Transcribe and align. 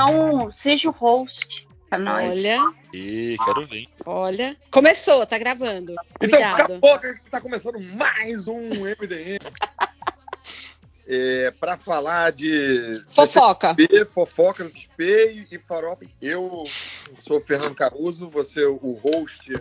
Então, 0.00 0.48
seja 0.48 0.88
o 0.88 0.92
host 0.92 1.66
pra 1.90 1.98
nós. 1.98 2.36
Olha, 2.36 2.72
Ih, 2.92 3.36
quero 3.44 3.66
ver. 3.66 3.84
olha. 4.06 4.56
Começou, 4.70 5.26
tá 5.26 5.36
gravando. 5.38 5.92
Então, 6.22 6.30
Cuidado. 6.30 6.56
cala 6.56 6.74
a 6.76 6.78
boca 6.78 7.14
que 7.14 7.28
tá 7.28 7.40
começando 7.40 7.80
mais 7.96 8.46
um 8.46 8.60
MDM. 8.60 9.38
É, 11.10 11.50
para 11.52 11.78
falar 11.78 12.32
de 12.32 13.02
Fofoca. 13.08 13.74
CCXP, 13.74 14.04
fofoca 14.12 14.62
no 14.62 14.68
XP 14.68 15.46
e 15.50 15.58
farofa. 15.66 16.04
Eu 16.20 16.62
sou 17.26 17.38
o 17.38 17.40
Fernando 17.40 17.74
Caruso, 17.74 18.28
você 18.28 18.62
é 18.62 18.68
o 18.68 18.92
host 19.02 19.54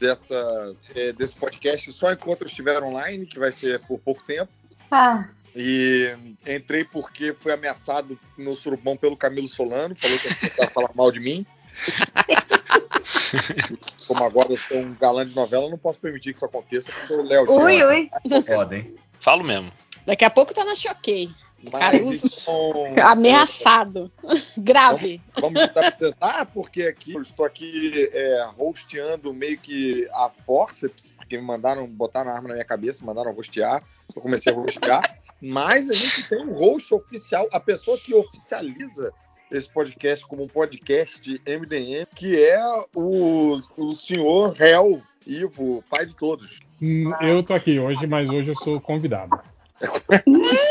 dessa, 0.00 0.74
é, 0.94 1.12
desse 1.12 1.38
podcast 1.38 1.92
só 1.92 2.10
enquanto 2.10 2.40
eu 2.40 2.46
estiver 2.46 2.82
online, 2.82 3.26
que 3.26 3.38
vai 3.38 3.52
ser 3.52 3.80
por 3.80 3.98
pouco 3.98 4.24
tempo. 4.24 4.50
Ah, 4.90 5.28
E 5.54 6.16
entrei 6.46 6.84
porque 6.84 7.32
fui 7.32 7.52
ameaçado 7.52 8.18
no 8.36 8.56
surubão 8.56 8.96
pelo 8.96 9.16
Camilo 9.16 9.48
Solano, 9.48 9.94
falou 9.94 10.18
que 10.18 10.60
ia 10.60 10.70
falar 10.70 10.90
mal 10.94 11.12
de 11.12 11.20
mim. 11.20 11.46
Como 14.06 14.24
agora 14.24 14.52
eu 14.52 14.56
sou 14.56 14.78
um 14.78 14.94
galã 14.94 15.26
de 15.26 15.34
novela, 15.34 15.64
eu 15.64 15.70
não 15.70 15.78
posso 15.78 16.00
permitir 16.00 16.32
que 16.32 16.36
isso 16.36 16.44
aconteça, 16.44 16.92
porque 16.92 17.14
o 17.14 17.22
Léo 17.22 17.50
ui, 17.50 17.84
ui. 17.84 18.10
Foda, 18.46 18.76
hein? 18.76 18.94
Falo 19.20 19.44
mesmo. 19.44 19.70
Daqui 20.04 20.24
a 20.24 20.30
pouco 20.30 20.52
tá 20.52 20.64
na 20.64 20.74
choquei. 20.74 21.30
Caruso. 21.70 22.26
então, 22.26 23.08
Ameaçado. 23.08 24.12
Grave. 24.58 25.20
Vamos 25.40 25.60
tentar 25.60 25.88
apresentar, 25.88 26.46
porque 26.46 26.82
aqui 26.82 27.14
eu 27.14 27.22
estou 27.22 27.46
aqui 27.46 28.10
é, 28.12 28.46
hosteando 28.58 29.32
meio 29.32 29.58
que 29.58 30.06
a 30.12 30.30
forceps, 30.44 31.10
porque 31.16 31.38
me 31.38 31.44
mandaram, 31.44 31.86
botaram 31.86 32.30
a 32.30 32.34
arma 32.34 32.48
na 32.48 32.54
minha 32.54 32.66
cabeça, 32.66 33.00
me 33.00 33.06
mandaram 33.06 33.36
hostear. 33.36 33.82
Eu 34.14 34.20
comecei 34.20 34.52
a 34.52 34.56
hostear. 34.56 35.23
Mas 35.44 35.88
a 35.90 35.92
gente 35.92 36.28
tem 36.28 36.44
um 36.46 36.52
host 36.54 36.94
oficial, 36.94 37.46
a 37.52 37.60
pessoa 37.60 37.98
que 37.98 38.14
oficializa 38.14 39.12
esse 39.50 39.68
podcast 39.70 40.26
como 40.26 40.42
um 40.44 40.48
podcast 40.48 41.20
MDM, 41.46 42.06
que 42.16 42.42
é 42.42 42.58
o, 42.94 43.60
o 43.76 43.94
senhor 43.94 44.60
Hel 44.60 45.02
Ivo, 45.26 45.84
pai 45.90 46.06
de 46.06 46.14
todos. 46.16 46.60
Hum, 46.80 47.12
Eu 47.20 47.42
tô 47.42 47.52
aqui 47.54 47.78
hoje, 47.78 48.06
mas 48.06 48.28
hoje 48.30 48.50
eu 48.50 48.56
sou 48.56 48.80
convidado. 48.80 49.38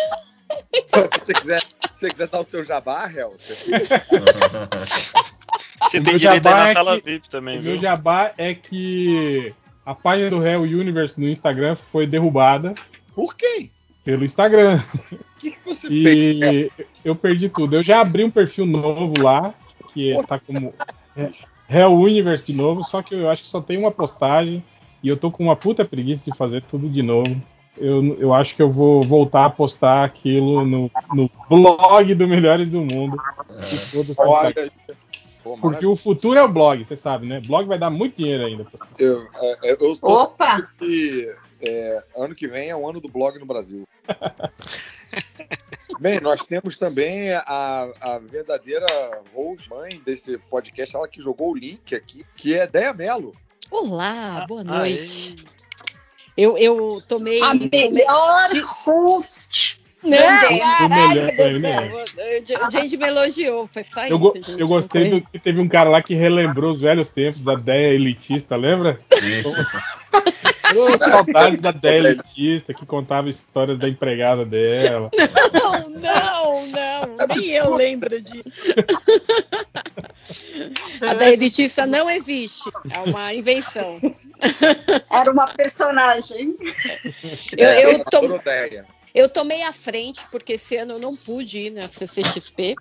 Então, 0.76 1.04
se 1.12 1.20
você 1.20 1.34
quiser, 1.34 1.60
se 1.62 1.68
você 2.00 2.10
quiser 2.10 2.28
dar 2.28 2.40
o 2.42 2.44
seu 2.44 2.64
jabá, 2.66 3.10
Hel, 3.12 3.34
você 3.38 3.72
Você 5.82 6.02
tem 6.02 6.14
meu 6.14 6.18
direito 6.18 6.48
aí 6.48 6.54
jabá 6.54 6.64
na 6.64 6.70
é 6.70 6.74
sala 6.74 7.00
que- 7.00 7.06
VIP 7.06 7.30
também, 7.30 7.60
O 7.60 7.64
meu 7.64 7.74
viu? 7.74 7.82
jabá 7.82 8.34
é 8.38 8.54
que 8.54 9.54
a 9.86 9.94
página 9.96 10.30
do 10.30 10.46
Hell 10.46 10.62
Universe 10.62 11.20
no 11.20 11.28
Instagram 11.28 11.76
foi 11.76 12.06
derrubada 12.08 12.74
por 13.16 13.36
quem? 13.36 13.72
Pelo 14.04 14.26
Instagram. 14.26 14.82
O 15.36 15.40
que, 15.40 15.52
que 15.52 15.60
você 15.66 15.88
fez? 15.88 16.40
E 16.40 16.72
eu 17.04 17.16
perdi 17.16 17.50
tudo. 17.50 17.76
Eu 17.76 17.84
já 17.84 18.00
abri 18.00 18.24
um 18.24 18.32
perfil 18.32 18.66
novo 18.66 19.14
lá, 19.22 19.54
que 19.94 20.14
tá 20.28 20.40
como 20.40 20.74
Hell 21.70 21.94
Universe 21.94 22.46
de 22.46 22.54
novo, 22.54 22.84
só 22.84 23.02
que 23.02 23.16
eu 23.16 23.30
acho 23.30 23.44
que 23.44 23.50
só 23.50 23.62
tem 23.62 23.78
uma 23.78 23.92
postagem 23.92 24.64
e 25.02 25.10
eu 25.10 25.18
tô 25.18 25.32
com 25.32 25.44
uma 25.44 25.56
puta 25.56 25.84
preguiça 25.84 26.30
de 26.30 26.38
fazer 26.38 26.64
tudo 26.64 26.90
de 26.90 27.02
novo. 27.02 27.36
Eu, 27.78 28.18
eu 28.20 28.34
acho 28.34 28.56
que 28.56 28.62
eu 28.62 28.72
vou 28.72 29.02
voltar 29.02 29.46
a 29.46 29.50
postar 29.50 30.04
aquilo 30.04 30.64
no, 30.64 30.92
no 31.14 31.30
blog 31.50 32.14
do 32.14 32.28
Melhores 32.28 32.70
do 32.70 32.82
Mundo. 32.82 33.18
Instagram. 33.60 34.14
Olha, 34.20 34.72
pô, 35.44 35.58
Porque 35.58 35.86
o 35.86 35.96
futuro 35.96 36.38
é 36.38 36.44
o 36.44 36.48
blog, 36.48 36.86
você 36.86 36.96
sabe, 36.96 37.26
né? 37.26 37.42
Blog 37.42 37.68
vai 37.68 37.80
dar 37.80 37.90
muito 37.90 38.18
dinheiro 38.18 38.46
ainda. 38.46 38.68
Eu, 39.00 39.28
é, 39.36 39.70
é, 39.70 39.72
eu 39.72 39.98
tô 39.98 39.98
Opa! 40.04 40.62
que 40.78 41.34
é, 41.62 42.04
ano 42.16 42.36
que 42.36 42.48
vem 42.48 42.70
é 42.70 42.76
o 42.76 42.88
ano 42.88 43.02
do 43.02 43.10
blog 43.10 43.40
no 43.40 43.46
Brasil. 43.46 43.88
Bem, 46.00 46.20
nós 46.20 46.44
temos 46.44 46.76
também 46.76 47.32
a, 47.34 47.92
a 48.02 48.20
verdadeira 48.20 48.86
host, 49.34 49.70
mãe 49.70 50.02
desse 50.06 50.38
podcast, 50.38 50.96
ela 50.96 51.08
que 51.08 51.22
jogou 51.22 51.52
o 51.52 51.56
link 51.56 51.96
aqui, 51.96 52.26
que 52.36 52.56
é 52.56 52.68
Deia 52.68 52.94
Mello. 52.94 53.34
Olá, 53.72 54.46
boa 54.48 54.62
Aê. 54.62 54.68
noite. 54.68 55.36
Eu, 56.36 56.58
eu 56.58 57.02
tomei. 57.08 57.42
A 57.42 57.54
melhor 57.54 58.48
host. 58.86 59.83
Não, 60.04 60.18
Também. 60.18 60.60
caraca, 60.60 60.86
O 60.86 60.90
melhor, 60.90 61.60
né? 61.60 62.44
o 62.68 62.72
gente 62.72 62.98
me 62.98 63.08
elogiou, 63.08 63.66
foi 63.68 63.84
só 63.84 64.04
isso. 64.04 64.14
Eu, 64.14 64.20
go- 64.20 64.34
gente, 64.36 64.60
eu 64.60 64.68
gostei 64.68 65.10
não 65.10 65.20
do 65.20 65.26
que 65.28 65.40
teve 65.40 65.62
um 65.62 65.68
cara 65.68 65.90
lá 65.90 66.02
que 66.02 66.14
relembrou 66.14 66.72
os 66.72 66.82
velhos 66.82 67.10
tempos 67.12 67.42
da 67.42 67.56
Deia 67.56 67.94
elitista, 67.94 68.56
lembra? 68.58 69.00
Saudade 71.00 71.58
da 71.58 71.72
Deia 71.72 72.00
elitista, 72.10 72.74
que 72.74 72.86
contava 72.86 73.30
histórias 73.30 73.78
da 73.78 73.88
empregada 73.88 74.44
dela. 74.44 75.10
Não, 75.54 75.90
não, 75.90 76.68
não, 76.68 77.28
nem 77.36 77.50
eu 77.52 77.76
lembro 77.76 78.20
disso. 78.22 78.44
A 81.02 81.14
da 81.14 81.30
elitista 81.32 81.86
não 81.86 82.10
existe, 82.10 82.70
é 82.96 83.00
uma 83.10 83.34
invenção. 83.34 84.00
Era 85.12 85.32
uma 85.32 85.48
personagem. 85.48 86.56
Eu, 87.56 87.68
É, 87.68 87.86
eu, 87.86 88.04
tom- 88.06 88.22
Doroteia. 88.22 88.86
Eu 89.14 89.30
tomei 89.30 89.62
a 89.64 89.72
frente, 89.72 90.22
porque 90.32 90.54
esse 90.54 90.76
ano 90.76 90.94
eu 90.94 91.00
não 91.00 91.16
pude 91.16 91.60
ir 91.60 91.70
na 91.72 91.88
CCXP. 91.88 92.76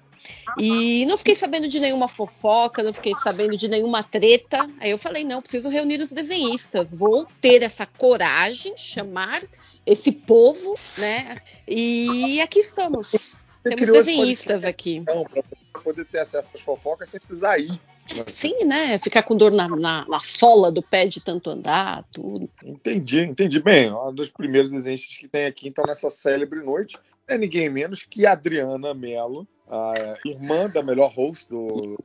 E 0.57 1.05
não 1.07 1.19
fiquei 1.19 1.35
sabendo 1.35 1.67
de 1.67 1.81
nenhuma 1.81 2.09
fofoca, 2.09 2.83
não 2.83 2.93
fiquei 2.93 3.13
sabendo 3.17 3.57
de 3.57 3.69
nenhuma 3.69 4.05
treta. 4.05 4.71
Aí 4.81 4.91
eu 4.91 4.99
falei, 4.99 5.25
não, 5.25 5.43
preciso 5.43 5.69
reunir 5.69 6.01
os 6.01 6.13
desenhistas. 6.13 6.87
Vou 6.91 7.27
ter 7.41 7.63
essa 7.63 7.85
coragem, 7.87 8.75
chamar 8.77 9.43
esse 9.85 10.13
povo, 10.13 10.75
né? 10.97 11.39
E 11.67 12.41
aqui 12.41 12.61
estamos. 12.61 13.09
Você 13.09 13.77
Temos 13.77 13.89
desenhistas 13.89 14.65
aqui. 14.65 14.97
Então, 14.97 15.25
para 15.25 15.83
poder 15.83 16.05
ter 16.05 16.21
acesso 16.21 16.51
às 16.55 16.61
fofocas 16.61 17.09
sem 17.09 17.19
precisar 17.19 17.59
ir. 17.59 17.81
Sim, 18.27 18.65
né? 18.65 18.99
Ficar 18.99 19.23
com 19.23 19.37
dor 19.37 19.53
na, 19.53 19.69
na, 19.69 20.07
na 20.07 20.21
sola 20.21 20.71
do 20.71 20.83
pé 20.83 21.07
de 21.07 21.21
tanto 21.21 21.51
andar, 21.51 22.05
tudo. 22.13 22.49
Entendi, 22.65 23.21
entendi 23.21 23.61
bem. 23.61 23.93
Um 23.93 24.15
dos 24.15 24.31
primeiros 24.31 24.71
desenhistas 24.71 25.17
que 25.17 25.29
tem 25.29 25.47
aqui, 25.47 25.69
então, 25.69 25.85
nessa 25.87 26.11
célebre 26.11 26.61
noite, 26.61 26.99
é 27.29 27.39
ninguém 27.39 27.69
menos 27.69 28.03
que 28.03 28.27
Adriana 28.27 28.93
Mello, 28.93 29.47
a 29.69 29.95
irmã 30.27 30.69
da 30.69 30.83
melhor 30.83 31.13
host 31.13 31.49
do. 31.49 31.97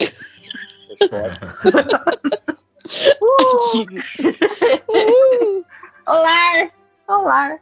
da 0.88 0.96
história. 1.06 1.40
Uh, 4.88 5.64
Olá! 6.08 6.72
Olá! 7.08 7.60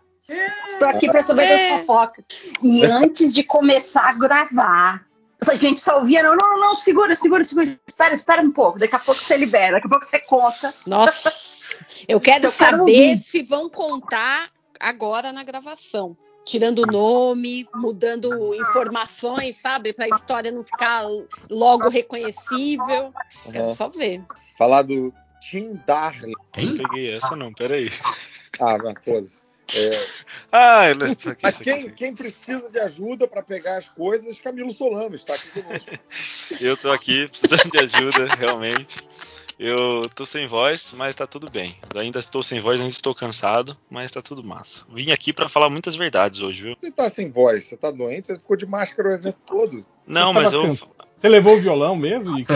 Estou 0.67 0.87
aqui 0.87 1.07
para 1.07 1.23
saber 1.23 1.43
É. 1.43 1.69
das 1.69 1.79
fofocas. 1.79 2.27
E 2.63 2.85
antes 2.85 3.33
de 3.33 3.43
começar 3.43 4.09
a 4.09 4.13
gravar, 4.13 5.05
a 5.47 5.55
gente 5.55 5.81
só 5.81 5.99
ouvia, 5.99 6.23
não, 6.23 6.35
não, 6.35 6.59
não, 6.59 6.75
segura, 6.75 7.15
segura, 7.15 7.43
segura. 7.43 7.79
Espera, 7.87 8.13
espera 8.13 8.41
um 8.41 8.51
pouco. 8.51 8.79
Daqui 8.79 8.95
a 8.95 8.99
pouco 8.99 9.19
você 9.21 9.37
libera, 9.37 9.73
daqui 9.73 9.87
a 9.87 9.89
pouco 9.89 10.05
você 10.05 10.19
conta. 10.19 10.73
nossa, 10.85 11.29
eu 12.07 12.19
quero 12.19 12.45
Eu 12.45 12.49
quero 12.49 12.51
saber 12.51 12.79
ouvir. 12.81 13.17
se 13.17 13.43
vão 13.43 13.69
contar 13.69 14.49
agora 14.79 15.31
na 15.31 15.43
gravação. 15.43 16.15
Tirando 16.45 16.79
o 16.83 16.85
nome, 16.85 17.67
mudando 17.73 18.53
informações, 18.53 19.57
sabe? 19.59 19.91
Para 19.93 20.05
a 20.05 20.09
história 20.09 20.51
não 20.51 20.63
ficar 20.63 21.03
logo 21.49 21.89
reconhecível. 21.89 23.11
Quero 23.51 23.65
Uhum. 23.65 23.75
só 23.75 23.89
ver. 23.89 24.23
Falar 24.57 24.83
do 24.83 25.11
Tim 25.41 25.79
Darley. 25.87 26.33
Não 26.55 26.75
peguei 26.75 27.11
essa 27.15 27.35
não, 27.35 27.51
peraí. 27.51 27.91
Ah, 28.59 28.77
não, 28.77 28.93
foda-se. 29.03 29.41
É, 29.73 30.07
Ah, 30.51 30.91
isso 31.11 31.29
aqui, 31.29 31.41
mas 31.43 31.57
quem, 31.57 31.89
quem 31.89 32.15
precisa 32.15 32.69
de 32.69 32.79
ajuda 32.79 33.27
para 33.27 33.41
pegar 33.41 33.77
as 33.77 33.89
coisas, 33.89 34.39
Camilo 34.39 34.71
Solano 34.71 35.15
está 35.15 35.33
aqui 35.33 35.49
conosco. 35.49 35.91
Eu 36.61 36.77
tô 36.77 36.91
aqui 36.91 37.27
precisando 37.27 37.71
de 37.71 37.79
ajuda, 37.79 38.27
realmente. 38.37 38.97
Eu 39.57 40.09
tô 40.09 40.25
sem 40.25 40.47
voz, 40.47 40.93
mas 40.95 41.15
tá 41.15 41.25
tudo 41.25 41.49
bem. 41.49 41.75
Ainda 41.95 42.19
estou 42.19 42.43
sem 42.43 42.59
voz, 42.59 42.79
ainda 42.79 42.91
estou 42.91 43.15
cansado, 43.15 43.75
mas 43.89 44.11
tá 44.11 44.21
tudo 44.21 44.43
massa. 44.43 44.85
Vim 44.89 45.11
aqui 45.11 45.31
pra 45.31 45.47
falar 45.47 45.69
muitas 45.69 45.95
verdades 45.95 46.41
hoje, 46.41 46.63
viu? 46.63 46.77
Você 46.81 46.91
tá 46.91 47.09
sem 47.09 47.31
voz, 47.31 47.63
você 47.63 47.77
tá 47.77 47.89
doente, 47.89 48.27
você 48.27 48.35
ficou 48.35 48.57
de 48.57 48.65
máscara 48.65 49.09
o 49.09 49.13
evento 49.13 49.37
todo. 49.47 49.85
Não, 50.05 50.33
mas 50.33 50.51
eu. 50.51 50.75
Você 51.17 51.29
levou 51.29 51.55
o 51.55 51.61
violão 51.61 51.95
mesmo? 51.95 52.37
E... 52.37 52.45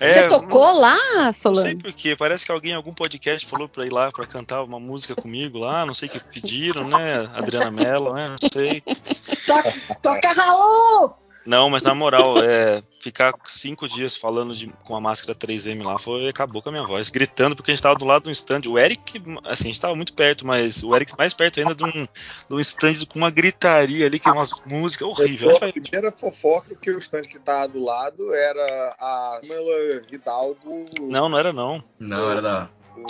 É, 0.00 0.12
Você 0.12 0.26
tocou 0.26 0.78
lá, 0.80 0.96
Não 1.16 1.32
sei 1.32 1.54
Solano? 1.54 1.74
porquê, 1.82 2.16
parece 2.16 2.44
que 2.44 2.52
alguém 2.52 2.72
em 2.72 2.74
algum 2.74 2.92
podcast 2.92 3.46
falou 3.46 3.68
pra 3.68 3.86
ir 3.86 3.92
lá 3.92 4.10
pra 4.10 4.26
cantar 4.26 4.62
uma 4.62 4.80
música 4.80 5.14
comigo 5.14 5.58
lá, 5.58 5.86
não 5.86 5.94
sei 5.94 6.08
o 6.08 6.12
que 6.12 6.20
pediram, 6.32 6.88
né? 6.88 7.30
Adriana 7.34 7.70
Mello, 7.70 8.12
né? 8.12 8.28
Não 8.28 8.48
sei. 8.52 8.82
Toca, 9.46 9.72
toca 10.02 10.32
Raul! 10.32 11.23
Não, 11.46 11.68
mas 11.68 11.82
na 11.82 11.94
moral, 11.94 12.42
é, 12.42 12.82
ficar 13.00 13.34
cinco 13.46 13.86
dias 13.86 14.16
falando 14.16 14.54
de- 14.54 14.66
com 14.84 14.96
a 14.96 15.00
máscara 15.00 15.34
3M 15.34 15.82
lá 15.82 15.98
foi 15.98 16.28
acabou 16.28 16.62
com 16.62 16.70
a 16.70 16.72
minha 16.72 16.86
voz, 16.86 17.10
gritando 17.10 17.54
porque 17.54 17.70
a 17.70 17.74
gente 17.74 17.82
tava 17.82 17.94
do 17.96 18.04
lado 18.06 18.22
de 18.24 18.28
um 18.30 18.32
stand. 18.32 18.62
O 18.66 18.78
Eric, 18.78 19.22
assim, 19.44 19.64
a 19.68 19.72
gente 19.72 19.80
tava 19.80 19.94
muito 19.94 20.14
perto, 20.14 20.46
mas 20.46 20.82
o 20.82 20.94
Eric 20.96 21.12
mais 21.18 21.34
perto 21.34 21.60
ainda 21.60 21.74
de 21.74 21.84
um, 21.84 21.90
de 21.90 22.08
um 22.54 22.60
stand 22.60 23.04
com 23.08 23.18
uma 23.18 23.30
gritaria 23.30 24.06
ali, 24.06 24.18
que 24.18 24.28
é 24.28 24.32
umas 24.32 24.50
músicas 24.64 25.06
horríveis. 25.06 25.62
a 25.62 25.72
primeira 25.72 26.10
fofoca 26.10 26.74
que 26.74 26.90
o 26.90 26.98
stand 26.98 27.22
que 27.22 27.38
tava 27.38 27.68
do 27.68 27.84
lado 27.84 28.32
era 28.34 28.94
a 28.98 29.38
Pamela 29.42 30.00
Hidalgo. 30.10 30.84
Não, 31.02 31.28
não 31.28 31.38
era 31.38 31.52
não. 31.52 31.82
Não, 31.98 32.30
era 32.30 32.40
da. 32.40 32.68
o 32.96 33.04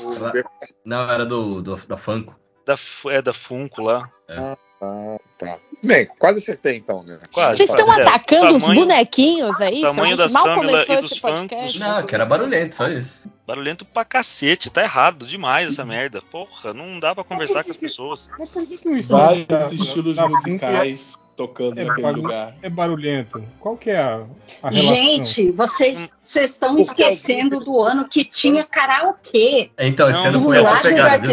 Não, 0.85 1.11
era 1.11 1.25
do, 1.25 1.63
do 1.63 1.77
da 1.77 1.97
Funko. 1.97 2.35
Da, 2.67 2.75
é 3.11 3.23
da 3.23 3.33
Funko 3.33 3.83
lá. 3.83 4.11
tá. 4.27 4.57
Ah, 4.85 5.19
tá. 5.39 5.59
Bem, 5.83 6.07
quase 6.19 6.39
acertei 6.39 6.77
então, 6.77 7.03
né? 7.03 7.19
Quase. 7.33 7.59
Vocês 7.59 7.71
estão 7.71 7.93
É, 7.93 8.03
atacando 8.03 8.57
os 8.57 8.63
tamanho- 8.63 8.81
bonequinhos, 8.81 9.61
é 9.61 9.71
isso? 9.71 9.83
tamanho 9.83 10.17
da 10.17 10.29
mal 10.29 10.43
Samela 10.43 10.57
começou 10.57 10.95
e 10.95 10.99
esse 10.99 11.03
dos 11.03 11.19
podcast. 11.21 11.79
Não, 11.79 12.07
que 12.07 12.15
era 12.15 12.25
barulhento, 12.27 12.75
só 12.75 12.89
isso. 12.89 13.23
Barulhento 13.47 13.85
pra 13.85 14.05
cacete, 14.05 14.71
tá 14.71 14.83
errado 14.83 15.27
demais 15.27 15.69
essa 15.71 15.85
merda. 15.85 16.23
Porra, 16.23 16.73
não 16.73 16.99
dá 16.99 17.15
pra 17.15 17.23
conversar 17.25 17.65
com 17.65 17.71
as 17.71 17.77
pessoas. 17.77 18.29
Mas 18.39 18.49
por 18.49 18.67
que, 18.67 18.79
que 18.79 18.89
o 18.89 18.97
estúdio 18.97 19.17
Vários 19.25 19.47
da- 19.47 19.75
estilos 19.75 20.17
musicais 20.17 21.13
tocando 21.37 21.79
é, 21.79 21.85
naquele 21.85 22.11
lugar. 22.13 22.55
é 22.63 22.71
barulhento? 22.71 23.45
Qual 23.61 23.77
que 23.77 23.91
é 23.91 23.99
a, 23.99 24.23
a 24.63 24.71
relação? 24.71 24.95
Gente, 24.97 25.51
vocês 25.53 26.11
vocês 26.23 26.53
estão 26.53 26.77
Porque 26.77 27.03
esquecendo 27.03 27.61
do 27.61 27.79
ano 27.81 28.09
que 28.09 28.25
tinha 28.25 28.65
karaokê. 28.65 29.71
Então, 29.79 30.09
esse 30.09 30.27
ano 30.27 30.39
não 30.39 30.45
foi 30.45 30.59
Do 30.63 30.67
essa 30.67 30.89
pegada, 30.89 31.33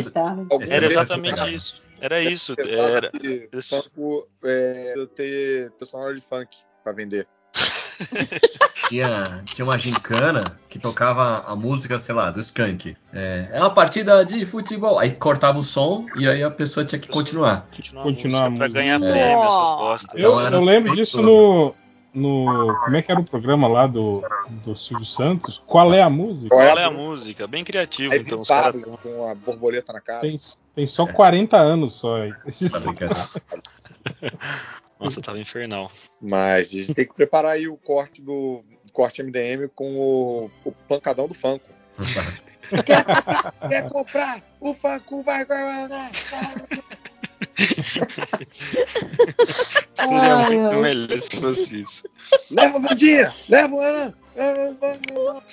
Era 0.70 0.86
exatamente 0.86 1.54
isso. 1.54 1.82
Era 2.02 2.20
isso. 2.22 2.54
Apesar 2.54 2.90
Era. 2.90 3.12
de 3.12 3.48
isso. 3.54 3.82
Funko 3.84 4.28
é, 4.44 4.94
ter, 5.16 5.72
ter 5.72 5.86
sonora 5.86 6.16
de 6.16 6.22
funk 6.22 6.50
pra 6.84 6.92
vender. 6.92 7.28
Tinha, 8.90 9.42
tinha 9.46 9.64
uma 9.64 9.78
gincana 9.78 10.44
que 10.68 10.78
tocava 10.78 11.46
a 11.50 11.56
música, 11.56 11.98
sei 11.98 12.14
lá, 12.14 12.30
do 12.30 12.42
Skank. 12.42 12.98
É, 13.14 13.48
é 13.54 13.60
uma 13.60 13.70
partida 13.70 14.26
de 14.26 14.46
futebol. 14.46 15.00
Aí 15.00 15.12
cortava 15.12 15.60
o 15.60 15.64
som 15.64 16.06
e 16.18 16.28
aí 16.28 16.44
a 16.44 16.52
pessoa 16.52 16.86
tinha 16.86 17.00
que 17.00 17.08
continuar. 17.08 17.68
Continuar, 17.74 18.04
Continuar 18.04 18.42
a 18.42 18.46
a 18.46 18.50
música 18.50 18.66
pra 18.70 18.82
ganhar 18.82 19.02
É. 19.02 19.12
prêmio, 19.12 19.44
essas 19.44 19.70
bostas. 19.70 20.20
Eu, 20.20 20.32
Então 20.46 20.60
eu 20.60 20.66
lembro 20.66 20.94
disso 20.94 21.22
no, 21.22 21.74
no. 22.14 22.76
Como 22.84 22.96
é 22.96 23.02
que 23.02 23.12
era 23.12 23.20
o 23.20 23.26
programa 23.26 23.68
lá 23.68 23.88
do, 23.88 24.24
do 24.64 24.76
Silvio 24.76 25.06
Santos? 25.06 25.64
Qual 25.66 25.94
é 25.94 26.02
a 26.02 26.10
música? 26.10 26.50
Qual 26.50 26.62
é 26.78 26.84
a 26.84 26.92
música? 26.92 27.48
Bem 27.48 27.64
criativo, 27.64 28.14
Aí 28.14 28.20
então. 28.20 28.42
Os 28.42 28.48
caras. 28.48 28.82
com 28.84 29.28
a 29.28 29.36
borboleta 29.36 29.94
na 29.94 30.02
cara. 30.02 30.22
Tem, 30.22 30.38
tem 30.76 30.88
só 30.88 31.06
40 31.06 31.58
anos 31.58 31.96
só 31.96 32.22
aí. 32.22 32.34
Tá 32.70 32.80
brincando. 32.80 33.14
Nossa, 35.00 35.22
tava 35.22 35.40
infernal. 35.40 35.92
Mas 36.22 36.70
a 36.70 36.72
gente 36.72 36.94
tem 36.94 37.08
que 37.08 37.14
preparar 37.14 37.54
aí 37.54 37.68
o 37.68 37.76
corte 37.78 38.22
do 38.22 38.64
corte 38.94 39.24
MDM 39.24 39.70
com 39.74 39.98
o, 39.98 40.52
o 40.66 40.72
pancadão 40.72 41.28
do 41.28 41.34
Funko. 41.34 41.70
quer, 42.86 43.06
quer 43.70 43.90
comprar? 43.90 44.42
O 44.60 44.74
Funko 44.74 45.24
vai 45.24 45.44
guardar. 45.46 46.12
Seria 49.96 50.36
Ai, 50.36 50.50
muito 50.50 50.76
ai. 50.76 50.82
melhor 50.82 51.20
se 51.20 51.38
fosse 51.38 51.82
isso. 51.82 52.08
Leva 52.50 52.78
o 52.78 52.82
Vandinha! 52.82 53.34
Leva 53.50 53.76
o 53.76 53.82
Ana! 53.82 54.14
Leva 54.36 54.78
o 55.14 55.30
Ana! 55.30 55.44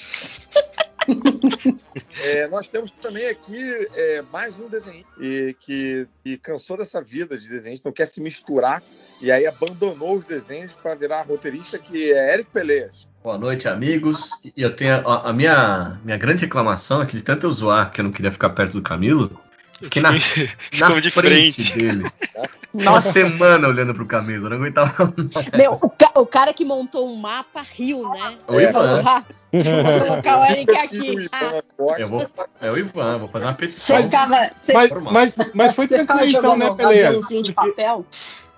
É, 2.23 2.47
nós 2.49 2.69
temos 2.69 2.91
também 2.91 3.27
aqui 3.29 3.89
é, 3.95 4.23
mais 4.31 4.55
um 4.59 4.69
desenhista 4.69 5.11
e 5.19 5.57
que 5.59 6.07
e 6.23 6.37
cansou 6.37 6.77
dessa 6.77 7.01
vida 7.01 7.39
de 7.39 7.49
desenhista, 7.49 7.89
não 7.89 7.95
quer 7.95 8.07
se 8.07 8.21
misturar 8.21 8.83
e 9.21 9.33
aí 9.33 9.47
abandonou 9.47 10.19
os 10.19 10.27
desenhos 10.27 10.73
para 10.75 10.95
virar 10.95 11.23
roteirista, 11.23 11.79
que 11.79 12.13
é 12.13 12.35
Eric 12.35 12.51
Peleias. 12.51 13.09
Boa 13.23 13.39
noite, 13.39 13.67
amigos. 13.67 14.31
E 14.45 14.63
eu 14.63 14.75
tenho 14.75 14.95
a, 14.95 15.31
a 15.31 15.33
minha, 15.33 15.99
minha 16.05 16.17
grande 16.17 16.43
reclamação 16.43 17.03
é 17.03 17.07
que 17.07 17.17
de 17.17 17.23
tanto 17.23 17.47
eu 17.47 17.51
zoar 17.53 17.91
que 17.91 18.01
eu 18.01 18.05
não 18.05 18.13
queria 18.13 18.31
ficar 18.31 18.51
perto 18.51 18.75
do 18.75 18.83
Camilo, 18.83 19.41
fiquei 19.83 20.03
na, 20.03 20.13
na 20.13 20.21
frente, 20.21 21.11
frente. 21.11 21.79
dele. 21.79 22.05
Uma 22.75 23.01
semana 23.01 23.67
olhando 23.67 23.95
pro 23.95 24.05
Camilo, 24.07 24.47
eu 24.47 24.51
não 24.51 24.57
aguentava. 24.59 25.13
meu, 25.57 25.73
o, 25.73 25.91
ca- 25.91 26.13
o 26.15 26.27
cara 26.27 26.53
que 26.53 26.65
montou 26.65 27.09
um 27.09 27.17
mapa 27.17 27.63
riu, 27.75 28.09
né? 28.11 28.37
O 28.47 28.61
É, 28.61 28.69
Ivan, 28.69 29.03
Ah, 29.07 29.25
vou 29.53 30.01
colocar 30.07 30.39
o 30.41 30.45
Eric 30.45 30.71
o 30.73 30.79
aqui. 30.79 31.11
Ivan 31.13 31.29
Ah, 31.33 31.63
Costa, 31.77 32.01
eu 32.01 32.09
vou, 32.09 32.31
é 32.61 32.71
o 32.71 32.79
Ivan, 32.79 33.19
vou 33.19 33.29
fazer 33.29 33.47
uma 33.47 33.53
Você 33.53 33.59
petição. 33.59 34.03
ficava. 34.03 34.51
Você, 34.55 34.73
Mas, 34.75 34.91
mas, 35.11 35.37
mas 35.55 35.75
foi 35.75 35.89
você 35.89 36.05
tranquilo 36.05 36.39
então, 36.39 36.57
né, 36.57 36.75
Peleias? 36.75 37.07
aviãozinho 37.07 37.43
de 37.43 37.53
Porque- 37.53 37.71
papel? 37.71 38.07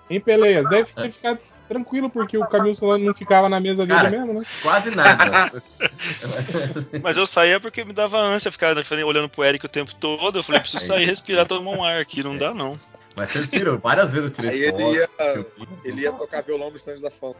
Em 0.09 0.19
Peleias, 0.19 0.69
deve 0.69 0.91
ter 0.91 1.11
ficado 1.13 1.39
tranquilo, 1.71 2.09
porque 2.09 2.37
o 2.37 2.45
Camilo 2.45 2.75
Solano 2.75 3.05
não 3.05 3.13
ficava 3.13 3.47
na 3.47 3.57
mesa 3.59 3.85
dele 3.85 3.99
Cara, 3.99 4.09
mesmo, 4.09 4.33
né? 4.33 4.41
Quase 4.61 4.93
nada. 4.93 5.63
Mas 7.01 7.15
eu 7.17 7.25
saía 7.25 7.59
porque 7.61 7.85
me 7.85 7.93
dava 7.93 8.17
ânsia 8.17 8.51
ficar 8.51 8.75
olhando 9.05 9.29
pro 9.29 9.43
Eric 9.45 9.65
o 9.65 9.69
tempo 9.69 9.95
todo. 9.95 10.39
Eu 10.39 10.43
falei, 10.43 10.59
preciso 10.59 10.85
sair, 10.85 11.05
respirar, 11.05 11.47
tomar 11.47 11.71
um 11.71 11.81
ar 11.83 12.01
aqui. 12.01 12.21
Não 12.23 12.37
dá, 12.37 12.53
não. 12.53 12.77
Mas 13.15 13.29
vocês 13.29 13.49
viram, 13.49 13.77
várias 13.77 14.11
vezes 14.13 14.29
eu 14.29 14.35
tirei 14.35 14.51
Aí 14.51 14.61
ele 14.63 14.71
foto, 14.71 14.95
ia- 14.95 15.09
filme. 15.33 15.45
ele 15.83 16.01
ia 16.01 16.11
tocar 16.13 16.41
violão 16.43 16.71
no 16.71 16.77
stand 16.77 16.99
da 17.01 17.11
fã. 17.11 17.31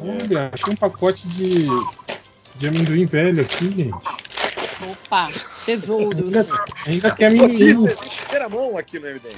Olha, 0.00 0.50
achei 0.52 0.72
um 0.72 0.76
pacote 0.76 1.26
de, 1.28 1.66
de 2.56 2.68
amendoim 2.68 3.04
velho 3.06 3.42
aqui, 3.42 3.70
gente. 3.70 3.94
opa, 4.90 5.28
tesouros. 5.66 6.34
Ainda, 6.34 6.46
ainda 6.86 7.10
tem 7.14 7.26
amendoim. 7.26 7.94
Primeira 8.20 8.48
mão 8.48 8.76
aqui 8.78 8.98
no 8.98 9.06
MDM. 9.06 9.36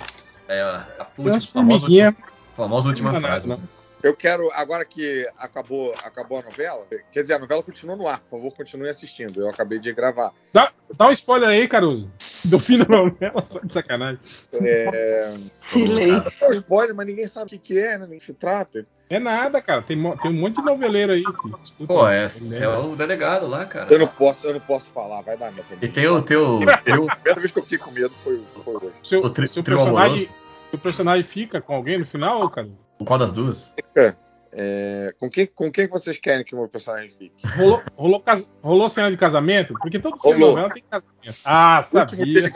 É, 0.49 0.61
a, 0.63 1.07
última, 1.19 1.41
famosa, 1.41 1.87
última, 1.87 2.17
famosa 2.57 2.89
última 2.89 3.13
Não 3.13 3.21
frase. 3.21 3.49
não. 3.49 3.61
Eu 4.03 4.15
quero, 4.15 4.49
agora 4.53 4.85
que 4.85 5.27
acabou, 5.37 5.93
acabou 6.05 6.39
a 6.39 6.43
novela, 6.43 6.87
quer 7.11 7.23
dizer, 7.23 7.35
a 7.35 7.39
novela 7.41 7.63
continua 7.65 7.97
no 7.97 8.07
ar, 8.07 8.21
por 8.21 8.39
favor, 8.39 8.55
continue 8.55 8.89
assistindo. 8.89 9.41
Eu 9.41 9.51
acabei 9.51 9.81
de 9.81 9.93
gravar. 9.93 10.33
Dá, 10.53 10.71
dá 10.97 11.09
um 11.09 11.13
spoiler 11.13 11.49
aí, 11.49 11.67
Caruso. 11.67 12.09
Do 12.45 12.61
fim 12.61 12.79
da 12.79 12.85
novela, 12.85 13.45
só 13.45 13.59
de 13.59 13.73
sacanagem. 13.73 14.21
É, 14.63 15.37
Silêncio. 15.73 16.33
é 16.41 16.49
um 16.49 16.53
spoiler, 16.53 16.95
mas 16.95 17.07
ninguém 17.07 17.27
sabe 17.27 17.47
o 17.47 17.49
que, 17.51 17.59
que 17.59 17.79
é, 17.79 17.99
né? 17.99 18.07
Nem 18.09 18.21
se 18.21 18.33
trata. 18.33 18.87
É 19.11 19.19
nada, 19.19 19.63
cara. 19.63 19.83
Tem, 19.83 19.97
tem 20.19 20.31
um 20.31 20.35
monte 20.35 20.57
de 20.57 20.63
noveleiro 20.63 21.13
aí. 21.13 21.23
escuta 21.63 21.87
Pô, 21.87 22.09
é, 22.09 22.29
né? 22.43 22.59
é 22.61 22.69
o 22.69 22.95
delegado 22.95 23.47
lá, 23.47 23.65
cara. 23.65 23.93
Eu 23.93 23.99
não 23.99 24.07
posso, 24.07 24.47
eu 24.47 24.53
não 24.53 24.61
posso 24.61 24.91
falar, 24.91 25.23
vai 25.23 25.37
dar 25.37 25.51
merda. 25.51 25.79
E 25.81 25.89
tem 25.89 26.07
o 26.07 26.21
teu. 26.21 26.61
teu 26.85 27.09
A 27.09 27.15
primeira 27.17 27.41
vez 27.41 27.51
que 27.51 27.59
eu 27.59 27.63
fiquei 27.63 27.79
com 27.79 27.91
medo 27.91 28.13
foi, 28.23 28.43
foi 28.63 28.75
hoje. 28.77 28.93
Seu, 29.03 29.21
o 29.23 29.31
tri- 29.31 29.49
seu 29.49 29.63
personagem, 29.63 30.29
seu 30.71 30.79
personagem 30.79 31.23
fica 31.25 31.61
com 31.61 31.75
alguém 31.75 31.99
no 31.99 32.07
final, 32.07 32.49
cara? 32.51 32.69
qual 33.05 33.19
das 33.19 33.33
duas? 33.33 33.75
É, 33.97 34.15
com, 35.19 35.31
quem, 35.31 35.47
com 35.47 35.71
quem 35.71 35.87
vocês 35.87 36.19
querem 36.19 36.45
que 36.45 36.55
o 36.55 36.59
meu 36.59 36.69
personagem 36.69 37.11
fique? 37.11 37.35
Rolou, 37.57 37.83
rolou, 37.97 38.21
cas- 38.21 38.51
rolou 38.63 38.89
cena 38.89 39.11
de 39.11 39.17
casamento? 39.17 39.75
Porque 39.75 39.99
todo 39.99 40.19
filme 40.21 40.39
novela 40.41 40.71
tem 40.73 40.83
casamento. 40.83 41.41
Ah, 41.45 41.83
sabia. 41.85 42.51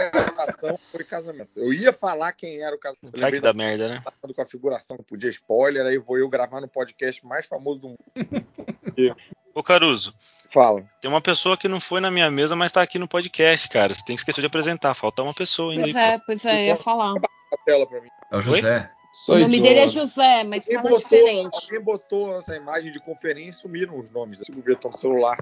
foi 0.91 1.05
casamento. 1.05 1.51
Eu 1.57 1.73
ia 1.73 1.93
falar 1.93 2.33
quem 2.33 2.61
era 2.61 2.75
o 2.75 2.79
casamento. 2.79 3.21
Vai 3.21 3.31
que 3.31 3.41
dá 3.41 3.53
merda, 3.53 3.89
né? 3.89 4.03
da- 4.05 4.35
com 4.35 4.43
a 4.43 4.47
figuração, 4.47 4.97
não 4.97 5.05
podia 5.05 5.31
spoiler, 5.31 5.85
aí 5.87 5.99
vou 5.99 6.19
eu 6.19 6.29
gravar 6.29 6.61
no 6.61 6.69
podcast 6.69 7.25
mais 7.27 7.47
famoso 7.47 7.81
do 7.81 7.89
mundo. 7.89 7.99
Ô, 9.55 9.63
Caruso, 9.63 10.15
Fala. 10.49 10.83
tem 11.01 11.11
uma 11.11 11.21
pessoa 11.21 11.59
que 11.59 11.69
não 11.69 11.79
foi 11.79 12.01
na 12.01 12.11
minha 12.11 12.31
mesa, 12.31 12.57
mas 12.57 12.73
tá 12.73 12.81
aqui 12.81 12.99
no 12.99 13.07
podcast, 13.07 13.69
cara. 13.69 13.93
Você 13.93 14.03
tem 14.05 14.17
que 14.17 14.21
esquecer 14.23 14.41
de 14.41 14.47
apresentar. 14.47 14.95
Falta 14.95 15.23
uma 15.23 15.35
pessoa 15.35 15.73
ainda. 15.73 15.85
Pois 15.85 15.95
aí, 15.97 16.03
é, 16.15 16.19
pois 16.25 16.45
é, 16.47 16.63
eu 16.63 16.67
ia 16.69 16.77
falar. 16.77 17.13
A 17.13 17.57
tela 17.67 17.87
pra 17.87 18.01
mim. 18.01 18.09
É 18.31 18.37
o 18.39 18.41
José. 18.41 18.91
O 19.29 19.39
nome 19.39 19.61
dele 19.61 19.81
é 19.81 19.89
José, 19.89 20.43
mas 20.45 20.65
Alguém 20.65 20.77
fala 20.79 20.91
botou, 20.91 20.99
diferente. 20.99 21.59
alguém 21.63 21.81
botou 21.81 22.39
essa 22.39 22.57
imagem 22.57 22.93
de 22.93 22.99
conferência 23.01 23.51
e 23.51 23.63
sumiram 23.63 23.99
os 23.99 24.11
nomes. 24.11 24.39
Eu 24.41 24.47
consigo 24.47 24.63
ver, 24.63 24.77
tá 24.77 24.89
no 24.89 24.97
celular. 24.97 25.39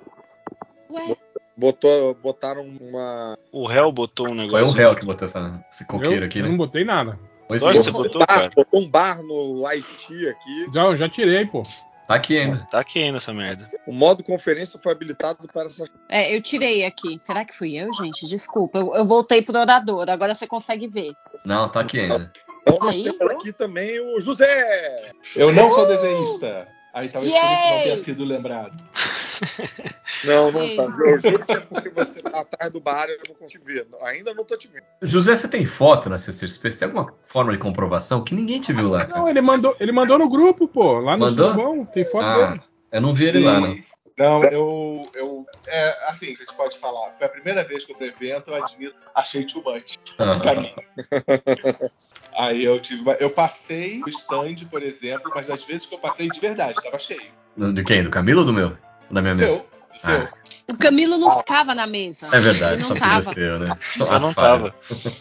Ué, 0.91 1.17
Botou, 1.57 2.15
botaram 2.15 2.65
uma. 2.65 3.37
O 3.53 3.67
réu 3.67 3.93
botou 3.93 4.27
um 4.27 4.31
Foi 4.31 4.39
negócio. 4.39 4.67
o 4.67 4.73
réu 4.73 4.95
que 4.97 5.05
botou 5.07 5.27
essa, 5.27 5.65
esse 5.71 5.85
coqueiro 5.87 6.25
Eu, 6.25 6.27
aqui, 6.27 6.39
eu 6.39 6.45
né? 6.45 6.49
não 6.51 6.57
botei 6.57 6.85
nada. 6.85 7.19
Pois 7.49 7.61
Lógico, 7.63 7.81
é, 7.81 7.85
você 7.85 7.91
botou, 7.91 8.21
bar, 8.21 8.27
cara. 8.27 8.51
botou 8.55 8.81
um 8.81 8.89
bar 8.89 9.23
no 9.23 9.67
Haiti 9.67 10.29
aqui. 10.29 10.67
Já, 10.73 10.83
eu 10.85 10.97
já 10.97 11.09
tirei, 11.09 11.45
pô. 11.47 11.63
Tá 12.07 12.15
aqui 12.15 12.39
ainda. 12.39 12.67
Tá 12.71 12.81
aqui 12.81 13.03
ainda 13.03 13.19
essa 13.19 13.33
merda. 13.35 13.69
O 13.87 13.93
modo 13.93 14.25
conferência 14.25 14.81
foi 14.83 14.91
habilitado 14.93 15.47
para 15.53 15.67
essa. 15.69 15.85
é, 16.09 16.35
eu 16.35 16.41
tirei 16.43 16.85
aqui. 16.85 17.19
Será 17.19 17.45
que 17.45 17.55
fui 17.55 17.77
eu, 17.77 17.93
gente? 17.93 18.27
Desculpa, 18.27 18.79
eu, 18.79 18.95
eu 18.95 19.05
voltei 19.05 19.43
pro 19.43 19.59
orador. 19.59 20.09
Agora 20.09 20.35
você 20.35 20.47
consegue 20.47 20.87
ver. 20.89 21.13
Não, 21.45 21.69
tá 21.69 21.81
aqui 21.81 22.01
ainda. 22.01 22.33
Então 22.73 22.87
nós 22.87 22.97
Aí? 22.97 23.03
temos 23.03 23.21
aqui 23.33 23.53
também 23.53 24.01
o 24.01 24.21
José. 24.21 25.13
Eu 25.37 25.53
não 25.53 25.71
sou 25.71 25.87
desenhista. 25.87 26.69
Aí 26.93 27.09
talvez 27.09 27.33
por 27.33 27.39
isso 27.39 27.69
não 27.69 27.75
Yay! 27.77 27.83
tenha 27.85 28.03
sido 28.03 28.25
lembrado. 28.25 28.77
Não, 30.25 30.53
não 30.53 30.77
tá. 30.77 30.83
Eu 31.07 31.19
juro 31.19 31.47
que 31.47 31.53
é 31.53 31.61
porque 31.61 31.89
você 31.89 32.21
tá 32.21 32.41
atrás 32.41 32.71
do 32.71 32.79
bar 32.79 33.09
e 33.09 33.13
eu 33.13 33.21
não 33.31 33.35
consigo 33.37 33.65
te 33.65 33.73
ver. 33.73 33.87
Ainda 34.03 34.35
não 34.35 34.45
tô 34.45 34.55
te 34.55 34.69
vendo. 34.69 34.83
José, 35.01 35.35
você 35.35 35.49
tem 35.49 35.65
foto 35.65 36.11
na 36.11 36.19
CCXP? 36.19 36.71
Você 36.71 36.79
tem 36.81 36.89
alguma 36.89 37.15
forma 37.25 37.51
de 37.51 37.57
comprovação 37.59 38.23
que 38.23 38.35
ninguém 38.35 38.61
te 38.61 38.71
viu 38.75 38.91
lá, 38.91 39.07
cara? 39.07 39.19
Não, 39.21 39.29
ele 39.29 39.41
mandou, 39.41 39.75
ele 39.81 39.93
mandou 39.93 40.19
no 40.19 40.29
grupo, 40.29 40.69
pô. 40.69 41.01
Lá 41.01 41.17
no 41.17 41.25
Mandou? 41.25 41.87
Tem 41.87 42.05
foto 42.05 42.23
Ah, 42.25 42.49
dele. 42.49 42.61
eu 42.93 43.01
não 43.01 43.15
vi 43.15 43.29
ele 43.29 43.43
lá, 43.43 43.61
não. 43.61 43.79
Não, 44.19 44.45
eu. 44.45 45.01
eu 45.15 45.47
é, 45.67 45.97
assim, 46.11 46.27
a 46.27 46.37
gente 46.37 46.55
pode 46.55 46.79
falar. 46.79 47.13
Foi 47.17 47.27
a 47.27 47.31
primeira 47.31 47.65
vez 47.65 47.87
que 47.87 47.93
eu 47.93 47.97
fui 47.97 48.09
evento, 48.09 48.51
eu 48.51 48.63
admito, 48.63 48.95
achei 49.15 49.47
too 49.47 49.63
much 49.65 49.95
pra 50.19 50.33
Ah, 50.33 50.55
mim. 50.61 50.75
Aí 52.37 52.65
eu 52.65 52.79
tive. 52.81 53.03
uma- 53.03 53.15
Eu 53.15 53.31
passei 53.31 54.01
o 54.05 54.09
stand, 54.09 54.57
por 54.71 54.83
exemplo, 54.83 55.31
mas 55.35 55.47
das 55.47 55.63
vezes 55.65 55.87
que 55.87 55.95
eu 55.95 55.99
passei 55.99 56.29
de 56.29 56.41
verdade, 56.41 56.75
tava 56.83 56.99
cheio. 56.99 57.23
de 57.57 57.85
quem? 57.85 58.03
Do 58.03 58.11
Camilo 58.11 58.41
ou 58.41 58.47
do 58.47 58.53
meu? 58.53 58.77
Da 59.11 59.21
minha 59.21 59.35
mesa? 59.35 59.51
Seu, 59.51 59.67
seu. 60.01 60.11
Ah, 60.23 60.31
O 60.69 60.77
Camilo 60.77 61.19
não 61.19 61.37
ficava 61.39 61.75
na 61.75 61.87
mesa. 61.87 62.29
é 62.33 62.39
verdade, 62.41 62.75
Ele 62.75 62.83
só 62.85 62.89
não 62.95 62.97
podia 63.01 63.15
tava. 63.15 63.35
ser 63.35 63.59
né? 63.59 63.77
Só 64.05 64.19
não 64.21 64.33
falha. 64.33 64.71
tava. 64.71 64.75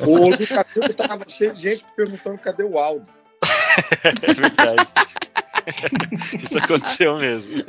O 0.08 0.30
do 0.38 0.48
capítulo 0.48 0.94
tava 0.94 1.26
cheio 1.28 1.54
de 1.56 1.62
gente 1.62 1.86
perguntando 1.96 2.38
cadê 2.38 2.64
o 2.64 2.78
Aldo. 2.78 3.06
É 4.04 4.34
verdade. 4.34 4.84
Isso 6.44 6.58
aconteceu 6.58 7.18
mesmo. 7.18 7.64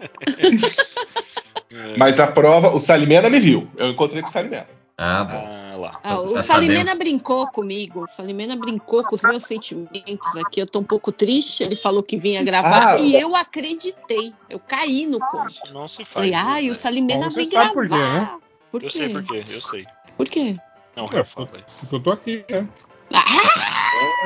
Mas 1.97 2.18
a 2.18 2.26
prova, 2.26 2.70
o 2.70 2.80
Salimena 2.80 3.28
me 3.30 3.38
viu. 3.40 3.68
Eu 3.78 3.88
encontrei 3.90 4.23
com 4.23 4.28
o 4.28 4.32
Salimena. 4.32 4.66
Ah, 5.02 5.25
bom. 5.25 5.42
Ah, 5.42 5.76
lá. 5.78 6.00
Ah, 6.04 6.21
o 6.21 6.28
Já 6.28 6.42
Salimena 6.42 6.95
brincou 6.95 7.47
comigo. 7.47 8.04
O 8.04 8.07
Salimena 8.07 8.54
brincou 8.54 9.02
com 9.02 9.14
os 9.14 9.23
meus 9.23 9.45
sentimentos 9.45 10.37
aqui. 10.37 10.61
Eu 10.61 10.66
tô 10.66 10.80
um 10.80 10.85
pouco 10.85 11.11
triste. 11.11 11.62
Ele 11.62 11.75
falou 11.75 12.02
que 12.02 12.19
vinha 12.19 12.42
gravar 12.42 12.97
Ah, 12.97 12.99
e 12.99 13.19
eu 13.19 13.35
acreditei. 13.35 14.35
Eu 14.50 14.59
caí 14.61 15.07
no 15.07 15.19
conto. 15.19 15.49
Isso 15.49 15.73
não 15.73 15.88
se 15.88 16.04
faz. 16.04 16.09
Falei, 16.09 16.35
ai, 16.35 16.64
né? 16.64 16.71
o 16.71 16.75
Salimena 16.75 17.30
vem 17.30 17.49
gravar. 17.49 17.73
por 17.73 17.88
quê, 17.88 17.95
né? 17.95 18.30
Por 18.71 18.80
quê? 18.80 18.87
Eu 18.87 18.90
sei 18.90 19.09
por 19.09 19.23
quê, 19.25 19.45
eu 19.49 19.61
sei. 19.62 19.87
Por 20.19 20.28
quê? 20.28 20.57
Não, 20.95 21.09
fala 21.25 21.49
aí. 21.54 21.64
Porque 21.80 21.95
eu 21.95 22.02
tô 22.02 22.11
aqui, 22.12 22.45
né? 22.50 22.69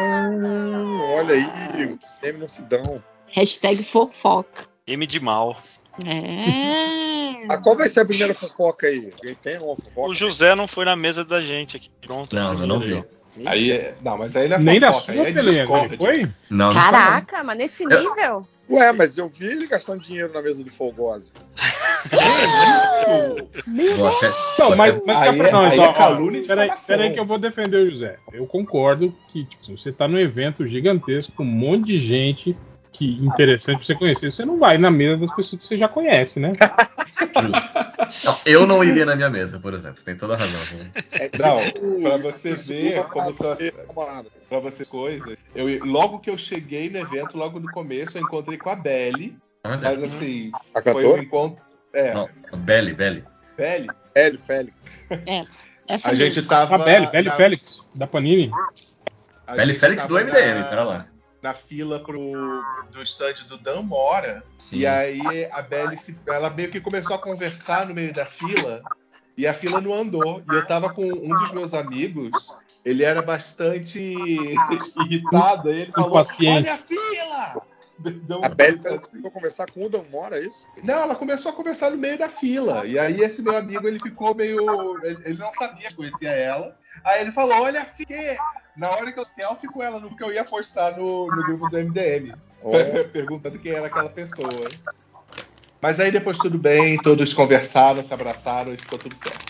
Hum, 0.01 1.01
olha 1.01 1.35
aí, 1.35 1.99
sempre 2.21 2.39
não 2.39 2.49
se 2.49 2.63
dão. 2.63 3.01
Hashtag 3.29 3.83
fofoca. 3.85 4.67
M 4.87 5.07
de 5.07 5.21
mal. 5.21 5.57
É. 6.05 7.24
Ah, 7.49 7.59
qual 7.59 7.77
vai 7.77 7.89
ser 7.89 8.01
a 8.01 8.05
primeira 8.05 8.35
fofoca 8.35 8.87
aí? 8.87 9.13
Alguém 9.19 9.35
tem 9.35 9.59
uma 9.59 9.77
fofoca? 9.77 10.09
O 10.09 10.15
José 10.15 10.55
não 10.55 10.67
foi 10.67 10.85
na 10.85 10.97
mesa 10.97 11.25
da 11.25 11.41
gente 11.41 11.77
aqui. 11.77 11.91
Pronto. 12.01 12.35
Não, 12.35 12.53
eu 12.53 12.67
não 12.67 12.81
vi. 12.81 13.05
Aí 13.47 13.73
é- 13.73 13.95
Não, 14.03 14.17
mas 14.17 14.37
aí 14.37 14.49
não 14.49 14.57
é 14.57 14.61
Nem 14.61 14.79
da 14.81 14.93
sua, 14.93 15.13
aí 15.13 15.21
é 15.21 15.33
Pelé. 15.33 15.67
Foi? 15.97 16.27
Não. 16.49 16.69
Caraca, 16.71 17.43
mas 17.43 17.59
nesse 17.59 17.85
nível? 17.85 18.47
Ué, 18.71 18.93
mas 18.93 19.19
eu 19.19 19.29
vi 19.29 19.47
ele 19.47 19.67
gastando 19.67 20.03
dinheiro 20.03 20.33
na 20.33 20.41
mesa 20.41 20.63
do 20.65 20.71
Folgose. 20.71 21.31
Não, 24.59 24.77
mas, 24.77 25.05
mas 25.05 25.17
Aí 25.19 25.39
tá- 25.39 25.49
é- 25.49 25.53
não, 25.53 25.61
aí 25.61 25.73
então, 25.73 25.85
é 25.85 25.93
calúnia 25.93 26.43
peraí, 26.47 26.71
peraí 26.87 27.13
que 27.13 27.21
eu 27.21 27.27
vou 27.27 27.39
defender 27.39 27.77
o 27.79 27.91
José. 27.91 28.17
Eu 28.33 28.47
concordo 28.47 29.15
que 29.33 29.45
tipo, 29.45 29.65
se 29.65 29.73
você 29.73 29.93
tá 29.93 30.07
num 30.09 30.19
evento 30.19 30.67
gigantesco 30.67 31.33
com 31.33 31.43
um 31.43 31.47
monte 31.47 31.87
de 31.87 31.99
gente 31.99 32.57
que 32.97 33.13
interessante 33.25 33.79
pra 33.79 33.87
você 33.87 33.95
conhecer, 33.95 34.31
você 34.31 34.45
não 34.45 34.59
vai 34.59 34.79
na 34.79 34.91
mesa 34.91 35.17
das 35.19 35.35
pessoas 35.35 35.61
que 35.63 35.65
você 35.69 35.77
já 35.77 35.89
conhece, 35.89 36.39
né? 36.41 36.53
Justo. 37.19 38.27
Não, 38.27 38.37
eu 38.47 38.67
não 38.67 38.85
iria 38.85 39.05
na 39.05 39.17
minha 39.17 39.29
mesa, 39.29 39.59
por 39.59 39.75
exemplo. 39.75 39.99
Você 39.99 40.05
tem 40.05 40.17
toda 40.17 40.35
a 40.35 40.37
razão. 40.37 40.79
né? 40.79 40.91
É 41.13 41.31
Não, 41.39 41.59
tipo- 41.59 42.01
pra 42.03 42.17
você 42.19 42.55
ver 42.55 43.03
como 43.05 43.35
são 43.35 43.57
pra 44.49 44.59
você 44.61 44.85
coisas. 44.85 45.37
Eu, 45.55 45.85
logo 45.85 46.21
que 46.21 46.31
eu 46.31 46.39
cheguei 46.39 46.89
no 46.89 46.99
evento, 46.99 47.37
logo 47.37 47.59
no 47.59 47.71
começo, 47.73 48.17
eu 48.17 48.23
encontrei 48.23 48.57
com 48.59 48.71
a 48.71 48.77
Belly. 48.77 49.37
Olha. 49.65 49.79
Mas 49.83 50.03
assim, 50.05 50.53
A 50.75 50.83
foi 50.83 51.05
um 51.07 51.19
encontro. 51.19 51.65
É, 51.93 52.13
Não, 52.15 52.29
Belly, 52.59 52.93
Belly. 52.93 53.25
Belly. 53.57 53.89
Hélio 54.15 54.39
Félix. 54.47 54.85
É. 55.11 55.45
Essa 55.89 56.11
A 56.11 56.15
gente 56.15 56.37
mesmo. 56.37 56.49
tava. 56.49 56.77
A 56.77 56.79
Belly, 56.79 57.07
Belly 57.11 57.29
na- 57.29 57.35
Félix, 57.35 57.81
da 57.95 58.07
Panini. 58.07 58.51
a 59.47 59.55
Belly 59.57 59.75
Félix 59.75 60.05
do 60.07 60.19
MDM, 60.19 60.61
na- 60.61 60.65
pera 60.65 60.85
lá. 60.85 61.07
Na 61.45 61.53
fila 61.53 62.01
pro, 62.01 62.33
do 62.91 63.03
stand 63.03 63.35
do 63.51 63.59
Dan 63.59 63.83
Mora. 63.83 64.43
Sim. 64.59 64.79
E 64.79 64.87
aí 64.87 65.45
a 65.53 65.61
Belly, 65.61 65.99
se- 65.99 66.19
ela 66.27 66.49
meio 66.49 66.71
que 66.71 66.81
começou 66.81 67.15
a 67.15 67.19
conversar 67.19 67.87
no 67.87 67.93
meio 67.95 68.15
da 68.15 68.25
fila. 68.25 68.83
E 69.37 69.47
a 69.47 69.53
fila 69.53 69.79
não 69.79 69.93
andou. 69.93 70.43
E 70.51 70.55
eu 70.55 70.67
tava 70.67 70.89
com 70.95 71.05
um 71.05 71.37
dos 71.37 71.53
meus 71.53 71.75
amigos. 71.75 72.51
Ele 72.83 73.05
era 73.05 73.21
bastante 73.21 74.01
irritado. 74.97 75.69
Aí 75.69 75.83
ele 75.83 75.93
falou: 75.93 76.09
Impaciente. 76.09 76.67
Olha 76.67 76.75
a 76.75 76.79
fila! 76.79 77.63
Deu 77.99 78.41
A 78.43 78.49
Belly 78.49 78.71
assim. 78.79 78.83
Félix 78.83 79.09
tentou 79.09 79.31
conversar 79.31 79.71
com 79.71 79.85
o 79.85 79.89
Dan 79.91 80.03
Mora, 80.11 80.39
é 80.39 80.47
isso? 80.47 80.67
Não, 80.83 80.95
ela 80.95 81.15
começou 81.15 81.53
a 81.53 81.55
conversar 81.55 81.91
no 81.91 81.99
meio 81.99 82.17
da 82.19 82.29
fila. 82.29 82.87
E 82.87 82.99
aí 82.99 83.21
esse 83.21 83.43
meu 83.43 83.55
amigo, 83.57 83.87
ele 83.87 84.01
ficou 84.01 84.35
meio... 84.35 84.99
Ele 85.05 85.39
não 85.39 85.53
sabia 85.53 85.89
que 85.89 85.95
conhecia 85.95 86.31
ela. 86.31 86.77
Aí 87.05 87.21
ele 87.21 87.33
falou, 87.33 87.61
olha, 87.61 87.85
fiquei... 87.85 88.39
Na 88.77 88.91
hora 88.91 89.13
que 89.13 89.19
eu 89.21 89.25
selfie 89.25 89.69
com 89.69 89.83
ela, 89.83 90.01
no 90.01 90.17
que 90.17 90.23
eu 90.23 90.33
ia 90.33 90.45
postar 90.45 90.97
no, 90.97 91.27
no 91.27 91.45
grupo 91.45 91.69
do 91.69 91.79
MDM. 91.79 92.35
Perguntando 93.13 93.59
quem 93.59 93.73
era 93.73 93.87
aquela 93.87 94.09
pessoa. 94.09 94.71
Mas 95.81 96.01
aí 96.01 96.11
depois 96.11 96.39
tudo 96.39 96.59
bem, 96.59 97.01
todos 97.03 97.35
conversaram, 97.35 98.03
se 98.03 98.13
abraçaram 98.13 98.73
e 98.73 98.79
ficou 98.79 98.99
tudo 98.99 99.15
certo. 99.15 99.45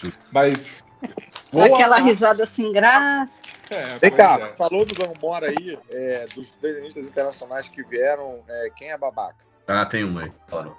Justo. 0.00 0.26
Mas... 0.32 0.84
Aquela 1.52 1.96
parte- 1.96 2.04
risada 2.04 2.46
sem 2.46 2.72
graça. 2.72 3.44
É, 3.70 3.98
Vem 3.98 4.10
cá, 4.10 4.38
é. 4.40 4.46
falou 4.56 4.84
do 4.84 4.94
Dan 4.94 5.14
Mora 5.14 5.48
aí, 5.48 5.78
é, 5.88 6.26
dos 6.28 6.50
desenhistas 6.60 7.06
internacionais 7.06 7.68
que 7.68 7.82
vieram, 7.82 8.42
é, 8.46 8.70
quem 8.76 8.90
é 8.90 8.98
babaca? 8.98 9.36
Ah, 9.66 9.86
tem 9.86 10.04
um 10.04 10.18
aí. 10.18 10.30
Olha, 10.50 10.74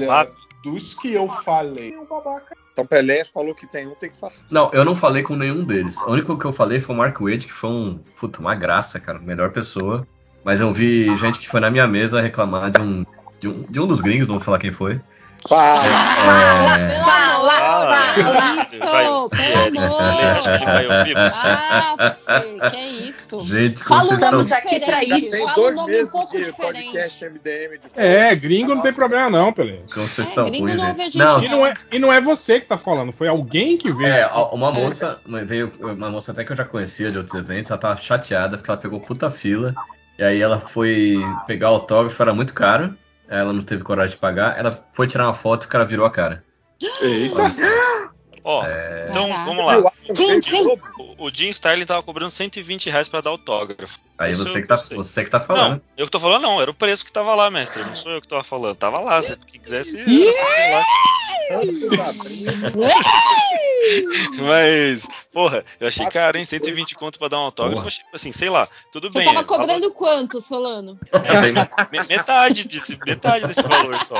Babaca. 0.00 0.32
Dos 0.62 0.94
que 0.94 1.12
eu 1.12 1.28
falei, 1.28 1.96
babaca. 2.08 2.56
Então 2.72 2.86
Pelé 2.86 3.24
falou 3.24 3.54
que 3.54 3.66
tem 3.66 3.86
um, 3.86 3.94
tem 3.94 4.10
que 4.10 4.18
falar. 4.18 4.32
Não, 4.50 4.70
eu 4.72 4.84
não 4.84 4.96
falei 4.96 5.22
com 5.22 5.36
nenhum 5.36 5.62
deles. 5.64 5.96
O 6.02 6.12
único 6.12 6.38
que 6.38 6.44
eu 6.44 6.52
falei 6.52 6.80
foi 6.80 6.94
o 6.94 6.98
Mark 6.98 7.20
Wade, 7.20 7.46
que 7.46 7.52
foi 7.52 7.70
um. 7.70 8.00
Puta, 8.18 8.40
uma 8.40 8.54
graça, 8.54 8.98
cara. 8.98 9.18
Melhor 9.18 9.52
pessoa. 9.52 10.06
Mas 10.42 10.60
eu 10.60 10.72
vi 10.72 11.14
gente 11.16 11.38
que 11.38 11.48
foi 11.48 11.60
na 11.60 11.70
minha 11.70 11.86
mesa 11.86 12.20
reclamar 12.20 12.70
de 12.70 12.80
um. 12.80 13.04
De 13.38 13.48
um, 13.48 13.62
de 13.68 13.80
um 13.80 13.86
dos 13.86 14.00
gringos, 14.00 14.28
não 14.28 14.36
vou 14.36 14.44
falar 14.44 14.58
quem 14.58 14.72
foi. 14.72 15.00
Fala! 15.48 15.84
É, 15.84 16.88
Pelo 16.88 17.04
Fala, 17.04 17.71
que 18.14 18.20
isso, 18.76 18.86
vai, 18.86 19.04
pelo 19.04 19.28
que 19.30 19.36
ele 19.42 20.64
vai 20.64 20.84
amor. 20.86 20.98
ouvir 20.98 21.14
você. 21.14 21.46
Ah, 21.46 22.70
que 22.70 22.76
é 22.76 22.86
isso? 22.88 23.46
gente, 23.46 23.82
Fala 23.84 24.02
o 24.02 24.06
vocês 24.06 24.20
nome 24.20 24.30
são- 24.30 24.40
Estamos 24.42 24.52
aqui 24.52 24.80
pra 24.80 25.04
isso. 25.04 25.44
Fala 25.46 25.68
um 25.68 25.74
nome 25.74 26.02
um 26.02 26.06
pouco 26.08 26.36
diferente. 26.36 27.24
MDM 27.24 27.78
de 27.78 27.80
É, 27.96 28.34
gringo 28.34 28.74
não 28.74 28.82
tem 28.82 28.92
problema 28.92 29.30
não, 29.30 29.52
Pelé. 29.52 29.80
vocês 29.94 30.36
É, 30.36 30.44
gringo 30.44 30.66
ruins, 30.66 30.74
não 30.74 30.84
a 30.90 30.94
gente, 30.94 31.18
Não, 31.18 31.42
E 31.42 31.48
não, 31.48 31.66
é, 31.66 31.74
e 31.90 31.98
não 31.98 32.12
é 32.12 32.20
você 32.20 32.60
que 32.60 32.66
tá 32.66 32.76
falando, 32.78 33.12
foi 33.12 33.28
alguém 33.28 33.76
que 33.76 33.90
veio. 33.92 34.12
É, 34.12 34.26
uma 34.52 34.70
moça, 34.72 35.18
veio 35.46 35.72
uma 35.80 36.10
moça 36.10 36.32
até 36.32 36.44
que 36.44 36.52
eu 36.52 36.56
já 36.56 36.64
conhecia 36.64 37.10
de 37.10 37.18
outros 37.18 37.34
eventos, 37.34 37.70
ela 37.70 37.78
tava 37.80 37.96
chateada 37.96 38.56
porque 38.56 38.70
ela 38.70 38.80
pegou 38.80 39.00
puta 39.00 39.30
fila, 39.30 39.74
e 40.18 40.24
aí 40.24 40.40
ela 40.40 40.58
foi 40.58 41.16
pegar 41.46 41.70
o 41.70 41.74
autógrafo, 41.74 42.20
era 42.22 42.34
muito 42.34 42.52
caro, 42.54 42.96
ela 43.28 43.52
não 43.52 43.62
teve 43.62 43.82
coragem 43.82 44.14
de 44.14 44.20
pagar, 44.20 44.58
ela 44.58 44.84
foi 44.92 45.06
tirar 45.06 45.24
uma 45.26 45.34
foto 45.34 45.64
e 45.64 45.66
o 45.66 45.68
cara 45.68 45.84
virou 45.84 46.04
a 46.06 46.10
cara. 46.10 46.44
Eita. 47.02 47.42
Ó, 48.44 48.64
É, 48.64 49.06
então 49.08 49.28
vamos 49.44 49.64
lá. 49.64 49.74
Eu 49.76 50.14
que 50.14 50.14
Quem, 50.14 50.40
quem? 50.40 50.66
O, 50.66 50.78
o 51.26 51.30
Jim 51.32 51.48
Starlin 51.50 51.86
tava 51.86 52.02
cobrando 52.02 52.30
120 52.32 52.90
reais 52.90 53.08
pra 53.08 53.20
dar 53.20 53.30
autógrafo. 53.30 54.00
aí 54.18 54.32
Isso 54.32 54.42
você 54.42 54.58
eu 54.58 54.62
que, 54.62 54.66
tá, 54.68 54.76
você 54.76 55.22
que 55.24 55.30
tá 55.30 55.38
falando. 55.38 55.74
Não, 55.74 55.80
eu 55.96 56.06
que 56.06 56.10
tô 56.10 56.18
falando 56.18 56.42
não, 56.42 56.60
era 56.60 56.68
o 56.70 56.74
preço 56.74 57.04
que 57.04 57.12
tava 57.12 57.34
lá, 57.36 57.48
mestre. 57.50 57.84
Não 57.84 57.94
sou 57.94 58.10
eu 58.10 58.20
que 58.20 58.26
tava 58.26 58.42
falando. 58.42 58.74
Tava 58.74 58.98
lá, 58.98 59.22
se 59.22 59.36
quem 59.36 59.60
quisesse, 59.60 59.92
só 59.92 60.04
ir 60.08 60.72
lá. 60.72 60.84
Mas, 64.38 65.06
porra, 65.32 65.64
eu 65.80 65.88
achei 65.88 66.06
caro, 66.06 66.36
hein? 66.38 66.44
120 66.44 66.94
conto 66.94 67.18
pra 67.18 67.28
dar 67.28 67.38
um 67.38 67.44
autógrafo. 67.44 67.86
Achei, 67.86 68.04
assim, 68.12 68.32
sei 68.32 68.48
lá, 68.50 68.66
tudo 68.90 69.10
Você 69.10 69.18
bem. 69.20 69.28
tava 69.28 69.40
é, 69.40 69.44
cobrando 69.44 69.90
quanto, 69.92 70.40
Solano? 70.40 70.98
Me- 71.92 72.04
metade, 72.08 72.66
desse, 72.66 72.98
metade 73.04 73.46
desse 73.46 73.62
valor 73.62 73.96
só. 73.98 74.14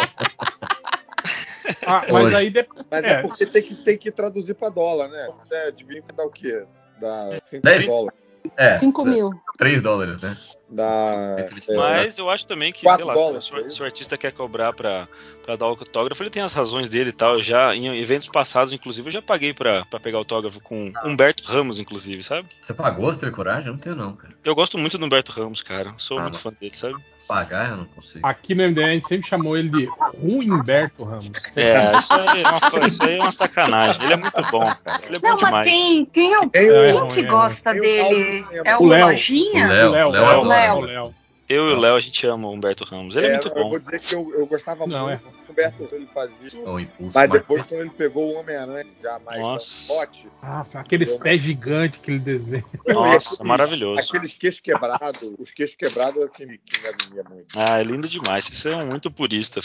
Ah, 1.86 2.04
mas 2.10 2.24
Hoje. 2.26 2.36
aí 2.36 2.50
depois. 2.50 2.84
Mas 2.90 3.04
é, 3.04 3.10
É. 3.10 3.22
porque 3.22 3.46
tem 3.46 3.62
que, 3.62 3.74
tem 3.74 3.98
que 3.98 4.10
traduzir 4.10 4.54
pra 4.54 4.68
dólar, 4.68 5.08
né? 5.08 5.28
É, 5.50 5.68
adivinha 5.68 6.02
que 6.02 6.12
dá 6.14 6.24
o 6.24 6.30
quê? 6.30 6.64
Dá 7.00 7.38
5 7.42 7.62
Dez? 7.64 7.86
dólares. 7.86 8.18
É, 8.56 8.76
5 8.76 9.04
mil. 9.04 9.30
3 9.56 9.80
dólares, 9.80 10.18
né? 10.20 10.36
Dá. 10.68 11.36
Entre- 11.38 11.62
é, 11.72 11.76
Mas 11.76 12.18
eu 12.18 12.28
acho 12.30 12.46
também 12.46 12.72
que, 12.72 12.80
sei 12.80 13.04
lá, 13.04 13.14
dólares, 13.14 13.44
se, 13.44 13.54
o, 13.54 13.70
se 13.70 13.82
o 13.82 13.84
artista 13.84 14.16
quer 14.18 14.32
cobrar 14.32 14.72
pra, 14.72 15.06
pra 15.42 15.54
dar 15.54 15.66
autógrafo, 15.66 16.22
ele 16.22 16.30
tem 16.30 16.42
as 16.42 16.52
razões 16.52 16.88
dele 16.88 17.10
e 17.10 17.12
tal. 17.12 17.34
Eu 17.34 17.42
já, 17.42 17.74
em 17.74 18.00
eventos 18.00 18.28
passados, 18.28 18.72
inclusive, 18.72 19.06
eu 19.08 19.12
já 19.12 19.22
paguei 19.22 19.52
pra, 19.54 19.84
pra 19.84 20.00
pegar 20.00 20.18
autógrafo 20.18 20.60
com 20.62 20.90
Humberto 21.04 21.44
Ramos, 21.44 21.78
inclusive, 21.78 22.22
sabe? 22.22 22.48
Você 22.60 22.72
pagou, 22.74 23.12
você 23.12 23.20
teve 23.20 23.32
coragem? 23.32 23.66
Eu 23.66 23.72
não 23.74 23.78
tenho 23.80 23.94
não, 23.94 24.16
cara. 24.16 24.34
Eu 24.44 24.54
gosto 24.54 24.76
muito 24.78 24.96
do 24.98 25.04
Humberto 25.06 25.30
Ramos, 25.30 25.62
cara. 25.62 25.94
Sou 25.98 26.18
Ah, 26.18 26.22
muito 26.22 26.34
não. 26.34 26.40
fã 26.40 26.52
dele, 26.58 26.74
sabe? 26.76 26.96
Pagar 27.28 27.70
eu 27.70 27.76
não 27.78 27.84
consigo. 27.86 28.26
Aqui 28.26 28.54
no 28.54 28.62
MDM 28.68 28.84
a 28.84 28.92
gente 28.94 29.08
sempre 29.08 29.28
chamou 29.28 29.56
ele 29.56 29.68
de 29.70 29.86
Ruimberto 30.20 31.04
Ramos. 31.04 31.30
É, 31.56 31.92
isso 31.96 32.12
aí 32.12 32.42
é 32.42 32.48
uma, 32.48 32.86
isso 32.86 33.02
aí 33.02 33.14
é 33.16 33.22
uma 33.22 33.30
sacanagem. 33.32 34.02
Ele 34.04 34.12
é 34.12 34.16
muito 34.16 34.50
bom, 34.50 34.64
cara. 34.64 35.00
Ele 35.06 35.16
é 35.16 35.18
bom 35.18 35.28
Não, 35.28 35.36
mas 35.36 35.44
demais. 35.46 35.70
tem, 35.70 36.04
tem 36.06 36.34
alguém 36.34 36.50
Tem 36.50 36.68
É, 36.70 36.92
que 36.92 36.98
ruim, 36.98 37.18
é 37.20 37.22
gosta 37.22 37.72
dele. 37.74 38.44
É 38.64 38.76
O 38.76 38.82
o 38.82 38.86
Léo. 38.86 39.06
Lojinha? 39.06 39.66
O 39.66 39.90
Léo. 39.90 40.08
O 40.08 40.80
Léo. 40.84 41.14
Eu 41.52 41.68
e 41.68 41.72
o 41.74 41.78
Léo, 41.78 41.94
a 41.96 42.00
gente 42.00 42.26
ama 42.26 42.48
o 42.48 42.52
Humberto 42.52 42.84
Ramos. 42.84 43.14
Ele 43.14 43.26
é, 43.26 43.32
muito 43.32 43.48
Eu 43.48 43.54
bom. 43.54 43.70
vou 43.70 43.78
dizer 43.78 44.00
que 44.00 44.14
eu, 44.14 44.34
eu 44.34 44.46
gostava 44.46 44.86
Não, 44.86 45.08
muito 45.08 45.22
do 45.22 45.52
Humberto 45.52 45.88
ele 45.92 46.06
fazia. 46.06 46.50
O 46.64 46.80
impulso. 46.80 47.12
Mas 47.18 47.30
depois, 47.30 47.62
quando 47.64 47.80
ele 47.82 47.90
pegou 47.90 48.32
o 48.32 48.38
Homem-Aranha, 48.40 48.86
já 49.02 49.18
mais 49.20 49.38
Nossa. 49.38 49.86
forte, 49.94 50.28
Ah, 50.40 50.64
aqueles 50.74 51.14
pés 51.14 51.42
gigantes 51.42 52.00
que 52.00 52.10
ele 52.10 52.20
desenha. 52.20 52.64
Nossa, 52.88 53.44
maravilhoso. 53.44 54.00
aqueles 54.08 54.32
queixos 54.34 54.60
quebrados, 54.60 55.34
os 55.38 55.50
queixos 55.50 55.76
quebrados 55.76 56.22
é 56.22 56.24
o 56.24 56.28
que 56.28 56.46
me, 56.46 56.58
que 56.58 56.80
me 56.80 56.88
agonia 56.88 57.24
muito. 57.28 57.58
Ah, 57.58 57.78
é 57.78 57.82
lindo 57.82 58.08
demais. 58.08 58.44
Você 58.44 58.70
é 58.70 58.76
um 58.76 58.86
muito 58.86 59.10
purista. 59.10 59.60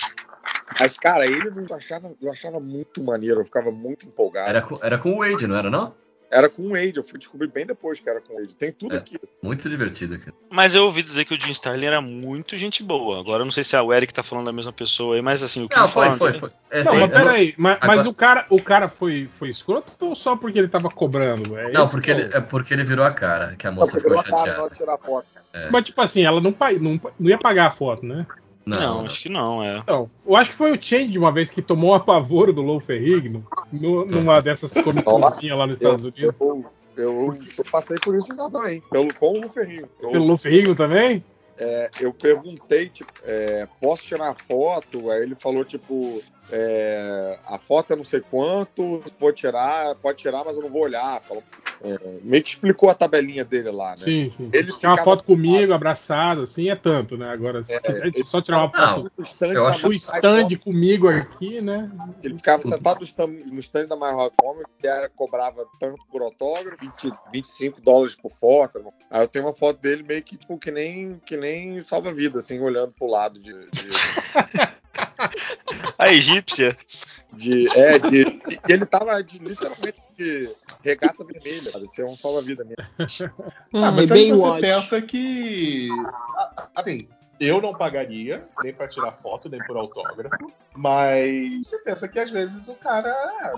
Mas, 0.79 0.98
cara, 0.98 1.25
ele 1.25 1.50
não 1.50 1.75
achava, 1.75 2.13
eu 2.22 2.32
achava 2.32 2.60
muito 2.60 3.03
maneiro, 3.03 3.41
eu 3.41 3.46
ficava 3.46 3.72
muito 3.72 4.06
empolgado. 4.06 4.50
Era, 4.50 4.62
com- 4.62 4.79
era 4.82 4.98
com 4.98 5.13
o 5.13 5.17
Wade, 5.20 5.48
não 5.48 5.56
era 5.58 5.70
não? 5.70 5.94
Era 6.29 6.50
com 6.50 6.62
o 6.63 6.69
Wade, 6.72 6.98
eu 6.98 7.03
fui 7.03 7.17
descobrir 7.17 7.48
bem 7.48 7.65
depois 7.65 8.00
que 8.01 8.10
era 8.10 8.19
com 8.19 8.34
o 8.34 8.36
Wade. 8.38 8.53
Tem 8.55 8.69
tudo 8.72 8.96
É. 8.96 8.98
aqui. 8.98 9.17
Muito 9.41 9.69
divertido 9.69 10.15
aqui. 10.15 10.29
Mas 10.50 10.75
eu 10.75 10.84
ouvi 10.84 11.01
dizer 11.01 11.24
que 11.24 11.34
o 11.34 11.39
Jim 11.39 11.51
Starlin 11.51 11.86
era 11.86 12.01
muito 12.01 12.57
gente 12.57 12.84
boa. 12.84 13.19
Agora 13.19 13.41
eu 13.41 13.46
não 13.46 13.51
sei 13.51 13.63
se 13.63 13.75
é 13.77 13.81
o 13.81 13.93
Eric 13.93 14.13
tá 14.13 14.22
falando 14.22 14.46
da 14.46 14.51
mesma 14.51 14.74
pessoa 14.74 15.15
aí, 15.15 15.22
mas 15.22 15.41
assim, 15.41 15.63
o 15.63 15.69
que 15.69 15.77
Não, 15.77 15.88
foi, 15.88 16.12
foi, 16.12 16.34
foi. 16.34 16.50
É, 16.69 16.84
Não, 16.84 16.91
sim, 16.93 17.00
mas 17.00 17.12
eu 17.12 17.17
não- 17.17 17.25
peraí, 17.25 17.53
mas, 17.57 17.77
mas 17.79 17.89
Agora- 17.91 18.10
o 18.10 18.13
cara, 18.13 18.46
o 18.50 18.62
cara 18.62 18.88
foi, 18.89 19.29
foi 19.31 19.50
escroto 19.50 19.93
ou 20.01 20.15
só 20.17 20.36
porque 20.36 20.60
ele 20.60 20.67
tava 20.67 20.89
cobrando? 20.89 21.57
É 21.57 21.72
Não, 21.72 21.88
porque 21.88 22.13
que 22.13 22.19
é 22.19 22.25
ele, 22.25 22.36
é 22.36 22.41
porque 22.41 22.74
ele 22.74 22.84
virou 22.84 23.05
a 23.05 23.12
cara, 23.12 23.55
que 23.55 23.65
a 23.65 23.72
moça 23.72 23.93
pegou 23.93 24.17
ficou 24.22 24.38
cara 24.38 24.67
chateada. 24.69 24.98
foto. 24.98 25.25
Mas 25.72 25.86
tipo 25.86 26.01
assim, 26.01 26.24
ela 26.25 26.41
não, 26.41 26.51
pa- 26.51 26.74
não, 26.74 27.00
não 27.19 27.29
ia 27.29 27.38
pagar 27.38 27.67
a 27.67 27.72
foto, 27.72 28.05
né? 28.05 28.25
Não, 28.67 29.05
acho 29.05 29.21
que 29.21 29.29
não, 29.29 29.63
é. 29.63 29.77
Então, 29.79 30.09
eu 30.25 30.36
acho 30.36 30.50
que 30.51 30.55
foi 30.55 30.71
o 30.71 30.81
Change 30.81 31.07
de 31.07 31.17
uma 31.17 31.31
vez 31.31 31.50
que 31.50 31.62
tomou 31.62 31.91
um 31.91 31.93
apavoro 31.93 32.51
do 32.51 32.62
Lou 32.62 32.79
Ferrigno 32.79 33.45
no- 33.71 34.05
numa 34.05 34.41
dessas 34.41 34.74
comiconzinhas 34.81 35.57
lá 35.57 35.65
nos 35.65 35.77
Estados 35.77 36.03
Eu, 36.03 36.12
Unidos. 36.15 36.41
eu, 36.41 36.65
eu, 36.97 37.38
eu 37.57 37.63
passei 37.71 37.97
por 38.00 38.15
isso 38.15 38.29
ainda 38.31 38.50
também, 38.50 38.81
pelo, 38.91 39.13
com 39.13 39.39
o 39.39 39.50
Ferrinho. 39.50 39.88
Eu, 40.01 40.12
Pelo 40.12 40.25
Lou 40.25 40.38
Ferrigno 40.38 40.75
também? 40.75 41.24
é, 41.57 41.89
eu 42.00 42.13
perguntei, 42.13 42.89
tipo, 42.89 43.09
é, 43.24 43.67
posso 43.81 44.03
tirar 44.03 44.36
foto? 44.36 45.09
Aí 45.09 45.24
ele 45.24 45.36
falou, 45.36 45.63
tipo, 45.65 46.21
é, 46.51 47.38
a 47.46 47.58
foto 47.58 47.94
é 47.94 47.96
não 47.96 48.04
sei 48.04 48.22
quanto, 48.22 49.04
pode 49.20 49.38
tirar, 49.38 49.96
pode 49.96 50.18
tirar, 50.18 50.44
mas 50.46 50.56
eu 50.56 50.63
não 50.63 50.70
vou 50.70 50.84
olhar. 50.84 51.22
Falou, 51.22 51.44
é, 51.84 51.98
meio 52.24 52.44
que 52.44 52.50
explicou 52.50 52.89
a 52.89 52.96
tabelinha 52.96 53.44
dele 53.46 53.70
lá, 53.70 53.92
né? 53.92 53.98
Sim, 53.98 54.30
sim. 54.30 54.50
Ele 54.54 54.72
Tem 54.74 54.89
uma 54.89 54.98
foto 55.04 55.24
comigo, 55.24 55.74
abraçado, 55.74 56.42
assim, 56.44 56.70
é 56.70 56.75
tanto, 56.75 57.18
né? 57.18 57.30
Agora, 57.30 57.63
se 57.63 57.74
É, 57.74 57.80
quiser 57.80 58.08
ele- 58.08 58.24
só 58.24 58.42
tirar 58.42 58.58
uma 58.58 58.72
Não, 58.74 58.96
foto 59.04 59.12
No 59.18 59.24
stand 59.24 59.54
Eu 59.54 59.68
acho 59.68 59.89
My 59.89 59.96
stand 59.96 60.58
comigo 60.63 61.08
aqui, 61.10 61.62
né? 61.62 61.92
Ele 62.24 62.36
ficava 62.36 62.63
sentado 62.63 63.00
no 63.00 63.04
stand, 63.06 63.27
no 63.27 63.60
stand 63.60 63.88
da 63.88 63.96
My 63.96 64.13
Hot 64.16 64.34
Comic, 64.38 64.66
que 64.80 64.88
era, 64.88 65.10
cobrava 65.10 65.68
tanto 65.80 66.04
por 66.12 66.22
autógrafo, 66.22 66.77
20, 66.80 67.13
25 67.32 67.82
dólares 67.82 68.16
por 68.16 68.32
foto. 68.39 68.84
Aí 69.12 69.22
eu 69.24 69.27
tenho 69.27 69.46
uma 69.46 69.54
foto 69.54 69.80
dele 69.80 70.04
meio 70.04 70.24
que, 70.24 70.38
tipo, 70.38 70.58
que 70.58 70.72
nem, 70.72 71.20
que 71.25 71.38
nem 71.38 71.80
salva-vida, 71.80 72.39
assim, 72.39 72.60
olhando 72.60 72.94
pro 72.94 73.08
lado 73.08 73.39
de. 73.39 73.51
de, 73.54 73.88
A 75.97 76.09
egípcia. 76.12 76.77
de- 77.33 77.67
é, 77.77 78.00
de, 78.00 78.21
e 78.67 78.71
ele 78.71 78.86
tava 78.86 79.21
de, 79.21 79.38
literalmente 79.39 80.01
de 80.17 80.50
regata 80.83 81.24
vermelha, 81.24 81.71
parecia 81.71 82.05
um 82.05 82.15
salva-vida 82.15 82.63
mesmo. 82.63 82.77
Ah, 83.74 83.89
Hum, 83.89 83.95
mas 83.95 84.09
é 84.12 84.13
aí 84.15 84.31
você 84.31 84.41
watch. 84.47 84.62
pensa 84.62 85.01
que. 85.01 85.91
Assim, 86.75 87.07
eu 87.39 87.62
não 87.62 87.75
pagaria 87.75 88.47
nem 88.63 88.74
pra 88.74 88.88
tirar 88.88 89.12
foto, 89.12 89.50
nem 89.50 89.62
por 89.62 89.75
autógrafo. 89.77 90.51
Mas 90.75 91.67
você 91.67 91.77
pensa 91.79 92.07
que 92.07 92.19
às 92.19 92.31
vezes 92.31 92.67
o 92.67 92.74
cara. 92.75 93.13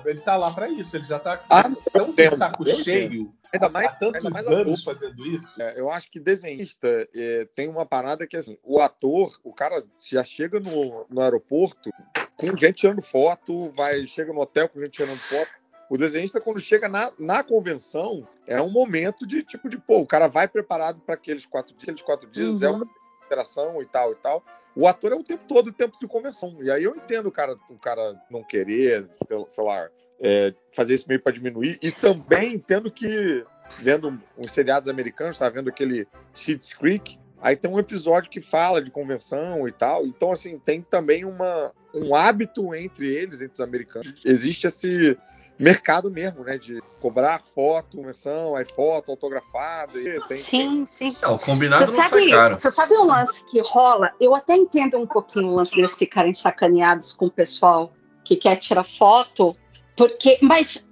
Ele 0.05 0.19
tá 0.19 0.35
lá 0.35 0.51
pra 0.51 0.67
isso. 0.69 0.95
Ele 0.97 1.05
já 1.05 1.19
tá 1.19 1.41
Ah, 1.49 1.63
tão 1.93 2.13
de 2.13 2.29
saco 2.35 2.65
cheio 2.65 3.33
Ainda 3.53 3.69
mais, 3.69 3.97
tantos 3.97 4.15
ainda 4.15 4.29
mais 4.29 4.47
anos 4.47 4.81
ator. 4.81 4.93
fazendo 4.93 5.25
isso. 5.25 5.61
É, 5.61 5.79
eu 5.79 5.89
acho 5.89 6.11
que 6.11 6.19
desenhista 6.19 7.07
é, 7.15 7.47
tem 7.55 7.67
uma 7.67 7.85
parada 7.85 8.27
que 8.27 8.37
assim, 8.37 8.57
o 8.63 8.79
ator, 8.79 9.39
o 9.43 9.53
cara 9.53 9.83
já 10.07 10.23
chega 10.23 10.59
no, 10.59 11.05
no 11.09 11.21
aeroporto 11.21 11.89
com 12.37 12.55
gente 12.55 12.77
tirando 12.77 13.01
foto, 13.01 13.71
vai, 13.71 14.05
chega 14.07 14.31
no 14.31 14.41
hotel 14.41 14.69
com 14.69 14.79
gente 14.79 14.91
tirando 14.91 15.19
foto. 15.21 15.49
O 15.89 15.97
desenhista, 15.97 16.39
quando 16.39 16.59
chega 16.59 16.87
na, 16.87 17.11
na 17.17 17.43
convenção, 17.43 18.27
é 18.45 18.61
um 18.61 18.69
momento 18.69 19.25
de 19.25 19.41
tipo 19.43 19.67
de, 19.67 19.77
pô, 19.77 19.97
o 19.99 20.05
cara 20.05 20.27
vai 20.27 20.47
preparado 20.47 21.01
para 21.01 21.15
aqueles 21.15 21.45
quatro 21.47 21.73
dias, 21.73 21.81
aqueles 21.83 22.01
quatro 22.03 22.29
dias, 22.29 22.61
é 22.61 22.69
Uhum. 22.69 22.75
uma 22.75 22.89
interação 23.25 23.81
e 23.81 23.85
tal 23.85 24.11
e 24.11 24.15
tal. 24.15 24.43
O 24.75 24.87
ator 24.87 25.11
é 25.11 25.15
o 25.15 25.23
tempo 25.23 25.43
todo, 25.47 25.67
o 25.69 25.73
tempo 25.73 25.97
de 25.99 26.07
convenção. 26.07 26.55
E 26.61 26.69
aí 26.69 26.83
eu 26.83 26.95
entendo 26.95 27.25
o 27.25 27.31
cara, 27.31 27.57
o 27.69 27.77
cara 27.77 28.15
não 28.29 28.43
querer, 28.43 29.09
sei 29.49 29.63
lá, 29.63 29.89
é, 30.21 30.53
fazer 30.73 30.95
isso 30.95 31.05
meio 31.07 31.21
para 31.21 31.31
diminuir. 31.33 31.77
E 31.81 31.91
também 31.91 32.53
entendo 32.55 32.91
que, 32.91 33.43
vendo 33.79 34.19
uns 34.38 34.51
seriados 34.51 34.89
americanos, 34.89 35.38
tá 35.38 35.49
vendo 35.49 35.69
aquele 35.69 36.07
Schitt's 36.35 36.73
Creek, 36.73 37.17
aí 37.41 37.55
tem 37.55 37.71
um 37.71 37.79
episódio 37.79 38.29
que 38.29 38.41
fala 38.41 38.81
de 38.81 38.91
convenção 38.91 39.67
e 39.67 39.71
tal. 39.71 40.05
Então, 40.05 40.31
assim, 40.31 40.59
tem 40.59 40.81
também 40.81 41.25
uma, 41.25 41.71
um 41.93 42.13
hábito 42.13 42.73
entre 42.75 43.07
eles, 43.07 43.41
entre 43.41 43.53
os 43.53 43.61
americanos. 43.61 44.13
Existe 44.25 44.67
esse 44.67 45.17
mercado 45.57 46.09
mesmo, 46.09 46.43
né? 46.43 46.57
De 46.57 46.81
cobrar 47.01 47.41
foto, 47.53 47.97
convenção, 47.97 48.55
aí 48.55 48.65
foto 48.75 49.11
autografada. 49.11 49.99
E 49.99 50.19
tem, 50.21 50.38
Sim, 50.38 50.85
sim. 50.85 51.17
Não, 51.21 51.35
o 51.35 51.39
combinado 51.39 51.85
Você 51.85 51.91
não 51.91 51.97
sai 51.99 52.09
sabe, 52.09 52.31
caro. 52.31 52.55
você 52.55 52.71
sabe 52.71 52.93
um 52.93 53.05
lance 53.05 53.43
que 53.45 53.59
rola? 53.61 54.11
Eu 54.19 54.33
até 54.33 54.55
entendo 54.55 54.97
um 54.97 55.05
pouquinho 55.05 55.47
o 55.47 55.55
lance 55.55 55.75
deles 55.75 55.97
ficarem 55.97 56.33
sacaneados 56.33 57.11
com 57.11 57.25
o 57.25 57.31
pessoal 57.31 57.91
que 58.23 58.38
quer 58.38 58.55
tirar 58.55 58.83
foto, 58.83 59.55
porque, 59.99 60.39
mas 60.41 60.87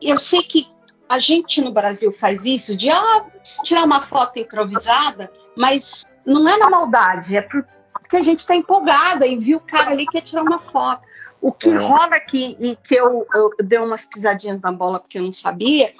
eu 0.00 0.16
sei 0.18 0.40
que 0.40 0.68
a 1.08 1.18
gente 1.18 1.60
no 1.60 1.72
Brasil 1.72 2.12
faz 2.12 2.46
isso 2.46 2.76
de 2.76 2.88
ah, 2.88 3.26
tirar 3.64 3.82
uma 3.82 4.00
foto 4.02 4.38
improvisada, 4.38 5.28
mas 5.56 6.04
não 6.24 6.48
é 6.48 6.56
na 6.56 6.70
maldade, 6.70 7.36
é 7.36 7.42
por- 7.42 7.66
porque 7.94 8.16
a 8.16 8.22
gente 8.22 8.38
está 8.38 8.54
empolgada 8.54 9.26
e 9.26 9.36
viu 9.36 9.58
o 9.58 9.60
cara 9.60 9.90
ali 9.90 10.06
que 10.06 10.12
quer 10.12 10.20
tirar 10.20 10.42
uma 10.44 10.60
foto. 10.60 11.02
O 11.40 11.50
que 11.50 11.68
Uhum. 11.70 11.88
rola 11.88 12.14
aqui, 12.14 12.56
e 12.60 12.76
que 12.76 12.94
eu, 12.94 13.26
eu 13.34 13.50
dei 13.64 13.80
umas 13.80 14.06
pisadinhas 14.06 14.60
na 14.60 14.70
bola 14.70 15.00
porque 15.00 15.18
eu 15.18 15.22
não 15.24 15.32
sabia, 15.32 15.92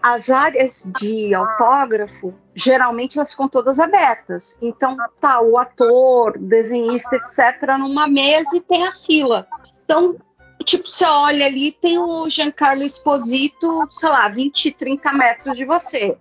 as 0.00 0.30
áreas 0.30 0.84
de 0.96 1.34
autógrafo, 1.34 2.32
geralmente 2.54 3.18
elas 3.18 3.32
ficam 3.32 3.48
todas 3.48 3.80
abertas. 3.80 4.56
Então, 4.62 4.96
tá 5.20 5.40
o 5.40 5.58
ator, 5.58 6.38
desenhista, 6.38 7.16
etc., 7.16 7.76
numa 7.80 8.06
mesa 8.06 8.56
e 8.56 8.60
tem 8.60 8.86
a 8.86 8.92
fila. 8.98 9.48
Então, 9.84 10.16
tipo, 10.62 10.86
você 10.86 11.04
olha 11.04 11.46
ali, 11.46 11.72
tem 11.72 11.98
o 11.98 12.28
Giancarlo 12.28 12.82
Esposito, 12.82 13.86
sei 13.90 14.08
lá, 14.08 14.28
20, 14.28 14.72
30 14.72 15.12
metros 15.12 15.56
de 15.56 15.64
você. 15.64 16.16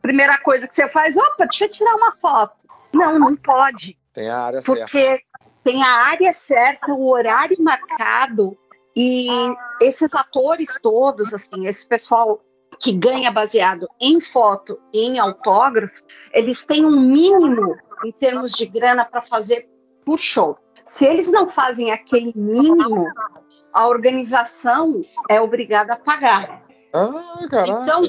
Primeira 0.00 0.38
coisa 0.38 0.66
que 0.66 0.74
você 0.74 0.88
faz, 0.88 1.16
opa, 1.16 1.44
deixa 1.44 1.64
eu 1.64 1.70
tirar 1.70 1.94
uma 1.94 2.14
foto. 2.16 2.56
Não, 2.94 3.18
não 3.18 3.36
pode 3.36 3.98
tem 4.18 4.28
a 4.30 4.40
área 4.40 4.60
certa. 4.60 4.80
porque 4.80 5.20
tem 5.62 5.82
a 5.82 5.90
área 6.06 6.32
certa, 6.32 6.92
o 6.92 7.08
horário 7.08 7.56
marcado 7.60 8.58
e 8.96 9.28
esses 9.80 10.12
atores 10.12 10.76
todos, 10.82 11.32
assim, 11.32 11.68
esse 11.68 11.86
pessoal 11.86 12.40
que 12.80 12.92
ganha 12.92 13.30
baseado 13.30 13.88
em 14.00 14.20
foto 14.20 14.80
e 14.92 15.06
em 15.06 15.18
autógrafo, 15.20 16.02
eles 16.32 16.64
têm 16.64 16.84
um 16.84 17.00
mínimo 17.00 17.76
em 18.04 18.10
termos 18.10 18.52
de 18.52 18.66
grana 18.66 19.04
para 19.04 19.22
fazer 19.22 19.68
por 20.04 20.18
show. 20.18 20.58
Se 20.84 21.04
eles 21.04 21.30
não 21.30 21.48
fazem 21.48 21.92
aquele 21.92 22.32
mínimo, 22.34 23.06
a 23.72 23.86
organização 23.86 25.02
é 25.28 25.40
obrigada 25.40 25.94
a 25.94 25.96
pagar. 25.96 26.62
Ah, 26.94 27.46
caraca. 27.50 27.82
Então, 27.82 28.02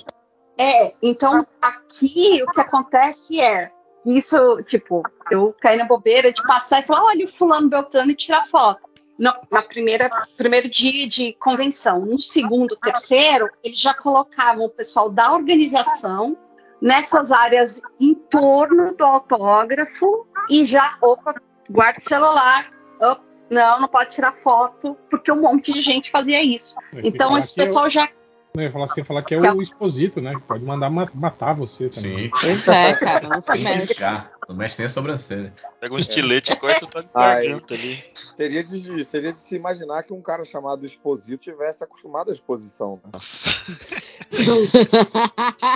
é, 0.58 0.94
então 1.02 1.48
aqui 1.62 2.44
o 2.44 2.52
que 2.52 2.62
acontece 2.62 3.40
é 3.40 3.72
isso, 4.06 4.58
tipo, 4.64 5.04
eu 5.30 5.56
caí 5.60 5.78
na 5.78 5.86
bobeira 5.86 6.32
de 6.32 6.42
passar 6.44 6.82
e 6.82 6.86
falar, 6.86 7.06
olha 7.06 7.26
o 7.26 7.30
fulano 7.30 7.70
Beltrano 7.70 8.12
e 8.12 8.16
tirar 8.16 8.48
foto. 8.48 8.82
No, 9.18 9.34
na 9.52 9.62
primeira 9.62 10.10
primeiro 10.38 10.70
dia 10.70 11.06
de 11.06 11.34
convenção, 11.34 12.06
no 12.06 12.22
segundo, 12.22 12.78
terceiro, 12.78 13.50
eles 13.62 13.78
já 13.78 13.94
colocavam 13.94 14.66
o 14.66 14.70
pessoal 14.70 15.10
da 15.10 15.34
organização 15.34 16.38
nessas 16.82 17.30
áreas 17.30 17.82
em 18.00 18.14
torno 18.14 18.96
do 18.96 19.04
autógrafo 19.04 20.26
e 20.50 20.66
já, 20.66 20.98
opa, 21.02 21.36
guarda 21.70 22.00
o 22.00 22.02
celular, 22.02 22.72
opa, 23.02 23.29
não, 23.50 23.80
não 23.80 23.88
pode 23.88 24.12
tirar 24.12 24.34
foto, 24.38 24.96
porque 25.10 25.32
um 25.32 25.42
monte 25.42 25.74
de 25.74 25.82
gente 25.82 26.12
fazia 26.12 26.42
isso. 26.44 26.76
Então 27.04 27.38
esse 27.38 27.54
pessoal 27.54 27.90
já 27.90 28.10
Eu 28.56 28.64
ia 28.64 28.72
falar 28.72 28.86
assim, 28.86 29.04
falar 29.04 29.22
que 29.24 29.36
é 29.36 29.38
é 29.38 29.54
o 29.54 29.62
exposito, 29.62 30.20
né? 30.20 30.34
Que 30.34 30.42
pode 30.42 30.66
mandar 30.66 30.90
ma- 30.90 31.08
matar 31.14 31.54
você 31.54 31.88
também. 31.88 32.32
Sim. 32.36 32.72
É, 32.72 32.94
cara, 32.96 33.28
não 33.30 33.40
se 33.42 33.58
mexe. 33.60 33.94
já. 33.94 34.28
Não 34.48 34.56
mexe 34.56 34.80
nem 34.80 34.88
a 34.88 34.90
sobrancelha. 34.90 35.54
Pega 35.80 35.94
um 35.94 36.00
estilete 36.00 36.52
e 36.52 36.56
corta 36.56 36.88
tua 36.88 37.06
Ai. 37.14 37.44
garganta 37.48 37.76
ali. 37.76 38.04
Seria 38.36 38.64
de, 38.64 39.04
seria 39.06 39.32
de 39.32 39.40
se 39.40 39.56
imaginar 39.56 40.02
que 40.02 40.12
um 40.12 40.22
cara 40.22 40.44
chamado 40.44 40.84
Exposito 40.84 41.38
tivesse 41.44 41.84
acostumado 41.84 42.32
à 42.32 42.34
exposição. 42.34 43.00
né? 43.06 43.12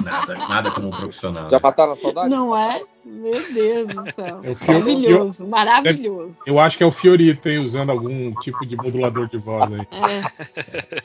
Nada, 0.04 0.34
nada 0.50 0.72
como 0.72 0.88
um 0.88 0.92
profissional. 0.92 1.50
Já 1.52 1.58
né? 1.58 1.62
mataram 1.64 1.92
a 1.94 1.96
saudade? 1.96 2.30
Não 2.30 2.58
é? 2.58 2.82
Meu 3.06 3.54
Deus 3.54 3.88
do 3.94 4.12
céu. 4.16 4.40
Eu 4.44 4.56
fui- 4.56 4.68
Maravilhoso, 4.74 5.48
maravilhoso. 5.48 6.38
Eu 6.48 6.60
acho 6.60 6.78
que 6.78 6.84
é 6.84 6.88
o 6.88 6.92
Fiorito, 6.92 7.48
hein, 7.50 7.60
usando 7.60 7.92
algum 7.92 8.34
tipo 8.42 8.66
de 8.66 8.76
modulador 8.76 9.28
de 9.30 9.38
voz 9.38 9.72
aí. 9.72 9.88
É. 9.92 11.04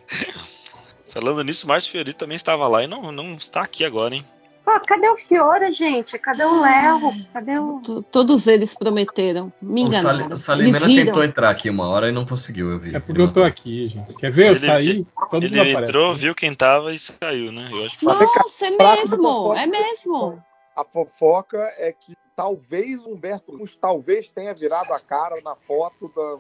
Falando 1.19 1.43
nisso, 1.43 1.67
o 1.67 1.69
Márcio 1.69 1.91
Fiorito 1.91 2.17
também 2.19 2.37
estava 2.37 2.69
lá 2.69 2.85
e 2.85 2.87
não, 2.87 3.11
não 3.11 3.35
está 3.35 3.63
aqui 3.63 3.85
agora, 3.85 4.15
hein? 4.15 4.25
Pô, 4.65 4.79
cadê 4.87 5.09
o 5.09 5.17
Fiora, 5.17 5.73
gente? 5.73 6.17
Cadê 6.19 6.45
o 6.45 6.61
Léo? 6.61 7.01
Cadê 7.33 7.59
o. 7.59 7.81
To- 7.81 8.03
Todos 8.03 8.47
eles 8.47 8.75
prometeram. 8.77 9.53
Me 9.61 9.81
enganaram. 9.81 10.27
o 10.27 10.31
Eles 10.31 10.43
Salimena 10.43 10.87
tentou 10.87 11.25
entrar 11.25 11.51
aqui 11.51 11.69
uma 11.71 11.89
hora 11.89 12.09
e 12.09 12.13
não 12.13 12.25
conseguiu, 12.25 12.71
eu 12.71 12.79
vi. 12.79 12.95
É 12.95 13.01
porque 13.01 13.21
eu 13.21 13.33
tô 13.33 13.43
aqui, 13.43 13.89
gente. 13.89 14.15
Quer 14.15 14.31
ver? 14.31 14.47
Eu 14.49 14.51
Ele- 14.53 14.59
saí, 14.67 15.07
todos 15.31 15.51
Ele 15.51 15.59
aparecem. 15.61 15.83
entrou, 15.85 16.15
viu 16.15 16.35
quem 16.37 16.55
tava 16.55 16.93
e 16.95 16.99
saiu, 16.99 17.51
né? 17.51 17.69
Eu 17.73 17.79
acho 17.85 17.99
que 17.99 18.05
Nossa, 18.05 18.67
é 18.67 18.71
mesmo, 18.71 19.55
é 19.57 19.67
mesmo. 19.67 20.43
A 20.77 20.85
fofoca 20.85 21.59
é 21.79 21.91
que 21.93 22.13
talvez 22.39 23.05
Humberto 23.05 23.51
Luz 23.51 23.75
talvez 23.75 24.29
tenha 24.29 24.55
virado 24.55 24.93
a 24.93 25.01
cara 25.01 25.41
na 25.45 25.57
foto 25.57 26.09
da. 26.15 26.39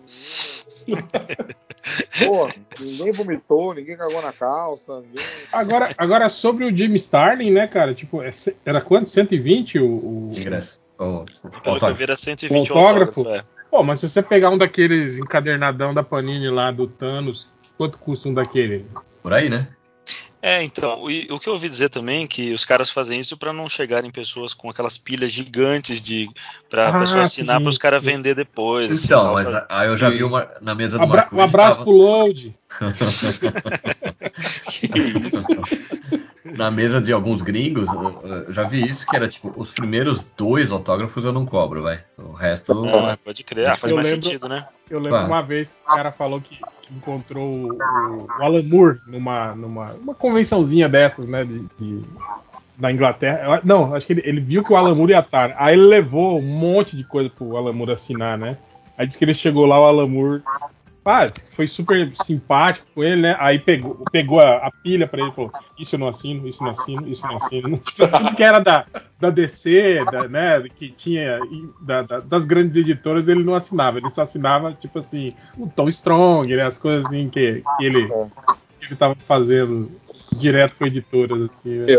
Pô, 2.24 2.48
ninguém 2.78 3.12
vomitou, 3.12 3.74
ninguém 3.74 3.96
cagou 3.96 4.22
na 4.22 4.32
calça, 4.32 5.00
ninguém. 5.00 5.24
Agora, 5.52 5.92
agora 5.98 6.28
sobre 6.28 6.64
o 6.64 6.76
Jimmy 6.76 6.96
Starlin, 6.96 7.50
né, 7.50 7.66
cara? 7.66 7.94
Tipo, 7.94 8.22
é 8.22 8.30
era 8.64 8.80
quanto? 8.80 9.10
120 9.10 9.80
o. 9.80 9.86
o... 9.86 10.30
Ingresso. 10.38 10.80
O- 10.96 11.24
autógrafo. 11.42 11.94
vi 11.94 12.02
era 12.04 12.14
120 12.14 12.52
O 12.72 12.76
autógrafo? 12.78 13.20
autógrafo, 13.20 13.44
é. 13.44 13.68
Pô, 13.68 13.82
mas 13.82 13.98
se 13.98 14.08
você 14.08 14.22
pegar 14.22 14.50
um 14.50 14.58
daqueles 14.58 15.18
encadernadão 15.18 15.92
da 15.92 16.04
Panini 16.04 16.48
lá 16.48 16.70
do 16.70 16.86
Thanos, 16.86 17.48
quanto 17.76 17.98
custa 17.98 18.28
um 18.28 18.34
daquele? 18.34 18.86
Por 19.20 19.32
aí, 19.32 19.48
né? 19.48 19.66
É, 20.40 20.62
então, 20.62 21.00
o, 21.02 21.06
o 21.06 21.40
que 21.40 21.48
eu 21.48 21.52
ouvi 21.54 21.68
dizer 21.68 21.88
também 21.88 22.22
é 22.22 22.26
que 22.28 22.52
os 22.52 22.64
caras 22.64 22.90
fazem 22.90 23.18
isso 23.18 23.36
pra 23.36 23.52
não 23.52 23.68
chegarem 23.68 24.08
pessoas 24.10 24.54
com 24.54 24.70
aquelas 24.70 24.96
pilhas 24.96 25.32
gigantes 25.32 26.00
de 26.00 26.30
pra 26.70 26.90
Ah, 26.90 26.98
pessoa 27.00 27.22
assinar 27.22 27.60
para 27.60 27.68
os 27.68 27.76
caras 27.78 28.02
vender 28.02 28.34
depois. 28.36 28.92
assim, 28.92 29.06
Então, 29.06 29.24
tal, 29.24 29.34
mas 29.34 29.46
aí 29.68 29.88
eu 29.88 29.98
já 29.98 30.08
vi 30.10 30.22
uma, 30.22 30.48
na 30.60 30.74
mesa 30.76 30.96
do 30.96 31.02
Abra- 31.02 31.22
Marco 31.22 31.36
um 31.36 31.40
abraço 31.40 31.70
tava- 31.72 31.84
pro 31.84 31.92
Load. 31.92 32.54
Que 34.70 34.86
isso? 35.26 35.44
na 36.56 36.70
mesa 36.70 37.00
de 37.00 37.12
alguns 37.12 37.42
gringos, 37.42 37.88
eu, 37.92 38.22
eu 38.46 38.52
já 38.52 38.62
vi 38.64 38.86
isso, 38.86 39.06
que 39.06 39.14
era 39.16 39.28
tipo, 39.28 39.52
os 39.56 39.70
primeiros 39.72 40.24
dois 40.36 40.70
autógrafos 40.72 41.24
eu 41.24 41.32
não 41.32 41.44
cobro, 41.44 41.82
vai. 41.82 42.00
O 42.16 42.32
resto. 42.32 42.72
Ah, 42.88 43.16
pode 43.24 43.44
crer. 43.44 43.68
Ah, 43.68 43.76
faz 43.76 43.90
Eu 43.90 43.96
mais 43.96 44.10
lembro- 44.10 44.24
sentido, 44.24 44.48
né? 44.48 44.66
Eu 44.88 44.98
lembro 45.00 45.18
Tá. 45.18 45.26
uma 45.26 45.42
vez 45.42 45.70
que 45.72 45.92
o 45.92 45.94
cara 45.96 46.10
falou 46.12 46.40
que, 46.40 46.56
que 46.82 46.94
encontrou 46.94 47.44
o, 47.46 47.72
o 47.74 48.28
Alan 48.42 48.62
Moore 48.62 48.98
numa, 49.06 49.54
numa 49.54 49.92
uma 49.92 50.14
convençãozinha 50.14 50.88
dessas, 50.88 51.28
né? 51.28 51.44
De, 51.44 51.58
de- 51.78 52.02
da 52.76 52.92
Inglaterra. 52.92 53.56
Eu- 53.56 53.60
Não, 53.64 53.94
acho 53.94 54.06
que 54.06 54.12
ele, 54.12 54.22
ele 54.24 54.40
viu 54.40 54.62
que 54.64 54.72
o 54.72 54.76
Alan 54.76 54.94
Moore 54.94 55.12
ia 55.12 55.18
estar. 55.18 55.54
Aí 55.58 55.74
ele 55.74 55.82
levou 55.86 56.38
um 56.38 56.42
monte 56.42 56.96
de 56.96 57.04
coisa 57.04 57.28
pro 57.28 57.56
Alan 57.56 57.72
Moore 57.72 57.92
assinar, 57.92 58.38
né? 58.38 58.56
Aí 58.96 59.06
disse 59.06 59.18
que 59.18 59.24
ele 59.24 59.34
chegou 59.34 59.66
lá, 59.66 59.80
o 59.80 59.84
Alan 59.84 60.06
Moore. 60.06 60.42
Ah, 61.08 61.26
foi 61.50 61.66
super 61.66 62.14
simpático 62.14 62.86
com 62.94 63.02
ele, 63.02 63.22
né? 63.22 63.36
Aí 63.40 63.58
pegou, 63.58 64.06
pegou 64.12 64.40
a, 64.40 64.66
a 64.66 64.70
pilha 64.82 65.06
pra 65.06 65.20
ele 65.20 65.30
e 65.30 65.34
falou: 65.34 65.52
Isso 65.78 65.94
eu 65.94 65.98
não 65.98 66.08
assino, 66.08 66.46
isso 66.46 66.62
eu 66.62 66.64
não 66.66 66.72
assino, 66.72 67.08
isso 67.08 67.24
eu 67.24 67.28
não 67.30 67.36
assino. 67.36 67.78
Tipo, 67.84 68.08
tudo 68.08 68.36
que 68.36 68.42
era 68.42 68.58
da, 68.58 68.84
da 69.18 69.30
DC, 69.30 70.04
da, 70.04 70.28
né? 70.28 70.62
Que 70.68 70.90
tinha 70.90 71.40
da- 71.80 72.02
da- 72.02 72.20
das 72.20 72.44
grandes 72.46 72.76
editoras, 72.76 73.26
ele 73.28 73.42
não 73.42 73.54
assinava. 73.54 73.98
Ele 73.98 74.10
só 74.10 74.22
assinava, 74.22 74.72
tipo 74.74 74.98
assim, 74.98 75.30
o 75.56 75.66
Tom 75.66 75.88
Strong, 75.88 76.54
né? 76.54 76.62
As 76.62 76.78
coisas 76.78 77.06
assim 77.06 77.28
que, 77.28 77.64
que 77.78 77.84
ele, 77.84 78.08
que 78.78 78.86
ele 78.86 78.96
tava 78.96 79.14
fazendo 79.26 79.90
direto 80.32 80.76
com 80.76 80.84
editoras, 80.86 81.40
assim. 81.42 81.70
né? 81.70 81.92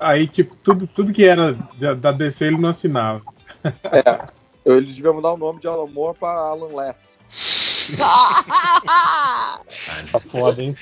Aí, 0.00 0.26
tipo, 0.26 0.54
tudo, 0.56 0.86
tudo 0.86 1.12
que 1.12 1.24
era 1.24 1.52
da, 1.78 1.94
da 1.94 2.12
DC 2.12 2.44
ele 2.46 2.58
não 2.58 2.68
assinava. 2.68 3.22
Eles 4.64 4.94
deviam 4.96 5.14
mudar 5.14 5.32
o 5.32 5.36
nome 5.36 5.60
de 5.60 5.66
Alan 5.66 5.86
Moore 5.86 6.16
para 6.18 6.38
Alan 6.40 6.74
Less. 6.74 7.16
Tá 7.96 9.60
foda, 10.28 10.62
hein? 10.62 10.74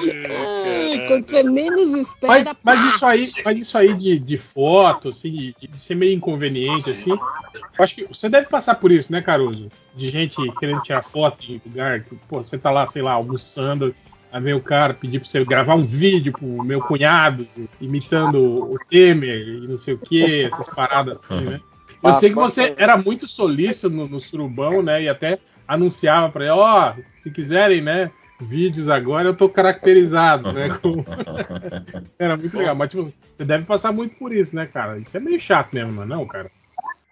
Ai, 0.00 1.06
quando 1.06 1.26
você 1.26 1.42
menos 1.42 1.92
espera, 1.94 2.32
Mas, 2.32 2.54
mas 2.62 2.94
isso 2.94 3.06
aí, 3.06 3.32
mas 3.44 3.60
isso 3.60 3.78
aí 3.78 3.94
de, 3.94 4.18
de 4.18 4.38
foto, 4.38 5.08
assim, 5.10 5.30
de, 5.30 5.54
de 5.68 5.80
ser 5.80 5.94
meio 5.94 6.12
inconveniente, 6.12 6.90
assim, 6.90 7.10
eu 7.12 7.84
acho 7.84 7.94
que 7.94 8.04
você 8.04 8.28
deve 8.28 8.48
passar 8.48 8.76
por 8.76 8.90
isso, 8.90 9.12
né, 9.12 9.20
Caruso? 9.20 9.68
De 9.94 10.08
gente 10.08 10.50
querendo 10.58 10.80
tirar 10.80 11.02
foto 11.02 11.44
em 11.44 11.60
lugar 11.64 12.00
que, 12.00 12.14
pô, 12.28 12.42
você 12.42 12.56
tá 12.58 12.70
lá, 12.70 12.86
sei 12.86 13.02
lá, 13.02 13.12
almoçando, 13.12 13.94
aí 14.32 14.40
vem 14.40 14.54
o 14.54 14.62
cara 14.62 14.94
pedir 14.94 15.20
pra 15.20 15.28
você 15.28 15.44
gravar 15.44 15.74
um 15.74 15.84
vídeo 15.84 16.32
pro 16.32 16.46
meu 16.46 16.80
cunhado, 16.80 17.46
imitando 17.80 18.42
o 18.42 18.78
Temer 18.78 19.46
e 19.46 19.68
não 19.68 19.76
sei 19.76 19.94
o 19.94 19.98
que, 19.98 20.44
essas 20.44 20.68
paradas 20.68 21.24
assim, 21.24 21.40
né? 21.40 21.60
Eu 22.04 22.12
sei 22.14 22.28
que 22.30 22.36
mas- 22.36 22.52
você 22.52 22.74
era 22.76 22.96
muito 22.96 23.26
solícito 23.26 23.88
no, 23.88 24.04
no 24.04 24.20
surubão, 24.20 24.82
né? 24.82 25.02
E 25.02 25.08
até 25.08 25.38
anunciava 25.66 26.30
pra 26.30 26.44
ele, 26.44 26.52
ó, 26.52 26.94
se 27.14 27.30
quiserem, 27.30 27.80
né? 27.80 28.10
Vídeos 28.40 28.88
agora, 28.88 29.28
eu 29.28 29.36
tô 29.36 29.48
caracterizado, 29.48 30.52
né? 30.52 30.68
com- 30.82 31.04
Era 32.18 32.36
muito 32.36 32.56
legal, 32.56 32.74
mas 32.74 32.90
tipo, 32.90 33.04
você 33.04 33.44
deve 33.44 33.64
passar 33.64 33.92
muito 33.92 34.16
por 34.16 34.34
isso, 34.34 34.54
né, 34.54 34.66
cara? 34.66 34.98
Isso 34.98 35.16
é 35.16 35.20
meio 35.20 35.40
chato 35.40 35.72
mesmo, 35.72 35.92
não 35.92 36.02
é 36.02 36.06
não, 36.06 36.26
cara? 36.26 36.50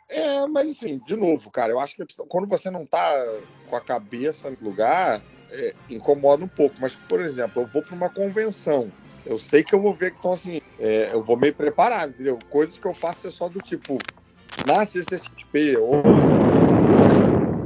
É, 0.08 0.46
mas 0.46 0.68
assim, 0.68 1.00
de 1.06 1.16
novo, 1.16 1.50
cara, 1.50 1.72
eu 1.72 1.80
acho 1.80 1.96
que 1.96 2.04
quando 2.28 2.46
você 2.46 2.70
não 2.70 2.84
tá 2.84 3.10
com 3.66 3.76
a 3.76 3.80
cabeça 3.80 4.50
no 4.50 4.56
lugar, 4.60 5.22
é, 5.50 5.74
incomoda 5.88 6.44
um 6.44 6.48
pouco. 6.48 6.76
Mas, 6.78 6.94
por 6.94 7.20
exemplo, 7.20 7.62
eu 7.62 7.66
vou 7.66 7.82
pra 7.82 7.94
uma 7.96 8.10
convenção. 8.10 8.92
Eu 9.24 9.38
sei 9.38 9.62
que 9.62 9.74
eu 9.74 9.80
vou 9.80 9.94
ver 9.94 10.10
que 10.10 10.16
estão 10.16 10.32
assim, 10.32 10.60
é, 10.78 11.10
eu 11.12 11.22
vou 11.22 11.36
meio 11.36 11.54
preparado, 11.54 12.10
entendeu? 12.10 12.38
Coisas 12.50 12.76
que 12.76 12.86
eu 12.86 12.92
faço 12.92 13.26
é 13.26 13.30
só 13.30 13.48
do 13.48 13.60
tipo, 13.60 13.96
na 14.66 14.84
CCXP 14.86 15.76
ou. 15.78 16.02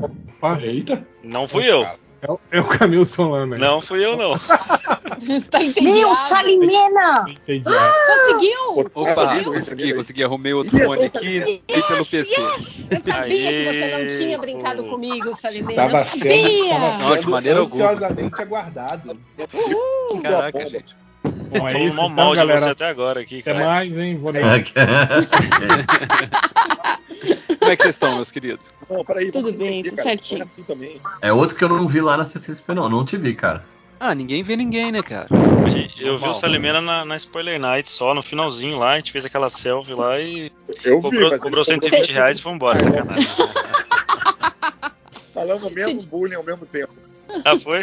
Opa, 0.01 0.61
Eita. 0.61 1.07
Não 1.23 1.47
fui 1.49 1.65
eu. 1.71 1.83
é, 2.23 2.31
o- 2.31 2.41
é 2.51 2.61
o 2.61 2.65
Camilo 2.65 3.07
Solano 3.07 3.55
aí. 3.55 3.61
Não 3.61 3.81
fui 3.81 4.05
eu, 4.05 4.17
não. 4.17 4.39
tá. 5.51 5.59
Meu, 5.83 6.15
Salimena! 6.15 7.25
Entendi. 7.29 7.65
Conseguiu? 7.65 8.91
Pô, 8.91 9.03
Opa, 9.03 9.15
conseguiu? 9.27 9.53
consegui, 9.53 9.95
consegui. 9.95 10.25
Arrumei 10.25 10.53
outro 10.53 10.79
fone 10.79 11.07
aqui 11.07 11.63
e 11.69 11.83
pelo 11.83 12.05
PC. 12.07 12.41
Eu 12.41 13.03
sabia 13.13 13.51
que 13.53 13.65
você 13.73 13.91
não 13.91 13.99
Aê, 13.99 14.19
tinha 14.19 14.39
brincado 14.39 14.85
comigo, 14.85 15.35
Salimena. 15.37 15.83
Tava 15.83 15.99
Eu 15.99 16.05
sendo, 16.05 16.19
sabia! 16.19 16.75
tava 16.75 16.99
Não, 16.99 17.09
de 17.11 17.15
sendo 17.17 17.31
maneira 17.31 17.61
alguma. 17.61 17.85
ansiosamente 17.87 18.43
aguardado. 18.43 19.13
Tudo 19.51 20.23
Caraca, 20.23 20.67
gente. 20.69 20.97
Bom, 21.49 21.69
é 21.69 21.73
Falando 21.73 21.89
isso, 21.89 21.97
mal, 21.97 22.07
então, 22.07 22.25
mal 22.25 22.37
de 22.37 22.45
você 22.45 22.69
até 22.71 22.89
agora 22.89 23.21
aqui, 23.21 23.41
Até 23.41 23.53
cara. 23.55 23.67
mais, 23.67 23.97
hein? 23.97 24.17
Vou 24.19 24.33
Como 24.33 24.45
é 27.73 27.77
que 27.77 27.83
vocês 27.83 27.95
estão, 27.95 28.15
meus 28.17 28.31
queridos? 28.31 28.71
Não, 28.89 29.05
peraí, 29.05 29.31
Tudo 29.31 29.53
bem, 29.53 29.81
entender, 29.81 29.91
tudo 29.91 29.97
cara, 29.97 30.09
certinho. 30.09 30.51
é. 31.23 31.29
É 31.29 31.33
outro 31.33 31.57
que 31.57 31.65
eu 31.65 31.69
não 31.69 31.87
vi 31.89 32.01
lá 32.01 32.17
na 32.17 32.25
CCXP, 32.25 32.75
não. 32.75 32.89
Não 32.89 33.05
te 33.05 33.17
vi, 33.17 33.35
cara. 33.35 33.65
Ah, 33.99 34.15
ninguém 34.15 34.43
vê 34.43 34.57
ninguém, 34.57 34.93
né, 34.93 35.03
cara? 35.03 35.29
Eu 35.99 36.19
vi 36.19 36.29
o 36.29 36.35
Salimena 36.35 36.81
na, 36.81 37.05
na 37.05 37.17
Spoiler 37.17 37.59
Night 37.59 37.91
só, 37.91 38.15
no 38.15 38.23
finalzinho 38.23 38.79
lá, 38.79 38.93
a 38.93 38.97
gente 38.97 39.11
fez 39.11 39.25
aquela 39.25 39.49
selfie 39.49 39.95
lá 39.95 40.21
e 40.21 40.53
Eu 40.85 40.97
vi, 41.01 41.03
cobrou, 41.03 41.31
mas 41.31 41.41
cobrou 41.41 41.65
ele 41.67 41.81
120 41.81 42.13
reais 42.13 42.39
e 42.39 42.43
foi 42.43 42.53
embora, 42.53 42.79
sacanagem. 42.79 43.27
Falando 45.33 45.67
o 45.67 45.71
mesmo 45.71 46.03
bullying 46.07 46.35
ao 46.35 46.45
mesmo 46.45 46.67
tempo. 46.67 46.93
Ah, 47.45 47.59
foi? 47.59 47.83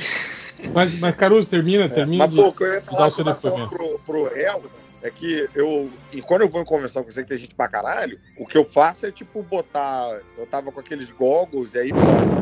Mas, 0.74 1.00
mas 1.00 1.16
Caruso, 1.16 1.48
termina, 1.48 1.90
termina 1.90 2.26
Mas, 2.26 2.36
de. 2.36 2.42
pô, 2.42 2.48
o 2.50 2.54
que 2.54 2.64
eu 2.64 2.74
ia 2.74 2.82
falar 2.82 3.08
o 3.08 3.24
depoimento. 3.24 3.70
pro, 3.70 4.00
pro 4.06 4.24
réu 4.34 4.64
é 5.02 5.10
que 5.10 5.50
eu. 5.54 5.90
E 6.12 6.22
quando 6.22 6.42
eu 6.42 6.50
vou 6.50 6.62
em 6.62 6.66
convenção 6.66 7.04
com 7.04 7.12
você 7.12 7.24
que 7.24 7.30
tem 7.30 7.38
gente 7.38 7.54
pra 7.54 7.68
caralho, 7.68 8.20
o 8.38 8.46
que 8.46 8.58
eu 8.58 8.64
faço 8.64 9.06
é 9.06 9.12
tipo 9.12 9.44
botar. 9.44 10.20
Eu 10.38 10.46
tava 10.48 10.72
com 10.72 10.80
aqueles 10.80 11.12
goggles 11.12 11.74
e 11.74 11.80
aí 11.80 11.90
passa 11.92 12.36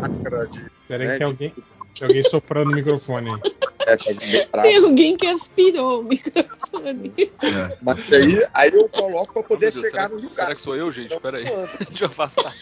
máscara 0.00 0.46
de. 0.48 0.64
Peraí, 0.88 1.08
né, 1.08 1.16
que 1.18 1.24
alguém, 1.24 1.50
tem 1.94 2.08
alguém 2.08 2.24
soprando 2.24 2.70
no 2.70 2.76
microfone 2.76 3.30
aí. 3.30 3.52
É, 3.86 3.96
tá 3.96 4.12
de 4.12 4.46
Tem 4.62 4.76
alguém 4.78 5.16
que 5.16 5.26
aspirou 5.26 6.00
o 6.00 6.04
microfone. 6.04 7.12
É. 7.18 7.76
Mas 7.82 8.12
aí, 8.12 8.44
aí 8.52 8.70
eu 8.72 8.88
coloco 8.88 9.32
pra 9.34 9.42
poder 9.44 9.70
Deus, 9.72 9.86
chegar 9.86 9.90
será, 9.90 10.08
nos 10.08 10.20
será 10.20 10.30
lugares. 10.30 10.56
que 10.56 10.62
sou 10.64 10.74
eu, 10.74 10.90
gente? 10.90 11.14
Então, 11.14 11.20
Deixa 11.88 12.04
eu 12.04 12.08
afastar. 12.08 12.52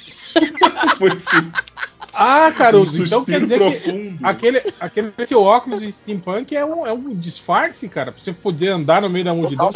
Foi 0.98 1.10
sim. 1.18 1.52
Ah, 2.14 2.48
Um 2.48 2.52
Caruso, 2.52 3.04
então 3.04 3.18
suspiro 3.20 3.24
quer 3.24 3.42
dizer 3.42 3.58
que 3.58 3.80
profundo. 3.80 4.18
aquele, 4.26 4.62
aquele 4.80 5.26
seu 5.26 5.42
óculos 5.42 5.80
de 5.80 5.90
steampunk 5.92 6.56
é 6.56 6.64
um, 6.64 6.86
é 6.86 6.92
um 6.92 7.14
disfarce, 7.14 7.88
cara, 7.88 8.12
pra 8.12 8.20
você 8.20 8.32
poder 8.32 8.68
andar 8.68 9.02
no 9.02 9.10
meio 9.10 9.24
da 9.24 9.34
multidão. 9.34 9.70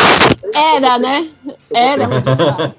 Era, 0.54 0.98
né? 0.98 1.28
Era 1.74 2.04
um 2.08 2.20
disfarce. 2.20 2.76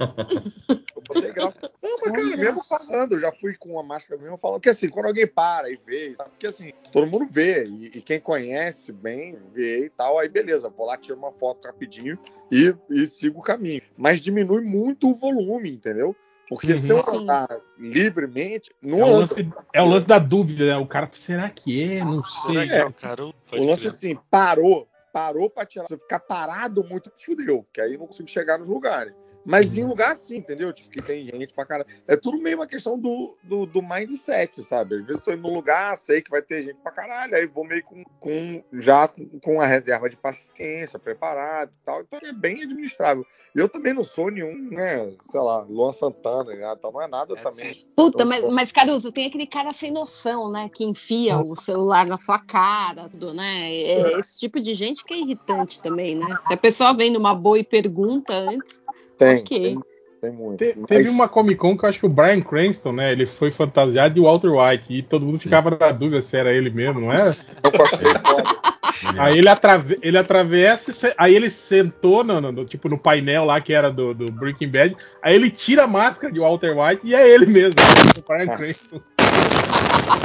Eu 0.96 1.04
botei 1.08 1.32
grau. 1.34 1.54
Não, 1.82 1.98
mas 2.02 2.12
cara, 2.12 2.38
mesmo 2.38 2.64
falando, 2.64 3.14
eu 3.14 3.20
já 3.20 3.32
fui 3.32 3.56
com 3.56 3.74
uma 3.74 3.84
máscara 3.84 4.22
mesmo, 4.22 4.38
falando 4.38 4.62
que 4.62 4.70
assim, 4.70 4.90
quando 4.90 5.08
alguém 5.08 5.28
para 5.28 5.70
e 5.72 5.80
vê, 5.86 6.14
sabe? 6.16 6.30
Porque 6.32 6.48
assim, 6.48 6.72
todo 6.92 7.08
mundo 7.08 7.26
vê, 7.30 7.66
e, 7.66 7.98
e 7.98 8.02
quem 8.02 8.20
conhece 8.20 8.92
bem, 8.92 9.38
vê 9.54 9.86
e 9.86 9.90
tal, 9.90 10.20
aí 10.20 10.30
beleza, 10.30 10.72
vou 10.76 10.86
lá, 10.86 10.98
tiro 10.98 11.18
uma 11.18 11.32
foto 11.32 11.66
rapidinho 11.66 12.18
e, 12.52 12.74
e 12.90 13.06
sigo 13.08 13.40
o 13.40 13.44
caminho. 13.44 13.82
Mas 13.98 14.22
diminui 14.22 14.62
muito 14.62 15.10
o 15.10 15.16
volume, 15.16 15.72
entendeu? 15.72 16.16
Porque 16.50 16.76
se 16.76 16.90
eu 16.90 16.98
Uhum. 16.98 17.20
Andar 17.20 17.48
livremente, 17.78 18.72
É 18.84 18.88
não 18.88 19.00
o, 19.00 19.06
anda. 19.06 19.18
lance, 19.20 19.50
é 19.74 19.82
o 19.82 19.86
lance 19.88 20.08
da 20.08 20.18
dúvida, 20.20 20.66
né? 20.66 20.78
O 20.78 20.88
cara, 20.88 21.08
será 21.14 21.50
que 21.50 21.94
é? 21.94 22.04
Não 22.04 22.24
Será 22.24 22.66
sei. 22.66 22.72
é 22.72 22.86
o 22.86 22.94
cara? 22.94 23.26
O 23.26 23.34
lance 23.54 23.82
crer. 23.82 23.92
assim, 23.92 24.18
parou, 24.32 24.88
parou 25.14 25.50
pra 25.50 25.66
tirar. 25.66 25.88
Se 25.88 25.94
eu 25.94 26.00
ficar 26.00 26.20
parado 26.20 26.84
muito, 26.84 27.12
fudeu, 27.24 27.66
que 27.72 27.80
aí 27.80 27.94
eu 27.94 28.00
não 28.00 28.08
consigo 28.08 28.28
chegar 28.30 28.58
nos 28.58 28.68
lugares. 28.68 29.14
Mas 29.46 29.78
em 29.78 29.86
lugar 29.86 30.12
assim, 30.12 30.38
entendeu? 30.38 30.72
Tipo, 30.74 30.90
que 30.90 31.02
tem 31.02 31.24
gente 31.24 31.54
pra 31.54 31.66
caralho. 31.66 31.90
É 32.08 32.16
tudo 32.16 32.38
meio 32.38 32.58
uma 32.58 32.68
questão 32.68 33.00
do, 33.00 33.36
do, 33.44 33.66
do 33.66 33.82
mindset, 33.82 34.62
sabe? 34.64 34.96
Às 34.96 35.06
vezes 35.06 35.22
tô 35.22 35.32
indo 35.32 35.42
num 35.42 35.54
lugar, 35.54 35.98
sei 35.98 36.22
que 36.22 36.30
vai 36.30 36.42
ter 36.42 36.64
gente 36.64 36.78
pra 36.82 36.92
caralho, 36.92 37.36
aí 37.36 37.48
vou 37.48 37.66
meio 37.66 37.84
com, 37.84 38.04
com 38.20 38.64
já 38.74 39.08
com, 39.08 39.40
com 39.40 39.62
a 39.62 39.66
reserva 39.66 40.10
de 40.10 40.18
paciência, 40.18 41.00
preparado 41.00 41.72
e 41.72 41.86
tal. 41.86 42.02
Então 42.02 42.20
é 42.24 42.34
bem 42.34 42.62
administrável. 42.64 43.26
Eu 43.56 43.68
também 43.68 43.94
não 43.94 44.04
sou 44.04 44.30
nenhum, 44.30 44.70
né, 44.70 45.12
sei 45.24 45.40
lá, 45.40 45.66
Luan 45.68 45.92
Santana, 45.92 46.54
né? 46.54 46.74
Então 46.78 46.92
não 46.92 47.02
é 47.02 47.08
nada 47.08 47.34
É, 47.36 47.42
também. 47.42 47.72
Puta, 47.96 48.24
mas, 48.26 48.44
mas 48.50 48.72
Caruso, 48.72 49.12
tem 49.12 49.26
aquele 49.26 49.48
cara 49.48 49.74
sem 49.74 49.92
noção, 49.92 50.52
né? 50.52 50.70
Que 50.70 50.84
enfia 50.84 51.40
o 51.40 51.56
celular 51.56 52.08
na 52.08 52.18
sua 52.18 52.38
cara, 52.38 53.10
tudo, 53.10 53.34
né? 53.34 53.74
É 53.74 54.20
esse 54.20 54.38
tipo 54.40 54.60
de 54.60 54.74
gente 54.74 55.04
que 55.04 55.14
é 55.14 55.18
irritante 55.18 55.82
também, 55.82 56.16
né? 56.16 56.38
Se 56.48 56.54
a 56.54 56.58
pessoa 56.58 56.94
vem 56.94 57.12
numa 57.12 57.34
boa 57.34 57.58
e 57.58 57.64
pergunta 57.64 58.34
antes, 58.34 58.82
Tem, 59.20 59.38
Ok. 59.38 59.60
tem, 59.60 59.80
tem 60.22 60.32
muito. 60.32 60.58
Te- 60.58 60.74
Mas- 60.76 60.88
teve 60.88 61.10
uma 61.10 61.30
Comic 61.30 61.60
Con 61.60 61.78
que 61.78 61.86
eu 61.86 61.90
acho 61.90 62.00
que 62.00 62.06
o 62.08 62.10
Brian 62.10 62.42
Cranston, 62.42 62.94
né? 62.94 63.12
Ele 63.12 63.28
foi 63.28 63.52
fantasiado 63.52 64.16
de 64.16 64.20
Walter 64.22 64.50
White 64.52 64.86
e 64.90 65.04
todo 65.04 65.26
mundo 65.28 65.40
ficava 65.40 65.70
na 65.80 65.92
dúvida 65.92 66.22
se 66.24 66.36
era 66.38 66.52
ele 66.52 66.72
mesmo, 66.72 67.02
não 67.02 67.14
era? 67.14 67.36
Eu. 67.64 68.70
Aí 69.18 69.38
ele, 69.38 69.48
atrave- 69.48 69.98
ele 70.02 70.18
atravessa, 70.18 71.08
e 71.08 71.14
aí 71.18 71.34
ele 71.34 71.50
sentou 71.50 72.22
no, 72.22 72.42
no- 72.42 72.52
no- 72.52 72.66
tipo 72.66 72.90
no 72.90 72.98
painel 72.98 73.46
lá 73.46 73.62
que 73.62 73.72
era 73.72 73.90
do, 73.90 74.14
do 74.14 74.26
Breaking 74.34 74.68
Bad, 74.68 74.98
aí 75.24 75.36
ele 75.36 75.50
tira 75.50 75.84
a 75.84 75.88
máscara 75.88 76.34
de 76.34 76.40
Walter 76.40 76.78
White 76.78 77.02
e 77.06 77.16
é 77.16 77.26
ele 77.30 77.46
mesmo, 77.46 77.76
o 78.18 78.22
Brian 78.28 78.52
Ah. 78.52 78.58
Cranston. 78.58 79.00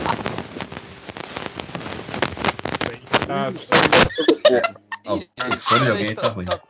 Coitado. 2.85 3.61
De 5.05 5.11
alguém 5.91 6.15
tá 6.15 6.29
ruim. 6.29 6.47
tá 6.47 6.61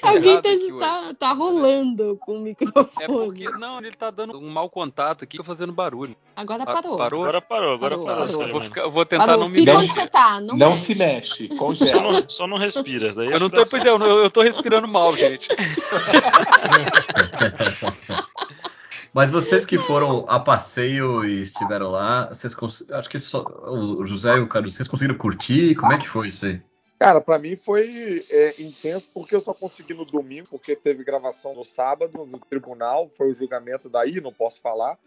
Alguém 0.08 0.40
tá, 0.40 0.48
aqui 0.48 0.72
hoje. 0.72 0.80
tá, 0.80 1.14
tá 1.18 1.32
rolando 1.32 2.16
com 2.18 2.32
o 2.32 2.36
É 2.36 2.40
microfone. 2.40 3.06
porque. 3.06 3.44
Não, 3.50 3.78
ele 3.78 3.92
tá 3.92 4.10
dando 4.10 4.38
um 4.38 4.48
mau 4.48 4.70
contato 4.70 5.22
aqui, 5.24 5.36
tô 5.36 5.44
fazendo 5.44 5.70
barulho. 5.72 6.16
Agora 6.34 6.62
Ah, 6.62 6.66
parou. 6.72 6.96
Parou? 6.96 7.22
Agora 7.22 7.40
parou, 7.42 7.74
agora 7.74 7.96
Parou, 7.98 8.06
parou. 8.06 8.26
parou. 8.38 8.48
vou, 8.52 8.60
ficar- 8.62 8.86
vou 8.88 9.04
tentar 9.04 9.26
Parou. 9.26 9.44
não 9.44 9.48
me 9.50 9.54
Fica 9.58 9.72
Não- 9.74 9.80
onde 9.80 9.92
você 9.92 10.06
tá, 10.06 10.40
não, 10.40 10.56
Não 10.56 10.70
mexe. 10.70 10.84
se 10.86 10.94
mexe, 10.94 11.48
Só 11.52 11.56
congela. 11.58 12.12
não, 12.12 12.24
só 12.30 12.46
não 12.46 12.56
respira. 12.56 13.12
Daí 13.12 13.30
Eu 13.30 13.38
não 13.38 13.50
tô, 13.50 13.62
pois 13.68 13.84
é, 13.84 13.88
eu, 13.90 13.98
eu 14.00 14.30
tô 14.30 14.40
respirando 14.42 14.88
mal, 14.88 15.12
gente. 15.16 15.48
Mas 19.12 19.30
vocês 19.30 19.64
que 19.64 19.78
foram 19.78 20.24
a 20.26 20.40
passeio 20.40 21.24
e 21.24 21.40
estiveram 21.42 21.88
lá, 21.90 22.26
vocês 22.28 22.52
cons- 22.54 22.84
acho 22.90 23.08
que 23.08 23.18
só 23.18 23.44
o 23.68 24.04
José 24.06 24.36
e 24.38 24.40
o 24.40 24.48
Cadu, 24.48 24.70
vocês 24.70 24.88
conseguiram 24.88 25.16
curtir? 25.16 25.74
Como 25.76 25.92
é 25.92 25.98
que 25.98 26.08
foi 26.08 26.28
isso 26.28 26.46
aí? 26.46 26.60
Cara, 27.04 27.20
pra 27.20 27.38
mim 27.38 27.54
foi 27.54 28.24
é, 28.30 28.62
intenso 28.62 29.08
porque 29.12 29.34
eu 29.34 29.40
só 29.40 29.52
consegui 29.52 29.92
no 29.92 30.06
domingo, 30.06 30.48
porque 30.48 30.74
teve 30.74 31.04
gravação 31.04 31.54
no 31.54 31.62
sábado 31.62 32.24
no 32.24 32.38
tribunal, 32.38 33.10
foi 33.14 33.30
o 33.30 33.34
julgamento 33.34 33.90
daí, 33.90 34.22
não 34.22 34.32
posso 34.32 34.58
falar. 34.62 34.98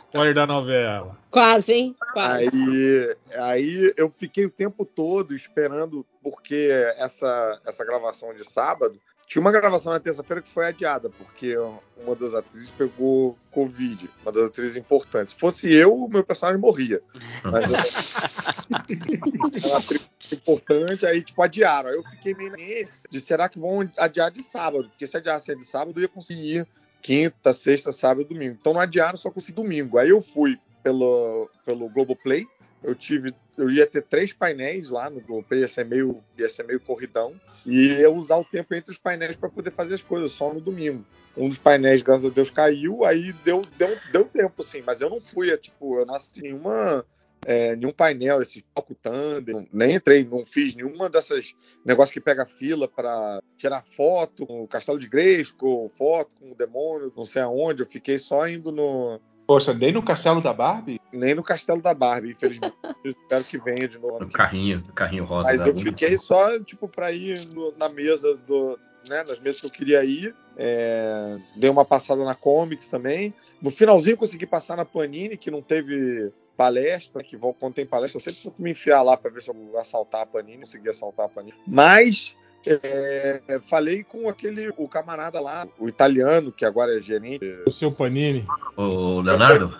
Spoiler 0.00 0.34
da 0.34 0.46
novela. 0.46 1.18
Quase, 1.30 1.72
hein? 1.72 1.96
Quase. 2.12 2.50
Aí, 2.50 3.16
aí 3.34 3.94
eu 3.96 4.10
fiquei 4.10 4.44
o 4.44 4.50
tempo 4.50 4.84
todo 4.84 5.34
esperando, 5.34 6.04
porque 6.22 6.68
essa, 6.98 7.58
essa 7.66 7.82
gravação 7.82 8.34
de 8.34 8.44
sábado. 8.44 9.00
Tinha 9.26 9.40
uma 9.40 9.52
gravação 9.52 9.92
na 9.92 10.00
terça-feira 10.00 10.42
que 10.42 10.50
foi 10.50 10.66
adiada, 10.66 11.10
porque 11.10 11.56
uma 11.96 12.14
das 12.14 12.34
atrizes 12.34 12.70
pegou 12.70 13.38
Covid, 13.50 14.10
uma 14.22 14.32
das 14.32 14.46
atrizes 14.46 14.76
importantes. 14.76 15.32
Se 15.32 15.40
fosse 15.40 15.72
eu, 15.72 15.94
o 15.94 16.08
meu 16.08 16.22
personagem 16.22 16.60
morria. 16.60 17.00
Mas 17.42 17.64
é 19.64 19.68
uma 19.68 19.78
atriz 19.78 20.08
importante, 20.32 21.06
aí 21.06 21.22
tipo, 21.22 21.42
adiaram. 21.42 21.90
Aí 21.90 21.96
eu 21.96 22.04
fiquei 22.04 22.34
meio 22.34 22.52
nesse 22.52 23.02
de 23.10 23.20
será 23.20 23.48
que 23.48 23.58
vão 23.58 23.88
adiar 23.98 24.30
de 24.30 24.42
sábado? 24.44 24.88
Porque 24.88 25.06
se 25.06 25.16
adiassem 25.16 25.56
de 25.56 25.64
sábado, 25.64 25.98
eu 25.98 26.02
ia 26.02 26.08
conseguir 26.08 26.56
ir 26.56 26.66
quinta, 27.02 27.52
sexta, 27.52 27.92
sábado 27.92 28.22
e 28.22 28.34
domingo. 28.34 28.56
Então 28.58 28.72
não 28.72 28.80
adiaram, 28.80 29.16
só 29.16 29.30
consegui 29.30 29.52
domingo. 29.52 29.98
Aí 29.98 30.08
eu 30.08 30.22
fui 30.22 30.58
pelo, 30.82 31.50
pelo 31.64 31.88
Globoplay. 31.88 32.46
Eu 32.84 32.94
tive, 32.94 33.34
eu 33.56 33.70
ia 33.70 33.86
ter 33.86 34.02
três 34.02 34.32
painéis 34.32 34.90
lá 34.90 35.08
no 35.08 35.20
Globoplay, 35.20 35.60
ia 35.60 35.68
ser 35.68 35.86
meio, 35.86 36.22
ia 36.38 36.48
ser 36.48 36.64
meio 36.64 36.78
corridão. 36.78 37.34
E 37.64 37.94
ia 37.94 38.10
usar 38.10 38.36
o 38.36 38.44
tempo 38.44 38.74
entre 38.74 38.92
os 38.92 38.98
painéis 38.98 39.36
para 39.36 39.48
poder 39.48 39.70
fazer 39.70 39.94
as 39.94 40.02
coisas, 40.02 40.32
só 40.32 40.52
no 40.52 40.60
domingo. 40.60 41.04
Um 41.34 41.48
dos 41.48 41.56
painéis, 41.56 42.02
graças 42.02 42.26
a 42.26 42.28
Deus, 42.28 42.50
caiu, 42.50 43.04
aí 43.04 43.32
deu, 43.44 43.62
deu, 43.78 43.96
deu 44.12 44.24
tempo, 44.24 44.62
assim, 44.62 44.82
mas 44.86 45.00
eu 45.00 45.08
não 45.08 45.20
fui, 45.20 45.50
é, 45.50 45.56
tipo, 45.56 45.98
eu 45.98 46.06
não 46.06 46.14
assisti 46.14 46.42
nenhuma, 46.42 47.04
é, 47.44 47.74
nenhum 47.74 47.90
painel, 47.90 48.40
esse 48.40 48.64
palco 48.74 48.94
Thunder, 48.94 49.66
nem 49.72 49.94
entrei, 49.94 50.24
não 50.24 50.44
fiz 50.44 50.74
nenhuma 50.74 51.08
dessas 51.08 51.54
negócios 51.84 52.12
que 52.12 52.20
pega 52.20 52.46
fila 52.46 52.86
para 52.86 53.42
tirar 53.56 53.82
foto 53.82 54.46
com 54.46 54.62
o 54.62 54.68
Castelo 54.68 54.98
de 54.98 55.08
Grayskull, 55.08 55.90
foto 55.96 56.30
com 56.38 56.52
o 56.52 56.54
demônio, 56.54 57.12
não 57.16 57.24
sei 57.24 57.42
aonde, 57.42 57.82
eu 57.82 57.86
fiquei 57.86 58.18
só 58.18 58.46
indo 58.46 58.70
no, 58.70 59.18
Poxa, 59.46 59.74
nem 59.74 59.92
no 59.92 60.02
castelo 60.02 60.40
da 60.40 60.52
Barbie? 60.52 61.00
nem 61.12 61.34
no 61.34 61.42
Castelo 61.42 61.80
da 61.80 61.94
Barbie, 61.94 62.32
infelizmente. 62.32 62.74
Espero 63.04 63.44
que 63.44 63.58
venha 63.58 63.88
de 63.88 63.98
novo. 63.98 64.20
No 64.20 64.30
carrinho, 64.30 64.82
no 64.86 64.92
carrinho 64.92 65.24
rosa 65.24 65.50
Mas 65.50 65.60
da 65.60 65.68
eu 65.68 65.74
fiquei 65.78 66.18
só, 66.18 66.58
tipo, 66.60 66.88
pra 66.88 67.12
ir 67.12 67.38
no- 67.54 67.72
na 67.78 67.88
mesa 67.88 68.34
do. 68.46 68.78
Né, 69.08 69.18
nas 69.18 69.44
mesas 69.44 69.60
que 69.60 69.66
eu 69.66 69.70
queria 69.70 70.02
ir. 70.02 70.34
É, 70.56 71.36
dei 71.56 71.68
uma 71.68 71.84
passada 71.84 72.24
na 72.24 72.34
Comics 72.34 72.88
também. 72.88 73.34
No 73.60 73.70
finalzinho 73.70 74.16
consegui 74.16 74.46
passar 74.46 74.76
na 74.78 74.84
Panini, 74.84 75.36
que 75.36 75.50
não 75.50 75.60
teve 75.60 76.32
palestra, 76.56 77.22
que 77.22 77.36
vou, 77.36 77.52
quando 77.52 77.74
tem 77.74 77.84
palestra, 77.84 78.16
eu 78.16 78.20
sempre 78.20 78.40
tento 78.42 78.62
me 78.62 78.70
enfiar 78.70 79.02
lá 79.02 79.14
pra 79.16 79.30
ver 79.30 79.42
se 79.42 79.50
eu 79.50 79.54
vou 79.54 79.76
assaltar 79.78 80.22
a 80.22 80.26
Panini, 80.26 80.60
consegui 80.60 80.88
assaltar 80.88 81.26
a 81.26 81.28
Panini. 81.28 81.54
Mas 81.66 82.34
é, 82.68 83.60
falei 83.68 84.02
com 84.04 84.28
aquele, 84.28 84.72
o 84.76 84.88
camarada 84.88 85.40
lá, 85.40 85.66
o 85.78 85.88
italiano, 85.88 86.52
que 86.52 86.64
agora 86.64 86.96
é 86.96 87.00
gerente 87.00 87.44
O 87.66 87.72
seu 87.72 87.90
Panini. 87.92 88.46
O 88.76 89.20
Leonardo? 89.20 89.76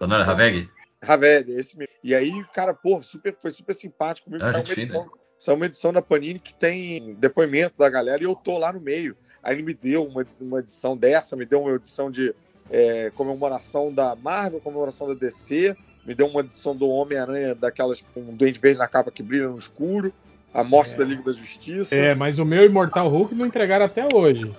Leonardo 0.00 0.24
Raveg? 0.24 0.68
Ravelli, 1.02 1.52
esse 1.52 1.76
mesmo. 1.76 1.92
E 2.02 2.14
aí, 2.14 2.44
cara, 2.52 2.74
pô, 2.74 3.02
super, 3.02 3.34
foi 3.40 3.50
super 3.50 3.74
simpático 3.74 4.26
comigo. 4.30 4.44
Ah, 4.44 4.52
Saiu 4.52 4.64
uma 4.64 4.72
edição- 4.72 5.10
saiu 5.38 5.56
uma 5.56 5.66
edição 5.66 5.92
da 5.92 6.02
Panini 6.02 6.38
que 6.40 6.52
tem 6.54 7.14
depoimento 7.14 7.74
da 7.78 7.88
galera 7.88 8.20
e 8.20 8.24
eu 8.26 8.34
tô 8.34 8.58
lá 8.58 8.72
no 8.72 8.80
meio. 8.80 9.16
Aí 9.42 9.54
ele 9.54 9.62
me 9.62 9.74
deu 9.74 10.04
uma, 10.04 10.26
uma 10.40 10.58
edição 10.58 10.96
dessa, 10.96 11.36
me 11.36 11.46
deu 11.46 11.60
uma 11.62 11.72
edição 11.76 12.10
de 12.10 12.34
é, 12.70 13.10
comemoração 13.14 13.92
da 13.92 14.16
Marvel, 14.16 14.60
comemoração 14.60 15.06
da 15.08 15.14
DC, 15.14 15.76
me 16.04 16.14
deu 16.14 16.26
uma 16.26 16.40
edição 16.40 16.74
do 16.74 16.88
Homem-Aranha, 16.88 17.54
daquelas 17.54 18.02
com 18.12 18.20
um 18.20 18.34
Duende 18.34 18.58
Verde 18.58 18.78
na 18.78 18.88
capa 18.88 19.10
que 19.12 19.22
brilha 19.22 19.48
no 19.48 19.56
escuro, 19.58 20.12
a 20.52 20.64
morte 20.64 20.94
É. 20.94 20.96
da 20.96 21.04
Liga 21.04 21.22
da 21.22 21.32
Justiça. 21.32 21.94
É, 21.94 22.14
mas 22.14 22.38
o 22.38 22.44
meu 22.44 22.64
Imortal 22.64 23.08
Hulk 23.08 23.34
não 23.34 23.46
entregaram 23.46 23.84
até 23.86 24.06
hoje. 24.12 24.50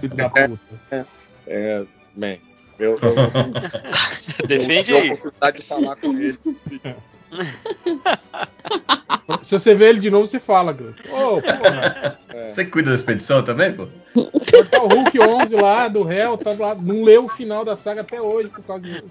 Filho 0.00 0.14
da 0.16 0.28
puta. 0.28 1.06
É, 1.46 1.84
man, 2.16 2.36
eu, 2.78 2.98
eu, 3.00 3.14
eu, 4.40 4.46
Defende 4.46 4.92
eu 4.92 4.98
aí. 4.98 5.02
tive 5.02 5.10
a 5.10 5.14
oportunidade 5.14 5.56
de 5.58 5.62
falar 5.64 5.96
com 5.96 6.12
ele. 6.12 6.38
Se 9.42 9.58
você 9.58 9.74
vê 9.74 9.88
ele 9.88 10.00
de 10.00 10.10
novo, 10.10 10.26
você 10.26 10.40
fala, 10.40 10.74
cara. 10.74 10.94
Ô, 11.10 11.40
porra. 11.40 12.18
Você 12.48 12.64
cuida 12.64 12.90
da 12.90 12.96
expedição 12.96 13.42
também, 13.42 13.72
pô? 13.74 13.88
Imortal 14.14 14.88
Hulk 14.88 15.18
11 15.18 15.54
lá, 15.56 15.88
do 15.88 16.02
réu, 16.02 16.36
tá 16.36 16.52
lá, 16.52 16.74
não 16.74 17.02
leu 17.02 17.24
o 17.24 17.28
final 17.28 17.64
da 17.64 17.76
saga 17.76 18.02
até 18.02 18.20
hoje 18.20 18.48
por 18.48 18.62
causa 18.62 18.82
disso. 18.82 19.04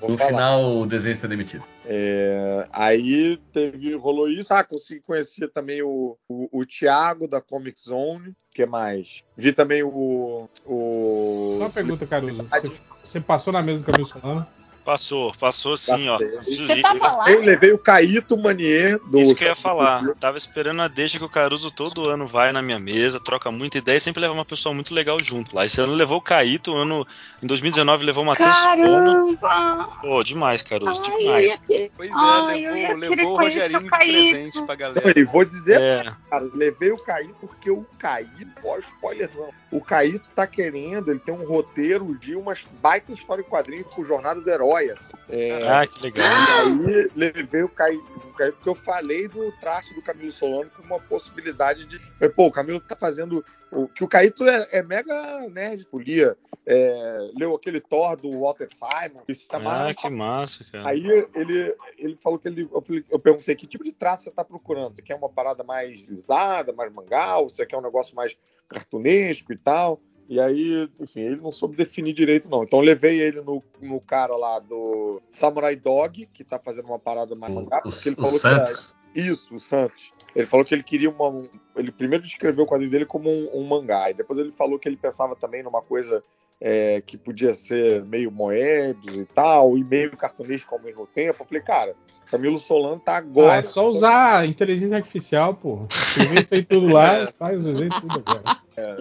No 0.00 0.16
final, 0.16 0.78
o 0.78 0.86
desenho 0.86 1.12
está 1.12 1.26
demitido. 1.28 1.64
É, 1.84 2.66
aí 2.72 3.38
teve, 3.52 3.94
rolou 3.94 4.28
isso. 4.28 4.52
Ah, 4.54 4.64
consegui 4.64 5.00
conhecer 5.00 5.48
também 5.48 5.82
o, 5.82 6.16
o, 6.28 6.60
o 6.60 6.66
Thiago 6.66 7.26
da 7.26 7.40
Comic 7.40 7.80
Zone. 7.80 8.30
O 8.30 8.34
que 8.54 8.64
mais? 8.66 9.22
Vi 9.36 9.52
também 9.52 9.82
o. 9.82 10.48
o 10.66 11.56
Só 11.58 11.64
uma 11.64 11.70
pergunta, 11.70 12.06
Caruso. 12.06 12.46
Você, 12.50 12.72
você 13.02 13.20
passou 13.20 13.52
na 13.52 13.62
mesa 13.62 13.80
do 13.82 13.86
Camilo 13.86 14.06
Solano? 14.06 14.46
Passou, 14.84 15.32
passou 15.38 15.76
sim, 15.76 16.08
ó. 16.08 16.18
Você 16.18 16.80
tava 16.80 17.12
lá? 17.12 17.30
Eu 17.30 17.42
levei 17.42 17.72
o 17.72 17.78
Caíto 17.78 18.36
Manier 18.36 18.98
do. 18.98 19.20
Isso 19.20 19.34
que 19.34 19.44
eu 19.44 19.48
ia 19.48 19.54
falar. 19.54 20.02
Tava 20.14 20.38
esperando 20.38 20.80
a 20.82 20.88
deixa 20.88 21.18
que 21.18 21.24
o 21.24 21.28
Caruso 21.28 21.70
todo 21.70 22.08
ano 22.08 22.26
vai 22.26 22.52
na 22.52 22.62
minha 22.62 22.78
mesa, 22.78 23.20
troca 23.20 23.50
muita 23.50 23.78
ideia 23.78 23.98
e 23.98 24.00
sempre 24.00 24.20
leva 24.20 24.32
uma 24.32 24.44
pessoa 24.44 24.74
muito 24.74 24.94
legal 24.94 25.18
junto 25.22 25.54
lá. 25.54 25.64
Esse 25.64 25.80
ano 25.80 25.92
levou 25.92 26.18
o 26.18 26.22
Caíto, 26.22 26.74
ano, 26.74 27.06
em 27.42 27.46
2019 27.46 28.04
levou 28.04 28.22
o 28.24 28.26
Matheus. 28.26 28.48
Caramba! 28.48 29.88
Pô, 30.00 30.22
demais, 30.22 30.62
Caruso, 30.62 31.00
Ai, 31.04 31.12
eu 31.12 31.18
demais. 31.18 31.46
ia 31.46 31.58
querer, 31.58 31.92
Pois 31.96 32.10
Ai, 32.14 32.64
é, 32.64 32.68
eu 32.68 32.76
ia 32.76 32.96
levou, 32.96 33.16
levou 33.16 33.32
o 33.34 33.36
Rogerinho 33.38 33.80
o 33.80 33.90
presente 33.90 34.62
pra 34.62 34.74
galera. 34.74 35.18
E 35.18 35.24
vou 35.24 35.44
dizer, 35.44 35.80
É, 35.80 36.12
cara, 36.30 36.50
levei 36.54 36.90
o 36.90 36.98
Caíto 36.98 37.46
porque 37.46 37.70
o 37.70 37.84
Caíto, 37.98 38.46
ó, 38.64 38.78
spoilerzão. 38.78 39.50
O 39.70 39.80
Caíto 39.80 40.30
tá 40.30 40.46
querendo, 40.46 41.10
ele 41.10 41.20
tem 41.20 41.34
um 41.34 41.46
roteiro 41.46 42.16
de 42.18 42.34
umas 42.34 42.64
baita 42.82 43.12
história 43.12 43.42
em 43.42 43.44
quadrinho 43.44 43.84
com 43.84 44.02
Jornada 44.02 44.40
do 44.40 44.50
Herói. 44.50 44.79
Assim. 44.88 45.12
É, 45.28 45.58
ah, 45.68 45.86
que 45.86 46.00
legal. 46.00 46.26
E 46.26 46.94
aí 46.94 47.10
levei 47.14 47.62
o 47.62 47.68
Caíto, 47.68 48.04
o 48.16 48.32
Caíto 48.32 48.56
porque 48.56 48.68
eu 48.68 48.74
falei 48.74 49.28
do 49.28 49.52
traço 49.60 49.92
do 49.94 50.00
Camilo 50.00 50.32
Solano 50.32 50.70
como 50.70 50.94
uma 50.94 51.00
possibilidade 51.00 51.84
de. 51.86 52.00
Pô, 52.30 52.46
o 52.46 52.50
Camilo 52.50 52.80
tá 52.80 52.96
fazendo. 52.96 53.44
O, 53.70 53.86
que 53.86 54.02
o 54.02 54.08
Caíto 54.08 54.48
é, 54.48 54.68
é 54.72 54.82
mega 54.82 55.40
nerd, 55.48 55.84
polia. 55.86 56.36
É, 56.66 57.30
leu 57.36 57.54
aquele 57.54 57.80
Thor 57.80 58.16
do 58.16 58.40
Walter 58.40 58.68
Simon. 58.72 59.22
Isso 59.26 59.48
tá 59.48 59.58
Ah, 59.64 59.94
que 59.94 60.08
massa, 60.08 60.64
cara. 60.70 60.88
Aí 60.88 61.04
ele, 61.34 61.76
ele 61.98 62.18
falou 62.22 62.38
que 62.38 62.48
ele. 62.48 62.68
Eu, 62.72 62.80
falei- 62.80 63.04
eu 63.10 63.18
perguntei 63.18 63.56
que 63.56 63.66
tipo 63.66 63.82
de 63.82 63.92
traço 63.92 64.24
você 64.24 64.30
tá 64.30 64.44
procurando. 64.44 64.94
Você 64.94 65.02
quer 65.02 65.16
uma 65.16 65.28
parada 65.28 65.64
mais 65.64 66.00
estilizada, 66.00 66.72
mais 66.72 66.92
mangal? 66.92 67.48
Você 67.48 67.66
quer 67.66 67.76
um 67.76 67.82
negócio 67.82 68.14
mais 68.14 68.36
cartunesco 68.68 69.52
e 69.52 69.56
tal? 69.56 70.00
E 70.30 70.38
aí, 70.40 70.88
enfim, 71.00 71.22
ele 71.22 71.40
não 71.40 71.50
soube 71.50 71.76
definir 71.76 72.12
direito, 72.12 72.48
não. 72.48 72.62
Então 72.62 72.78
eu 72.78 72.84
levei 72.84 73.20
ele 73.20 73.40
no, 73.40 73.60
no 73.82 74.00
cara 74.00 74.36
lá 74.36 74.60
do 74.60 75.20
Samurai 75.32 75.74
Dog, 75.74 76.24
que 76.32 76.44
tá 76.44 76.56
fazendo 76.56 76.86
uma 76.86 77.00
parada 77.00 77.34
mais 77.34 77.52
mangá, 77.52 77.80
porque 77.80 78.08
ele 78.10 78.14
falou 78.14 78.38
que 78.38 78.46
era 78.46 78.72
isso, 79.12 79.52
o 79.56 79.60
Santos. 79.60 80.12
Ele 80.36 80.46
falou 80.46 80.64
que 80.64 80.72
ele 80.72 80.84
queria 80.84 81.10
uma. 81.10 81.28
um- 81.28 81.48
ele 81.74 81.90
primeiro 81.90 82.22
descreveu 82.22 82.62
o 82.62 82.66
quadrinho 82.68 82.92
dele 82.92 83.04
como 83.04 83.28
um, 83.28 83.50
um 83.58 83.64
mangá, 83.66 84.08
e 84.08 84.14
depois 84.14 84.38
ele 84.38 84.52
falou 84.52 84.78
que 84.78 84.88
ele 84.88 84.96
pensava 84.96 85.34
também 85.34 85.64
numa 85.64 85.82
coisa 85.82 86.22
é, 86.60 87.00
que 87.04 87.18
podia 87.18 87.52
ser 87.52 88.04
meio 88.04 88.30
Moebius 88.30 89.16
e 89.16 89.24
tal, 89.24 89.76
e 89.76 89.82
meio 89.82 90.16
cartunesco 90.16 90.72
ao 90.76 90.80
mesmo 90.80 91.08
tempo. 91.08 91.42
Eu 91.42 91.46
falei, 91.46 91.62
cara, 91.62 91.96
Camilo 92.30 92.60
Solano 92.60 93.00
tá 93.00 93.16
agora. 93.16 93.54
Ah, 93.54 93.56
é 93.56 93.62
só 93.62 93.88
usar 93.88 94.38
a 94.38 94.46
inteligência 94.46 94.96
artificial, 94.96 95.54
pô. 95.54 95.86
Escrever 95.90 96.40
isso 96.40 96.54
aí 96.54 96.64
tudo 96.64 96.86
lá, 96.86 97.26
faz 97.32 97.58
o 97.58 97.62
desenho 97.62 97.90
tudo 98.00 98.22
agora. 98.24 98.60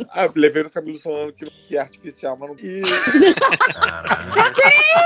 Ah, 0.10 0.26
eu 0.26 0.34
levei 0.36 0.64
no 0.64 0.70
Camilo 0.70 0.98
Solano 0.98 1.32
que, 1.32 1.46
que 1.68 1.78
é 1.78 1.80
artificial, 1.80 2.36
mas 2.38 2.50
não. 2.50 2.58
E, 2.58 2.82
Caralho. 3.74 5.00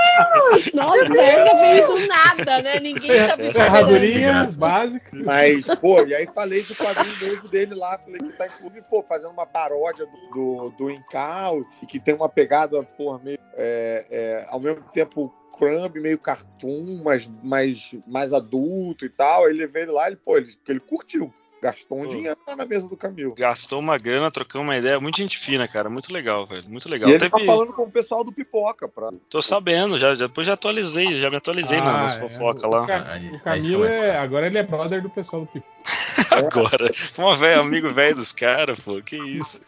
Nossa, 0.74 1.20
essa 1.20 1.56
veio 1.58 1.86
do 1.86 2.06
nada, 2.06 2.62
né? 2.62 2.80
Ninguém 2.80 3.28
tava 3.28 3.42
esperando. 3.42 3.52
Ferradurinha 3.52 4.32
Graça. 4.32 4.58
básica. 4.58 5.10
mas, 5.24 5.66
pô, 5.76 6.02
e 6.04 6.14
aí 6.14 6.26
falei 6.26 6.62
do 6.62 6.74
quadrinho 6.74 7.34
novo 7.34 7.48
dele 7.50 7.74
lá, 7.74 7.98
falei 7.98 8.18
que 8.18 8.32
tá 8.36 8.46
inclusive, 8.46 8.82
pô, 8.88 9.02
fazendo 9.02 9.32
uma 9.32 9.46
paródia 9.46 10.06
do, 10.06 10.30
do, 10.34 10.70
do 10.70 10.90
Incal, 10.90 11.62
e 11.82 11.86
que 11.86 12.00
tem 12.00 12.14
uma 12.14 12.28
pegada, 12.28 12.82
pô, 12.82 13.18
meio. 13.18 13.38
é, 13.56 14.04
é, 14.10 14.46
ao 14.48 14.60
mesmo 14.60 14.82
tempo 14.92 15.32
crumb, 15.56 15.94
meio 16.00 16.18
cartoon, 16.18 17.00
mas 17.04 17.28
mais, 17.42 17.94
mais 18.06 18.32
adulto 18.32 19.04
e 19.04 19.08
tal. 19.08 19.44
Aí 19.46 19.50
ele 19.52 19.66
veio 19.66 19.92
lá, 19.92 20.06
ele, 20.06 20.16
pô, 20.16 20.36
ele, 20.36 20.52
ele 20.68 20.80
curtiu. 20.80 21.32
Gastou 21.62 21.98
um 21.98 22.02
Pô. 22.04 22.08
dinheiro 22.10 22.36
lá 22.46 22.54
na 22.56 22.66
mesa 22.66 22.86
do 22.86 22.94
Camilo. 22.94 23.34
Gastou 23.34 23.80
uma 23.80 23.96
grana, 23.96 24.30
trocamos 24.30 24.66
uma 24.66 24.76
ideia. 24.76 25.00
Muita 25.00 25.22
gente 25.22 25.38
fina, 25.38 25.66
cara. 25.66 25.88
Muito 25.88 26.12
legal, 26.12 26.44
velho. 26.46 26.68
Muito 26.68 26.86
legal. 26.90 27.08
E 27.08 27.12
ele 27.12 27.18
tá 27.18 27.30
Teve- 27.30 27.46
falando 27.46 27.72
com 27.72 27.84
o 27.84 27.90
pessoal 27.90 28.22
do 28.22 28.30
Pipoca. 28.30 28.86
Pra... 28.86 29.10
Tô 29.30 29.40
sabendo, 29.40 29.96
já, 29.96 30.14
já- 30.14 30.26
depois 30.26 30.46
já 30.46 30.52
atualizei, 30.52 31.14
já 31.14 31.30
me 31.30 31.36
atualizei 31.36 31.78
Ah, 31.78 31.84
nas 32.02 32.16
é. 32.18 32.20
fofoca 32.20 32.66
O 32.66 32.70
lá. 32.70 32.86
Ca- 32.86 33.04
O 33.04 33.08
aí 33.12 33.32
Camilo 33.42 33.86
é. 33.86 34.14
Agora 34.14 34.46
ele 34.46 34.58
é 34.58 34.62
brother 34.62 35.00
do 35.00 35.08
pessoal 35.08 35.40
do 35.40 35.48
Pipo. 35.48 35.66
Agora. 36.30 36.90
Uma 37.16 37.34
velho, 37.34 37.60
amigo 37.62 37.90
velho 37.94 38.16
dos 38.16 38.30
caras, 38.32 38.78
pô. 38.80 39.00
Que 39.00 39.16
isso. 39.16 39.58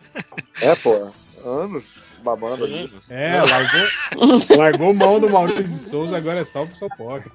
É, 0.61 0.75
pô, 0.77 1.11
anos 1.47 1.89
babando 2.23 2.65
ali. 2.65 2.93
É, 3.09 3.39
largou, 3.41 4.39
largou 4.59 4.95
mão 4.95 5.21
do 5.21 5.31
Maurício 5.31 5.65
de 5.65 5.79
Souza, 5.79 6.17
agora 6.17 6.41
é 6.41 6.45
só 6.45 6.65
o 6.65 6.67
Pipoca. 6.69 7.31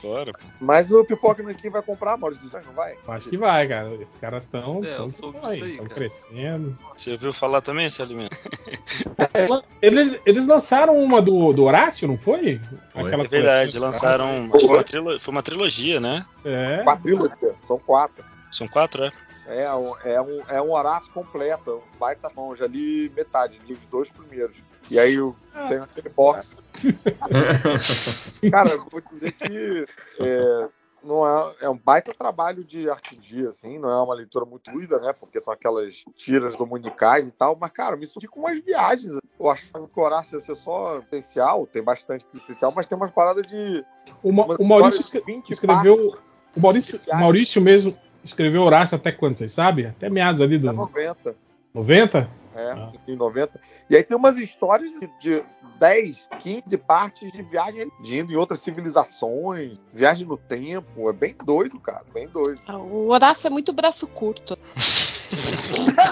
Fora, 0.00 0.32
pô. 0.32 0.46
Mas 0.60 0.92
o 0.92 1.04
Pipoca 1.04 1.42
quem 1.54 1.70
vai 1.70 1.80
comprar, 1.82 2.16
Maurício, 2.16 2.48
não 2.66 2.72
vai? 2.74 2.96
Acho 3.08 3.30
que 3.30 3.36
vai, 3.38 3.66
cara. 3.66 3.94
Esses 3.94 4.16
caras 4.20 4.44
estão 4.44 4.82
É, 4.84 5.88
crescendo. 5.88 6.78
Você 6.94 7.12
ouviu 7.12 7.32
falar 7.32 7.60
também 7.62 7.86
esse 7.86 8.02
alimento? 8.02 8.36
Eles, 9.80 10.18
eles 10.24 10.46
lançaram 10.46 10.96
uma 10.96 11.20
do, 11.20 11.52
do 11.52 11.64
Horácio, 11.64 12.06
não 12.06 12.16
foi? 12.16 12.60
Foi. 12.92 13.12
É 13.12 13.16
verdade, 13.26 13.72
do 13.74 13.80
lançaram. 13.80 14.48
que 14.50 14.64
uma 14.66 14.84
trilo- 14.84 15.18
foi 15.20 15.32
uma 15.32 15.42
trilogia, 15.42 16.00
né? 16.00 16.24
É. 16.44 16.82
Quatrílogia, 16.84 17.54
são 17.62 17.78
quatro. 17.78 18.24
São 18.50 18.68
quatro, 18.68 19.04
é? 19.04 19.12
É 19.46 19.72
um, 19.74 19.96
é 20.04 20.20
um, 20.22 20.40
é 20.48 20.62
um 20.62 20.72
Horácio 20.72 21.12
completo, 21.12 21.70
é 21.70 21.74
um 21.74 21.98
baita 21.98 22.28
mão, 22.34 22.56
já 22.56 22.66
li 22.66 23.10
metade, 23.14 23.60
li 23.66 23.74
os 23.74 23.84
dois 23.86 24.08
primeiros. 24.10 24.56
E 24.90 24.98
aí 24.98 25.14
eu 25.14 25.36
tenho 25.68 25.82
aquele 25.82 26.08
box. 26.08 26.62
Cara, 28.50 28.70
eu 28.70 28.86
vou 28.90 29.00
dizer 29.00 29.32
que 29.32 29.86
é, 30.20 30.68
não 31.02 31.26
é, 31.26 31.54
é 31.62 31.68
um 31.68 31.76
baita 31.76 32.12
trabalho 32.14 32.64
de 32.64 32.88
arqueologia, 32.88 33.48
assim, 33.48 33.78
não 33.78 33.90
é 33.90 34.02
uma 34.02 34.14
leitura 34.14 34.44
muito 34.44 34.70
fluida, 34.70 34.98
né? 35.00 35.12
Porque 35.12 35.40
são 35.40 35.52
aquelas 35.52 36.04
tiras 36.14 36.56
dominicais 36.56 37.28
e 37.28 37.32
tal, 37.32 37.56
mas, 37.58 37.70
cara, 37.70 37.96
me 37.96 38.06
surgi 38.06 38.26
com 38.28 38.40
umas 38.40 38.58
viagens. 38.60 39.18
Eu 39.38 39.50
achava 39.50 39.86
que 39.86 39.98
o 39.98 40.02
Horácio 40.02 40.36
ia 40.36 40.40
ser 40.40 40.54
só 40.54 40.98
essencial, 40.98 41.66
tem 41.66 41.82
bastante 41.82 42.24
essencial, 42.34 42.72
mas 42.74 42.86
tem 42.86 42.96
umas 42.96 43.10
paradas 43.10 43.42
de. 43.46 43.84
O, 44.22 44.32
Ma- 44.32 44.44
umas 44.46 44.58
o 44.58 44.64
Maurício 44.64 45.00
histórias 45.02 45.10
de 45.10 45.18
escre- 45.18 45.34
20 45.34 45.50
escreveu. 45.50 46.18
O 46.56 46.60
Maurício, 46.60 47.00
o 47.08 47.16
Maurício 47.16 47.60
mesmo 47.60 47.96
escreveu 48.24 48.62
Horácio 48.62 48.96
até 48.96 49.12
quando, 49.12 49.38
vocês 49.38 49.52
sabem? 49.52 49.86
Até 49.86 50.08
meados 50.08 50.40
ali 50.42 50.58
do 50.58 50.68
até 50.68 50.76
90. 50.76 51.36
90? 51.72 52.30
É, 52.56 52.70
Ah. 52.70 52.92
em 53.08 53.16
90. 53.16 53.60
E 53.90 53.96
aí 53.96 54.02
tem 54.04 54.16
umas 54.16 54.36
histórias 54.38 54.92
de, 54.92 55.10
de 55.20 55.44
10, 55.80 56.28
15 56.38 56.76
partes 56.78 57.32
de 57.32 57.42
viagem 57.42 57.90
de 58.00 58.18
indo 58.18 58.32
em 58.32 58.36
outras 58.36 58.60
civilizações, 58.60 59.76
viagem 59.92 60.26
no 60.26 60.36
tempo. 60.36 61.10
É 61.10 61.12
bem 61.12 61.34
doido, 61.44 61.80
cara. 61.80 62.04
Bem 62.14 62.28
doido. 62.28 62.58
O 62.90 63.08
Horácio 63.12 63.48
é 63.48 63.50
muito 63.50 63.72
braço 63.72 64.06
curto. 64.06 64.56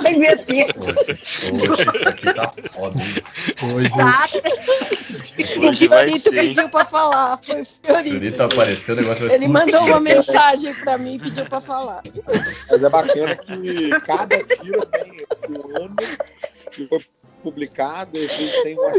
Ai, 0.04 0.14
meu 0.14 0.36
Deus. 0.44 0.72
Hoje, 0.86 1.70
hoje 1.70 1.90
isso 1.96 2.08
aqui 2.08 2.34
tá 2.34 2.52
foda, 2.72 3.00
hein? 3.00 3.14
O 3.62 3.66
Hoje 5.66 5.88
Fiorito 5.88 6.30
pediu 6.30 6.68
pra 6.68 6.84
falar. 6.84 7.38
Foi 7.44 7.60
o 7.60 7.64
Fiorito. 7.64 8.10
Fiorito 8.10 8.42
aparecendo, 8.42 8.98
o 8.98 9.02
negócio 9.02 9.30
Ele 9.32 9.48
mandou 9.48 9.82
uma 9.84 10.00
mensagem 10.00 10.74
pra 10.74 10.98
mim 10.98 11.14
e 11.14 11.18
pediu 11.18 11.44
pra 11.46 11.60
falar. 11.60 12.02
Mas 12.70 12.82
é 12.82 12.88
bacana 12.88 13.36
que 13.36 13.90
cada 14.06 14.38
tira 14.44 14.86
tem 14.86 15.26
um 15.50 15.82
ano 15.82 15.96
que 16.72 16.86
foi 16.86 17.04
publicado, 17.42 18.12
tem 18.62 18.78
uma 18.78 18.92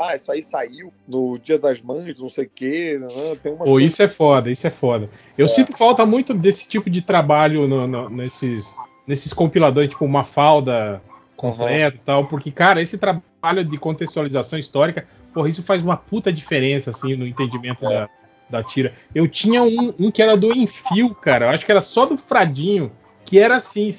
ah, 0.00 0.14
isso 0.14 0.30
aí 0.32 0.42
saiu 0.42 0.92
no 1.06 1.38
Dia 1.38 1.58
das 1.58 1.80
Mães, 1.80 2.18
não 2.20 2.28
sei 2.28 2.44
o 2.44 2.50
quê. 2.52 2.98
né? 3.00 3.06
Tem 3.42 3.52
umas 3.52 3.66
Pô, 3.68 3.74
coisas- 3.74 3.92
isso 3.92 4.02
é 4.02 4.08
foda, 4.08 4.50
isso 4.50 4.66
é 4.66 4.70
foda. 4.70 5.08
Eu 5.36 5.46
sinto 5.48 5.76
falta 5.76 6.04
muito 6.06 6.34
desse 6.34 6.68
tipo 6.68 6.88
de 6.90 7.02
trabalho 7.02 7.66
no- 7.68 7.86
no- 7.86 8.08
nesses, 8.10 8.72
nesses 9.08 9.32
compiladores, 9.32 9.88
tipo 9.90 10.04
uma 10.04 10.22
falda 10.22 11.02
completa 11.34 11.96
e 11.96 12.00
tal, 12.00 12.26
porque, 12.26 12.50
cara, 12.50 12.82
esse 12.82 12.98
trabalho 12.98 13.64
de 13.64 13.78
contextualização 13.78 14.58
histórica, 14.58 15.06
porra, 15.32 15.48
isso 15.48 15.62
faz 15.62 15.82
uma 15.82 15.96
puta 15.96 16.32
diferença, 16.32 16.90
assim, 16.90 17.16
no 17.16 17.26
entendimento 17.26 17.84
É. 17.86 18.00
da, 18.00 18.08
da 18.50 18.62
tira. 18.62 18.92
Eu 19.14 19.26
tinha 19.26 19.62
um, 19.62 19.94
um 19.98 20.10
que 20.10 20.20
era 20.22 20.36
do 20.36 20.52
Enfio, 20.52 21.14
cara, 21.14 21.46
eu 21.46 21.50
acho 21.50 21.64
que 21.64 21.72
era 21.72 21.80
só 21.80 22.04
do 22.04 22.18
Fradinho, 22.18 22.92
que 23.24 23.38
era 23.38 23.56
assim, 23.56 23.90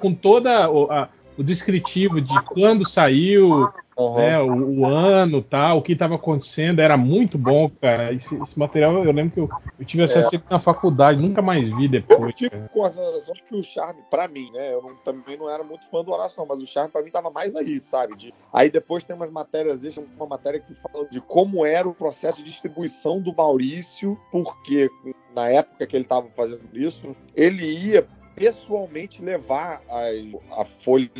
com 0.00 0.14
toda 0.14 0.66
a- 0.66 1.08
o 1.38 1.42
descritivo 1.42 2.20
de 2.20 2.34
quando 2.44 2.84
saiu, 2.84 3.68
Uhum. 3.98 4.14
né, 4.14 4.38
o, 4.38 4.80
o 4.80 4.86
ano 4.86 5.40
tal, 5.40 5.78
o 5.78 5.82
que 5.82 5.92
estava 5.92 6.16
acontecendo, 6.16 6.80
era 6.80 6.98
muito 6.98 7.38
bom, 7.38 7.70
cara. 7.80 8.12
Esse, 8.12 8.34
esse 8.34 8.58
material 8.58 9.02
eu 9.02 9.10
lembro 9.10 9.32
que 9.32 9.40
eu, 9.40 9.48
eu 9.78 9.86
tive 9.86 10.02
acesso 10.02 10.34
a 10.34 10.36
ele 10.36 10.44
na 10.50 10.58
faculdade, 10.58 11.18
nunca 11.18 11.40
mais 11.40 11.66
vi 11.66 11.84
Eu 11.84 11.90
depois. 11.90 12.36
fico 12.36 12.50
cara. 12.50 12.68
com 12.74 12.84
a 12.84 12.90
sensação 12.90 13.34
que 13.48 13.56
o 13.56 13.62
charme, 13.62 14.02
pra 14.10 14.28
mim, 14.28 14.50
né? 14.52 14.74
Eu 14.74 14.82
não- 14.82 14.96
também 14.96 15.38
não 15.38 15.48
era 15.48 15.64
muito 15.64 15.88
fã 15.88 16.04
do 16.04 16.12
Horácio, 16.12 16.38
não, 16.38 16.46
mas 16.46 16.62
o 16.62 16.66
charme 16.66 16.90
pra 16.90 17.00
mim 17.02 17.10
tava 17.10 17.30
mais 17.30 17.54
aí, 17.54 17.80
sabe? 17.80 18.14
De- 18.16 18.34
aí 18.52 18.68
depois 18.68 19.02
tem 19.02 19.16
umas 19.16 19.30
matérias, 19.30 19.82
extra, 19.82 20.04
uma 20.14 20.26
matéria 20.26 20.60
que 20.60 20.74
fala 20.74 21.08
de 21.08 21.20
como 21.22 21.64
era 21.64 21.88
o 21.88 21.94
processo 21.94 22.38
de 22.38 22.44
distribuição 22.50 23.18
do 23.18 23.34
Maurício, 23.34 24.18
porque 24.30 24.90
na 25.34 25.48
época 25.48 25.86
que 25.86 25.96
ele 25.96 26.04
tava 26.04 26.28
fazendo 26.36 26.60
isso, 26.74 27.16
ele 27.34 27.64
ia 27.64 28.06
pessoalmente 28.36 29.22
levar 29.22 29.80
as- 29.88 30.58
a, 30.60 30.64
folha, 30.64 31.10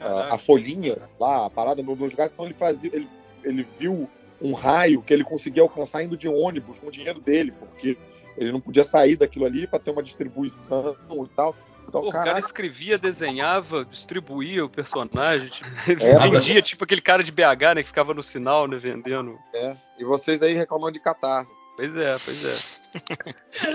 a, 0.00 0.34
a 0.34 0.38
folhinha 0.38 0.96
lá, 1.20 1.46
a 1.46 1.50
parada 1.50 1.82
no 1.82 1.94
nos 1.96 2.10
lugares, 2.12 2.32
então 2.32 2.46
ele 2.46 2.54
fazia, 2.54 2.90
ele, 2.94 3.08
ele 3.44 3.66
viu 3.78 4.08
um 4.40 4.52
raio 4.52 5.02
que 5.02 5.12
ele 5.12 5.24
conseguia 5.24 5.62
alcançar 5.62 6.02
indo 6.02 6.16
de 6.16 6.28
ônibus 6.28 6.78
com 6.78 6.86
o 6.86 6.90
dinheiro 6.90 7.20
dele, 7.20 7.52
porque 7.52 7.98
ele 8.38 8.52
não 8.52 8.60
podia 8.60 8.84
sair 8.84 9.16
daquilo 9.16 9.44
ali 9.46 9.66
para 9.66 9.78
ter 9.78 9.90
uma 9.90 10.02
distribuição 10.02 10.96
e 11.24 11.28
tal. 11.34 11.54
Então, 11.88 12.02
Pô, 12.02 12.08
o 12.08 12.12
cara 12.12 12.38
escrevia, 12.38 12.98
desenhava, 12.98 13.84
distribuía 13.84 14.64
o 14.64 14.68
personagem. 14.68 15.48
tipo, 15.48 15.66
É, 16.02 16.28
vendia, 16.30 16.60
tipo 16.60 16.82
aquele 16.84 17.00
cara 17.00 17.22
de 17.22 17.30
BH, 17.30 17.74
né? 17.76 17.82
Que 17.82 17.84
ficava 17.88 18.12
no 18.12 18.22
sinal, 18.24 18.66
né? 18.66 18.76
Vendendo. 18.76 19.38
é. 19.54 19.76
E 19.98 20.04
vocês 20.04 20.42
aí 20.42 20.52
reclamando 20.52 20.92
de 20.92 21.00
catarse. 21.00 21.50
Pois 21.76 21.94
é, 21.96 22.16
pois 22.24 22.44
é. 22.44 22.75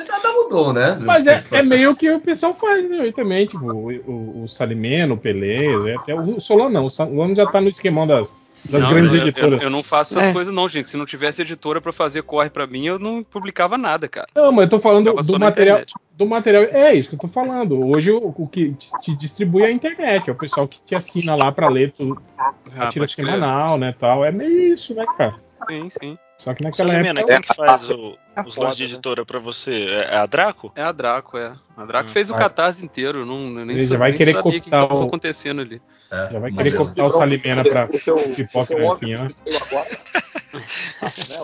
Nada 0.07 0.31
mudou, 0.33 0.73
né? 0.73 0.97
Mas 1.03 1.25
é, 1.27 1.41
é 1.51 1.63
meio 1.63 1.95
que 1.95 2.09
o 2.09 2.19
pessoal 2.19 2.53
faz 2.53 2.89
né, 2.89 2.99
aí 3.01 3.13
também, 3.13 3.45
tipo, 3.45 3.65
o, 3.65 3.91
o, 3.91 4.43
o 4.43 4.47
Salimeno, 4.47 5.15
o 5.15 5.17
Pelé, 5.17 5.77
né, 5.77 5.95
até 5.95 6.13
o 6.15 6.39
Solano 6.39 6.69
não, 6.69 6.85
o 6.85 6.89
Solano 6.89 7.35
já 7.35 7.45
tá 7.47 7.59
no 7.61 7.69
esquemão 7.69 8.05
das, 8.07 8.35
das 8.69 8.83
Não, 8.83 8.89
grandes 8.91 9.13
eu, 9.13 9.19
eu- 9.19 9.27
editoras. 9.27 9.63
Eu, 9.63 9.69
não 9.69 9.83
faço 9.83 10.13
essas 10.17 10.29
É. 10.29 10.33
coisas, 10.33 10.53
não, 10.53 10.67
gente. 10.69 10.87
Se 10.87 10.97
não 10.97 11.05
tivesse 11.05 11.41
editora 11.41 11.81
pra 11.81 11.91
fazer 11.93 12.23
corre 12.23 12.49
pra 12.49 12.67
mim, 12.67 12.85
eu 12.85 12.99
não 12.99 13.23
publicava 13.23 13.77
nada, 13.77 14.07
cara. 14.07 14.27
Não, 14.35 14.51
mas 14.51 14.63
eu 14.65 14.69
tô 14.69 14.79
falando 14.79 15.11
só 15.23 15.33
do 15.33 15.39
material, 15.39 15.77
internet. 15.77 15.93
do 16.15 16.25
material. 16.25 16.63
É 16.65 16.93
isso 16.93 17.09
que 17.09 17.15
eu 17.15 17.19
tô 17.19 17.27
falando. 17.27 17.83
Hoje 17.83 18.11
o, 18.11 18.33
o 18.37 18.47
que 18.47 18.73
te- 19.01 19.15
distribui 19.15 19.63
é 19.63 19.67
a 19.67 19.71
internet, 19.71 20.29
é 20.29 20.33
o 20.33 20.35
pessoal 20.37 20.67
que 20.67 20.79
te 20.85 20.93
assina 20.95 21.35
lá 21.35 21.51
pra 21.51 21.67
ler 21.69 21.91
tudo, 21.91 22.21
Ah, 22.37 22.53
a 22.77 22.87
tira 22.89 23.07
semanal, 23.07 23.77
né, 23.77 23.95
tal. 23.99 24.23
É 24.23 24.31
meio 24.31 24.73
isso, 24.73 24.93
né, 24.93 25.05
cara? 25.17 25.35
Sim, 25.67 25.89
sim. 25.89 26.17
Só 26.41 26.55
que 26.55 26.63
naquela 26.63 26.91
Salimena, 26.93 27.19
época. 27.19 27.33
quem 27.33 27.41
que 27.43 27.53
faz 27.53 27.87
o- 27.87 28.17
É 28.35 28.41
os 28.41 28.57
lances 28.57 28.77
de 28.77 28.83
né? 28.85 28.89
editora 28.89 29.23
pra 29.23 29.37
você? 29.37 29.85
É 29.89 30.15
é 30.15 30.17
a 30.17 30.25
Draco? 30.25 30.71
É 30.75 30.81
a 30.81 30.91
Draco, 30.91 31.37
é. 31.37 31.53
A 31.77 31.85
Draco 31.85 32.09
Hum. 32.09 32.13
fez 32.13 32.31
o 32.31 32.33
Ah. 32.33 32.39
catarse 32.39 32.83
inteiro. 32.83 33.23
Não, 33.27 33.59
eu 33.59 33.63
nem 33.65 33.75
Ele 33.75 33.85
já 33.85 33.95
vai 33.95 34.11
querer 34.13 34.33
sabia 34.33 34.49
o 34.49 34.51
que 34.53 34.59
que 34.61 34.69
copiar 34.71 34.87
tava 34.87 34.95
o- 34.99 35.03
acontecendo 35.07 35.61
ali. 35.61 35.79
É, 36.09 36.29
Já 36.31 36.39
vai 36.39 36.51
querer 36.51 36.73
eu- 36.73 36.77
copiar 36.85 37.07
o 37.07 37.11
Salimena 37.11 37.63
pra 37.63 37.85
o 37.85 38.15
o 38.15 38.35
pipoca 38.35 38.73
na. 38.75 39.27
Ah, 39.27 39.29
né, 41.29 41.41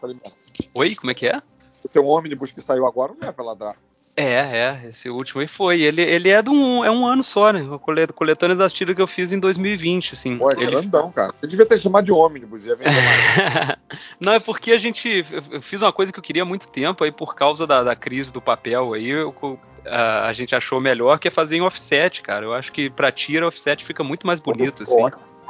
Salimena? 0.00 0.22
Oi, 0.74 0.94
como 0.94 1.10
é 1.10 1.14
que 1.14 1.26
é? 1.26 1.36
O 1.84 1.88
seu 1.88 2.06
ônibus 2.06 2.50
que 2.50 2.62
saiu 2.62 2.86
agora 2.86 3.12
não 3.20 3.28
é 3.28 3.32
pela 3.32 3.54
Draco. 3.54 3.78
É, 4.20 4.82
é, 4.84 4.88
esse 4.90 5.08
último 5.08 5.40
aí 5.40 5.46
foi. 5.46 5.80
Ele, 5.80 6.02
ele 6.02 6.28
é 6.28 6.42
de 6.42 6.50
um, 6.50 6.84
é 6.84 6.90
um 6.90 7.06
ano 7.06 7.22
só, 7.22 7.52
né? 7.52 7.64
Cole- 7.80 8.08
coletânea 8.08 8.56
das 8.56 8.72
tiras 8.72 8.96
que 8.96 9.00
eu 9.00 9.06
fiz 9.06 9.30
em 9.30 9.38
2020, 9.38 10.14
assim. 10.14 10.36
Pô, 10.36 10.50
é 10.50 10.54
Ele- 10.54 10.72
grandão, 10.72 11.12
cara. 11.12 11.32
Você 11.40 11.46
devia 11.46 11.64
ter 11.64 11.78
chamado 11.78 12.04
de 12.04 12.10
ônibus, 12.12 12.66
ia 12.66 12.74
vender 12.74 12.90
mais. 12.90 13.76
Não, 14.20 14.32
é 14.32 14.40
porque 14.40 14.72
a 14.72 14.78
gente. 14.78 15.24
Eu 15.52 15.62
fiz 15.62 15.82
uma 15.82 15.92
coisa 15.92 16.12
que 16.12 16.18
eu 16.18 16.22
queria 16.22 16.42
há 16.42 16.46
muito 16.46 16.66
tempo, 16.68 17.04
aí 17.04 17.12
por 17.12 17.36
causa 17.36 17.64
da, 17.64 17.84
da 17.84 17.94
crise 17.94 18.32
do 18.32 18.40
papel, 18.40 18.92
aí 18.92 19.08
eu- 19.08 19.58
a, 19.86 20.26
a 20.26 20.32
gente 20.32 20.54
achou 20.54 20.80
melhor 20.80 21.18
que 21.20 21.28
é 21.28 21.30
fazer 21.30 21.56
em 21.56 21.62
offset, 21.62 22.20
cara. 22.20 22.44
Eu 22.44 22.52
acho 22.52 22.72
que 22.72 22.90
pra 22.90 23.12
tira, 23.12 23.46
offset 23.46 23.84
fica 23.84 24.02
muito 24.02 24.26
mais 24.26 24.40
bonito, 24.40 24.82
assim. 24.82 24.94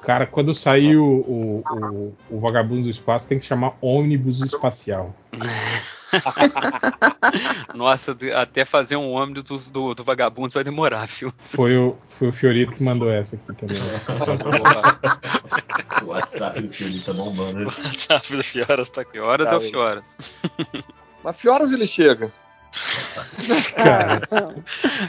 Cara, 0.03 0.27
quando 0.27 0.55
sair 0.55 0.97
o, 0.97 1.05
o, 1.05 1.63
o, 1.71 2.15
o 2.31 2.41
Vagabundo 2.41 2.83
do 2.83 2.91
Espaço, 2.91 3.27
tem 3.27 3.39
que 3.39 3.45
chamar 3.45 3.75
ônibus 3.81 4.41
espacial. 4.41 5.15
Nossa, 7.75 8.17
até 8.35 8.65
fazer 8.65 8.97
um 8.97 9.13
ônibus 9.13 9.45
do, 9.45 9.59
do, 9.71 9.95
do 9.95 10.05
Vagabundos 10.05 10.55
vai 10.55 10.65
demorar, 10.65 11.07
viu? 11.07 11.33
Foi 11.37 11.77
o, 11.77 11.97
foi 12.19 12.29
o 12.29 12.33
Fiorito 12.33 12.75
que 12.75 12.83
mandou 12.83 13.11
essa 13.11 13.37
aqui 13.37 13.53
também. 13.55 13.77
O 16.03 16.07
WhatsApp 16.11 16.63
do 16.63 16.73
Fiorito 16.73 17.07
tá 17.07 17.13
bombando. 17.13 17.59
né? 17.59 17.65
WhatsApp 17.65 18.37
do 18.37 18.43
Fioras 18.43 18.89
tá 18.89 19.01
aqui. 19.03 19.13
Fioras 19.13 19.47
é 19.49 19.57
o 19.57 19.61
Tá, 19.61 19.67
Fioras. 19.67 20.17
Mas 21.25 21.37
Fioras 21.37 21.73
ele 21.73 21.87
chega. 21.87 22.31
Cara. 23.75 24.21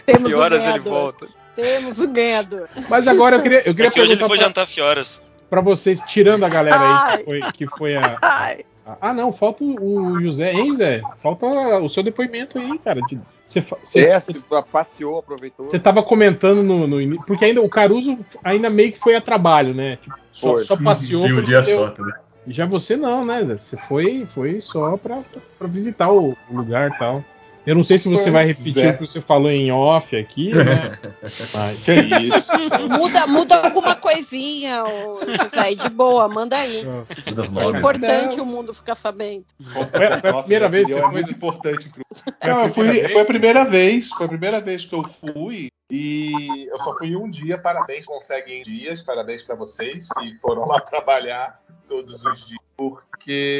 Temos 0.05 0.23
um 0.23 0.27
Fioras 0.29 0.63
ele 0.63 0.79
volta. 0.79 1.27
Temos 1.55 1.99
um 1.99 2.13
ganhador. 2.13 2.69
Mas 2.89 3.07
agora 3.07 3.37
eu 3.37 3.41
queria, 3.41 3.59
eu 3.59 3.73
queria 3.75 3.87
É 3.87 3.91
que 3.91 4.01
hoje 4.01 4.13
ele 4.13 4.25
foi 4.25 4.37
pra- 4.37 4.45
jantar 4.47 4.65
Fioras. 4.67 5.21
pra 5.49 5.61
vocês, 5.61 5.99
tirando 6.01 6.45
a 6.45 6.49
galera 6.49 6.77
aí 6.79 7.17
que 7.17 7.23
foi, 7.25 7.51
que 7.53 7.67
foi 7.67 7.95
a, 7.97 8.17
Ai, 8.21 8.65
Ah, 9.01 9.13
não, 9.13 9.31
falta 9.31 9.63
o 9.63 10.13
o 10.15 10.21
José, 10.21 10.51
hein, 10.51 10.69
José? 10.71 11.01
Falta 11.21 11.45
o 11.45 11.87
seu 11.89 12.01
depoimento 12.01 12.57
aí, 12.57 12.77
cara. 12.79 13.01
de- 13.01 13.19
Você, 13.45 13.61
você, 13.61 14.01
É, 14.01 14.19
se 14.19 14.33
passeou, 14.71 15.19
aproveitou. 15.19 15.69
você 15.69 15.79
tava 15.79 16.01
comentando 16.03 16.61
no, 16.63 16.87
no 16.87 17.01
início, 17.01 17.23
porque 17.25 17.45
ainda 17.45 17.61
o 17.61 17.69
Caruso 17.69 18.17
ainda 18.43 18.69
meio 18.69 18.91
que 18.91 18.99
foi 18.99 19.15
a 19.15 19.21
trabalho, 19.21 19.73
né? 19.73 19.97
Tipo, 19.97 20.15
só, 20.33 20.59
só 20.61 20.77
passeou. 20.77 21.25
E 21.27 21.29
porque 21.33 21.41
dia 21.47 21.63
só, 21.63 21.89
também. 21.89 22.13
E 22.47 22.53
já 22.53 22.65
você 22.65 22.95
não, 22.95 23.25
né? 23.25 23.43
Zé? 23.45 23.57
Você 23.57 23.77
foi, 23.77 24.25
foi 24.27 24.61
só 24.61 24.97
pra, 24.97 25.19
pra 25.57 25.67
visitar 25.67 26.09
o 26.11 26.35
lugar 26.51 26.89
e 26.91 26.97
tal. 26.97 27.23
Eu 27.69 27.75
não 27.75 27.83
sei 27.83 27.99
se 27.99 28.09
você 28.09 28.23
Pois 28.23 28.33
vai 28.33 28.45
repetir 28.47 28.83
é. 28.83 28.89
o 28.89 28.97
que 28.97 29.05
você 29.05 29.21
falou 29.21 29.51
em 29.51 29.71
off 29.71 30.15
aqui, 30.17 30.49
né? 30.51 30.97
Mas- 31.53 31.79
Que 31.83 31.91
isso? 31.91 32.89
muda, 32.89 33.27
muda 33.27 33.61
alguma 33.61 33.95
coisinha, 33.95 34.83
ô, 34.85 35.19
José, 35.21 35.75
de 35.75 35.87
boa, 35.89 36.27
manda 36.27 36.57
aí. 36.57 36.81
É 36.83 37.77
importante 37.77 38.37
Não. 38.37 38.43
o 38.43 38.47
mundo 38.47 38.73
ficar 38.73 38.95
sabendo. 38.95 39.45
Foi, 39.71 39.85
foi 40.19 40.29
a 40.31 40.41
primeira 40.41 40.67
vez 40.67 40.87
que 40.87 40.93
você 40.93 40.99
é 40.99 41.03
foi. 41.03 41.11
muito 41.11 41.31
importante 41.31 41.89
pro 41.89 42.03
Foi 42.41 42.51
a 42.51 42.55
Não, 42.55 42.63
eu 42.63 42.73
fui- 42.73 43.07
foi 43.09 43.21
a 43.21 43.25
primeira 43.25 43.63
vez, 43.65 44.09
foi 44.09 44.25
a 44.25 44.29
primeira 44.29 44.59
vez 44.61 44.85
que 44.85 44.95
eu 44.95 45.03
fui 45.03 45.69
e 45.91 46.67
eu 46.71 46.77
só 46.77 46.97
fui 46.97 47.15
um 47.15 47.29
dia. 47.29 47.59
Parabéns, 47.59 48.03
conseguem 48.03 48.63
dias. 48.63 49.03
Parabéns 49.03 49.43
pra 49.43 49.53
vocês 49.53 50.09
que 50.19 50.35
foram 50.41 50.65
lá 50.65 50.79
trabalhar 50.81 51.61
todos 51.87 52.23
os 52.25 52.47
dias, 52.47 52.59
porque 52.79 53.59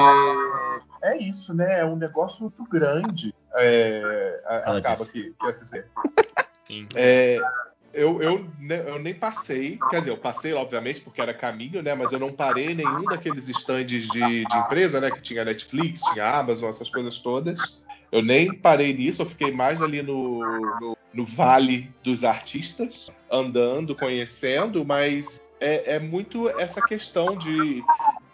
é 1.04 1.18
isso, 1.18 1.54
né? 1.54 1.82
É 1.82 1.86
um 1.86 1.98
negócio 1.98 2.44
muito 2.44 2.64
grande. 2.64 3.34
É, 3.54 4.42
a- 4.46 4.78
acaba 4.78 5.06
que, 5.06 5.34
que 5.38 5.46
assim, 5.46 5.82
Sim. 6.66 6.88
é, 6.96 7.46
eu, 7.94 8.22
eu, 8.22 8.50
ne- 8.58 8.90
eu 8.90 8.98
nem 8.98 9.14
passei, 9.14 9.78
quer 9.90 10.00
dizer, 10.00 10.12
eu 10.12 10.18
passei, 10.18 10.54
obviamente, 10.54 11.02
porque 11.02 11.20
era 11.20 11.34
caminho, 11.34 11.82
né? 11.84 11.94
Mas 11.96 12.14
eu 12.14 12.20
não 12.20 12.32
parei 12.32 12.72
em 12.72 12.76
nenhum 12.76 13.10
daqueles 13.10 13.50
stands 13.50 14.08
de, 14.08 14.46
de 14.46 14.58
empresa, 14.58 15.02
né? 15.02 15.12
Que 15.12 15.22
tinha 15.22 15.44
Netflix, 15.44 16.06
tinha 16.06 16.26
Amazon, 16.26 16.70
essas 16.70 16.90
coisas 16.90 17.20
todas. 17.20 17.78
Eu 18.10 18.24
nem 18.24 18.54
parei 18.54 18.94
nisso, 18.94 19.22
eu 19.22 19.26
fiquei 19.26 19.52
mais 19.52 19.82
ali 19.82 20.02
no, 20.02 20.74
no, 20.80 20.98
no 21.14 21.26
Vale 21.26 21.94
dos 22.02 22.24
Artistas, 22.24 23.12
andando, 23.30 23.94
conhecendo, 23.96 24.86
mas 24.86 25.42
é, 25.60 25.96
é 25.96 26.00
muito 26.00 26.48
essa 26.50 26.82
questão 26.82 27.36
de. 27.36 27.84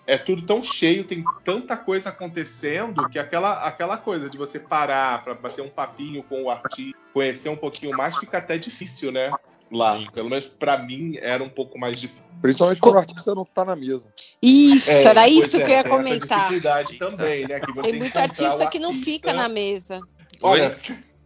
É 0.07 0.17
tudo 0.17 0.43
tão 0.43 0.61
cheio, 0.61 1.03
tem 1.03 1.23
tanta 1.43 1.75
coisa 1.75 2.09
acontecendo 2.09 3.09
que 3.09 3.17
aquela, 3.17 3.65
aquela 3.65 3.97
coisa 3.97 4.29
de 4.29 4.37
você 4.37 4.59
parar 4.59 5.23
para 5.23 5.33
bater 5.33 5.61
um 5.61 5.69
papinho 5.69 6.21
com 6.23 6.43
o 6.43 6.49
artista, 6.49 6.97
conhecer 7.11 7.49
um 7.49 7.55
pouquinho 7.55 7.95
mais, 7.97 8.15
fica 8.17 8.37
até 8.37 8.57
difícil, 8.57 9.11
né? 9.11 9.31
Lá. 9.71 9.97
Sim. 9.97 10.07
Pelo 10.13 10.29
menos 10.29 10.45
para 10.45 10.77
mim 10.77 11.17
era 11.19 11.43
um 11.43 11.49
pouco 11.49 11.79
mais 11.79 11.97
difícil. 11.97 12.23
Principalmente 12.39 12.79
quando 12.81 12.95
o 12.95 12.99
artista 12.99 13.33
não 13.33 13.45
tá 13.45 13.65
na 13.65 13.75
mesa. 13.75 14.13
Isso, 14.41 14.91
É, 14.91 15.03
era 15.05 15.27
isso 15.27 15.57
é, 15.57 15.61
que 15.61 15.71
eu 15.71 15.75
ia 15.75 15.83
tem 15.83 15.91
essa 15.91 15.97
comentar. 15.97 16.39
dificuldade 16.41 16.97
também, 16.97 17.47
né? 17.47 17.59
Que 17.59 17.71
você 17.71 17.89
Tem 17.89 17.99
muito 17.99 18.17
artista 18.17 18.67
que 18.67 18.77
não 18.77 18.93
fica 18.93 19.33
na 19.33 19.49
mesa. 19.49 20.01
Olha, 20.41 20.75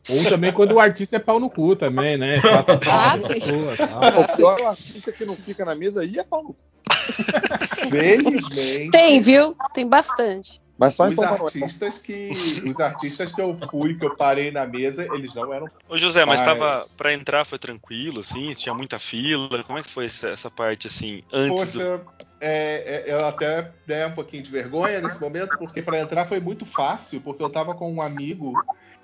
Ou 0.09 0.23
também 0.23 0.53
quando 0.53 0.71
o 0.73 0.79
artista 0.79 1.17
é 1.17 1.19
pau 1.19 1.39
no 1.39 1.49
cu 1.49 1.75
também, 1.75 2.17
né? 2.17 2.35
Ah, 2.89 3.17
pessoa. 3.27 3.73
O 4.33 4.37
pior 4.37 4.57
é 4.59 4.63
o 4.63 4.67
artista 4.67 5.11
que 5.11 5.25
não 5.25 5.35
fica 5.35 5.65
na 5.65 5.75
mesa 5.75 6.05
e 6.05 6.17
é 6.17 6.23
pau 6.23 6.43
no 6.43 6.53
cu. 6.53 6.68
felizmente. 7.89 8.91
Tem, 8.91 9.21
viu? 9.21 9.55
Tem 9.73 9.87
bastante. 9.87 10.61
Mas 10.79 10.93
só 10.93 11.07
Os 11.09 11.19
artistas 11.19 11.97
que 11.97 12.31
os 12.65 12.79
artistas 12.79 13.33
que 13.33 13.41
eu 13.41 13.57
fui, 13.69 13.95
que 13.95 14.05
eu 14.05 14.15
parei 14.15 14.49
na 14.49 14.65
mesa, 14.65 15.03
eles 15.13 15.35
não 15.35 15.53
eram. 15.53 15.69
Ô 15.89 15.97
José, 15.97 16.23
mas 16.23 16.39
Mas- 16.39 16.47
tava 16.47 16.85
pra 16.97 17.13
entrar 17.13 17.43
foi 17.43 17.59
tranquilo, 17.59 18.21
assim? 18.21 18.53
Tinha 18.53 18.73
muita 18.73 18.97
fila? 18.97 19.61
Como 19.65 19.77
é 19.77 19.83
que 19.83 19.89
foi 19.89 20.05
essa, 20.05 20.29
essa 20.29 20.49
parte, 20.49 20.87
assim, 20.87 21.21
antes 21.33 21.71
do... 21.71 22.01
É, 22.41 23.03
é, 23.07 23.13
eu 23.13 23.25
até 23.25 23.69
dei 23.85 24.05
um 24.05 24.11
pouquinho 24.11 24.43
de 24.43 24.49
vergonha 24.51 25.01
nesse 25.01 25.19
momento, 25.19 25.57
porque 25.57 25.81
para 25.81 25.99
entrar 25.99 26.25
foi 26.27 26.39
muito 26.39 26.65
fácil, 26.65 27.19
porque 27.21 27.43
eu 27.43 27.49
tava 27.49 27.73
com 27.73 27.91
um 27.93 28.01
amigo 28.01 28.53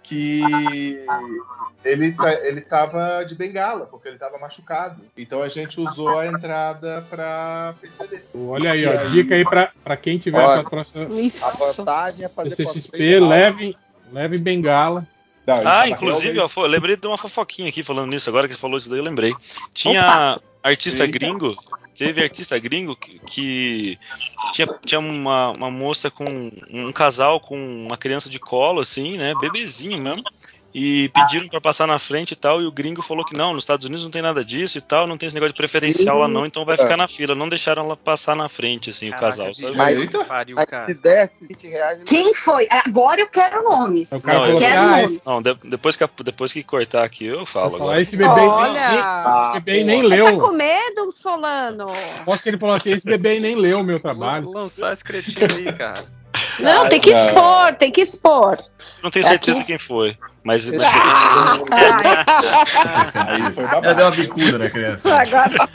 que 0.01 1.03
ele, 1.83 2.11
tá- 2.13 2.33
ele 2.33 2.61
tava 2.61 3.23
de 3.23 3.35
bengala, 3.35 3.85
porque 3.87 4.07
ele 4.07 4.17
tava 4.17 4.37
machucado. 4.37 5.01
Então 5.17 5.41
a 5.41 5.47
gente 5.47 5.79
usou 5.81 6.17
a 6.19 6.27
entrada 6.27 7.05
para 7.09 7.73
PCD. 7.81 8.21
Olha 8.33 8.71
aí, 8.71 8.85
ó. 8.85 8.93
E 8.93 8.97
aí- 8.97 9.11
Dica 9.11 9.35
aí 9.35 9.43
pra, 9.43 9.71
pra 9.83 9.97
quem 9.97 10.17
tiver 10.17 10.37
Olha, 10.41 10.63
A 11.05 11.07
Isso. 11.19 11.77
vantagem 11.77 12.23
é 12.25 12.29
fazer 12.29 12.63
rápido. 12.65 13.27
leve, 13.27 13.77
leve 14.11 14.39
bengala. 14.39 15.07
Não, 15.45 15.55
Ah, 15.63 15.87
inclusive, 15.87 16.47
foi- 16.49 16.63
eu 16.63 16.69
lembrei 16.69 16.95
de 16.95 17.05
uma 17.05 17.17
fofoquinha 17.17 17.69
aqui 17.69 17.83
falando 17.83 18.09
nisso, 18.09 18.29
agora 18.29 18.47
que 18.47 18.53
você 18.55 18.59
falou 18.59 18.77
isso 18.77 18.89
daí, 18.89 18.97
eu 18.99 19.03
lembrei. 19.03 19.33
Tinha 19.73 20.37
artista 20.63 21.03
Eita. 21.03 21.11
gringo, 21.19 21.55
teve 21.95 22.21
artista 22.21 22.59
gringo 22.59 22.95
que, 22.95 23.19
que 23.25 23.99
tinha, 24.51 24.67
tinha 24.85 24.99
uma, 24.99 25.53
uma 25.57 25.71
moça 25.71 26.11
com 26.11 26.25
um 26.69 26.91
casal 26.91 27.39
com 27.39 27.57
uma 27.57 27.97
criança 27.97 28.29
de 28.29 28.39
colo, 28.39 28.81
assim, 28.81 29.17
né, 29.17 29.33
bebezinho 29.39 29.97
mesmo. 29.97 30.23
E 30.77 31.07
pediram 31.13 31.47
pra 31.47 31.61
passar 31.61 31.87
na 31.87 31.97
frente 31.97 32.33
e 32.33 32.35
tal, 32.35 32.61
e 32.61 32.65
o 32.65 32.71
gringo 32.71 33.01
falou 33.01 33.23
que 33.23 33.33
não, 33.33 33.53
nos 33.53 33.63
Estados 33.63 33.85
Unidos 33.85 34.03
não 34.03 34.11
tem 34.11 34.21
nada 34.21 34.43
disso 34.43 34.77
e 34.77 34.81
tal, 34.81 35.07
não 35.07 35.17
tem 35.17 35.25
esse 35.27 35.33
negócio 35.33 35.53
de 35.53 35.57
preferencial 35.57 36.17
lá 36.17 36.27
não, 36.27 36.45
então 36.45 36.65
vai 36.65 36.75
ficar 36.77 36.97
na 36.97 37.07
fila. 37.07 37.33
Não 37.33 37.47
deixaram 37.47 37.85
ela 37.85 37.95
passar 37.95 38.35
na 38.35 38.49
frente, 38.49 38.89
assim, 38.89 39.07
o 39.09 39.15
casal, 39.15 39.53
sabe? 39.53 39.73
Mas- 39.77 39.97
Mas 40.11 40.27
pariu, 40.27 40.57
cara. 40.67 40.87
se 40.87 40.93
desse 40.95 41.47
20 41.47 41.67
reais, 41.67 41.99
ele 42.01 42.09
Quem 42.09 42.33
foi? 42.33 42.67
Agora 42.69 43.21
eu 43.21 43.27
quero 43.27 43.63
nomes. 43.63 44.11
Aí 44.11 44.19
o 44.19 44.21
cara 44.21 44.37
Não, 44.39 44.47
eu- 44.49 44.57
Quero 44.59 44.79
ah, 44.81 44.87
nomes. 44.97 45.11
esse, 45.11 45.25
Não, 45.25 45.41
de- 45.41 45.55
depois, 45.63 45.95
que, 45.95 46.09
depois 46.25 46.51
que 46.51 46.61
cortar 46.61 47.05
aqui, 47.05 47.25
eu 47.25 47.45
falo 47.45 47.71
falar, 47.71 47.83
agora. 47.83 48.01
esse 48.01 48.17
bebê, 48.17 48.35
nem, 48.35 48.39
nem, 48.41 48.49
Olha! 48.49 49.45
esse 49.45 49.53
bebê 49.61 49.83
nem 49.85 50.01
Você 50.01 50.07
leu. 50.07 50.25
tá 50.25 50.31
com 50.33 50.51
medo, 50.51 51.11
Solano? 51.13 51.87
Posso 52.25 52.43
que 52.43 52.49
ele 52.49 52.57
falou 52.57 52.75
assim, 52.75 52.91
esse 52.91 53.05
bebê 53.05 53.39
nem 53.39 53.55
leu 53.55 53.79
o 53.79 53.83
meu 53.83 53.99
trabalho. 54.01 54.49
Lançar 54.51 54.91
esse 54.91 55.05
cretino 55.05 55.55
aí, 55.55 55.71
cara. 55.71 56.03
Não, 56.59 56.87
tem 56.89 56.99
que 56.99 57.11
expor, 57.11 57.75
tem 57.75 57.91
que 57.91 58.01
expor. 58.01 58.57
Não 59.03 59.09
tenho 59.11 59.25
certeza 59.25 59.63
quem 59.63 59.77
foi, 59.77 60.17
mas, 60.43 60.65
mas 60.71 60.87
Aí 63.27 63.41
foi 63.53 63.63
Ela 63.63 63.81
deu 63.81 63.81
babado. 63.81 64.01
uma 64.03 64.11
bicuda 64.11 64.57
na 64.59 64.69
criança. 64.69 65.13
Agora, 65.15 65.69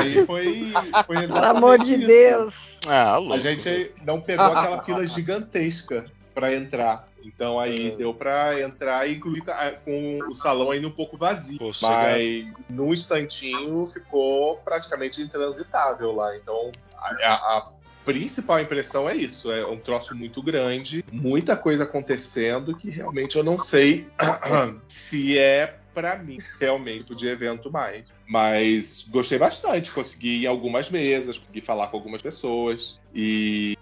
aí 0.00 0.24
foi, 0.26 0.72
foi 1.06 1.26
pelo 1.26 1.44
amor 1.44 1.78
de 1.78 1.94
isso. 1.94 2.06
Deus. 2.06 2.78
ah, 2.86 3.10
A 3.12 3.16
louco. 3.18 3.40
gente 3.40 3.92
não 4.04 4.20
pegou 4.20 4.46
aquela 4.46 4.82
fila 4.82 5.06
gigantesca 5.06 6.06
para 6.34 6.54
entrar. 6.54 7.04
Então 7.24 7.58
aí 7.58 7.90
deu 7.96 8.14
para 8.14 8.60
entrar 8.60 9.08
e 9.08 9.14
incluir 9.16 9.42
com 9.84 10.20
o 10.28 10.34
salão 10.34 10.70
ainda 10.70 10.86
um 10.86 10.92
pouco 10.92 11.16
vazio. 11.16 11.58
Pô, 11.58 11.72
sossegado. 11.72 12.06
Mas 12.12 12.46
num 12.70 12.92
instantinho 12.94 13.86
ficou 13.92 14.56
praticamente 14.58 15.20
intransitável 15.20 16.14
lá. 16.14 16.36
Então 16.36 16.70
a, 16.98 17.08
a- 17.08 17.34
a 17.58 17.66
principal 18.06 18.60
impressão 18.60 19.08
é 19.08 19.16
isso: 19.16 19.50
é 19.52 19.66
um 19.66 19.76
troço 19.76 20.14
muito 20.14 20.40
grande, 20.40 21.04
muita 21.12 21.56
coisa 21.56 21.82
acontecendo 21.82 22.74
que 22.76 22.88
realmente 22.88 23.36
eu 23.36 23.42
não 23.42 23.58
sei 23.58 24.06
se 24.88 25.36
é 25.38 25.76
para 25.92 26.16
mim 26.16 26.38
realmente 26.60 27.14
de 27.14 27.26
evento 27.26 27.70
mais. 27.70 28.04
Mas 28.28 29.04
gostei 29.08 29.38
bastante, 29.38 29.90
consegui 29.90 30.40
ir 30.40 30.44
em 30.44 30.46
algumas 30.46 30.90
mesas, 30.90 31.38
consegui 31.38 31.60
falar 31.60 31.88
com 31.88 31.96
algumas 31.96 32.22
pessoas 32.22 33.00
e 33.14 33.76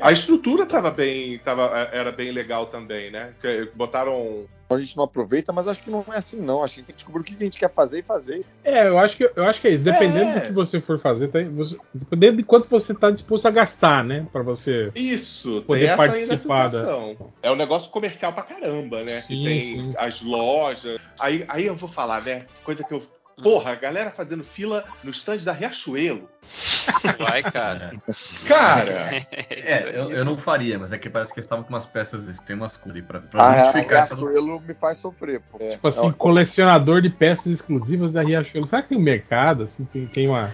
a 0.00 0.12
estrutura 0.12 0.66
tava 0.66 0.90
bem, 0.90 1.38
tava, 1.38 1.88
era 1.92 2.12
bem 2.12 2.30
legal 2.32 2.66
também, 2.66 3.10
né? 3.10 3.32
Botaram 3.74 4.46
a 4.68 4.78
gente 4.78 4.96
não 4.96 5.02
aproveita, 5.02 5.52
mas 5.52 5.66
acho 5.66 5.82
que 5.82 5.90
não 5.90 6.04
é 6.12 6.18
assim, 6.18 6.36
não. 6.40 6.62
Acho 6.62 6.74
que 6.74 6.80
a 6.80 6.82
gente 6.82 6.86
tem 6.86 6.94
que 6.94 6.98
descobrir 7.02 7.20
o 7.22 7.24
que 7.24 7.34
a 7.34 7.44
gente 7.44 7.58
quer 7.58 7.72
fazer 7.72 7.98
e 7.98 8.02
fazer. 8.02 8.44
É, 8.62 8.86
eu 8.86 9.00
acho 9.00 9.16
que, 9.16 9.28
eu 9.34 9.44
acho 9.44 9.60
que 9.60 9.66
é 9.66 9.72
isso. 9.72 9.82
Dependendo 9.82 10.30
É. 10.30 10.34
do 10.40 10.46
que 10.46 10.52
você 10.52 10.80
for 10.80 10.96
fazer, 11.00 11.26
tá- 11.26 11.40
você- 11.42 11.76
dependendo 11.92 12.36
de 12.36 12.44
quanto 12.44 12.68
você 12.68 12.92
está 12.92 13.10
disposto 13.10 13.46
a 13.46 13.50
gastar, 13.50 14.04
né? 14.04 14.28
Pra 14.32 14.42
você. 14.44 14.92
Isso, 14.94 15.62
Poder 15.62 15.80
tem 15.80 15.88
essa 15.88 16.02
ainda 16.04 16.14
participar 16.26 16.68
da- 16.68 16.78
situação. 16.78 17.32
É 17.42 17.50
um 17.50 17.56
negócio 17.56 17.90
comercial 17.90 18.32
pra 18.32 18.44
caramba, 18.44 19.02
né? 19.02 19.18
Sim, 19.18 19.38
que 19.38 19.44
tem 19.44 19.60
sim. 19.60 19.94
as 19.98 20.22
lojas. 20.22 21.00
Aí, 21.18 21.44
aí 21.48 21.66
eu 21.66 21.74
vou 21.74 21.88
falar, 21.88 22.22
né? 22.22 22.46
Coisa 22.62 22.84
que 22.84 22.94
eu. 22.94 23.02
Porra, 23.42 23.72
a 23.72 23.74
galera 23.74 24.10
fazendo 24.10 24.44
fila 24.44 24.84
no 25.02 25.10
stand 25.10 25.38
da 25.38 25.52
Riachuelo. 25.52 26.28
Vai, 27.18 27.42
cara. 27.42 27.92
Cara, 28.46 29.10
É, 29.50 29.90
eu, 29.94 30.10
eu 30.10 30.24
não 30.24 30.36
faria, 30.38 30.78
mas 30.78 30.92
é 30.92 30.98
que 30.98 31.08
parece 31.10 31.32
que 31.32 31.38
eles 31.38 31.44
estavam 31.46 31.64
com 31.64 31.70
umas 31.70 31.86
peças, 31.86 32.38
tem 32.40 32.56
umas 32.56 32.76
cores 32.76 33.04
pra, 33.04 33.20
pra 33.20 33.42
A 33.48 33.64
justificar 33.64 33.98
essa 34.00 34.14
Riachuelo 34.14 34.60
me 34.60 34.74
faz 34.74 34.98
sofrer. 34.98 35.40
Pô. 35.50 35.58
Tipo 35.58 35.88
assim, 35.88 36.10
colecionador 36.12 37.02
de 37.02 37.10
peças 37.10 37.46
exclusivas 37.46 38.12
da 38.12 38.22
Riachuelo. 38.22 38.66
Será 38.66 38.82
que 38.82 38.88
tem 38.90 38.98
um 38.98 39.02
mercado? 39.02 39.64
Assim, 39.64 39.84
tem, 39.84 40.06
tem 40.06 40.26
uma 40.28 40.52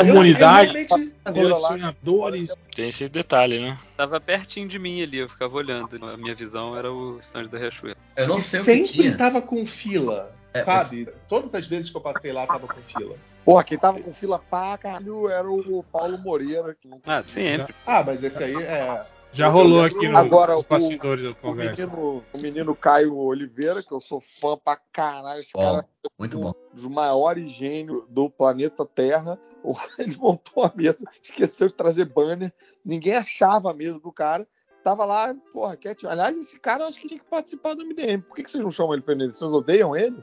comunidade, 0.00 0.72
realmente- 0.72 1.12
colecionadores. 1.24 2.54
Tem 2.74 2.88
esse 2.88 3.08
detalhe, 3.08 3.58
né? 3.60 3.78
Tava 3.96 4.20
pertinho 4.20 4.68
de 4.68 4.78
mim 4.78 5.02
ali, 5.02 5.18
eu 5.18 5.28
ficava 5.28 5.56
olhando. 5.56 6.04
A 6.06 6.16
minha 6.16 6.34
visão 6.34 6.70
era 6.76 6.92
o 6.92 7.18
stand 7.20 7.46
da 7.48 7.58
Riachuelo. 7.58 7.96
Eu 8.16 8.28
não 8.28 8.38
E 8.38 8.42
sei 8.42 8.60
o 8.60 8.64
que 8.64 8.70
sempre 8.70 8.92
tinha. 8.92 9.16
tava 9.16 9.40
com 9.40 9.64
fila, 9.66 10.30
É, 10.45 10.45
sabe? 10.64 11.08
Todas 11.28 11.54
as 11.54 11.66
vezes 11.66 11.90
que 11.90 11.96
eu 11.96 12.00
passei 12.00 12.32
lá, 12.32 12.46
tava 12.46 12.66
com 12.66 12.80
fila. 12.82 13.16
Porra, 13.44 13.64
quem 13.64 13.78
tava 13.78 14.00
com 14.00 14.12
fila 14.12 14.38
pra 14.38 14.76
caralho 14.78 15.28
era 15.28 15.50
o 15.50 15.82
Paulo 15.84 16.18
Moreira. 16.18 16.74
Que 16.74 16.88
não 16.88 17.00
Ah, 17.04 17.22
sempre. 17.22 17.74
Ah, 17.86 18.02
mas 18.02 18.22
esse 18.24 18.42
aí 18.42 18.54
é. 18.56 19.06
Já 19.32 19.48
rolou 19.48 19.82
aqui 19.84 20.08
no, 20.08 20.16
Agora, 20.16 20.54
nos 20.54 20.62
o- 20.62 20.66
bastidores 20.66 21.22
do 21.24 21.32
O 21.32 21.34
conversa. 21.34 21.86
menino, 21.86 22.24
o 22.32 22.38
menino 22.38 22.74
Caio 22.74 23.14
Oliveira, 23.16 23.82
que 23.82 23.92
eu 23.92 24.00
sou 24.00 24.18
fã 24.20 24.56
pra 24.56 24.78
caralho, 24.90 25.40
esse 25.40 25.52
Bom, 25.52 25.60
cara 25.62 25.84
muito 26.18 26.38
bom. 26.38 26.54
um 26.72 26.74
dos 26.74 26.86
maiores 26.86 27.50
gênios 27.52 28.04
do 28.08 28.30
planeta 28.30 28.86
Terra. 28.86 29.38
Ele 29.98 30.16
montou 30.16 30.64
a 30.64 30.72
mesa, 30.74 31.04
esqueceu 31.20 31.66
de 31.68 31.74
trazer 31.74 32.06
banner, 32.06 32.50
ninguém 32.84 33.14
achava 33.16 33.70
a 33.70 33.74
mesa 33.74 33.98
do 34.00 34.10
cara. 34.12 34.46
Tava 34.82 35.04
lá, 35.04 35.34
porra, 35.52 35.76
quietinho. 35.76 36.12
Aliás, 36.12 36.38
esse 36.38 36.58
cara 36.60 36.84
eu 36.84 36.88
acho 36.88 37.00
que 37.00 37.08
tinha 37.08 37.18
que 37.20 37.26
participar 37.26 37.74
do 37.74 37.84
MDM. 37.84 38.22
Por 38.22 38.36
que, 38.36 38.44
que 38.44 38.50
vocês 38.50 38.62
não 38.62 38.70
chamam 38.70 38.94
ele 38.94 39.02
pra 39.02 39.14
ele? 39.14 39.30
Vocês 39.32 39.52
odeiam 39.52 39.94
ele? 39.96 40.16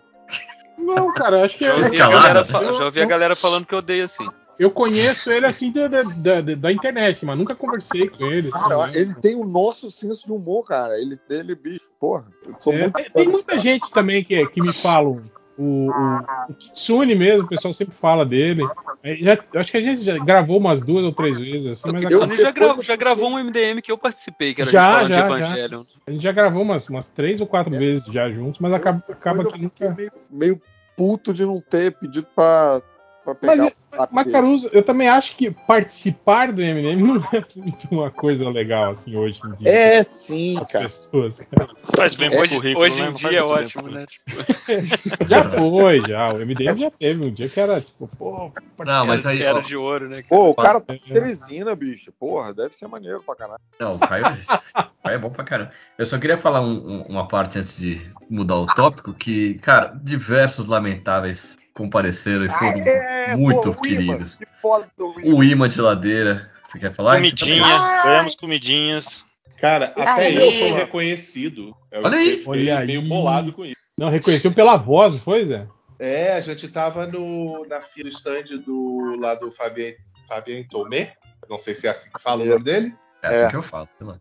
Não, 0.78 1.14
cara, 1.14 1.44
acho 1.46 1.58
que 1.58 1.64
eu, 1.64 1.76
ouvi, 1.78 1.98
galera, 1.98 2.40
Eu- 2.40 2.74
já 2.78 2.86
ouvi 2.86 3.02
a 3.02 3.06
galera 3.06 3.36
falando 3.36 3.66
que 3.66 3.74
eu 3.74 3.80
odeio 3.80 4.06
assim. 4.06 4.28
eu 4.60 4.70
conheço 4.70 5.32
ele 5.32 5.46
assim 5.46 5.72
da, 5.72 5.88
da, 5.88 6.02
da- 6.04 6.56
da 6.56 6.72
internet, 6.72 7.26
mas 7.26 7.38
nunca 7.38 7.56
conversei 7.56 8.10
com 8.10 8.24
ele. 8.26 8.50
assim, 8.54 8.64
Cara, 8.70 8.88
né? 8.88 8.92
ele 8.96 9.14
tem 9.16 9.36
o 9.36 9.46
nosso 9.46 9.90
senso 9.90 10.26
de 10.26 10.32
humor, 10.32 10.64
cara. 10.64 11.00
Ele 11.00 11.18
dele, 11.28 11.56
bicho, 11.56 11.88
porra. 12.00 12.26
Eu 12.48 12.56
sou 12.60 12.74
É, 12.74 12.80
muito 12.82 12.94
tem, 12.94 13.10
tem 13.10 13.28
muita 13.30 13.58
gente 13.60 13.92
também 13.92 14.24
que, 14.24 14.46
que 14.48 14.62
me 14.62 14.74
falam. 14.74 15.22
O, 15.58 15.90
o, 15.92 16.20
o 16.50 16.54
Kitsune 16.56 17.14
mesmo, 17.16 17.46
o 17.46 17.48
pessoal 17.48 17.74
sempre 17.74 17.96
fala 17.96 18.26
dele. 18.26 18.68
É, 19.04 19.16
já- 19.18 19.38
acho 19.60 19.72
que 19.72 19.78
a 19.78 19.82
gente 19.82 20.04
já 20.04 20.18
gravou 20.18 20.58
umas 20.58 20.82
duas 20.82 21.04
ou 21.06 21.12
três 21.12 21.38
vezes, 21.38 21.68
assim, 21.68 21.90
O 21.90 21.94
Kitsune 22.00 22.38
já, 22.38 22.52
depois 22.52 22.54
gra- 22.54 22.66
eu- 22.78 22.84
já 22.84 22.96
gravou 22.96 23.30
um 23.30 23.38
MDM 23.40 23.82
que 23.82 23.92
eu 23.92 23.98
participei, 23.98 24.54
que 24.54 24.62
era 24.64 24.72
Já, 24.72 25.06
já, 25.06 25.28
de 25.28 25.40
já. 25.40 25.82
A 26.08 26.12
gente 26.12 26.24
já 26.24 26.32
gravou 26.32 26.64
umas, 26.64 26.90
umas 26.90 27.12
três 27.12 27.40
ou 27.40 27.48
quatro 27.48 27.72
vezes 27.78 28.06
já 28.06 28.30
juntos, 28.32 28.60
mas 28.60 28.74
acaba, 28.74 29.04
acaba 29.10 29.46
que 29.46 29.62
nunca. 29.62 29.90
meio, 29.94 30.12
meio 30.30 30.62
puto 30.98 31.34
de 31.34 31.46
não 31.46 31.60
ter 31.62 31.92
pedido 31.98 32.28
pra, 32.36 32.82
pra 33.24 33.36
pegar 33.36 33.56
Mas, 33.56 33.60
o 33.60 33.64
WhatsApp 33.92 34.14
mas 34.16 34.26
dele. 34.26 34.38
Caruso, 34.38 34.70
eu 34.74 34.84
também 34.84 35.08
acho 35.08 35.36
que 35.36 35.52
participar 35.52 36.52
do 36.52 36.62
MDM 36.62 37.02
não 37.04 37.16
é 37.32 37.46
muito 37.56 37.88
uma 37.92 38.12
coisa 38.12 38.50
legal, 38.50 38.92
assim, 38.92 39.16
hoje 39.16 39.40
em 39.46 39.52
dia. 39.56 39.70
É 39.72 40.04
sim, 40.04 40.60
As 40.60 40.72
cara. 40.72 40.86
pessoas, 40.86 41.40
cara. 41.40 41.70
Faz 41.96 42.16
bem 42.16 42.30
pro 42.30 42.42
Hoje, 42.42 42.56
currículo, 42.56 42.86
hoje 42.86 43.02
né? 43.02 43.08
em 43.10 43.12
faz 43.18 43.30
dia 43.30 43.40
é 43.40 43.44
ótimo, 43.44 43.84
tempo. 43.84 43.96
né? 43.96 44.06
Tipo, 44.06 45.24
Já 45.30 45.44
foi, 45.46 46.02
já. 46.08 46.34
O 46.34 46.38
MDM 46.46 46.74
já 46.74 46.92
teve 46.92 47.30
um 47.30 47.34
dia 47.34 47.50
que 47.50 47.60
era 47.60 47.82
tipo, 47.82 48.08
pô. 48.18 48.52
Não, 48.86 49.06
mas 49.06 49.26
aí, 49.26 49.42
era 49.42 49.60
ó, 49.60 49.62
de 49.62 49.76
ouro, 49.78 50.10
né? 50.10 50.18
cara? 50.24 50.28
Pô, 50.30 50.50
o 50.50 50.56
cara 50.56 50.82
tá 50.82 50.94
É. 50.94 51.14
Teresina, 51.14 51.76
bicho. 51.76 52.12
Porra, 52.20 52.54
deve 52.54 52.76
ser 52.76 52.88
maneiro 52.88 53.22
pra 53.24 53.36
caralho. 53.36 53.60
Não, 53.82 53.96
o 53.96 54.00
Caio, 54.00 54.26
o 54.26 55.04
Caio 55.04 55.16
é 55.16 55.18
bom 55.18 55.30
pra 55.30 55.44
caramba. 55.44 55.72
Eu 55.98 56.06
só 56.06 56.18
queria 56.18 56.38
falar 56.38 56.62
um- 56.62 56.88
um- 56.88 57.02
uma 57.04 57.28
parte 57.28 57.60
antes 57.60 57.78
de 57.78 58.02
mudar 58.30 58.56
o 58.58 58.66
tópico, 58.68 59.14
que, 59.14 59.56
cara, 59.56 59.94
diversos 60.04 60.68
lamentáveis 60.68 61.58
compareceram 61.74 62.46
e 62.46 62.50
foram 62.50 62.72
É, 62.82 63.36
muito 63.36 63.74
pô, 63.74 63.82
o 63.82 63.88
imã, 63.88 64.18
queridos. 64.18 64.38
O 64.64 65.20
imã. 65.20 65.36
O 65.36 65.44
imã 65.44 65.70
de 65.70 65.82
ladeira, 65.82 66.52
você 66.64 66.80
quer 66.80 66.94
falar? 66.94 67.16
Comidinha, 67.16 68.04
ganhamos 68.04 68.36
comidinhas. 68.36 69.26
Cara, 69.60 69.88
até 69.98 70.28
Ai. 70.28 70.38
eu 70.38 70.52
fui 70.52 70.72
reconhecido. 70.72 71.76
Eu 71.92 72.04
Olha 72.04 72.18
aí. 72.18 72.30
fiquei 72.38 72.48
Olha 72.48 72.86
meio 72.86 73.02
aí. 73.02 73.08
bolado 73.08 73.54
com 73.54 73.66
isso. 73.66 73.78
Não, 73.98 74.10
reconheceu 74.10 74.52
pela 74.52 74.76
voz, 74.76 75.16
foi, 75.20 75.46
Zé? 75.46 75.66
É, 76.00 76.34
a 76.34 76.42
gente 76.42 76.68
tava 76.68 77.06
no, 77.08 77.66
na 77.68 77.80
fila 77.82 78.10
do 78.10 78.16
stand 78.16 78.58
do, 78.66 79.16
lá 79.20 79.36
do 79.36 79.50
Fabien, 79.56 79.96
Fabien 80.28 80.68
Tomé. 80.68 81.14
Não 81.50 81.58
sei 81.58 81.76
se 81.76 81.88
é 81.88 81.92
assim 81.92 82.10
que 82.12 82.22
fala 82.22 82.44
o 82.44 82.46
nome 82.46 82.64
dele. 82.64 82.94
É 83.22 83.28
assim 83.28 83.40
É. 83.46 83.50
que 83.50 83.56
eu 83.56 83.62
falo. 83.64 83.88
sei 83.98 84.08
lá. 84.08 84.20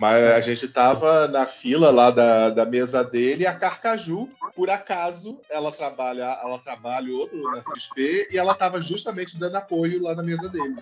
Mas 0.00 0.24
a 0.24 0.40
gente 0.40 0.66
tava 0.66 1.28
na 1.28 1.44
fila 1.44 1.90
lá 1.90 2.10
da, 2.10 2.48
da 2.48 2.64
mesa 2.64 3.04
dele 3.04 3.42
e 3.42 3.46
a 3.46 3.54
Carcaju, 3.54 4.30
por 4.56 4.70
acaso, 4.70 5.38
ela 5.50 5.70
trabalha, 5.70 6.38
ela 6.42 6.58
trabalha 6.58 7.12
outro 7.12 7.38
na 7.50 7.60
CXP 7.60 8.28
e 8.32 8.38
ela 8.38 8.54
tava 8.54 8.80
justamente 8.80 9.38
dando 9.38 9.56
apoio 9.56 10.02
lá 10.02 10.14
na 10.14 10.22
mesa 10.22 10.48
dele. 10.48 10.76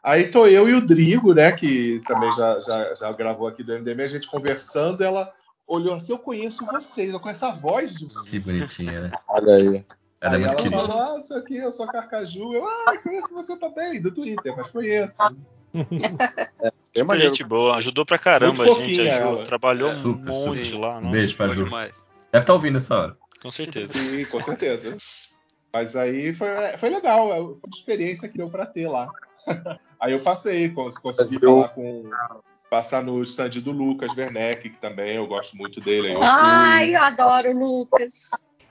Aí 0.00 0.30
tô 0.30 0.46
eu 0.46 0.68
e 0.68 0.74
o 0.74 0.86
Drigo, 0.86 1.34
né, 1.34 1.50
que 1.50 2.00
também 2.06 2.30
já, 2.34 2.60
já, 2.60 2.94
já 2.94 3.10
gravou 3.10 3.48
aqui 3.48 3.64
do 3.64 3.72
MDM, 3.72 4.02
a 4.02 4.06
gente 4.06 4.28
conversando, 4.28 5.02
ela 5.02 5.32
olhou 5.66 5.94
assim, 5.94 6.12
eu 6.12 6.18
conheço 6.20 6.64
vocês, 6.64 7.12
eu 7.12 7.18
conheço 7.18 7.44
a 7.46 7.50
voz 7.50 7.92
de 7.96 8.04
vocês. 8.04 8.30
Que 8.30 8.38
bonitinha, 8.38 9.00
né? 9.00 9.10
Olha 9.26 9.54
aí. 9.56 9.84
Ela 10.20 10.34
é 10.34 10.36
Aí 10.36 10.38
muito 10.38 10.52
ela 10.52 10.62
querida. 10.62 10.76
falou, 10.76 11.02
ah, 11.02 11.18
isso 11.18 11.34
aqui, 11.34 11.56
eu 11.56 11.72
sou 11.72 11.86
a 11.86 11.92
Carcaju. 11.92 12.54
Eu, 12.54 12.64
ah, 12.68 12.96
conheço 13.02 13.34
você 13.34 13.56
também, 13.56 14.00
do 14.00 14.14
Twitter, 14.14 14.54
mas 14.56 14.70
conheço. 14.70 15.18
É 15.74 16.72
Super 16.94 17.04
maneiro. 17.04 17.34
gente 17.34 17.44
boa, 17.44 17.76
ajudou 17.76 18.06
pra 18.06 18.18
caramba 18.18 18.62
a 18.64 18.68
gente, 18.68 18.76
fofinha 18.78 19.02
a 19.02 19.18
Ju. 19.18 19.22
ela. 19.24 19.42
Trabalhou 19.42 19.88
É, 19.88 19.92
um 19.92 19.96
super, 19.96 20.24
monte 20.32 20.64
super. 20.66 20.78
lá, 20.80 20.90
Um 20.98 21.00
nossa, 21.00 21.10
beijo 21.12 21.36
pra 21.36 21.48
Ju. 21.48 21.64
demais. 21.64 22.06
Deve 22.32 22.42
estar 22.42 22.52
ouvindo 22.52 22.76
essa 22.76 22.98
hora. 22.98 23.16
com 23.42 23.50
certeza. 23.50 23.92
Sim, 23.92 24.24
com 24.26 24.40
certeza. 24.42 24.96
Mas 25.72 25.96
aí 25.96 26.32
foi, 26.34 26.48
foi 26.78 26.88
legal, 26.88 27.32
é, 27.32 27.36
foi 27.36 27.44
uma 27.44 27.58
experiência 27.74 28.28
que 28.28 28.38
deu 28.38 28.48
pra 28.48 28.64
ter 28.66 28.88
lá. 28.88 29.08
Aí 30.00 30.12
eu 30.12 30.20
passei, 30.20 30.68
cons- 30.70 30.96
consegui 30.98 31.34
Mas 31.34 31.42
eu- 31.42 31.54
falar 31.56 31.68
com. 31.70 32.10
Passar 32.70 33.02
no 33.02 33.22
stand 33.22 33.50
do 33.50 33.70
Lucas 33.72 34.10
Werneck, 34.16 34.68
que 34.70 34.78
também 34.78 35.16
eu 35.16 35.26
gosto 35.26 35.56
muito 35.56 35.80
dele. 35.80 36.08
aí 36.08 36.14
eu 36.14 36.20
fui. 36.20 36.28
Ai, 36.30 36.96
eu 36.96 37.02
adoro 37.02 37.50
o 37.50 37.58
Lucas. 37.78 38.30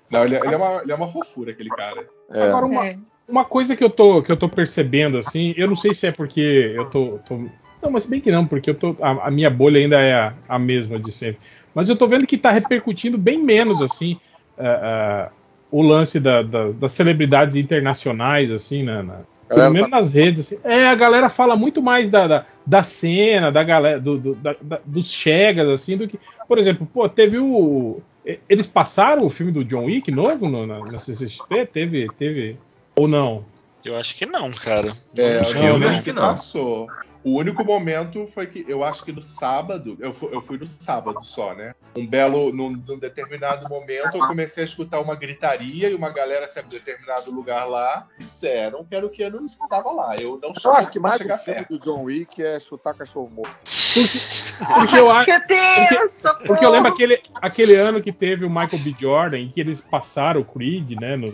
Não, 0.10 0.26
ele, 0.26 0.36
é- 0.36 0.40
ele 0.44 0.54
é 0.54 0.58
uma, 0.58 0.82
ele 0.82 0.92
é 0.92 0.96
uma 0.96 1.08
fofura, 1.08 1.52
aquele 1.52 1.70
cara. 1.70 2.06
É. 2.32 2.44
Agora, 2.44 2.66
uma, 2.66 2.88
É. 2.88 2.98
uma 3.28 3.46
coisa 3.46 3.76
que 3.76 3.84
eu, 3.84 3.90
tô, 3.90 4.22
que 4.22 4.32
eu 4.32 4.38
tô 4.38 4.50
percebendo, 4.50 5.18
assim, 5.18 5.54
eu 5.58 5.68
não 5.68 5.76
sei 5.76 5.94
se 5.94 6.08
é 6.08 6.12
porque 6.12 6.40
eu 6.76 6.86
tô. 6.86 7.20
tô- 7.28 7.48
não, 7.82 7.92
mas 7.92 8.06
bem 8.06 8.22
que 8.22 8.32
não, 8.32 8.46
porque 8.46 8.70
eu 8.70 8.76
tô, 8.76 8.96
a, 9.02 9.28
a 9.28 9.32
minha 9.32 9.50
bolha 9.50 9.80
ainda 9.80 10.00
é 10.00 10.14
a, 10.14 10.34
a 10.48 10.58
mesma 10.60 10.98
de 10.98 11.12
sempre. 11.12 11.40
Mas 11.76 11.90
eu 11.90 11.96
tô 11.96 12.08
vendo 12.08 12.26
que 12.28 12.38
tá 12.38 12.52
repercutindo 12.52 13.18
bem 13.18 13.38
menos, 13.42 13.82
assim, 13.82 14.18
ah, 14.58 15.30
ah, 15.30 15.32
o 15.72 15.82
lance 15.82 16.20
da- 16.20 16.42
da- 16.44 16.70
das 16.72 16.94
celebridades 16.94 17.56
internacionais, 17.58 18.52
assim, 18.52 18.84
na, 18.84 19.04
na- 19.04 19.20
pelo 19.50 19.62
menos 19.74 19.90
nas 19.90 20.14
redes. 20.14 20.54
Assim. 20.54 20.62
É, 20.64 20.88
a 20.88 20.96
galera 20.96 21.30
fala 21.30 21.56
muito 21.56 21.82
mais 21.82 22.10
da, 22.10 22.28
da, 22.28 22.46
da 22.66 22.84
cena, 22.84 23.52
da 23.52 23.64
galera, 23.64 24.00
do, 24.00 24.18
do- 24.18 24.36
da- 24.36 24.56
da- 24.62 24.80
dos 24.86 25.12
chegas, 25.12 25.68
assim, 25.68 25.98
do 25.98 26.08
que. 26.08 26.20
Por 26.48 26.58
exemplo, 26.58 26.88
pô, 26.92 27.08
teve 27.10 27.38
o. 27.40 28.02
Eles 28.48 28.68
passaram 28.68 29.26
o 29.26 29.30
filme 29.30 29.52
do 29.52 29.66
John 29.66 29.86
Wick 29.86 30.10
novo 30.10 30.48
no, 30.48 30.66
na, 30.66 30.80
na 30.80 30.98
CCXP? 31.00 31.66
Teve, 31.66 32.10
teve. 32.18 32.58
Ou 32.96 33.08
não? 33.08 33.46
Eu 33.84 33.98
acho 33.98 34.16
que 34.16 34.26
não, 34.26 34.50
cara. 34.52 34.94
É, 35.18 35.42
Não 35.42 35.64
eu 35.68 35.80
não, 35.80 35.90
acho 35.90 35.98
não. 35.98 36.04
que 36.04 36.14
não. 36.14 36.22
passou. 36.22 36.88
O 37.24 37.38
único 37.38 37.64
momento 37.64 38.28
foi 38.28 38.48
que 38.48 38.66
eu 38.68 38.84
acho 38.84 39.04
que 39.04 39.12
no 39.14 39.22
sábado, 39.22 39.96
eu 40.00 40.14
fui, 40.14 40.30
eu 40.34 40.42
fui 40.42 40.58
no 40.58 40.68
sábado 40.68 41.24
só, 41.24 41.54
né? 41.54 41.74
Um 41.96 42.06
belo, 42.06 42.52
num, 42.52 42.72
num 42.72 43.00
determinado 43.00 43.68
momento, 43.70 44.18
eu 44.18 44.28
comecei 44.28 44.64
a 44.64 44.66
escutar 44.66 45.00
uma 45.00 45.16
gritaria 45.16 45.90
e 45.90 45.94
uma 45.94 46.10
galera 46.10 46.50
se 46.50 46.60
em 46.60 46.64
determinado 46.64 47.32
lugar 47.32 47.66
lá 47.66 48.08
disseram 48.44 48.84
que 48.84 48.94
era 48.96 49.06
o 49.06 49.10
Keanu 49.10 49.38
Reeves 49.38 49.56
que 49.56 49.64
estava 49.64 49.92
lá. 49.92 50.18
Eu 50.18 50.38
não 50.42 50.54
Eu 50.64 50.72
acho 50.74 50.92
que 50.92 51.00
mais 51.00 51.18
chegar 51.18 51.38
do 51.38 51.44
filme 51.44 51.66
do 51.70 51.80
John 51.80 52.04
Wick 52.04 52.44
é 52.44 52.60
chutar 52.60 52.94
cachorro 52.94 53.30
morto. 53.30 53.56
Porque 54.76 54.98
eu 54.98 55.10
acho. 55.10 55.30
Meu 55.30 55.42
Deus, 55.90 56.12
socorro. 56.12 56.48
Porque 56.48 56.66
eu 56.66 56.70
lembro 56.70 56.92
aquele, 56.92 57.22
aquele 57.36 57.76
ano 57.76 58.02
que 58.02 58.12
teve 58.12 58.46
o 58.46 58.50
Michael 58.50 58.84
B. 58.84 58.96
Jordan, 59.00 59.40
em 59.40 59.50
que 59.50 59.60
eles 59.62 59.80
passaram 59.82 60.42
o 60.42 60.46
Creed, 60.46 60.92
né? 61.00 61.16
No, 61.16 61.32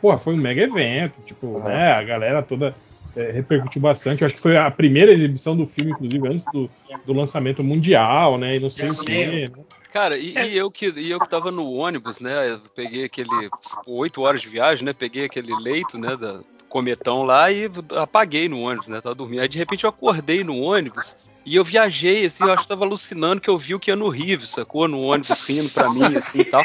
pô, 0.00 0.16
foi 0.18 0.34
um 0.34 0.38
mega 0.38 0.62
evento, 0.62 1.22
tipo, 1.22 1.46
Uhum. 1.46 1.64
né? 1.64 1.92
A 1.92 2.02
galera 2.02 2.42
toda 2.42 2.74
é, 3.16 3.30
repercutiu 3.30 3.80
bastante. 3.80 4.22
Eu 4.22 4.26
acho 4.26 4.34
que 4.34 4.40
foi 4.42 4.56
a 4.56 4.70
primeira 4.70 5.12
exibição 5.12 5.56
do 5.56 5.66
filme, 5.66 5.92
inclusive, 5.92 6.28
antes 6.28 6.44
do, 6.52 6.70
do 7.06 7.12
lançamento 7.12 7.62
mundial, 7.64 8.38
né? 8.38 8.56
E 8.56 8.60
não 8.60 8.70
sei 8.70 8.90
o 8.90 8.96
quê. 8.98 9.46
né? 9.56 9.64
Cara, 9.92 10.16
e, 10.16 10.32
e 10.32 10.56
eu 10.56 10.70
que, 10.70 10.88
e 10.88 11.10
eu 11.10 11.20
que 11.20 11.28
tava 11.28 11.50
no 11.50 11.70
ônibus, 11.70 12.18
né? 12.18 12.50
Eu 12.50 12.60
peguei 12.74 13.04
aquele. 13.04 13.50
oito 13.86 14.22
horas 14.22 14.40
de 14.40 14.48
viagem, 14.48 14.86
né? 14.86 14.94
Peguei 14.94 15.26
aquele 15.26 15.54
leito, 15.54 15.98
né? 15.98 16.16
Da, 16.16 16.32
do 16.38 16.44
cometão 16.68 17.24
lá 17.24 17.50
e 17.52 17.70
apaguei 18.00 18.48
no 18.48 18.60
ônibus, 18.60 18.88
né? 18.88 19.02
Tava 19.02 19.14
dormindo. 19.14 19.42
Aí 19.42 19.48
de 19.48 19.58
repente 19.58 19.84
eu 19.84 19.90
acordei 19.90 20.42
no 20.42 20.56
ônibus. 20.58 21.14
E 21.44 21.56
eu 21.56 21.64
viajei, 21.64 22.24
assim, 22.24 22.44
eu 22.44 22.52
acho 22.52 22.62
que 22.62 22.68
tava 22.68 22.84
alucinando 22.84 23.40
que 23.40 23.50
eu 23.50 23.58
vi 23.58 23.74
o 23.74 23.80
Keanu 23.80 24.08
Reeves, 24.08 24.48
sacou? 24.50 24.86
No 24.86 25.00
ônibus 25.00 25.44
rindo 25.48 25.68
pra 25.70 25.90
mim, 25.90 26.16
assim 26.16 26.40
e 26.40 26.44
tal. 26.44 26.62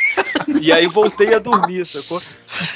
E 0.62 0.72
aí 0.72 0.86
voltei 0.88 1.34
a 1.34 1.40
dormir, 1.40 1.84
sacou? 1.86 2.22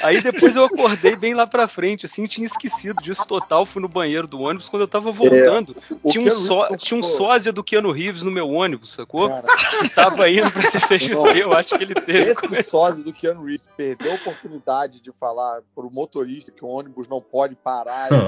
Aí 0.04 0.20
depois 0.22 0.56
eu 0.56 0.66
acordei 0.66 1.16
bem 1.16 1.34
lá 1.36 1.46
pra 1.46 1.68
frente, 1.68 2.06
assim, 2.08 2.26
tinha 2.26 2.46
esquecido 2.46 3.02
disso 3.04 3.28
total. 3.28 3.66
Fui 3.66 3.82
no 3.82 3.88
banheiro 3.88 4.28
do 4.28 4.42
ônibus 4.42 4.68
quando 4.68 4.82
eu 4.82 4.88
tava 4.88 5.12
voltando. 5.12 5.76
O 6.04 6.12
tinha, 6.12 6.22
um 6.22 6.26
Keanu 6.26 6.40
só, 6.48 6.76
tinha 6.76 7.00
um 7.00 7.04
sósia 7.04 7.52
do 7.52 7.64
Keanu 7.64 7.92
Reeves 7.92 8.24
no 8.24 8.32
meu 8.32 8.50
ônibus, 8.50 8.94
sacou? 8.94 9.28
cara, 9.28 9.48
Que 9.82 9.90
tava 9.90 10.30
indo 10.30 10.50
pra 10.52 10.64
CCXP, 10.72 11.38
eu 11.40 11.54
acho 11.54 11.78
que 11.78 11.84
ele 11.84 11.94
teve. 11.96 12.32
Esse 12.32 12.70
sósia 12.70 13.04
do 13.04 13.14
Keanu 13.14 13.44
Reeves 13.46 13.68
perdeu 13.78 14.12
a 14.12 14.16
oportunidade 14.16 15.00
de 15.02 15.12
falar 15.20 15.62
pro 15.76 15.90
motorista 15.92 16.52
que 16.52 16.66
o 16.66 16.68
ônibus 16.68 17.08
não 17.08 17.22
pode 17.22 17.56
parar 17.56 18.10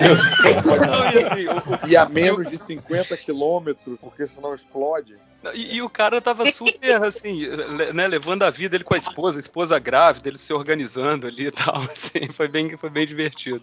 Não, 0.00 1.10
e 1.12 1.18
assim, 1.24 1.54
o- 1.84 1.88
e 1.88 1.96
a 1.96 2.06
menos 2.08 2.49
de 2.50 2.58
50 2.58 3.16
quilômetros, 3.16 3.98
porque 4.00 4.26
senão 4.26 4.52
explode. 4.52 5.16
E, 5.54 5.76
e 5.76 5.82
o 5.82 5.88
cara 5.88 6.20
tava 6.20 6.50
super, 6.52 7.00
assim, 7.02 7.46
né, 7.94 8.06
levando 8.06 8.42
a 8.42 8.50
vida 8.50 8.76
ele 8.76 8.84
com 8.84 8.94
a 8.94 8.98
esposa, 8.98 9.38
a 9.38 9.40
esposa 9.40 9.78
grávida, 9.78 10.28
ele 10.28 10.36
se 10.36 10.52
organizando 10.52 11.26
ali 11.26 11.46
e 11.46 11.50
tal, 11.50 11.76
assim, 11.90 12.28
foi 12.30 12.48
bem, 12.48 12.76
foi 12.76 12.90
bem 12.90 13.06
divertido. 13.06 13.62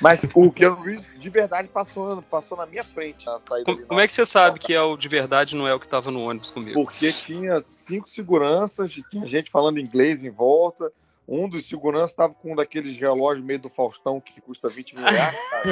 Mas 0.00 0.22
o 0.34 0.50
Keanu 0.50 0.82
Reeves 0.82 1.06
de 1.18 1.30
verdade 1.30 1.68
passou, 1.68 2.22
passou 2.22 2.56
na 2.56 2.66
minha 2.66 2.84
frente 2.84 3.26
na 3.26 3.38
saída 3.40 3.64
Como, 3.64 3.78
ali, 3.78 3.86
como 3.86 4.00
é 4.00 4.06
que 4.06 4.12
você 4.12 4.24
sabe 4.24 4.58
que 4.58 4.72
é 4.72 4.80
o 4.80 4.96
de 4.96 5.08
verdade 5.08 5.54
não 5.54 5.68
é 5.68 5.74
o 5.74 5.80
que 5.80 5.88
tava 5.88 6.10
no 6.10 6.22
ônibus 6.22 6.50
comigo? 6.50 6.82
Porque 6.82 7.12
tinha 7.12 7.60
cinco 7.60 8.08
seguranças, 8.08 8.92
tinha 9.10 9.26
gente 9.26 9.50
falando 9.50 9.78
inglês 9.78 10.24
em 10.24 10.30
volta, 10.30 10.90
um 11.30 11.48
dos 11.48 11.68
seguranças 11.68 12.12
tava 12.12 12.34
com 12.34 12.52
um 12.52 12.56
daqueles 12.56 12.96
relógios 12.96 13.46
meio 13.46 13.60
do 13.60 13.70
Faustão 13.70 14.20
que 14.20 14.40
custa 14.40 14.68
20 14.68 14.96
mil 14.96 15.04
reais, 15.04 15.36
sabe? 15.50 15.70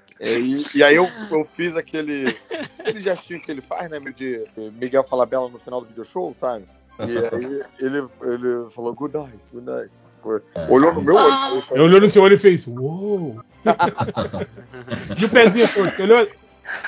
E, 0.20 0.78
e 0.78 0.82
aí 0.82 0.94
eu, 0.94 1.06
eu 1.30 1.44
fiz 1.44 1.76
aquele, 1.76 2.34
aquele 2.78 3.00
gestinho 3.00 3.42
que 3.42 3.50
ele 3.50 3.60
faz, 3.60 3.90
né? 3.90 3.98
De 3.98 4.46
Miguel 4.80 5.04
Falabella 5.04 5.48
no 5.48 5.58
final 5.58 5.80
do 5.80 5.86
video 5.88 6.04
show, 6.04 6.32
sabe? 6.32 6.64
E 7.00 7.18
aí 7.18 7.62
ele, 7.80 8.06
ele 8.22 8.70
falou, 8.70 8.94
good 8.94 9.14
night, 9.14 9.36
good 9.52 9.66
night. 9.66 9.90
Foi- 10.22 10.40
Olhou 10.70 10.94
no 10.94 11.02
meu 11.02 11.16
olho. 11.16 11.62
Ele 11.72 11.82
olhou 11.82 12.00
no 12.00 12.08
seu 12.08 12.22
olho 12.22 12.36
e 12.36 12.38
fez, 12.38 12.66
uou! 12.66 13.40
e 15.20 15.24
o 15.24 15.28
pezinho 15.28 15.68
torto? 15.74 16.02
Olhou, 16.02 16.28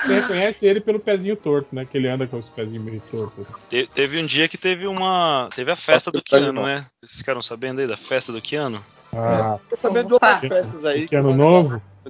você 0.03 0.19
reconhece 0.19 0.65
ele 0.65 0.79
pelo 0.81 0.99
pezinho 0.99 1.35
torto, 1.35 1.73
né? 1.75 1.85
Que 1.89 1.97
ele 1.97 2.07
anda 2.07 2.27
com 2.27 2.37
os 2.37 2.49
pezinhos 2.49 2.83
meio 2.83 3.01
tortos. 3.11 3.47
Te- 3.69 3.89
teve 3.93 4.21
um 4.21 4.25
dia 4.25 4.47
que 4.47 4.57
teve 4.57 4.87
uma. 4.87 5.49
Teve 5.55 5.71
a 5.71 5.75
festa 5.75 6.11
do 6.11 6.21
Keanu, 6.21 6.51
não. 6.53 6.65
né? 6.65 6.85
Vocês 7.01 7.19
ficaram 7.19 7.41
sabendo 7.41 7.81
aí 7.81 7.87
da 7.87 7.97
festa 7.97 8.31
do 8.31 8.41
Keanu? 8.41 8.83
Ah, 9.13 9.57
Eu 9.71 9.77
também 9.77 10.05
de 10.05 10.13
outras 10.13 10.39
festas 10.41 10.85
aí. 10.85 11.07
que 11.07 11.15
ano 11.15 11.29
uma 11.29 11.37
novo. 11.37 11.81
e- 12.05 12.09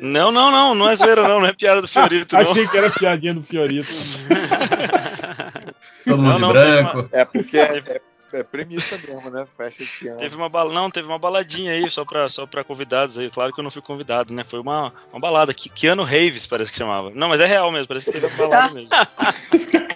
Não, 0.00 0.30
não, 0.32 0.50
não, 0.50 0.74
não 0.74 0.90
é 0.90 0.96
zoeira, 0.96 1.22
não, 1.26 1.40
não 1.40 1.46
é 1.46 1.52
piada 1.52 1.80
do 1.82 1.88
Fiorito, 1.88 2.34
não. 2.36 2.50
Achei 2.52 2.66
que 2.68 2.76
era 2.76 2.90
piadinha 2.90 3.34
do 3.34 3.42
Fiorito. 3.42 3.88
Todo 6.04 6.18
mundo 6.22 6.28
Não, 6.28 6.34
de 6.36 6.40
não, 6.40 6.52
branco. 6.52 7.08
É 7.12 7.24
porque 7.24 7.58
é, 7.58 8.00
é- 8.38 8.42
premissa 8.42 8.98
mesmo, 8.98 9.30
né? 9.30 9.46
Festa 9.56 9.84
de 9.84 10.08
ano. 10.08 10.18
Teve 10.18 10.36
uma 10.36 10.48
bala... 10.48 10.72
Não, 10.72 10.90
teve 10.90 11.08
uma 11.08 11.18
baladinha 11.18 11.72
aí, 11.72 11.88
só 11.90 12.04
pra, 12.04 12.28
só 12.28 12.46
pra 12.46 12.64
convidados 12.64 13.18
aí. 13.18 13.30
Claro 13.30 13.52
que 13.52 13.60
eu 13.60 13.64
não 13.64 13.70
fui 13.70 13.82
convidado, 13.82 14.32
né? 14.32 14.44
Foi 14.44 14.60
uma, 14.60 14.92
uma 15.12 15.20
balada. 15.20 15.52
Ke- 15.54 15.68
Keanu 15.68 16.02
Raves, 16.04 16.46
parece 16.46 16.70
que 16.72 16.78
chamava. 16.78 17.10
Não, 17.14 17.28
mas 17.28 17.40
é 17.40 17.46
real 17.46 17.70
mesmo, 17.72 17.88
parece 17.88 18.06
que 18.06 18.12
teve 18.12 18.26
uma 18.26 18.36
balada 18.36 18.74
mesmo. 18.74 18.88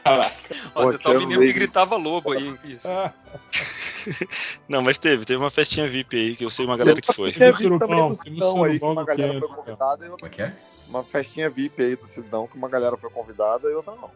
Ó, 0.74 0.82
Pô, 0.82 0.92
você 0.92 0.98
tá 0.98 1.10
o 1.10 1.14
menino 1.14 1.32
que 1.32 1.38
Reeves. 1.38 1.54
gritava 1.54 1.96
lobo 1.96 2.32
aí. 2.32 2.54
Isso. 2.64 2.88
Não, 4.68 4.80
mas 4.82 4.96
teve, 4.96 5.24
teve 5.24 5.38
uma 5.38 5.50
festinha 5.50 5.86
VIP 5.86 6.16
aí, 6.16 6.36
que 6.36 6.44
eu 6.44 6.50
sei 6.50 6.64
uma 6.64 6.76
galera 6.76 7.00
que 7.00 7.12
foi. 7.12 7.30
Teve 7.30 7.58
Surubão, 7.62 7.78
também 8.14 8.38
do 8.38 8.64
aí, 8.64 8.78
que 8.78 8.84
uma 8.84 9.04
galera 9.04 9.38
foi 9.38 9.48
convidada 9.48 10.06
e 10.06 10.08
Como 10.08 10.26
é 10.26 10.28
que 10.28 10.42
é? 10.42 10.52
Uma 10.88 11.02
festinha 11.04 11.50
VIP 11.50 11.82
aí 11.82 11.96
do 11.96 12.06
Sidão, 12.06 12.46
que 12.46 12.56
uma 12.56 12.68
galera 12.68 12.96
foi 12.96 13.10
convidada 13.10 13.68
e 13.68 13.74
outra 13.74 13.92
não. 13.94 14.10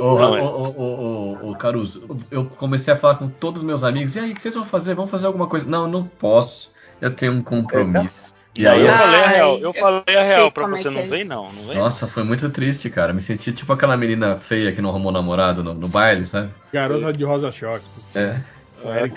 Ô, 0.00 0.18
Não, 0.18 0.32
ô, 0.32 1.38
é. 1.42 1.44
ô, 1.46 1.54
Caruso, 1.56 2.06
eu 2.30 2.44
comecei 2.46 2.92
a 2.92 2.96
falar 2.96 3.16
com 3.16 3.28
todos 3.28 3.60
os 3.62 3.66
meus 3.66 3.82
amigos. 3.84 4.14
E 4.16 4.20
aí, 4.20 4.32
o 4.32 4.34
que 4.34 4.40
vocês 4.42 4.54
vão 4.54 4.64
fazer? 4.66 4.94
Vamos 4.94 5.10
fazer 5.10 5.26
alguma 5.26 5.46
coisa? 5.46 5.68
Não, 5.68 5.86
não 5.88 6.04
posso. 6.04 6.72
Eu 7.00 7.10
tenho 7.14 7.32
um 7.32 7.42
compromisso. 7.42 8.34
E 8.56 8.62
Não, 8.62 8.70
aí, 8.72 8.80
eu 8.82 8.86
eu- 8.86 8.96
falei 8.96 9.20
a 9.20 9.26
real, 9.26 9.54
eu 9.56 9.60
eu 9.62 9.72
falei 9.72 10.16
a 10.16 10.22
real 10.22 10.52
pra 10.52 10.64
é 10.64 10.68
você, 10.68 10.88
que 10.88 10.94
não 10.94 11.00
é 11.02 11.06
vem 11.06 11.20
isso. 11.22 11.28
não, 11.30 11.52
não 11.52 11.62
vem 11.64 11.76
nossa, 11.76 12.06
foi 12.06 12.22
muito 12.22 12.48
triste, 12.50 12.88
cara. 12.88 13.12
Me 13.12 13.20
senti 13.20 13.52
tipo 13.52 13.72
aquela 13.72 13.96
menina 13.96 14.36
feia 14.36 14.72
que 14.72 14.80
não 14.80 14.90
arrumou 14.90 15.10
namorado 15.10 15.64
no, 15.64 15.74
no 15.74 15.88
baile, 15.88 16.24
sabe? 16.24 16.50
garota 16.72 17.10
de 17.10 17.24
rosa 17.24 17.50
choque. 17.50 17.84
É. 18.14 18.40
O 18.84 18.90
Eric. 18.92 19.16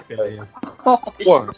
Porra, 1.24 1.51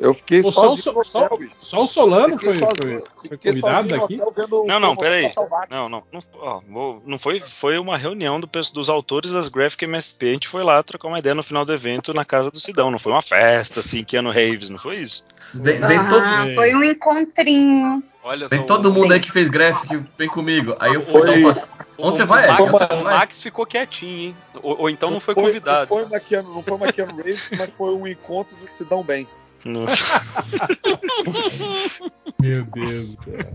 eu 0.00 0.14
fiquei 0.14 0.42
Pô, 0.42 0.50
só 0.52 0.76
só- 0.76 0.90
hotel, 0.90 1.36
bicho. 1.38 1.54
Só 1.60 1.82
o 1.82 1.86
Solano 1.86 2.38
foi, 2.38 2.54
sozinho- 2.58 3.02
foi, 3.20 3.28
foi 3.28 3.38
convidado 3.38 3.88
daqui? 3.88 4.20
Não, 4.66 4.78
não, 4.80 4.96
peraí. 4.96 5.32
Não, 5.70 5.88
não, 5.88 6.02
não, 6.12 6.20
ó, 6.40 6.60
vou- 6.68 7.02
não 7.04 7.18
foi, 7.18 7.40
foi 7.40 7.78
uma 7.78 7.96
reunião 7.96 8.38
do, 8.40 8.48
dos 8.72 8.88
autores 8.88 9.32
das 9.32 9.48
Graphic 9.48 9.84
MSP, 9.84 10.26
a 10.28 10.32
gente 10.32 10.48
foi 10.48 10.62
lá 10.62 10.82
trocar 10.82 11.08
uma 11.08 11.18
ideia 11.18 11.34
no 11.34 11.42
final 11.42 11.64
do 11.64 11.72
evento 11.72 12.14
na 12.14 12.24
casa 12.24 12.50
do 12.50 12.60
Sidão, 12.60 12.90
não 12.90 12.98
foi 12.98 13.12
uma 13.12 13.22
festa 13.22 13.80
assim, 13.80 14.04
Keanu 14.04 14.30
Raves, 14.30 14.70
não 14.70 14.78
foi 14.78 14.96
isso? 14.96 15.24
Vem, 15.56 15.80
vem 15.80 15.98
Ah, 15.98 16.08
todo, 16.08 16.54
foi 16.54 16.74
um 16.74 16.84
encontrinho. 16.84 18.02
Olha 18.22 18.46
vem 18.48 18.60
só, 18.60 18.66
todo 18.66 18.92
mundo 18.92 19.12
aí 19.12 19.20
que 19.20 19.30
fez 19.32 19.48
graphic, 19.48 20.02
vem 20.18 20.28
comigo. 20.28 20.76
Aí 20.78 20.92
eu 20.94 21.02
fui 21.04 21.22
dar 21.24 21.32
uma. 21.38 21.52
o- 21.52 21.78
Onde 22.00 22.18
você 22.18 22.22
o 22.22 22.26
vai, 22.26 22.44
Eric? 22.44 22.62
Max, 22.62 22.70
você 22.72 22.84
o 22.84 23.02
vai? 23.02 23.14
Max 23.18 23.40
ficou 23.40 23.66
quietinho, 23.66 24.18
hein? 24.28 24.36
Ou, 24.62 24.82
ou 24.82 24.90
então 24.90 25.10
não 25.10 25.18
foi 25.18 25.34
convidado. 25.34 25.80
Não 25.90 25.98
foi 25.98 26.04
uma 26.04 26.20
Keanu, 26.20 26.54
não 26.54 26.62
foi 26.62 26.76
uma 26.76 26.92
Keanu 26.92 27.16
Reeves, 27.16 27.50
mas 27.56 27.70
foi 27.76 27.92
um 27.94 28.06
encontro 28.06 28.54
do 28.56 28.68
Sidão 28.70 29.02
Bem. 29.02 29.26
Meu 32.40 32.64
Deus. 32.66 33.16
cara. 33.16 33.52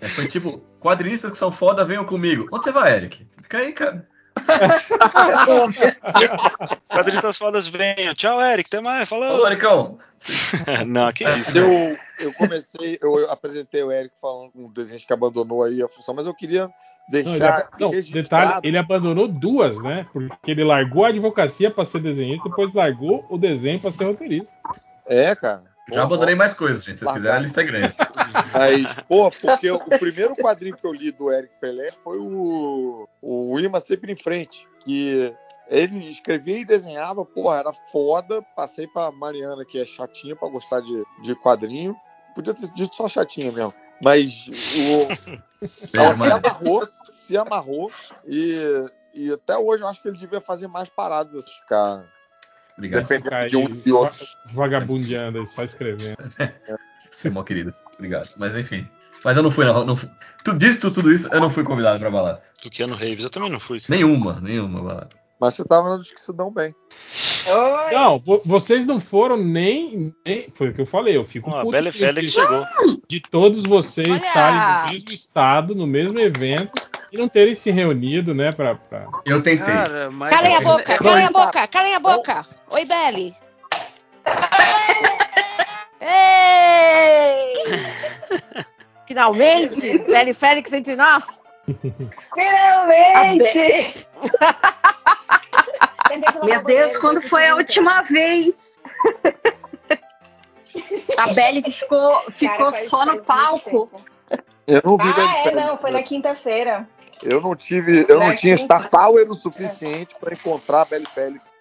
É, 0.00 0.08
Foi 0.08 0.26
tipo, 0.26 0.58
quadrinistas 0.80 1.32
que 1.32 1.38
são 1.38 1.50
foda, 1.50 1.84
venham 1.84 2.04
comigo. 2.04 2.46
Onde 2.52 2.64
você 2.64 2.72
vai, 2.72 2.94
Eric? 2.94 3.26
Fica 3.42 3.58
aí, 3.58 3.72
cara. 3.72 4.06
Quadristas 6.88 7.36
fodas 7.36 7.66
venham. 7.66 8.14
Tchau, 8.14 8.40
Eric, 8.40 8.68
até 8.68 8.80
mais, 8.80 9.10
Ô, 9.10 9.16
falou. 9.16 9.46
Ericão. 9.46 9.98
não, 10.86 11.12
que 11.12 11.24
isso. 11.24 11.58
Eu, 11.58 11.98
eu 12.18 12.32
comecei, 12.34 12.98
eu 13.02 13.30
apresentei 13.30 13.82
o 13.82 13.90
Eric 13.90 14.14
falando 14.20 14.52
com 14.52 14.66
um 14.66 14.72
desenho 14.72 15.00
que 15.00 15.12
abandonou 15.12 15.64
aí 15.64 15.82
a 15.82 15.88
função, 15.88 16.14
mas 16.14 16.26
eu 16.26 16.34
queria 16.34 16.66
Não, 16.66 17.18
ele, 17.18 17.24
deixar 17.24 17.68
não, 17.78 17.90
detalhe, 17.90 18.60
ele 18.62 18.78
abandonou 18.78 19.26
duas, 19.26 19.82
né? 19.82 20.06
Porque 20.12 20.50
ele 20.50 20.64
largou 20.64 21.04
a 21.04 21.08
advocacia 21.08 21.70
para 21.70 21.84
ser 21.84 22.00
desenhista, 22.00 22.48
depois 22.48 22.72
largou 22.72 23.26
o 23.28 23.36
desenho 23.36 23.80
para 23.80 23.90
ser 23.90 24.04
roteirista. 24.04 24.56
É, 25.06 25.34
cara. 25.34 25.71
Já 25.92 26.02
abandonei 26.02 26.34
mais 26.34 26.54
coisas, 26.54 26.84
gente. 26.84 26.98
Se 26.98 27.04
vocês 27.04 27.16
quiserem, 27.16 27.36
a 27.36 27.40
lista 27.40 27.60
é 27.60 27.64
grande. 27.64 27.94
Mas, 28.52 28.94
pô, 29.08 29.30
porque 29.30 29.70
o, 29.70 29.78
primeiro 29.78 30.34
quadrinho 30.36 30.76
que 30.76 30.86
eu 30.86 30.92
li 30.92 31.12
do 31.12 31.30
Eric 31.30 31.52
Pelé 31.60 31.90
foi 32.02 32.18
o, 32.18 33.08
o 33.20 33.60
Ima 33.60 33.80
Sempre 33.80 34.12
em 34.12 34.16
Frente, 34.16 34.66
que 34.80 35.34
ele 35.68 36.10
escrevia 36.10 36.58
e 36.58 36.64
desenhava, 36.64 37.24
porra, 37.24 37.58
era 37.58 37.72
foda. 37.90 38.42
Passei 38.56 38.86
pra 38.88 39.10
Mariana, 39.10 39.64
que 39.64 39.80
é 39.80 39.84
chatinha 39.84 40.36
pra 40.36 40.48
gostar 40.48 40.80
de, 40.80 41.04
de 41.22 41.34
quadrinho. 41.36 41.96
Podia 42.34 42.54
ter 42.54 42.68
dito 42.74 42.94
só 42.94 43.08
chatinha 43.08 43.52
mesmo. 43.52 43.74
Mas 44.04 44.46
o, 44.48 45.38
ela 45.96 46.14
se 46.14 46.32
amarrou, 46.32 46.86
se 46.86 47.36
amarrou 47.36 47.90
e, 48.26 48.86
e 49.14 49.32
até 49.32 49.56
hoje 49.56 49.82
eu 49.82 49.88
acho 49.88 50.02
que 50.02 50.08
ele 50.08 50.18
devia 50.18 50.40
fazer 50.40 50.66
mais 50.66 50.88
paradas, 50.88 51.34
assim, 51.34 51.52
ficar 51.60 52.04
Obrigado. 52.76 53.02
Ficar 53.02 53.14
dependendo 53.18 53.36
aí 53.42 53.48
de 53.50 53.56
um 53.56 53.82
e 53.86 53.92
outro. 53.92 54.26
vagabundeando 54.52 55.40
aí, 55.40 55.46
só 55.46 55.62
escrevendo. 55.64 56.16
Você 57.10 57.28
é 57.28 57.30
mó 57.30 57.42
querido. 57.42 57.74
Obrigado. 57.94 58.28
Mas 58.38 58.56
enfim. 58.56 58.88
Mas 59.24 59.36
eu 59.36 59.42
não 59.42 59.50
fui, 59.50 59.64
não. 59.64 59.84
não 59.84 59.94
fui. 59.94 60.08
Tu 60.42 60.56
disse 60.58 60.78
tu- 60.80 60.90
tudo 60.90 61.12
isso, 61.12 61.28
eu 61.32 61.40
não 61.40 61.50
fui 61.50 61.62
convidado 61.62 61.98
pra 62.00 62.10
balada. 62.10 62.42
Do 62.62 62.70
Keanu 62.70 62.94
Raves, 62.94 63.22
eu 63.22 63.30
também 63.30 63.50
não 63.50 63.60
fui. 63.60 63.80
cara. 63.80 63.94
Nenhuma, 63.96 64.40
nenhuma 64.40 64.82
balada. 64.82 65.08
Mas 65.40 65.54
você 65.54 65.64
tava 65.64 65.96
no 65.96 66.02
que 66.02 66.20
se 66.20 66.32
dão 66.32 66.50
bem. 66.52 66.74
Oi. 67.48 67.92
Não, 67.94 68.18
vo- 68.20 68.40
vocês 68.46 68.86
não 68.86 69.00
foram 69.00 69.36
nem, 69.36 70.14
nem- 70.24 70.48
Foi 70.54 70.68
o 70.68 70.74
que 70.74 70.80
eu 70.80 70.86
falei, 70.86 71.16
eu 71.16 71.24
fico 71.24 71.50
Ó, 71.52 71.58
a 71.58 71.60
puto 71.62 71.72
Bela 71.72 71.90
de 71.90 72.28
chegou. 72.28 72.66
de 73.08 73.20
todos 73.20 73.64
vocês 73.64 74.08
Olha! 74.08 74.16
estarem 74.16 74.60
no 74.86 74.92
mesmo 74.92 75.12
estado, 75.12 75.74
no 75.74 75.86
mesmo 75.86 76.18
evento, 76.20 76.72
e 77.12 77.18
não 77.18 77.28
terem 77.28 77.54
se 77.56 77.70
reunido, 77.72 78.32
né, 78.32 78.50
pra... 78.52 78.76
pra- 78.76 79.08
Eu 79.26 79.42
tentei. 79.42 79.74
Cara, 79.74 80.10
mas. 80.12 80.30
Calem 80.34 80.56
a 80.56 80.60
boca, 80.60 80.98
calem 80.98 81.24
a 81.24 81.30
boca, 81.30 81.66
calem 81.68 81.94
a 81.96 82.00
boca. 82.00 82.46
Oi, 82.72 82.84
Beli. 82.86 83.36
Ei! 86.00 87.54
Finalmente, 89.06 89.98
Beli 89.98 90.32
Félix 90.32 90.72
entre 90.72 90.96
nós. 90.96 91.38
Finalmente! 92.34 94.06
Meu 96.44 96.64
Deus, 96.64 96.96
quando 96.96 97.20
foi 97.20 97.46
a 97.46 97.56
última 97.56 98.00
vez? 98.02 98.78
A 101.18 101.26
Belly 101.34 101.60
que 101.62 101.72
ficou, 101.72 102.22
ficou 102.32 102.72
Cara, 102.72 102.88
só 102.88 103.04
no 103.04 103.22
palco. 103.22 103.90
Eu 104.66 104.80
não 104.84 104.96
vi 104.96 105.12
Ah, 105.14 105.40
é, 105.40 105.42
Félix, 105.42 105.66
não, 105.66 105.76
foi 105.76 105.90
na 105.90 106.02
quinta-feira. 106.02 106.88
Eu 107.22 107.42
não 107.42 107.54
tive, 107.54 108.06
eu 108.08 108.18
não 108.18 108.28
Na 108.28 108.34
tinha 108.34 108.56
quinta. 108.56 108.76
Star 108.76 108.88
Power 108.90 109.30
o 109.30 109.34
suficiente 109.34 110.14
pra 110.18 110.32
encontrar 110.32 110.80
a 110.82 110.84
Belle 110.86 111.06
Félix. 111.06 111.51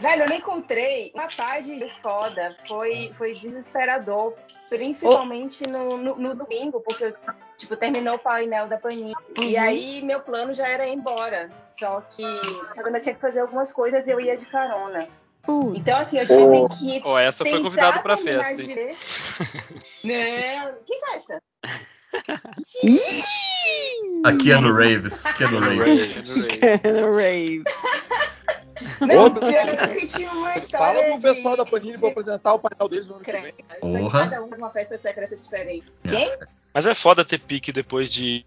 Velho, 0.00 0.22
eu 0.22 0.28
nem 0.28 0.38
encontrei 0.38 1.10
uma 1.14 1.28
tarde 1.28 1.78
foda. 2.02 2.56
Foi, 2.66 3.12
foi 3.14 3.34
desesperador. 3.34 4.34
Principalmente 4.68 5.68
no, 5.68 5.96
no, 5.96 6.14
no 6.16 6.34
domingo, 6.34 6.80
porque 6.80 7.12
tipo, 7.58 7.76
terminou 7.76 8.14
o 8.14 8.18
painel 8.18 8.68
da 8.68 8.78
Panini. 8.78 9.12
E 9.40 9.56
Uhum. 9.56 9.60
aí 9.62 10.02
meu 10.02 10.20
plano 10.20 10.54
já 10.54 10.68
era 10.68 10.86
ir 10.86 10.92
embora. 10.92 11.50
Só 11.60 12.00
que, 12.02 12.22
só 12.74 12.82
que 12.82 12.88
eu 12.88 13.00
tinha 13.00 13.14
que 13.14 13.20
fazer 13.20 13.40
algumas 13.40 13.72
coisas 13.72 14.06
e 14.06 14.10
eu 14.10 14.20
ia 14.20 14.36
de 14.36 14.46
carona. 14.46 15.08
Então, 15.74 15.98
assim, 15.98 16.18
eu 16.18 16.26
tive 16.26 16.42
Oh. 16.42 16.68
que. 16.68 17.00
Ó, 17.04 17.18
essa 17.18 17.44
foi 17.44 17.60
convidada 17.60 18.00
pra 18.00 18.16
festa, 18.16 18.54
de. 18.54 18.74
Não, 20.04 20.74
que 20.86 21.00
festa? 21.06 21.42
A 24.24 24.36
Keanu 24.36 24.72
Raves. 24.72 25.22
Keanu 25.36 25.60
Raves. 25.60 26.46
Rave. 27.16 27.64
Não, 29.00 29.16
Outro- 29.16 29.40
pior 29.46 29.88
que 29.88 30.06
tinha 30.06 30.30
uma 30.32 30.56
história. 30.56 30.86
Fala 31.02 31.18
pro 31.18 31.20
pessoal 31.34 31.56
de- 31.56 31.64
da 31.64 31.70
Panini 31.70 31.98
pra 31.98 32.08
apresentar 32.08 32.54
o 32.54 32.58
painel 32.58 32.88
deles 32.88 33.06
no 33.06 33.14
ano 33.16 33.24
que 33.24 33.32
vem. 33.32 33.54
Porra. 33.80 34.28
Cada 34.28 34.42
um 34.42 34.46
uma 34.48 34.70
festa 34.70 34.96
secreta 34.98 35.36
diferente. 35.36 35.84
Mas 36.72 36.86
é 36.86 36.94
foda 36.94 37.24
ter 37.24 37.38
pique 37.40 37.72
depois 37.72 38.08
de. 38.08 38.44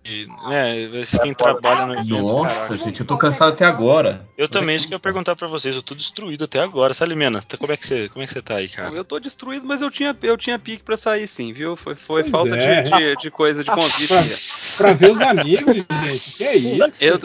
Né, 0.48 1.06
quem 1.22 1.34
trabalha 1.34 1.86
no 1.86 1.94
evento. 1.94 2.22
Nossa, 2.22 2.56
caraca. 2.68 2.78
gente, 2.78 3.02
eu 3.02 3.06
tô 3.06 3.18
cansado 3.18 3.52
até 3.52 3.66
agora. 3.66 4.26
Eu 4.38 4.48
também, 4.48 4.78
isso 4.78 4.88
que 4.88 4.94
eu 4.94 4.96
ia 4.96 5.00
perguntar 5.02 5.36
pra 5.36 5.46
vocês, 5.50 5.76
eu 5.76 5.82
tô 5.84 5.94
destruído 5.94 6.46
até 6.46 6.62
agora. 6.62 6.94
Salimena, 6.94 7.42
tá- 7.42 7.58
como 7.58 7.74
é 7.74 7.78
que 7.78 7.86
você, 7.86 8.08
como 8.08 8.24
é 8.24 8.26
que 8.26 8.32
você 8.32 8.42
tá 8.42 8.56
aí, 8.56 8.70
cara? 8.70 8.96
Eu 8.96 9.04
tô 9.04 9.20
destruído, 9.20 9.66
mas 9.68 9.82
eu 9.82 9.92
tinha, 9.92 10.16
eu 10.24 10.38
tinha 10.38 10.58
pique 10.58 10.84
pra 10.84 10.96
sair 10.96 11.28
sim, 11.28 11.52
viu? 11.52 11.76
Foi, 11.76 11.96
foi 11.96 12.22
Pois 12.22 12.32
falta 12.32 12.56
é. 12.56 12.84
de, 12.84 12.92
de, 12.92 13.16
de 13.18 13.30
coisa, 13.30 13.62
de 13.62 13.70
convite. 13.70 14.14
mesmo. 14.14 14.78
pra 14.78 14.94
ver 14.94 15.12
os 15.12 15.20
amigos, 15.22 15.76
gente. 15.76 16.38
Que 16.38 16.44
é 16.46 16.56
isso? 16.56 17.04
Eu, 17.04 17.20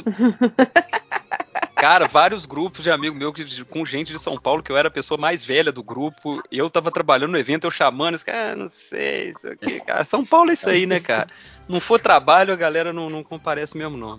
Cara, 1.78 2.06
vários 2.08 2.44
grupos 2.44 2.82
de 2.82 2.90
amigo 2.90 3.14
meu 3.14 3.32
que- 3.32 3.64
com 3.64 3.86
gente 3.86 4.12
de 4.12 4.18
São 4.18 4.36
Paulo, 4.36 4.62
que 4.62 4.72
eu 4.72 4.76
era 4.76 4.88
a 4.88 4.90
pessoa 4.90 5.18
mais 5.20 5.44
velha 5.44 5.70
do 5.70 5.82
grupo. 5.82 6.42
Eu 6.50 6.68
tava 6.68 6.90
trabalhando 6.90 7.30
no 7.32 7.38
evento, 7.38 7.66
eu 7.66 7.70
chamando, 7.70 8.16
os 8.16 8.24
caras, 8.24 8.52
ah, 8.52 8.56
não 8.56 8.68
sei, 8.72 9.30
isso 9.30 9.46
aqui, 9.48 9.78
cara. 9.80 10.02
São 10.02 10.24
Paulo 10.26 10.50
é 10.50 10.54
isso 10.54 10.68
aí, 10.68 10.86
né, 10.86 10.98
cara? 10.98 11.28
Não 11.68 11.78
for 11.78 12.00
trabalho, 12.00 12.52
a 12.52 12.56
galera 12.56 12.92
não, 12.92 13.08
não 13.08 13.22
comparece 13.22 13.76
mesmo, 13.76 13.96
não. 13.96 14.18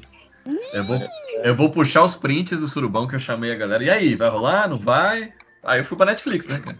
Eu 0.73 0.83
vou, 0.85 0.97
eu 1.43 1.55
vou 1.55 1.69
puxar 1.69 2.01
os 2.03 2.15
prints 2.15 2.57
do 2.59 2.67
surubão 2.67 3.05
que 3.07 3.15
eu 3.15 3.19
chamei 3.19 3.51
a 3.51 3.55
galera. 3.55 3.83
E 3.83 3.89
aí, 3.89 4.15
vai 4.15 4.29
rolar? 4.29 4.69
Não 4.69 4.77
vai? 4.77 5.33
Aí 5.61 5.79
eu 5.81 5.85
fui 5.85 5.97
pra 5.97 6.05
Netflix, 6.05 6.47
né, 6.47 6.59
cara? 6.59 6.79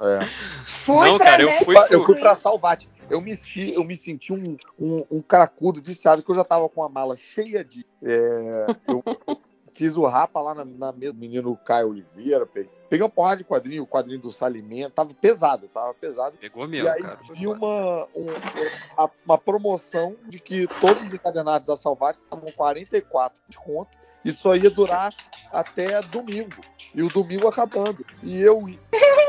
É. 0.00 0.26
Fui 0.64 1.08
Não, 1.08 1.16
pra 1.16 1.26
cara, 1.26 1.42
eu 1.42 1.46
Netflix. 1.48 1.80
fui- 1.86 1.96
Eu 1.96 2.04
fui 2.04 2.14
pra 2.16 2.34
Salvate. 2.34 2.88
Eu 3.10 3.20
me, 3.20 3.34
senti- 3.34 3.74
eu 3.74 3.84
me 3.84 3.96
senti 3.96 4.32
um, 4.32 4.56
um, 4.78 5.04
um 5.10 5.22
cracudo 5.22 5.82
viciado, 5.82 6.22
que 6.22 6.30
eu 6.30 6.34
já 6.36 6.44
tava 6.44 6.68
com 6.68 6.82
a 6.82 6.88
mala 6.88 7.16
cheia 7.16 7.64
de. 7.64 7.84
é, 8.02 8.66
eu 8.88 9.02
fiz 9.74 9.96
o 9.96 10.04
rapa 10.04 10.40
lá 10.40 10.54
na, 10.54 10.64
na 10.64 10.92
mesa 10.92 11.12
do 11.12 11.18
menino 11.20 11.56
Caio 11.64 11.90
Oliveira. 11.90 12.44
Peguei, 12.46 12.70
peguei 12.90 13.02
uma 13.04 13.10
porrada 13.10 13.38
de 13.38 13.44
quadrinho, 13.44 13.82
o 13.84 13.86
quadrinho 13.86 14.20
do 14.20 14.30
Salimento. 14.30 14.90
Tava 14.94 15.14
pesado, 15.14 15.68
tava 15.68 15.94
pesado. 15.94 16.36
Pegou 16.38 16.64
E 16.64 16.68
mesmo, 16.68 16.90
aí 16.90 17.02
cara. 17.02 17.18
vi 17.34 17.46
uma, 17.46 18.06
um- 18.14 18.96
uma, 18.96 19.10
uma 19.24 19.38
promoção 19.38 20.16
de 20.28 20.38
que 20.40 20.66
todos 20.80 21.02
os 21.02 21.12
encadenados 21.12 21.68
da 21.68 21.76
Salvate 21.76 22.20
estavam 22.20 22.50
44 22.52 23.40
de 23.42 23.48
desconto. 23.48 23.96
E 24.24 24.32
só 24.32 24.56
ia 24.56 24.68
durar 24.68 25.14
até 25.52 26.00
domingo. 26.02 26.50
E 26.94 27.02
o 27.02 27.08
domingo 27.08 27.46
acabando. 27.46 28.04
E 28.22 28.40
eu 28.40 28.64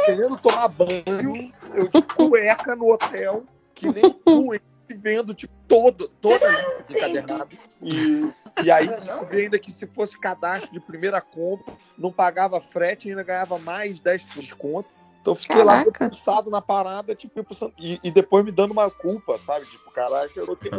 querendo 0.06 0.36
tomar 0.38 0.68
banho, 0.70 1.54
eu 1.76 1.88
de 1.88 2.02
cueca 2.02 2.76
no 2.76 2.92
hotel, 2.92 3.44
que 3.80 3.90
nem 3.90 4.04
doente, 4.26 4.64
vendo 4.90 5.34
tipo, 5.34 5.54
todo, 5.68 6.10
toda 6.22 6.46
a 6.48 6.92
encadernado. 6.92 7.58
E, 7.82 8.30
e 8.64 8.72
aí 8.72 8.88
descobri 8.88 9.44
ainda 9.44 9.58
que 9.58 9.72
se 9.72 9.88
fosse 9.88 10.20
cadastro 10.20 10.72
de 10.72 10.80
primeira 10.80 11.22
compra, 11.22 11.74
não 11.98 12.12
pagava 12.12 12.60
frete 12.60 13.08
e 13.08 13.12
ainda 13.12 13.24
ganhava 13.24 13.58
mais 13.58 14.00
10% 14.00 14.26
de 14.26 14.40
desconto. 14.42 14.90
Então 15.22 15.36
fiquei 15.36 15.64
lá 15.64 15.84
Caraca. 15.84 16.06
debruçado 16.06 16.50
na 16.50 16.62
parada, 16.62 17.14
tipo, 17.14 17.46
e, 17.78 18.00
e 18.02 18.12
depois 18.12 18.44
me 18.44 18.52
dando 18.52 18.72
uma 18.72 18.90
culpa, 18.90 19.38
sabe? 19.38 19.66
Tipo, 19.66 19.92
caralho, 19.92 20.30
eu 20.36 20.48
não 20.48 20.56
tenho 20.56 20.76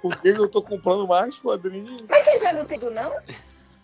Por 0.00 0.16
que 0.20 0.28
eu 0.28 0.48
tô 0.48 0.62
comprando 0.62 1.06
mais 1.06 1.36
quadrinhos? 1.38 2.04
Mas 2.08 2.24
você 2.24 2.38
já 2.38 2.52
não 2.52 2.64
do 2.64 2.90
não? 2.90 3.12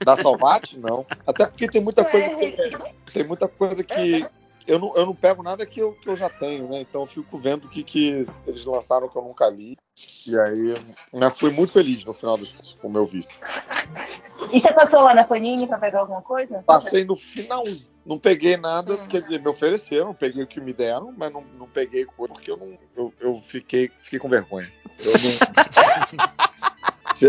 Da 0.05 0.17
Salvate? 0.17 0.79
Não. 0.79 1.05
Até 1.27 1.47
porque 1.47 1.69
tem 1.69 1.83
muita 1.83 2.03
Isso 2.03 2.11
coisa 2.11 2.27
é 2.27 2.51
que, 2.51 3.13
tem 3.13 3.25
muita 3.25 3.49
coisa 3.49 3.83
que 3.83 4.27
eu 4.67 4.79
não, 4.79 4.95
eu 4.97 5.07
não 5.07 5.15
pego 5.15 5.43
nada 5.43 5.67
que 5.67 5.81
eu, 5.81 5.93
que 5.93 6.09
eu 6.09 6.17
já 6.17 6.29
tenho, 6.29 6.69
né? 6.69 6.81
Então 6.81 7.03
eu 7.03 7.07
fico 7.07 7.39
vendo 7.39 7.65
o 7.65 7.69
que, 7.69 7.83
que 7.83 8.27
eles 8.47 8.65
lançaram 8.65 9.09
que 9.09 9.17
eu 9.17 9.23
nunca 9.23 9.49
li. 9.49 9.77
E 10.27 10.39
aí, 10.39 10.75
né, 11.13 11.31
fui 11.31 11.51
muito 11.51 11.73
feliz 11.73 12.05
no 12.05 12.13
final 12.15 12.37
dos 12.37 12.77
com 12.81 12.89
o 12.89 12.93
meu 12.93 13.07
vício. 13.07 13.37
E 14.53 14.61
você 14.61 14.73
passou 14.73 15.03
lá 15.03 15.15
na 15.15 15.25
Panini 15.25 15.67
pra 15.67 15.79
pegar 15.79 16.01
alguma 16.01 16.23
coisa? 16.23 16.63
Passei 16.67 17.05
no 17.05 17.17
final, 17.17 17.63
não 18.05 18.19
peguei 18.19 18.57
nada, 18.57 18.95
Hum. 18.95 19.09
quer 19.09 19.23
dizer, 19.23 19.41
me 19.41 19.49
ofereceram, 19.49 20.15
peguei 20.15 20.43
o 20.43 20.47
que 20.47 20.61
me 20.61 20.73
deram, 20.73 21.15
mas 21.17 21.33
não, 21.33 21.43
não 21.59 21.69
peguei 21.69 22.05
coisa, 22.05 22.35
porque 22.35 22.51
eu 22.51 22.57
não. 22.57 22.77
Eu, 22.97 23.15
eu 23.21 23.41
fiquei, 23.43 23.91
fiquei 24.01 24.19
com 24.19 24.29
vergonha. 24.29 24.71
Eu 25.01 25.13
não. 25.13 25.35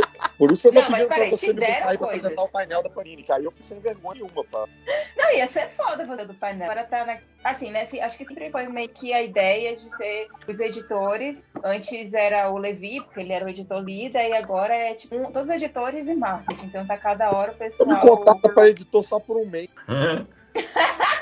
Por 0.38 0.52
isso 0.52 0.62
que 0.62 0.68
eu 0.68 0.74
tô 0.74 0.82
Não, 0.82 0.90
mas 0.90 1.08
pedindo 1.08 1.08
pra 1.08 1.16
peraí, 1.18 1.32
você 1.32 1.54
me 1.54 1.66
aí 1.66 1.98
pra 1.98 2.08
apresentar 2.08 2.44
o 2.44 2.50
painel 2.50 2.84
da 2.84 2.90
Panini, 2.90 3.24
que 3.24 3.32
aí 3.32 3.46
eu 3.46 3.52
fui 3.52 3.64
sem 3.64 3.80
vergonha 3.80 4.22
nenhuma, 4.22 4.44
pá. 4.44 4.66
Não, 5.18 5.34
ia 5.34 5.48
ser 5.48 5.70
foda 5.70 6.06
você 6.06 6.26
do 6.26 6.34
painel. 6.34 6.70
Agora 6.70 6.86
tá 6.86 7.06
na... 7.06 7.18
Assim, 7.44 7.72
né? 7.72 7.84
assim, 7.84 8.02
Acho 8.02 8.18
que 8.18 8.26
sempre 8.26 8.50
foi 8.52 8.68
meio 8.68 8.90
que 8.90 9.14
a 9.14 9.22
ideia 9.22 9.76
de 9.76 9.90
ser 9.96 10.28
os 10.48 10.60
editores. 10.60 11.46
Antes 11.64 12.14
era 12.14 12.50
o 12.50 12.58
Levi, 12.58 13.00
porque 13.02 13.22
ele 13.22 13.32
era 13.34 13.46
o 13.46 13.50
editor 13.50 13.82
líder, 13.82 14.30
e 14.30 14.34
agora 14.34 14.76
é 14.76 14.94
tipo 14.94 15.16
um- 15.16 15.32
todos 15.32 15.48
os 15.50 15.56
editores 15.56 16.06
e 16.08 16.14
marketing. 16.16 16.66
Então 16.66 16.86
tá 16.86 16.98
cada 16.98 17.32
hora 17.32 17.52
o 17.52 17.54
Eu 17.54 17.58
pessoal. 17.58 17.90
me 17.90 18.00
contrata 18.02 18.50
pra 18.50 18.68
editor 18.68 19.04
só 19.08 19.20
por 19.20 19.38
um 19.38 19.46
mês. 19.46 19.70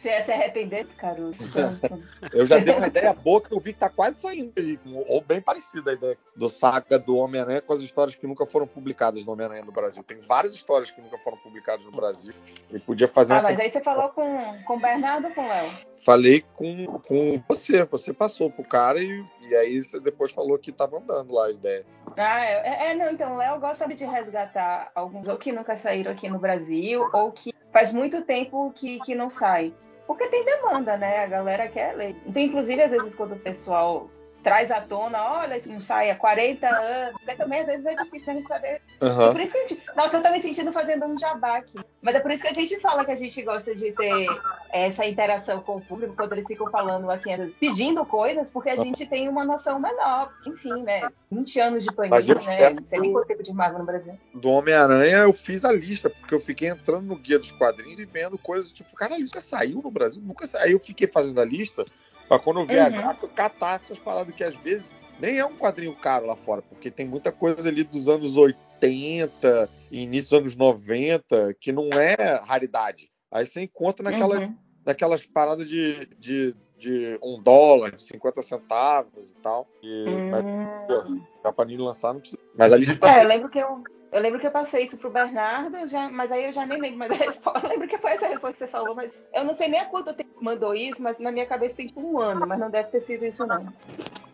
Você 0.00 0.08
ia 0.08 0.24
se 0.24 0.32
arrepender, 0.32 0.86
Caruso. 0.96 1.46
Pronto. 1.50 2.02
Eu 2.32 2.46
já 2.46 2.56
dei 2.56 2.74
uma 2.74 2.86
ideia 2.86 3.12
boa 3.12 3.40
que 3.42 3.52
eu 3.52 3.60
vi 3.60 3.74
que 3.74 3.78
tá 3.80 3.90
quase 3.90 4.18
saindo 4.18 4.52
aí, 4.56 4.78
ou 5.06 5.20
bem 5.20 5.42
parecida 5.42 5.90
a 5.90 5.94
ideia 5.94 6.16
do 6.34 6.48
saga 6.48 6.98
do 6.98 7.16
Homem-Aranha 7.16 7.60
com 7.60 7.72
as 7.74 7.80
histórias 7.80 8.16
que 8.16 8.26
nunca 8.26 8.46
foram 8.46 8.66
publicadas 8.66 9.24
no 9.26 9.32
Homem-Aranha 9.32 9.64
no 9.64 9.72
Brasil. 9.72 10.02
Tem 10.02 10.18
várias 10.20 10.54
histórias 10.54 10.90
que 10.90 11.02
nunca 11.02 11.18
foram 11.18 11.36
publicadas 11.38 11.84
no 11.84 11.92
Brasil. 11.92 12.32
E 12.70 12.78
podia 12.78 13.08
fazer 13.08 13.34
Ah, 13.34 13.36
uma. 13.36 13.42
mas 13.42 13.60
aí 13.60 13.70
você 13.70 13.80
falou 13.80 14.08
com, 14.10 14.62
com 14.64 14.76
o 14.76 14.80
Bernardo 14.80 15.26
ou 15.28 15.34
com 15.34 15.42
o 15.42 15.48
Léo? 15.48 15.70
Falei 15.98 16.44
com, 16.54 16.86
com 17.06 17.42
você, 17.46 17.84
você 17.84 18.12
passou 18.12 18.50
pro 18.50 18.64
cara 18.64 18.98
e, 18.98 19.24
e 19.42 19.54
aí 19.54 19.82
você 19.82 20.00
depois 20.00 20.32
falou 20.32 20.58
que 20.58 20.72
tava 20.72 20.96
andando 20.96 21.34
lá 21.34 21.46
a 21.46 21.50
ideia. 21.50 21.84
Ah, 22.16 22.44
é, 22.44 22.90
é, 22.90 22.94
não, 22.94 23.10
então 23.10 23.34
o 23.34 23.36
Léo 23.36 23.60
gosta 23.60 23.86
de 23.86 24.04
resgatar 24.06 24.90
alguns 24.94 25.28
ou 25.28 25.36
que 25.36 25.52
nunca 25.52 25.76
saíram 25.76 26.10
aqui 26.10 26.28
no 26.28 26.38
Brasil, 26.38 27.06
ou 27.12 27.30
que 27.32 27.52
faz 27.70 27.92
muito 27.92 28.22
tempo 28.22 28.72
que, 28.74 28.98
que 29.00 29.14
não 29.14 29.28
sai. 29.28 29.74
Porque 30.10 30.26
tem 30.26 30.44
demanda, 30.44 30.96
né? 30.96 31.22
A 31.22 31.26
galera 31.28 31.68
quer 31.68 31.94
ler. 31.94 32.16
Então, 32.26 32.42
inclusive, 32.42 32.82
às 32.82 32.90
vezes, 32.90 33.14
quando 33.14 33.36
o 33.36 33.38
pessoal 33.38 34.10
traz 34.42 34.70
à 34.70 34.80
tona, 34.80 35.22
olha, 35.22 35.56
isso 35.56 35.68
não 35.68 35.80
sai 35.80 36.10
há 36.10 36.16
40 36.16 36.66
anos, 36.66 37.12
porque 37.12 37.34
também 37.34 37.60
às 37.60 37.66
vezes 37.66 37.86
é 37.86 37.94
difícil 37.94 38.32
a 38.32 38.36
gente 38.36 38.48
saber. 38.48 38.82
É 39.00 39.06
Aham. 39.06 39.32
por 39.32 39.40
isso 39.40 39.52
que 39.52 39.58
a 39.58 39.66
gente. 39.66 39.82
Nossa, 39.96 40.16
eu 40.16 40.22
tô 40.22 40.30
me 40.30 40.40
sentindo 40.40 40.72
fazendo 40.72 41.06
um 41.06 41.18
jabá 41.18 41.58
aqui. 41.58 41.78
Mas 42.02 42.14
é 42.14 42.20
por 42.20 42.30
isso 42.30 42.42
que 42.42 42.50
a 42.50 42.54
gente 42.54 42.78
fala 42.80 43.04
que 43.04 43.10
a 43.10 43.16
gente 43.16 43.42
gosta 43.42 43.74
de 43.74 43.92
ter 43.92 44.26
essa 44.72 45.04
interação 45.04 45.60
com 45.60 45.76
o 45.76 45.80
público, 45.80 46.14
quando 46.16 46.32
eles 46.32 46.46
ficam 46.46 46.70
falando 46.70 47.10
assim, 47.10 47.30
pedindo 47.60 48.04
coisas, 48.06 48.50
porque 48.50 48.70
a 48.70 48.76
gente 48.76 49.06
tem 49.06 49.28
uma 49.28 49.44
noção 49.44 49.78
menor. 49.78 50.32
Enfim, 50.46 50.82
né? 50.82 51.10
20 51.30 51.60
anos 51.60 51.84
de 51.84 51.92
Panini, 51.92 52.34
né? 52.46 52.70
Não 52.70 52.86
sei 52.86 53.00
nem 53.00 53.12
quanto 53.12 53.26
tempo 53.26 53.42
de 53.42 53.52
Marvel 53.52 53.80
no 53.80 53.84
Brasil. 53.84 54.18
Do 54.34 54.48
Homem-Aranha 54.48 55.18
eu 55.18 55.32
fiz 55.32 55.64
a 55.64 55.72
lista, 55.72 56.08
porque 56.08 56.34
eu 56.34 56.40
fiquei 56.40 56.68
entrando 56.68 57.04
no 57.04 57.16
guia 57.16 57.38
dos 57.38 57.50
quadrinhos 57.50 57.98
e 57.98 58.04
vendo 58.04 58.38
coisas 58.38 58.72
tipo, 58.72 58.94
caralho, 58.96 59.24
nunca 59.24 59.40
saiu 59.40 59.80
no 59.82 59.90
Brasil, 59.90 60.22
nunca 60.22 60.46
saiu. 60.46 60.64
Aí 60.64 60.72
eu 60.72 60.80
fiquei 60.80 61.06
fazendo 61.06 61.40
a 61.40 61.44
lista 61.44 61.84
pra 62.30 62.38
quando 62.38 62.60
eu 62.60 62.66
viajasse, 62.66 63.24
eu 63.24 63.28
catasse 63.28 63.92
as 63.92 63.98
paradas 63.98 64.32
que 64.32 64.44
às 64.44 64.54
vezes 64.58 64.92
nem 65.18 65.38
é 65.38 65.44
um 65.44 65.56
quadrinho 65.56 65.92
caro 65.96 66.26
lá 66.26 66.36
fora, 66.36 66.62
porque 66.62 66.88
tem 66.88 67.04
muita 67.04 67.32
coisa 67.32 67.68
ali 67.68 67.82
dos 67.82 68.06
anos 68.06 68.36
80 68.36 69.68
e 69.90 70.04
início 70.04 70.30
dos 70.30 70.38
anos 70.38 70.56
90 70.56 71.52
que 71.60 71.72
não 71.72 71.88
é 71.92 72.14
raridade. 72.44 73.10
Aí 73.32 73.44
você 73.44 73.60
encontra 73.62 74.04
naquela, 74.04 74.38
Uhum. 74.38 74.56
naquelas 74.86 75.26
paradas 75.26 75.68
de, 75.68 76.06
de, 76.20 76.54
de 76.78 77.18
um 77.20 77.42
dólar, 77.42 77.96
de 77.96 78.02
50 78.04 78.42
centavos 78.42 79.32
e 79.32 79.34
tal. 79.42 79.66
E, 79.82 80.22
mas, 80.30 80.44
Hum. 80.44 81.20
pô, 81.42 81.48
a 81.48 81.52
Panini 81.52 81.82
lançar 81.82 82.14
não 82.14 82.20
precisa. 82.20 82.40
Mas 82.54 82.72
a 82.72 82.76
lista 82.76 82.96
tá 82.96 83.12
É, 83.12 83.24
eu 83.24 83.28
lembro 83.28 83.50
que 83.50 83.58
eu, 83.58 83.82
eu 84.12 84.20
lembro 84.20 84.40
que 84.40 84.46
eu 84.46 84.50
passei 84.50 84.84
isso 84.84 84.96
pro 84.96 85.10
Bernardo, 85.10 85.86
já, 85.86 86.08
mas 86.10 86.32
aí 86.32 86.46
eu 86.46 86.52
já 86.52 86.66
nem 86.66 86.80
lembro 86.80 86.98
mais 86.98 87.12
a 87.12 87.14
resposta. 87.24 87.60
Eu 87.66 87.70
lembro 87.70 87.88
que 87.88 87.98
foi 87.98 88.12
essa 88.12 88.26
resposta 88.26 88.52
que 88.52 88.58
você 88.58 88.66
falou, 88.66 88.94
mas 88.94 89.14
eu 89.32 89.44
não 89.44 89.54
sei 89.54 89.68
nem 89.68 89.80
a 89.80 89.84
quanto 89.84 90.12
tempo 90.12 90.30
mandou 90.40 90.74
isso, 90.74 91.02
mas 91.02 91.18
na 91.18 91.30
minha 91.30 91.46
cabeça 91.46 91.76
tem 91.76 91.86
tipo 91.86 92.00
um 92.00 92.18
ano, 92.18 92.46
mas 92.46 92.58
não 92.58 92.70
deve 92.70 92.88
ter 92.88 93.00
sido 93.00 93.24
isso, 93.24 93.46
não. 93.46 93.72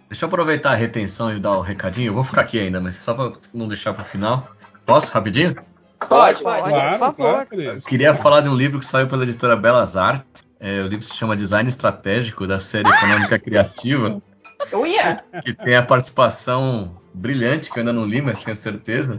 Deixa 0.09 0.25
eu 0.25 0.29
aproveitar 0.29 0.71
a 0.73 0.75
retenção 0.75 1.37
e 1.37 1.41
dar 1.41 1.57
o 1.57 1.61
recadinho. 1.61 2.09
Eu 2.11 2.15
vou 2.15 2.25
ficar 2.25 2.43
aqui 2.43 2.59
ainda, 2.61 2.81
mas 2.81 2.97
só 2.97 3.13
pra 3.13 3.33
não 3.53 3.69
deixar 3.69 3.93
pro 3.93 4.05
final. 4.05 4.49
Posso, 4.85 5.13
rapidinho? 5.13 5.55
Pode, 6.09 6.43
Pode, 6.43 6.43
pode. 6.43 6.69
Claro, 6.71 6.91
por 6.91 6.99
favor. 6.99 7.47
claro. 7.47 7.63
Eu 7.63 7.83
queria 7.83 8.15
falar 8.15 8.41
de 8.43 8.49
um 8.49 8.55
livro 8.55 8.79
que 8.79 8.87
saiu 8.87 9.09
pela 9.09 9.25
editora 9.25 9.57
Belas 9.57 9.97
Artes. 9.97 10.45
É, 10.61 10.81
o 10.81 10.87
livro 10.87 11.05
se 11.05 11.15
chama 11.15 11.37
Design 11.37 11.69
Estratégico 11.69 12.47
da 12.47 12.59
série 12.59 12.89
Econômica 12.89 13.39
Criativa, 13.39 14.23
Uia! 14.73 15.23
que 15.45 15.53
tem 15.53 15.77
a 15.77 15.83
participação 15.83 16.97
brilhante, 17.13 17.71
que 17.71 17.79
eu 17.79 17.81
ainda 17.81 17.93
não 17.93 18.05
li, 18.05 18.23
mas 18.23 18.43
tenho 18.43 18.57
certeza, 18.57 19.19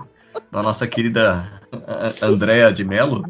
da 0.51 0.61
nossa 0.63 0.87
querida 0.87 1.61
A- 1.71 2.25
Andrea 2.25 2.71
de 2.71 2.83
Mello, 2.83 3.25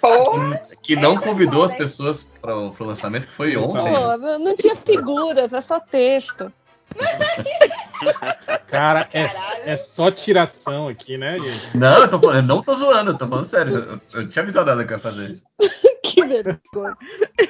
Porra! 0.00 0.60
que 0.82 0.96
não 0.96 1.14
é 1.14 1.18
convidou 1.20 1.62
as 1.64 1.72
pessoas 1.74 2.24
para 2.40 2.56
o 2.56 2.74
lançamento, 2.80 3.26
que 3.26 3.32
foi 3.32 3.56
ontem. 3.56 3.92
Pô, 3.92 4.16
não, 4.18 4.38
não 4.38 4.54
tinha 4.54 4.74
figuras, 4.74 5.52
é 5.52 5.60
só 5.60 5.78
texto. 5.78 6.52
Cara, 8.66 9.08
é, 9.12 9.26
é 9.72 9.76
só 9.76 10.10
tiração 10.10 10.88
aqui, 10.88 11.16
né, 11.16 11.38
gente? 11.38 11.76
Não, 11.76 11.98
eu, 11.98 12.10
tô 12.10 12.18
falando, 12.18 12.36
eu 12.36 12.42
não 12.42 12.62
tô 12.62 12.74
zoando, 12.74 13.12
eu 13.12 13.16
tô 13.18 13.28
falando 13.28 13.44
sério. 13.44 14.00
Eu, 14.12 14.20
eu 14.22 14.28
tinha 14.28 14.42
avisado 14.42 14.70
ela 14.70 14.84
que 14.84 14.92
ia 14.92 14.98
fazer 14.98 15.30
isso. 15.30 15.44
Que 16.04 16.22
vergonha. 16.26 16.94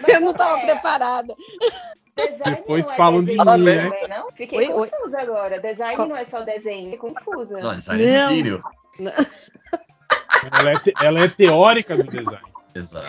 Eu 0.06 0.20
não 0.20 0.32
tava 0.34 0.60
É, 0.60 0.66
preparada. 0.66 1.34
Design 2.16 2.56
Depois 2.56 2.86
não 2.86 2.92
é 2.92 2.96
falam 2.96 3.24
de 3.24 3.32
mim, 3.32 3.36
né? 3.38 3.44
também, 3.88 4.08
não? 4.08 4.30
Fiquei 4.32 4.58
Oi, 4.58 4.68
oi. 4.72 4.88
confusa 4.90 5.20
agora. 5.20 5.58
Design 5.60 5.96
Co- 5.96 6.04
não 6.06 6.16
é 6.16 6.24
só 6.24 6.42
desenho, 6.42 6.92
é 6.92 6.96
confusa. 6.96 7.58
Não, 7.58 7.76
design 7.76 8.04
é 8.04 8.20
Não. 8.20 8.28
Sírio. 8.28 8.64
Ela 10.58 10.70
é, 10.70 10.72
te- 10.74 10.94
ela 11.02 11.20
é 11.20 11.28
teórica 11.28 11.96
do 11.96 12.04
design. 12.04 12.40
Exato. 12.74 13.06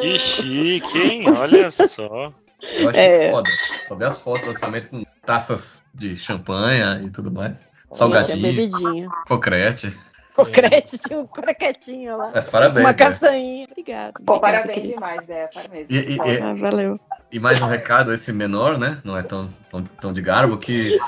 Que 0.00 0.18
chique, 0.18 0.98
hein? 0.98 1.22
Olha 1.38 1.70
só. 1.70 2.32
Eu 2.78 2.88
achei 2.90 3.02
É. 3.02 3.30
foda. 3.30 3.50
Só 3.86 3.94
ver 3.94 4.04
as 4.06 4.20
fotos 4.20 4.42
do 4.42 4.48
lançamento 4.48 4.88
com 4.90 5.04
taças 5.24 5.82
de 5.94 6.16
champanhe 6.16 7.06
e 7.06 7.10
tudo 7.10 7.30
mais. 7.30 7.68
Salgadinho, 7.92 9.10
cocrete. 9.26 9.96
Crédito 10.52 10.96
tinha 11.06 11.18
um 11.18 11.26
croquetinho 11.26 12.16
lá. 12.16 12.30
Mas 12.34 12.48
parabéns. 12.48 12.84
Uma 12.84 12.92
né? 12.92 12.96
castanhinha. 12.98 13.66
Obrigada. 13.70 14.12
Pô, 14.24 14.36
obrigada, 14.36 14.62
parabéns 14.68 14.86
demais, 14.88 15.26
Dé. 15.26 15.48
Parabéns. 15.52 15.90
E- 15.90 15.94
e- 15.94 16.16
e- 16.16 16.40
Ah, 16.40 16.54
valeu. 16.54 17.00
E 17.32 17.38
mais 17.38 17.60
um 17.60 17.66
recado, 17.66 18.12
esse 18.12 18.32
menor, 18.32 18.76
né? 18.76 19.00
Não 19.04 19.16
é 19.16 19.22
tão, 19.22 19.48
tão, 19.70 19.84
tão 19.84 20.12
de 20.12 20.20
garbo, 20.20 20.58
que 20.58 20.98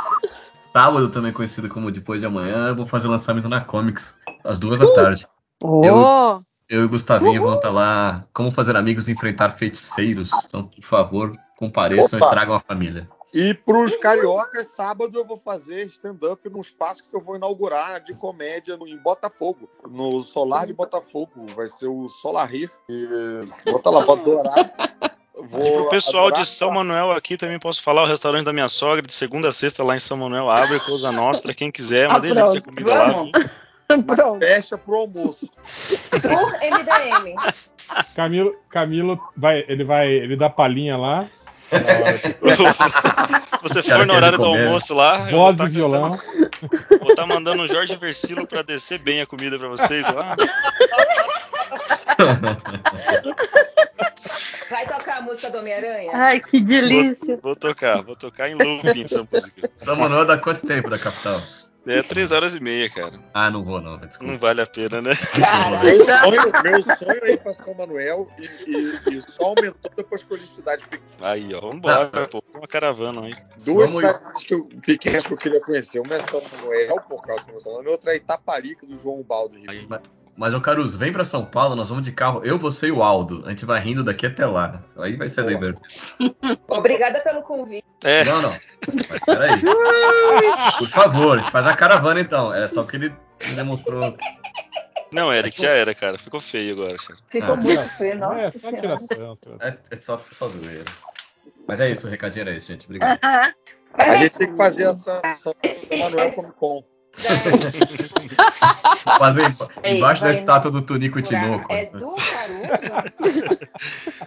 sábado, 0.72 1.10
também 1.10 1.32
conhecido 1.32 1.68
como 1.68 1.90
Depois 1.90 2.20
de 2.20 2.26
Amanhã, 2.26 2.68
eu 2.68 2.76
vou 2.76 2.86
fazer 2.86 3.08
lançamento 3.08 3.48
na 3.48 3.60
Comics, 3.60 4.16
às 4.44 4.56
duas 4.56 4.78
da 4.78 4.92
tarde. 4.92 5.26
Oh, 5.64 6.40
Eu 6.68 6.82
e 6.82 6.84
o 6.84 6.88
Gustavinho 6.88 7.42
vão 7.42 7.54
estar 7.54 7.70
lá. 7.70 8.24
Como 8.32 8.52
fazer 8.52 8.76
amigos 8.76 9.08
enfrentar 9.08 9.58
feiticeiros. 9.58 10.30
Então, 10.46 10.64
por 10.64 10.82
favor, 10.82 11.32
compareçam 11.56 12.18
Opa. 12.18 12.28
e 12.28 12.30
tragam 12.30 12.54
a 12.54 12.60
família. 12.60 13.08
E 13.34 13.54
pros 13.54 13.96
cariocas, 13.96 14.68
sábado 14.68 15.18
eu 15.18 15.24
vou 15.24 15.38
fazer 15.38 15.86
stand-up 15.86 16.48
num 16.50 16.60
espaço 16.60 17.02
que 17.08 17.16
eu 17.16 17.20
vou 17.20 17.34
inaugurar 17.34 18.02
de 18.02 18.14
comédia 18.14 18.76
no- 18.76 18.86
em 18.86 18.96
Botafogo, 18.98 19.68
no 19.88 20.22
Solar 20.22 20.66
de 20.66 20.72
Botafogo. 20.72 21.46
Vai 21.56 21.68
ser 21.68 21.88
o 21.88 22.08
Solar 22.08 22.48
Rir. 22.48 22.70
E 22.88 23.08
estar 23.66 23.90
lá, 23.90 24.04
vou 24.04 24.14
adorar. 24.14 24.54
Vou 25.34 25.66
E 25.66 25.72
pro 25.72 25.88
pessoal 25.88 26.26
adorar 26.26 26.42
de 26.42 26.48
São 26.48 26.70
Manuel 26.70 27.10
aqui 27.12 27.36
também 27.36 27.58
posso 27.58 27.82
falar, 27.82 28.02
o 28.02 28.06
restaurante 28.06 28.44
da 28.44 28.52
minha 28.52 28.68
sogra, 28.68 29.02
de 29.06 29.14
segunda 29.14 29.48
a 29.48 29.52
sexta 29.52 29.82
lá 29.82 29.96
em 29.96 29.98
São 29.98 30.16
Manuel, 30.18 30.50
abre 30.50 30.78
Coisa 30.80 31.10
Nostra, 31.10 31.54
quem 31.54 31.70
quiser, 31.70 32.06
uma 32.08 32.16
Ah, 32.18 32.20
delícia 32.20 32.58
a 32.58 32.62
pronto. 32.62 32.64
comida 32.64 32.94
lá. 32.94 33.14
Pronto. 34.16 34.38
Fecha 34.38 34.78
pro 34.78 34.94
almoço. 34.96 35.50
Por 36.10 36.52
MDM. 36.60 37.34
Camilo, 38.16 38.54
Camilo 38.70 39.20
vai, 39.36 39.62
ele 39.68 39.84
vai, 39.84 40.08
ele 40.08 40.34
dá 40.34 40.48
palhinha 40.48 40.96
lá. 40.96 41.28
Se 41.62 41.78
você 43.62 43.82
for 43.82 44.06
no 44.06 44.14
horário 44.14 44.38
do 44.38 44.46
almoço 44.46 44.94
lá, 44.94 45.30
eu 45.30 45.36
vou 45.36 45.44
Voz 45.46 45.56
tá 45.58 45.64
e 45.64 45.68
violão. 45.68 46.10
cantando- 46.10 46.98
vou 47.00 47.10
estar 47.10 47.26
mandando 47.26 47.62
o 47.64 47.66
Jorge 47.68 47.94
Versilo 47.96 48.46
pra 48.46 48.62
descer 48.62 48.98
bem 49.00 49.20
a 49.20 49.26
comida 49.26 49.58
pra 49.58 49.68
vocês 49.68 50.06
lá. 50.08 50.36
Música 55.42 55.50
do 55.50 55.58
Homem-Aranha? 55.58 56.10
Ai, 56.14 56.40
que 56.40 56.60
delícia. 56.60 57.38
Vou 57.42 57.56
tocar, 57.56 58.00
vou 58.02 58.14
tocar 58.14 58.48
em 58.48 58.54
looping 58.54 59.02
essa 59.04 59.26
música. 59.30 59.68
São 59.76 59.96
Manuel 59.96 60.24
dá 60.24 60.38
quanto 60.38 60.64
tempo 60.64 60.88
da 60.88 60.98
capital? 60.98 61.40
É 61.84 62.00
três 62.00 62.30
horas 62.30 62.54
e 62.54 62.60
meia, 62.60 62.88
cara. 62.88 63.18
Ah, 63.34 63.50
não 63.50 63.64
vou 63.64 63.80
não, 63.80 63.98
desculpa. 63.98 64.30
Não 64.32 64.38
vale 64.38 64.62
a 64.62 64.66
pena, 64.68 65.02
né? 65.02 65.10
Cara, 65.34 65.80
Meu 65.82 66.04
sonho, 66.04 66.62
meu 66.62 66.82
sonho 66.84 67.20
é 67.24 67.32
ir 67.32 67.38
pra 67.38 67.52
São 67.54 67.74
Manuel 67.74 68.28
e, 68.38 68.70
e- 68.70 69.18
e 69.18 69.22
só 69.32 69.46
aumentou 69.46 69.90
depois 69.96 70.22
que 70.22 70.32
eu 70.32 70.36
li 70.36 70.46
cidade 70.46 70.80
pequena. 70.88 71.02
Aí, 71.20 71.52
ó, 71.52 71.60
vambora, 71.60 72.28
pô. 72.28 72.40
Uma 72.54 72.68
caravana 72.68 73.22
aí. 73.22 73.34
Duas 73.64 73.90
cidades 73.90 74.44
que 74.44 74.54
eu, 74.54 74.64
pequenas 74.86 75.26
que 75.26 75.32
eu 75.32 75.36
queria 75.36 75.60
conhecer. 75.60 75.98
Uma 75.98 76.14
é 76.14 76.20
São 76.20 76.40
Manuel, 76.52 77.00
por 77.08 77.20
causa 77.26 77.44
que 77.44 77.50
eu 77.50 77.58
falando, 77.60 77.86
e 77.86 77.88
outra 77.90 78.12
é 78.12 78.16
Itaparica 78.16 78.86
do 78.86 78.96
João 79.00 79.20
Baldo. 79.24 79.58
Aí, 79.68 79.84
Mas, 79.88 80.02
ô 80.38 80.60
Caruso, 80.60 80.96
vem 80.98 81.12
pra 81.12 81.24
São 81.24 81.44
Paulo, 81.44 81.76
nós 81.76 81.88
vamos 81.88 82.04
de 82.04 82.12
carro. 82.12 82.40
Eu, 82.44 82.58
você 82.58 82.88
e 82.88 82.92
o 82.92 83.02
Aldo. 83.02 83.42
A 83.46 83.50
gente 83.50 83.64
vai 83.64 83.80
rindo 83.80 84.02
daqui 84.02 84.26
até 84.26 84.46
lá. 84.46 84.82
Aí 84.96 85.16
vai 85.16 85.28
ser 85.28 85.44
divertido. 85.46 85.80
obrigada 86.68 87.20
pelo 87.20 87.42
convite. 87.42 87.84
É, 88.02 88.24
Não, 88.24 88.42
não. 88.42 88.50
Mas 89.10 89.24
peraí. 89.24 89.60
Por 90.78 90.88
favor, 90.88 91.38
a 91.38 91.42
faz 91.42 91.66
a 91.66 91.76
caravana 91.76 92.20
então. 92.20 92.52
É 92.54 92.66
só 92.66 92.82
que 92.82 92.96
ele 92.96 93.12
demonstrou. 93.54 94.16
não, 95.12 95.32
Eric, 95.32 95.60
já 95.60 95.70
era, 95.70 95.94
cara. 95.94 96.18
Ficou 96.18 96.40
feio 96.40 96.72
agora, 96.72 96.96
cara. 96.96 97.18
Ficou 97.28 97.54
Ah. 97.54 97.56
muito 97.56 97.88
feio, 97.96 98.18
nossa 98.18 98.38
é, 98.40 98.50
só 98.50 98.70
tiração. 98.72 99.36
É, 99.60 99.76
é 99.90 99.96
só, 100.00 100.18
só 100.18 100.48
zoeira. 100.48 100.84
Mas 101.68 101.78
é 101.80 101.90
isso, 101.90 102.06
o 102.06 102.10
recadinho 102.10 102.42
era 102.42 102.56
esse, 102.56 102.66
gente. 102.68 102.86
Obrigado. 102.86 103.18
Aham. 103.22 103.52
A 103.94 104.16
gente 104.16 104.30
tem 104.38 104.50
que 104.50 104.56
fazer 104.56 104.84
essa 104.84 105.20
São, 105.42 105.54
São 105.88 105.98
Manuel 105.98 106.32
Comic 106.32 106.54
Con. 106.54 106.82
Fazer 109.18 109.42
Ei, 109.82 109.98
embaixo 109.98 110.22
da 110.22 110.32
vai 110.32 110.40
estátua 110.40 110.70
do 110.70 110.82
Tunico 110.82 111.20
Tinoco. 111.20 111.72
É 111.72 111.86
do 111.86 112.14
Caruso? 112.14 113.48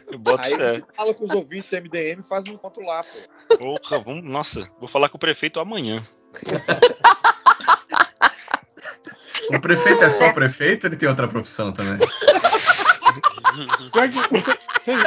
Eu 0.12 0.20
boto 0.20 0.44
Aí 0.44 0.52
gente 0.52 0.86
fala 0.96 1.14
com 1.14 1.26
os 1.26 1.32
ouvintes 1.32 1.70
do 1.70 1.78
MDM 1.78 2.22
e 2.22 2.28
faz 2.28 2.46
um 2.48 2.54
encontro 2.54 2.86
lá, 2.86 3.02
pô. 3.02 3.58
Porra, 3.58 4.00
vamos, 4.04 4.24
nossa, 4.24 4.70
vou 4.80 4.88
falar 4.88 5.10
com 5.10 5.18
o 5.18 5.20
prefeito 5.20 5.60
amanhã. 5.60 6.02
O 9.50 9.60
prefeito 9.60 10.04
é 10.04 10.10
só 10.10 10.34
prefeito 10.34 10.86
ou 10.86 10.90
ele 10.90 10.98
tem 10.98 11.08
outra 11.08 11.28
profissão 11.28 11.72
também? 11.72 11.98
Vocês 14.82 15.04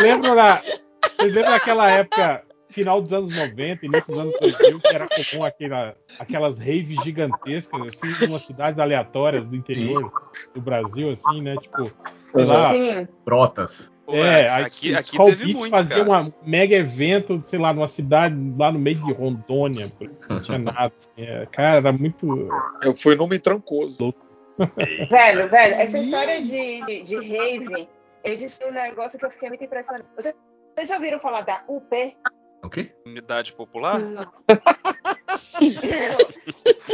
lembram 0.00 0.34
da. 0.34 0.56
Vocês 0.56 1.32
lembram 1.32 1.52
daquela 1.52 1.90
época, 1.90 2.42
final 2.78 3.02
dos 3.02 3.12
anos 3.12 3.36
90, 3.36 3.86
início 3.86 4.06
dos 4.06 4.18
anos 4.18 4.34
2000, 4.40 4.80
que 4.80 4.94
era 4.94 5.08
comum 5.08 5.44
aquela, 5.44 5.96
aquelas 6.18 6.58
raves 6.58 7.02
gigantescas, 7.02 7.80
assim, 7.88 8.24
em 8.24 8.28
umas 8.28 8.46
cidades 8.46 8.78
aleatórias 8.78 9.44
do 9.44 9.56
interior 9.56 10.12
do 10.54 10.60
Brasil, 10.60 11.10
assim, 11.10 11.42
né? 11.42 11.56
Tipo, 11.56 11.90
sei 12.32 12.44
lá. 12.44 12.72
Sim. 12.72 13.08
Brotas. 13.24 13.92
É, 14.10 14.48
a 14.48 14.58
aqui, 14.58 14.94
Skull 14.94 15.26
aqui 15.26 15.36
teve 15.36 15.44
Beats 15.44 15.60
muito, 15.60 15.70
fazia 15.70 16.02
um 16.02 16.32
mega 16.42 16.76
evento, 16.76 17.42
sei 17.44 17.58
lá, 17.58 17.74
numa 17.74 17.88
cidade 17.88 18.34
lá 18.56 18.72
no 18.72 18.78
meio 18.78 18.96
de 18.96 19.12
Rondônia, 19.12 19.88
porque 19.98 20.32
não 20.32 20.40
tinha 20.40 20.58
nada. 20.58 20.92
Assim, 20.98 21.22
é, 21.22 21.46
cara, 21.46 21.76
era 21.78 21.92
muito. 21.92 22.48
Eu 22.80 22.94
fui 22.94 23.16
numa 23.16 23.34
em 23.34 23.40
Trancoso. 23.40 24.14
Velho, 25.08 25.48
velho, 25.48 25.74
essa 25.76 25.98
história 25.98 26.42
de, 26.42 26.84
de, 26.84 27.02
de 27.02 27.16
rave, 27.16 27.88
eu 28.24 28.34
disse 28.34 28.64
um 28.64 28.72
negócio 28.72 29.16
que 29.16 29.24
eu 29.24 29.30
fiquei 29.30 29.48
muito 29.50 29.62
impressionada. 29.62 30.04
Vocês, 30.16 30.34
vocês 30.74 30.88
já 30.88 30.96
ouviram 30.96 31.20
falar 31.20 31.42
da 31.42 31.62
UP? 31.68 32.16
O 32.62 32.70
quê? 32.70 32.92
Unidade 33.06 33.52
popular? 33.52 34.00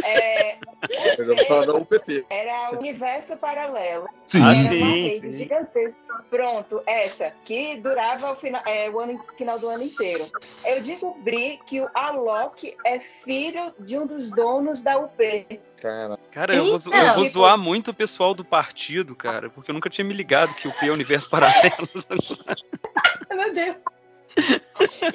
É, 0.02 0.56
Eu 1.18 1.26
já 1.26 1.34
vou 1.34 1.46
falar 1.46 1.66
da 1.66 1.74
UPP. 1.74 2.26
era 2.30 2.70
o 2.72 2.78
Universo 2.78 3.36
Paralelo. 3.36 4.08
Sim. 4.26 4.42
Era 4.42 4.52
uma 4.52 4.70
sim, 4.70 4.80
rave 4.80 5.20
sim. 5.20 5.32
gigantesca. 5.32 6.00
Pronto, 6.30 6.82
essa, 6.86 7.32
que 7.44 7.76
durava 7.76 8.32
o, 8.32 8.36
fina, 8.36 8.62
é, 8.66 8.88
o 8.90 8.98
ano, 9.00 9.22
final 9.36 9.58
do 9.58 9.68
ano 9.68 9.82
inteiro. 9.82 10.26
Eu 10.64 10.82
descobri 10.82 11.60
que 11.66 11.80
o 11.80 11.88
Alok 11.94 12.74
é 12.84 13.00
filho 13.00 13.72
de 13.80 13.98
um 13.98 14.06
dos 14.06 14.30
donos 14.30 14.80
da 14.82 14.98
UP. 14.98 15.60
Cara, 15.80 16.18
Cara, 16.30 16.56
eu 16.56 16.64
vou, 16.64 16.92
eu 16.92 17.14
vou 17.14 17.26
zoar 17.26 17.58
muito 17.58 17.90
o 17.90 17.94
pessoal 17.94 18.34
do 18.34 18.44
partido, 18.44 19.14
cara, 19.14 19.50
porque 19.50 19.70
eu 19.70 19.74
nunca 19.74 19.90
tinha 19.90 20.04
me 20.04 20.14
ligado 20.14 20.54
que 20.54 20.66
o 20.66 20.72
P 20.72 20.86
é 20.86 20.90
universo 20.90 21.28
paralelo. 21.28 21.88
Meu 23.30 23.52
Deus. 23.52 23.76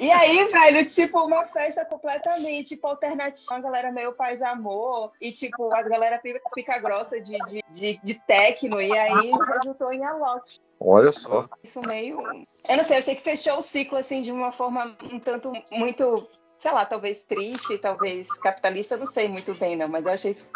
E 0.00 0.10
aí, 0.10 0.48
velho, 0.48 0.86
tipo, 0.86 1.20
uma 1.24 1.46
festa 1.46 1.84
completamente 1.84 2.70
tipo, 2.70 2.86
alternativa, 2.86 3.56
a 3.56 3.60
galera 3.60 3.92
meio 3.92 4.12
paz 4.12 4.40
amor, 4.40 5.12
e 5.20 5.32
tipo, 5.32 5.74
as 5.74 5.86
galera 5.86 6.20
pica 6.54 6.78
grossa 6.78 7.20
de, 7.20 7.36
de, 7.46 7.62
de, 7.70 8.00
de 8.02 8.14
techno, 8.26 8.80
e 8.80 8.92
aí 8.92 9.30
resultou 9.54 9.92
em 9.92 10.04
Alok. 10.04 10.58
olha 10.78 11.12
só. 11.12 11.48
Isso 11.62 11.80
meio. 11.86 12.22
Eu 12.68 12.76
não 12.76 12.84
sei, 12.84 12.96
eu 12.96 13.00
achei 13.00 13.14
que 13.14 13.22
fechou 13.22 13.58
o 13.58 13.62
ciclo 13.62 13.98
assim 13.98 14.22
de 14.22 14.32
uma 14.32 14.52
forma 14.52 14.96
um 15.12 15.18
tanto 15.18 15.52
muito, 15.70 16.26
sei 16.58 16.72
lá, 16.72 16.84
talvez 16.84 17.22
triste, 17.24 17.78
talvez 17.78 18.28
capitalista, 18.38 18.94
eu 18.94 19.00
não 19.00 19.06
sei 19.06 19.28
muito 19.28 19.54
bem, 19.54 19.76
não, 19.76 19.88
mas 19.88 20.06
eu 20.06 20.12
achei 20.12 20.30
isso 20.30 20.46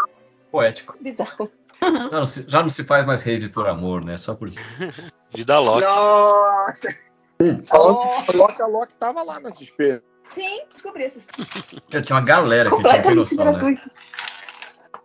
Poético. 0.50 0.96
bizarro. 1.00 1.50
Já 1.82 1.90
não, 1.90 2.26
se, 2.26 2.44
já 2.48 2.62
não 2.62 2.70
se 2.70 2.84
faz 2.84 3.04
mais 3.04 3.22
rave 3.22 3.48
por 3.48 3.66
amor, 3.66 4.02
né? 4.04 4.16
Só 4.16 4.34
porque. 4.34 4.56
Vida 5.34 5.58
Loki. 5.58 5.82
Nossa! 5.82 6.96
Falando 7.64 7.98
Oh, 7.98 8.22
que 8.22 8.30
a 8.32 8.36
Loki, 8.36 8.62
a 8.62 8.66
Loki 8.66 8.94
tava 8.96 9.22
lá 9.22 9.40
na 9.40 9.50
XP. 9.50 10.00
sim, 10.34 10.60
descobri 10.72 11.04
essa 11.04 11.20
Já 11.90 12.02
tinha 12.02 12.16
uma 12.16 12.24
galera 12.24 12.70
que 12.70 12.76
tinha 12.76 12.82
completamente 12.82 13.16
noção, 13.16 13.44
né? 13.44 13.50
gratuito. 13.52 13.90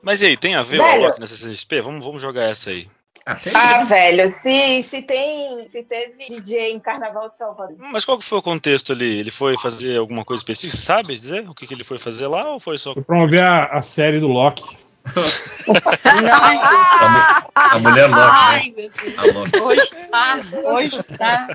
Mas 0.01 0.21
e 0.21 0.27
aí, 0.27 0.37
tem 0.37 0.55
a 0.55 0.61
ver 0.61 0.79
o 0.79 0.83
Velho. 0.83 1.03
Alok 1.05 1.19
nessa 1.19 1.35
CXP? 1.47 1.81
Vamos, 1.81 2.05
vamos 2.05 2.21
jogar 2.21 2.43
essa 2.43 2.69
aí. 2.69 2.87
Ah, 3.25 3.37
Ah, 3.53 3.83
velho, 3.83 4.29
se, 4.31 4.81
se 4.83 5.01
tem. 5.03 5.67
Se 5.69 5.83
teve 5.83 6.13
DJ 6.29 6.71
em 6.71 6.79
Carnaval 6.79 7.29
de 7.29 7.37
Salvador. 7.37 7.75
Mas 7.77 8.03
qual 8.05 8.17
que 8.17 8.23
foi 8.23 8.39
o 8.39 8.41
contexto 8.41 8.93
ali? 8.93 9.19
Ele 9.19 9.29
foi 9.29 9.55
fazer 9.57 9.97
alguma 9.97 10.23
coisa 10.25 10.39
específica? 10.39 10.81
Sabe 10.81 11.17
dizer 11.19 11.47
o 11.47 11.53
que, 11.53 11.67
que 11.67 11.73
ele 11.73 11.83
foi 11.83 11.97
fazer 11.99 12.27
lá 12.27 12.49
ou 12.53 12.59
foi 12.59 12.77
só. 12.77 12.93
Foi 12.93 13.03
promover 13.03 13.43
a, 13.43 13.65
a 13.65 13.81
série 13.83 14.19
do 14.19 14.27
Loki. 14.27 14.63
A, 16.05 17.09
mu- 17.09 17.27
a 17.55 17.79
mulher 17.79 18.09
Loki, 18.09 18.47
né? 18.47 18.61
Ai, 18.61 18.73
meu 18.75 18.89
Deus. 18.89 19.17
A 19.17 19.25
Loki. 19.25 19.59
Hoje 19.59 19.89
tá, 20.11 20.39
hoje 20.65 21.03
tá. 21.17 21.47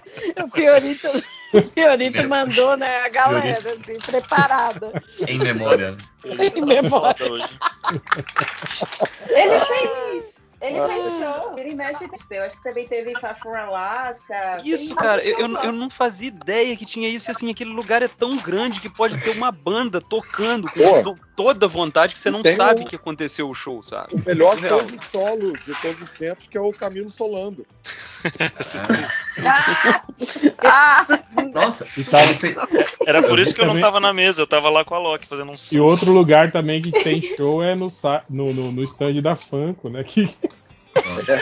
O 0.44 0.48
Fiorito, 0.48 1.08
o 1.52 1.62
Fiorito 1.62 2.28
mandou, 2.28 2.76
né, 2.76 3.04
a 3.04 3.08
galera, 3.08 3.72
assim, 3.72 4.00
preparada. 4.00 4.92
Em 5.26 5.38
memória. 5.38 5.96
Em 6.24 6.62
memória. 6.64 7.26
Ele 9.30 9.60
fez. 9.60 10.33
Ele 10.64 10.80
fez 10.80 11.06
show. 11.18 11.58
Ele 11.58 11.74
mexe. 11.74 12.08
Eu 12.30 12.42
acho 12.44 12.56
que 12.56 12.62
também 12.62 12.86
teve 12.88 13.12
Fafur 13.20 13.54
Alaska. 13.54 14.62
Isso, 14.64 14.86
tem 14.88 14.96
cara, 14.96 15.22
eu, 15.22 15.38
eu, 15.58 15.72
não 15.72 15.90
fazia 15.90 16.28
ideia 16.28 16.74
que 16.76 16.86
tinha 16.86 17.08
isso. 17.08 17.30
e, 17.30 17.32
Assim, 17.32 17.50
aquele 17.50 17.70
lugar 17.70 18.02
é 18.02 18.08
tão 18.08 18.36
grande 18.36 18.80
que 18.80 18.88
pode 18.88 19.18
ter 19.18 19.30
uma 19.30 19.52
banda 19.52 20.00
tocando 20.00 20.68
com 20.70 20.80
Pô. 20.80 21.02
to- 21.02 21.18
toda 21.36 21.68
vontade 21.68 22.14
que 22.14 22.20
você 22.20 22.30
não 22.30 22.42
Tem 22.42 22.56
sabe 22.56 22.82
um- 22.82 22.84
que 22.86 22.96
aconteceu 22.96 23.48
o 23.48 23.54
show, 23.54 23.82
sabe? 23.82 24.14
O 24.14 24.22
melhor 24.24 24.58
show 24.58 24.80
de 24.82 24.98
solo 25.10 25.52
de 25.66 25.74
todos 25.82 26.00
os 26.00 26.10
tempos, 26.10 26.46
que 26.46 26.56
é 26.56 26.60
o 26.60 26.72
Camilo 26.72 27.10
Solando. 27.10 27.66
Ah, 30.62 31.06
Nossa, 31.52 31.86
E, 31.96 32.04
tava, 32.04 32.32
Era 33.06 33.22
por 33.22 33.38
isso 33.38 33.54
que 33.54 33.60
eu 33.60 33.66
não 33.66 33.78
tava 33.78 34.00
na 34.00 34.12
mesa, 34.12 34.40
eu 34.42 34.46
tava 34.46 34.70
lá 34.70 34.84
com 34.84 34.94
a 34.94 34.98
Loki 34.98 35.26
fazendo 35.26 35.50
um 35.52 35.56
e 35.72 35.80
outro 35.80 36.10
lugar 36.12 36.50
também 36.52 36.80
que 36.80 36.90
tem 36.92 37.20
show 37.36 37.62
é 37.62 37.74
no, 37.74 37.90
sa- 37.90 38.22
no, 38.30 38.52
no, 38.54 38.72
no 38.72 38.84
stand 38.84 39.20
da 39.20 39.36
Funko, 39.36 39.88
né? 39.90 40.02
Que 40.04 40.34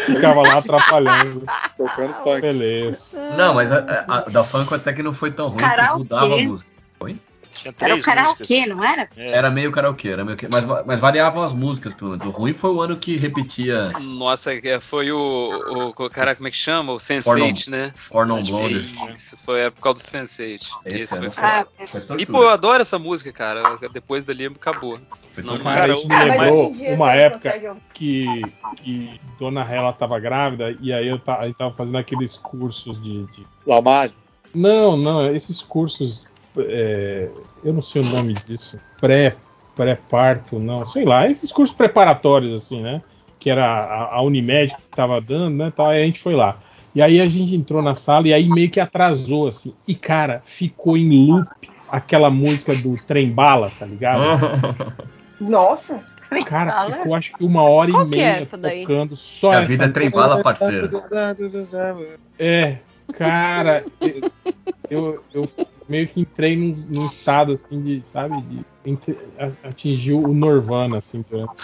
ficava 0.06 0.42
lá 0.42 0.58
atrapalhando. 0.58 1.44
Tocando 1.76 2.12
funk. 2.14 2.40
Beleza. 2.40 2.98
Não, 3.36 3.54
mas 3.54 3.70
a, 3.72 3.78
a- 4.08 4.18
a 4.18 4.20
da 4.30 4.42
Funko 4.44 4.74
até 4.74 4.92
que 4.92 5.02
não 5.02 5.12
foi 5.12 5.30
tão 5.30 5.48
ruim, 5.48 5.62
porque 5.62 5.98
mudava 5.98 6.34
a 6.34 6.38
música. 6.38 6.70
Oi? 7.00 7.16
Tinha 7.62 7.70
Era 7.70 7.76
três 7.78 8.02
o 8.02 8.04
karaokê, 8.04 8.40
músicas. 8.60 8.68
não 8.76 8.84
era? 8.84 9.08
É. 9.16 9.30
Era 9.38 9.50
meio 9.50 9.70
karaokê, 9.70 10.08
era 10.08 10.24
meio 10.24 10.36
que... 10.36 10.48
mas, 10.48 10.64
mas 10.84 10.98
variavam 10.98 11.42
as 11.44 11.52
músicas, 11.52 11.94
pelo 11.94 12.10
menos. 12.10 12.24
O 12.26 12.30
ruim 12.30 12.52
foi 12.54 12.70
o 12.70 12.80
ano 12.80 12.96
que 12.96 13.16
repetia 13.16 13.92
Nossa, 14.00 14.50
foi 14.80 15.12
o, 15.12 15.16
o, 15.18 15.88
o 15.90 16.10
cara, 16.10 16.34
como 16.34 16.48
é 16.48 16.50
que 16.50 16.56
chama? 16.56 16.92
O 16.92 16.98
For 16.98 17.38
Non- 17.38 17.52
Sense8, 17.52 17.68
né? 17.68 17.92
For 17.94 18.26
Non 18.26 18.36
Mas 18.36 18.48
Blonders. 18.48 18.92
Isso, 19.14 19.38
foi 19.44 19.60
é 19.60 19.70
por 19.70 19.80
causa 19.80 20.02
do 20.02 20.06
Sense8. 20.06 20.60
Esse 20.86 20.96
Esse 21.04 21.18
foi 21.18 21.30
foi, 21.30 21.44
Ah, 21.44 21.66
foi 21.86 22.00
E 22.00 22.04
tortura. 22.06 22.26
pô, 22.26 22.42
eu 22.42 22.48
adoro 22.50 22.82
essa 22.82 22.98
música, 22.98 23.32
cara. 23.32 23.62
Depois 23.92 24.24
dali 24.24 24.46
acabou. 24.46 24.98
Não. 25.36 25.56
Cara, 25.58 25.88
isso 25.92 26.08
me 26.08 26.14
Ah, 26.14 26.24
lembrou 26.24 26.72
dia 26.72 26.94
uma 26.94 27.12
época 27.14 27.52
consegue 27.52 27.80
que, 27.94 28.52
que 28.82 29.20
Dona 29.38 29.62
Hela 29.64 29.92
tava 29.92 30.18
grávida 30.18 30.76
e 30.80 30.92
aí 30.92 31.06
eu 31.08 31.18
ta- 31.18 31.40
aí 31.40 31.54
tava 31.54 31.72
fazendo 31.74 31.96
aqueles 31.96 32.36
cursos 32.36 33.00
de. 33.02 33.24
de-. 33.26 33.46
Não, 34.54 34.96
não, 34.96 35.34
esses 35.34 35.62
cursos. 35.62 36.28
É, 36.58 37.28
eu 37.64 37.72
não 37.72 37.82
sei 37.82 38.02
o 38.02 38.04
nome 38.04 38.34
disso. 38.34 38.78
Pré, 39.00 39.36
pré-parto, 39.76 40.58
não, 40.58 40.86
sei 40.86 41.04
lá, 41.04 41.28
esses 41.28 41.50
cursos 41.52 41.76
preparatórios, 41.76 42.62
assim, 42.62 42.82
né? 42.82 43.00
Que 43.38 43.50
era 43.50 43.64
a, 43.64 44.16
a 44.16 44.22
Unimed 44.22 44.74
que 44.74 44.96
tava 44.96 45.20
dando, 45.20 45.56
né? 45.56 45.72
Tal, 45.74 45.88
aí 45.88 46.02
a 46.02 46.06
gente 46.06 46.20
foi 46.20 46.34
lá. 46.34 46.58
E 46.94 47.00
aí 47.00 47.20
a 47.20 47.28
gente 47.28 47.54
entrou 47.54 47.80
na 47.80 47.94
sala 47.94 48.28
e 48.28 48.34
aí 48.34 48.48
meio 48.48 48.70
que 48.70 48.78
atrasou, 48.78 49.48
assim. 49.48 49.74
E, 49.88 49.94
cara, 49.94 50.42
ficou 50.44 50.96
em 50.96 51.26
loop 51.26 51.48
aquela 51.88 52.30
música 52.30 52.74
do 52.74 52.94
Trem 53.06 53.30
Bala, 53.30 53.70
tá 53.78 53.86
ligado? 53.86 54.22
Nossa! 55.40 56.04
Cara, 56.46 56.72
Fala. 56.72 56.96
ficou 56.96 57.14
acho 57.14 57.32
que 57.34 57.44
uma 57.44 57.62
hora 57.62 57.90
Qual 57.90 58.06
e 58.06 58.10
que 58.10 58.14
é 58.14 58.32
meia 58.32 58.42
essa 58.42 58.56
daí? 58.56 58.86
tocando 58.86 59.16
só 59.16 59.52
a 59.52 59.56
essa 59.56 59.66
vida 59.66 59.84
é 59.84 59.88
trem 59.88 60.10
bala, 60.10 60.42
parceiro. 60.42 60.88
É, 62.38 62.78
cara, 63.12 63.84
eu, 64.88 65.22
eu 65.34 65.42
meio 65.88 66.06
que 66.08 66.20
entrei 66.20 66.56
num, 66.56 66.74
num 66.88 67.06
estado 67.06 67.52
assim 67.52 67.80
de, 67.82 68.00
sabe, 68.02 68.40
de 68.42 68.64
entre- 68.84 69.18
atingiu 69.62 70.22
o 70.22 70.34
Nirvana, 70.34 70.98
assim, 70.98 71.24
durante- 71.28 71.52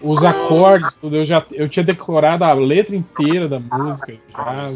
os 0.00 0.24
acordes, 0.24 0.94
tudo, 0.96 1.16
eu 1.16 1.26
já 1.26 1.44
eu 1.52 1.68
tinha 1.68 1.84
decorado 1.84 2.44
a 2.44 2.52
letra 2.52 2.96
inteira 2.96 3.48
da 3.48 3.60
música, 3.60 4.14
já 4.28 4.68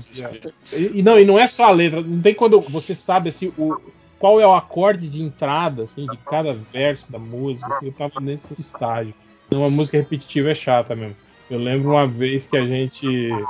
sabia. 0.00 0.40
E, 0.72 1.02
não, 1.02 1.18
e 1.18 1.24
não 1.24 1.38
é 1.38 1.48
só 1.48 1.64
a 1.64 1.70
letra, 1.70 2.00
não 2.00 2.20
tem 2.20 2.34
quando 2.34 2.60
você 2.60 2.94
sabe 2.94 3.28
assim 3.30 3.52
o 3.58 3.76
qual 4.18 4.40
é 4.40 4.46
o 4.46 4.54
acorde 4.54 5.08
de 5.08 5.22
entrada 5.22 5.82
assim 5.82 6.08
de 6.08 6.16
cada 6.16 6.54
verso 6.72 7.10
da 7.12 7.18
música, 7.18 7.74
assim, 7.74 7.86
eu 7.86 7.92
tava 7.92 8.18
nesse 8.20 8.54
estágio. 8.58 9.14
Uma 9.50 9.68
música 9.70 9.98
repetitiva 9.98 10.50
é 10.50 10.54
chata 10.54 10.96
mesmo. 10.96 11.16
Eu 11.50 11.58
lembro 11.58 11.90
uma 11.90 12.06
vez 12.06 12.46
que 12.46 12.56
a 12.56 12.64
gente 12.66 13.44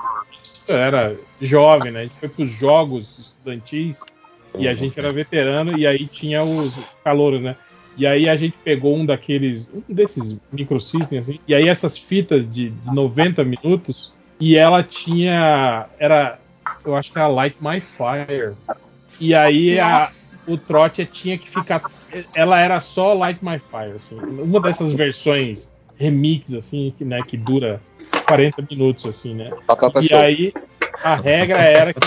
era 0.68 1.16
jovem, 1.40 1.92
né? 1.92 2.00
A 2.00 2.02
gente 2.04 2.16
foi 2.16 2.28
pros 2.28 2.50
jogos 2.50 3.18
estudantis 3.18 4.00
e 4.58 4.66
a 4.66 4.74
gente 4.74 4.98
era 4.98 5.12
veterano 5.12 5.78
e 5.78 5.86
aí 5.86 6.06
tinha 6.06 6.42
os 6.42 6.74
calouros, 7.04 7.42
né? 7.42 7.56
E 7.96 8.06
aí 8.06 8.28
a 8.28 8.36
gente 8.36 8.56
pegou 8.62 8.94
um 8.94 9.06
daqueles, 9.06 9.70
um 9.72 9.82
desses 9.92 10.36
microsystems, 10.52 11.28
assim, 11.28 11.40
e 11.48 11.54
aí 11.54 11.66
essas 11.66 11.96
fitas 11.96 12.50
de, 12.50 12.68
de 12.68 12.94
90 12.94 13.42
minutos, 13.42 14.12
e 14.38 14.56
ela 14.56 14.82
tinha, 14.82 15.86
era, 15.98 16.38
eu 16.84 16.94
acho 16.94 17.10
que 17.10 17.18
era 17.18 17.26
Light 17.26 17.56
My 17.58 17.80
Fire. 17.80 18.54
E 19.18 19.34
aí 19.34 19.80
a, 19.80 20.06
o 20.46 20.58
trote 20.58 21.06
tinha 21.06 21.38
que 21.38 21.48
ficar, 21.48 21.90
ela 22.34 22.60
era 22.60 22.82
só 22.82 23.14
Light 23.14 23.42
My 23.42 23.58
Fire, 23.58 23.96
assim, 23.96 24.16
uma 24.16 24.60
dessas 24.60 24.92
versões 24.92 25.72
remix, 25.96 26.52
assim, 26.52 26.92
que, 26.98 27.04
né, 27.04 27.22
que 27.26 27.38
dura 27.38 27.80
40 28.26 28.66
minutos, 28.70 29.06
assim, 29.06 29.34
né? 29.34 29.50
Batata 29.66 30.00
E 30.00 30.08
show. 30.08 30.18
aí 30.18 30.52
a 31.02 31.14
regra 31.14 31.58
era 31.58 31.92
que 31.94 32.00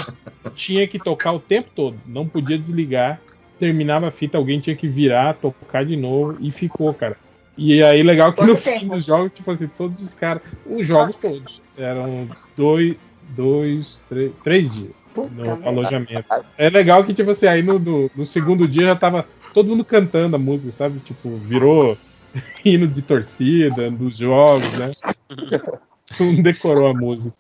tinha 0.55 0.87
que 0.87 0.99
tocar 0.99 1.31
o 1.33 1.39
tempo 1.39 1.69
todo, 1.75 1.97
não 2.05 2.27
podia 2.27 2.57
desligar. 2.57 3.19
Terminava 3.57 4.07
a 4.07 4.11
fita, 4.11 4.37
alguém 4.37 4.59
tinha 4.59 4.75
que 4.75 4.87
virar, 4.87 5.35
tocar 5.35 5.83
de 5.85 5.95
novo 5.97 6.37
e 6.39 6.49
ficou, 6.51 6.93
cara. 6.93 7.17
E 7.57 7.83
aí 7.83 8.01
legal 8.01 8.31
que 8.31 8.37
Quanto 8.37 8.51
no 8.51 8.55
fim 8.55 8.87
dos 8.87 9.05
jogos, 9.05 9.33
tipo 9.33 9.51
assim, 9.51 9.67
todos 9.67 10.01
os 10.01 10.13
caras, 10.13 10.41
os 10.65 10.87
jogos 10.87 11.17
todos, 11.17 11.61
eram 11.77 12.29
dois, 12.55 12.95
dois, 13.35 14.01
três, 14.07 14.31
três 14.41 14.73
dias 14.73 14.93
Puta 15.13 15.29
no 15.35 15.43
merda. 15.43 15.67
alojamento. 15.67 16.25
É 16.57 16.69
legal 16.69 17.03
que, 17.03 17.13
tipo 17.13 17.31
assim, 17.31 17.47
aí 17.47 17.61
no, 17.61 17.77
no, 17.77 18.09
no 18.15 18.25
segundo 18.25 18.65
dia 18.65 18.85
já 18.85 18.95
tava 18.95 19.25
todo 19.53 19.67
mundo 19.67 19.83
cantando 19.83 20.37
a 20.37 20.39
música, 20.39 20.71
sabe? 20.71 20.99
Tipo, 20.99 21.35
virou 21.35 21.97
hino 22.63 22.87
de 22.87 23.01
torcida 23.01 23.91
dos 23.91 24.15
jogos, 24.15 24.71
né? 24.77 24.91
Mundo 26.19 26.41
decorou 26.41 26.87
a 26.87 26.93
música. 26.93 27.35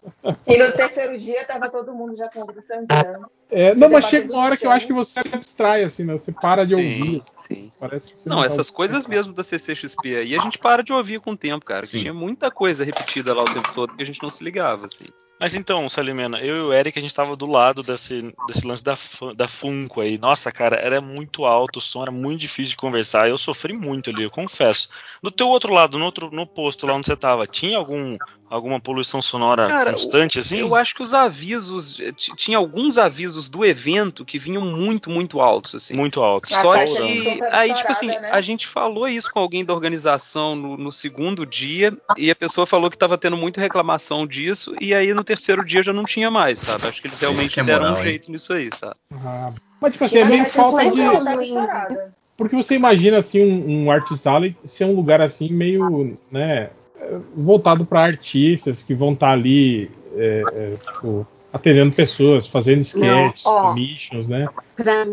E 0.45 0.57
no 0.57 0.71
terceiro 0.73 1.17
dia 1.17 1.43
tava 1.45 1.69
todo 1.69 1.93
mundo 1.93 2.15
já 2.15 2.29
com 2.29 2.39
o 2.39 2.41
ouvido 2.43 2.61
sangrando. 2.61 3.29
É, 3.49 3.73
não, 3.73 3.89
mas 3.89 4.05
chega 4.05 4.31
uma 4.31 4.43
hora 4.43 4.55
que 4.57 4.65
eu 4.65 4.71
acho 4.71 4.85
que 4.85 4.93
você 4.93 5.19
abstrai, 5.31 5.83
assim, 5.83 6.03
né? 6.03 6.13
Você 6.13 6.31
para 6.31 6.65
de 6.65 6.75
Sim, 6.75 6.83
ouvir. 7.15 7.21
sim. 7.23 7.71
Parece 7.79 8.13
que 8.13 8.19
você 8.19 8.29
Não, 8.29 8.39
tá 8.39 8.45
essas 8.45 8.59
ouvindo. 8.59 8.75
coisas 8.75 9.07
mesmo 9.07 9.33
da 9.33 9.43
CCXP 9.43 10.17
aí 10.17 10.35
a 10.35 10.39
gente 10.39 10.59
para 10.59 10.83
de 10.83 10.93
ouvir 10.93 11.19
com 11.19 11.31
o 11.31 11.37
tempo, 11.37 11.65
cara. 11.65 11.85
Tinha 11.85 12.13
muita 12.13 12.51
coisa 12.51 12.83
repetida 12.83 13.33
lá 13.33 13.43
o 13.43 13.51
tempo 13.53 13.73
todo 13.73 13.95
que 13.95 14.03
a 14.03 14.05
gente 14.05 14.21
não 14.21 14.29
se 14.29 14.43
ligava, 14.43 14.85
assim. 14.85 15.05
Mas 15.39 15.55
então, 15.55 15.87
Salimena, 15.87 16.39
eu 16.39 16.55
e 16.55 16.61
o 16.61 16.73
Eric, 16.73 16.99
a 16.99 17.01
gente 17.01 17.13
tava 17.13 17.35
do 17.35 17.45
lado 17.45 17.81
desse, 17.81 18.33
desse 18.45 18.67
lance 18.67 18.83
da, 18.83 18.97
da 19.33 19.47
Funko 19.47 20.01
aí. 20.01 20.17
Nossa, 20.17 20.51
cara, 20.51 20.75
era 20.75 20.99
muito 20.99 21.45
alto, 21.45 21.77
o 21.77 21.81
som 21.81 22.01
era 22.01 22.11
muito 22.11 22.41
difícil 22.41 22.71
de 22.71 22.77
conversar. 22.77 23.29
Eu 23.29 23.37
sofri 23.37 23.71
muito 23.71 24.09
ali, 24.09 24.23
eu 24.23 24.29
confesso. 24.29 24.89
Do 25.23 25.31
teu 25.31 25.47
outro 25.47 25.73
lado, 25.73 25.97
no 25.97 26.03
outro 26.03 26.29
no 26.29 26.45
posto 26.45 26.85
lá 26.85 26.93
onde 26.93 27.05
você 27.05 27.15
tava, 27.15 27.47
tinha 27.47 27.77
algum, 27.77 28.17
alguma 28.49 28.79
poluição 28.79 29.21
sonora 29.21 29.67
Cara, 29.67 29.91
constante 29.91 30.39
assim? 30.39 30.59
Eu 30.59 30.75
acho 30.75 30.95
que 30.95 31.03
os 31.03 31.13
avisos. 31.13 31.97
Tinha 32.35 32.57
alguns 32.57 32.97
avisos 32.97 33.47
do 33.47 33.63
evento 33.63 34.25
que 34.25 34.39
vinham 34.39 34.63
muito, 34.63 35.09
muito 35.09 35.39
altos, 35.39 35.75
assim. 35.75 35.93
Muito 35.93 36.21
alto. 36.21 36.53
A 36.53 36.61
Só 36.61 36.85
que 36.85 37.41
aí, 37.51 37.73
tipo 37.73 37.91
assim, 37.91 38.07
né? 38.07 38.29
a 38.31 38.41
gente 38.41 38.67
falou 38.67 39.07
isso 39.07 39.31
com 39.31 39.39
alguém 39.39 39.63
da 39.63 39.73
organização 39.73 40.55
no, 40.55 40.75
no 40.75 40.91
segundo 40.91 41.45
dia 41.45 41.95
e 42.17 42.31
a 42.31 42.35
pessoa 42.35 42.65
falou 42.65 42.89
que 42.89 42.97
tava 42.97 43.17
tendo 43.17 43.37
muita 43.37 43.61
reclamação 43.61 44.25
disso 44.25 44.75
e 44.81 44.93
aí 44.93 45.13
no 45.13 45.23
terceiro 45.29 45.63
dia 45.63 45.83
já 45.83 45.93
não 45.93 46.03
tinha 46.03 46.31
mais, 46.31 46.59
sabe? 46.59 46.87
Acho 46.87 46.99
que 46.99 47.07
eles 47.07 47.19
realmente 47.19 47.51
que 47.51 47.59
é 47.59 47.63
deram 47.63 47.81
moral, 47.81 47.95
um 47.95 47.97
hein? 47.97 48.03
jeito 48.03 48.31
nisso 48.31 48.51
aí, 48.51 48.69
sabe? 48.73 48.95
Ah, 49.13 49.49
mas, 49.79 49.91
tipo 49.91 50.05
assim, 50.05 50.17
é 50.17 50.25
meio 50.25 50.43
vocês 50.43 50.55
falta 50.55 50.83
de. 50.89 52.19
Porque 52.35 52.55
você 52.55 52.75
imagina, 52.75 53.19
assim, 53.19 53.43
um, 53.43 53.85
um 53.85 53.91
artist 53.91 54.27
alley 54.27 54.55
ser 54.65 54.85
um 54.85 54.95
lugar, 54.95 55.21
assim, 55.21 55.49
meio, 55.49 56.17
né, 56.31 56.69
é, 56.99 57.17
voltado 57.35 57.85
para 57.85 58.01
artistas 58.01 58.81
que 58.81 58.95
vão 58.95 59.11
estar 59.11 59.31
ali, 59.31 59.91
é, 60.15 60.43
é, 60.53 60.75
tipo, 60.77 61.27
atendendo 61.53 61.95
pessoas, 61.95 62.47
fazendo 62.47 62.81
sketches, 62.81 63.43
commissions, 63.43 64.27
né? 64.27 64.47
Pra 64.75 65.05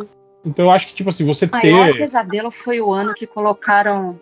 Então 0.45 0.67
eu 0.67 0.71
acho 0.71 0.89
que, 0.89 0.95
tipo 0.95 1.11
assim, 1.11 1.27
você 1.27 1.45
o 1.45 1.51
maior 1.51 1.93
ter. 1.93 1.99
pesadelo 1.99 2.51
foi 2.51 2.81
o 2.81 2.93
ano 2.93 3.13
que 3.13 3.27
colocaram. 3.27 4.19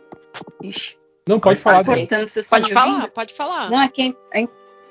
Ixi, 0.62 0.97
Não, 1.28 1.38
pode 1.38 1.62
tá 1.62 1.70
falar. 1.70 1.84
Pode 1.84 2.72
falar, 2.72 3.09
pode 3.09 3.34
falar. 3.34 3.70
Não, 3.70 3.80
é 3.80 3.88
que 3.88 4.16
a 4.32 4.40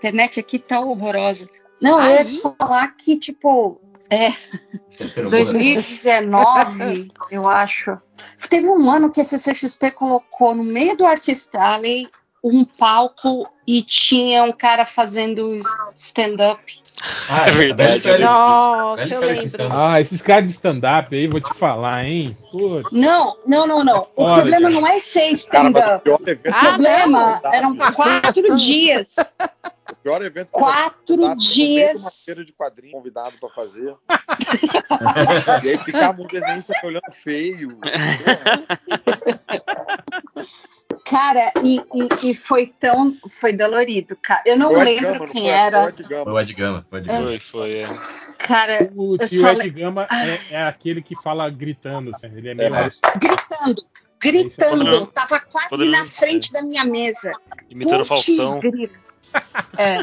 internet 0.04 0.39
aqui 0.39 0.60
tá 0.60 0.82
horrorosa. 0.82 1.47
Não, 1.82 1.99
eu 2.01 2.12
ia 2.12 2.20
Aí? 2.20 2.41
falar 2.60 2.89
que, 2.97 3.18
tipo, 3.18 3.80
é, 4.10 4.32
Terceiro 4.97 5.30
mundo. 5.32 5.43
2019, 5.45 7.12
eu 7.32 7.49
acho. 7.49 7.97
Teve 8.49 8.68
um 8.70 8.89
ano 8.91 9.10
que 9.10 9.22
a 9.22 9.24
CCXP 9.24 9.91
colocou 9.91 10.54
no 10.54 10.64
meio 10.64 10.97
do 10.97 11.06
Artist 11.06 11.56
Alley 11.56 12.08
um 12.43 12.66
palco 12.66 13.49
e 13.66 13.82
tinha 13.82 14.43
um 14.43 14.51
cara 14.51 14.86
fazendo 14.86 15.58
stand-up. 15.95 16.62
Ah, 17.30 17.47
É 17.47 17.51
verdade, 17.51 18.01
velho, 18.01 18.18
velho, 18.18 18.26
Nossa, 18.26 19.01
eu 19.04 19.22
velho, 19.22 19.41
lembro. 19.41 19.68
Ah, 19.72 20.01
esses 20.01 20.22
caras 20.22 20.47
de 20.47 20.54
stand-up 20.54 21.16
aí, 21.16 21.28
vou 21.28 21.39
te 21.39 21.54
falar, 21.54 22.06
hein? 22.06 22.38
Putz. 22.51 22.89
Não, 22.91 23.38
não, 23.47 23.66
não, 23.66 23.84
não. 23.84 23.99
O 24.01 24.06
Fora, 24.16 24.41
problema 24.41 24.70
cara. 24.70 24.82
não 24.82 24.88
é 24.88 24.99
ser 24.99 25.30
stand-up. 25.32 26.08
evento, 26.10 26.47
O 26.47 26.51
Ah, 26.54 26.60
problema 26.74 27.41
não. 27.43 27.54
eram 27.54 27.76
quatro 27.93 28.56
dias. 28.58 29.16
O 29.92 29.96
pior 29.98 30.22
evento 30.22 30.52
que 30.52 30.58
eu 30.58 30.62
Quatro 30.62 31.18
meio 31.18 31.20
de 31.20 31.26
uma 31.26 31.36
dias. 31.36 32.24
feira 32.24 32.46
de 32.46 32.54
quadrinhos 32.54 32.94
convidado 32.94 33.38
pra 33.40 33.50
fazer. 33.50 33.96
e 35.64 35.70
aí 35.70 35.78
ficava 35.78 36.22
um 36.22 36.28
desenhista 36.28 36.74
me 36.82 36.90
olhando 36.90 37.12
feio. 37.24 37.78
Cara, 41.06 41.52
e, 41.64 41.78
e, 41.78 42.30
e 42.32 42.36
foi 42.36 42.68
tão. 42.80 43.16
Foi 43.40 43.56
dolorido, 43.56 44.16
cara. 44.22 44.42
Eu 44.46 44.58
não 44.58 44.74
Foi 44.74 44.84
lembro 44.84 45.04
Gama, 45.14 45.20
não 45.20 45.26
quem 45.28 45.42
foi? 45.44 45.52
era. 45.52 45.84
Foi 45.84 46.34
o 46.34 46.40
Ed 46.40 46.54
Gama. 46.54 46.86
Foi 46.90 47.00
o 47.00 47.02
Ed 47.02 47.08
Gama. 47.08 47.22
Foi. 47.24 47.40
Foi. 47.40 47.72
É. 47.82 47.88
Cara, 48.38 48.90
O 48.96 49.16
Eu 49.16 49.28
tio 49.28 49.40
só 49.40 49.52
Ed 49.54 49.70
Gama 49.70 50.08
é, 50.50 50.56
é 50.56 50.64
aquele 50.64 51.02
que 51.02 51.16
fala 51.22 51.50
gritando. 51.50 52.12
assim, 52.16 52.28
Ele 52.28 52.50
é 52.50 52.54
meio 52.56 52.68
É. 52.68 52.70
mais. 52.70 53.00
gritando. 53.18 53.86
Gritando. 54.22 54.78
Poderoso- 54.86 55.08
Tava 55.08 55.40
quase 55.42 55.70
poderoso- 55.70 55.98
na 56.00 56.06
frente 56.06 56.52
da 56.54 56.62
minha 56.62 56.86
mesa. 56.86 57.34
Imitando 57.70 58.04
o 58.04 58.06
Putz, 58.08 58.26
Faustão. 58.26 58.60
grito. 58.62 59.03
É. 59.78 60.00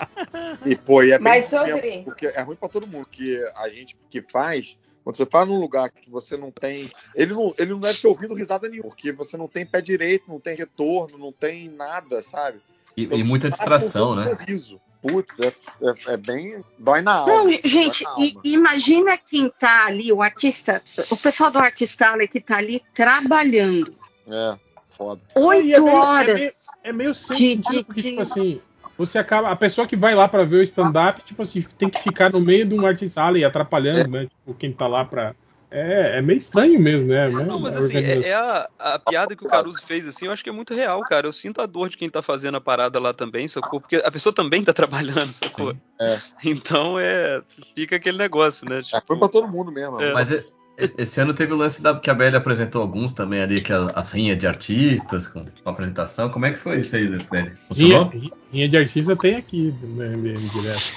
E, 0.66 0.74
pô, 0.76 1.02
e 1.02 1.12
é 1.12 1.18
bem 1.18 1.24
Mas, 1.24 1.44
Sandri- 1.46 1.80
mesmo, 1.82 2.04
porque 2.04 2.26
é 2.26 2.40
ruim 2.42 2.56
pra 2.56 2.68
todo 2.68 2.86
mundo, 2.86 3.06
que 3.10 3.38
a 3.56 3.68
gente 3.68 3.96
que 4.10 4.20
faz, 4.22 4.78
quando 5.04 5.16
você 5.16 5.26
faz 5.26 5.48
num 5.48 5.58
lugar 5.60 5.90
que 5.90 6.10
você 6.10 6.36
não 6.36 6.50
tem. 6.50 6.90
Ele 7.14 7.32
não, 7.32 7.54
ele 7.58 7.70
não 7.72 7.80
deve 7.80 7.98
ter 7.98 8.08
ouvido 8.08 8.34
risada 8.34 8.68
nenhuma, 8.68 8.88
porque 8.90 9.12
você 9.12 9.36
não 9.36 9.48
tem 9.48 9.64
pé 9.64 9.80
direito, 9.80 10.24
não 10.28 10.40
tem 10.40 10.56
retorno, 10.56 11.16
não 11.18 11.32
tem 11.32 11.68
nada, 11.68 12.22
sabe? 12.22 12.60
E, 12.96 13.04
Então, 13.04 13.18
e 13.18 13.22
muita 13.22 13.48
distração, 13.48 14.12
um 14.12 14.14
né? 14.16 14.24
sorriso. 14.36 14.80
putz, 15.02 15.34
é, 15.42 15.48
é- 15.48 16.12
é 16.12 16.16
bem. 16.18 16.62
dói 16.78 17.00
na 17.00 17.14
alma. 17.14 17.44
Não, 17.44 17.50
gente, 17.64 18.04
na 18.04 18.14
e- 18.18 18.28
alma. 18.30 18.40
imagina 18.44 19.16
quem 19.16 19.50
tá 19.58 19.86
ali, 19.86 20.12
o 20.12 20.20
artista, 20.20 20.82
o 21.10 21.16
pessoal 21.16 21.50
do 21.50 21.58
Artista 21.58 22.06
que 22.28 22.38
tá 22.38 22.58
ali 22.58 22.82
trabalhando. 22.94 23.94
É, 24.28 24.58
foda. 24.98 25.22
E 25.34 25.38
é 25.38 25.42
Oito 25.42 25.62
meio- 25.64 25.76
é 25.76 25.80
meio- 25.80 25.94
horas. 25.96 26.66
É 26.84 26.92
meio 26.92 27.14
sem 27.14 27.36
De- 27.36 27.46
sentido, 27.56 27.78
de- 27.78 27.84
porque, 27.84 28.02
de- 28.02 28.08
tipo 28.10 28.20
assim, 28.20 28.60
você 29.00 29.18
acaba. 29.18 29.50
A 29.50 29.56
pessoa 29.56 29.86
que 29.86 29.96
vai 29.96 30.14
lá 30.14 30.28
pra 30.28 30.44
ver 30.44 30.58
o 30.58 30.62
stand-up, 30.62 31.22
tipo 31.22 31.40
assim, 31.40 31.62
tem 31.78 31.88
que 31.88 31.98
ficar 32.02 32.30
no 32.30 32.38
meio 32.38 32.66
de 32.66 32.74
um 32.74 32.86
artista 32.86 33.22
alley 33.22 33.44
atrapalhando, 33.44 34.10
né? 34.10 34.26
Tipo, 34.26 34.54
quem 34.54 34.72
tá 34.72 34.86
lá 34.86 35.04
pra. 35.06 35.34
É, 35.70 36.18
é 36.18 36.22
meio 36.22 36.36
estranho 36.36 36.78
mesmo, 36.80 37.08
né? 37.08 37.28
Não, 37.28 37.60
mas 37.60 37.76
A 37.76 37.78
assim, 37.78 37.96
é, 37.96 38.28
é 38.28 38.34
a, 38.34 38.68
a 38.76 38.98
piada 38.98 39.36
que 39.36 39.44
o 39.44 39.46
Caruso 39.46 39.80
fez, 39.82 40.04
assim, 40.06 40.26
eu 40.26 40.32
acho 40.32 40.42
que 40.42 40.50
é 40.50 40.52
muito 40.52 40.74
real, 40.74 41.00
cara. 41.02 41.28
Eu 41.28 41.32
sinto 41.32 41.62
a 41.62 41.66
dor 41.66 41.88
de 41.88 41.96
quem 41.96 42.10
tá 42.10 42.20
fazendo 42.20 42.56
a 42.56 42.60
parada 42.60 42.98
lá 42.98 43.14
também, 43.14 43.46
sacou? 43.46 43.80
Porque 43.80 43.96
a 43.96 44.10
pessoa 44.10 44.32
também 44.34 44.64
tá 44.64 44.72
trabalhando, 44.74 45.32
sacou? 45.32 45.74
É. 46.00 46.18
Então 46.44 46.98
é. 46.98 47.40
Fica 47.74 47.96
aquele 47.96 48.18
negócio, 48.18 48.68
né? 48.68 48.80
É, 48.80 48.82
Tipo, 48.82 49.02
foi 49.06 49.18
pra 49.18 49.28
todo 49.28 49.48
mundo 49.48 49.70
mesmo. 49.72 50.02
É. 50.02 50.12
Mas 50.12 50.30
e- 50.30 50.38
e- 50.38 50.59
esse 50.98 51.20
ano 51.20 51.34
teve 51.34 51.52
o 51.52 51.56
lance 51.56 51.82
da, 51.82 51.98
que 51.98 52.10
a 52.10 52.14
BL 52.14 52.36
apresentou 52.36 52.82
alguns 52.82 53.12
também 53.12 53.40
ali, 53.40 53.60
que 53.60 53.72
as, 53.72 53.96
as 53.96 54.10
rinhas 54.10 54.38
de 54.38 54.46
artistas 54.46 55.26
com, 55.26 55.44
com 55.44 55.70
apresentação. 55.70 56.30
Como 56.30 56.46
é 56.46 56.52
que 56.52 56.58
foi 56.58 56.80
isso 56.80 56.96
aí, 56.96 57.06
BL? 57.08 57.50
Rinha, 57.70 58.10
rinha 58.52 58.68
de 58.68 58.76
artista 58.76 59.16
tem 59.16 59.36
aqui, 59.36 59.74
né, 59.82 60.12
MBM 60.12 60.48
direto. 60.48 60.96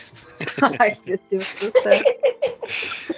Ai, 0.80 0.98
meu 1.06 1.20
Deus 1.30 1.48
do 1.60 1.72
céu. 1.72 3.14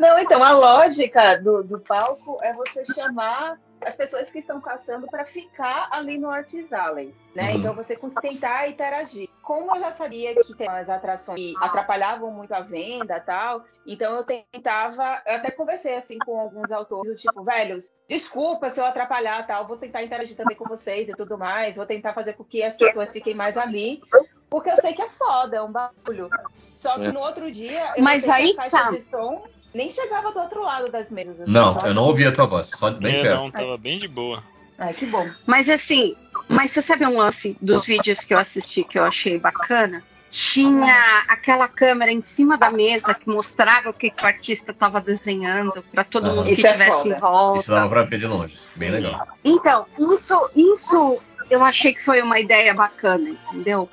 Não, 0.00 0.18
então 0.18 0.42
a 0.42 0.52
lógica 0.52 1.36
do, 1.36 1.62
do 1.62 1.78
palco 1.78 2.38
é 2.40 2.54
você 2.54 2.82
chamar 2.86 3.60
as 3.84 3.96
pessoas 3.96 4.30
que 4.30 4.38
estão 4.38 4.58
caçando 4.58 5.06
para 5.06 5.26
ficar 5.26 5.88
ali 5.90 6.16
no 6.16 6.30
Artis 6.30 6.72
Alley, 6.72 7.14
né? 7.34 7.50
Uhum. 7.50 7.56
Então 7.58 7.74
você 7.74 7.98
tentar 8.22 8.66
interagir. 8.66 9.28
Como 9.42 9.76
eu 9.76 9.80
já 9.80 9.92
sabia 9.92 10.34
que 10.36 10.54
tem 10.54 10.70
umas 10.70 10.88
atrações 10.88 11.38
que 11.38 11.54
atrapalhavam 11.60 12.30
muito 12.30 12.52
a 12.54 12.60
venda 12.60 13.18
e 13.18 13.20
tal, 13.20 13.64
então 13.86 14.14
eu 14.14 14.24
tentava, 14.24 15.20
eu 15.26 15.34
até 15.36 15.50
conversei 15.50 15.94
assim 15.96 16.16
com 16.18 16.40
alguns 16.40 16.72
autores, 16.72 17.12
do 17.12 17.18
tipo, 17.18 17.44
velhos, 17.44 17.92
desculpa 18.08 18.70
se 18.70 18.80
eu 18.80 18.86
atrapalhar 18.86 19.46
tal, 19.46 19.66
vou 19.66 19.76
tentar 19.76 20.02
interagir 20.02 20.34
também 20.34 20.56
com 20.56 20.64
vocês 20.64 21.10
e 21.10 21.14
tudo 21.14 21.36
mais, 21.36 21.76
vou 21.76 21.84
tentar 21.84 22.14
fazer 22.14 22.32
com 22.32 22.44
que 22.44 22.62
as 22.62 22.74
pessoas 22.74 23.12
fiquem 23.12 23.34
mais 23.34 23.58
ali, 23.58 24.00
porque 24.48 24.70
eu 24.70 24.76
sei 24.76 24.94
que 24.94 25.02
é 25.02 25.10
foda, 25.10 25.58
é 25.58 25.62
um 25.62 25.70
bagulho. 25.70 26.30
Só 26.78 26.94
que 26.94 27.04
É. 27.04 27.12
no 27.12 27.20
outro 27.20 27.50
dia, 27.50 27.92
eu 27.96 28.02
Mas 28.02 28.26
aí 28.28 28.54
caixa 28.54 28.84
tá. 28.84 28.90
de 28.90 29.02
som 29.02 29.44
nem 29.74 29.88
chegava 29.90 30.32
do 30.32 30.38
outro 30.40 30.62
lado 30.62 30.90
das 30.90 31.10
mesas. 31.10 31.40
assim. 31.40 31.50
Não, 31.52 31.76
eu 31.84 31.94
não 31.94 32.04
que- 32.04 32.08
ouvi 32.10 32.26
a 32.26 32.32
tua 32.32 32.46
voz, 32.46 32.68
só 32.68 32.90
bem 32.90 33.16
É, 33.16 33.22
perto. 33.22 33.40
não, 33.42 33.50
tava 33.50 33.76
bem 33.78 33.98
de 33.98 34.08
boa. 34.08 34.42
Ai, 34.78 34.94
que 34.94 35.06
bom. 35.06 35.28
Mas 35.46 35.68
assim, 35.68 36.16
mas 36.48 36.70
você 36.70 36.80
sabe 36.82 37.06
um 37.06 37.16
lance 37.18 37.56
dos 37.60 37.84
vídeos 37.84 38.20
que 38.20 38.32
eu 38.32 38.38
assisti 38.38 38.82
que 38.84 38.98
eu 38.98 39.04
achei 39.04 39.38
bacana? 39.38 40.02
Tinha 40.30 41.24
aquela 41.28 41.66
câmera 41.66 42.10
em 42.12 42.22
cima 42.22 42.56
da 42.56 42.70
mesa 42.70 43.12
que 43.14 43.28
mostrava 43.28 43.90
o 43.90 43.92
que, 43.92 44.10
que 44.10 44.22
o 44.22 44.26
artista 44.26 44.70
estava 44.70 45.00
desenhando 45.00 45.84
para 45.92 46.04
todo 46.04 46.26
Aham. 46.26 46.36
mundo 46.36 46.46
que 46.46 46.52
Isso 46.52 46.66
é 46.66 46.70
estivesse 46.70 47.08
em 47.08 47.18
volta. 47.18 47.58
Isso 47.60 47.70
dava 47.70 47.88
pra 47.88 48.02
ver 48.04 48.18
de 48.20 48.26
longe. 48.26 48.56
Bem 48.76 48.90
legal. 48.90 49.26
Então, 49.44 49.86
isso, 49.98 50.50
isso 50.54 51.20
eu 51.50 51.64
achei 51.64 51.92
que 51.92 52.04
foi 52.04 52.22
uma 52.22 52.38
ideia 52.38 52.72
bacana, 52.72 53.28
entendeu? 53.28 53.88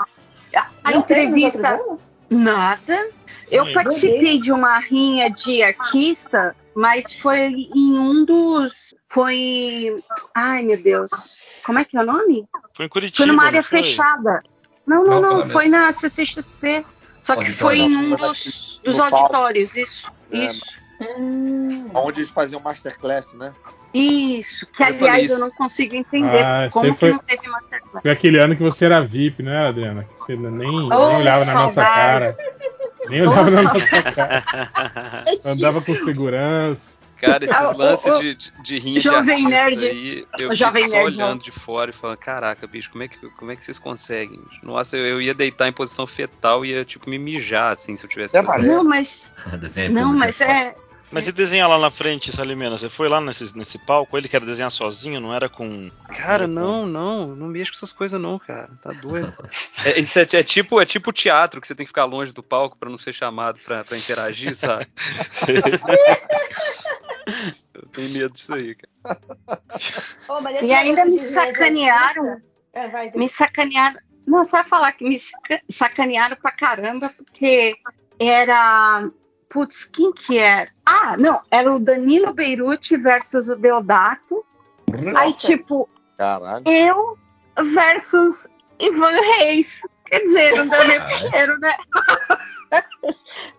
A, 0.56 0.68
a 0.84 0.94
entrevista, 0.94 1.80
nada. 2.30 3.10
Eu 3.52 3.66
Sim. 3.66 3.74
participei 3.74 4.40
de 4.40 4.52
uma 4.52 4.78
rinha 4.80 5.30
de 5.30 5.64
artista, 5.64 6.56
mas 6.76 7.14
foi 7.16 7.70
em 7.74 7.98
um 7.98 8.26
dos. 8.26 8.94
Foi. 9.10 9.98
Ai, 10.36 10.64
meu 10.64 10.82
Deus. 10.82 11.12
Como 11.66 11.80
é 11.80 11.86
que 11.86 11.98
é 11.98 12.02
o 12.02 12.06
nome? 12.06 12.46
Foi 12.76 12.86
em 12.86 12.90
Curitiba. 12.90 13.18
Foi 13.18 13.28
numa 13.28 13.44
não 13.44 13.48
área 13.48 13.64
foi? 13.64 13.82
fechada. 13.84 14.40
Não, 14.86 15.04
Não, 15.04 15.22
não, 15.22 15.38
não. 15.40 15.50
foi 15.50 15.68
na 15.70 15.92
CCXP. 15.92 16.86
Só 17.22 17.36
que 17.36 17.52
foi 17.52 17.80
em 17.80 17.96
um 17.96 18.16
dos, 18.16 18.80
dos 18.84 19.00
auditórios. 19.00 19.76
Isso. 19.76 20.08
É, 20.32 20.46
Isso. 20.46 20.64
Hum. 21.18 21.90
Onde 21.94 22.22
eles 22.22 22.32
faziam 22.32 22.60
masterclass, 22.62 23.34
né? 23.34 23.54
Isso. 23.94 24.66
Que, 24.68 24.84
Eu 24.84 24.88
aliás, 24.88 25.24
isso. 25.26 25.34
eu 25.36 25.40
não 25.40 25.52
consigo 25.52 25.96
entender 25.96 26.44
Ah, 26.44 26.70
como 26.72 26.94
foi- 26.96 27.12
não 27.12 27.20
teve 27.20 27.48
masterclass. 27.48 28.02
Foi 28.02 28.12
aquele 28.12 28.40
ano 28.40 28.56
que 28.56 28.64
você 28.64 28.86
era 28.86 29.02
VIP, 29.02 29.44
né, 29.44 29.68
Adriana? 29.68 30.04
Que 30.04 30.20
você 30.20 30.36
nem, 30.36 30.52
nem 30.52 30.92
Oh, 30.94 31.18
olhava 31.18 31.46
na 31.46 31.54
nossa 31.54 31.74
saudade. 31.82 32.36
cara. 32.36 32.38
Nem 33.10 33.22
olhava 33.28 33.50
na 33.52 33.62
nossa 33.64 34.04
cara. 34.04 34.44
Andava 35.46 35.82
com 35.82 35.96
segurança. 35.96 36.98
Cara, 37.20 37.46
esses 37.46 37.58
Ah, 37.58 37.72
lances 37.76 38.20
de, 38.20 38.36
de, 38.36 38.52
de 38.62 38.78
rinha 38.78 39.02
Jovem 39.02 39.48
de 39.48 39.54
artista 39.56 39.70
Nerd. 39.72 39.86
aí, 39.86 40.28
eu 40.40 40.56
Jovem 40.56 40.84
fico 40.84 40.92
só 40.96 41.04
Nerd, 41.04 41.16
olhando 41.18 41.44
de 41.44 41.52
fora 41.52 41.90
e 41.90 41.94
falando, 41.94 42.18
caraca, 42.18 42.68
bicho, 42.68 42.92
como 42.92 43.04
é 43.04 43.08
que, 43.08 43.18
como 43.32 43.50
é 43.52 43.56
que 43.56 43.66
vocês 43.66 43.80
conseguem? 43.80 44.40
Nossa, 44.62 44.96
eu, 44.96 45.04
eu 45.08 45.22
ia 45.22 45.34
deitar 45.34 45.68
em 45.68 45.72
posição 45.74 46.06
fetal 46.06 46.64
e 46.64 46.70
ia, 46.74 46.86
tipo, 46.86 47.10
me 47.10 47.18
mijar, 47.18 47.74
assim, 47.74 47.96
se 47.96 48.04
eu 48.06 48.10
tivesse 48.10 48.38
É. 48.38 48.42
Não, 48.44 48.84
mas. 48.84 49.34
Desenho 49.60 49.92
Não, 49.94 50.02
público 50.04 50.20
mas 50.20 50.38
foda. 50.38 50.52
é. 50.52 50.76
Mas 51.10 51.24
você 51.24 51.32
desenha 51.32 51.66
lá 51.68 51.78
na 51.80 51.90
frente, 51.90 52.32
Salimena, 52.32 52.78
você 52.78 52.90
foi 52.90 53.08
lá 53.08 53.22
nesse, 53.22 53.58
nesse 53.58 53.78
palco, 53.78 54.18
ele 54.18 54.28
quer 54.28 54.44
desenhar 54.44 54.70
sozinho, 54.70 55.22
não 55.22 55.34
era 55.34 55.48
com. 55.48 55.90
Cara, 56.14 56.48
não, 56.48 56.86
não, 56.86 57.28
não 57.36 57.48
mexe 57.48 57.72
com 57.72 57.78
essas 57.78 57.94
coisas 57.94 58.20
não, 58.20 58.38
cara. 58.38 58.70
Tá 58.82 58.92
doido. 58.92 59.34
É, 59.86 60.00
isso 60.00 60.18
é, 60.20 60.24
é 60.24 60.44
tipo, 60.44 60.82
é 60.82 60.86
tipo 60.86 61.14
teatro, 61.14 61.62
que 61.62 61.68
você 61.68 61.76
tem 61.76 61.86
que 61.86 61.90
ficar 61.92 62.04
longe 62.06 62.34
do 62.34 62.42
palco 62.44 62.76
pra 62.78 62.90
não 62.90 62.98
ser 62.98 63.14
chamado 63.14 63.60
pra, 63.60 63.84
pra 63.84 63.96
interagir, 63.96 64.56
sabe? 64.56 64.88
Eu 67.74 67.84
tenho 67.94 68.10
medo 68.10 68.34
disso 68.34 68.54
aí, 68.54 68.76
cara. 68.76 69.20
Oh, 70.28 70.40
E 70.64 70.74
ainda 70.74 71.06
me 71.06 71.20
sacanearam. 71.20 72.42
É, 72.74 72.88
vai, 72.88 73.12
Me 73.12 73.30
sacanearam. 73.30 74.00
Não, 74.26 74.44
vai 74.44 74.64
falar 74.68 74.92
que 74.94 75.08
me 75.08 75.18
saca- 75.20 75.62
sacanearam 75.70 76.36
pra 76.36 76.52
caramba, 76.52 77.10
porque 77.10 77.76
era. 78.20 79.10
Putz, 79.50 79.86
quem 79.86 80.12
que 80.14 80.38
era? 80.38 80.70
Ah, 80.86 81.16
não, 81.18 81.42
era 81.50 81.74
o 81.74 81.80
Danilo 81.80 82.34
Beirute 82.34 82.98
versus 82.98 83.48
o 83.48 83.56
Deodato. 83.56 84.46
Aí, 85.16 85.34
tipo, 85.34 85.90
Caralho. 86.18 86.64
eu 86.68 87.18
versus 87.74 88.48
Ivan 88.80 89.12
Reis. 89.12 89.82
Quer 90.06 90.20
dizer, 90.20 90.56
não 90.56 90.68
deu 90.68 90.88
nem 90.88 91.00
pro 91.02 91.18
cheiro, 91.18 91.60
né? 91.60 91.76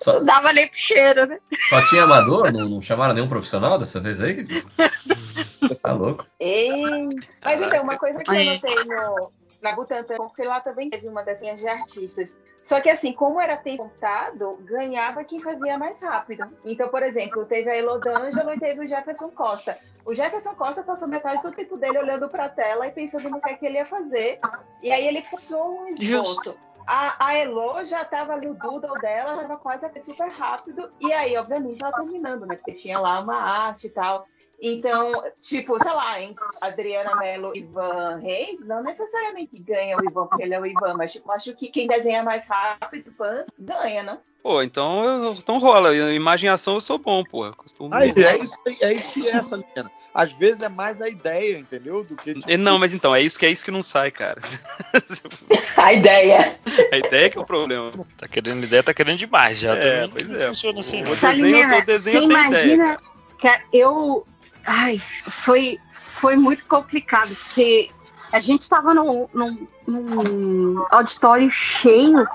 Só, 0.02 0.14
Não 0.14 0.24
dava 0.24 0.52
nem 0.52 0.68
pro 0.68 0.78
cheiro, 0.78 1.26
né? 1.26 1.38
só 1.70 1.82
tinha 1.86 2.02
amador? 2.02 2.52
Não, 2.52 2.68
não 2.68 2.80
chamaram 2.80 3.14
nenhum 3.14 3.28
profissional 3.28 3.78
dessa 3.78 4.00
vez 4.00 4.20
aí? 4.20 4.46
Tá 5.82 5.92
louco. 5.92 6.26
Ei. 6.40 7.08
Mas 7.44 7.62
então, 7.62 7.82
uma 7.82 7.96
coisa 7.98 8.22
que 8.22 8.30
eu 8.30 8.44
notei 8.44 8.84
no, 8.84 9.30
na 9.60 9.72
Butantan, 9.72 10.16
porque 10.16 10.44
lá 10.44 10.60
também 10.60 10.88
teve 10.88 11.08
uma 11.08 11.22
desenhas 11.22 11.60
de 11.60 11.68
artistas. 11.68 12.40
Só 12.62 12.80
que 12.80 12.90
assim, 12.90 13.12
como 13.12 13.40
era 13.40 13.56
tempo 13.56 13.84
contado, 13.84 14.58
ganhava 14.62 15.24
quem 15.24 15.38
fazia 15.38 15.78
mais 15.78 16.00
rápido. 16.02 16.46
Então, 16.64 16.88
por 16.88 17.02
exemplo, 17.02 17.44
teve 17.46 17.70
a 17.70 17.76
Elodângela 17.76 18.54
e 18.54 18.60
teve 18.60 18.84
o 18.84 18.86
Jefferson 18.86 19.30
Costa. 19.30 19.78
O 20.04 20.14
Jefferson 20.14 20.54
Costa 20.54 20.82
passou 20.82 21.08
metade 21.08 21.42
do 21.42 21.52
tempo 21.52 21.76
dele 21.76 21.98
olhando 21.98 22.28
para 22.28 22.46
a 22.46 22.48
tela 22.48 22.86
e 22.86 22.90
pensando 22.90 23.30
no 23.30 23.40
que, 23.40 23.50
é 23.50 23.54
que 23.54 23.66
ele 23.66 23.76
ia 23.76 23.86
fazer. 23.86 24.40
E 24.82 24.90
aí 24.90 25.06
ele 25.06 25.22
passou 25.22 25.82
um 25.82 25.88
esboço. 25.88 26.54
A, 26.86 27.26
a 27.26 27.34
Elo 27.36 27.84
já 27.84 28.02
tava 28.04 28.32
ali, 28.32 28.48
o 28.48 28.54
doodle 28.54 28.98
dela 29.00 29.36
tava 29.36 29.58
quase 29.58 29.84
a 29.84 30.00
super 30.00 30.28
rápido. 30.28 30.90
E 30.98 31.12
aí, 31.12 31.36
obviamente, 31.36 31.84
ela 31.84 31.92
terminando, 31.92 32.46
né? 32.46 32.56
Porque 32.56 32.72
tinha 32.72 32.98
lá 32.98 33.20
uma 33.20 33.36
arte 33.36 33.88
e 33.88 33.90
tal. 33.90 34.26
Então, 34.60 35.22
tipo, 35.40 35.78
sei 35.80 35.92
lá, 35.92 36.20
hein? 36.20 36.34
Adriana 36.60 37.14
Mello 37.16 37.52
e 37.54 37.60
Ivan 37.60 38.18
Reis, 38.20 38.66
não 38.66 38.82
necessariamente 38.82 39.56
ganha 39.60 39.96
o 39.96 40.04
Ivan 40.04 40.26
porque 40.26 40.42
ele 40.42 40.54
é 40.54 40.60
o 40.60 40.66
Ivan, 40.66 40.94
mas 40.94 41.12
tipo, 41.12 41.30
acho 41.30 41.54
que 41.54 41.68
quem 41.68 41.86
desenha 41.86 42.22
mais 42.24 42.44
rápido, 42.46 43.12
fãs, 43.16 43.46
ganha, 43.58 44.02
não? 44.02 44.18
Pô, 44.42 44.62
então, 44.62 45.04
eu- 45.04 45.32
então 45.34 45.58
rola. 45.58 45.94
Eu- 45.94 46.12
Imagem 46.14 46.48
e 46.48 46.52
ação 46.52 46.74
eu 46.74 46.80
sou 46.80 46.96
bom, 46.96 47.22
pô. 47.24 47.52
Costumo. 47.52 47.92
Aí, 47.94 48.12
é, 48.16 48.38
isso, 48.38 48.54
é 48.80 48.92
isso 48.94 49.12
que 49.12 49.28
é 49.28 49.32
essa, 49.32 49.56
Liana. 49.56 49.90
Às 50.14 50.32
vezes 50.32 50.62
é 50.62 50.68
mais 50.68 51.02
a 51.02 51.08
ideia, 51.08 51.58
entendeu? 51.58 52.02
Do 52.04 52.16
que. 52.16 52.34
tipo, 52.34 52.56
Não, 52.56 52.78
mas 52.78 52.94
então, 52.94 53.14
é 53.14 53.20
isso 53.20 53.38
que 53.38 53.44
é 53.44 53.50
isso 53.50 53.64
que 53.64 53.70
não 53.70 53.80
sai, 53.80 54.10
cara. 54.10 54.40
A 55.76 55.92
ideia. 55.92 56.58
A 56.92 56.96
ideia 56.98 57.30
que 57.30 57.38
é 57.38 57.40
o 57.40 57.44
problema. 57.44 57.92
Tá 58.16 58.26
querendo 58.28 58.64
ideia, 58.64 58.82
tá 58.82 58.94
querendo 58.94 59.16
demais 59.18 59.58
já. 59.58 59.74
É, 59.74 59.80
também 60.06 60.10
pois 60.10 60.28
não 60.28 60.36
é. 60.36 60.46
funciona 60.48 60.80
assim, 60.80 61.02
O 61.02 61.04
não. 61.04 61.10
desenho, 61.10 61.18
Salimena, 61.20 61.78
o 61.78 61.84
desenho 61.84 62.18
tem 62.20 62.26
ideia. 62.28 62.46
imagina 62.74 62.98
que 63.38 63.76
eu. 63.78 64.26
Ai, 64.70 64.98
foi, 64.98 65.80
foi 65.90 66.36
muito 66.36 66.62
complicado, 66.66 67.34
porque 67.34 67.90
a 68.30 68.38
gente 68.38 68.60
estava 68.60 68.92
num, 68.92 69.26
num- 69.32 69.66
num 69.86 70.84
auditório 70.90 71.50
cheio, 71.50 72.28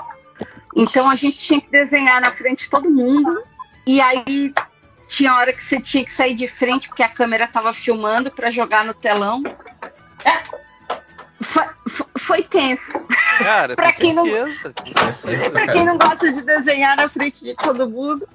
então 0.76 1.08
a 1.08 1.16
gente 1.16 1.38
tinha 1.38 1.62
que 1.62 1.70
desenhar 1.70 2.20
na 2.20 2.32
frente 2.32 2.64
de 2.64 2.72
todo 2.72 2.90
mundo, 2.90 3.40
e 3.86 4.02
aí 4.02 4.52
tinha 5.08 5.36
hora 5.36 5.54
que 5.54 5.62
você 5.62 5.80
tinha 5.80 6.04
que 6.04 6.12
sair 6.12 6.34
de 6.34 6.48
frente 6.48 6.88
porque 6.88 7.04
a 7.04 7.10
câmera 7.10 7.44
estava 7.44 7.72
filmando 7.72 8.32
para 8.32 8.50
jogar 8.50 8.84
no 8.84 8.96
telão. 8.96 9.44
Foi, 12.26 12.44
tenso. 12.44 13.06
Cara, 13.38 13.76
Pra 13.76 13.92
com 13.92 13.98
quem 14.00 14.14
não- 14.14 14.26
certeza. 14.26 14.74
É 15.32 15.50
Pra 15.50 15.68
quem 15.74 15.86
não 15.86 15.98
gosta 15.98 16.32
de 16.32 16.42
desenhar 16.44 16.96
na 16.96 17.10
frente 17.10 17.44
de 17.44 17.56
todo 17.56 17.90
mundo. 17.90 18.28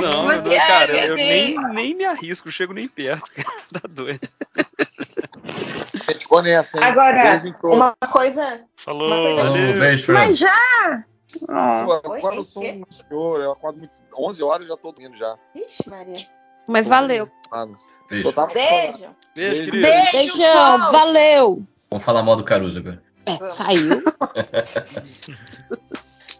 Não, 0.00 0.24
Mas, 0.24 0.44
não, 0.44 0.56
cara, 0.56 1.06
eu, 1.06 1.14
nem, 1.14 1.56
nem 1.72 1.94
me 1.94 2.04
arrisco, 2.04 2.50
chego 2.50 2.72
nem 2.72 2.88
perto. 2.88 3.30
Tá 3.72 3.80
doido. 3.88 4.28
Nessa, 6.42 6.76
hein? 6.78 6.84
Agora, 6.84 7.42
uma 7.64 7.96
coisa. 8.12 8.60
Falou, 8.76 9.08
Uma 9.08 9.16
coisa- 9.16 9.42
Falou, 9.42 9.54
valeu. 9.56 9.78
beijo. 9.80 10.12
Mas 10.12 10.38
já! 10.38 11.04
Ah, 11.48 11.82
Pô, 11.84 12.10
Oi, 12.10 12.18
agora 12.18 12.36
eu 12.36 12.42
sou 12.44 12.62
um 12.62 12.84
senhor, 12.92 13.40
eu 13.40 13.52
acordo 13.52 13.78
muito. 13.78 13.94
11 14.16 14.42
horas 14.42 14.68
já 14.68 14.76
tô 14.76 14.92
dormindo 14.92 15.16
já. 15.16 15.36
Ixi, 15.54 15.88
Maria. 15.88 16.14
Mas 16.68 16.86
valeu. 16.88 17.28
Ah, 17.50 17.64
Beijo. 18.10 18.32
Beijo. 18.52 19.08
Beijo, 19.34 19.70
Beijo. 19.72 20.12
Beijão, 20.12 20.92
valeu. 20.92 21.66
Vamos 21.90 22.04
falar 22.04 22.22
mal 22.22 22.36
do 22.36 22.44
Caruso 22.44 22.78
agora. 22.78 23.02
É, 23.26 23.48
saiu. 23.48 24.02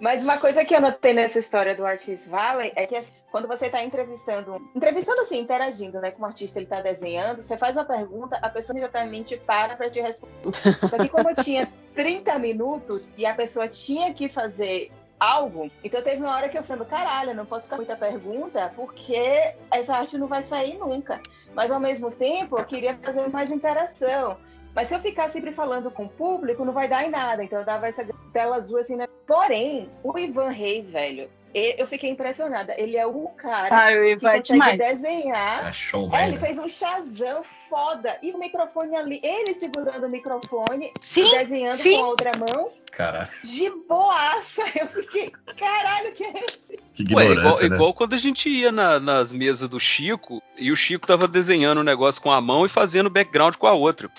Mas 0.01 0.23
uma 0.23 0.37
coisa 0.39 0.65
que 0.65 0.75
eu 0.75 0.81
notei 0.81 1.15
nessa 1.15 1.39
história 1.39 1.75
do 1.75 1.85
Artist 1.85 2.29
Valley 2.29 2.73
é 2.77 2.87
que 2.87 2.95
assim, 2.95 3.13
quando 3.31 3.49
você 3.49 3.67
está 3.67 3.83
entrevistando, 3.83 4.71
entrevistando 4.75 5.23
assim, 5.23 5.39
interagindo 5.39 6.01
né, 6.01 6.11
com 6.11 6.23
o 6.23 6.27
artista, 6.27 6.59
ele 6.59 6.67
está 6.67 6.81
desenhando, 6.81 7.43
você 7.43 7.57
faz 7.57 7.75
uma 7.75 7.85
pergunta, 7.85 8.39
a 8.43 8.51
pessoa 8.51 8.75
imediatamente 8.75 9.37
para 9.39 9.75
para 9.77 9.89
te 9.89 10.01
responder. 10.01 10.53
Só 10.53 10.99
que 10.99 11.09
como 11.09 11.31
eu 11.31 11.35
tinha 11.35 11.73
30 11.95 12.39
minutos 12.39 13.11
e 13.17 13.25
a 13.25 13.35
pessoa 13.35 13.69
tinha 13.69 14.13
que 14.13 14.29
fazer 14.29 14.93
algo, 15.19 15.71
então 15.83 16.03
teve 16.03 16.21
uma 16.21 16.35
hora 16.35 16.49
que 16.49 16.59
eu 16.59 16.63
falei, 16.63 16.87
caralho, 16.87 17.31
eu 17.31 17.35
não 17.35 17.47
posso 17.47 17.65
ficar 17.65 17.77
com 17.77 17.83
muita 17.83 17.97
pergunta, 17.97 18.71
porque 18.77 19.55
essa 19.71 19.97
arte 19.97 20.19
não 20.19 20.27
vai 20.27 20.43
sair 20.43 20.77
nunca. 20.79 21.21
Mas 21.55 21.71
ao 21.71 21.81
mesmo 21.81 22.11
tempo, 22.11 22.59
eu 22.59 22.65
queria 22.67 22.95
fazer 23.03 23.31
mais 23.31 23.51
interação. 23.51 24.37
Mas 24.77 24.89
se 24.89 24.95
eu 24.95 25.01
ficar 25.01 25.31
sempre 25.31 25.53
falando 25.53 25.91
com 25.91 26.05
o 26.05 26.09
público, 26.09 26.63
não 26.63 26.75
vai 26.75 26.87
dar 26.87 27.03
em 27.03 27.11
nada. 27.11 27.43
Então 27.43 27.59
eu 27.59 27.65
dava 27.65 27.89
essa 27.89 28.07
tela 28.31 28.57
azul 28.57 28.77
assim, 28.77 28.95
né? 28.95 29.07
Porém, 29.27 29.89
o 30.05 30.19
Ivan 30.19 30.51
Reis, 30.51 30.91
velho, 30.91 31.31
eu 31.79 31.87
fiquei 31.87 32.11
impressionada. 32.11 32.75
Ele 32.77 32.97
é 32.97 33.07
o 33.07 33.29
cara 33.37 33.69
Ah, 33.71 33.89
que 33.93 34.15
consegue 34.15 34.43
demais. 34.43 34.79
desenhar. 34.79 35.69
É 35.69 36.17
É, 36.17 36.29
ele 36.29 36.39
fez 36.39 36.59
um 36.59 36.69
chazão 36.69 37.43
foda. 37.69 38.19
E 38.23 38.31
o 38.33 38.39
microfone 38.39 38.95
ali, 38.97 39.21
ele 39.23 39.55
segurando 39.55 40.07
o 40.07 40.11
microfone, 40.11 40.93
Sim, 41.01 41.31
desenhando 41.31 41.79
sim. 41.81 41.97
com 41.97 42.05
a 42.05 42.09
outra 42.09 42.33
mão, 42.37 42.71
Caraca, 42.93 43.31
de 43.45 43.71
boaça. 43.89 44.63
Eu 44.79 44.87
fiquei, 44.89 45.33
caralho, 45.59 46.13
que 46.13 46.25
é 46.25 46.33
esse? 46.45 46.79
que 46.95 47.15
Ué, 47.15 47.27
igual, 47.33 47.59
né? 47.59 47.67
igual 47.67 47.93
quando 47.95 48.15
a 48.15 48.19
gente 48.19 48.49
ia 48.49 48.73
na- 48.73 48.99
nas 48.99 49.31
mesas 49.33 49.69
do 49.69 49.79
Chico 49.79 50.43
e 50.59 50.73
o 50.73 50.77
Chico 50.77 51.07
tava 51.07 51.29
desenhando 51.29 51.81
um 51.81 51.85
negócio 51.85 52.23
com 52.23 52.33
a 52.33 52.41
mão 52.41 52.65
e 52.65 52.71
fazendo 52.71 53.11
background 53.11 53.57
com 53.57 53.67
a 53.67 53.73
outra. 53.73 54.11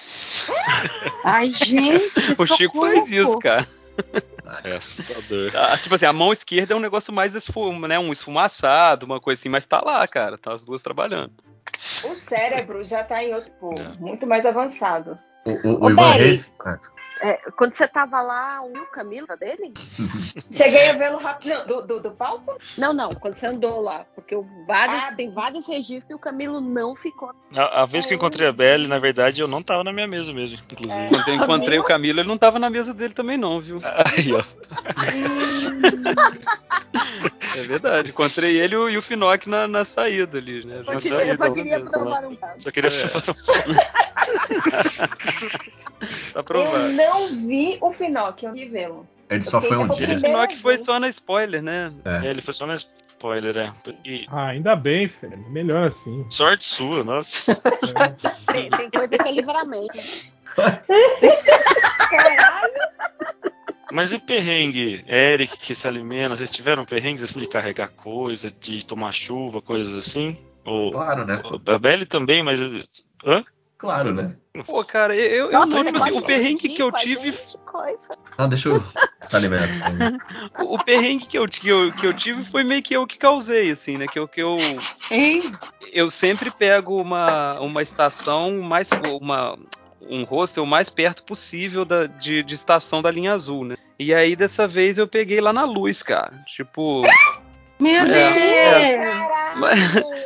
Ai, 1.23 1.47
gente, 1.49 2.19
O 2.39 2.45
Chico 2.45 2.76
socorro. 2.77 2.85
faz 2.93 3.11
isso, 3.11 3.39
cara. 3.39 3.68
É 4.64 4.76
assustador. 4.76 5.52
Ah, 5.56 5.78
tipo 5.78 5.94
assim, 5.94 6.06
a 6.06 6.14
mão 6.14 6.32
esquerda 6.32 6.74
é 6.74 6.78
um 6.78 6.80
negócio 6.80 7.14
mais 7.14 7.36
esfu 7.36 7.72
né, 7.74 7.99
um 7.99 8.11
esfumaçado, 8.11 9.06
uma 9.06 9.19
coisa 9.19 9.40
assim, 9.40 9.49
mas 9.49 9.65
tá 9.65 9.82
lá, 9.82 10.07
cara. 10.07 10.38
Tá 10.38 10.53
as 10.53 10.65
duas 10.65 10.82
trabalhando. 10.82 11.34
O 12.06 12.15
cérebro 12.15 12.84
já 12.84 13.03
tá 13.03 13.24
em 13.24 13.34
outro 13.34 13.52
ponto, 13.60 13.82
É. 13.82 13.91
muito 13.99 14.26
mais 14.26 14.45
avançado. 14.45 15.19
O, 15.45 15.51
o, 15.51 15.85
o 15.85 15.89
Ivan 15.89 15.95
Belly. 15.95 16.23
Reis. 16.23 16.55
Ah, 16.65 16.77
É, 17.22 17.34
quando 17.57 17.76
você 17.76 17.88
tava 17.88 18.22
lá, 18.22 18.61
o 18.61 18.85
Camilo 18.91 19.26
dele? 19.39 19.73
Cheguei 20.51 20.89
a 20.89 20.93
vê-lo 20.93 21.18
rápido. 21.18 21.49
Não, 21.49 21.65
do, 21.65 21.81
do, 21.88 21.99
do 22.01 22.11
palco? 22.11 22.57
Não, 22.77 22.93
não, 22.93 23.09
quando 23.09 23.35
você 23.38 23.47
andou 23.47 23.81
lá. 23.81 24.05
Porque 24.14 24.35
o 24.35 24.45
vários, 24.68 25.01
Ah. 25.03 25.11
tem 25.15 25.31
vários 25.31 25.65
registros 25.65 26.11
e 26.11 26.14
o 26.14 26.19
Camilo 26.19 26.59
não 26.61 26.93
ficou. 26.95 27.31
A, 27.55 27.81
a 27.81 27.85
vez 27.85 28.05
que 28.05 28.14
eu 28.14 28.18
encontrei 28.18 28.47
a 28.47 28.51
Belly, 28.51 28.88
na 28.88 28.99
verdade, 28.99 29.41
eu 29.41 29.47
não 29.47 29.64
tava 29.64 29.84
na 29.84 29.91
minha 29.93 30.05
mesa 30.07 30.31
mesmo, 30.34 30.59
inclusive. 30.72 31.07
Quando 31.09 31.27
eu 31.30 31.35
encontrei 31.35 31.80
o 31.80 31.84
Camilo, 31.84 32.19
ele 32.19 32.27
não 32.27 32.38
tava 32.38 32.59
na 32.59 32.69
mesa 32.69 32.93
dele 32.93 33.14
também, 33.15 33.38
não, 33.38 33.59
viu? 33.61 33.80
Aí, 33.84 34.34
ó. 34.34 34.43
É 37.57 37.61
verdade. 37.64 38.09
Encontrei 38.11 38.59
ele 38.59 38.76
e 38.76 38.77
o- 38.77 38.99
o 38.99 39.01
Finoc 39.01 39.47
na, 39.47 39.68
na 39.68 39.84
saída 39.85 40.38
ali, 40.38 40.64
né? 40.65 40.84
Na 40.85 40.93
Eu 40.93 40.99
saída, 41.01 41.47
só 41.47 41.53
queria 41.53 41.80
provar 41.80 42.26
um. 42.26 42.38
Só 42.59 42.69
queria 42.69 42.89
É. 42.91 43.07
falar. 43.07 43.23
Tá 46.34 46.39
Eu 46.39 46.43
provado. 46.43 46.89
não 46.93 47.27
vi 47.27 47.77
o 47.81 47.89
Finoc, 47.89 48.41
eu 48.43 48.53
vi 48.53 48.65
vê-lo. 48.65 49.07
Ele 49.30 49.41
só 49.43 49.61
foi 49.61 49.76
um 49.77 49.81
Eu 49.85 49.91
O 49.91 49.95
dia. 49.95 50.07
fiquei- 50.15 50.18
Finoc 50.31 50.55
foi 50.55 50.77
só 50.77 50.99
na 50.99 51.09
spoiler, 51.09 51.61
né? 51.61 51.91
É. 52.05 52.27
É, 52.27 52.30
ele 52.30 52.41
foi 52.41 52.53
só 52.53 52.65
na 52.65 52.76
spoiler, 52.76 53.57
é. 53.57 53.73
E 54.05 54.26
Ah, 54.30 54.47
ainda 54.47 54.76
bem, 54.76 55.07
velho. 55.07 55.38
Melhor 55.49 55.88
assim. 55.88 56.26
sorte 56.30 56.65
sua, 56.65 57.03
nossa. 57.03 57.55
Tem, 58.51 58.69
tem 58.69 58.89
coisa 58.89 59.07
que 59.09 59.27
é 59.27 59.31
livramento. 59.31 59.97
Caralho! 62.09 62.73
Mas 63.91 64.11
e 64.11 64.15
o 64.15 64.19
perrengue, 64.19 65.03
Eric, 65.07 65.57
que 65.59 65.73
se 65.73 65.88
alimenta? 65.88 66.35
Vocês 66.35 66.51
tiveram 66.51 66.84
perrengues 66.85 67.23
assim 67.23 67.39
de 67.39 67.47
carregar 67.47 67.88
coisa, 67.89 68.51
de 68.51 68.85
tomar 68.85 69.14
chuva, 69.14 69.61
coisas 69.61 69.93
assim? 69.93 70.38
Ou 70.65 70.91
Claro, 70.91 71.26
né? 71.26 71.41
a 71.68 71.80
Belly 71.80 72.05
também, 72.05 72.43
mas. 72.43 72.59
Hã? 73.26 73.45
Claro, 73.78 74.14
né? 74.14 74.36
Pô, 74.66 74.84
cara, 74.84 75.16
eu, 75.16 75.52
eu 75.52 75.66
não, 75.66 75.86
tipo 75.86 75.98
assim, 75.98 76.18
o 76.18 76.22
perrengue 76.22 76.68
que 76.70 76.82
eu 76.82 76.91
tive. 76.91 77.38
Ah, 78.38 78.48
deixa 78.48 78.70
eu. 78.70 78.84
Tá 79.30 79.40
liberado. 79.40 79.72
O 80.58 80.76
o 80.76 80.84
perrengue 80.84 81.26
que 81.26 81.38
eu, 81.38 81.45
que, 81.45 81.68
eu, 81.68 81.91
que 81.91 82.08
eu 82.08 82.14
tive 82.14 82.44
foi 82.45 82.64
meio 82.64 82.82
que 82.82 82.95
eu 82.95 83.06
que 83.06 83.18
causei, 83.18 83.70
assim, 83.72 83.98
né? 83.98 84.06
Que 84.08 84.18
eu, 84.18 84.28
que 84.28 84.41
eu, 84.41 84.56
Hein? 85.12 85.52
eu 85.91 86.10
sempre 86.10 86.49
pego 86.49 86.99
uma, 87.02 87.60
uma 87.60 87.82
estação 87.82 88.62
mais. 88.62 88.90
Uma, 89.22 89.58
um 90.02 90.24
hostel 90.24 90.64
o 90.64 90.68
mais 90.68 90.90
perto 90.90 91.24
possível 91.24 91.84
da, 91.84 92.06
de, 92.06 92.41
de 92.41 92.56
estação 92.56 93.02
da 93.02 93.12
linha 93.12 93.34
azul, 93.34 93.66
né? 93.66 93.76
E 93.99 94.14
aí 94.14 94.36
dessa 94.36 94.66
vez 94.68 94.98
eu 94.98 95.08
peguei 95.08 95.41
lá 95.41 95.52
na 95.52 95.66
luz, 95.66 96.02
cara. 96.02 96.34
Tipo. 96.56 97.02
Meu 97.80 98.02
É, 98.02 98.06
Deus! 98.06 98.34
Caralho! 98.34 99.36
Mas, 99.58 99.80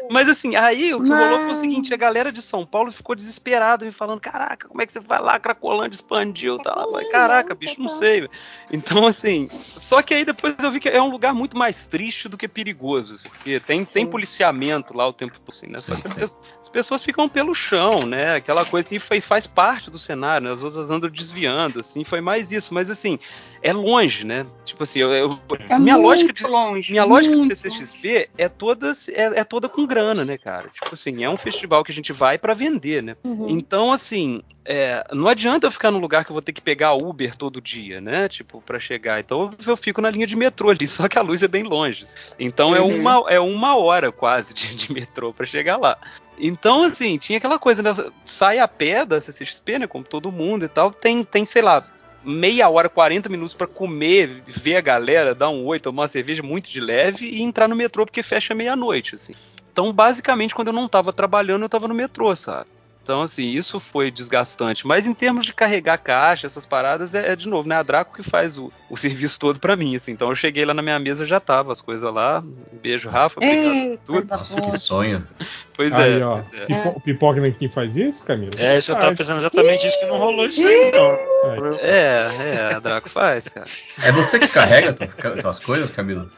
mas 0.10 0.30
assim, 0.30 0.56
aí 0.56 0.94
o 0.94 1.02
que 1.02 1.10
Não. 1.10 1.18
rolou 1.18 1.40
foi 1.40 1.54
o 1.54 1.56
seguinte, 1.56 1.94
a 1.94 1.98
galera 1.98 2.32
de 2.32 2.42
São 2.42 2.66
Paulo 2.66 2.92
ficou 2.92 3.16
desesperada 3.16 3.86
me 3.86 3.92
falando, 3.92 4.20
caraca, 4.20 4.68
como 4.68 4.82
é 4.82 4.86
que 4.86 4.92
você 4.92 5.00
vai 5.00 5.22
lá, 5.22 5.40
Cracolândia 5.40 5.96
expandiu. 5.96 6.58
Eu 6.58 6.64
falei, 6.64 7.08
Caraca, 7.08 7.56
bicho, 7.56 7.80
não 7.80 7.88
sei. 7.88 8.22
velho." 8.22 8.32
Então, 8.72 9.08
assim, 9.08 9.48
só 9.78 10.02
que 10.02 10.14
aí 10.14 10.26
depois 10.26 10.56
eu 10.62 10.72
vi 10.72 10.80
que 10.80 10.90
é 10.90 11.02
um 11.02 11.10
lugar 11.10 11.34
muito 11.34 11.58
mais 11.58 11.86
triste 11.86 12.28
do 12.28 12.38
que 12.38 12.48
perigoso, 12.48 13.16
assim, 13.16 13.30
porque 13.30 13.60
tem, 13.60 13.84
tem 13.86 14.06
policiamento 14.06 14.96
lá 14.96 15.08
o 15.08 15.14
tempo 15.14 15.40
todo, 15.40 15.56
assim, 15.56 15.68
né? 15.68 15.80
Só 15.80 15.96
que 15.96 16.08
as 16.08 16.38
as 16.62 16.70
pessoas 16.70 17.04
ficam 17.04 17.28
pelo 17.28 17.54
chão, 17.54 18.06
né? 18.06 18.36
Aquela 18.36 18.66
coisa 18.66 18.88
assim, 18.88 19.00
foi, 19.00 19.20
faz 19.20 19.46
parte 19.48 19.90
do 19.90 20.00
cenário, 20.00 20.48
né? 20.48 20.54
As 20.54 20.64
outras 20.64 20.90
andam 20.90 21.10
desviando, 21.10 21.80
assim, 21.80 22.04
foi 22.04 22.22
mais 22.22 22.52
isso. 22.52 22.74
Mas 22.74 22.90
assim, 22.90 23.20
é 23.62 23.74
longe, 23.74 24.26
né? 24.26 24.46
Tipo 24.66 24.84
assim, 24.84 25.00
eu, 25.00 25.12
eu- 25.12 25.40
É 25.70 25.78
minha 25.78 25.96
muito 25.96 26.08
lógica 26.08 26.34
de, 26.34 26.44
longe. 26.48 26.92
minha 26.92 27.04
lógica 27.04 27.36
de 27.36 27.56
CCXP 27.56 28.30
é 28.38 28.48
toda, 28.50 28.92
é, 29.10 29.21
é 29.24 29.44
toda 29.44 29.68
com 29.70 29.86
grana, 29.86 30.24
né, 30.26 30.38
cara? 30.38 30.70
Tipo 30.70 30.94
assim, 30.94 31.24
é 31.24 31.30
um 31.30 31.38
festival 31.38 31.84
que 31.84 31.92
a 31.92 31.96
gente 31.96 32.12
vai 32.14 32.38
pra 32.38 32.54
vender, 32.54 33.02
né? 33.04 33.16
Uhum. 33.24 33.50
Então, 33.50 33.92
assim, 33.92 34.42
é, 34.66 35.06
não 35.12 35.28
adianta 35.28 35.68
eu 35.68 35.72
ficar 35.72 35.92
num 35.92 36.00
lugar 36.00 36.24
que 36.26 36.32
eu 36.32 36.34
vou 36.36 36.42
ter 36.42 36.54
que 36.54 36.62
pegar 36.62 36.94
Uber 36.94 37.36
todo 37.36 37.62
dia, 37.62 38.00
né? 38.02 38.28
Tipo, 38.30 38.62
pra 38.62 38.80
chegar. 38.80 39.20
Então 39.20 39.52
eu 39.66 39.78
fico 39.78 40.02
na 40.02 40.10
linha 40.10 40.28
de 40.28 40.36
metrô 40.36 40.70
ali, 40.70 40.86
só 40.88 41.08
que 41.08 41.18
a 41.18 41.22
luz 41.22 41.44
é 41.44 41.48
bem 41.48 41.64
longe. 41.64 42.06
Então 42.40 42.76
é, 42.76 42.82
Uhum. 42.82 42.90
uma, 43.00 43.24
é 43.30 43.40
uma 43.40 43.76
hora 43.78 44.12
quase 44.12 44.54
de, 44.54 44.76
de 44.76 44.94
metrô 44.94 45.34
pra 45.34 45.46
chegar 45.46 45.78
lá. 45.78 45.98
Então, 46.40 46.84
assim, 46.84 47.18
tinha 47.18 47.38
aquela 47.38 47.60
coisa, 47.60 47.84
né? 47.84 47.94
Sai 48.26 48.58
a 48.60 48.68
pé 48.68 49.06
da 49.06 49.22
CCXP, 49.22 49.80
né? 49.80 49.88
Como 49.88 50.04
todo 50.04 50.32
mundo 50.32 50.66
e 50.66 50.68
tal. 50.68 50.92
Tem, 50.92 51.24
tem 51.24 51.46
sei 51.46 51.62
lá, 51.62 51.88
meia 52.24 52.70
hora, 52.70 52.90
40 52.90 53.30
minutos 53.30 53.54
pra 53.54 53.68
comer, 53.68 54.44
ver 54.46 54.76
a 54.76 54.82
galera, 54.82 55.36
dar 55.36 55.50
um 55.50 55.66
oi, 55.66 55.80
tomar 55.80 56.04
uma 56.04 56.08
cerveja 56.08 56.44
muito 56.44 56.70
de 56.70 56.80
leve 56.80 57.28
e 57.28 57.42
entrar 57.42 57.68
no 57.68 57.76
metrô 57.76 58.06
porque 58.06 58.24
fecha 58.24 58.54
meia-noite, 58.54 59.16
assim. 59.16 59.34
Então, 59.72 59.92
basicamente, 59.92 60.54
quando 60.54 60.68
eu 60.68 60.74
não 60.74 60.88
tava 60.88 61.14
trabalhando, 61.14 61.64
eu 61.64 61.70
tava 61.70 61.88
no 61.88 61.94
metrô, 61.94 62.36
sabe? 62.36 62.68
Então, 63.12 63.24
assim, 63.24 63.52
isso 63.52 63.78
foi 63.78 64.10
desgastante. 64.10 64.88
Mas 64.88 65.06
em 65.06 65.14
termos 65.14 65.46
de 65.46 65.54
carregar 65.54 65.98
caixa, 65.98 66.48
essas 66.48 66.66
paradas, 66.66 67.14
é, 67.14 67.34
é, 67.34 67.36
de 67.36 67.46
novo, 67.46 67.68
né? 67.68 67.76
A 67.76 67.84
Draco 67.84 68.16
que 68.16 68.24
faz 68.24 68.58
o, 68.58 68.72
o 68.90 68.96
serviço 68.96 69.38
todo 69.38 69.60
pra 69.60 69.76
mim, 69.76 69.98
assim. 69.98 70.14
Então 70.14 70.30
eu 70.30 70.36
cheguei 70.36 70.64
lá 70.64 70.74
na 70.74 70.82
minha 70.82 70.98
mesa, 70.98 71.26
já 71.26 71.38
tava 71.38 71.74
as 71.74 71.82
coisas 71.82 72.10
lá. 72.14 72.40
Um 72.40 72.78
beijo, 72.78 73.10
Rafa. 73.10 73.38
Obrigado. 73.38 73.66
Ei, 73.66 74.00
tudo. 74.06 74.26
Nossa, 74.30 74.56
boa. 74.56 74.72
que 74.72 74.80
sonho. 74.80 75.28
Pois 75.74 75.94
Aí, 75.94 76.20
é. 76.20 76.24
ó. 76.24 76.36
pois 76.36 76.54
é. 76.54 76.66
Pipo, 76.66 77.02
pipoca 77.02 77.52
quem 77.54 77.72
faz 77.72 77.98
isso, 77.98 78.24
Camilo? 78.24 78.52
É, 78.56 78.78
isso 78.78 78.92
eu 78.92 78.96
tava 78.98 79.14
Ah, 79.14 79.16
pensando 79.16 79.38
exatamente 79.38 79.88
isso 79.88 80.00
que 80.00 80.06
não 80.06 80.18
rolou 80.20 80.46
isso 80.46 80.68
aí, 80.68 80.92
aí. 80.94 81.76
É, 81.80 82.28
é, 82.70 82.76
a 82.76 82.80
Draco 82.80 83.10
faz, 83.10 83.48
cara. 83.48 83.66
É 84.04 84.12
você 84.12 84.38
que 84.38 84.48
carrega 84.48 84.94
tuas, 84.94 85.16
tuas 85.16 85.58
coisas, 85.58 85.90
Camilo? 85.92 86.30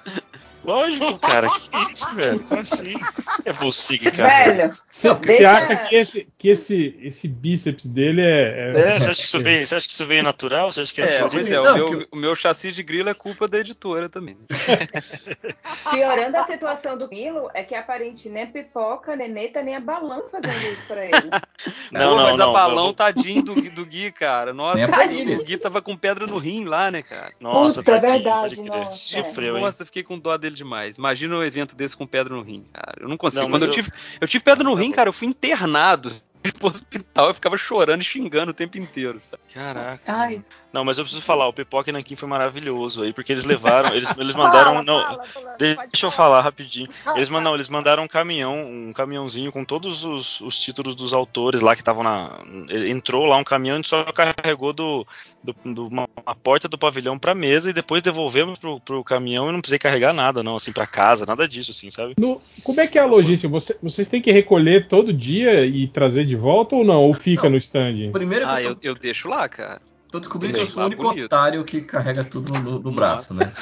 Lógico, 0.63 1.19
cara. 1.19 1.49
Que 1.49 1.75
é 1.75 1.91
isso, 1.91 2.15
velho? 2.15 2.39
Como 2.39 2.61
assim? 2.61 2.93
É 3.45 3.51
você 3.51 3.97
que 3.97 4.11
cara. 4.11 4.53
Velho, 4.53 4.73
você 4.89 5.45
acha 5.45 5.75
que, 5.75 5.95
esse, 5.95 6.27
que 6.43 6.49
esse, 6.49 6.99
esse 7.01 7.25
bíceps 7.25 7.85
dele 7.85 8.19
é. 8.21 8.71
É, 8.75 8.99
você 8.99 9.09
acha 9.11 9.21
que 9.21 9.27
isso 9.27 9.39
veio, 9.39 9.65
você 9.65 9.75
acha 9.75 9.87
que 9.87 9.93
isso 9.93 10.05
veio 10.05 10.21
natural? 10.21 10.69
Você 10.69 10.81
acha 10.81 10.93
que 10.93 11.01
É, 11.01 11.05
é, 11.05 11.29
pois 11.29 11.49
é, 11.49 11.55
Não, 11.55 11.71
o, 11.71 11.75
meu, 11.75 12.07
o 12.11 12.15
meu 12.17 12.35
chassi 12.35 12.73
de 12.73 12.83
grilo 12.83 13.07
é 13.07 13.13
culpa 13.13 13.47
da 13.47 13.59
editora 13.59 14.09
também. 14.09 14.35
piorando 15.89 16.35
a 16.35 16.43
situação 16.43 16.97
do 16.97 17.07
Milo 17.07 17.49
é 17.53 17.63
que 17.63 17.73
aparentemente 17.73 18.27
nem 18.27 18.43
a 18.43 18.47
pipoca, 18.47 19.15
nem 19.15 19.29
Neta, 19.29 19.61
nem 19.61 19.73
a 19.73 19.79
balão 19.79 20.23
fazendo 20.29 20.61
isso 20.73 20.85
pra 20.85 21.05
ele. 21.05 21.29
Não, 21.91 22.09
Pô, 22.09 22.15
não, 22.17 22.23
mas 22.23 22.35
não, 22.35 22.49
a 22.49 22.53
balão, 22.53 22.87
eu- 22.87 22.93
tadinho 22.93 23.41
do, 23.41 23.53
Gui- 23.55 23.69
do 23.69 23.85
Gui, 23.85 24.11
cara. 24.11 24.53
Nossa, 24.53 24.83
a 24.83 25.05
o, 25.05 25.43
Gui 25.43 25.57
tava 25.57 25.81
com 25.81 25.95
pedra 25.95 26.27
no 26.27 26.37
rim 26.37 26.65
lá, 26.65 26.91
né, 26.91 27.01
cara? 27.01 27.31
Nossa, 27.39 27.81
Puta, 27.81 27.91
é 27.91 27.99
tadinho, 27.99 28.13
verdade, 28.23 28.61
nossa. 28.63 29.41
Hein? 29.41 29.51
Nossa, 29.61 29.83
eu 29.83 29.85
fiquei 29.85 30.03
com 30.03 30.19
dó 30.19 30.35
dele 30.35 30.55
demais. 30.55 30.97
Imagina 30.97 31.37
um 31.37 31.43
evento 31.43 31.73
desse 31.75 31.95
com 31.95 32.05
pedra 32.05 32.35
no 32.35 32.41
rim, 32.41 32.65
cara. 32.73 32.95
Eu 32.99 33.07
não 33.07 33.15
consigo. 33.15 33.43
Não, 33.43 33.49
Quando 33.51 33.61
eu... 33.63 33.67
eu- 33.69 33.73
tive, 33.73 33.91
eu 34.19 34.27
tive 34.27 34.43
pedra 34.43 34.63
no 34.63 34.77
é 34.77 34.81
rim, 34.81 34.91
cara, 34.91 35.07
eu 35.07 35.13
fui 35.13 35.27
internado 35.27 36.11
pro 36.51 36.67
hospital 36.67 37.31
e 37.31 37.33
ficava 37.33 37.57
chorando 37.57 38.01
e 38.01 38.05
xingando 38.05 38.51
o 38.51 38.53
tempo 38.53 38.77
inteiro. 38.77 39.19
Sabe? 39.19 39.43
Caraca. 39.53 40.01
Ai, 40.07 40.43
Não, 40.73 40.83
mas 40.83 40.97
eu 40.97 41.03
preciso 41.03 41.23
falar, 41.23 41.47
o 41.47 41.53
Pipoca 41.53 41.89
e 41.91 41.93
Nanquim 41.93 42.15
foi 42.15 42.27
maravilhoso 42.27 43.03
aí, 43.03 43.13
porque 43.13 43.31
eles 43.31 43.45
levaram, 43.45 43.93
eles, 43.93 44.11
eles 44.17 44.33
mandaram. 44.33 44.73
Fala, 44.73 44.83
não, 44.83 44.99
fala, 45.01 45.25
fala, 45.25 45.55
deixa 45.91 46.05
eu 46.07 46.11
falar 46.11 46.41
rapidinho. 46.41 46.87
Eles, 47.15 47.29
não, 47.29 47.53
eles 47.53 47.69
mandaram 47.69 48.03
um 48.03 48.07
caminhão, 48.07 48.65
um 48.65 48.91
caminhãozinho 48.91 49.51
com 49.51 49.63
todos 49.63 50.03
os, 50.03 50.41
os 50.41 50.57
títulos 50.59 50.95
dos 50.95 51.13
autores 51.13 51.61
lá 51.61 51.75
que 51.75 51.81
estavam 51.81 52.03
na. 52.03 52.39
Entrou 52.87 53.25
lá 53.25 53.37
um 53.37 53.43
caminhão 53.43 53.79
e 53.79 53.87
só 53.87 54.03
carregou 54.05 54.73
do, 54.73 55.05
do, 55.43 55.55
do- 55.63 55.87
uma, 55.87 56.07
uma 56.25 56.33
porta 56.35 56.67
do 56.67 56.77
pavilhão 56.77 57.19
pra 57.19 57.35
mesa 57.35 57.69
e 57.69 57.73
depois 57.73 58.01
devolvemos 58.01 58.57
pro, 58.57 58.79
pro 58.79 59.03
caminhão 59.03 59.49
e 59.49 59.51
não 59.51 59.61
precisei 59.61 59.77
carregar 59.79 60.11
nada, 60.11 60.41
não, 60.41 60.55
assim, 60.55 60.71
pra 60.71 60.87
casa, 60.87 61.25
nada 61.27 61.47
disso, 61.47 61.69
assim, 61.69 61.91
sabe? 61.91 62.15
No- 62.19 62.41
como 62.63 62.81
é 62.81 62.87
que 62.87 62.97
é 62.97 63.01
a 63.01 63.05
logística? 63.05 63.47
Você- 63.49 63.77
vocês 63.83 64.07
têm 64.07 64.21
que 64.21 64.31
recolher 64.31 64.87
todo 64.87 65.13
dia 65.13 65.65
e 65.65 65.87
trazer 65.87 66.25
de 66.25 66.35
volta 66.35 66.75
ou 66.75 66.83
não? 66.83 67.03
Ou 67.03 67.13
fica 67.13 67.43
Não. 67.43 67.51
no 67.51 67.57
stand? 67.57 68.11
Primeiro 68.11 68.47
Ah, 68.47 68.59
que 68.59 68.65
eu 68.65 68.69
eu, 68.71 68.75
tô, 68.75 68.87
eu 68.87 68.93
deixo 68.95 69.27
lá, 69.27 69.47
cara. 69.47 69.79
Tô 70.13 70.19
descobrindo 70.19 70.53
que 70.53 70.61
eu 70.61 70.67
sou 70.67 70.77
o 70.77 70.79
lá 70.81 70.85
único 70.85 71.01
bonito. 71.03 71.25
otário 71.25 71.63
que 71.63 71.81
carrega 71.81 72.23
tudo 72.23 72.53
no, 72.59 72.79
no 72.79 72.91
braço, 72.91 73.33
né? 73.33 73.51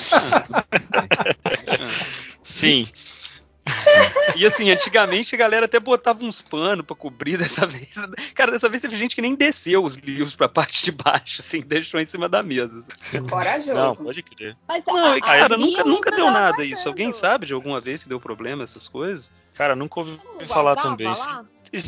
Sim. 2.44 2.86
E 4.36 4.46
assim, 4.46 4.72
antigamente 4.72 5.36
a 5.36 5.38
galera 5.38 5.66
até 5.66 5.80
botava 5.80 6.26
uns 6.26 6.42
panos 6.42 6.86
pra 6.86 6.96
cobrir 6.96 7.38
dessa 7.38 7.66
vez. 7.68 7.90
Cara, 8.34 8.52
dessa 8.52 8.68
vez 8.68 8.82
teve 8.82 8.96
gente 8.98 9.14
que 9.16 9.22
nem 9.22 9.36
desceu 9.36 9.84
os 9.84 9.96
livros 9.96 10.36
pra 10.36 10.50
parte 10.50 10.84
de 10.84 10.92
baixo, 10.92 11.42
assim, 11.42 11.62
deixou 11.62 12.00
em 12.00 12.06
cima 12.06 12.28
da 12.28 12.42
mesa. 12.42 12.80
assim. 12.80 13.24
Corajoso. 13.28 13.74
Não, 13.74 13.96
pode 13.96 14.24
crer. 14.24 14.58
Mas 14.68 14.84
Não, 14.88 15.14
a- 15.14 15.22
cara, 15.22 15.56
a 15.56 15.58
nunca, 15.58 15.84
nunca 15.84 16.12
deu 16.12 16.32
nada 16.32 16.64
isso. 16.66 16.88
Alguém 16.88 17.12
sabe 17.12 17.46
de 17.46 17.54
alguma 17.54 17.80
vez 17.80 18.04
que 18.04 18.10
deu 18.10 18.20
problema 18.20 18.64
essas 18.64 18.88
coisas? 18.88 19.30
Cara, 19.54 19.76
nunca 19.76 20.00
ouvi 20.00 20.20
falar 20.48 20.76
também. 20.76 21.08
assim. 21.08 21.30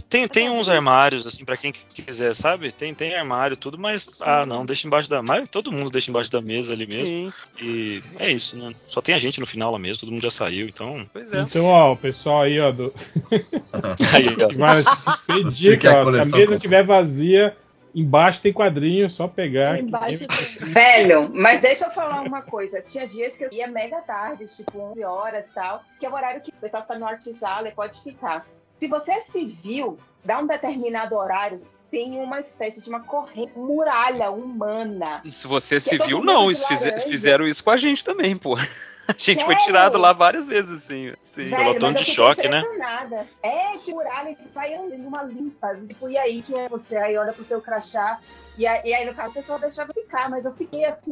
Tem, 0.10 0.28
tem 0.30 0.50
uns 0.50 0.70
armários, 0.70 1.28
assim, 1.28 1.44
pra 1.44 1.58
quem 1.58 1.72
quiser, 1.72 2.34
sabe? 2.34 2.72
Tem, 2.72 2.94
tem 2.94 3.14
armário, 3.16 3.58
tudo, 3.58 3.78
mas. 3.78 4.08
Ah, 4.22 4.46
não, 4.46 4.66
deixa 4.66 4.88
embaixo 4.88 5.10
da. 5.10 5.22
Mas 5.22 5.50
todo 5.50 5.74
mundo 5.74 5.90
deixa 5.92 6.10
embaixo 6.10 6.32
da 6.32 6.42
mesa 6.42 6.72
ali 6.72 6.88
mesmo. 6.88 7.06
Sim, 7.06 7.34
E 7.62 8.02
é 8.18 8.32
isso, 8.32 8.58
né? 8.58 8.74
Só 8.86 9.02
tem 9.02 9.14
a 9.14 9.20
gente 9.20 9.42
no 9.42 9.46
final 9.46 9.72
lá 9.72 9.80
mesmo, 9.80 10.00
todo 10.02 10.12
mundo 10.12 10.24
já 10.24 10.32
saiu, 10.32 10.68
então. 10.68 11.06
pois 11.12 11.32
é. 11.34 11.42
Então, 11.42 11.66
ó, 11.66 11.92
o 11.92 11.98
pessoal 11.98 12.44
aí, 12.44 12.60
ó, 12.62 12.72
do, 12.72 12.94
Aí, 14.14 14.28
ó. 14.40 15.44
dica, 15.52 15.92
a 15.92 16.04
ó, 16.04 16.12
se 16.12 16.20
a 16.20 16.26
mesa 16.38 16.56
estiver 16.56 16.84
vazia, 16.84 17.58
embaixo 17.94 18.42
tem 18.42 18.54
quadrinho, 18.54 19.10
só 19.10 19.28
pegar. 19.28 19.80
Embaixo 19.80 20.20
tem- 20.20 20.28
tem- 20.28 20.68
Velho, 20.74 21.30
mas 21.34 21.60
deixa 21.60 21.86
eu 21.86 21.92
falar 21.92 22.22
uma 22.22 22.42
coisa. 22.42 22.82
Tinha 22.82 23.08
dias 23.08 23.36
que 23.36 23.44
eu 23.46 23.50
ia 23.52 23.68
mega 23.68 24.02
tarde, 24.02 24.48
tipo 24.48 24.80
11 24.80 25.04
horas 25.04 25.46
e 25.48 25.54
tal, 25.54 25.84
que 26.00 26.06
é 26.06 26.10
o 26.10 26.14
horário 26.14 26.42
que 26.42 26.52
o 26.52 26.62
pessoal 26.62 26.84
tá 26.84 26.98
no 26.98 27.06
arte 27.06 27.34
sala 27.34 27.68
e 27.68 27.72
pode 27.72 28.02
ficar. 28.02 28.46
Se 28.84 28.88
você 28.90 29.12
é 29.14 29.22
civil, 29.22 29.98
dá 30.26 30.40
um 30.40 30.46
determinado 30.46 31.16
horário, 31.16 31.62
tem 31.90 32.20
uma 32.20 32.42
espécie 32.42 32.82
de 32.82 32.90
uma 32.90 33.00
corrente, 33.00 33.58
muralha 33.58 34.30
humana. 34.30 35.22
E 35.24 35.32
se 35.32 35.48
você 35.48 35.78
é 35.78 35.80
civil, 35.80 36.22
não. 36.22 36.52
Isso 36.52 36.68
fize- 36.68 36.90
laranja. 36.90 37.08
fizeram 37.08 37.48
isso 37.48 37.64
com 37.64 37.70
a 37.70 37.78
gente 37.78 38.04
também, 38.04 38.36
pô. 38.36 38.56
A 39.08 39.12
gente 39.18 39.44
foi 39.44 39.54
Sério? 39.56 39.64
tirado 39.66 39.98
lá 39.98 40.12
várias 40.12 40.46
vezes, 40.48 40.84
assim. 40.86 41.14
Sim. 41.24 41.46
Velho, 41.46 41.56
pelotão 41.56 41.92
mas 41.92 42.00
de 42.02 42.06
choque, 42.12 42.48
né? 42.50 42.60
impressionada. 42.60 43.24
É, 43.42 43.78
de 43.78 43.92
muralha 43.94 44.36
que 44.36 44.48
vai 44.54 44.74
andando 44.74 45.08
uma 45.08 45.24
limpa. 45.24 45.76
Tipo, 45.88 46.10
e 46.10 46.18
aí, 46.18 46.42
quem 46.42 46.56
é 46.62 46.68
você? 46.70 46.98
Aí 46.98 47.18
olha 47.18 47.32
pro 47.34 47.44
teu 47.46 47.62
crachá. 47.62 48.20
E 48.58 48.66
aí, 48.68 48.82
e 48.86 48.94
aí, 48.94 49.06
no 49.06 49.14
caso, 49.14 49.32
o 49.32 49.34
pessoal 49.34 49.60
deixava 49.60 49.94
ficar, 49.94 50.30
mas 50.30 50.44
eu 50.46 50.54
fiquei 50.56 50.84
assim, 50.86 51.12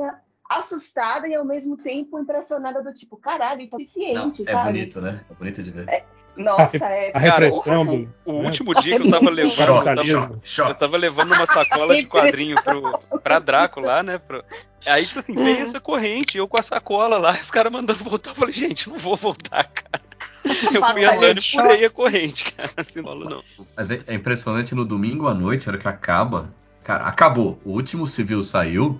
assustada 0.49 1.27
e 1.27 1.35
ao 1.35 1.45
mesmo 1.45 1.77
tempo 1.77 2.17
impressionada 2.19 2.81
do 2.81 2.93
tipo, 2.93 3.15
caralho, 3.17 3.61
isso 3.61 3.75
é 3.75 3.77
Não, 3.77 3.85
suficiente, 4.33 4.43
é 4.49 4.51
sabe? 4.51 4.65
bonito, 4.71 5.01
né? 5.01 5.25
É 5.29 5.33
bonito 5.33 5.61
de 5.63 5.71
ver. 5.71 6.05
Nossa, 6.35 6.77
é. 6.77 7.11
A 7.13 7.19
repressão 7.19 7.85
do. 7.85 8.09
O 8.25 8.39
né, 8.39 8.45
último 8.45 8.73
dia 8.81 8.99
que 8.99 9.07
eu 9.07 9.11
tava 9.11 9.29
levando. 9.29 10.01
Eu 10.05 10.39
eu 10.69 10.75
tava 10.75 10.97
levando 10.97 11.33
uma 11.33 11.45
sacola 11.45 11.95
de 11.95 12.05
quadrinho 12.05 12.55
pro, 12.63 13.19
pra 13.19 13.39
Draco 13.39 13.79
lá, 13.79 14.01
né? 14.01 14.17
pro- 14.17 14.43
Aí, 14.85 15.05
tipo 15.05 15.19
assim, 15.19 15.35
veio 15.35 15.63
essa 15.63 15.79
corrente, 15.79 16.37
eu 16.37 16.47
com 16.47 16.59
a 16.59 16.63
sacola 16.63 17.17
lá, 17.17 17.37
os 17.39 17.51
caras 17.51 17.71
mandando 17.71 18.03
voltar. 18.03 18.31
Eu 18.31 18.35
falei, 18.35 18.53
gente, 18.53 18.89
não 18.89 18.97
vou 18.97 19.15
voltar, 19.15 19.65
cara. 19.65 20.03
Eu 20.43 20.83
fui 20.87 21.05
andando 21.05 21.37
e 21.37 21.41
furei 21.51 21.85
a 21.85 21.89
corrente, 21.89 22.51
cara. 22.53 22.71
Assim, 22.77 23.01
não, 23.01 23.15
não. 23.15 23.43
Mas 23.77 23.91
é, 23.91 24.01
é 24.07 24.13
impressionante 24.15 24.73
no 24.73 24.83
domingo 24.83 25.27
à 25.27 25.33
noite, 25.33 25.67
a 25.69 25.71
hora 25.71 25.79
que 25.79 25.87
acaba. 25.87 26.49
Cara, 26.83 27.03
acabou. 27.05 27.59
O 27.63 27.71
último 27.73 28.07
civil 28.07 28.41
saiu. 28.41 28.99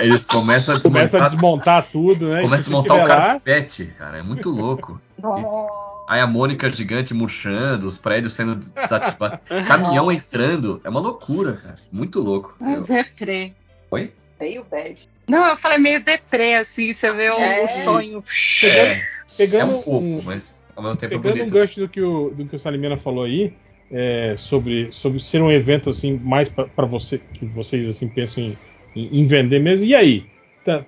Eles 0.00 0.24
começam 0.26 0.76
a 0.76 0.80
Começa 0.80 1.18
a 1.18 1.28
desmontar, 1.28 1.30
desmontar 1.30 1.86
tudo, 1.90 2.28
né? 2.28 2.40
E 2.40 2.42
começa 2.42 2.54
a 2.62 2.64
desmontar 2.64 2.96
o 2.96 3.00
tiver 3.00 3.08
lá, 3.14 3.20
carpete, 3.26 3.86
cara. 3.98 4.18
É 4.18 4.22
muito 4.22 4.50
louco. 4.50 5.00
Nossa. 5.20 5.84
Aí 6.08 6.20
a 6.20 6.26
Mônica 6.26 6.68
gigante 6.68 7.14
murchando, 7.14 7.86
os 7.86 7.96
prédios 7.96 8.34
sendo 8.34 8.54
desativados. 8.56 9.38
Caminhão 9.66 10.12
entrando. 10.12 10.80
É 10.84 10.88
uma 10.90 11.00
loucura, 11.00 11.54
cara. 11.62 11.76
Muito 11.90 12.20
louco. 12.20 12.54
é 12.60 12.74
Eu- 12.76 12.82
deprê. 12.84 13.52
Oi? 13.90 14.12
Meio 14.38 14.64
bad. 14.70 15.08
Não, 15.28 15.46
eu 15.46 15.56
falei 15.56 15.78
meio 15.78 16.04
deprê, 16.04 16.54
assim, 16.56 16.92
você 16.92 17.10
vê 17.12 17.30
o, 17.30 17.38
É. 17.38 17.64
o 17.64 17.68
sonho. 17.68 18.24
É, 18.62 18.68
é 18.92 19.02
pegando 19.38 19.76
um 19.78 19.82
pouco, 19.82 20.04
um, 20.04 20.22
mas 20.22 20.66
ao 20.76 20.82
mesmo 20.82 20.96
tempo 20.98 21.14
é 21.14 21.16
Pegando 21.18 21.34
um 21.34 21.38
bonito. 21.38 21.52
gancho 21.54 21.80
do 21.80 21.88
que 21.88 22.02
o, 22.02 22.30
do 22.30 22.44
que 22.44 22.56
o 22.56 22.58
Salimena 22.58 22.98
falou 22.98 23.24
aí, 23.24 23.54
é, 23.90 24.36
sobre, 24.36 24.92
sobre 24.92 25.20
ser 25.20 25.42
um 25.42 25.50
evento 25.52 25.90
assim 25.90 26.18
mais 26.18 26.48
para 26.48 26.86
você 26.86 27.18
que 27.32 27.46
vocês 27.46 27.88
assim 27.88 28.08
pensam 28.08 28.42
em, 28.42 28.60
em- 28.94 29.20
em 29.20 29.26
vender 29.26 29.60
mesmo. 29.60 29.86
E 29.86 29.94
aí, 29.94 30.30
tá, 30.62 30.86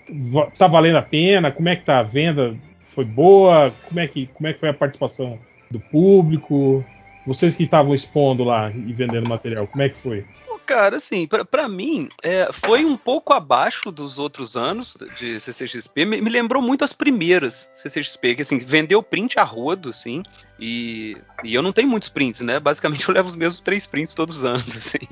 tá 0.59 0.67
valendo 0.69 0.97
a 0.99 1.03
pena? 1.03 1.53
Como 1.53 1.69
é 1.69 1.77
que 1.77 1.85
tá 1.85 1.99
a 2.01 2.03
venda? 2.03 2.59
Foi 2.83 3.05
boa? 3.05 3.73
Como 3.83 4.01
é 4.01 4.09
que 4.09 4.29
como 4.29 4.47
é 4.49 4.53
que 4.55 4.61
foi 4.61 4.69
a 4.69 4.75
participação 4.75 5.45
do 5.71 5.81
público? 5.81 6.91
Vocês 7.25 7.57
que 7.57 7.65
estavam 7.65 7.95
expondo 7.95 8.45
lá 8.45 8.71
e 8.75 8.93
vendendo 8.93 9.27
material, 9.27 9.67
como 9.69 9.83
é 9.83 9.89
que 9.89 9.99
foi? 9.99 10.29
Cara, 10.67 10.97
assim, 10.97 11.29
pra 11.49 11.69
mim, 11.69 12.09
é, 12.23 12.51
foi 12.53 12.85
um 12.85 12.97
pouco 12.97 13.33
abaixo 13.33 13.93
dos 13.93 14.19
outros 14.19 14.57
anos 14.57 14.97
de 15.17 15.39
CCXP. 15.39 16.05
Me, 16.05 16.21
me 16.21 16.29
lembrou 16.29 16.61
muito 16.61 16.85
as 16.85 16.93
primeiras 16.93 17.69
CCXP, 17.73 18.35
que 18.35 18.43
assim, 18.43 18.59
vendeu 18.59 19.01
print 19.01 19.39
a 19.39 19.45
rodo, 19.45 19.91
assim, 19.91 20.25
e, 20.59 21.17
e 21.45 21.55
eu 21.55 21.63
não 21.63 21.73
tenho 21.73 21.89
muitos 21.89 22.09
prints, 22.09 22.41
né? 22.41 22.59
Basicamente 22.59 23.09
eu 23.09 23.15
levo 23.15 23.29
os 23.29 23.37
mesmos 23.37 23.61
três 23.61 23.87
prints 23.87 24.13
todos 24.13 24.39
os 24.39 24.45
anos, 24.45 24.67
assim. 24.77 25.07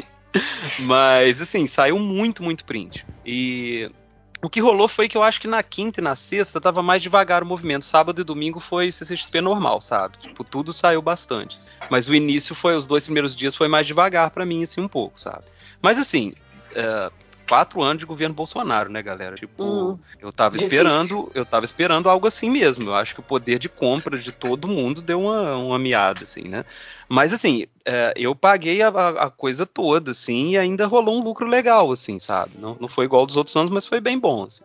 Mas, 0.81 1.41
assim, 1.41 1.69
saiu 1.69 2.01
muito, 2.01 2.43
muito 2.43 2.65
print. 2.65 3.07
E 3.25 3.89
o 4.45 4.51
que 4.51 4.61
rolou 4.61 4.87
foi 4.89 5.09
que 5.09 5.17
eu 5.17 5.23
acho 5.23 5.41
que 5.41 5.49
na 5.49 5.63
quinta 5.63 6.01
e 6.01 6.05
na 6.05 6.15
sexta 6.15 6.61
tava 6.61 6.83
mais 6.83 7.03
devagar 7.03 7.43
o 7.43 7.47
movimento. 7.47 7.85
Sábado 7.85 8.21
e 8.21 8.25
domingo 8.25 8.61
foi 8.61 8.93
CCXP 8.93 9.41
normal, 9.41 9.81
sabe? 9.81 10.19
Tipo, 10.19 10.45
tudo 10.45 10.73
saiu 10.73 11.01
bastante. 11.01 11.59
Mas 11.91 12.09
o 12.09 12.15
início 12.15 12.55
foi, 12.55 12.77
os 12.77 12.87
dois 12.87 13.05
primeiros 13.05 13.35
dias 13.35 13.57
foi 13.57 13.69
mais 13.69 13.87
devagar 13.87 14.31
pra 14.31 14.45
mim, 14.45 14.63
assim, 14.63 14.81
um 14.81 14.89
pouco, 14.89 15.19
sabe? 15.19 15.45
Mas 15.81 15.99
assim, 15.99 16.35
é, 16.75 17.11
quatro 17.49 17.83
anos 17.83 18.01
de 18.01 18.07
governo 18.07 18.35
Bolsonaro, 18.35 18.91
né, 18.91 19.03
galera? 19.03 19.37
Tipo, 19.37 19.63
Hum, 19.63 19.99
eu 20.21 20.33
tava 20.33 20.57
difícil. 20.57 20.85
esperando, 20.85 21.31
eu 21.35 21.45
tava 21.47 21.65
esperando 21.65 22.09
algo 22.09 22.27
assim 22.27 22.51
mesmo. 22.51 22.91
Eu 22.91 22.95
acho 22.95 23.15
que 23.15 23.21
o 23.21 23.25
poder 23.25 23.59
de 23.59 23.69
compra 23.69 24.19
de 24.19 24.33
todo 24.33 24.67
mundo 24.69 25.01
deu 25.03 25.21
uma, 25.21 25.57
uma 25.57 25.79
miada, 25.79 26.25
assim, 26.25 26.43
né? 26.43 26.65
Mas 27.09 27.33
assim, 27.33 27.67
é, 27.85 28.13
eu 28.17 28.35
paguei 28.35 28.83
a, 28.83 28.89
a- 28.89 29.31
coisa 29.31 29.65
toda, 29.67 30.11
assim, 30.11 30.51
e 30.51 30.59
ainda 30.59 30.87
rolou 30.87 31.19
um 31.19 31.23
lucro 31.23 31.47
legal, 31.47 31.91
assim, 31.93 32.19
sabe? 32.19 32.59
Não, 32.59 32.77
não 32.81 32.89
foi 32.89 33.05
igual 33.05 33.27
dos 33.27 33.37
outros 33.37 33.55
anos, 33.57 33.71
mas 33.71 33.87
foi 33.87 34.01
bem 34.01 34.19
bom. 34.19 34.45
Assim. 34.45 34.65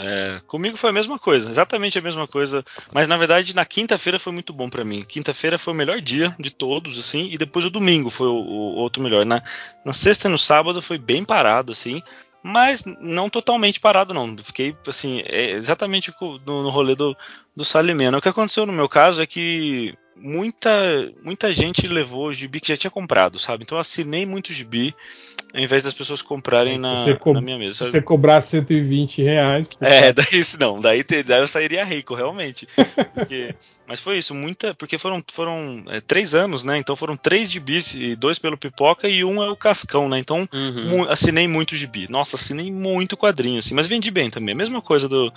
É, 0.00 0.40
comigo 0.46 0.76
foi 0.76 0.90
a 0.90 0.92
mesma 0.92 1.18
coisa, 1.18 1.50
exatamente 1.50 1.98
a 1.98 2.02
mesma 2.02 2.26
coisa. 2.26 2.64
Mas 2.94 3.08
na 3.08 3.16
verdade, 3.16 3.54
na 3.54 3.64
quinta-feira 3.64 4.18
foi 4.18 4.32
muito 4.32 4.52
bom 4.52 4.70
pra 4.70 4.84
mim. 4.84 5.02
Quinta-feira 5.02 5.58
foi 5.58 5.74
o 5.74 5.76
melhor 5.76 6.00
dia 6.00 6.34
de 6.38 6.50
todos, 6.50 6.98
assim, 6.98 7.28
e 7.32 7.36
depois 7.36 7.64
o 7.64 7.70
domingo 7.70 8.08
foi 8.08 8.28
o, 8.28 8.34
o 8.34 8.74
outro 8.76 9.02
melhor. 9.02 9.26
Na, 9.26 9.42
na 9.84 9.92
sexta 9.92 10.28
e 10.28 10.30
no 10.30 10.38
sábado 10.38 10.80
foi 10.80 10.98
bem 10.98 11.24
parado, 11.24 11.72
assim, 11.72 12.00
mas 12.42 12.84
não 13.00 13.28
totalmente 13.28 13.80
parado, 13.80 14.14
não. 14.14 14.36
Fiquei, 14.38 14.76
assim, 14.86 15.20
é, 15.26 15.50
exatamente 15.50 16.14
no, 16.20 16.62
no 16.62 16.70
rolê 16.70 16.94
do, 16.94 17.16
do 17.58 17.64
Salimena. 17.64 18.16
O 18.16 18.20
que 18.20 18.28
aconteceu 18.28 18.64
no 18.64 18.72
meu 18.72 18.88
caso 18.88 19.20
é 19.20 19.26
que 19.26 19.92
muita, 20.14 20.70
muita 21.24 21.52
gente 21.52 21.88
levou 21.88 22.32
gibi 22.32 22.60
que 22.60 22.68
já 22.68 22.76
tinha 22.76 22.90
comprado, 22.90 23.36
sabe? 23.38 23.64
Então 23.64 23.76
eu 23.76 23.80
assinei 23.80 24.24
muito 24.24 24.52
gibi, 24.52 24.94
ao 25.52 25.60
invés 25.60 25.82
das 25.82 25.92
pessoas 25.92 26.22
comprarem 26.22 26.78
na, 26.78 27.16
co- 27.18 27.32
na 27.32 27.40
minha 27.40 27.58
mesa. 27.58 27.84
Se 27.84 27.90
você 27.90 28.00
cobrar 28.02 28.42
120 28.42 29.22
reais, 29.22 29.66
por 29.66 29.82
É, 29.86 30.12
daí 30.12 30.44
não, 30.60 30.80
daí, 30.80 31.02
daí 31.02 31.40
eu 31.40 31.48
sairia 31.48 31.84
rico, 31.84 32.14
realmente. 32.14 32.68
Porque- 33.12 33.54
mas 33.88 33.98
foi 33.98 34.18
isso, 34.18 34.36
muita. 34.36 34.72
Porque 34.74 34.96
foram, 34.96 35.20
foram 35.28 35.82
é, 35.88 36.00
três 36.00 36.36
anos, 36.36 36.62
né? 36.62 36.78
Então 36.78 36.94
foram 36.94 37.16
três 37.16 37.50
gibis, 37.50 37.92
e 37.94 38.14
dois 38.14 38.38
pelo 38.38 38.56
pipoca 38.56 39.08
e 39.08 39.24
um 39.24 39.42
é 39.42 39.50
o 39.50 39.56
Cascão, 39.56 40.08
né? 40.08 40.16
Então 40.18 40.48
Uhum. 40.52 40.88
mu- 40.98 41.08
assinei 41.08 41.48
muito 41.48 41.74
gibi. 41.74 42.06
Nossa, 42.08 42.36
assinei 42.36 42.70
muito 42.70 43.16
quadrinho, 43.16 43.58
assim, 43.58 43.74
mas 43.74 43.88
vendi 43.88 44.12
bem 44.12 44.30
também. 44.30 44.54
Mesma 44.54 44.80
coisa 44.80 45.08
do. 45.08 45.32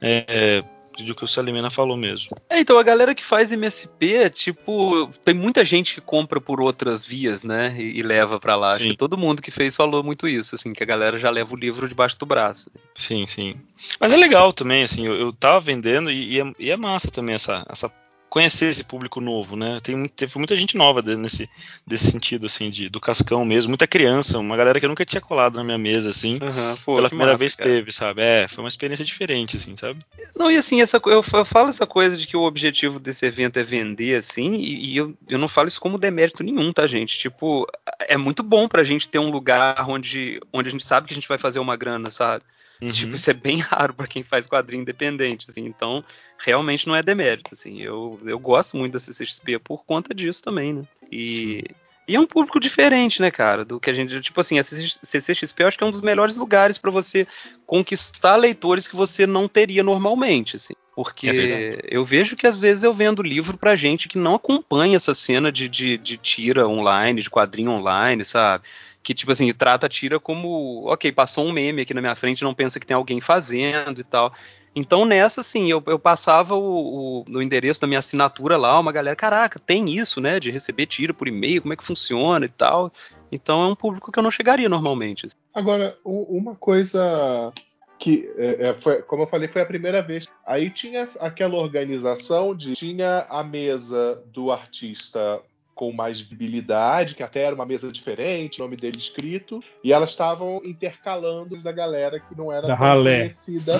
É, 0.00 0.24
é, 0.28 0.64
do 1.02 1.14
que 1.14 1.24
o 1.24 1.28
Salimena 1.28 1.70
falou 1.70 1.96
mesmo. 1.96 2.36
É, 2.48 2.60
então 2.60 2.78
a 2.78 2.82
galera 2.82 3.14
que 3.14 3.24
faz 3.24 3.52
MSP, 3.52 4.30
tipo, 4.30 5.10
tem 5.24 5.34
muita 5.34 5.64
gente 5.64 5.94
que 5.94 6.00
compra 6.00 6.40
por 6.40 6.60
outras 6.60 7.04
vias, 7.04 7.42
né? 7.42 7.74
E, 7.78 7.98
e 7.98 8.02
leva 8.02 8.38
pra 8.38 8.56
lá. 8.56 8.72
Acho 8.72 8.82
Sim. 8.82 8.90
que 8.90 8.96
todo 8.96 9.18
mundo 9.18 9.42
que 9.42 9.50
fez 9.50 9.74
falou 9.74 10.02
muito 10.02 10.28
isso, 10.28 10.54
assim, 10.54 10.72
que 10.72 10.82
a 10.82 10.86
galera 10.86 11.18
já 11.18 11.30
leva 11.30 11.54
o 11.54 11.58
livro 11.58 11.88
debaixo 11.88 12.18
do 12.18 12.26
braço. 12.26 12.70
Sim, 12.94 13.26
sim. 13.26 13.56
Mas 13.98 14.12
é 14.12 14.16
legal 14.16 14.52
também, 14.52 14.84
assim, 14.84 15.06
eu, 15.06 15.14
eu 15.14 15.32
tava 15.32 15.60
vendendo 15.60 16.10
e, 16.10 16.34
e 16.34 16.40
é, 16.40 16.52
e 16.58 16.70
é 16.70 16.76
massa 16.76 17.10
também 17.10 17.34
essa, 17.34 17.64
essa 17.68 17.88
conhecer 18.34 18.66
esse 18.66 18.82
público 18.82 19.20
novo, 19.20 19.54
né? 19.54 19.76
Tem, 19.80 20.08
teve 20.08 20.36
muita 20.38 20.56
gente 20.56 20.76
nova 20.76 21.00
nesse 21.02 21.48
desse 21.86 22.10
sentido, 22.10 22.46
assim, 22.46 22.68
de, 22.68 22.88
do 22.88 23.00
cascão 23.00 23.44
mesmo, 23.44 23.70
muita 23.70 23.86
criança, 23.86 24.40
uma 24.40 24.56
galera 24.56 24.80
que 24.80 24.86
eu 24.86 24.88
nunca 24.88 25.04
tinha 25.04 25.20
colado 25.20 25.54
na 25.54 25.62
minha 25.62 25.78
mesa, 25.78 26.08
assim. 26.08 26.40
Aham, 26.42 26.74
pô, 26.84 26.94
pela 26.94 27.08
primeira 27.08 27.34
massa, 27.34 27.44
vez 27.44 27.54
cara. 27.54 27.70
teve, 27.70 27.92
sabe? 27.92 28.22
É, 28.22 28.48
foi 28.48 28.64
uma 28.64 28.68
experiência 28.68 29.04
diferente, 29.04 29.56
assim, 29.56 29.76
sabe? 29.76 30.00
Não, 30.34 30.50
e 30.50 30.56
assim, 30.56 30.82
essa, 30.82 31.00
eu, 31.06 31.22
eu 31.32 31.44
falo 31.44 31.68
essa 31.68 31.86
coisa 31.86 32.16
de 32.16 32.26
que 32.26 32.36
o 32.36 32.42
objetivo 32.42 32.98
desse 32.98 33.24
evento 33.24 33.56
é 33.56 33.62
vender, 33.62 34.16
assim, 34.16 34.54
e, 34.56 34.94
e 34.94 34.96
eu, 34.96 35.14
eu 35.28 35.38
não 35.38 35.46
falo 35.46 35.68
isso 35.68 35.80
como 35.80 35.96
demérito 35.96 36.42
nenhum, 36.42 36.72
tá, 36.72 36.88
gente? 36.88 37.16
Tipo, 37.16 37.68
é 38.00 38.16
muito 38.16 38.42
bom 38.42 38.66
pra 38.66 38.82
gente 38.82 39.08
ter 39.08 39.20
um 39.20 39.30
lugar 39.30 39.88
onde, 39.88 40.40
onde 40.52 40.68
a 40.68 40.72
gente 40.72 40.84
sabe 40.84 41.06
que 41.06 41.14
a 41.14 41.16
gente 41.16 41.28
vai 41.28 41.38
fazer 41.38 41.60
uma 41.60 41.76
grana, 41.76 42.10
sabe? 42.10 42.42
Uhum. 42.80 42.90
Tipo, 42.90 43.14
isso 43.14 43.30
é 43.30 43.34
bem 43.34 43.58
raro 43.60 43.94
pra 43.94 44.06
quem 44.06 44.22
faz 44.22 44.46
quadrinho 44.46 44.82
independente, 44.82 45.46
assim, 45.48 45.64
então 45.64 46.04
realmente 46.38 46.86
não 46.86 46.96
é 46.96 47.02
demérito, 47.02 47.50
assim. 47.52 47.80
Eu, 47.80 48.20
eu 48.24 48.38
gosto 48.38 48.76
muito 48.76 48.92
da 48.92 48.98
CCXP 48.98 49.58
por 49.58 49.84
conta 49.84 50.14
disso 50.14 50.42
também, 50.42 50.72
né? 50.72 50.82
E, 51.10 51.64
e 52.06 52.16
é 52.16 52.20
um 52.20 52.26
público 52.26 52.60
diferente, 52.60 53.20
né, 53.20 53.30
cara, 53.30 53.64
do 53.64 53.80
que 53.80 53.88
a 53.88 53.94
gente. 53.94 54.20
Tipo 54.20 54.40
assim, 54.40 54.58
a 54.58 54.62
CCXP 54.62 55.62
eu 55.62 55.68
acho 55.68 55.78
que 55.78 55.84
é 55.84 55.86
um 55.86 55.90
dos 55.90 56.02
melhores 56.02 56.36
lugares 56.36 56.76
pra 56.76 56.90
você 56.90 57.26
conquistar 57.66 58.36
leitores 58.36 58.86
que 58.86 58.96
você 58.96 59.26
não 59.26 59.48
teria 59.48 59.82
normalmente, 59.82 60.56
assim. 60.56 60.74
Porque 60.94 61.28
É 61.28 61.96
eu 61.96 62.04
vejo 62.04 62.36
que 62.36 62.46
às 62.46 62.56
vezes 62.56 62.84
eu 62.84 62.94
vendo 62.94 63.22
livro 63.22 63.56
pra 63.56 63.74
gente 63.74 64.08
que 64.08 64.18
não 64.18 64.34
acompanha 64.34 64.96
essa 64.96 65.14
cena 65.14 65.50
de, 65.50 65.68
de, 65.68 65.98
de 65.98 66.16
tira 66.16 66.68
online, 66.68 67.22
de 67.22 67.30
quadrinho 67.30 67.72
online, 67.72 68.24
sabe? 68.24 68.64
Que, 69.04 69.14
tipo 69.14 69.30
assim, 69.30 69.52
trata 69.52 69.86
a 69.86 69.88
tira 69.88 70.18
como, 70.18 70.86
ok, 70.86 71.12
passou 71.12 71.46
um 71.46 71.52
meme 71.52 71.82
aqui 71.82 71.94
na 71.94 72.00
minha 72.00 72.16
frente, 72.16 72.42
não 72.42 72.54
pensa 72.54 72.80
que 72.80 72.86
tem 72.86 72.96
alguém 72.96 73.20
fazendo 73.20 74.00
e 74.00 74.04
tal. 74.04 74.32
Então, 74.74 75.04
nessa, 75.04 75.40
assim, 75.40 75.70
eu, 75.70 75.80
eu 75.86 75.98
passava 75.98 76.56
o, 76.56 77.24
no 77.28 77.40
endereço 77.40 77.80
da 77.80 77.86
minha 77.86 78.00
assinatura 78.00 78.56
lá, 78.56 78.80
uma 78.80 78.90
galera, 78.90 79.14
caraca, 79.14 79.60
tem 79.60 79.96
isso, 79.96 80.20
né, 80.20 80.40
de 80.40 80.50
receber 80.50 80.86
tira 80.86 81.14
por 81.14 81.28
e-mail, 81.28 81.62
como 81.62 81.74
é 81.74 81.76
que 81.76 81.84
funciona 81.84 82.44
e 82.44 82.48
tal. 82.48 82.92
Então, 83.30 83.62
é 83.62 83.66
um 83.68 83.76
público 83.76 84.10
que 84.10 84.18
eu 84.18 84.22
não 84.22 84.30
chegaria 84.30 84.68
normalmente. 84.68 85.26
assim. 85.26 85.36
Agora, 85.54 85.96
uma 86.04 86.56
coisa 86.56 87.52
que, 87.98 88.28
é, 88.36 88.68
é, 88.68 88.74
foi, 88.74 89.02
como 89.02 89.22
eu 89.22 89.26
falei, 89.26 89.48
foi 89.48 89.62
a 89.62 89.66
primeira 89.66 90.02
vez. 90.02 90.26
Aí 90.44 90.70
tinha 90.70 91.04
aquela 91.20 91.56
organização 91.56 92.54
de. 92.54 92.74
Tinha 92.74 93.26
a 93.30 93.44
mesa 93.44 94.22
do 94.26 94.50
artista 94.50 95.40
com 95.74 95.92
mais 95.92 96.20
visibilidade, 96.20 97.14
que 97.14 97.22
até 97.22 97.42
era 97.42 97.54
uma 97.54 97.66
mesa 97.66 97.90
diferente, 97.90 98.60
o 98.60 98.64
nome 98.64 98.76
dele 98.76 98.96
escrito, 98.98 99.62
e 99.82 99.92
elas 99.92 100.10
estavam 100.10 100.60
intercalando 100.64 101.54
os 101.54 101.62
da 101.62 101.72
galera 101.72 102.20
que 102.20 102.36
não 102.36 102.52
era 102.52 102.66
Da 102.68 102.76
tão 102.76 102.86
ralé. 102.86 103.18
conhecida. 103.20 103.78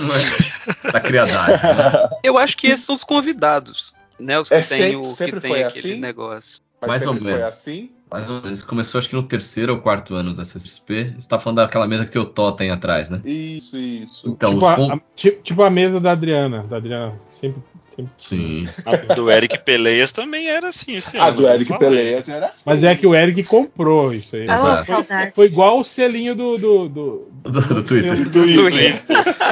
Da 0.93 1.01
criadagem. 1.01 1.63
né? 1.63 2.09
Eu 2.25 2.37
acho 2.39 2.57
que 2.57 2.67
esses 2.67 2.85
são 2.85 2.95
os 2.95 3.05
convidados, 3.05 3.95
né, 4.19 4.39
os 4.39 4.49
que 4.49 4.55
É, 4.55 4.61
tem, 4.63 4.79
sempre- 4.79 4.97
o, 4.97 5.03
que 5.03 5.15
sempre 5.15 5.41
tem 5.41 5.51
foi 5.51 5.63
aquele 5.65 5.93
assim? 5.93 6.01
negócio. 6.01 6.61
Mas 6.81 6.89
Mais 6.89 7.07
ou 7.07 7.15
menos. 7.15 7.41
assim. 7.43 7.91
Mais 8.11 8.29
ou 8.29 8.43
menos. 8.43 8.63
Começou 8.63 8.99
acho 8.99 9.09
que 9.09 9.15
no 9.15 9.23
terceiro 9.23 9.73
ou 9.75 9.81
quarto 9.81 10.15
ano 10.15 10.35
da 10.35 10.45
CCXP. 10.45 11.15
Você 11.19 11.27
tá 11.27 11.39
falando 11.39 11.57
daquela 11.57 11.89
mesa 11.89 12.05
que 12.05 12.11
tem 12.11 12.21
o 12.21 12.27
totem 12.27 12.71
atrás, 12.71 13.09
né? 13.09 13.23
Isso, 13.25 13.77
isso. 13.79 14.29
Então, 14.29 14.51
tipo, 14.53 14.67
os 14.71 14.91
a, 14.91 14.95
a- 14.95 15.01
tipo, 15.17 15.43
tipo 15.43 15.63
a 15.63 15.71
mesa 15.71 15.99
da 15.99 16.13
Adriana. 16.13 16.63
Da 16.65 16.77
Adriana 16.77 17.19
sempre. 17.31 17.63
Sim. 18.17 18.69
A 18.85 18.97
do 19.15 19.31
Eric 19.31 19.59
Peleias 19.65 20.13
também 20.13 20.49
era 20.49 20.69
assim 20.69 20.95
esse 20.95 21.17
A 21.17 21.27
ano. 21.29 21.37
do 21.39 21.49
Eric. 21.49 21.79
Peleias 21.79 22.29
era 22.29 22.47
assim. 22.47 22.63
Mas 22.65 22.85
é 22.85 22.95
que 22.95 23.07
o 23.07 23.15
Eric 23.15 23.43
comprou 23.45 24.13
isso 24.13 24.37
aí. 24.37 24.47
Oh, 24.49 24.77
Foi, 24.85 25.05
foi 25.35 25.47
igual 25.47 25.81
o 25.81 25.85
selinho 25.85 26.35
do. 26.35 26.59
Do, 26.59 26.89
do, 26.89 27.29
Do, 27.45 27.51
do 27.61 27.83
Twitter. 27.85 28.17
Do 28.17 28.31
Twitter. 28.31 29.03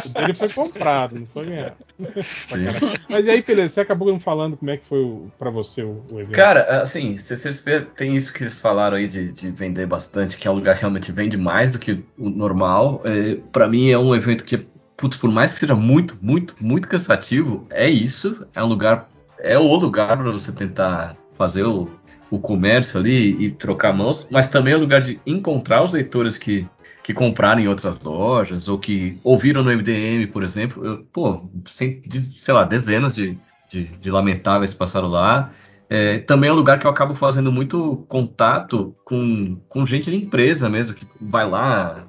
O 0.04 0.08
dele 0.08 0.34
foi 0.34 0.48
comprado, 0.48 1.18
não 1.18 1.26
foi 1.26 1.46
ganhado. 1.46 1.74
Sim. 2.22 2.64
Mas 3.08 3.26
e 3.26 3.30
aí, 3.30 3.42
beleza, 3.42 3.74
você 3.74 3.80
acabou 3.80 4.08
não 4.08 4.18
falando 4.20 4.56
como 4.56 4.70
é 4.70 4.76
que 4.76 4.86
foi 4.86 5.00
o, 5.00 5.30
pra 5.38 5.50
você 5.50 5.82
o, 5.82 6.02
o 6.10 6.20
evento. 6.20 6.32
Cara, 6.34 6.82
assim, 6.82 7.18
CCXP 7.18 7.86
tem 7.96 8.16
isso 8.16 8.32
que 8.32 8.42
eles 8.42 8.58
falaram 8.60 8.96
aí 8.96 9.06
de, 9.06 9.30
de 9.30 9.50
vender 9.50 9.86
bastante, 9.86 10.36
que 10.36 10.48
é 10.48 10.50
um 10.50 10.54
lugar 10.54 10.74
que 10.74 10.80
realmente 10.82 11.12
vende 11.12 11.36
mais 11.36 11.70
do 11.70 11.78
que 11.78 12.02
o 12.18 12.28
normal. 12.30 13.00
É, 13.04 13.36
para 13.52 13.68
mim 13.68 13.90
é 13.90 13.98
um 13.98 14.14
evento 14.14 14.44
que, 14.44 14.66
putz, 15.02 15.16
por 15.16 15.32
mais 15.32 15.52
que 15.52 15.58
seja 15.58 15.74
muito, 15.74 16.16
muito, 16.22 16.54
muito 16.60 16.86
cansativo, 16.86 17.66
é 17.70 17.90
isso. 17.90 18.46
É 18.54 18.62
um 18.62 18.68
lugar, 18.68 19.08
é 19.40 19.58
o 19.58 19.74
lugar 19.74 20.16
para 20.16 20.30
você 20.30 20.52
tentar 20.52 21.16
fazer 21.34 21.64
o, 21.64 21.90
o 22.30 22.38
comércio 22.38 23.00
ali 23.00 23.30
e 23.44 23.50
trocar 23.50 23.92
mãos, 23.92 24.28
mas 24.30 24.46
também 24.46 24.74
é 24.74 24.76
um 24.76 24.80
lugar 24.80 25.00
de 25.00 25.20
encontrar 25.26 25.82
os 25.82 25.90
leitores 25.90 26.38
que, 26.38 26.68
que 27.02 27.12
compraram 27.12 27.60
em 27.60 27.66
outras 27.66 27.98
lojas 27.98 28.68
ou 28.68 28.78
que 28.78 29.18
ouviram 29.24 29.64
no 29.64 29.72
MDM, 29.72 30.28
por 30.32 30.44
exemplo. 30.44 30.86
Eu, 30.86 30.98
pô, 31.12 31.50
sem, 31.66 32.00
sei 32.08 32.54
lá, 32.54 32.62
dezenas 32.62 33.12
de, 33.12 33.36
de, 33.68 33.86
de 33.96 34.08
lamentáveis 34.08 34.72
passaram 34.72 35.08
lá. 35.08 35.50
É, 35.94 36.18
também 36.20 36.48
é 36.48 36.52
um 36.54 36.56
lugar 36.56 36.78
que 36.78 36.86
eu 36.86 36.90
acabo 36.90 37.14
fazendo 37.14 37.52
muito 37.52 38.02
contato 38.08 38.96
com, 39.04 39.58
com 39.68 39.84
gente 39.84 40.10
de 40.10 40.16
empresa 40.16 40.66
mesmo, 40.66 40.94
que 40.94 41.04
vai 41.20 41.46
lá. 41.46 42.04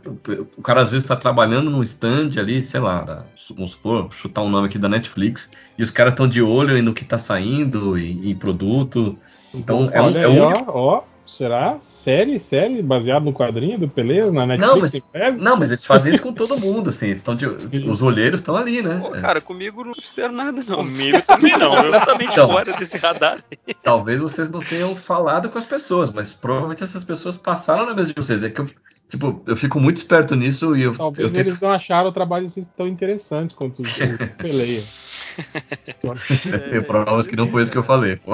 O 0.57 0.61
cara 0.61 0.79
às 0.81 0.91
vezes 0.91 1.03
está 1.03 1.17
trabalhando 1.17 1.69
num 1.69 1.83
stand 1.83 2.29
ali, 2.39 2.61
sei 2.61 2.79
lá, 2.79 3.25
vamos 3.53 3.71
supor, 3.71 4.07
chutar 4.13 4.41
um 4.41 4.47
nome 4.49 4.67
aqui 4.67 4.77
da 4.79 4.87
Netflix, 4.87 5.51
e 5.77 5.83
os 5.83 5.89
caras 5.91 6.13
estão 6.13 6.29
de 6.29 6.41
olho 6.41 6.81
no 6.81 6.93
que 6.93 7.03
está 7.03 7.17
saindo 7.17 7.97
em, 7.97 8.29
em 8.31 8.35
produto. 8.35 9.17
Então, 9.53 9.89
é 9.91 10.01
um- 10.01 10.17
é 10.17 10.25
aí, 10.27 10.39
um- 10.39 10.43
ó, 10.45 10.53
ó, 10.67 11.03
será? 11.33 11.77
Série? 11.81 12.39
Série? 12.39 12.81
Baseado 12.81 13.23
no 13.23 13.33
quadrinho 13.33 13.77
do 13.79 13.87
Pelé? 13.89 14.29
Na 14.31 14.45
Netflix? 14.45 14.71
Não, 14.73 14.79
mas- 14.79 14.91
tem? 14.91 15.37
Não, 15.37 15.57
mas 15.57 15.69
eles 15.71 15.85
fazem 15.85 16.13
isso 16.13 16.21
com 16.23 16.31
todo 16.33 16.57
mundo, 16.59 16.89
assim. 16.89 17.07
eles 17.07 17.23
de- 17.23 17.89
os 17.89 18.01
olheiros 18.01 18.39
estão 18.39 18.55
ali, 18.55 18.81
né? 18.81 18.99
Pô, 18.99 19.11
cara, 19.11 19.41
comigo 19.41 19.83
não 19.83 19.93
fizeram 19.95 20.33
nada, 20.33 20.63
não. 20.67 20.77
Comigo 20.77 21.21
também 21.23 21.57
não. 21.57 21.73
Eu, 21.75 21.83
Completamente 21.91 22.31
Então. 22.33 22.49
fora 22.49 22.73
desse 22.73 22.97
radar. 22.97 23.43
Talvez 23.81 24.21
vocês 24.21 24.49
não 24.49 24.61
tenham 24.61 24.95
falado 24.95 25.49
com 25.49 25.57
as 25.57 25.65
pessoas, 25.65 26.11
mas 26.11 26.33
provavelmente 26.33 26.83
essas 26.83 27.03
pessoas 27.03 27.35
passaram 27.37 27.85
na 27.85 27.93
mesa 27.93 28.09
de 28.09 28.15
vocês. 28.15 28.43
É 28.43 28.49
que 28.49 28.61
eu, 28.61 28.67
tipo, 29.09 29.41
eu 29.45 29.55
fico 29.55 29.79
muito 29.79 29.97
esperto 29.97 30.35
nisso 30.35 30.75
e 30.75 30.83
eu, 30.83 30.93
Talvez 30.95 31.27
eu 31.29 31.33
tento 31.33 31.47
eles 31.49 31.59
não 31.61 31.71
acharam 31.71 32.09
o 32.09 32.13
trabalho 32.13 32.47
de 32.47 32.53
vocês 32.53 32.67
tão 32.77 32.87
interessante 32.87 33.53
quanto 33.55 33.81
o, 33.81 33.85
Pelé. 34.37 34.81
ter 36.69 36.85
provas 36.85 37.27
que 37.27 37.35
não 37.35 37.47
foi 37.49 37.61
isso 37.63 37.71
que 37.71 37.77
eu 37.77 37.83
falei. 37.83 38.17
pô. 38.17 38.33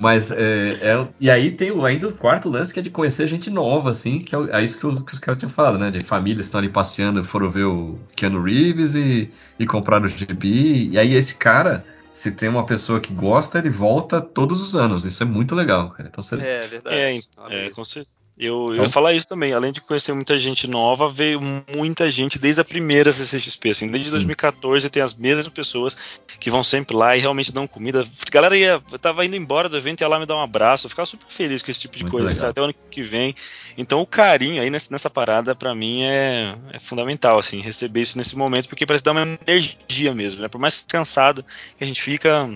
Mas 0.00 0.30
é, 0.30 0.72
é- 0.80 1.08
e 1.20 1.30
aí 1.30 1.50
tem 1.52 1.70
o- 1.70 1.84
ainda 1.84 2.08
o 2.08 2.14
quarto 2.14 2.48
lance 2.48 2.72
que 2.72 2.80
é 2.80 2.82
de 2.82 2.90
conhecer 2.90 3.26
gente 3.28 3.50
nova, 3.50 3.90
assim, 3.90 4.18
que 4.18 4.34
é, 4.34 4.38
o- 4.38 4.50
é 4.54 4.62
isso 4.64 4.78
que, 4.78 4.86
o- 4.86 5.04
que 5.04 5.12
os 5.14 5.20
caras 5.20 5.38
tinham 5.38 5.50
falado, 5.50 5.78
né? 5.78 5.90
De 5.90 6.02
famílias 6.02 6.40
que 6.46 6.48
estão 6.48 6.58
ali 6.60 6.68
passeando, 6.70 7.22
foram 7.22 7.50
ver 7.50 7.64
o 7.64 7.98
Keanu 8.16 8.42
Reeves 8.42 8.94
e, 8.94 9.30
e 9.58 9.66
compraram 9.66 10.06
o 10.06 10.08
GB. 10.08 10.88
E 10.92 10.98
aí 10.98 11.12
esse 11.14 11.34
cara, 11.34 11.84
se 12.12 12.32
tem 12.32 12.48
uma 12.48 12.64
pessoa 12.64 12.98
que 13.00 13.12
gosta, 13.12 13.58
ele 13.58 13.70
volta 13.70 14.20
todos 14.22 14.62
os 14.62 14.74
anos. 14.74 15.04
Isso 15.04 15.22
é 15.22 15.26
muito 15.26 15.54
legal, 15.54 15.90
cara. 15.90 16.08
Então 16.08 16.22
você. 16.24 16.36
É 16.36 16.66
verdade. 16.66 16.96
É, 16.96 17.20
Olha 17.38 17.54
é, 17.54 17.66
isso. 17.66 17.74
com 17.74 17.84
certeza. 17.84 18.19
Eu, 18.42 18.68
eu 18.68 18.72
Então- 18.72 18.84
ia 18.86 18.88
falar 18.88 19.12
isso 19.12 19.26
também. 19.26 19.52
Além 19.52 19.70
de 19.70 19.82
conhecer 19.82 20.14
muita 20.14 20.38
gente 20.38 20.66
nova, 20.66 21.10
veio 21.10 21.40
muita 21.76 22.10
gente 22.10 22.38
desde 22.38 22.62
a 22.62 22.64
primeira 22.64 23.12
CCXP. 23.12 23.70
Assim, 23.70 23.86
desde 23.88 24.06
Sim. 24.08 24.12
2014 24.12 24.88
tem 24.88 25.02
as 25.02 25.12
mesmas 25.12 25.46
pessoas 25.48 25.94
que 26.40 26.50
vão 26.50 26.62
sempre 26.62 26.96
lá 26.96 27.14
e 27.14 27.20
realmente 27.20 27.52
dão 27.52 27.66
comida. 27.66 28.00
A 28.00 28.30
galera 28.30 28.56
ia, 28.56 28.80
tava 28.98 29.26
indo 29.26 29.36
embora 29.36 29.68
do 29.68 29.76
evento, 29.76 30.00
ia 30.00 30.08
lá 30.08 30.18
me 30.18 30.24
dar 30.24 30.36
um 30.36 30.42
abraço. 30.42 30.86
Eu 30.86 30.90
ficava 30.90 31.04
super 31.04 31.26
feliz 31.30 31.62
com 31.62 31.70
esse 31.70 31.80
tipo 31.80 31.96
de 31.98 32.04
Muito 32.04 32.12
coisa, 32.16 32.32
legal. 32.32 32.50
até 32.50 32.60
o 32.62 32.64
ano 32.64 32.74
que 32.90 33.02
vem. 33.02 33.34
Então 33.76 34.00
o 34.00 34.06
carinho 34.06 34.62
aí 34.62 34.70
nessa, 34.70 34.88
nessa 34.90 35.10
parada, 35.10 35.54
pra 35.54 35.74
mim, 35.74 36.04
é, 36.04 36.56
é 36.72 36.78
fundamental, 36.78 37.38
assim, 37.38 37.60
receber 37.60 38.00
isso 38.00 38.16
nesse 38.16 38.36
momento, 38.36 38.68
porque 38.68 38.86
parece 38.86 39.04
dar 39.04 39.12
uma 39.12 39.38
energia 39.46 40.14
mesmo, 40.14 40.40
né? 40.40 40.48
Por 40.48 40.58
mais 40.58 40.82
cansado 40.88 41.44
que 41.76 41.84
a 41.84 41.86
gente 41.86 42.00
fica, 42.00 42.48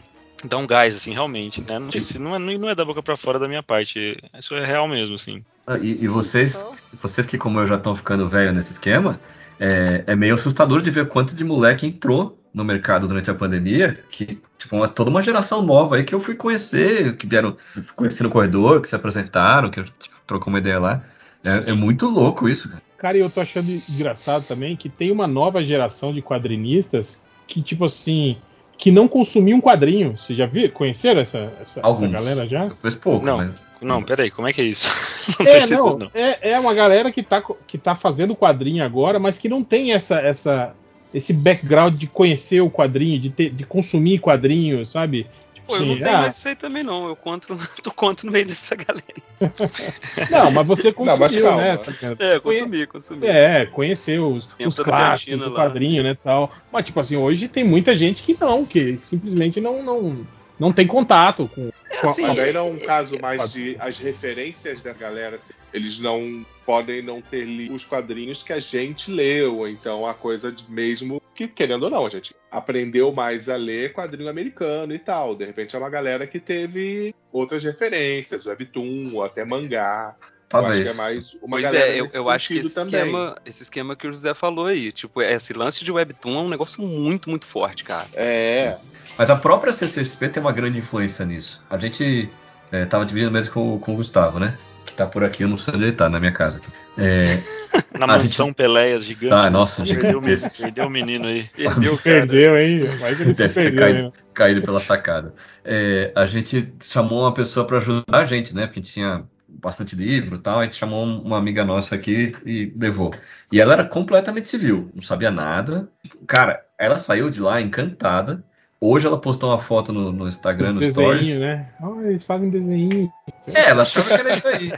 dá 0.49 0.59
um 0.59 0.67
gás, 0.67 0.97
assim, 0.97 1.13
realmente, 1.13 1.61
né? 1.63 1.79
Não, 1.79 1.91
sei 1.91 2.01
se- 2.01 2.19
não, 2.19 2.35
é, 2.35 2.39
não 2.39 2.69
é 2.69 2.75
da 2.75 2.85
boca 2.85 3.03
pra 3.03 3.17
fora 3.17 3.39
da 3.39 3.49
minha 3.49 3.63
parte, 3.63 4.17
isso 4.39 4.55
é 4.55 4.65
real 4.67 4.87
mesmo, 4.89 5.15
assim. 5.15 5.45
Ah, 5.67 5.79
E, 5.79 6.05
e 6.05 6.09
vocês, 6.09 6.65
vocês 7.03 7.27
que 7.27 7.39
como 7.39 7.59
eu 7.61 7.67
já 7.67 7.77
estão 7.77 7.95
ficando 7.97 8.29
velho 8.29 8.53
nesse 8.53 8.73
esquema, 8.73 9.19
é, 9.59 10.05
é 10.07 10.17
meio 10.17 10.35
assustador 10.35 10.81
de 10.83 10.91
ver 10.91 11.09
quanto 11.09 11.35
de 11.35 11.45
moleque 11.45 11.87
entrou 11.87 12.39
no 12.53 12.65
mercado 12.65 13.09
durante 13.09 13.31
a 13.31 13.35
pandemia, 13.35 13.95
que 14.11 14.41
tipo 14.59 14.77
uma, 14.77 14.89
toda 14.89 15.11
uma 15.11 15.23
geração 15.23 15.63
nova 15.63 15.97
aí 15.97 16.05
que 16.05 16.15
eu 16.15 16.21
fui 16.21 16.35
conhecer, 16.35 17.17
que 17.17 17.27
vieram 17.27 17.57
conhecer 17.97 18.23
no 18.23 18.31
corredor, 18.31 18.81
que 18.81 18.89
se 18.89 18.95
apresentaram, 18.95 19.71
que 19.71 19.83
tipo, 19.83 20.15
trocou 20.27 20.53
uma 20.53 20.59
ideia 20.59 20.79
lá. 20.79 21.03
É, 21.45 21.71
é 21.71 21.73
muito 21.75 22.07
louco 22.09 22.49
isso, 22.49 22.69
cara. 22.69 22.83
Cara, 22.97 23.19
e 23.19 23.21
eu 23.21 23.29
tô 23.29 23.41
achando 23.41 23.71
engraçado 23.71 24.47
também 24.47 24.77
que 24.77 24.89
tem 24.89 25.11
uma 25.11 25.27
nova 25.27 25.63
geração 25.65 26.13
de 26.15 26.23
quadrinistas 26.23 27.23
que, 27.47 27.61
tipo 27.63 27.85
assim, 27.85 28.37
que 28.77 28.91
não 28.91 29.09
consumiam 29.09 29.61
quadrinho. 29.61 30.17
Você 30.19 30.35
já 30.35 30.47
viu? 30.47 30.71
Conheceram 30.71 31.21
essa, 31.21 31.53
essa, 31.61 31.81
essa 31.81 32.09
galera 32.09 32.47
já? 32.47 32.71
Conheço 32.71 32.99
pouco, 32.99 33.25
Não, 33.25 33.39
mas 33.39 33.55
Não, 33.81 34.03
peraí, 34.03 34.31
como 34.31 34.49
é 34.49 34.53
que 34.53 34.61
é 34.61 34.65
isso? 34.65 34.89
não 35.39 35.47
É, 35.47 35.67
não, 35.67 35.89
entendendo, 35.89 36.11
é, 36.15 36.51
é 36.53 36.61
uma 36.61 36.75
galera 36.75 37.11
que 37.13 37.23
tá, 37.23 37.43
que 37.67 37.79
tá 37.79 37.95
fazendo 37.95 38.37
quadrinho 38.37 38.85
agora, 38.85 39.19
mas 39.19 39.39
que 39.39 39.49
não 39.49 39.63
tem 39.63 39.93
essa, 39.93 40.19
essa, 40.21 40.75
esse 41.13 41.33
background 41.33 41.95
de 41.95 42.07
conhecer 42.07 42.61
o 42.61 42.71
quadrinho, 42.71 43.21
de, 43.21 43.31
ter, 43.31 43.51
de 43.51 43.65
consumir 43.65 44.19
quadrinhos, 44.19 44.91
sabe? 44.91 45.27
Pô, 45.67 45.77
eu 45.77 45.87
não 45.87 45.95
Sim, 45.97 46.03
tenho 46.03 46.17
ah. 46.17 46.27
isso 46.27 46.49
aí 46.49 46.55
também 46.57 46.83
não. 46.83 47.09
Eu 47.09 47.17
conto, 47.17 47.57
tu 47.83 47.91
conto 47.93 48.27
no 48.27 48.33
meio 48.33 48.47
dessa 48.47 48.75
galera. 48.77 49.05
Não, 50.31 50.51
mas 50.51 50.67
você 50.67 50.93
Não, 50.97 51.05
mas 51.05 51.19
consumiu, 51.19 51.43
calma. 51.45 51.63
né? 51.63 51.79
É, 52.19 52.39
consumi, 52.39 52.87
consumi. 52.87 53.27
É, 53.27 53.67
conheceu 53.67 54.31
os, 54.33 54.47
Tempo 54.47 54.69
os 54.69 54.77
clássicos 54.77 55.25
Tramontina 55.25 55.45
do 55.45 55.51
lá. 55.53 55.61
quadrinho, 55.69 56.03
né, 56.03 56.17
tal. 56.23 56.55
Mas, 56.73 56.85
tipo 56.85 57.01
assim, 57.01 57.17
hoje 57.17 57.49
tem 57.49 57.65
muita 57.65 57.97
gente 57.97 58.23
que 58.23 58.37
não, 58.41 58.65
que 58.65 58.99
simplesmente 59.03 59.61
não, 59.61 59.83
não, 59.83 60.27
não 60.59 60.73
tem 60.73 60.87
contato 60.87 61.51
com... 61.55 61.69
a- 61.69 62.11
assim, 62.11 62.23
Mas 62.23 62.39
aí 62.39 62.53
não 62.53 62.69
é 62.69 62.71
um 62.71 62.79
caso 62.79 63.19
mais 63.21 63.53
de 63.53 63.77
as 63.81 63.99
referências 63.99 64.83
da 64.83 64.93
galera. 64.93 65.37
assim, 65.37 65.53
eles 65.73 65.99
não 65.99 66.45
podem 66.65 67.03
não 67.03 67.21
ter 67.21 67.45
lido 67.45 67.75
os 67.75 67.85
quadrinhos 67.85 68.43
que 68.43 68.53
a 68.53 68.61
gente 68.61 69.11
leu. 69.11 69.67
Então 69.69 70.07
a 70.07 70.15
coisa 70.15 70.53
de 70.53 70.65
mesmo 70.71 71.21
que, 71.35 71.49
querendo 71.49 71.85
ou 71.85 71.91
não, 71.91 72.07
a 72.07 72.11
gente 72.11 72.35
aprendeu 72.51 73.13
mais 73.13 73.49
a 73.49 73.57
ler 73.57 73.93
quadrinho 73.93 74.31
americano 74.31 74.95
e 74.95 74.99
tal. 74.99 75.35
De 75.35 75.45
repente 75.45 75.75
é 75.75 75.79
uma 75.79 75.91
galera 75.91 76.27
que 76.27 76.39
teve 76.39 77.15
outras 77.33 77.63
referências, 77.65 78.47
webtoon, 78.47 79.13
ou 79.15 79.25
até 79.25 79.45
mangá. 79.45 80.15
Eu 80.53 80.61
acho 80.61 80.67
Talvez. 80.67 80.83
que 80.85 80.89
é 80.89 80.95
mais 80.95 81.35
uma 81.35 81.49
Pois 81.51 81.63
galera 81.65 81.87
é, 81.91 82.01
eu, 82.01 82.09
eu 82.13 82.31
acho 82.31 82.49
que 82.49 82.59
esse 82.59 82.75
também. 82.75 83.01
esquema, 83.01 83.37
esse 83.45 83.63
esquema 83.65 83.97
que 83.97 84.07
o 84.07 84.13
José 84.13 84.33
falou 84.35 84.67
aí, 84.67 84.93
tipo, 84.93 85.21
esse 85.21 85.53
lance 85.53 85.85
de 85.85 85.91
webtoon 85.91 86.39
é 86.39 86.43
um 86.43 86.49
negócio 86.49 86.81
muito, 86.81 87.29
muito 87.29 87.47
forte, 87.47 87.83
cara. 87.83 88.07
É, 88.15 88.77
Mas 89.19 89.31
a 89.31 89.37
própria 89.37 89.73
CCXP 89.73 90.29
tem 90.29 90.41
uma 90.41 90.53
grande 90.53 90.79
influência 90.79 91.25
nisso. 91.25 91.63
A 91.69 91.77
gente 91.77 92.31
é, 92.71 92.85
tava 92.85 93.05
dividindo 93.05 93.33
mesmo 93.33 93.53
com, 93.53 93.79
com 93.81 93.95
o 93.95 93.97
Gustavo, 93.97 94.39
né? 94.39 94.57
Que 94.95 94.99
tá 94.99 95.07
por 95.09 95.25
aqui, 95.25 95.43
eu 95.43 95.49
não 95.49 95.59
sei 95.59 95.75
onde 95.75 95.85
ele 95.87 95.93
tá, 95.93 96.09
na 96.09 96.21
minha 96.21 96.31
casa. 96.33 96.59
aqui. 96.59 96.69
É, 96.97 97.41
Na 97.99 98.05
A 98.05 98.07
mansão 98.07 98.53
Peleias 98.53 99.05
gigante. 99.05 99.35
Ah, 99.35 99.51
nossa, 99.51 99.83
perdeu, 99.85 100.19
o 100.19 100.23
menino, 100.23 100.37
gigantesco. 100.37 100.63
perdeu 100.63 100.87
o 100.87 100.91
menino 100.91 101.27
aí. 101.27 101.45
Perdeu, 101.57 101.99
cara. 101.99 102.17
Perdeu, 102.19 102.57
hein? 102.59 102.87
Vai 102.99 103.17
que 103.17 103.23
ele 103.23 103.35
se 103.35 103.39
Deve 103.39 103.55
ter 103.55 103.73
perdeu, 103.73 103.83
caído, 103.83 103.99
hein? 103.99 104.13
caído 104.33 104.63
pela 104.63 104.79
sacada. 104.79 105.35
É, 105.65 106.13
a 106.15 106.27
gente 106.27 106.73
chamou 106.81 107.23
uma 107.23 107.35
pessoa 107.35 107.67
para 107.67 107.79
ajudar 107.79 108.05
a 108.19 108.25
gente, 108.25 108.55
né? 108.55 108.67
Porque 108.69 108.81
tinha 108.81 109.25
bastante 109.49 109.97
livro 109.97 110.37
e 110.37 110.39
tal. 110.39 110.61
A 110.61 110.65
gente 110.65 110.77
chamou 110.77 111.05
uma 111.05 111.39
amiga 111.39 111.65
nossa 111.65 111.97
aqui 111.97 112.33
e 112.47 112.73
levou. 112.77 113.13
E 113.51 113.61
ela 113.61 113.73
era 113.73 113.85
completamente 113.85 114.47
civil, 114.47 114.91
não 114.95 115.03
sabia 115.03 115.33
nada. 115.33 115.89
Cara, 116.29 116.65
ela 116.79 116.97
saiu 116.97 117.31
de 117.31 117.41
lá 117.41 117.61
encantada. 117.61 118.45
Hoje 118.81 119.07
ela 119.07 119.19
postou 119.19 119.51
uma 119.51 119.59
foto 119.59 119.93
no, 119.93 120.13
no 120.13 120.29
Instagram, 120.29 120.73
no 120.75 120.81
Desenho, 120.81 121.09
Stories. 121.09 121.39
né? 121.39 121.69
Ah, 121.81 121.93
eles 122.05 122.23
fazem 122.23 122.51
desenho. 122.51 123.13
É, 123.55 123.71
ela 123.71 123.83
achava 123.83 124.09
que 124.09 124.15
era 124.15 124.37
isso 124.37 124.49
aí. 124.49 124.73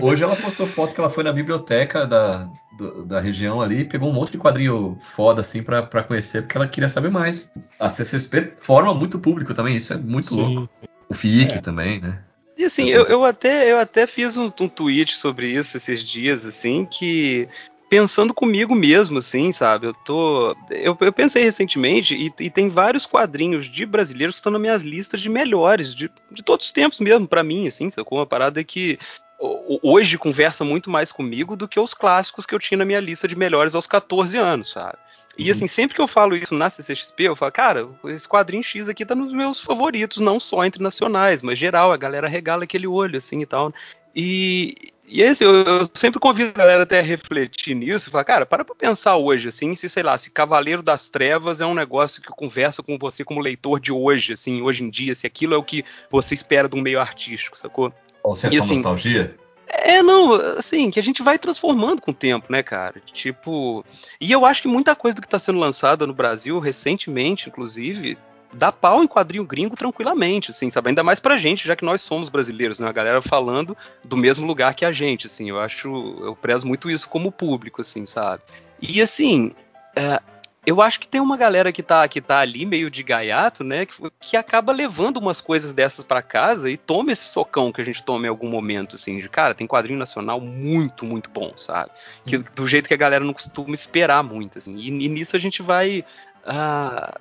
Hoje 0.00 0.22
ela 0.24 0.36
postou 0.36 0.66
foto 0.66 0.94
que 0.94 1.00
ela 1.00 1.10
foi 1.10 1.22
na 1.24 1.32
biblioteca 1.32 2.06
da, 2.06 2.48
do- 2.78 3.04
da 3.04 3.20
região 3.20 3.60
ali 3.60 3.80
e 3.80 3.84
pegou 3.84 4.08
um 4.08 4.12
monte 4.12 4.32
de 4.32 4.38
quadrinho 4.38 4.96
foda 5.00 5.40
assim 5.40 5.62
pra, 5.62 5.82
pra 5.82 6.02
conhecer, 6.02 6.42
porque 6.42 6.56
ela 6.56 6.68
queria 6.68 6.88
saber 6.88 7.10
mais. 7.10 7.52
A 7.78 7.88
CCSP 7.88 8.52
forma 8.60 8.94
muito 8.94 9.18
público 9.18 9.52
também, 9.52 9.76
isso 9.76 9.92
é 9.92 9.96
muito 9.96 10.34
louco. 10.34 10.60
Sim, 10.62 10.68
sim. 10.80 10.86
O 11.08 11.14
FIIC 11.14 11.54
É. 11.56 11.60
também, 11.60 12.00
né? 12.00 12.20
E 12.56 12.64
assim, 12.64 12.88
eu, 12.88 13.04
eu 13.06 13.24
até, 13.24 13.70
eu 13.70 13.78
até 13.78 14.06
fiz 14.06 14.36
um, 14.36 14.46
um 14.60 14.68
tweet 14.68 15.14
sobre 15.16 15.50
isso 15.50 15.76
esses 15.76 16.02
dias, 16.02 16.46
assim, 16.46 16.84
que 16.86 17.48
pensando 17.92 18.32
comigo 18.32 18.74
mesmo, 18.74 19.18
assim, 19.18 19.52
sabe? 19.52 19.86
Eu 19.86 19.92
tô. 19.92 20.56
Eu, 20.70 20.96
eu 20.98 21.12
pensei 21.12 21.44
recentemente, 21.44 22.16
e, 22.16 22.32
e 22.42 22.48
tem 22.48 22.66
vários 22.66 23.04
quadrinhos 23.04 23.66
de 23.66 23.84
brasileiros 23.84 24.36
que 24.36 24.38
estão 24.38 24.50
nas 24.50 24.62
minhas 24.62 24.82
listas 24.82 25.20
de 25.20 25.28
melhores, 25.28 25.94
de, 25.94 26.10
de 26.30 26.42
todos 26.42 26.64
os 26.64 26.72
tempos 26.72 26.98
mesmo, 27.00 27.28
pra 27.28 27.42
mim, 27.42 27.68
assim, 27.68 27.90
sacou? 27.90 28.16
Uma 28.18 28.26
parada 28.26 28.64
que 28.64 28.98
ho- 29.38 29.78
hoje 29.82 30.16
conversa 30.16 30.64
muito 30.64 30.88
mais 30.88 31.12
comigo 31.12 31.54
do 31.54 31.68
que 31.68 31.78
os 31.78 31.92
clássicos 31.92 32.46
que 32.46 32.54
eu 32.54 32.58
tinha 32.58 32.78
na 32.78 32.86
minha 32.86 32.98
lista 32.98 33.28
de 33.28 33.36
melhores 33.36 33.74
aos 33.74 33.86
14 33.86 34.38
anos, 34.38 34.70
sabe? 34.70 34.96
E 35.36 35.50
assim, 35.50 35.66
sempre 35.66 35.94
que 35.94 36.00
eu 36.00 36.08
falo 36.08 36.34
isso 36.34 36.54
na 36.54 36.70
CCXP, 36.70 37.24
eu 37.24 37.36
falo, 37.36 37.52
cara, 37.52 37.88
esse 38.06 38.26
quadrinho 38.26 38.64
X 38.64 38.88
aqui 38.88 39.04
tá 39.04 39.14
nos 39.14 39.34
meus 39.34 39.60
favoritos, 39.60 40.18
não 40.18 40.40
só 40.40 40.64
entre 40.64 40.82
nacionais, 40.82 41.42
mas 41.42 41.58
geral, 41.58 41.92
a 41.92 41.96
galera 41.98 42.26
regala 42.26 42.64
aquele 42.64 42.86
olho, 42.86 43.18
assim 43.18 43.42
e 43.42 43.46
tal. 43.46 43.70
E, 44.14 44.91
e 45.12 45.22
esse, 45.22 45.44
eu, 45.44 45.54
eu 45.62 45.90
sempre 45.92 46.18
convido 46.18 46.50
a 46.54 46.58
galera 46.58 46.84
até 46.84 47.00
a 47.00 47.02
refletir 47.02 47.74
nisso, 47.74 48.08
e 48.08 48.10
falar, 48.10 48.24
cara, 48.24 48.46
para 48.46 48.64
pra 48.64 48.74
pensar 48.74 49.16
hoje, 49.16 49.48
assim, 49.48 49.74
se, 49.74 49.88
sei 49.88 50.02
lá, 50.02 50.16
se 50.16 50.30
Cavaleiro 50.30 50.82
das 50.82 51.10
Trevas 51.10 51.60
é 51.60 51.66
um 51.66 51.74
negócio 51.74 52.22
que 52.22 52.28
conversa 52.28 52.82
com 52.82 52.96
você 52.96 53.22
como 53.22 53.40
leitor 53.40 53.78
de 53.78 53.92
hoje, 53.92 54.32
assim, 54.32 54.62
hoje 54.62 54.82
em 54.82 54.88
dia, 54.88 55.14
se 55.14 55.26
aquilo 55.26 55.54
é 55.54 55.56
o 55.58 55.62
que 55.62 55.84
você 56.10 56.32
espera 56.32 56.68
de 56.68 56.76
um 56.76 56.80
meio 56.80 56.98
artístico, 56.98 57.58
sacou? 57.58 57.92
Ou 58.22 58.34
se 58.34 58.46
é 58.46 58.50
só 58.50 58.56
assim, 58.58 58.74
nostalgia? 58.76 59.36
É, 59.68 60.02
não, 60.02 60.32
assim, 60.32 60.90
que 60.90 60.98
a 60.98 61.02
gente 61.02 61.22
vai 61.22 61.38
transformando 61.38 62.00
com 62.00 62.10
o 62.10 62.14
tempo, 62.14 62.50
né, 62.50 62.62
cara? 62.62 63.00
Tipo. 63.12 63.84
E 64.20 64.30
eu 64.30 64.44
acho 64.44 64.62
que 64.62 64.68
muita 64.68 64.94
coisa 64.94 65.14
do 65.14 65.22
que 65.22 65.28
tá 65.28 65.38
sendo 65.38 65.58
lançada 65.58 66.06
no 66.06 66.12
Brasil, 66.12 66.58
recentemente, 66.58 67.48
inclusive, 67.48 68.18
dá 68.52 68.70
pau 68.70 69.02
em 69.02 69.08
quadrinho 69.08 69.44
gringo 69.44 69.76
tranquilamente, 69.76 70.50
assim, 70.50 70.70
sabe? 70.70 70.88
Ainda 70.88 71.02
mais 71.02 71.18
pra 71.18 71.36
gente, 71.36 71.66
já 71.66 71.74
que 71.74 71.84
nós 71.84 72.02
somos 72.02 72.28
brasileiros, 72.28 72.78
né? 72.78 72.88
A 72.88 72.92
galera 72.92 73.22
falando 73.22 73.76
do 74.04 74.16
mesmo 74.16 74.46
lugar 74.46 74.74
que 74.74 74.84
a 74.84 74.92
gente, 74.92 75.26
assim. 75.26 75.48
Eu 75.48 75.60
acho. 75.60 75.88
Eu 76.20 76.36
prezo 76.36 76.66
muito 76.66 76.90
isso 76.90 77.08
como 77.08 77.32
público, 77.32 77.80
assim, 77.80 78.06
sabe? 78.06 78.42
E 78.80 79.00
assim. 79.00 79.52
é, 79.96 80.20
eu 80.64 80.80
acho 80.80 81.00
que 81.00 81.08
tem 81.08 81.20
uma 81.20 81.36
galera 81.36 81.72
que 81.72 81.82
tá, 81.82 82.06
que 82.06 82.20
tá 82.20 82.38
ali 82.38 82.64
meio 82.64 82.88
de 82.88 83.02
gaiato, 83.02 83.64
né? 83.64 83.84
Que, 83.84 83.96
que 84.20 84.36
acaba 84.36 84.72
levando 84.72 85.16
umas 85.16 85.40
coisas 85.40 85.72
dessas 85.72 86.04
pra 86.04 86.22
casa 86.22 86.70
e 86.70 86.76
toma 86.76 87.10
esse 87.10 87.24
socão 87.24 87.72
que 87.72 87.80
a 87.80 87.84
gente 87.84 88.04
toma 88.04 88.26
em 88.26 88.28
algum 88.28 88.48
momento, 88.48 88.94
assim, 88.94 89.18
de 89.18 89.28
cara, 89.28 89.56
tem 89.56 89.66
quadrinho 89.66 89.98
nacional 89.98 90.40
muito, 90.40 91.04
muito 91.04 91.28
bom, 91.30 91.52
sabe? 91.56 91.90
Que, 92.24 92.38
do 92.38 92.68
jeito 92.68 92.86
que 92.86 92.94
a 92.94 92.98
galera 92.98 93.24
não 93.24 93.32
costuma 93.32 93.74
esperar 93.74 94.22
muito, 94.22 94.58
assim. 94.58 94.76
E, 94.76 94.86
e 94.86 95.08
nisso 95.08 95.34
a 95.34 95.38
gente 95.38 95.62
vai. 95.62 96.04
ah, 96.46 97.18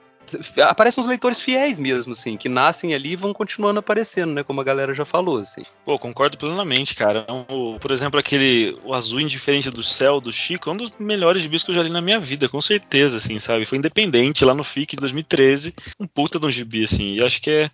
aparecem 0.61 1.03
uns 1.03 1.07
leitores 1.07 1.41
fiéis 1.41 1.79
mesmo, 1.79 2.13
assim, 2.13 2.37
que 2.37 2.47
nascem 2.49 2.93
ali 2.93 3.11
e 3.11 3.15
vão 3.15 3.33
continuando 3.33 3.79
aparecendo, 3.79 4.33
né? 4.33 4.43
Como 4.43 4.61
a 4.61 4.63
galera 4.63 4.93
já 4.93 5.05
falou, 5.05 5.37
assim. 5.39 5.61
Pô, 5.85 5.97
concordo 5.99 6.37
plenamente, 6.37 6.95
cara. 6.95 7.25
O- 7.49 7.77
por 7.79 7.91
exemplo, 7.91 8.19
aquele 8.19 8.77
O 8.83 8.93
Azul 8.93 9.19
Indiferente 9.19 9.69
do 9.69 9.83
Céu, 9.83 10.19
do 10.21 10.31
Chico, 10.31 10.69
é 10.69 10.73
um 10.73 10.77
dos 10.77 10.91
melhores 10.99 11.41
gibis 11.41 11.63
que 11.63 11.71
eu 11.71 11.75
já 11.75 11.83
li 11.83 11.89
na 11.89 12.01
minha 12.01 12.19
vida, 12.19 12.47
com 12.49 12.61
certeza, 12.61 13.17
assim, 13.17 13.39
sabe? 13.39 13.65
Foi 13.65 13.77
independente 13.77 14.45
lá 14.45 14.53
no 14.53 14.63
FIC 14.63 14.95
de 14.95 15.01
2013, 15.01 15.73
um 15.99 16.07
puta 16.07 16.39
de 16.39 16.45
um 16.45 16.51
gibi, 16.51 16.83
assim, 16.83 17.13
e 17.15 17.23
acho 17.23 17.41
que 17.41 17.49
é. 17.51 17.71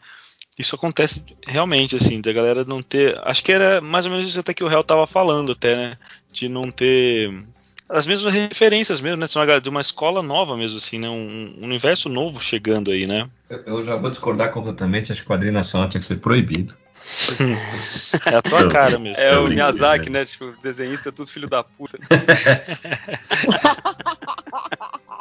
Isso 0.60 0.76
acontece 0.76 1.24
realmente, 1.46 1.96
assim, 1.96 2.20
da 2.20 2.32
galera 2.34 2.66
não 2.66 2.82
ter. 2.82 3.16
Acho 3.24 3.44
que 3.44 3.52
era 3.52 3.80
mais 3.80 4.06
ou 4.06 4.12
menos 4.12 4.26
isso 4.26 4.40
até 4.40 4.56
que 4.56 4.64
o 4.64 4.68
réu 4.68 4.84
tava 4.84 5.06
falando, 5.06 5.52
até, 5.52 5.76
né? 5.76 5.98
De 6.32 6.50
não 6.50 6.72
ter. 6.72 7.32
As 7.90 8.06
mesmas 8.06 8.34
referências 8.34 9.00
mesmo, 9.00 9.18
né? 9.18 9.28
São 9.28 9.46
de 9.62 9.70
uma 9.70 9.82
escola 9.82 10.22
nova 10.22 10.58
mesmo, 10.58 10.78
assim, 10.78 11.00
né? 11.00 11.08
Um, 11.10 11.56
um 11.60 11.64
universo 11.64 12.10
novo 12.10 12.42
chegando 12.42 12.92
aí, 12.92 13.08
né? 13.08 13.30
Eu, 13.50 13.60
eu 13.66 13.84
já 13.84 13.96
vou 13.96 14.10
discordar 14.10 14.52
completamente, 14.52 15.12
acho 15.12 15.22
que 15.22 15.28
quadrinho 15.28 15.54
nacional 15.54 15.88
tinha 15.88 16.02
que 16.02 16.08
ser 16.08 16.18
proibido. 16.18 16.74
É 18.26 18.36
a 18.36 18.42
tua 18.42 18.68
cara 18.68 18.98
mesmo. 19.00 19.22
É 19.24 19.38
o 19.38 19.48
Miyazaki, 19.48 20.10
né? 20.10 20.20
né? 20.20 20.26
Tipo, 20.26 20.54
desenhista, 20.62 21.12
tudo 21.12 21.30
filho 21.30 21.48
da 21.48 21.64
puta. 21.64 21.98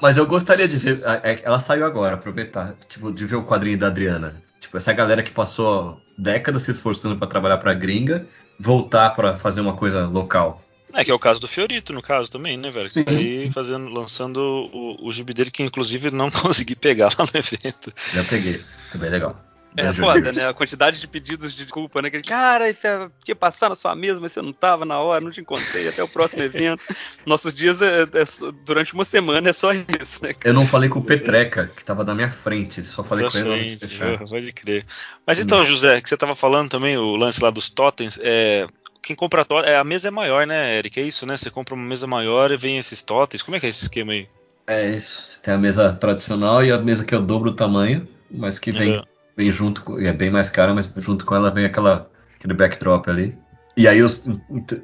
Mas 0.02 0.16
eu 0.16 0.26
gostaria 0.26 0.66
de 0.66 0.76
ver. 0.76 1.02
é- 1.22 1.42
Ela 1.44 1.58
saiu 1.58 1.84
agora, 1.84 2.14
aproveitar. 2.14 2.74
Tipo, 2.88 3.12
de 3.12 3.26
ver 3.26 3.36
o 3.36 3.44
quadrinho 3.44 3.78
da 3.78 3.86
Adriana. 3.88 4.42
Tipo, 4.60 4.76
essa 4.76 4.92
galera 4.92 5.22
que 5.22 5.30
passou 5.30 6.00
décadas 6.18 6.62
se 6.62 6.70
esforçando 6.70 7.16
pra 7.16 7.26
trabalhar 7.26 7.58
pra 7.58 7.74
gringa, 7.74 8.26
voltar 8.58 9.10
pra 9.10 9.36
fazer 9.36 9.60
uma 9.60 9.74
coisa 9.74 10.06
local. 10.06 10.62
É, 10.96 11.04
que 11.04 11.10
é 11.10 11.14
o 11.14 11.18
caso 11.18 11.40
do 11.40 11.46
Fiorito, 11.46 11.92
no 11.92 12.00
caso, 12.00 12.30
também, 12.30 12.56
né, 12.56 12.70
velho? 12.70 12.88
Sim, 12.88 13.04
que 13.04 13.12
tá 13.12 13.18
aí 13.18 13.36
sim. 13.36 13.50
fazendo, 13.50 13.88
lançando 13.90 14.38
o, 14.38 15.06
o 15.06 15.12
gibi 15.12 15.34
dele, 15.34 15.50
que 15.50 15.62
inclusive 15.62 16.10
não 16.10 16.30
consegui 16.32 16.74
pegar 16.74 17.12
lá 17.18 17.26
no 17.32 17.38
evento. 17.38 17.92
Já 18.14 18.24
peguei. 18.24 18.64
Foi 18.90 19.00
bem 19.00 19.10
legal. 19.10 19.36
É 19.76 19.92
foda, 19.92 20.32
né? 20.32 20.48
A 20.48 20.54
quantidade 20.54 20.98
de 20.98 21.06
pedidos 21.06 21.54
de 21.54 21.64
desculpa, 21.64 22.00
né? 22.00 22.08
Que, 22.08 22.22
cara, 22.22 22.70
isso 22.70 22.86
é- 22.86 23.10
tinha 23.22 23.36
passar 23.36 23.68
na 23.68 23.74
sua 23.74 23.94
mesa, 23.94 24.18
mas 24.18 24.32
você 24.32 24.40
não 24.40 24.52
tava 24.52 24.86
na 24.86 24.98
hora, 24.98 25.20
não 25.22 25.30
te 25.30 25.42
encontrei, 25.42 25.86
até 25.86 26.02
o 26.02 26.08
próximo 26.08 26.40
evento. 26.42 26.82
Nossos 27.26 27.52
dias, 27.52 27.82
é- 27.82 28.04
é 28.04 28.24
durante 28.64 28.94
uma 28.94 29.04
semana, 29.04 29.50
é 29.50 29.52
só 29.52 29.72
isso, 29.74 30.22
né? 30.22 30.32
cara? 30.32 30.48
Eu 30.48 30.54
não 30.54 30.66
falei 30.66 30.88
com 30.88 31.00
o 31.00 31.04
Petreca, 31.04 31.70
que 31.76 31.84
tava 31.84 32.04
na 32.04 32.14
minha 32.14 32.30
frente. 32.30 32.82
Só 32.84 33.04
falei 33.04 33.28
com 33.28 33.36
ele 33.36 33.76
pode 34.26 34.52
crer. 34.52 34.86
Mas 35.26 35.40
então, 35.40 35.62
José, 35.66 36.00
que 36.00 36.08
você 36.08 36.16
tava 36.16 36.34
falando 36.34 36.70
também, 36.70 36.96
o 36.96 37.14
lance 37.14 37.42
lá 37.42 37.50
dos 37.50 37.68
totens, 37.68 38.18
é. 38.22 38.66
Quem 39.06 39.14
compra 39.14 39.44
totem, 39.44 39.70
é, 39.70 39.76
a 39.76 39.84
mesa 39.84 40.08
é 40.08 40.10
maior, 40.10 40.44
né, 40.48 40.78
Eric? 40.78 40.98
É 40.98 41.02
isso, 41.04 41.24
né? 41.26 41.36
Você 41.36 41.48
compra 41.48 41.76
uma 41.76 41.84
mesa 41.84 42.08
maior 42.08 42.50
e 42.50 42.56
vem 42.56 42.76
esses 42.76 43.00
totens. 43.02 43.40
Como 43.40 43.56
é 43.56 43.60
que 43.60 43.66
é 43.66 43.68
esse 43.68 43.82
esquema 43.84 44.12
aí? 44.12 44.28
É 44.66 44.90
isso. 44.90 45.24
Você 45.24 45.40
tem 45.40 45.54
a 45.54 45.58
mesa 45.58 45.92
tradicional 45.94 46.64
e 46.64 46.72
a 46.72 46.78
mesa 46.78 47.04
que 47.04 47.14
é 47.14 47.16
o 47.16 47.22
dobro 47.22 47.52
do 47.52 47.56
tamanho, 47.56 48.08
mas 48.28 48.58
que 48.58 48.72
vem, 48.72 48.96
Uhum. 48.96 49.02
vem 49.36 49.48
junto, 49.48 49.84
com, 49.84 49.96
é 49.96 50.12
bem 50.12 50.28
mais 50.28 50.50
cara, 50.50 50.74
mas 50.74 50.92
junto 50.96 51.24
com 51.24 51.36
ela 51.36 51.52
vem 51.52 51.64
aquela, 51.64 52.10
aquele 52.36 52.52
backdrop 52.52 53.08
ali. 53.08 53.38
E 53.76 53.86
aí 53.86 54.02
os, 54.02 54.24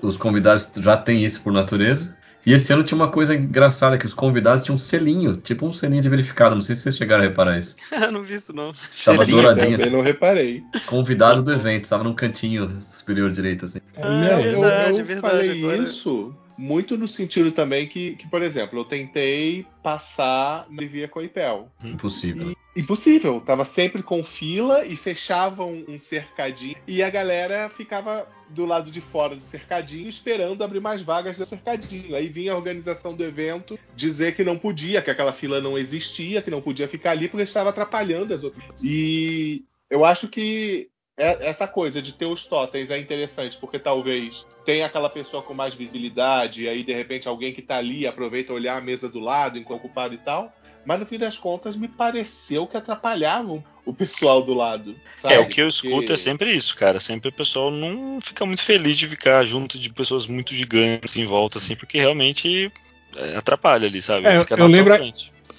os 0.00 0.16
convidados 0.16 0.70
já 0.76 0.96
têm 0.96 1.24
isso 1.24 1.42
por 1.42 1.52
natureza. 1.52 2.16
E 2.44 2.52
esse 2.52 2.72
ano 2.72 2.82
tinha 2.82 2.96
uma 2.96 3.08
coisa 3.08 3.34
engraçada, 3.34 3.96
que 3.96 4.04
os 4.06 4.14
convidados 4.14 4.64
tinham 4.64 4.74
um 4.74 4.78
selinho, 4.78 5.36
tipo 5.36 5.64
um 5.66 5.72
selinho 5.72 6.02
de 6.02 6.08
verificado. 6.08 6.54
Não 6.54 6.62
sei 6.62 6.74
se 6.74 6.82
vocês 6.82 6.96
chegaram 6.96 7.22
a 7.22 7.26
reparar 7.26 7.56
isso. 7.58 7.76
não 8.12 8.22
vi 8.24 8.34
isso, 8.34 8.52
não. 8.52 8.72
Tava 8.72 8.78
Selinho. 8.90 9.26
douradinho. 9.42 9.78
Também 9.78 9.92
não 9.92 10.00
reparei. 10.02 10.62
Convidado 10.86 11.42
do 11.42 11.52
evento, 11.52 11.88
tava 11.88 12.02
num 12.02 12.14
cantinho 12.14 12.78
superior 12.88 13.30
direito, 13.30 13.64
assim. 13.66 13.78
Ah, 13.96 14.08
eu, 14.08 14.38
é 14.38 14.42
verdade, 14.42 14.98
eu 15.00 15.04
verdade, 15.04 15.20
falei 15.36 15.58
agora- 15.62 15.76
isso 15.84 16.34
muito 16.62 16.96
no 16.96 17.08
sentido 17.08 17.50
também 17.50 17.88
que, 17.88 18.14
que, 18.14 18.28
por 18.28 18.40
exemplo, 18.40 18.78
eu 18.78 18.84
tentei 18.84 19.66
passar 19.82 20.64
na 20.70 20.86
Via 20.86 21.08
Coipel. 21.08 21.68
Impossível. 21.82 22.52
E, 22.76 22.80
impossível. 22.80 23.40
Tava 23.40 23.64
sempre 23.64 24.00
com 24.00 24.22
fila 24.22 24.86
e 24.86 24.94
fechavam 24.94 25.84
um 25.88 25.98
cercadinho 25.98 26.76
e 26.86 27.02
a 27.02 27.10
galera 27.10 27.68
ficava 27.68 28.28
do 28.48 28.64
lado 28.64 28.92
de 28.92 29.00
fora 29.00 29.34
do 29.34 29.42
cercadinho 29.42 30.08
esperando 30.08 30.62
abrir 30.62 30.78
mais 30.78 31.02
vagas 31.02 31.36
do 31.36 31.44
cercadinho. 31.44 32.14
Aí 32.14 32.28
vinha 32.28 32.52
a 32.52 32.56
organização 32.56 33.12
do 33.12 33.24
evento 33.24 33.76
dizer 33.96 34.36
que 34.36 34.44
não 34.44 34.56
podia, 34.56 35.02
que 35.02 35.10
aquela 35.10 35.32
fila 35.32 35.60
não 35.60 35.76
existia, 35.76 36.40
que 36.42 36.50
não 36.50 36.62
podia 36.62 36.86
ficar 36.86 37.10
ali 37.10 37.28
porque 37.28 37.42
estava 37.42 37.70
atrapalhando 37.70 38.32
as 38.32 38.44
outras. 38.44 38.64
E 38.80 39.64
eu 39.90 40.04
acho 40.04 40.28
que 40.28 40.91
é- 41.16 41.46
essa 41.46 41.66
coisa 41.66 42.00
de 42.00 42.12
ter 42.12 42.26
os 42.26 42.46
totens 42.46 42.90
é 42.90 42.98
interessante, 42.98 43.56
porque 43.58 43.78
talvez 43.78 44.46
tenha 44.64 44.86
aquela 44.86 45.08
pessoa 45.10 45.42
com 45.42 45.54
mais 45.54 45.74
visibilidade, 45.74 46.64
e 46.64 46.68
aí 46.68 46.82
de 46.82 46.92
repente 46.92 47.28
alguém 47.28 47.52
que 47.52 47.62
tá 47.62 47.76
ali 47.76 48.06
aproveita 48.06 48.52
olhar 48.52 48.78
a 48.78 48.80
mesa 48.80 49.08
do 49.08 49.20
lado 49.20 49.58
enquanto 49.58 49.82
ocupado 49.82 50.14
e 50.14 50.18
tal. 50.18 50.52
Mas 50.84 50.98
no 50.98 51.06
fim 51.06 51.16
das 51.16 51.38
contas 51.38 51.76
me 51.76 51.86
pareceu 51.86 52.66
que 52.66 52.76
atrapalhavam 52.76 53.62
o 53.86 53.94
pessoal 53.94 54.42
do 54.42 54.52
lado. 54.52 54.96
É, 55.18 55.20
sabe? 55.20 55.38
o 55.38 55.48
que 55.48 55.62
eu 55.62 55.68
escuto 55.68 55.94
Porque- 55.94 56.12
é 56.12 56.16
sempre 56.16 56.52
isso, 56.52 56.76
cara. 56.76 56.98
Sempre 56.98 57.28
o 57.28 57.32
pessoal 57.32 57.70
não 57.70 58.20
fica 58.20 58.44
muito 58.44 58.64
feliz 58.64 58.98
de 58.98 59.06
ficar 59.06 59.44
junto 59.44 59.78
de 59.78 59.92
pessoas 59.92 60.26
muito 60.26 60.52
gigantes 60.52 61.16
em 61.16 61.24
volta, 61.24 61.58
assim, 61.58 61.76
porque 61.76 62.00
realmente 62.00 62.72
é, 63.16 63.36
atrapalha 63.36 63.86
ali, 63.86 64.02
sabe? 64.02 64.26
É, 64.26 64.38
Fica 64.40 64.54
eu 64.58 64.66
lembro-. 64.66 65.12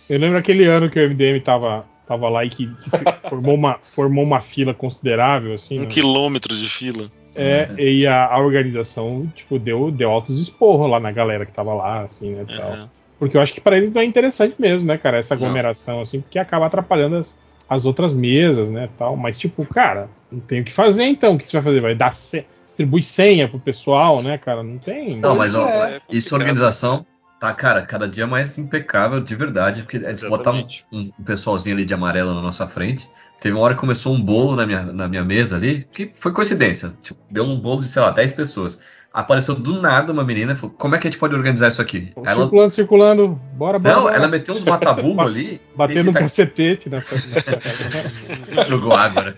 Eu 0.09 0.19
lembro 0.19 0.37
aquele 0.37 0.65
ano 0.65 0.89
que 0.89 0.99
o 0.99 1.03
MDM 1.09 1.39
tava, 1.39 1.81
tava 2.07 2.29
lá 2.29 2.43
e 2.43 2.49
que, 2.49 2.67
que 2.67 2.89
formou, 3.29 3.55
uma, 3.55 3.77
formou 3.81 4.23
uma 4.23 4.41
fila 4.41 4.73
considerável, 4.73 5.53
assim. 5.53 5.79
Um 5.79 5.83
né? 5.83 5.87
quilômetro 5.87 6.55
de 6.55 6.69
fila. 6.69 7.09
É, 7.35 7.69
e 7.77 8.05
a, 8.05 8.27
a 8.27 8.39
organização, 8.39 9.31
tipo, 9.35 9.57
deu, 9.57 9.89
deu 9.89 10.11
altos 10.11 10.39
esporros 10.39 10.89
lá 10.89 10.99
na 10.99 11.11
galera 11.11 11.45
que 11.45 11.51
tava 11.51 11.73
lá, 11.73 12.01
assim, 12.01 12.31
né, 12.35 12.45
tal. 12.55 12.73
Aham. 12.73 12.89
Porque 13.17 13.37
eu 13.37 13.41
acho 13.41 13.53
que 13.53 13.61
pra 13.61 13.77
eles 13.77 13.91
não 13.91 14.01
é 14.01 14.05
interessante 14.05 14.55
mesmo, 14.59 14.85
né, 14.85 14.97
cara, 14.97 15.17
essa 15.17 15.35
Não. 15.35 15.43
aglomeração, 15.43 16.01
assim, 16.01 16.21
porque 16.21 16.37
acaba 16.37 16.65
atrapalhando 16.65 17.17
as, 17.17 17.33
as 17.69 17.85
outras 17.85 18.13
mesas, 18.13 18.69
né, 18.69 18.89
tal. 18.97 19.15
Mas, 19.15 19.37
tipo, 19.37 19.65
cara, 19.65 20.09
não 20.31 20.39
tem 20.39 20.61
o 20.61 20.63
que 20.63 20.71
fazer, 20.71 21.05
então. 21.05 21.35
O 21.35 21.39
que 21.39 21.47
você 21.47 21.53
vai 21.53 21.63
fazer? 21.63 21.79
Vai 21.79 21.95
dar 21.95 22.13
se... 22.13 22.45
distribui 22.65 23.01
senha 23.01 23.47
pro 23.47 23.59
pessoal, 23.59 24.21
né, 24.21 24.37
cara? 24.37 24.61
Não 24.61 24.77
tem... 24.77 25.19
Não, 25.19 25.35
mas 25.35 25.55
ó, 25.55 25.65
É 25.65 26.01
isso 26.09 26.29
complicado. 26.29 26.33
organização 26.33 27.05
tá, 27.43 27.53
cara, 27.53 27.85
cada 27.85 28.07
dia 28.07 28.25
mais 28.25 28.57
impecável, 28.57 29.19
de 29.19 29.35
verdade, 29.35 29.81
porque 29.81 29.97
eles 29.97 30.23
botavam 30.23 30.65
um, 30.89 31.11
um 31.17 31.23
pessoalzinho 31.25 31.75
ali 31.75 31.83
de 31.83 31.93
amarelo 31.93 32.33
na 32.33 32.41
nossa 32.41 32.65
frente. 32.69 33.05
Teve 33.41 33.53
uma 33.53 33.65
hora 33.65 33.73
que 33.73 33.81
começou 33.81 34.13
um 34.13 34.21
bolo 34.21 34.55
na 34.55 34.65
minha, 34.65 34.83
na 34.83 35.09
minha 35.09 35.25
mesa 35.25 35.57
ali, 35.57 35.85
que 35.93 36.09
foi 36.15 36.31
coincidência. 36.31 36.93
Tipo, 37.01 37.19
deu 37.29 37.43
um 37.43 37.59
bolo 37.59 37.81
de, 37.81 37.89
sei 37.89 38.01
lá, 38.01 38.11
10 38.11 38.31
pessoas. 38.31 38.79
Apareceu 39.13 39.55
do 39.55 39.81
nada 39.81 40.13
uma 40.13 40.23
menina 40.23 40.53
e 40.53 40.55
falou: 40.55 40.73
Como 40.77 40.95
é 40.95 40.97
que 40.97 41.05
a 41.05 41.11
gente 41.11 41.19
pode 41.19 41.35
organizar 41.35 41.67
isso 41.67 41.81
aqui? 41.81 42.13
Aí 42.15 42.23
Ela, 42.25 42.43
Circulando, 42.43 42.73
circulando, 42.73 43.27
bora, 43.53 43.77
bora. 43.77 43.95
não, 43.95 44.03
bora. 44.03 44.15
ela 44.15 44.27
meteu 44.29 44.55
uns 44.55 44.63
mataburro 44.63 45.21
ali. 45.21 45.61
Batendo 45.75 46.11
um 46.11 46.13
que 46.13 46.19
cacetete 46.19 46.87
na 46.89 47.01
tá- 47.01 48.63
Jogou 48.63 48.93
água, 48.93 49.21
né? 49.21 49.33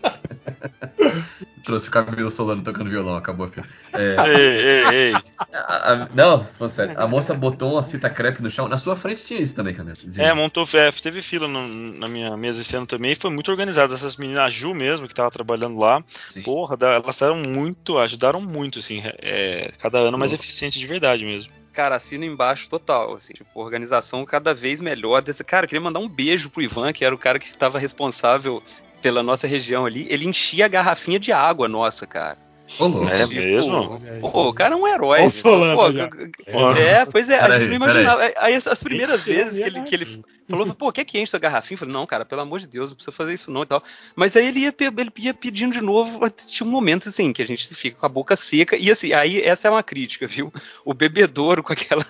Trouxe 1.66 1.88
o 1.88 1.92
cabelo 1.92 2.30
solano 2.30 2.62
tocando 2.64 2.90
violão, 2.90 3.16
acabou 3.16 3.48
a 3.48 3.50
fita. 3.50 3.68
É, 3.94 4.16
Ei, 4.30 4.58
ei, 4.60 5.14
ei. 5.14 5.24
a- 5.54 5.94
a- 5.94 6.10
não, 6.14 6.40
falando 6.40 6.74
sério, 6.74 7.00
a 7.00 7.08
moça 7.08 7.34
botou 7.34 7.74
umas 7.74 7.90
fitas 7.90 8.12
crepe 8.14 8.42
no 8.42 8.50
chão. 8.50 8.68
Na 8.68 8.78
sua 8.78 8.96
frente 8.96 9.26
tinha 9.26 9.42
isso 9.42 9.56
também, 9.56 9.74
Camila. 9.74 9.96
É, 10.18 10.34
montou, 10.34 10.68
é, 10.74 10.92
teve 10.92 11.22
fila 11.22 11.48
no- 11.48 11.68
na 11.68 12.08
minha 12.08 12.38
mesa 12.38 12.62
esse 12.62 12.76
ano 12.76 12.86
também 12.86 13.12
e 13.14 13.16
foi 13.16 13.32
muito 13.32 13.50
organizado. 13.50 13.94
Essas 13.94 14.16
meninas, 14.18 14.44
a 14.46 14.50
Ju 14.50 14.74
mesmo, 14.76 15.08
que 15.08 15.14
tava 15.16 15.32
trabalhando 15.32 15.80
lá, 15.80 16.04
Sim. 16.30 16.44
porra, 16.44 16.78
elas 16.82 17.18
deram 17.18 17.38
muito, 17.38 17.98
ajudaram 17.98 18.42
muito, 18.42 18.80
assim, 18.80 19.02
é, 19.22 19.72
cada 19.80 19.98
ano 19.98 20.18
mais 20.18 20.32
Pô. 20.32 20.36
eficiente 20.36 20.78
de 20.78 20.86
verdade 20.86 21.26
mesmo. 21.26 21.52
Cara, 21.74 21.96
assino 21.96 22.24
embaixo 22.24 22.70
total, 22.70 23.16
assim, 23.16 23.34
tipo, 23.34 23.60
organização 23.60 24.24
cada 24.26 24.54
vez 24.54 24.80
melhor. 24.80 25.22
Desse, 25.22 25.44
cara, 25.44 25.66
eu 25.66 25.68
queria 25.68 25.82
mandar 25.82 26.00
um 26.00 26.08
beijo 26.08 26.50
pro 26.50 26.62
Ivan, 26.62 26.94
que 26.94 27.04
era 27.04 27.14
o 27.14 27.18
cara 27.18 27.38
que 27.38 27.46
estava 27.48 27.78
responsável 27.78 28.64
pela 29.02 29.22
nossa 29.24 29.48
região 29.48 29.86
ali. 29.86 30.08
Ele 30.10 30.26
enchia 30.26 30.66
a 30.66 30.70
garrafinha 30.70 31.20
de 31.20 31.32
água 31.32 31.68
nossa, 31.68 32.06
cara. 32.06 32.38
Ô, 32.80 32.88
louco. 32.88 33.08
É 33.08 33.28
Tipo, 33.28 33.36
mesmo? 33.36 34.00
Pô, 34.20 34.50
o 34.50 34.54
cara 34.54 34.74
é 34.74 34.78
um 34.78 34.88
herói. 34.88 35.20
Olha 35.20 35.28
o 35.28 35.32
Solano 35.32 36.10
Pô. 36.52 36.72
É, 36.72 37.06
pois 37.06 37.30
é, 37.30 37.40
a 37.40 37.60
gente 37.60 37.70
não 37.70 37.76
imaginava. 37.76 38.32
Aí 38.38 38.56
as, 38.56 38.66
as 38.68 38.82
primeiras 38.82 39.24
vezes 39.24 39.60
que 39.60 39.64
ele, 39.64 39.82
que 39.84 39.96
ele 39.96 40.24
falou, 40.50 40.74
pô, 40.74 40.92
quer 40.92 41.06
que 41.06 41.18
enche 41.18 41.30
essa 41.30 41.40
garrafinha? 41.40 41.76
Eu 41.76 41.80
falei, 41.80 41.94
não, 41.94 42.06
cara, 42.08 42.26
pelo 42.26 42.42
amor 42.42 42.60
de 42.60 42.68
Deus, 42.68 42.90
não 42.90 42.96
precisa 42.96 43.16
fazer 43.16 43.34
isso 43.34 43.52
não 43.52 43.64
e 43.64 43.66
tal. 43.68 43.84
Mas 44.16 44.36
aí 44.36 44.48
ele 44.48 44.62
ia, 44.62 44.74
ele 44.80 45.12
ia 45.18 45.34
pedindo 45.34 45.74
de 45.74 45.82
novo, 45.82 46.28
tinha 46.30 46.68
um 46.68 46.72
momento 46.72 47.10
assim, 47.10 47.32
que 47.32 47.42
a 47.42 47.48
gente 47.48 47.68
fica 47.74 48.00
com 48.00 48.06
a 48.06 48.10
boca 48.10 48.36
seca, 48.36 48.76
e 48.76 48.90
assim, 48.90 49.14
aí 49.14 49.42
essa 49.42 49.68
é 49.68 49.72
uma 49.72 49.84
crítica, 49.84 50.26
viu? 50.26 50.52
O 50.84 50.94
bebedouro 50.94 51.62
com 51.62 51.72
aquela. 51.72 52.06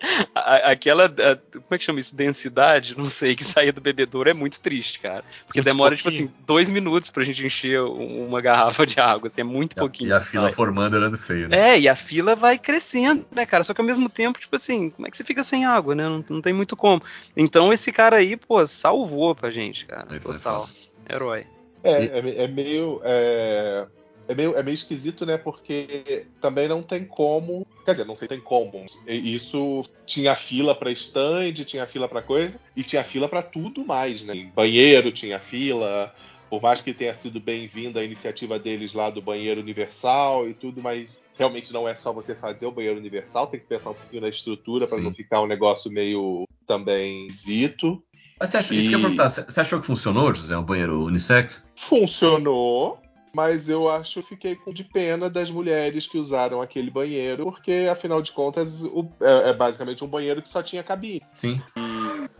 a- 0.34 0.70
Aquela. 0.70 1.04
a- 1.06 1.36
como 1.52 1.64
é 1.70 1.78
que 1.78 1.84
chama 1.84 2.00
isso? 2.00 2.14
Densidade? 2.16 2.96
Não 2.96 3.04
sei, 3.04 3.36
que 3.36 3.44
saía 3.44 3.72
do 3.72 3.80
bebedouro 3.80 4.30
é 4.30 4.34
muito 4.34 4.60
triste, 4.60 4.98
cara. 5.00 5.24
Porque 5.46 5.60
Muito 5.60 5.68
demora, 5.70 5.94
tipo 5.96 6.08
pouquinho. 6.08 6.28
assim, 6.30 6.44
dois 6.46 6.68
minutos 6.68 7.10
pra 7.10 7.22
gente 7.24 7.44
encher 7.44 7.80
um- 7.82 8.26
uma 8.26 8.40
garrafa 8.40 8.86
de 8.86 8.98
água. 9.00 9.28
Assim, 9.28 9.42
é 9.42 9.44
muito 9.44 9.74
E 9.74 9.78
a- 9.78 9.80
pouquinho. 9.80 10.08
E 10.10 10.12
a 10.12 10.20
fila 10.20 10.44
sai. 10.44 10.52
formando 10.52 10.94
olhando 10.96 11.18
feio, 11.18 11.48
né? 11.48 11.70
É, 11.74 11.80
e 11.80 11.88
a 11.88 11.94
fila 11.94 12.34
vai 12.34 12.58
crescendo, 12.58 13.24
né, 13.30 13.44
cara? 13.44 13.62
Só 13.64 13.74
que 13.74 13.80
ao 13.80 13.86
mesmo 13.86 14.08
tempo, 14.08 14.40
tipo 14.40 14.56
assim, 14.56 14.90
como 14.90 15.06
é 15.06 15.10
que 15.10 15.16
você 15.16 15.24
fica 15.24 15.42
sem 15.42 15.64
água, 15.66 15.94
né? 15.94 16.04
Não, 16.08 16.24
não 16.28 16.40
tem 16.40 16.52
muito 16.52 16.76
como. 16.76 17.02
Então 17.36 17.72
esse 17.72 17.92
cara 17.92 18.16
aí, 18.16 18.36
pô, 18.36 18.66
salvou 18.66 19.34
pra 19.34 19.50
gente, 19.50 19.84
cara. 19.86 20.06
Aí 20.10 20.18
foi 20.20 20.34
Total. 20.34 20.68
Herói. 21.08 21.46
É, 21.82 22.04
é, 22.04 22.44
é 22.44 22.48
meio. 22.48 23.00
É, 23.04 23.86
é 24.28 24.34
meio. 24.34 24.56
É 24.56 24.62
meio 24.62 24.74
esquisito, 24.74 25.24
né? 25.26 25.36
Porque 25.36 26.26
também 26.40 26.68
não 26.68 26.82
tem 26.82 27.04
como. 27.04 27.66
Quer 27.84 27.92
dizer, 27.92 28.04
não 28.06 28.14
sei, 28.14 28.28
tem 28.28 28.40
como. 28.40 28.84
E 29.06 29.34
Isso 29.34 29.84
tinha 30.06 30.34
fila 30.34 30.74
pra 30.74 30.90
stand, 30.92 31.54
tinha 31.64 31.86
fila 31.86 32.08
pra 32.08 32.20
coisa, 32.22 32.60
e 32.76 32.82
tinha 32.82 33.02
fila 33.02 33.28
pra 33.28 33.42
tudo 33.42 33.84
mais, 33.84 34.22
né? 34.22 34.34
Em 34.34 34.50
banheiro 34.50 35.10
tinha 35.12 35.38
fila. 35.38 36.14
Por 36.50 36.60
mais 36.60 36.82
que 36.82 36.92
tenha 36.92 37.14
sido 37.14 37.38
bem-vinda 37.38 38.00
a 38.00 38.04
iniciativa 38.04 38.58
deles 38.58 38.92
lá 38.92 39.08
do 39.08 39.22
banheiro 39.22 39.60
universal 39.60 40.48
e 40.48 40.54
tudo, 40.54 40.82
mas 40.82 41.16
realmente 41.38 41.72
não 41.72 41.88
é 41.88 41.94
só 41.94 42.12
você 42.12 42.34
fazer 42.34 42.66
o 42.66 42.72
banheiro 42.72 42.98
universal, 42.98 43.46
tem 43.46 43.60
que 43.60 43.66
pensar 43.66 43.90
um 43.90 43.94
pouquinho 43.94 44.22
na 44.22 44.28
estrutura 44.28 44.86
pra 44.88 44.96
Sim. 44.98 45.04
não 45.04 45.14
ficar 45.14 45.40
um 45.42 45.46
negócio 45.46 45.90
meio 45.92 46.42
também 46.66 47.30
zito. 47.30 48.02
Mas 48.38 48.48
você 48.50 48.56
achou, 48.56 48.76
isso 48.76 48.88
que 48.88 48.94
eu 48.96 48.98
ia 48.98 49.06
E- 49.06 49.08
perguntar, 49.08 49.30
você 49.30 49.60
achou 49.60 49.80
que 49.80 49.86
funcionou, 49.86 50.34
José, 50.34 50.56
um 50.56 50.62
banheiro 50.64 51.04
unissex? 51.04 51.68
Funcionou, 51.76 52.99
mas 53.32 53.68
eu 53.68 53.88
acho 53.88 54.22
que 54.22 54.28
fiquei 54.30 54.56
com 54.56 54.72
de 54.72 54.82
pena 54.84 55.30
das 55.30 55.50
mulheres 55.50 56.06
que 56.06 56.18
usaram 56.18 56.60
aquele 56.60 56.90
banheiro, 56.90 57.44
porque 57.44 57.88
afinal 57.90 58.20
de 58.20 58.32
contas 58.32 58.82
o- 58.84 59.10
é, 59.20 59.50
é 59.50 59.52
basicamente 59.52 60.04
um 60.04 60.08
banheiro 60.08 60.42
que 60.42 60.48
só 60.48 60.62
tinha 60.62 60.82
cabine. 60.82 61.22
Sim. 61.34 61.60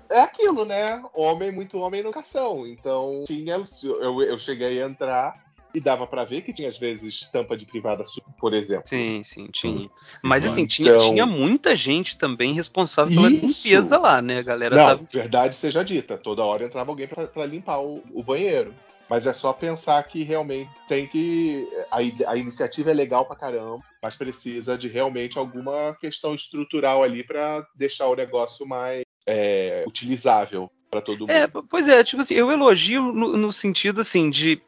É 0.08 0.20
aquilo, 0.22 0.64
né? 0.64 1.02
Homem, 1.14 1.52
muito 1.52 1.78
homem 1.78 2.02
no 2.02 2.10
cação. 2.12 2.66
Então 2.66 3.22
tinha. 3.26 3.62
Eu, 3.82 4.20
eu 4.22 4.38
cheguei 4.38 4.82
a 4.82 4.86
entrar 4.86 5.34
e 5.72 5.80
dava 5.80 6.04
pra 6.04 6.24
ver 6.24 6.42
que 6.42 6.52
tinha 6.52 6.68
às 6.68 6.76
vezes 6.76 7.28
tampa 7.30 7.56
de 7.56 7.64
privada, 7.64 8.02
por 8.40 8.52
exemplo. 8.52 8.88
Sim, 8.88 9.22
sim, 9.22 9.46
tinha. 9.52 9.88
Mas 10.20 10.44
assim, 10.44 10.66
tinha, 10.66 10.96
Então- 10.96 11.10
tinha 11.12 11.24
muita 11.24 11.76
gente 11.76 12.18
também 12.18 12.52
responsável 12.52 13.14
pela 13.14 13.30
Isso. 13.30 13.46
limpeza 13.68 13.96
lá, 13.96 14.20
né? 14.20 14.40
A 14.40 14.42
galera 14.42 14.74
Não, 14.74 14.86
tava. 14.86 15.02
verdade 15.12 15.54
seja 15.54 15.84
dita. 15.84 16.18
Toda 16.18 16.42
hora 16.42 16.64
entrava 16.64 16.90
alguém 16.90 17.06
pra 17.06 17.28
pra 17.28 17.46
limpar 17.46 17.78
o, 17.78 18.02
o 18.12 18.20
banheiro. 18.24 18.74
Mas 19.10 19.26
é 19.26 19.34
só 19.34 19.52
pensar 19.52 20.00
que 20.04 20.22
realmente 20.22 20.70
tem 20.86 21.04
que. 21.08 21.68
A, 21.90 21.98
a 22.30 22.36
iniciativa 22.36 22.92
é 22.92 22.94
legal 22.94 23.26
pra 23.26 23.34
caramba, 23.34 23.80
mas 24.00 24.14
precisa 24.14 24.78
de 24.78 24.86
realmente 24.86 25.36
alguma 25.36 25.96
questão 26.00 26.32
estrutural 26.32 27.02
ali 27.02 27.24
pra 27.24 27.66
deixar 27.74 28.06
o 28.06 28.14
negócio 28.14 28.64
mais 28.64 29.02
é, 29.26 29.82
utilizável 29.84 30.70
pra 30.88 31.00
todo 31.00 31.20
mundo. 31.20 31.30
É, 31.30 31.48
pois 31.48 31.88
é, 31.88 32.04
tipo 32.04 32.22
assim, 32.22 32.34
eu 32.34 32.52
elogio 32.52 33.12
no, 33.12 33.36
no 33.36 33.50
sentido 33.50 34.00
assim 34.00 34.30
de 34.30 34.62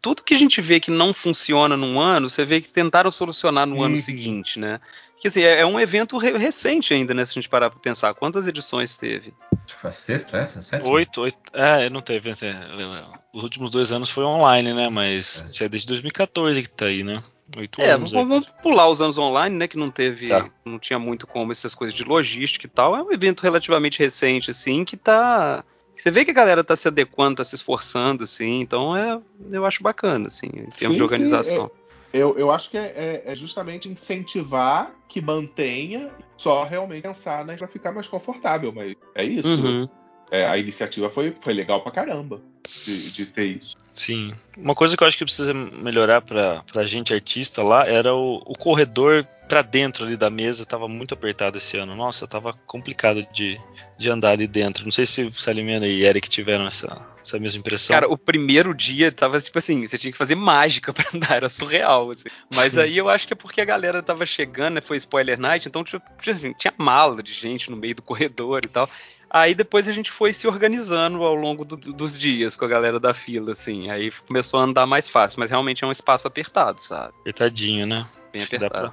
tudo 0.00 0.22
que 0.22 0.34
a 0.34 0.38
gente 0.38 0.60
vê 0.60 0.78
que 0.80 0.90
não 0.90 1.12
funciona 1.14 1.76
num 1.76 2.00
ano, 2.00 2.28
você 2.28 2.44
vê 2.44 2.60
que 2.60 2.68
tentaram 2.68 3.10
solucionar 3.10 3.66
no 3.66 3.82
ano 3.82 3.96
Uhum. 3.96 4.02
seguinte, 4.02 4.58
né? 4.58 4.80
Que 5.20 5.28
assim, 5.28 5.40
é, 5.42 5.60
é 5.60 5.66
um 5.66 5.78
evento 5.78 6.18
re- 6.18 6.36
recente 6.36 6.92
ainda, 6.92 7.14
né? 7.14 7.24
Se 7.24 7.30
a 7.30 7.34
gente 7.34 7.48
parar 7.48 7.70
pra 7.70 7.78
pensar, 7.78 8.12
quantas 8.14 8.46
edições 8.46 8.96
teve? 8.96 9.32
Foi 9.80 9.90
a 9.90 9.92
sexta, 9.92 10.38
essa? 10.38 10.60
Sétima? 10.60 10.90
Oito, 10.90 11.20
oito. 11.22 11.38
É, 11.52 11.88
não 11.88 12.00
teve. 12.00 12.30
é, 12.30 12.34
Os 13.32 13.42
últimos 13.44 13.70
dois 13.70 13.92
anos 13.92 14.10
foi 14.10 14.24
online, 14.24 14.74
né? 14.74 14.88
Mas 14.88 15.44
É. 15.46 15.50
isso 15.50 15.64
é 15.64 15.68
desde 15.68 15.86
2014 15.88 16.62
que 16.62 16.68
tá 16.68 16.86
aí, 16.86 17.02
né? 17.04 17.22
Oito 17.56 17.80
É, 17.80 17.90
anos. 17.92 18.10
vamos, 18.12 18.28
vamos 18.28 18.46
pular 18.62 18.88
os 18.88 19.00
anos 19.00 19.16
online, 19.18 19.54
né? 19.56 19.68
Que 19.68 19.76
não 19.78 19.90
teve, 19.90 20.26
Tá. 20.26 20.50
não 20.64 20.78
tinha 20.78 20.98
muito 20.98 21.26
como 21.26 21.52
essas 21.52 21.74
coisas 21.74 21.94
de 21.96 22.02
logística 22.02 22.66
e 22.66 22.70
tal. 22.70 22.96
É 22.96 23.02
um 23.02 23.12
evento 23.12 23.42
relativamente 23.42 23.98
recente, 24.00 24.50
assim, 24.50 24.84
que 24.84 24.96
tá. 24.96 25.64
Você 25.96 26.10
vê 26.10 26.24
que 26.24 26.30
a 26.30 26.34
galera 26.34 26.64
tá 26.64 26.74
se 26.74 26.88
adequando, 26.88 27.36
tá 27.36 27.44
se 27.44 27.54
esforçando, 27.54 28.24
assim, 28.24 28.60
então 28.60 28.96
é, 28.96 29.20
eu 29.50 29.64
acho 29.64 29.82
bacana, 29.82 30.26
assim, 30.26 30.46
em 30.46 30.50
termos 30.50 30.74
Sim, 30.74 30.88
de 30.88 30.96
sim, 30.96 31.02
organização. 31.02 31.70
Eu, 32.12 32.36
eu 32.38 32.50
acho 32.50 32.70
que 32.70 32.76
é, 32.76 33.22
é- 33.26 33.32
é 33.32 33.36
justamente 33.36 33.88
incentivar 33.88 34.92
que 35.08 35.20
mantenha, 35.20 36.10
só 36.36 36.64
realmente 36.64 37.02
pensar 37.02 37.44
né, 37.44 37.56
pra 37.56 37.66
ficar 37.68 37.92
mais 37.92 38.06
confortável. 38.06 38.72
Mas 38.72 38.94
é 39.14 39.24
isso. 39.24 39.48
Uhum. 39.48 39.88
É, 40.30 40.46
a 40.46 40.56
iniciativa 40.56 41.10
foi, 41.10 41.36
foi 41.40 41.52
legal 41.52 41.82
pra 41.82 41.92
caramba 41.92 42.40
de, 42.84 43.12
de 43.12 43.26
ter 43.26 43.44
isso. 43.44 43.76
Sim. 43.94 44.32
Uma 44.56 44.74
coisa 44.74 44.96
que 44.96 45.02
eu 45.02 45.06
acho 45.06 45.18
que 45.18 45.24
precisa 45.24 45.52
melhorar 45.52 46.22
pra, 46.22 46.62
pra 46.72 46.84
gente 46.84 47.12
artista 47.12 47.62
lá 47.62 47.86
era 47.86 48.14
o, 48.14 48.36
o 48.46 48.54
corredor 48.56 49.26
pra 49.48 49.60
dentro 49.60 50.06
ali 50.06 50.16
da 50.16 50.30
mesa 50.30 50.64
tava 50.64 50.88
muito 50.88 51.12
apertado 51.12 51.58
esse 51.58 51.76
ano. 51.76 51.94
Nossa, 51.94 52.26
tava 52.26 52.54
complicado 52.66 53.26
de, 53.30 53.60
de 53.98 54.10
andar 54.10 54.30
ali 54.30 54.46
dentro. 54.46 54.84
Não 54.84 54.90
sei 54.90 55.04
se 55.04 55.24
o 55.24 55.32
Salimena 55.32 55.86
e 55.86 56.04
Eric 56.04 56.26
tiveram 56.30 56.66
essa, 56.66 57.06
essa 57.22 57.38
mesma 57.38 57.60
impressão. 57.60 57.94
Cara, 57.94 58.10
o 58.10 58.16
primeiro 58.16 58.74
dia 58.74 59.12
tava 59.12 59.38
tipo 59.38 59.58
assim, 59.58 59.86
você 59.86 59.98
tinha 59.98 60.10
que 60.10 60.16
fazer 60.16 60.36
mágica 60.36 60.90
pra 60.94 61.04
andar, 61.14 61.36
era 61.36 61.48
surreal. 61.50 62.10
assim. 62.10 62.28
Mas 62.54 62.78
aí 62.78 62.96
eu 62.96 63.10
acho 63.10 63.26
que 63.26 63.34
é 63.34 63.36
porque 63.36 63.60
a 63.60 63.66
galera 63.66 64.02
tava 64.02 64.24
chegando, 64.24 64.74
né? 64.74 64.80
Foi 64.80 64.96
spoiler 64.96 65.38
night, 65.38 65.68
então 65.68 65.84
tinha, 65.84 66.00
tinha, 66.22 66.34
assim, 66.34 66.52
tinha 66.54 66.72
mala 66.78 67.22
de 67.22 67.32
gente 67.32 67.70
no 67.70 67.76
meio 67.76 67.94
do 67.94 68.02
corredor 68.02 68.62
e 68.64 68.68
tal. 68.68 68.88
Aí 69.34 69.54
depois 69.54 69.88
a 69.88 69.92
gente 69.92 70.10
foi 70.10 70.32
se 70.32 70.46
organizando 70.46 71.22
ao 71.22 71.34
longo 71.34 71.64
do- 71.64 71.76
do- 71.76 71.92
dos 71.92 72.18
dias 72.18 72.54
com 72.54 72.66
a 72.66 72.68
galera 72.68 73.00
da 73.00 73.14
fila, 73.14 73.52
assim. 73.52 73.88
Aí 73.90 74.10
começou 74.28 74.60
a 74.60 74.64
andar 74.64 74.86
mais 74.86 75.08
fácil, 75.08 75.40
mas 75.40 75.48
realmente 75.50 75.82
é 75.82 75.86
um 75.86 75.90
espaço 75.92 76.28
apertado, 76.28 76.82
sabe? 76.82 77.14
Apertadinho, 77.20 77.86
né? 77.86 78.06
Bem 78.30 78.42
apertado. 78.42 78.92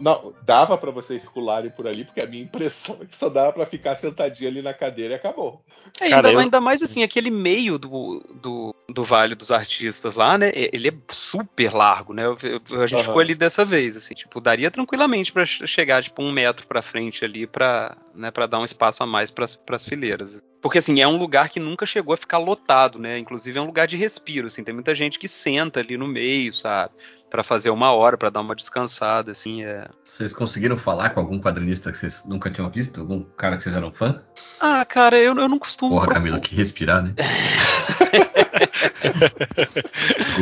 Não, 0.00 0.34
dava 0.42 0.76
pra 0.76 0.90
vocês 0.90 1.22
circularem 1.22 1.70
por 1.70 1.86
ali, 1.86 2.04
porque 2.04 2.22
a 2.22 2.28
minha 2.28 2.42
impressão 2.42 2.98
é 3.00 3.06
que 3.06 3.16
só 3.16 3.28
dava 3.28 3.52
pra 3.52 3.64
ficar 3.66 3.94
sentadinho 3.96 4.50
ali 4.50 4.60
na 4.62 4.74
cadeira 4.74 5.14
e 5.14 5.16
acabou. 5.16 5.62
É, 6.00 6.08
Cara, 6.10 6.16
ainda, 6.28 6.30
eu- 6.32 6.38
ainda 6.38 6.60
mais 6.60 6.82
assim, 6.82 7.02
aquele 7.02 7.30
meio 7.30 7.78
do, 7.78 8.20
do, 8.42 8.74
do 8.88 9.02
Vale 9.02 9.34
dos 9.34 9.50
Artistas 9.50 10.14
lá, 10.14 10.36
né? 10.36 10.52
Ele 10.54 10.88
é 10.88 10.92
super 11.10 11.72
largo, 11.72 12.12
né? 12.12 12.24
A 12.26 12.86
gente 12.86 12.94
Aham. 12.94 13.04
ficou 13.04 13.20
ali 13.20 13.34
dessa 13.34 13.64
vez, 13.64 13.96
assim, 13.96 14.14
tipo, 14.14 14.40
daria 14.40 14.70
tranquilamente 14.70 15.32
pra 15.32 15.46
che- 15.46 15.66
chegar, 15.66 16.02
tipo, 16.02 16.22
um 16.22 16.30
metro 16.30 16.66
pra 16.66 16.82
frente 16.82 17.24
ali 17.24 17.46
pra, 17.46 17.96
né, 18.14 18.30
pra 18.30 18.46
dar 18.46 18.58
um 18.58 18.64
espaço 18.64 19.02
a 19.02 19.06
mais 19.06 19.30
pras, 19.30 19.56
pras 19.56 19.84
fileiras. 19.84 20.42
Porque, 20.60 20.76
assim, 20.76 21.00
é 21.00 21.08
um 21.08 21.16
lugar 21.16 21.48
que 21.48 21.58
nunca 21.58 21.86
chegou 21.86 22.12
a 22.12 22.18
ficar 22.18 22.36
lotado, 22.36 22.98
né? 22.98 23.18
Inclusive 23.18 23.58
é 23.58 23.62
um 23.62 23.66
lugar 23.66 23.86
de 23.86 23.96
respiro, 23.96 24.46
assim, 24.48 24.62
tem 24.62 24.74
muita 24.74 24.94
gente 24.94 25.18
que 25.18 25.26
senta 25.26 25.80
ali 25.80 25.96
no 25.96 26.06
meio, 26.06 26.52
sabe? 26.52 26.92
Pra 27.30 27.44
fazer 27.44 27.70
uma 27.70 27.92
hora, 27.92 28.18
pra 28.18 28.28
dar 28.28 28.40
uma 28.40 28.56
descansada, 28.56 29.30
assim, 29.30 29.62
é... 29.62 29.88
Vocês 30.02 30.32
conseguiram 30.32 30.76
falar 30.76 31.10
com 31.10 31.20
algum 31.20 31.40
quadrinista 31.40 31.92
que 31.92 31.96
vocês 31.96 32.24
nunca 32.26 32.50
tinham 32.50 32.68
visto? 32.68 33.00
Algum 33.00 33.22
cara 33.22 33.56
que 33.56 33.62
vocês 33.62 33.76
eram 33.76 33.92
fã? 33.92 34.20
Ah, 34.60 34.84
cara, 34.84 35.18
eu, 35.18 35.34
eu 35.34 35.48
não 35.48 35.58
costumo... 35.58 35.92
Porra, 35.92 36.08
Camilo, 36.08 36.40
que 36.40 36.54
respirar, 36.54 37.02
né? 37.02 37.14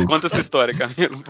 Conta 0.05 0.27
essa 0.27 0.41
história, 0.41 0.73
Camilo. 0.73 1.23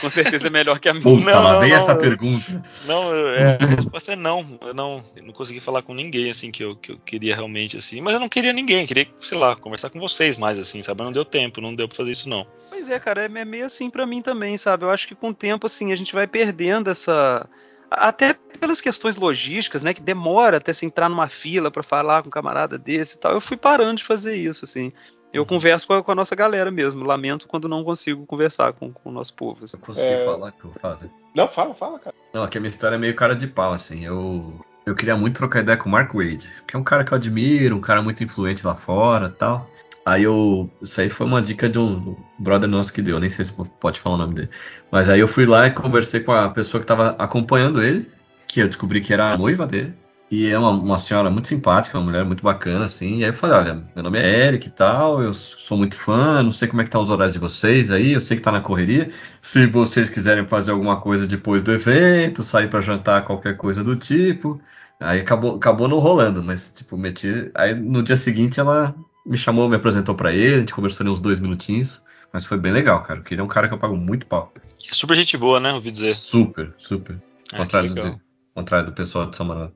Com 0.00 0.10
certeza 0.10 0.46
é 0.46 0.50
melhor 0.50 0.78
que 0.78 0.88
a 0.88 0.92
minha. 0.92 1.02
Puta, 1.02 1.24
Não, 1.24 1.42
lá 1.42 1.54
não, 1.54 1.60
vem 1.60 1.70
não, 1.70 1.76
essa 1.76 1.96
pergunta. 1.96 2.62
Não, 2.86 3.14
é, 3.14 3.58
a 3.60 3.66
resposta 3.66 4.12
é 4.12 4.16
não. 4.16 4.46
Eu 4.62 4.74
não, 4.74 5.02
eu 5.16 5.24
não 5.24 5.32
consegui 5.32 5.58
falar 5.58 5.82
com 5.82 5.92
ninguém 5.92 6.30
assim 6.30 6.52
que 6.52 6.62
eu, 6.62 6.76
que 6.76 6.92
eu 6.92 6.98
queria 6.98 7.34
realmente 7.34 7.76
assim. 7.76 8.00
Mas 8.00 8.14
eu 8.14 8.20
não 8.20 8.28
queria 8.28 8.52
ninguém, 8.52 8.86
queria, 8.86 9.08
sei 9.18 9.38
lá, 9.38 9.56
conversar 9.56 9.90
com 9.90 9.98
vocês 9.98 10.36
mais 10.36 10.58
assim, 10.58 10.82
sabe? 10.82 10.98
Mas 10.98 11.06
não 11.06 11.12
deu 11.12 11.24
tempo, 11.24 11.60
não 11.60 11.74
deu 11.74 11.88
pra 11.88 11.96
fazer 11.96 12.12
isso 12.12 12.28
não. 12.28 12.46
Pois 12.68 12.88
é, 12.88 13.00
cara, 13.00 13.24
é 13.24 13.40
é 13.40 13.44
meio 13.44 13.64
assim 13.64 13.88
pra 13.88 14.06
mim 14.06 14.22
também, 14.22 14.56
sabe? 14.56 14.84
Eu 14.84 14.90
acho 14.90 15.08
que 15.08 15.14
com 15.14 15.30
o 15.30 15.34
tempo, 15.34 15.66
assim, 15.66 15.92
a 15.92 15.96
gente 15.96 16.12
vai 16.12 16.26
perdendo 16.26 16.90
essa. 16.90 17.48
Até 17.90 18.34
pelas 18.60 18.80
questões 18.80 19.16
logísticas, 19.16 19.82
né? 19.82 19.92
Que 19.92 20.02
demora 20.02 20.58
até 20.58 20.72
se 20.72 20.86
entrar 20.86 21.08
numa 21.08 21.28
fila 21.28 21.70
pra 21.70 21.82
falar 21.82 22.22
com 22.22 22.28
um 22.28 22.30
camarada 22.30 22.78
desse 22.78 23.16
e 23.16 23.18
tal. 23.18 23.32
Eu 23.32 23.40
fui 23.40 23.56
parando 23.56 23.96
de 23.96 24.04
fazer 24.04 24.36
isso, 24.36 24.64
assim. 24.64 24.92
Eu 25.32 25.46
converso 25.46 25.86
com 25.86 25.94
a, 25.94 26.02
com 26.02 26.10
a 26.12 26.14
nossa 26.14 26.34
galera 26.34 26.70
mesmo. 26.70 27.04
Lamento 27.04 27.46
quando 27.48 27.68
não 27.68 27.84
consigo 27.84 28.26
conversar 28.26 28.72
com, 28.72 28.92
com 28.92 29.08
o 29.10 29.12
nosso 29.12 29.34
povo. 29.34 29.64
assim. 29.64 29.76
Eu 29.76 29.80
consegui 29.82 30.06
É. 30.06 30.24
falar 30.24 30.48
o 30.48 30.52
que 30.52 30.64
eu 30.64 30.72
faço. 30.80 31.10
Não, 31.34 31.48
fala, 31.48 31.74
fala, 31.74 31.98
cara. 31.98 32.14
Não, 32.34 32.42
aqui 32.42 32.58
a 32.58 32.60
minha 32.60 32.70
história 32.70 32.96
é 32.96 32.98
meio 32.98 33.14
cara 33.14 33.34
de 33.36 33.46
pau, 33.46 33.72
assim. 33.72 34.04
Eu, 34.04 34.52
eu 34.84 34.94
queria 34.94 35.16
muito 35.16 35.36
trocar 35.36 35.60
ideia 35.60 35.78
com 35.78 35.88
o 35.88 35.92
Mark 35.92 36.12
Wade, 36.14 36.52
que 36.66 36.76
é 36.76 36.78
um 36.78 36.82
cara 36.84 37.04
que 37.04 37.12
eu 37.12 37.16
admiro, 37.16 37.76
um 37.76 37.80
cara 37.80 38.02
muito 38.02 38.22
influente 38.24 38.66
lá 38.66 38.74
fora 38.74 39.26
e 39.28 39.38
tal. 39.38 39.68
Aí 40.10 40.24
eu. 40.24 40.68
Isso 40.82 41.00
aí 41.00 41.08
foi 41.08 41.24
uma 41.24 41.40
dica 41.40 41.68
de 41.68 41.78
um 41.78 42.16
brother 42.38 42.68
nosso 42.68 42.92
que 42.92 43.00
deu, 43.00 43.20
nem 43.20 43.30
sei 43.30 43.44
se 43.44 43.52
pode 43.52 44.00
falar 44.00 44.16
o 44.16 44.18
nome 44.18 44.34
dele. 44.34 44.50
Mas 44.90 45.08
aí 45.08 45.20
eu 45.20 45.28
fui 45.28 45.46
lá 45.46 45.68
e 45.68 45.70
conversei 45.70 46.18
com 46.20 46.32
a 46.32 46.48
pessoa 46.50 46.80
que 46.80 46.86
tava 46.86 47.10
acompanhando 47.18 47.80
ele, 47.80 48.10
que 48.48 48.60
eu 48.60 48.66
descobri 48.66 49.00
que 49.00 49.12
era 49.12 49.32
a 49.32 49.38
noiva 49.38 49.66
dele. 49.66 49.94
E 50.30 50.48
é 50.48 50.58
uma, 50.58 50.70
uma 50.70 50.98
senhora 50.98 51.30
muito 51.30 51.46
simpática, 51.48 51.96
uma 51.98 52.04
mulher 52.06 52.24
muito 52.24 52.42
bacana, 52.42 52.86
assim. 52.86 53.18
E 53.18 53.24
aí 53.24 53.30
eu 53.30 53.34
falei, 53.34 53.56
olha, 53.56 53.84
meu 53.94 54.02
nome 54.02 54.18
é 54.18 54.46
Eric 54.48 54.66
e 54.66 54.70
tal, 54.70 55.22
eu 55.22 55.32
sou 55.32 55.76
muito 55.78 55.96
fã, 55.96 56.42
não 56.42 56.52
sei 56.52 56.66
como 56.68 56.82
é 56.82 56.84
que 56.84 56.90
tá 56.90 56.98
os 57.00 57.10
horários 57.10 57.34
de 57.34 57.38
vocês 57.38 57.90
aí, 57.92 58.12
eu 58.12 58.20
sei 58.20 58.36
que 58.36 58.42
tá 58.42 58.50
na 58.52 58.60
correria. 58.60 59.10
Se 59.40 59.66
vocês 59.66 60.08
quiserem 60.10 60.46
fazer 60.46 60.72
alguma 60.72 61.00
coisa 61.00 61.26
depois 61.26 61.62
do 61.62 61.72
evento, 61.72 62.42
sair 62.42 62.68
pra 62.68 62.80
jantar, 62.80 63.24
qualquer 63.24 63.56
coisa 63.56 63.84
do 63.84 63.94
tipo. 63.96 64.60
Aí 64.98 65.20
acabou, 65.20 65.56
acabou 65.56 65.88
não 65.88 65.98
rolando, 65.98 66.42
mas 66.42 66.72
tipo, 66.72 66.96
meti. 66.96 67.50
Aí 67.54 67.74
no 67.74 68.02
dia 68.02 68.16
seguinte 68.16 68.60
ela 68.60 68.94
me 69.24 69.36
chamou, 69.36 69.68
me 69.68 69.76
apresentou 69.76 70.14
pra 70.14 70.32
ele, 70.32 70.54
a 70.54 70.60
gente 70.60 70.74
conversou 70.74 71.04
ali 71.04 71.12
uns 71.12 71.20
dois 71.20 71.38
minutinhos. 71.38 72.02
Mas 72.32 72.44
foi 72.44 72.58
bem 72.58 72.72
legal, 72.72 73.02
cara. 73.02 73.20
Porque 73.20 73.34
ele 73.34 73.40
é 73.40 73.44
um 73.44 73.48
cara 73.48 73.68
que 73.68 73.74
eu 73.74 73.78
pago 73.78 73.96
muito 73.96 74.26
pau. 74.26 74.52
Super 74.78 75.16
gente 75.16 75.36
boa, 75.36 75.58
né? 75.58 75.72
Ouvi 75.72 75.90
dizer. 75.90 76.14
Super, 76.14 76.72
super. 76.78 77.20
Ah, 77.52 77.58
contrário, 77.58 77.92
do, 77.92 78.20
contrário 78.54 78.86
do 78.86 78.92
pessoal 78.92 79.26
de 79.26 79.36
São 79.36 79.46
Manuel. 79.46 79.72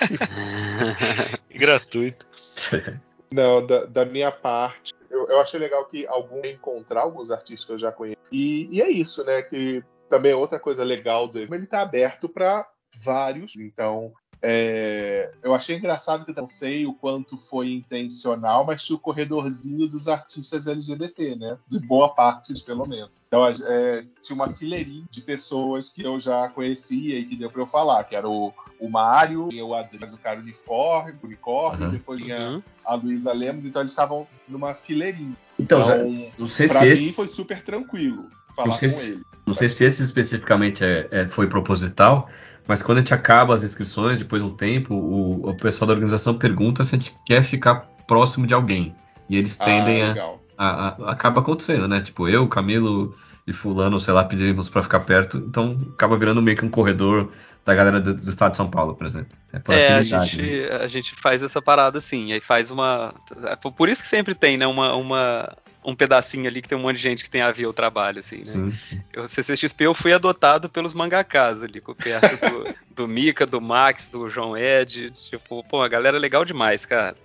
Gratuito. 1.50 2.26
Não, 3.32 3.64
da, 3.64 3.84
da 3.86 4.04
minha 4.04 4.32
parte, 4.32 4.92
eu, 5.08 5.28
eu 5.28 5.40
achei 5.40 5.58
legal 5.58 5.84
que 5.86 6.06
algum 6.06 6.44
encontrar 6.44 7.02
alguns 7.02 7.30
artistas 7.30 7.64
que 7.64 7.72
eu 7.72 7.78
já 7.78 7.92
conheço. 7.92 8.18
E, 8.32 8.68
e 8.70 8.82
é 8.82 8.90
isso, 8.90 9.24
né? 9.24 9.42
Que 9.42 9.84
também 10.08 10.32
é 10.32 10.36
outra 10.36 10.58
coisa 10.58 10.82
legal 10.82 11.28
dele. 11.28 11.52
Ele 11.52 11.66
tá 11.66 11.82
aberto 11.82 12.28
para 12.28 12.68
vários. 12.98 13.56
Então, 13.56 14.12
é, 14.42 15.30
eu 15.42 15.54
achei 15.54 15.76
engraçado 15.76 16.24
que 16.24 16.30
eu 16.30 16.34
não 16.34 16.46
sei 16.46 16.86
o 16.86 16.94
quanto 16.94 17.36
foi 17.36 17.72
intencional, 17.72 18.64
mas 18.64 18.82
tinha 18.82 18.96
o 18.96 19.00
corredorzinho 19.00 19.86
dos 19.88 20.08
artistas 20.08 20.66
LGBT, 20.66 21.36
né? 21.36 21.58
De 21.68 21.78
boa 21.78 22.08
parte, 22.14 22.54
pelo 22.64 22.86
menos. 22.86 23.10
Então, 23.28 23.46
é, 23.46 24.04
tinha 24.22 24.34
uma 24.34 24.48
fileirinha 24.48 25.04
de 25.10 25.20
pessoas 25.20 25.88
que 25.88 26.02
eu 26.02 26.18
já 26.18 26.48
conhecia 26.48 27.16
e 27.18 27.24
que 27.24 27.36
deu 27.36 27.50
para 27.50 27.62
eu 27.62 27.66
falar, 27.66 28.02
que 28.04 28.16
era 28.16 28.28
o, 28.28 28.52
o 28.80 28.88
Mário, 28.88 29.48
o 29.52 29.74
Adriano, 29.74 30.14
o 30.14 30.18
cara 30.18 30.40
uniforme, 30.40 31.14
unicórnio, 31.22 31.86
Uhum. 31.86 31.92
depois 31.92 32.20
tinha 32.20 32.50
Uhum. 32.50 32.62
a 32.84 32.94
Luísa 32.94 33.32
Lemos, 33.32 33.64
então 33.64 33.82
eles 33.82 33.92
estavam 33.92 34.26
numa 34.48 34.74
fileirinha. 34.74 35.36
Então, 35.58 35.84
já- 35.84 35.98
Então, 35.98 36.32
não 36.38 36.48
sei 36.48 36.66
pra 36.66 36.78
se 36.80 36.84
mim 36.86 36.90
esse. 36.92 37.12
foi 37.12 37.28
super 37.28 37.62
tranquilo 37.62 38.28
falar 38.56 38.68
Não 38.68 38.74
sei 38.74 38.88
com 38.88 38.94
se- 38.96 39.04
ele. 39.10 39.22
Não 39.46 39.54
sei 39.54 39.68
se 39.68 39.84
esse 39.84 40.02
especificamente 40.02 40.84
é- 40.84 41.08
é- 41.10 41.28
foi 41.28 41.48
proposital, 41.48 42.28
mas 42.70 42.82
quando 42.82 42.98
a 42.98 43.00
gente 43.00 43.12
acaba 43.12 43.52
as 43.52 43.64
inscrições, 43.64 44.16
depois 44.18 44.40
de 44.40 44.48
um 44.48 44.54
tempo, 44.54 44.94
o, 44.94 45.50
o 45.50 45.54
pessoal 45.56 45.88
da 45.88 45.92
organização 45.92 46.34
pergunta 46.38 46.84
se 46.84 46.94
a 46.94 46.98
gente 46.98 47.12
quer 47.26 47.42
ficar 47.42 47.80
próximo 48.06 48.46
de 48.46 48.54
alguém. 48.54 48.94
E 49.28 49.36
eles 49.36 49.56
tendem 49.56 50.02
ah, 50.04 50.14
a, 50.56 50.68
a- 50.68 50.88
a- 50.88 51.10
Acaba 51.10 51.40
acontecendo, 51.40 51.88
né? 51.88 52.00
Tipo, 52.00 52.28
eu, 52.28 52.46
Camilo 52.46 53.12
e 53.44 53.52
Fulano, 53.52 53.98
sei 53.98 54.14
lá, 54.14 54.22
pedimos 54.22 54.68
pra 54.68 54.82
ficar 54.84 55.00
perto, 55.00 55.38
então 55.38 55.76
acaba 55.94 56.16
virando 56.16 56.40
meio 56.40 56.56
que 56.56 56.64
um 56.64 56.70
corredor 56.70 57.32
da 57.64 57.74
galera 57.74 58.00
do, 58.00 58.14
do 58.14 58.30
estado 58.30 58.52
de 58.52 58.56
São 58.56 58.70
Paulo, 58.70 58.94
por 58.94 59.04
exemplo. 59.04 59.36
por 59.64 59.74
É, 59.74 59.88
a 59.88 60.02
afinidade, 60.02 60.36
né? 60.36 60.44
gente, 60.44 60.70
a 60.70 60.86
gente 60.86 61.14
faz 61.16 61.42
essa 61.42 61.60
parada 61.60 61.98
assim, 61.98 62.32
aí 62.32 62.40
faz 62.40 62.70
uma. 62.70 63.12
é 63.44 63.56
Por 63.56 63.88
isso 63.88 64.02
que 64.02 64.08
sempre 64.08 64.32
tem, 64.34 64.56
né, 64.56 64.66
uma, 64.66 64.94
uma, 64.94 65.56
um 65.84 65.94
pedacinho 65.94 66.46
ali 66.46 66.60
que 66.60 66.68
tem 66.68 66.76
um 66.76 66.82
monte 66.82 66.96
de 66.96 67.02
gente 67.02 67.24
que 67.24 67.30
tem 67.30 67.42
a 67.42 67.50
ver 67.50 67.66
o 67.66 67.72
trabalho, 67.72 68.20
assim, 68.20 68.38
né? 68.38 68.44
Sim, 68.44 68.72
sim. 68.72 69.00
Eu, 69.12 69.26
CCXP 69.26 69.84
eu 69.84 69.94
fui 69.94 70.12
adotado 70.12 70.68
pelos 70.68 70.94
mangakas 70.94 71.62
ali, 71.62 71.80
perto 71.80 72.36
do, 72.36 72.74
do 72.94 73.08
Mika, 73.08 73.46
do 73.46 73.60
Max, 73.60 74.08
do 74.08 74.28
João 74.28 74.56
Ed. 74.56 75.10
Tipo, 75.10 75.64
pô, 75.64 75.82
a 75.82 75.88
galera 75.88 76.16
é 76.16 76.20
legal 76.20 76.44
demais, 76.44 76.84
cara. 76.84 77.16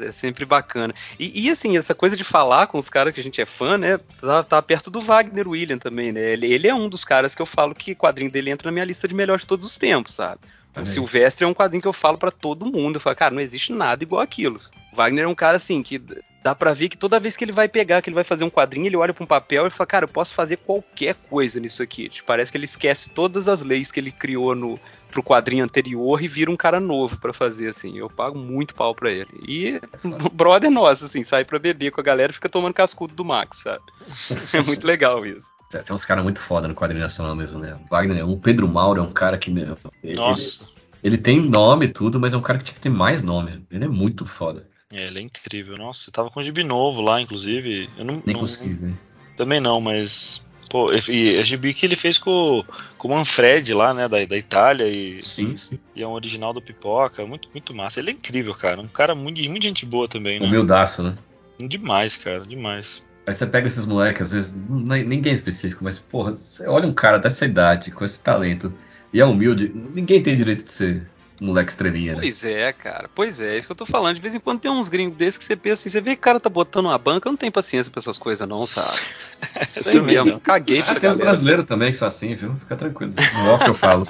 É 0.00 0.12
sempre 0.12 0.44
bacana. 0.44 0.94
E, 1.18 1.46
e, 1.46 1.50
assim, 1.50 1.76
essa 1.76 1.94
coisa 1.94 2.16
de 2.16 2.22
falar 2.22 2.68
com 2.68 2.78
os 2.78 2.88
caras 2.88 3.12
que 3.12 3.18
a 3.18 3.22
gente 3.22 3.40
é 3.40 3.46
fã, 3.46 3.76
né? 3.76 3.98
Tá, 4.20 4.42
tá 4.44 4.62
perto 4.62 4.88
do 4.88 5.00
Wagner 5.00 5.48
William 5.48 5.78
também, 5.78 6.12
né? 6.12 6.32
Ele, 6.32 6.52
ele 6.52 6.68
é 6.68 6.74
um 6.74 6.88
dos 6.88 7.04
caras 7.04 7.34
que 7.34 7.42
eu 7.42 7.46
falo 7.46 7.74
que 7.74 7.92
o 7.92 7.96
quadrinho 7.96 8.30
dele 8.30 8.50
entra 8.50 8.68
na 8.68 8.72
minha 8.72 8.84
lista 8.84 9.08
de 9.08 9.14
melhores 9.14 9.42
de 9.42 9.48
todos 9.48 9.66
os 9.66 9.78
tempos, 9.78 10.14
sabe? 10.14 10.40
O 10.74 10.80
Olha 10.80 10.86
aí. 10.86 10.86
Silvestre 10.86 11.44
é 11.44 11.48
um 11.48 11.54
quadrinho 11.54 11.82
que 11.82 11.88
eu 11.88 11.92
falo 11.92 12.16
pra 12.16 12.30
todo 12.30 12.66
mundo. 12.66 12.96
Eu 12.96 13.00
falo, 13.00 13.16
cara, 13.16 13.34
não 13.34 13.40
existe 13.40 13.72
nada 13.72 14.04
igual 14.04 14.22
aquilo. 14.22 14.58
O 14.92 14.96
Wagner 14.96 15.24
é 15.24 15.28
um 15.28 15.34
cara 15.34 15.56
assim 15.56 15.82
que 15.82 16.00
dá 16.42 16.54
pra 16.54 16.72
ver 16.72 16.88
que 16.88 16.96
toda 16.96 17.20
vez 17.20 17.36
que 17.36 17.44
ele 17.44 17.52
vai 17.52 17.68
pegar, 17.68 18.00
que 18.00 18.08
ele 18.08 18.14
vai 18.14 18.24
fazer 18.24 18.44
um 18.44 18.50
quadrinho, 18.50 18.86
ele 18.86 18.96
olha 18.96 19.12
pra 19.12 19.24
um 19.24 19.26
papel 19.26 19.66
e 19.66 19.70
fala, 19.70 19.86
cara, 19.86 20.04
eu 20.04 20.08
posso 20.08 20.32
fazer 20.32 20.56
qualquer 20.56 21.14
coisa 21.28 21.60
nisso 21.60 21.82
aqui. 21.82 22.08
Tipo, 22.08 22.26
parece 22.26 22.50
que 22.50 22.56
ele 22.56 22.64
esquece 22.64 23.10
todas 23.10 23.48
as 23.48 23.62
leis 23.62 23.90
que 23.92 24.00
ele 24.00 24.12
criou 24.12 24.54
no 24.54 24.78
pro 25.10 25.24
quadrinho 25.24 25.64
anterior 25.64 26.22
e 26.22 26.28
vira 26.28 26.50
um 26.50 26.56
cara 26.56 26.78
novo 26.78 27.18
pra 27.20 27.32
fazer 27.32 27.68
assim. 27.68 27.98
Eu 27.98 28.08
pago 28.08 28.38
muito 28.38 28.74
pau 28.74 28.94
pra 28.94 29.10
ele. 29.10 29.28
E 29.46 29.80
brother 30.32 30.70
nosso 30.70 31.04
assim, 31.04 31.24
sai 31.24 31.44
pra 31.44 31.58
beber 31.58 31.90
com 31.90 32.00
a 32.00 32.04
galera 32.04 32.30
e 32.30 32.34
fica 32.34 32.48
tomando 32.48 32.74
cascudo 32.74 33.14
do 33.14 33.24
Max, 33.24 33.62
sabe? 33.62 33.82
É 34.54 34.62
muito 34.62 34.86
legal 34.86 35.26
isso. 35.26 35.50
Tem 35.70 35.94
uns 35.94 36.04
caras 36.04 36.24
muito 36.24 36.40
foda 36.40 36.66
no 36.66 36.74
quadrinho 36.74 37.02
nacional 37.02 37.36
mesmo, 37.36 37.58
né? 37.58 37.74
O 37.74 37.88
Wagner 37.88 38.18
é 38.18 38.24
um 38.24 38.36
Pedro 38.38 38.66
Mauro, 38.66 39.00
é 39.00 39.04
um 39.04 39.12
cara 39.12 39.38
que. 39.38 39.50
meu, 39.50 39.78
ele- 40.02 40.16
Nossa. 40.16 40.64
Ele, 41.02 41.14
ele 41.14 41.18
tem 41.18 41.40
nome 41.40 41.86
e 41.86 41.88
tudo, 41.88 42.18
mas 42.18 42.32
é 42.32 42.36
um 42.36 42.42
cara 42.42 42.58
que 42.58 42.64
tinha 42.64 42.74
que 42.74 42.80
ter 42.80 42.88
mais 42.90 43.22
nome. 43.22 43.62
Ele 43.70 43.84
é 43.84 43.88
muito 43.88 44.26
foda. 44.26 44.66
É, 44.92 45.06
ele 45.06 45.20
é 45.20 45.22
incrível. 45.22 45.76
Nossa, 45.76 46.08
eu 46.08 46.12
tava 46.12 46.28
com 46.30 46.40
o 46.40 46.42
Gibi 46.42 46.64
novo 46.64 47.00
lá, 47.00 47.20
inclusive. 47.20 47.88
Eu 47.96 48.04
não, 48.04 48.20
Nem 48.26 48.34
não- 48.34 48.40
consegui 48.40 48.70
ver. 48.74 48.94
Também 49.36 49.60
não, 49.60 49.80
mas. 49.80 50.44
Pô, 50.68 50.92
e 50.92 51.36
a 51.38 51.42
Gibi 51.42 51.72
que 51.74 51.84
ele 51.86 51.96
fez 51.96 52.16
com, 52.18 52.64
com 52.98 53.08
o 53.08 53.10
Manfred 53.12 53.72
lá, 53.74 53.92
né, 53.92 54.08
da, 54.08 54.24
da 54.24 54.36
Itália, 54.36 54.86
e, 54.86 55.20
Sim, 55.22 55.56
sim. 55.56 55.80
e 55.96 56.02
é 56.02 56.06
um 56.06 56.12
original 56.12 56.52
do 56.52 56.62
Pipoca. 56.62 57.24
Muito, 57.26 57.48
muito 57.52 57.74
massa. 57.74 57.98
Ele 58.00 58.10
é 58.10 58.12
incrível, 58.12 58.54
cara. 58.54 58.80
Um 58.80 58.86
cara 58.88 59.14
muito, 59.14 59.40
muito 59.48 59.62
gente 59.62 59.84
boa 59.86 60.06
também, 60.06 60.38
né? 60.38 60.46
Humildaço, 60.46 61.02
né? 61.02 61.16
Demais, 61.60 62.16
cara, 62.16 62.46
demais. 62.46 63.02
Aí 63.30 63.34
você 63.34 63.46
pega 63.46 63.68
esses 63.68 63.86
moleques, 63.86 64.22
às 64.22 64.32
vezes, 64.32 64.52
ninguém 64.68 65.30
é 65.30 65.34
específico, 65.36 65.84
mas, 65.84 66.00
porra, 66.00 66.32
você 66.32 66.66
olha 66.66 66.84
um 66.88 66.92
cara 66.92 67.16
dessa 67.16 67.44
idade, 67.44 67.92
com 67.92 68.04
esse 68.04 68.18
talento, 68.18 68.74
e 69.12 69.20
é 69.20 69.24
humilde, 69.24 69.70
ninguém 69.94 70.20
tem 70.20 70.34
direito 70.34 70.64
de 70.64 70.72
ser 70.72 71.08
um 71.40 71.46
moleque 71.46 71.70
estrelinha, 71.70 72.14
né? 72.14 72.22
Pois 72.22 72.44
é, 72.44 72.72
cara. 72.72 73.08
Pois 73.14 73.40
é, 73.40 73.56
isso 73.56 73.68
que 73.68 73.72
eu 73.72 73.76
tô 73.76 73.86
falando. 73.86 74.16
De 74.16 74.20
vez 74.20 74.34
em 74.34 74.40
quando 74.40 74.58
tem 74.58 74.68
uns 74.68 74.88
gringos 74.88 75.16
desses 75.16 75.38
que 75.38 75.44
você 75.44 75.54
pensa 75.54 75.74
assim, 75.82 75.90
você 75.90 76.00
vê 76.00 76.10
que 76.16 76.18
o 76.18 76.22
cara 76.22 76.40
tá 76.40 76.50
botando 76.50 76.86
uma 76.86 76.98
banca, 76.98 77.28
eu 77.28 77.30
não 77.30 77.36
tenho 77.36 77.52
paciência 77.52 77.88
pra 77.92 78.00
essas 78.00 78.18
coisas, 78.18 78.48
não, 78.48 78.66
sabe? 78.66 78.98
Eu 79.76 79.84
Tem 79.84 79.92
também 79.92 80.16
mesmo. 80.16 80.32
não. 80.32 80.40
Caguei 80.40 80.82
pra 80.82 80.90
Ah, 80.90 80.94
tem 80.96 81.08
os 81.08 81.16
galera. 81.16 81.24
brasileiros 81.30 81.64
também 81.66 81.92
que 81.92 81.98
são 81.98 82.08
assim, 82.08 82.34
viu? 82.34 82.56
Fica 82.56 82.74
tranquilo. 82.74 83.14
No 83.44 83.50
off 83.52 83.64
eu 83.64 83.74
falo. 83.74 84.08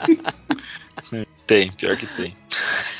Tem, 1.47 1.71
pior 1.73 1.95
que 1.95 2.07
tem. 2.07 2.35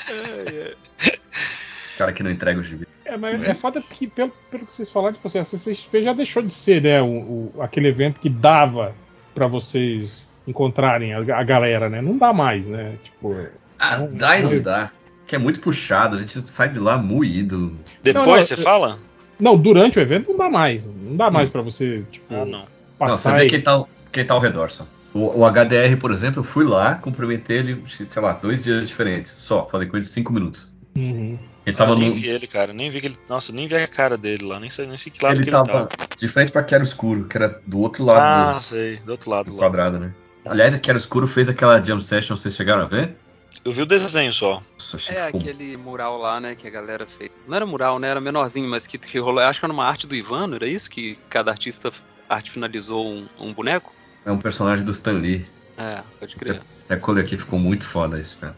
cara 1.97 2.13
que 2.13 2.21
não 2.21 2.29
entrega 2.29 2.59
o 2.59 2.63
gibi. 2.63 2.87
É, 3.11 3.17
mas 3.17 3.43
é 3.43 3.53
foda 3.53 3.81
porque, 3.81 4.07
pelo, 4.07 4.31
pelo 4.49 4.65
que 4.65 4.73
vocês 4.73 4.89
falaram, 4.89 5.13
tipo 5.15 5.27
assim, 5.27 5.39
a 5.39 5.43
CCXP 5.43 6.03
já 6.03 6.13
deixou 6.13 6.41
de 6.41 6.53
ser, 6.53 6.81
né, 6.81 7.01
o, 7.01 7.05
o- 7.07 7.53
aquele 7.59 7.89
evento 7.89 8.19
que 8.21 8.29
dava 8.29 8.95
pra 9.35 9.49
vocês 9.49 10.27
encontrarem 10.47 11.13
a, 11.13 11.17
a 11.19 11.43
galera, 11.43 11.89
né? 11.89 12.01
Não 12.01 12.17
dá 12.17 12.31
mais, 12.31 12.65
né? 12.65 12.93
Tipo, 13.03 13.35
Ah, 13.77 13.97
Não, 13.97 14.13
dá 14.13 14.39
e 14.39 14.43
não- 14.43 14.53
não 14.53 14.61
dá. 14.61 14.91
Que 15.27 15.35
é 15.35 15.37
muito 15.39 15.59
puxado, 15.59 16.15
a 16.17 16.19
gente 16.19 16.49
sai 16.49 16.69
de 16.69 16.79
lá 16.79 16.97
moído. 16.97 17.75
Depois 18.01 18.25
Não, 18.27 18.33
não, 18.35 18.41
você 18.43 18.57
fala? 18.57 18.99
não, 19.39 19.57
durante 19.57 19.99
o 19.99 20.01
evento 20.01 20.29
não 20.31 20.37
dá 20.37 20.49
mais. 20.49 20.85
Não 20.85 21.15
dá 21.17 21.29
mais 21.29 21.49
pra 21.49 21.61
você, 21.61 22.03
tipo, 22.11 22.33
Ah, 22.33 22.45
não. 22.45 22.45
Não, 22.45 22.65
você 22.65 22.67
passar 22.97 23.37
vê 23.37 23.45
e... 23.45 23.49
quem 23.49 23.61
tá, 23.61 23.83
quem 24.11 24.25
tá 24.25 24.33
ao 24.33 24.39
redor 24.39 24.69
só. 24.71 24.85
O, 25.13 25.39
o 25.41 25.45
HDR, 25.45 25.97
por 25.99 26.11
exemplo, 26.11 26.39
eu 26.39 26.43
fui 26.45 26.63
lá, 26.65 26.95
cumprimentei 26.95 27.57
ele, 27.57 27.83
sei 27.87 28.21
lá, 28.21 28.31
dois 28.33 28.63
dias 28.63 28.87
diferentes. 28.87 29.31
Só, 29.31 29.67
falei 29.67 29.87
com 29.87 29.97
ele 29.97 30.05
cinco 30.05 30.31
minutos. 30.31 30.71
Uhum. 30.95 31.37
Ele 31.65 31.75
tava 31.75 31.91
eu 31.91 31.97
nem 31.97 32.07
no. 32.09 32.13
vi 32.13 32.27
ele, 32.27 32.47
cara. 32.47 32.73
Nem 32.73 32.89
vi 32.89 32.99
que 33.01 33.07
ele. 33.07 33.17
Nossa, 33.29 33.53
nem 33.53 33.67
vi 33.67 33.75
a 33.75 33.87
cara 33.87 34.17
dele 34.17 34.43
lá. 34.45 34.59
Nem 34.59 34.69
sei, 34.69 34.87
nem 34.87 34.97
sei 34.97 35.11
que 35.11 35.23
lado 35.23 35.35
Ele 35.35 35.43
que 35.43 35.49
ele 35.49 35.57
tava 35.57 35.87
tava. 35.87 35.89
de 36.17 36.27
frente 36.27 36.51
pra 36.51 36.63
Quero 36.63 36.83
Escuro, 36.83 37.25
que 37.25 37.37
era 37.37 37.61
do 37.67 37.79
outro 37.79 38.03
lado 38.03 38.19
Ah, 38.19 38.53
do, 38.55 38.61
sei. 38.61 38.97
Do 38.97 39.11
outro 39.11 39.29
lado 39.29 39.45
do 39.51 39.53
lá. 39.53 39.59
quadrado, 39.59 39.99
né? 39.99 40.13
Aliás, 40.45 40.73
a 40.73 40.79
Quero 40.79 40.97
Escuro 40.97 41.27
fez 41.27 41.47
aquela 41.49 41.79
jam 41.83 41.99
session, 42.01 42.35
vocês 42.35 42.55
chegaram 42.55 42.81
a 42.83 42.85
ver? 42.85 43.15
Eu 43.63 43.71
vi 43.71 43.81
o 43.81 43.85
desenho 43.85 44.33
só. 44.33 44.61
Nossa, 44.79 44.97
É 45.13 45.25
ficou- 45.25 45.39
aquele 45.41 45.77
mural 45.77 46.17
lá, 46.17 46.39
né, 46.39 46.55
que 46.55 46.65
a 46.65 46.69
galera 46.71 47.05
fez. 47.05 47.29
Não 47.47 47.55
era 47.55 47.65
mural, 47.65 47.99
né? 47.99 48.07
Era 48.07 48.21
menorzinho, 48.21 48.67
mas 48.67 48.87
que, 48.87 48.97
que 48.97 49.19
rolou. 49.19 49.43
Acho 49.43 49.59
que 49.59 49.65
era 49.65 49.73
uma 49.73 49.85
arte 49.85 50.07
do 50.07 50.15
Ivano, 50.15 50.55
era 50.55 50.67
isso? 50.67 50.89
Que 50.89 51.17
cada 51.29 51.51
artista 51.51 51.91
arte 52.29 52.49
finalizou 52.49 53.05
um, 53.07 53.27
um 53.37 53.53
boneco? 53.53 53.93
É 54.25 54.31
um 54.31 54.37
personagem 54.39 54.83
do 54.85 54.91
Stan 54.91 55.11
Lee. 55.13 55.43
É, 55.77 56.01
pode 56.19 56.35
crer. 56.37 56.61
Essa 56.85 56.97
colha 56.97 57.21
aqui 57.21 57.37
ficou 57.37 57.59
muito 57.59 57.85
foda 57.85 58.19
isso, 58.19 58.37
cara. 58.39 58.55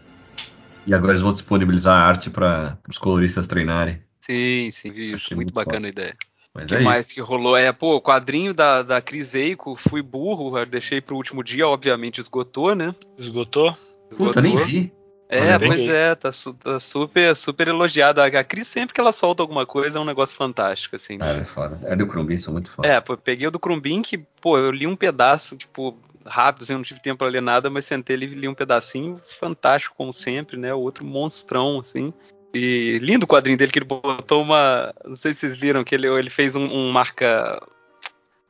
E 0.85 0.93
agora 0.93 1.13
eles 1.13 1.21
vão 1.21 1.33
disponibilizar 1.33 1.95
a 1.97 2.05
arte 2.07 2.29
para 2.29 2.77
os 2.89 2.97
coloristas 2.97 3.47
treinarem. 3.47 4.01
Sim, 4.21 4.69
sim, 4.71 4.91
vi 4.91 5.03
Isso 5.03 5.35
Muito, 5.35 5.35
muito 5.35 5.53
bacana 5.53 5.87
a 5.87 5.89
ideia. 5.89 6.15
Mas 6.53 6.65
O 6.65 6.67
que 6.69 6.75
é 6.75 6.79
mais 6.79 7.05
isso. 7.05 7.15
que 7.15 7.21
rolou? 7.21 7.57
É, 7.57 7.71
pô, 7.71 7.95
o 7.95 8.01
quadrinho 8.01 8.53
da, 8.53 8.83
da 8.83 9.01
Cris 9.01 9.33
Eiko, 9.33 9.75
fui 9.75 10.01
burro, 10.01 10.57
eu 10.57 10.65
deixei 10.65 11.01
pro 11.01 11.15
último 11.15 11.43
dia, 11.43 11.67
obviamente 11.67 12.19
esgotou, 12.19 12.75
né? 12.75 12.93
Esgotou? 13.17 13.75
Puta, 14.15 14.41
nem 14.41 14.55
vi. 14.57 14.93
É, 15.29 15.57
pois 15.57 15.87
é, 15.87 16.13
tá, 16.13 16.31
su- 16.31 16.53
tá 16.53 16.79
super, 16.79 17.35
super 17.35 17.67
elogiada. 17.67 18.23
A 18.23 18.43
Cris, 18.43 18.67
sempre 18.67 18.93
que 18.93 19.01
ela 19.01 19.11
solta 19.11 19.41
alguma 19.41 19.65
coisa, 19.65 19.97
é 19.97 20.01
um 20.01 20.05
negócio 20.05 20.35
fantástico, 20.35 20.95
assim. 20.95 21.17
Ah, 21.19 21.31
é 21.31 21.43
foda. 21.45 21.79
É 21.83 21.95
do 21.95 22.05
Crumbin, 22.05 22.37
são 22.37 22.53
muito 22.53 22.69
foda. 22.69 22.87
É, 22.87 23.01
pô, 23.01 23.17
peguei 23.17 23.47
o 23.47 23.51
do 23.51 23.57
Crumbin, 23.57 24.03
que, 24.03 24.19
pô, 24.39 24.59
eu 24.59 24.69
li 24.69 24.85
um 24.85 24.95
pedaço, 24.95 25.55
tipo, 25.57 25.97
rápido, 26.25 26.63
assim, 26.63 26.73
eu 26.73 26.77
não 26.77 26.83
tive 26.83 27.01
tempo 27.01 27.19
pra 27.19 27.27
ler 27.27 27.41
nada, 27.41 27.69
mas 27.69 27.85
sentei 27.85 28.15
e 28.15 28.25
li 28.25 28.47
um 28.47 28.53
pedacinho, 28.53 29.19
fantástico, 29.39 29.95
como 29.97 30.13
sempre, 30.13 30.57
né? 30.57 30.73
O 30.73 30.79
outro 30.79 31.05
monstrão, 31.05 31.79
assim. 31.79 32.13
E 32.53 32.99
lindo 33.01 33.23
o 33.23 33.27
quadrinho 33.27 33.57
dele, 33.57 33.71
que 33.71 33.79
ele 33.79 33.85
botou 33.85 34.41
uma. 34.41 34.93
Não 35.03 35.15
sei 35.15 35.33
se 35.33 35.39
vocês 35.39 35.55
viram, 35.55 35.83
que 35.83 35.95
ele, 35.95 36.07
ele 36.07 36.29
fez 36.29 36.55
um, 36.55 36.63
um 36.63 36.91
marca. 36.91 37.61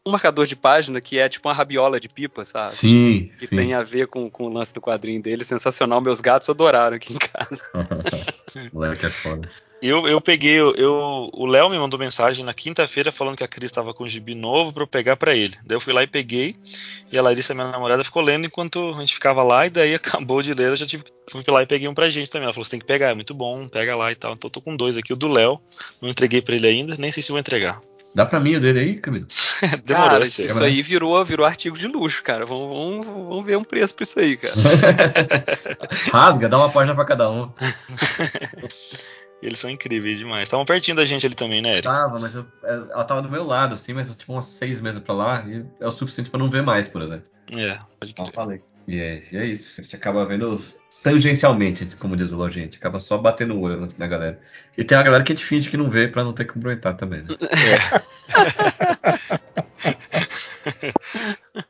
Um 0.05 0.11
marcador 0.11 0.45
de 0.45 0.57
página 0.57 0.99
que 0.99 1.17
é 1.17 1.29
tipo 1.29 1.47
uma 1.47 1.55
rabiola 1.55 1.97
de 1.97 2.09
pipa, 2.09 2.43
sabe? 2.43 2.67
Sim, 2.67 3.31
Que 3.39 3.47
sim. 3.47 3.55
tem 3.55 3.73
a 3.73 3.81
ver 3.81 4.07
com, 4.07 4.29
com 4.29 4.47
o 4.47 4.53
lance 4.53 4.73
do 4.73 4.81
quadrinho 4.81 5.21
dele, 5.21 5.45
sensacional. 5.45 6.01
Meus 6.01 6.19
gatos 6.19 6.49
adoraram 6.49 6.97
aqui 6.97 7.13
em 7.13 7.17
casa. 7.17 7.63
Moleque 8.73 9.05
é 9.05 9.09
foda. 9.09 9.49
Eu, 9.85 10.07
eu 10.07 10.21
peguei, 10.21 10.53
eu, 10.57 10.73
eu- 10.75 11.29
o 11.33 11.45
Léo 11.45 11.69
me 11.69 11.77
mandou 11.77 11.99
mensagem 11.99 12.45
na 12.45 12.53
quinta-feira 12.53 13.11
falando 13.11 13.35
que 13.35 13.43
a 13.43 13.47
Cris 13.49 13.69
estava 13.69 13.93
com 13.93 14.05
um 14.05 14.07
gibi 14.07 14.33
novo 14.33 14.71
pra 14.71 14.83
eu 14.83 14.87
pegar 14.87 15.17
pra 15.17 15.35
ele. 15.35 15.53
Daí 15.65 15.75
eu 15.75 15.81
fui 15.81 15.91
lá 15.91 16.01
e 16.01 16.07
peguei, 16.07 16.55
e 17.11 17.17
a 17.17 17.21
Larissa, 17.21 17.53
minha 17.53 17.69
namorada, 17.69 18.01
ficou 18.01 18.21
lendo 18.21 18.45
enquanto 18.47 18.93
a 18.95 18.99
gente 19.01 19.13
ficava 19.13 19.43
lá, 19.43 19.67
e 19.67 19.69
daí 19.69 19.93
acabou 19.95 20.41
de 20.41 20.53
ler, 20.53 20.69
eu 20.69 20.75
já 20.77 20.85
tive, 20.85 21.03
fui 21.29 21.43
lá 21.49 21.61
e 21.63 21.65
peguei 21.65 21.89
um 21.89 21.93
pra 21.93 22.09
gente 22.09 22.31
também. 22.31 22.45
Ela 22.45 22.53
falou, 22.53 22.63
você 22.63 22.71
tem 22.71 22.79
que 22.79 22.85
pegar, 22.85 23.09
é 23.09 23.13
muito 23.13 23.33
bom, 23.33 23.67
pega 23.67 23.93
lá 23.93 24.09
e 24.09 24.15
tal. 24.15 24.31
Então 24.31 24.47
eu 24.47 24.51
tô 24.51 24.61
com 24.61 24.73
dois 24.75 24.95
aqui, 24.95 25.11
o 25.11 25.17
do 25.17 25.27
Léo, 25.27 25.59
não 26.01 26.07
entreguei 26.09 26.41
pra 26.41 26.55
ele 26.55 26.67
ainda, 26.67 26.95
nem 26.97 27.11
sei 27.11 27.21
se 27.21 27.31
vou 27.31 27.39
entregar. 27.39 27.81
Dá 28.15 28.25
pra 28.27 28.39
mim 28.39 28.55
o 28.55 28.61
dele 28.61 28.79
aí, 28.79 28.95
Camilo? 28.99 29.25
Demorou, 29.83 30.09
cara, 30.11 30.19
eu 30.19 30.23
isso, 30.23 30.31
sei. 30.33 30.45
isso 30.45 30.63
aí 30.63 30.81
virou, 30.83 31.25
virou 31.25 31.45
artigo 31.45 31.75
de 31.75 31.87
luxo, 31.87 32.21
cara. 32.23 32.45
Vamos, 32.45 32.69
vamos, 32.69 33.05
vamos 33.27 33.45
ver 33.45 33.57
um 33.57 33.63
preço 33.63 33.93
pra 33.95 34.03
isso 34.03 34.19
aí, 34.19 34.37
cara. 34.37 34.53
Rasga, 36.13 36.47
dá 36.47 36.57
uma 36.57 36.69
página 36.69 36.93
pra 36.93 37.05
cada 37.05 37.29
um. 37.31 37.49
Eles 39.45 39.59
são 39.59 39.69
incríveis 39.69 40.17
demais. 40.17 40.43
Estavam 40.43 40.65
pertinho 40.65 40.95
da 40.95 41.03
gente 41.05 41.25
ali 41.25 41.35
também, 41.35 41.61
né, 41.61 41.71
Eric? 41.73 41.83
Tava, 41.83 42.19
mas 42.19 42.35
eu- 42.35 42.45
ela 42.63 43.03
tava 43.03 43.21
do 43.21 43.29
meu 43.29 43.45
lado, 43.45 43.73
assim, 43.73 43.93
mas 43.93 44.07
eu 44.09 44.15
tipo 44.15 44.31
umas 44.33 44.45
seis 44.45 44.79
meses 44.79 45.01
pra 45.01 45.13
lá 45.13 45.43
e 45.47 45.65
é 45.81 45.87
o 45.87 45.91
suficiente 45.91 46.29
pra 46.29 46.39
não 46.39 46.49
ver 46.49 46.63
mais, 46.63 46.87
por 46.87 47.01
exemplo. 47.01 47.25
É, 47.55 47.77
pode 47.99 48.15
Não 48.17 48.25
crer. 48.25 48.35
falei. 48.35 48.61
E 48.87 48.99
é, 48.99 49.23
e 49.31 49.37
é 49.37 49.45
isso. 49.45 49.81
A 49.81 49.83
gente 49.83 49.95
acaba 49.95 50.25
vendo 50.25 50.59
tangencialmente, 51.03 51.85
como 51.99 52.15
diz 52.15 52.31
o. 52.31 52.41
A 52.41 52.49
gente 52.49 52.77
acaba 52.77 52.99
só 52.99 53.17
batendo 53.17 53.53
o 53.55 53.61
olho 53.61 53.87
na- 53.97 54.07
galera. 54.07 54.39
E 54.77 54.83
tem 54.83 54.97
a 54.97 55.03
galera 55.03 55.23
que 55.23 55.33
a 55.33 55.35
gente 55.35 55.45
finge 55.45 55.69
que 55.69 55.77
não 55.77 55.89
vê 55.89 56.07
pra 56.07 56.23
não 56.23 56.33
ter 56.33 56.45
que 56.45 56.53
cumprimentar 56.53 56.95
também, 56.95 57.21
né? 57.23 57.27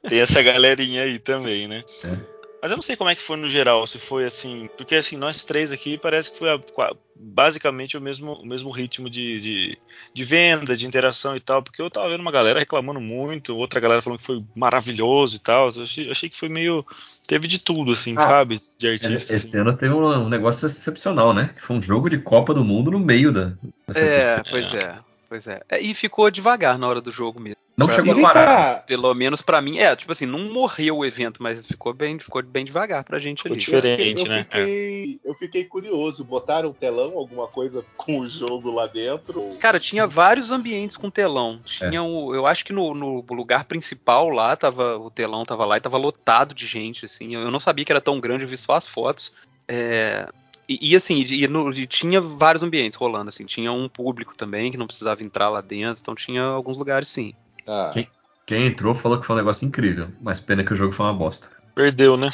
Tem 0.08 0.20
essa 0.20 0.42
galerinha 0.44 1.02
aí 1.04 1.20
também, 1.20 1.68
né? 1.68 1.84
É. 2.06 2.33
Mas 2.64 2.72
eu 2.72 2.78
não 2.78 2.82
sei 2.82 2.96
como 2.96 3.10
é 3.10 3.16
que 3.16 3.20
foi 3.22 3.36
no 3.36 3.50
geral, 3.50 3.86
se 3.86 4.00
foi 4.00 4.24
assim. 4.24 4.70
Porque 4.78 4.96
assim, 4.96 5.18
nós 5.18 5.44
três 5.44 5.74
aqui 5.74 5.98
parece 5.98 6.32
que 6.32 6.40
foi 6.40 6.50
a- 6.50 6.94
basicamente 7.14 7.98
o 7.98 8.02
mesmo, 8.02 8.36
o 8.36 8.46
mesmo 8.46 8.72
ritmo 8.72 9.10
de, 9.10 9.42
de, 9.42 9.78
de 10.14 10.24
venda, 10.24 10.74
de 10.74 10.88
interação 10.88 11.36
e 11.36 11.42
tal. 11.42 11.62
Porque 11.62 11.82
eu 11.82 11.90
tava 11.90 12.08
vendo 12.08 12.22
uma 12.22 12.32
galera 12.32 12.60
reclamando 12.60 13.02
muito, 13.02 13.58
outra 13.58 13.82
galera 13.82 14.02
falando 14.02 14.20
que 14.20 14.26
foi 14.26 14.42
maravilhoso 14.56 15.36
e 15.36 15.40
tal. 15.40 15.70
Eu 15.76 15.84
achei, 15.84 16.10
achei 16.10 16.30
que 16.30 16.38
foi 16.40 16.48
meio. 16.48 16.86
Teve 17.28 17.50
de 17.50 17.60
tudo, 17.60 17.92
assim, 17.92 18.16
Ah, 18.18 18.22
sabe? 18.22 18.58
De 18.78 18.88
artistas. 18.88 19.30
Esse 19.30 19.48
assim. 19.48 19.58
ano 19.58 19.76
teve 19.76 19.94
um, 19.94 20.06
um 20.08 20.30
negócio 20.30 20.66
excepcional, 20.66 21.34
né? 21.34 21.50
Que 21.58 21.62
foi 21.62 21.76
um 21.76 21.82
jogo 21.82 22.10
de 22.10 22.18
Copa 22.18 22.54
do 22.54 22.64
Mundo 22.64 22.92
no 22.92 23.00
meio 23.00 23.34
da. 23.34 23.52
É, 23.90 23.94
CCXP. 23.94 24.50
pois 24.50 24.74
é. 24.74 25.00
Pois 25.28 25.48
é. 25.48 25.62
É, 25.68 25.82
E 25.82 25.94
ficou 25.94 26.30
devagar 26.32 26.78
na 26.78 26.88
hora 26.88 27.02
do 27.02 27.12
jogo 27.12 27.40
mesmo. 27.40 27.58
Não 27.76 27.88
Pra 27.88 27.96
chegou 27.96 28.14
a 28.14 28.22
parar. 28.22 28.76
tá- 28.76 28.80
Pelo 28.82 29.12
menos 29.16 29.42
pra 29.42 29.60
mim, 29.60 29.80
é, 29.80 29.96
tipo 29.96 30.12
assim, 30.12 30.28
não 30.28 30.52
morreu 30.54 30.98
o 30.98 31.06
evento, 31.06 31.42
mas 31.42 31.66
ficou 31.66 31.92
bem, 31.92 32.20
ficou 32.20 32.44
bem 32.44 32.64
devagar 32.64 33.04
pra 33.04 33.18
gente 33.18 33.42
Ficou 33.42 33.54
ali. 33.54 33.60
diferente. 33.60 34.22
eu, 34.22 34.30
né? 34.30 34.44
Fiquei, 34.44 35.20
eu 35.26 35.34
fiquei 35.34 35.66
curioso. 35.66 36.24
Botaram 36.24 36.70
um 36.70 36.74
telão, 36.74 37.18
alguma 37.18 37.48
coisa 37.48 37.84
com 37.98 38.20
o 38.20 38.30
jogo 38.30 38.70
lá 38.72 38.86
dentro? 38.86 39.50
Cara, 39.60 39.80
tinha 39.80 40.06
vários 40.06 40.52
ambientes 40.52 40.96
com 40.96 41.10
telão. 41.10 41.60
Tinha 41.66 42.04
o, 42.04 42.36
eu 42.36 42.46
acho 42.46 42.64
que 42.64 42.72
no, 42.72 42.94
no 42.94 43.26
lugar 43.32 43.66
principal 43.66 44.30
lá 44.30 44.56
tava 44.56 44.98
o 45.00 45.10
telão 45.10 45.44
tava 45.44 45.66
lá 45.66 45.76
e 45.78 45.82
tava 45.82 45.98
lotado 45.98 46.54
de 46.54 46.68
gente 46.68 47.06
assim. 47.06 47.34
Eu, 47.34 47.42
eu 47.42 47.50
não 47.52 47.60
sabia 47.60 47.84
que 47.84 47.92
era 47.92 48.00
tão 48.02 48.20
grande, 48.20 48.44
eu 48.44 48.48
vi 48.48 48.56
só 48.58 48.74
as 48.76 48.88
fotos. 48.88 49.34
É, 49.68 50.30
e, 50.70 50.92
e, 50.92 50.96
assim, 50.96 51.22
e, 51.28 51.48
no- 51.48 51.74
e 51.74 51.88
tinha 51.88 52.22
vários 52.22 52.62
ambientes 52.62 52.96
rolando 52.96 53.30
assim. 53.30 53.46
Tinha 53.46 53.72
um 53.72 53.90
público 53.90 54.36
também 54.36 54.70
que 54.72 54.78
não 54.78 54.86
precisava 54.86 55.24
entrar 55.24 55.50
lá 55.50 55.60
dentro, 55.62 56.00
então 56.02 56.14
tinha 56.14 56.44
alguns 56.44 56.78
lugares 56.78 57.08
sim. 57.08 57.34
Ah, 57.68 57.90
Quem- 57.94 58.10
Quem 58.46 58.68
entrou 58.68 58.94
falou 58.94 59.20
que 59.20 59.26
foi 59.26 59.36
um 59.36 59.40
negócio 59.40 59.66
incrível, 59.66 60.10
mas 60.22 60.40
pena 60.42 60.64
que 60.64 60.74
o 60.74 60.76
jogo 60.76 60.92
foi 60.92 61.06
uma 61.06 61.14
bosta. 61.14 61.50
Perdeu, 61.74 62.18
né? 62.18 62.30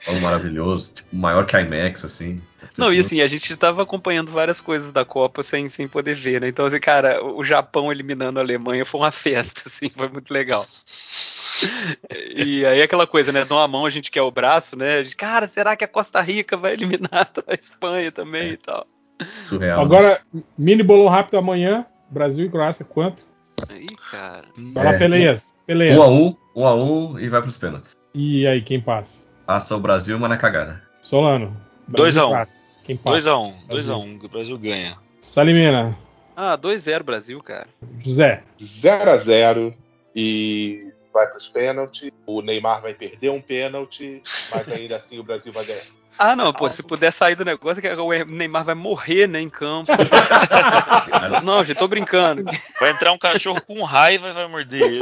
Foi 0.00 0.14
um 0.14 0.20
maravilhoso, 0.20 0.94
tipo, 0.94 1.16
maior 1.16 1.46
que 1.46 1.56
IMAX, 1.56 2.04
assim. 2.04 2.40
Não, 2.76 2.92
e 2.92 3.00
assim, 3.00 3.20
a 3.20 3.26
gente 3.26 3.56
tava 3.56 3.82
acompanhando 3.82 4.30
várias 4.30 4.60
coisas 4.60 4.92
da 4.92 5.04
Copa 5.04 5.42
sem, 5.42 5.68
sem 5.68 5.88
poder 5.88 6.14
ver, 6.14 6.40
né? 6.40 6.48
Então, 6.48 6.66
assim, 6.66 6.78
cara, 6.78 7.24
o 7.24 7.42
Japão 7.42 7.90
eliminando 7.90 8.38
a 8.38 8.42
Alemanha 8.42 8.84
foi 8.84 9.00
uma 9.00 9.10
festa, 9.12 9.62
assim, 9.66 9.90
foi 9.90 10.08
muito 10.08 10.30
legal. 10.32 10.64
E 12.36 12.64
aí 12.66 12.82
aquela 12.82 13.06
coisa, 13.06 13.32
né? 13.32 13.44
Dão 13.44 13.58
a 13.58 13.66
mão, 13.66 13.84
a 13.84 13.90
gente 13.90 14.10
quer 14.10 14.22
o 14.22 14.30
braço, 14.30 14.76
né? 14.76 14.98
A 14.98 15.02
gente, 15.02 15.16
cara, 15.16 15.48
será 15.48 15.74
que 15.76 15.84
a 15.84 15.88
Costa 15.88 16.20
Rica 16.20 16.56
vai 16.56 16.74
eliminar 16.74 17.30
a 17.48 17.54
Espanha 17.54 18.12
também 18.12 18.52
e 18.52 18.56
tal? 18.56 18.86
Surreal. 19.40 19.80
Agora, 19.82 20.20
mini 20.56 20.82
bolão 20.84 21.08
rápido 21.08 21.38
amanhã, 21.38 21.84
Brasil 22.10 22.46
e 22.46 22.50
Croácia, 22.50 22.84
quanto? 22.84 23.22
Aí, 23.70 23.86
cara. 24.10 24.44
Vai 24.74 24.84
lá, 24.84 24.94
É. 24.94 24.98
Peleias. 24.98 25.56
Peleias. 25.66 25.96
Um 25.98 26.02
a 26.02 26.08
um, 26.08 26.36
um 26.54 26.66
a 26.66 26.74
um 26.74 27.18
e 27.18 27.28
vai 27.28 27.42
pros 27.42 27.56
pênaltis. 27.56 27.96
E 28.14 28.46
aí, 28.46 28.62
quem 28.62 28.80
passa? 28.80 29.24
Passa 29.46 29.74
o 29.76 29.80
Brasil, 29.80 30.18
mas 30.18 30.28
na 30.30 30.36
cagada. 30.36 30.82
Solano. 31.02 31.56
Dois 31.88 32.14
Brasil 32.14 32.22
a 32.22 32.26
um. 32.26 32.28
e 32.28 32.34
Croácia. 32.34 32.58
Quem 32.84 32.96
passa? 32.96 33.30
2x1, 33.30 33.54
2x1, 33.68 34.24
o 34.24 34.28
Brasil 34.28 34.58
ganha. 34.58 34.96
Salimena. 35.20 35.98
Ah, 36.36 36.56
2-0 36.56 37.02
Brasil, 37.02 37.42
cara. 37.42 37.66
José. 37.98 38.42
0 38.62 39.10
a 39.10 39.16
0 39.16 39.74
e 40.14 40.86
vai 41.12 41.26
para 41.26 41.36
os 41.38 41.48
pênaltis. 41.48 42.10
O 42.26 42.40
Neymar 42.40 42.80
vai 42.80 42.94
perder 42.94 43.30
um 43.30 43.40
pênalti, 43.42 44.22
mas 44.54 44.70
ainda 44.70 44.96
assim 44.96 45.18
o 45.18 45.24
Brasil 45.24 45.52
vai 45.52 45.64
ganhar. 45.64 45.82
Ah, 46.18 46.34
não, 46.34 46.52
pô, 46.52 46.68
se 46.68 46.82
puder 46.82 47.12
sair 47.12 47.36
do 47.36 47.44
negócio, 47.44 47.80
que 47.80 47.88
o 47.88 48.24
Neymar 48.24 48.64
vai 48.64 48.74
morrer, 48.74 49.28
né, 49.28 49.40
em 49.40 49.48
campo. 49.48 49.92
não, 51.44 51.62
gente, 51.62 51.78
tô 51.78 51.86
brincando. 51.86 52.44
Vai 52.80 52.90
entrar 52.90 53.12
um 53.12 53.18
cachorro 53.18 53.60
com 53.60 53.82
raiva 53.84 54.28
e 54.28 54.32
vai 54.32 54.48
morder 54.48 54.82
ele. 54.82 55.00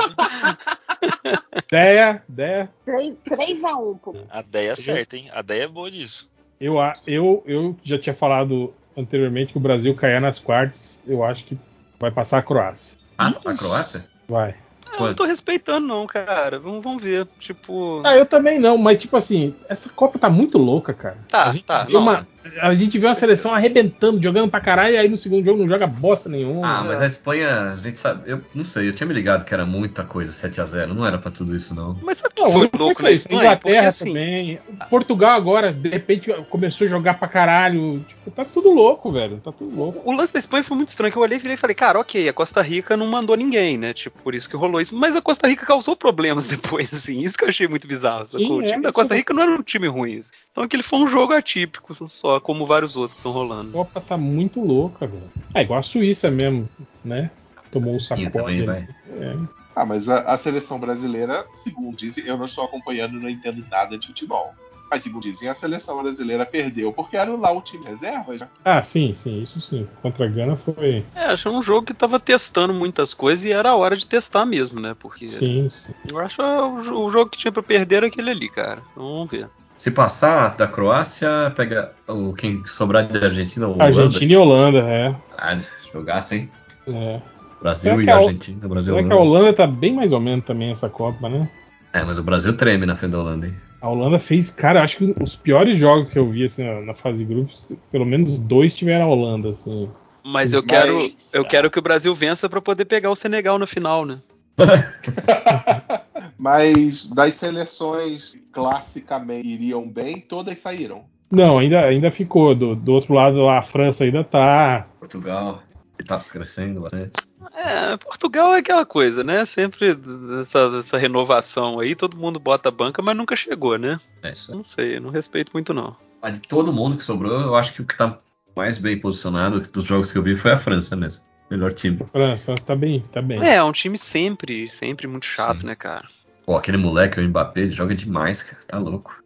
Ideia, 1.67 2.23
ideia. 2.29 2.71
3x1, 2.87 3.99
pô. 3.99 4.15
A 4.31 4.41
ideia 4.41 4.73
é 4.73 4.77
certa, 4.77 5.17
hein? 5.17 5.31
A 5.33 5.41
ideia 5.41 5.65
é 5.65 5.69
boa 5.69 5.91
disso. 5.91 6.31
Eu, 6.61 6.77
eu, 7.07 7.43
eu 7.47 7.77
já 7.83 7.99
tinha 7.99 8.15
falado 8.15 8.73
anteriormente 8.97 9.53
que 9.53 9.59
o 9.59 9.61
Brasil 9.61 9.95
caia 9.95 10.21
nas 10.21 10.39
quartas. 10.39 11.03
Eu 11.07 11.25
acho 11.25 11.45
que 11.45 11.59
vai 11.99 12.11
passar 12.11 12.39
a 12.39 12.43
Croácia. 12.43 12.99
Ah, 13.19 13.29
a 13.29 13.55
Croácia? 13.55 14.07
Vai. 14.29 14.55
Eu 14.93 15.07
não 15.09 15.15
tô 15.15 15.25
respeitando, 15.25 15.87
não, 15.87 16.07
cara. 16.07 16.59
Vamos, 16.59 16.83
vamos 16.83 17.03
ver. 17.03 17.27
Tipo. 17.41 18.01
Ah, 18.05 18.17
eu 18.17 18.25
também 18.25 18.59
não, 18.59 18.79
mas 18.79 18.99
tipo 19.01 19.17
assim, 19.17 19.55
essa 19.69 19.89
Copa 19.91 20.19
tá 20.19 20.31
muito 20.31 20.59
louca, 20.59 20.95
cara. 20.95 21.19
Tá, 21.29 21.55
tá, 21.67 21.87
não. 21.91 22.01
uma- 22.01 22.27
a 22.61 22.75
gente 22.75 22.99
vê 22.99 23.07
uma 23.07 23.15
seleção 23.15 23.55
arrebentando, 23.55 24.23
jogando 24.23 24.51
pra 24.51 24.61
caralho, 24.61 24.95
e 24.95 24.99
aí 24.99 25.09
no 25.09 25.17
segundo 25.17 25.45
jogo 25.45 25.59
não 25.61 25.69
joga 25.69 25.87
bosta 25.87 26.29
nenhuma. 26.29 26.67
Ah, 26.67 26.85
mas 26.85 27.01
a 27.01 27.07
Espanha, 27.07 27.73
a 27.73 27.77
gente 27.77 28.01
sabe. 28.01 28.23
Eu 28.31 28.41
não 28.55 28.65
sei, 28.65 28.89
eu 28.89 28.95
tinha 28.95 29.07
me 29.07 29.15
ligado 29.15 29.45
que 29.45 29.53
era 29.55 29.65
muita 29.67 30.05
coisa 30.05 30.33
7x0. 30.49 30.87
Não 30.89 31.07
era 31.07 31.19
pra 31.19 31.31
tudo 31.31 31.55
isso, 31.55 31.75
não. 31.75 31.97
Mas 32.03 32.19
sabe 32.19 32.35
que 32.35 32.43
Não, 32.43 32.51
foi 32.53 32.71
não 32.73 32.81
louco 32.87 33.03
na 33.03 33.11
isso, 33.11 33.23
Espanha? 33.27 33.41
Inglaterra 33.43 33.89
assim. 33.89 34.07
também. 34.07 34.59
Portugal 34.91 35.33
agora, 35.37 35.73
de 35.73 35.89
repente, 35.89 36.33
começou 36.51 36.87
a 36.87 36.91
jogar 36.91 37.15
pra 37.15 37.29
caralho. 37.29 38.05
Tipo, 38.09 38.31
tá 38.31 38.45
tudo 38.45 38.71
louco, 38.73 39.11
velho. 39.13 39.39
Tá 39.39 39.53
tudo 39.53 39.75
louco. 39.77 40.01
O 40.05 40.13
lance 40.13 40.33
da 40.33 40.39
Espanha 40.39 40.65
foi 40.65 40.77
muito 40.77 40.89
estranho, 40.89 41.13
que 41.13 41.19
eu 41.19 41.23
olhei 41.23 41.39
e 41.39 41.41
virei 41.41 41.55
e 41.55 41.59
falei, 41.59 41.75
cara, 41.75 41.99
ok, 42.01 42.29
a 42.29 42.33
Costa 42.33 42.63
Rica 42.63 42.97
não 42.97 43.07
mandou 43.07 43.37
ninguém, 43.37 43.79
né? 43.79 43.93
Tipo, 43.95 44.21
por 44.23 44.35
isso 44.35 44.49
que 44.49 44.57
rolou 44.57 44.81
isso. 44.81 44.95
Mas 44.97 45.15
a 45.15 45.23
Costa 45.23 45.47
Rica 45.47 45.65
causou 45.67 45.97
problemas 45.97 46.47
depois, 46.49 46.93
assim. 46.93 47.21
Isso 47.21 47.37
que 47.37 47.45
eu 47.45 47.49
achei 47.49 47.69
muito 47.69 47.87
bizarro. 47.87 48.27
Sim, 48.27 48.51
o 48.51 48.63
é, 48.63 48.67
time 48.67 48.83
da 48.83 48.89
isso 48.89 48.95
Costa 48.95 49.15
é- 49.15 49.19
Rica 49.19 49.33
não 49.35 49.43
era 49.43 49.53
um 49.53 49.63
time 49.63 49.87
ruim. 49.89 50.17
Então 50.53 50.65
aquele 50.65 50.83
foi 50.83 50.99
um 51.01 51.09
jogo 51.09 51.33
atípico 51.35 51.95
só, 52.09 52.36
como 52.41 52.67
vários 52.67 52.97
outros 52.97 53.15
que 53.15 53.21
estão 53.21 53.33
A 53.33 53.35
rolando. 53.35 53.73
Copa 53.73 54.01
tá 54.01 54.17
muito 54.17 54.61
louca, 54.63 55.07
velho. 55.07 55.31
É 55.55 55.63
igual 55.63 55.79
a 55.79 55.83
Suíça 55.83 56.31
mesmo, 56.31 56.69
né? 57.05 57.31
Tomou 57.71 57.95
um 57.95 58.01
Sim, 58.01 58.07
sacode. 58.07 58.31
também 58.31 58.65
vai. 58.65 58.87
É. 59.21 59.37
Ah, 59.75 59.85
mas 59.85 60.09
a, 60.09 60.21
a 60.33 60.39
seleção 60.39 60.79
brasileira, 60.81 61.45
segundo 61.51 61.97
dizem, 61.97 62.25
eu 62.25 62.37
não 62.39 62.47
estou 62.47 62.65
acompanhando, 62.65 63.21
não 63.21 63.29
entendo 63.29 63.65
nada 63.71 63.99
de 63.99 64.07
futebol. 64.07 64.55
Mas 64.91 65.03
segundo 65.03 65.23
dizem, 65.23 65.49
a 65.49 65.55
seleção 65.55 66.01
brasileira 66.01 66.47
perdeu 66.47 66.93
porque 66.93 67.17
era 67.17 67.35
lá 67.37 67.51
o 67.51 67.61
time 67.61 67.85
reserva. 67.85 68.39
Já. 68.39 68.49
Ah, 68.65 68.83
sim, 68.85 69.15
sim, 69.15 69.43
isso 69.43 69.61
sim. 69.61 69.87
Contra 70.01 70.27
a 70.27 70.29
Gana 70.29 70.57
foi. 70.57 71.05
É, 71.15 71.25
achei 71.25 71.51
um 71.51 71.61
jogo 71.61 71.85
que 71.87 71.93
tava 71.93 72.21
testando 72.21 72.73
muitas 72.73 73.13
coisas 73.13 73.45
e 73.45 73.51
era 73.53 73.71
a 73.71 73.77
hora 73.77 73.97
de 73.97 74.07
testar 74.07 74.47
mesmo, 74.47 74.81
né? 74.81 74.95
Porque 74.99 75.29
Sim, 75.29 75.69
sim. 75.69 75.93
eu 76.07 76.19
acho 76.19 76.41
o, 76.41 76.83
jo- 76.83 77.01
o 77.05 77.11
jogo 77.11 77.31
que 77.31 77.39
tinha 77.39 77.51
pra 77.53 77.63
perder 77.65 77.97
era 77.97 78.07
aquele 78.07 78.31
ali, 78.31 78.49
cara. 78.49 78.83
Vamos 78.95 79.29
ver. 79.31 79.51
Se 79.79 79.91
passar 79.91 80.57
da 80.57 80.67
Croácia, 80.67 81.53
pega 81.55 81.93
o 82.09 82.33
quem 82.33 82.65
sobrar 82.67 83.07
da 83.09 83.27
Argentina 83.27 83.67
ou 83.69 83.75
Holanda. 83.75 84.03
Argentina 84.05 84.33
e 84.33 84.37
Holanda, 84.37 84.79
é. 84.79 85.15
Ah, 85.37 85.59
jogasse, 85.93 86.37
hein? 86.37 86.51
é. 86.89 87.21
Brasil 87.61 87.93
Será 87.93 88.03
e 88.03 88.11
a 88.11 88.17
Argentina. 88.17 88.69
Brasil 88.69 88.95
e 88.95 88.97
Será 88.97 89.09
que 89.09 89.13
a 89.13 89.17
Holanda. 89.17 89.39
Holanda 89.39 89.53
tá 89.53 89.67
bem 89.67 89.93
mais 89.95 90.13
ou 90.13 90.21
menos 90.21 90.45
também 90.45 90.71
essa 90.71 90.89
Copa, 90.89 91.29
né? 91.29 91.49
É, 91.93 92.05
mas 92.05 92.19
o 92.19 92.23
Brasil 92.23 92.57
treme 92.57 92.85
na 92.87 92.97
frente 92.97 93.13
da 93.13 93.19
Holanda, 93.21 93.47
hein? 93.47 93.55
A 93.81 93.89
Holanda 93.89 94.19
fez, 94.19 94.51
cara, 94.51 94.83
acho 94.83 94.97
que 94.99 95.15
os 95.23 95.37
piores 95.37 95.79
jogos 95.79 96.11
que 96.11 96.19
eu 96.19 96.29
vi 96.31 96.45
assim, 96.45 96.65
na, 96.65 96.81
na 96.81 96.95
fase 96.95 97.19
de 97.19 97.35
grupos, 97.35 97.67
pelo 97.93 98.05
menos 98.05 98.39
dois 98.39 98.75
tiveram 98.75 99.05
a 99.07 99.09
Holanda, 99.09 99.51
assim. 99.51 99.89
Mas 100.25 100.53
eu 100.53 100.61
Mas- 100.63 100.71
quero, 100.71 101.11
eu 101.33 101.45
quero 101.45 101.71
que 101.71 101.79
o 101.79 101.83
Brasil 101.83 102.15
vença 102.15 102.49
pra 102.49 102.61
poder 102.61 102.85
pegar 102.85 103.11
o 103.11 103.15
Senegal 103.15 103.59
no 103.59 103.67
final, 103.67 104.05
né? 104.05 104.19
Mas 106.39 107.07
das 107.07 107.35
seleções 107.35 108.35
classicamente 108.53 109.47
iriam 109.47 109.89
bem, 109.89 110.21
todas 110.21 110.59
saíram. 110.59 111.05
Não, 111.31 111.59
ainda, 111.59 111.81
ainda 111.81 112.11
ficou. 112.11 112.55
Do, 112.55 112.77
do 112.77 112.93
outro 112.93 113.15
lado 113.15 113.39
lá, 113.39 113.59
a 113.59 113.63
França 113.63 114.05
ainda 114.05 114.23
tá. 114.23 114.87
Portugal, 114.99 115.63
que 115.97 116.05
tá 116.05 116.21
crescendo 116.21 116.81
bastante. 116.81 117.13
É, 117.55 117.97
Portugal 117.97 118.55
é 118.55 118.59
aquela 118.59 118.85
coisa, 118.85 119.25
né? 119.25 119.45
Sempre 119.45 119.97
essa, 120.41 120.71
essa 120.79 120.99
renovação 120.99 121.81
aí, 121.81 121.97
todo 121.97 122.17
mundo 122.17 122.39
bota 122.39 122.69
a 122.69 122.73
banca, 122.73 123.03
mas 123.03 123.17
nunca 123.17 123.35
chegou, 123.35 123.79
né? 123.79 123.99
É 124.23 124.33
isso. 124.33 124.55
Não 124.55 124.65
sei, 124.65 125.01
não 125.01 125.11
respeito 125.11 125.53
muito 125.53 125.73
não. 125.73 125.97
Mas 126.23 126.41
de 126.41 126.47
todo 126.47 126.73
mundo 126.73 126.97
que 126.97 127.03
sobrou, 127.03 127.41
eu 127.41 127.57
acho 127.57 127.73
que 127.73 127.83
o 127.83 127.87
que 127.87 127.97
tá 127.97 128.19
mais 128.55 128.79
bem 128.79 128.99
posicionado 128.99 129.61
dos 129.61 129.85
jogos 129.85 130.13
que 130.13 130.19
eu 130.19 130.23
vi 130.23 130.37
foi 130.37 130.53
a 130.53 130.59
França 130.59 130.97
mesmo. 130.97 131.23
Melhor 131.51 131.73
time. 131.73 131.99
A 132.03 132.07
França, 132.07 132.53
a 132.53 132.55
tá 132.57 132.75
bem, 132.75 133.01
tá 133.13 133.23
bem. 133.23 133.43
É, 133.45 133.57
é 133.57 133.63
um 133.65 133.73
time 133.73 133.97
sempre, 133.99 134.69
sempre 134.69 135.07
muito 135.07 135.27
chato, 135.27 135.61
Sim. 135.61 135.67
né, 135.69 135.75
cara? 135.77 136.09
Pô, 136.45 136.57
aquele 136.57 136.77
moleque, 136.77 137.21
o 137.21 137.23
Mbappé, 137.23 137.63
ele 137.63 137.73
joga 137.73 137.95
demais, 137.95 138.43
cara. 138.43 138.63
Tá 138.67 138.79
louco. 138.79 139.17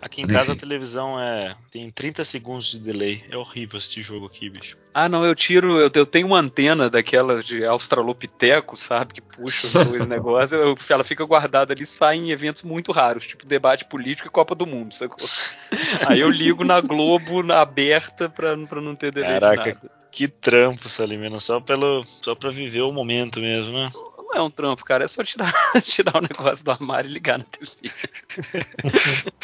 Aqui 0.00 0.20
em 0.20 0.24
Mas 0.24 0.32
casa 0.32 0.52
a 0.52 0.54
enfim. 0.54 0.60
televisão 0.60 1.18
é 1.18 1.56
tem 1.70 1.90
30 1.90 2.22
segundos 2.24 2.70
de 2.70 2.78
delay. 2.80 3.24
É 3.30 3.36
horrível 3.36 3.78
assistir 3.78 4.02
jogo 4.02 4.26
aqui, 4.26 4.50
bicho. 4.50 4.76
Ah, 4.92 5.08
não, 5.08 5.24
eu 5.24 5.34
tiro, 5.34 5.78
eu, 5.80 5.90
eu 5.94 6.04
tenho 6.06 6.26
uma 6.26 6.38
antena 6.38 6.90
daquelas 6.90 7.44
de 7.44 7.64
Australopiteco, 7.64 8.76
sabe, 8.76 9.14
que 9.14 9.20
puxa 9.22 9.66
os 9.66 9.72
dois 9.72 10.06
negócios, 10.06 10.52
eu- 10.52 10.76
ela 10.90 11.02
fica 11.04 11.24
guardada 11.24 11.72
ali, 11.72 11.86
sai 11.86 12.16
em 12.16 12.30
eventos 12.30 12.62
muito 12.62 12.92
raros, 12.92 13.26
tipo 13.26 13.46
debate 13.46 13.86
político 13.86 14.28
e 14.28 14.30
Copa 14.30 14.54
do 14.54 14.66
Mundo, 14.66 14.94
sacou? 14.94 15.26
Aí 16.06 16.20
eu 16.20 16.28
ligo 16.30 16.64
na 16.64 16.80
Globo, 16.80 17.42
na 17.42 17.60
aberta, 17.62 18.28
pra, 18.28 18.56
pra 18.66 18.80
não 18.82 18.94
ter 18.94 19.10
delay 19.10 19.34
de 19.34 19.40
Caraca. 19.40 19.78
nada. 19.80 20.03
Que 20.14 20.28
trampo, 20.28 20.88
Salimena, 20.88 21.40
só 21.40 21.60
pelo 21.60 22.04
só 22.04 22.36
para 22.36 22.48
viver 22.52 22.82
o 22.82 22.92
momento 22.92 23.40
mesmo, 23.40 23.72
né? 23.72 23.90
É 24.34 24.42
um 24.42 24.50
trampo, 24.50 24.84
cara, 24.84 25.04
é 25.04 25.08
só 25.08 25.22
tirar, 25.22 25.52
tirar 25.82 26.16
o 26.16 26.20
negócio 26.20 26.64
do 26.64 26.70
armário 26.70 27.08
e 27.08 27.12
ligar 27.12 27.38
na 27.38 27.44
TV. 27.44 27.70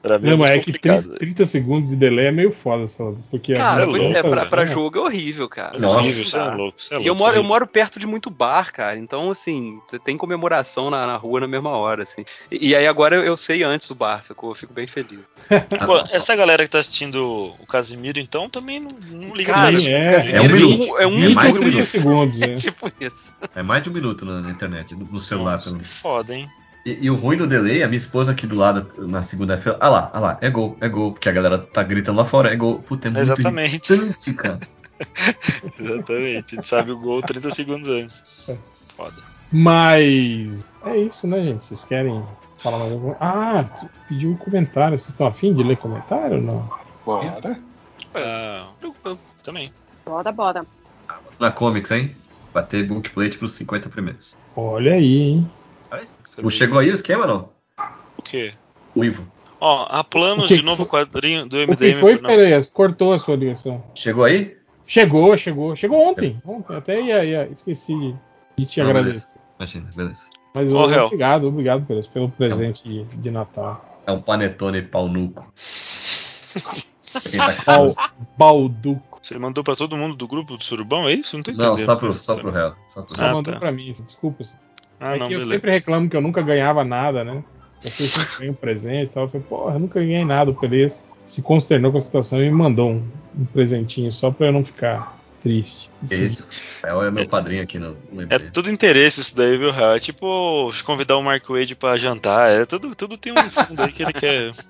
Pra 0.00 0.18
mim 0.18 0.28
é 0.28 0.30
Não, 0.30 0.38
mas 0.38 0.50
muito 0.50 0.60
é 0.60 0.64
que 0.64 0.72
complicado. 0.72 1.02
30, 1.04 1.18
30 1.18 1.46
segundos 1.46 1.88
de 1.90 1.96
delay 1.96 2.26
é 2.26 2.32
meio 2.32 2.52
foda, 2.52 2.86
só. 2.86 3.14
Porque 3.30 3.54
Cara, 3.54 3.82
é 3.82 3.86
pois 3.86 4.02
é, 4.02 4.06
louco, 4.06 4.30
pra, 4.30 4.44
né? 4.44 4.50
pra 4.50 4.66
jogo 4.66 4.98
é 4.98 5.00
horrível, 5.02 5.48
cara. 5.48 5.76
É 5.76 5.80
Nossa. 5.80 5.96
horrível, 5.98 6.24
você 6.24 6.38
é 6.38 6.42
louco, 6.44 6.80
você 6.80 6.94
é 6.94 6.96
louco. 6.96 7.08
eu 7.08 7.14
moro, 7.14 7.36
eu 7.36 7.42
moro 7.44 7.66
perto 7.66 7.98
de 7.98 8.06
muito 8.06 8.30
bar, 8.30 8.72
cara. 8.72 8.98
Então, 8.98 9.30
assim, 9.30 9.80
tem 10.04 10.16
comemoração 10.16 10.90
na, 10.90 11.06
na 11.06 11.16
rua 11.16 11.40
na 11.40 11.48
mesma 11.48 11.70
hora, 11.70 12.04
assim. 12.04 12.24
E, 12.50 12.68
e 12.68 12.76
aí 12.76 12.86
agora 12.86 13.16
eu, 13.16 13.36
sei 13.36 13.62
antes 13.64 13.88
do 13.88 13.94
bar, 13.94 14.22
sacou? 14.22 14.50
Eu 14.50 14.54
fico 14.54 14.72
bem 14.72 14.86
feliz. 14.86 15.20
Pô, 15.84 15.98
essa 16.10 16.36
galera 16.36 16.62
que 16.64 16.70
tá 16.70 16.78
assistindo 16.78 17.54
o 17.58 17.66
Casimiro, 17.66 18.20
então, 18.20 18.48
também 18.48 18.80
não, 18.80 18.88
não 19.10 19.34
liga 19.34 19.52
Cara, 19.52 19.72
isso. 19.72 19.88
é, 19.88 20.12
Casimiro 20.14 20.38
é 20.38 20.40
um 20.40 20.52
minuto. 20.52 20.98
É 20.98 21.06
um 21.06 21.24
É 21.24 21.28
mais 21.30 21.52
de 21.52 21.58
um 21.58 21.64
minuto. 21.64 21.84
segundos, 21.86 22.38
né? 22.38 22.52
É 22.52 22.54
tipo 22.54 22.92
isso. 23.00 23.34
É 23.54 23.62
mais 23.62 23.82
de 23.82 23.90
um 23.90 23.92
minuto 23.92 24.24
na, 24.28 24.40
na 24.42 24.50
internet, 24.50 24.94
no, 24.94 25.04
no 25.04 25.18
celular, 25.18 25.52
Nossa, 25.52 25.64
pelo 25.66 25.76
menos. 25.76 26.00
foda, 26.00 26.34
hein? 26.34 26.48
E, 26.86 27.06
e 27.06 27.10
o 27.10 27.16
ruim 27.16 27.36
do 27.36 27.46
delay, 27.46 27.82
a 27.82 27.86
minha 27.86 27.98
esposa 27.98 28.32
aqui 28.32 28.46
do 28.46 28.54
lado, 28.56 28.90
na 29.08 29.22
segunda-feira, 29.22 29.78
ah 29.80 29.88
lá, 29.88 30.10
ah 30.12 30.20
lá, 30.20 30.38
é 30.40 30.48
gol, 30.48 30.76
é 30.80 30.88
gol, 30.88 31.12
porque 31.12 31.28
a 31.28 31.32
galera 31.32 31.58
tá 31.58 31.82
gritando 31.82 32.18
lá 32.18 32.24
fora, 32.24 32.52
é 32.52 32.56
gol. 32.56 32.80
Puta, 32.80 33.08
é 33.08 33.10
muito 33.10 33.22
Exatamente. 33.22 33.92
irritante, 33.92 34.32
cara. 34.34 34.60
Exatamente. 35.78 36.54
A 36.54 36.56
gente 36.56 36.66
sabe 36.66 36.90
o 36.92 36.98
gol 36.98 37.20
30 37.22 37.50
segundos 37.50 37.88
antes. 37.88 38.22
Foda. 38.96 39.22
Mas 39.50 40.64
é 40.84 40.96
isso, 40.98 41.26
né, 41.26 41.42
gente? 41.42 41.64
Vocês 41.64 41.84
querem 41.84 42.24
falar 42.58 42.78
mais 42.78 42.92
alguma 42.92 43.16
Ah, 43.20 43.64
pediu 44.08 44.30
um 44.30 44.36
comentário. 44.36 44.98
Vocês 44.98 45.10
estão 45.10 45.26
afim 45.26 45.54
de 45.54 45.62
ler 45.62 45.76
comentário 45.76 46.36
ou 46.36 46.42
não? 46.42 46.70
Bora. 47.04 47.58
Ah, 48.14 48.68
também. 49.42 49.72
Bora, 50.04 50.32
bora. 50.32 50.66
Na 51.38 51.50
Comics, 51.50 51.90
hein? 51.90 52.14
Bater 52.52 52.86
book 52.86 53.10
plate 53.10 53.38
pros 53.38 53.52
50 53.52 53.88
primeiros. 53.88 54.36
Olha 54.56 54.94
aí, 54.94 55.22
hein? 55.22 55.50
Chegou 56.50 56.78
aí 56.78 56.90
o 56.90 56.94
esquema, 56.94 57.26
não? 57.26 57.50
O 58.16 58.22
quê? 58.22 58.52
O 58.94 59.04
Ivo. 59.04 59.26
Ó, 59.60 59.86
há 59.88 60.04
planos 60.04 60.48
de 60.48 60.64
novo 60.64 60.86
quadrinho 60.86 61.46
do 61.46 61.56
O 61.56 61.66
que 61.76 61.86
MDM. 61.88 61.94
foi, 62.00 62.16
Pereias? 62.18 62.68
Cortou 62.68 63.12
a 63.12 63.18
sua 63.18 63.36
ligação. 63.36 63.82
Chegou 63.94 64.24
aí? 64.24 64.56
Chegou, 64.86 65.36
chegou. 65.36 65.74
Chegou 65.76 65.98
ontem. 66.08 66.40
Ontem. 66.44 66.76
Até 66.76 67.00
ia, 67.00 67.24
ia- 67.24 67.48
esqueci 67.48 68.14
de, 68.56 68.66
te 68.66 68.80
Não, 68.80 68.86
agradecer. 68.88 69.38
Imagina, 69.58 69.90
beleza. 69.94 70.22
Mas 70.54 70.72
ô, 70.72 70.88
Hel. 70.90 71.06
obrigado, 71.06 71.48
obrigado 71.48 71.84
Pereias, 71.86 72.06
pelo 72.06 72.30
presente 72.30 72.82
de, 72.84 73.04
de 73.04 73.30
Natal. 73.30 74.02
É 74.06 74.12
um 74.12 74.22
panetone 74.22 74.80
pau 74.82 75.08
nuco. 75.08 75.46
Tá 77.12 77.20
Bal, 77.64 77.78
curioso. 77.78 77.96
Balduco. 78.36 79.18
Você 79.22 79.38
mandou 79.38 79.64
pra 79.64 79.74
todo 79.76 79.96
mundo 79.96 80.14
do 80.16 80.28
grupo 80.28 80.56
do 80.56 80.62
Surubão, 80.64 81.08
é 81.08 81.12
isso? 81.14 81.36
Não 81.36 81.42
tô 81.42 81.50
Não, 81.52 81.56
entendendo. 81.72 81.84
só 81.84 81.96
pro, 81.96 82.12
só 82.14 82.36
pro 82.36 82.50
réu. 82.50 82.72
Só 82.88 83.02
pro 83.02 83.14
Só 83.16 83.24
Ah, 83.24 83.32
mandou 83.32 83.52
tá. 83.54 83.58
pra 83.60 83.72
mim, 83.72 83.92
desculpa. 83.92 84.44
Ah, 85.00 85.16
é 85.16 85.18
não, 85.18 85.28
que 85.28 85.34
eu 85.34 85.38
beleza. 85.40 85.54
sempre 85.54 85.70
reclamo 85.70 86.08
que 86.08 86.16
eu 86.16 86.20
nunca 86.20 86.40
ganhava 86.42 86.84
nada, 86.84 87.24
né? 87.24 87.42
Eu 87.84 87.90
sempre 87.90 88.38
ganho 88.38 88.54
presente 88.54 89.10
e 89.10 89.14
tal. 89.14 89.24
Eu 89.24 89.28
falei, 89.28 89.46
porra, 89.48 89.74
eu 89.74 89.78
nunca 89.80 90.00
ganhei 90.00 90.24
nada. 90.24 90.50
O 90.50 90.54
Pereias 90.54 91.04
se 91.26 91.42
consternou 91.42 91.92
com 91.92 91.98
a 91.98 92.00
situação 92.00 92.38
e 92.42 92.46
me 92.46 92.50
mandou 92.50 92.90
um, 92.90 93.04
um 93.38 93.44
presentinho 93.44 94.10
só 94.12 94.30
pra 94.30 94.46
eu 94.46 94.52
não 94.52 94.64
ficar 94.64 95.17
triste. 95.40 95.90
Réu 96.82 97.02
é 97.02 97.10
meu 97.10 97.28
padrinho 97.28 97.62
aqui 97.62 97.78
no, 97.78 97.96
no 98.12 98.22
É 98.30 98.38
tudo 98.38 98.70
interesse 98.70 99.20
isso 99.20 99.36
daí, 99.36 99.56
viu, 99.56 99.70
Real? 99.70 99.94
É 99.94 99.98
tipo 99.98 100.70
convidar 100.84 101.16
o 101.16 101.22
Mark 101.22 101.48
Wade 101.48 101.74
pra 101.74 101.96
jantar. 101.96 102.50
É 102.50 102.64
tudo, 102.64 102.94
tudo 102.94 103.16
tem 103.16 103.32
um 103.32 103.50
fundo 103.50 103.82
aí 103.82 103.92
que 103.92 104.02
ele 104.02 104.12
quer. 104.12 104.50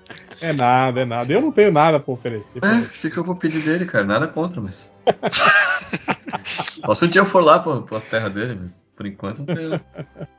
É 0.41 0.53
nada, 0.53 1.01
é 1.01 1.05
nada. 1.05 1.33
Eu 1.33 1.41
não 1.41 1.51
tenho 1.51 1.69
nada 1.69 1.99
pra 1.99 2.13
oferecer. 2.13 2.63
É, 2.63 2.77
o 2.77 3.11
que, 3.11 3.17
eu 3.17 3.25
vou 3.25 3.35
pedir 3.35 3.61
dele, 3.61 3.85
cara? 3.85 4.05
Nada 4.05 4.25
contra, 4.25 4.61
mas. 4.61 4.89
Se 6.95 7.05
um 7.05 7.07
dia 7.09 7.19
eu 7.19 7.25
for 7.25 7.43
lá 7.43 7.59
pra, 7.59 7.81
pras 7.81 8.05
terras 8.05 8.31
dele, 8.31 8.57
mas 8.61 8.71
por 8.95 9.05
enquanto 9.05 9.39
não 9.39 9.53
tenho. 9.53 9.81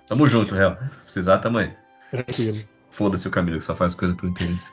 Tamo 0.07 0.27
junto, 0.27 0.55
real. 0.55 0.79
Se 0.81 1.03
precisar, 1.03 1.37
tamo 1.37 1.59
aí. 1.59 1.71
Tranquilo. 2.11 2.59
Foda-se 2.91 3.29
o 3.29 3.31
Camilo 3.31 3.59
que 3.59 3.65
só 3.65 3.77
faz 3.77 3.95
coisa 3.95 4.15
por 4.15 4.29
interesse. 4.29 4.73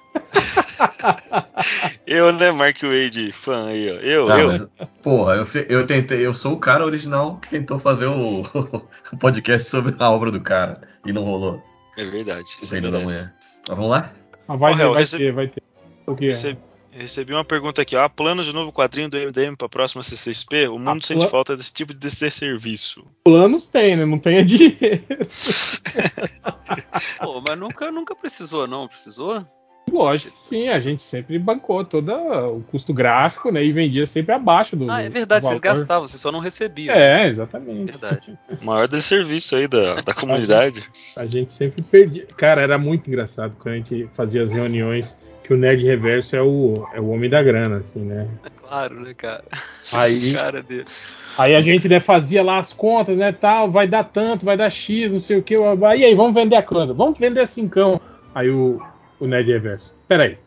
Eu, 2.05 2.31
né, 2.31 2.51
Mark 2.51 2.77
Wade, 2.83 3.31
fã 3.31 3.67
aí, 3.67 3.89
ó. 3.89 3.93
Eu, 3.95 4.29
Ah, 4.31 4.39
eu. 4.39 4.47
mas, 4.47 4.67
porra, 5.01 5.35
eu, 5.35 5.47
eu 5.69 5.85
tentei, 5.87 6.25
eu 6.25 6.33
sou 6.33 6.53
o 6.53 6.59
cara 6.59 6.85
original 6.85 7.37
que 7.37 7.49
tentou 7.49 7.79
fazer 7.79 8.05
o, 8.07 8.41
o 9.11 9.17
podcast 9.17 9.69
sobre 9.69 9.95
a 9.99 10.09
obra 10.09 10.31
do 10.31 10.41
cara 10.41 10.81
e 11.05 11.11
não 11.11 11.23
rolou. 11.23 11.61
É 11.97 12.03
verdade. 12.03 12.45
Reino 12.69 12.91
da 12.91 12.99
merece. 12.99 13.15
Manhã. 13.15 13.33
Mas 13.67 13.75
vamos 13.77 13.91
lá? 13.91 14.13
Ah, 14.47 14.55
vai, 14.55 14.73
Hel, 14.73 14.91
vai 14.91 14.99
rece- 15.01 15.17
ter, 15.17 15.31
vai 15.33 15.47
ter. 15.47 15.63
O 16.05 16.15
quê? 16.15 16.27
Recebi, 16.27 16.59
recebi 16.91 17.33
uma 17.33 17.43
pergunta 17.43 17.81
aqui, 17.81 17.95
ó. 17.97 18.03
Há 18.05 18.09
planos 18.09 18.45
de 18.45 18.53
novo 18.53 18.71
quadrinho 18.71 19.09
do 19.09 19.17
MDM 19.17 19.55
pra 19.57 19.67
próxima 19.67 20.01
CCXP? 20.03 20.67
O 20.69 20.77
mundo 20.79 20.99
Ah, 21.03 21.05
sente 21.05 21.27
falta 21.27 21.57
desse 21.57 21.73
tipo 21.73 21.93
de 21.93 22.09
serviço. 22.09 23.03
Planos 23.25 23.65
tem, 23.67 23.97
né? 23.97 24.05
Não 24.05 24.17
tem 24.19 24.37
é 24.37 24.43
dinheiro. 24.45 25.03
Pô, 27.19 27.43
mas 27.47 27.57
nunca, 27.57 27.91
nunca 27.91 28.15
precisou, 28.15 28.67
não? 28.67 28.87
Precisou? 28.87 29.45
Lógico 29.91 30.35
sim, 30.35 30.69
a 30.69 30.79
gente 30.79 31.03
sempre 31.03 31.37
bancou 31.39 31.83
todo 31.83 32.11
o 32.11 32.61
custo 32.61 32.93
gráfico, 32.93 33.51
né? 33.51 33.63
E 33.63 33.71
vendia 33.71 34.05
sempre 34.05 34.33
abaixo 34.33 34.75
do. 34.75 34.89
Ah, 34.89 35.01
é 35.01 35.09
verdade, 35.09 35.45
vocês 35.45 35.59
gastavam, 35.59 36.07
vocês 36.07 36.21
só 36.21 36.31
não 36.31 36.39
recebiam. 36.39 36.95
É, 36.95 37.27
exatamente. 37.27 37.91
Verdade. 37.91 38.37
O 38.61 38.65
maior 38.65 38.87
desserviço 38.87 39.55
aí 39.55 39.67
da, 39.67 40.01
da 40.01 40.13
comunidade. 40.13 40.89
A 41.15 41.25
gente 41.25 41.53
sempre 41.53 41.83
perdia. 41.83 42.25
Cara, 42.35 42.61
era 42.61 42.77
muito 42.77 43.07
engraçado 43.07 43.55
quando 43.59 43.75
a 43.75 43.77
gente 43.77 44.09
fazia 44.15 44.41
as 44.41 44.51
reuniões 44.51 45.17
que 45.43 45.53
o 45.53 45.57
Nerd 45.57 45.81
Reverso 45.83 46.35
é 46.35 46.41
o, 46.41 46.73
é 46.93 46.99
o 46.99 47.07
homem 47.09 47.29
da 47.29 47.41
grana, 47.41 47.77
assim, 47.77 48.01
né? 48.01 48.27
É 48.43 48.49
claro, 48.49 48.99
né, 48.99 49.13
cara? 49.13 49.45
Aí, 49.93 50.33
Cara 50.35 50.61
dele. 50.61 50.85
aí 51.37 51.55
a 51.55 51.61
gente 51.61 51.87
né, 51.87 52.01
fazia 52.01 52.43
lá 52.43 52.59
as 52.59 52.73
contas, 52.73 53.17
né? 53.17 53.31
Tal, 53.31 53.71
vai 53.71 53.87
dar 53.87 54.03
tanto, 54.03 54.43
vai 54.43 54.57
dar 54.57 54.69
X, 54.69 55.11
não 55.11 55.19
sei 55.19 55.37
o 55.37 55.43
que. 55.43 55.55
E 55.55 56.03
aí, 56.03 56.13
vamos 56.15 56.33
vender 56.33 56.57
a 56.57 56.61
quanto? 56.61 56.93
Vamos 56.93 57.17
vender 57.17 57.47
cincão. 57.47 58.01
Aí 58.35 58.49
o, 58.49 58.81
o 59.19 59.27
Nerd 59.27 59.51
Reverso. 59.51 59.93
Peraí. 60.07 60.37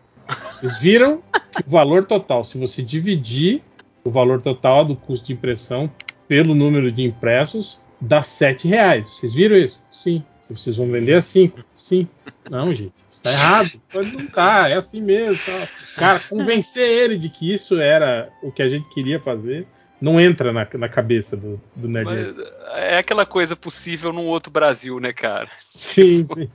Vocês 0.52 0.78
viram 0.78 1.22
que 1.52 1.66
o 1.66 1.70
valor 1.70 2.04
total, 2.04 2.44
se 2.44 2.58
você 2.58 2.82
dividir 2.82 3.62
o 4.04 4.10
valor 4.10 4.40
total 4.40 4.84
do 4.84 4.96
custo 4.96 5.26
de 5.26 5.32
impressão 5.32 5.90
pelo 6.28 6.54
número 6.54 6.92
de 6.92 7.02
impressos, 7.02 7.80
dá 8.00 8.22
7 8.22 8.68
reais. 8.68 9.08
Vocês 9.08 9.34
viram 9.34 9.56
isso? 9.56 9.80
Sim. 9.92 10.24
Vocês 10.48 10.76
vão 10.76 10.88
vender 10.88 11.14
a 11.14 11.22
5? 11.22 11.60
Sim. 11.76 12.08
Não, 12.48 12.74
gente, 12.74 12.92
isso 13.08 13.22
tá 13.22 13.30
errado. 13.30 13.70
Mas 13.94 14.12
não 14.12 14.26
tá, 14.28 14.68
é 14.68 14.74
assim 14.74 15.00
mesmo. 15.00 15.40
Tá. 15.44 15.68
Cara, 15.96 16.20
convencer 16.20 16.88
ele 16.88 17.16
de 17.16 17.28
que 17.28 17.52
isso 17.52 17.78
era 17.78 18.30
o 18.42 18.50
que 18.50 18.62
a 18.62 18.68
gente 18.68 18.88
queria 18.90 19.20
fazer 19.20 19.66
não 20.00 20.20
entra 20.20 20.52
na, 20.52 20.66
na 20.74 20.88
cabeça 20.88 21.36
do, 21.36 21.60
do 21.76 21.88
Nerd. 21.88 22.06
Mas 22.06 22.46
é 22.74 22.98
aquela 22.98 23.26
coisa 23.26 23.54
possível 23.54 24.12
num 24.12 24.26
outro 24.26 24.50
Brasil, 24.50 24.98
né, 24.98 25.12
cara? 25.12 25.48
Sim, 25.74 26.24
sim. 26.32 26.48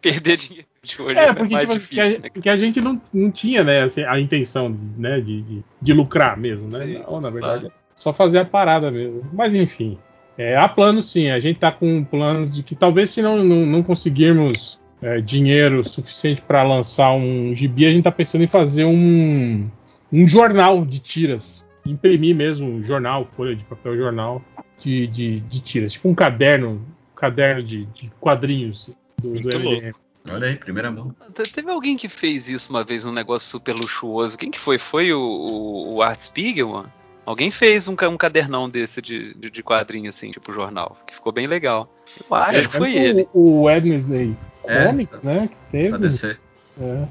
Perder 0.00 0.36
dinheiro 0.36 0.66
de 0.82 1.02
hoje 1.02 1.18
É, 1.18 1.24
é, 1.24 1.32
porque, 1.34 1.54
mais 1.54 1.68
tipo, 1.68 1.78
difícil, 1.78 2.04
porque, 2.04 2.16
a, 2.16 2.20
né? 2.20 2.30
porque 2.32 2.48
a 2.48 2.56
gente 2.56 2.80
não, 2.80 3.00
não 3.12 3.30
tinha 3.30 3.62
né, 3.62 3.82
assim, 3.82 4.02
a 4.04 4.18
intenção 4.18 4.74
né, 4.96 5.20
de, 5.20 5.42
de, 5.42 5.64
de 5.80 5.92
lucrar 5.92 6.36
mesmo, 6.36 6.68
né? 6.72 6.86
Sim, 6.86 7.02
não, 7.06 7.20
na 7.20 7.30
verdade, 7.30 7.60
claro. 7.60 7.74
é 7.74 7.86
só 7.94 8.12
fazer 8.12 8.38
a 8.38 8.44
parada 8.44 8.90
mesmo. 8.90 9.28
Mas 9.32 9.54
enfim, 9.54 9.98
é, 10.38 10.56
há 10.56 10.68
planos 10.68 11.10
sim, 11.10 11.30
a 11.30 11.40
gente 11.40 11.58
tá 11.58 11.72
com 11.72 11.98
um 11.98 12.04
plano 12.04 12.48
de 12.48 12.62
que 12.62 12.74
talvez 12.74 13.10
se 13.10 13.22
não, 13.22 13.42
não, 13.42 13.66
não 13.66 13.82
conseguirmos 13.82 14.78
é, 15.02 15.20
dinheiro 15.20 15.86
suficiente 15.86 16.42
para 16.42 16.62
lançar 16.62 17.12
um 17.12 17.54
gibi, 17.54 17.86
a 17.86 17.90
gente 17.90 18.04
tá 18.04 18.12
pensando 18.12 18.44
em 18.44 18.46
fazer 18.46 18.84
um, 18.84 19.68
um 20.12 20.28
jornal 20.28 20.84
de 20.84 21.00
tiras. 21.00 21.65
Imprimir 21.90 22.34
mesmo 22.34 22.68
um 22.68 22.82
jornal, 22.82 23.24
folha 23.24 23.54
de 23.54 23.64
papel 23.64 23.96
jornal 23.96 24.42
de, 24.80 25.06
de, 25.06 25.40
de 25.40 25.60
tiras, 25.60 25.92
tipo 25.92 26.08
um 26.08 26.14
caderno, 26.14 26.84
caderno 27.14 27.62
de, 27.62 27.84
de 27.86 28.10
quadrinhos 28.20 28.88
do, 29.22 29.34
do 29.40 29.58
louco. 29.58 29.82
MDM. 29.82 29.94
Olha 30.32 30.48
aí, 30.48 30.56
primeira 30.56 30.90
mão. 30.90 31.14
Te- 31.34 31.44
Teve 31.52 31.70
alguém 31.70 31.96
que 31.96 32.08
fez 32.08 32.48
isso 32.48 32.70
uma 32.70 32.82
vez, 32.82 33.04
um 33.04 33.12
negócio 33.12 33.48
super 33.48 33.74
luxuoso. 33.76 34.36
Quem 34.36 34.50
que 34.50 34.58
foi? 34.58 34.76
Foi 34.78 35.12
o, 35.12 35.20
o, 35.20 35.94
o 35.94 36.02
Art 36.02 36.18
Spiegelman? 36.18 36.86
Alguém 37.24 37.50
fez 37.50 37.86
um, 37.88 37.92
um 38.10 38.16
cadernão 38.16 38.68
desse 38.68 39.00
de, 39.00 39.34
de, 39.34 39.50
de 39.50 39.62
quadrinho, 39.62 40.08
assim, 40.08 40.30
tipo 40.30 40.52
jornal, 40.52 40.96
que 41.06 41.14
ficou 41.14 41.32
bem 41.32 41.46
legal. 41.46 41.88
Eu 42.28 42.36
acho 42.36 42.68
que 42.68 42.76
foi 42.76 42.96
É, 42.96 43.04
ele. 43.04 43.28
O, 43.32 43.40
o 43.40 43.62
Wednesday 43.62 44.36
É. 44.64 44.86
Comics, 44.86 45.22
né? 45.22 45.48
Que 45.48 45.56
teve. 45.70 45.88
Pra 45.90 45.98
descer. 45.98 46.40
É. 46.80 47.06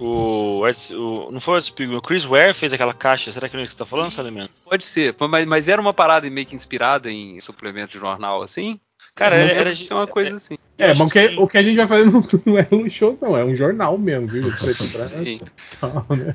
O, 0.00 0.62
o- 0.64 1.30
não 1.30 1.40
foi 1.40 1.54
o 1.54 1.56
Art 1.56 1.64
Spiegelman, 1.64 1.98
o 1.98 2.02
Chris 2.02 2.24
Ware 2.24 2.54
fez 2.54 2.72
aquela 2.72 2.94
caixa. 2.94 3.30
Será 3.30 3.48
que 3.48 3.54
não 3.54 3.60
é 3.60 3.64
isso 3.64 3.72
que 3.72 3.78
você 3.78 3.84
tá 3.84 3.86
falando, 3.90 4.10
Salimeno? 4.10 4.48
Pode 4.64 4.84
ser, 4.84 5.14
mas, 5.28 5.46
mas 5.46 5.68
era 5.68 5.80
uma 5.80 5.92
parada 5.92 6.28
meio 6.30 6.46
que 6.46 6.54
inspirada 6.56 7.10
em 7.10 7.38
suplemento 7.40 7.92
de 7.92 7.98
jornal, 7.98 8.42
assim? 8.42 8.80
Cara, 9.14 9.38
Não 9.38 9.46
era, 9.46 9.70
era 9.70 9.94
uma 9.94 10.06
coisa 10.06 10.36
assim. 10.36 10.56
É, 10.78 10.88
mas 10.94 11.00
o 11.00 11.12
que 11.12 11.26
o 11.38 11.46
que 11.46 11.58
a 11.58 11.62
gente 11.62 11.76
vai 11.76 11.86
fazer 11.86 12.06
não, 12.06 12.24
não 12.46 12.58
é 12.58 12.66
um 12.72 12.88
show, 12.88 13.18
não, 13.20 13.36
é 13.36 13.44
um 13.44 13.54
jornal 13.54 13.98
mesmo, 13.98 14.26
viu? 14.28 14.44
Tal, 15.78 16.06
né? 16.16 16.34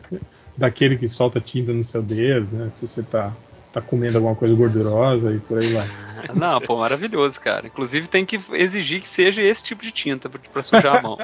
Daquele 0.58 0.98
que 0.98 1.10
solta 1.10 1.42
tinta 1.42 1.74
no 1.74 1.84
seu 1.84 2.02
dedo, 2.02 2.56
né? 2.56 2.72
Se 2.76 2.88
você 2.88 3.02
tá, 3.04 3.34
tá 3.76 3.82
comendo 3.82 4.18
alguma 4.18 4.36
coisa 4.36 4.56
gordurosa 4.56 5.34
e 5.34 5.40
por 5.40 5.60
aí 5.60 5.68
vai. 5.74 5.86
Não, 6.34 6.62
pô, 6.62 6.78
maravilhoso, 6.78 7.40
cara. 7.42 7.68
Inclusive 7.68 8.08
tem 8.08 8.26
que 8.26 8.40
exigir 8.54 9.02
que 9.02 9.08
seja 9.08 9.42
esse 9.42 9.62
tipo 9.66 9.84
de 9.84 9.92
tinta 9.92 10.30
pra, 10.30 10.40
pra 10.52 10.64
sujar 10.64 10.96
a 10.96 11.02
mão. 11.02 11.18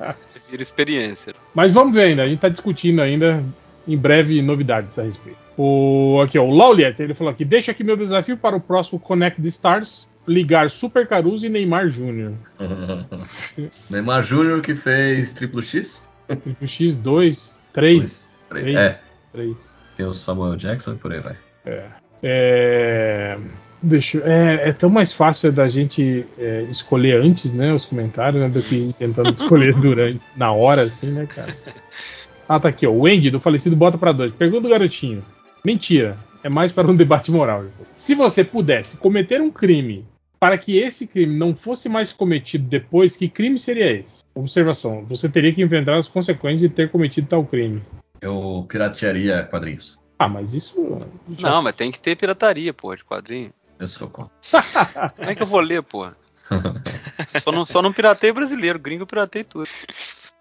Vira 0.50 0.62
experiência. 0.62 1.34
Mas 1.54 1.70
vamos 1.70 1.94
ver 1.94 2.04
ainda, 2.04 2.22
a 2.22 2.26
gente 2.26 2.40
tá 2.40 2.48
discutindo 2.48 3.02
ainda. 3.02 3.44
Em 3.86 3.96
breve, 3.96 4.40
novidades 4.42 4.98
a 4.98 5.02
respeito. 5.02 5.38
O, 5.56 6.20
aqui, 6.22 6.38
ó, 6.38 6.44
o 6.44 6.54
Lauliet, 6.54 6.98
ele 6.98 7.14
falou 7.14 7.30
aqui: 7.30 7.44
deixa 7.44 7.72
aqui 7.72 7.84
meu 7.84 7.96
desafio 7.96 8.36
para 8.36 8.56
o 8.56 8.60
próximo 8.60 8.98
Connect 8.98 9.40
the 9.40 9.48
Stars 9.48 10.08
ligar 10.26 10.70
Super 10.70 11.06
Caruso 11.06 11.44
e 11.44 11.48
Neymar 11.48 11.88
Júnior. 11.88 12.32
Neymar 13.88 14.22
Júnior 14.22 14.60
que 14.60 14.74
fez 14.74 15.32
triplo 15.32 15.62
X? 15.62 16.06
X, 16.66 16.96
2, 16.96 17.60
3, 17.72 17.98
Três. 17.98 18.28
Três. 18.48 18.76
É, 18.76 19.00
3. 19.32 19.56
tem 19.96 20.06
o 20.06 20.12
Samuel 20.12 20.56
Jackson 20.56 20.92
e 20.92 20.96
por 20.96 21.12
aí 21.12 21.20
vai. 21.20 21.36
É, 22.22 23.36
deixa, 23.82 24.18
eu- 24.18 24.26
é, 24.26 24.68
é 24.68 24.72
tão 24.72 24.90
mais 24.90 25.12
fácil 25.12 25.52
da 25.52 25.68
gente 25.68 26.24
é, 26.38 26.62
escolher 26.70 27.20
antes, 27.20 27.52
né, 27.52 27.72
os 27.72 27.84
comentários, 27.84 28.40
né, 28.42 28.48
do 28.48 28.62
que 28.62 28.94
tentando 28.98 29.30
escolher 29.30 29.74
durante, 29.78 30.20
na 30.36 30.52
hora, 30.52 30.82
assim, 30.82 31.12
né, 31.12 31.26
cara. 31.26 31.54
Ah, 32.48 32.58
tá 32.58 32.68
aqui, 32.70 32.86
ó. 32.86 32.90
O 32.90 33.06
Andy 33.06 33.30
do 33.30 33.38
falecido 33.40 33.76
bota 33.76 33.98
pra 33.98 34.10
dois. 34.10 34.32
Pergunta 34.32 34.62
do 34.62 34.68
garotinho. 34.70 35.22
Mentira. 35.64 36.16
É 36.42 36.48
mais 36.48 36.72
para 36.72 36.88
um 36.88 36.96
debate 36.96 37.30
moral. 37.30 37.64
Se 37.96 38.14
você 38.14 38.42
pudesse 38.42 38.96
cometer 38.96 39.40
um 39.40 39.50
crime 39.50 40.04
para 40.40 40.56
que 40.56 40.78
esse 40.78 41.06
crime 41.06 41.36
não 41.36 41.54
fosse 41.54 41.88
mais 41.88 42.12
cometido 42.12 42.64
depois, 42.66 43.16
que 43.16 43.28
crime 43.28 43.58
seria 43.58 43.92
esse? 43.92 44.22
Observação. 44.34 45.04
Você 45.06 45.28
teria 45.28 45.52
que 45.52 45.60
enfrentar 45.60 45.96
as 45.98 46.08
consequências 46.08 46.60
de 46.60 46.68
ter 46.68 46.90
cometido 46.90 47.26
tal 47.26 47.44
crime. 47.44 47.82
Eu 48.22 48.64
piratearia 48.68 49.42
quadrinhos. 49.50 49.98
Ah, 50.18 50.28
mas 50.28 50.52
isso. 50.54 50.98
já- 51.38 51.50
Não, 51.50 51.62
mas 51.62 51.74
tem 51.76 51.90
que 51.92 51.98
ter 51.98 52.16
pirataria, 52.16 52.72
pô, 52.74 52.94
de 52.94 53.04
quadrinho. 53.04 53.52
Eu 53.78 53.86
sou 53.86 54.08
contra. 54.10 54.32
Como 55.16 55.30
é 55.30 55.34
que 55.34 55.42
eu 55.42 55.46
vou 55.46 55.60
ler, 55.60 55.82
pô? 55.82 56.08
Só 57.42 57.52
não, 57.52 57.64
só 57.66 57.82
não 57.82 57.92
piratei 57.92 58.32
brasileiro, 58.32 58.78
gringo 58.78 59.02
eu 59.02 59.06
piratei 59.06 59.44
tudo. 59.44 59.68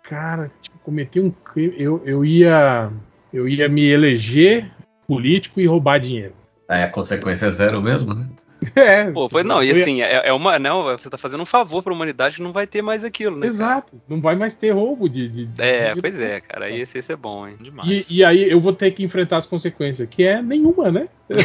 Cara, 0.04 0.46
tipo, 0.62 0.78
cometer 0.80 1.20
um 1.20 1.30
crime. 1.30 1.76
Eu, 1.78 2.02
eu 2.06 2.24
ia. 2.26 2.90
Eu 3.34 3.48
ia 3.48 3.68
me 3.68 3.86
eleger 3.90 4.72
político 5.06 5.60
e 5.60 5.66
roubar 5.68 6.00
dinheiro. 6.00 6.34
Aí 6.68 6.82
a 6.82 6.90
consequência 6.90 7.46
é 7.48 7.52
zero 7.52 7.82
mesmo, 7.82 8.14
né? 8.14 8.30
É. 8.76 9.12
Pô, 9.12 9.30
pois 9.30 9.46
não, 9.46 9.64
e 9.64 9.72
assim, 9.72 10.02
é, 10.02 10.30
é 10.30 10.34
uma. 10.34 10.58
Não, 10.58 10.84
você 10.98 11.10
tá 11.10 11.18
fazendo 11.18 11.42
um 11.42 11.46
favor 11.46 11.84
pra 11.84 11.94
humanidade 11.94 12.38
que 12.38 12.42
não 12.42 12.52
vai 12.52 12.66
ter 12.66 12.82
mais 12.82 13.04
aquilo, 13.04 13.36
né? 13.36 13.42
cara? 13.42 13.54
Exato. 13.54 14.02
Não 14.08 14.20
vai 14.20 14.36
mais 14.36 14.56
ter 14.56 14.72
roubo 14.72 15.08
de. 15.08 15.28
de- 15.30 15.46
de 15.46 15.62
É, 15.62 15.78
dinheiro. 15.78 16.02
pois 16.02 16.20
é, 16.20 16.42
cara. 16.42 16.66
Aí 16.66 16.82
esse, 16.82 16.98
esse 16.98 17.14
é 17.14 17.16
bom, 17.16 17.48
hein? 17.48 17.56
Demais. 17.60 18.10
E, 18.10 18.16
e 18.18 18.26
aí 18.26 18.50
eu 18.50 18.60
vou 18.60 18.74
ter 18.74 18.92
que 18.92 19.04
enfrentar 19.04 19.38
as 19.38 19.46
consequências, 19.46 20.08
que 20.10 20.24
é 20.24 20.42
nenhuma, 20.42 20.92
né? 20.92 21.08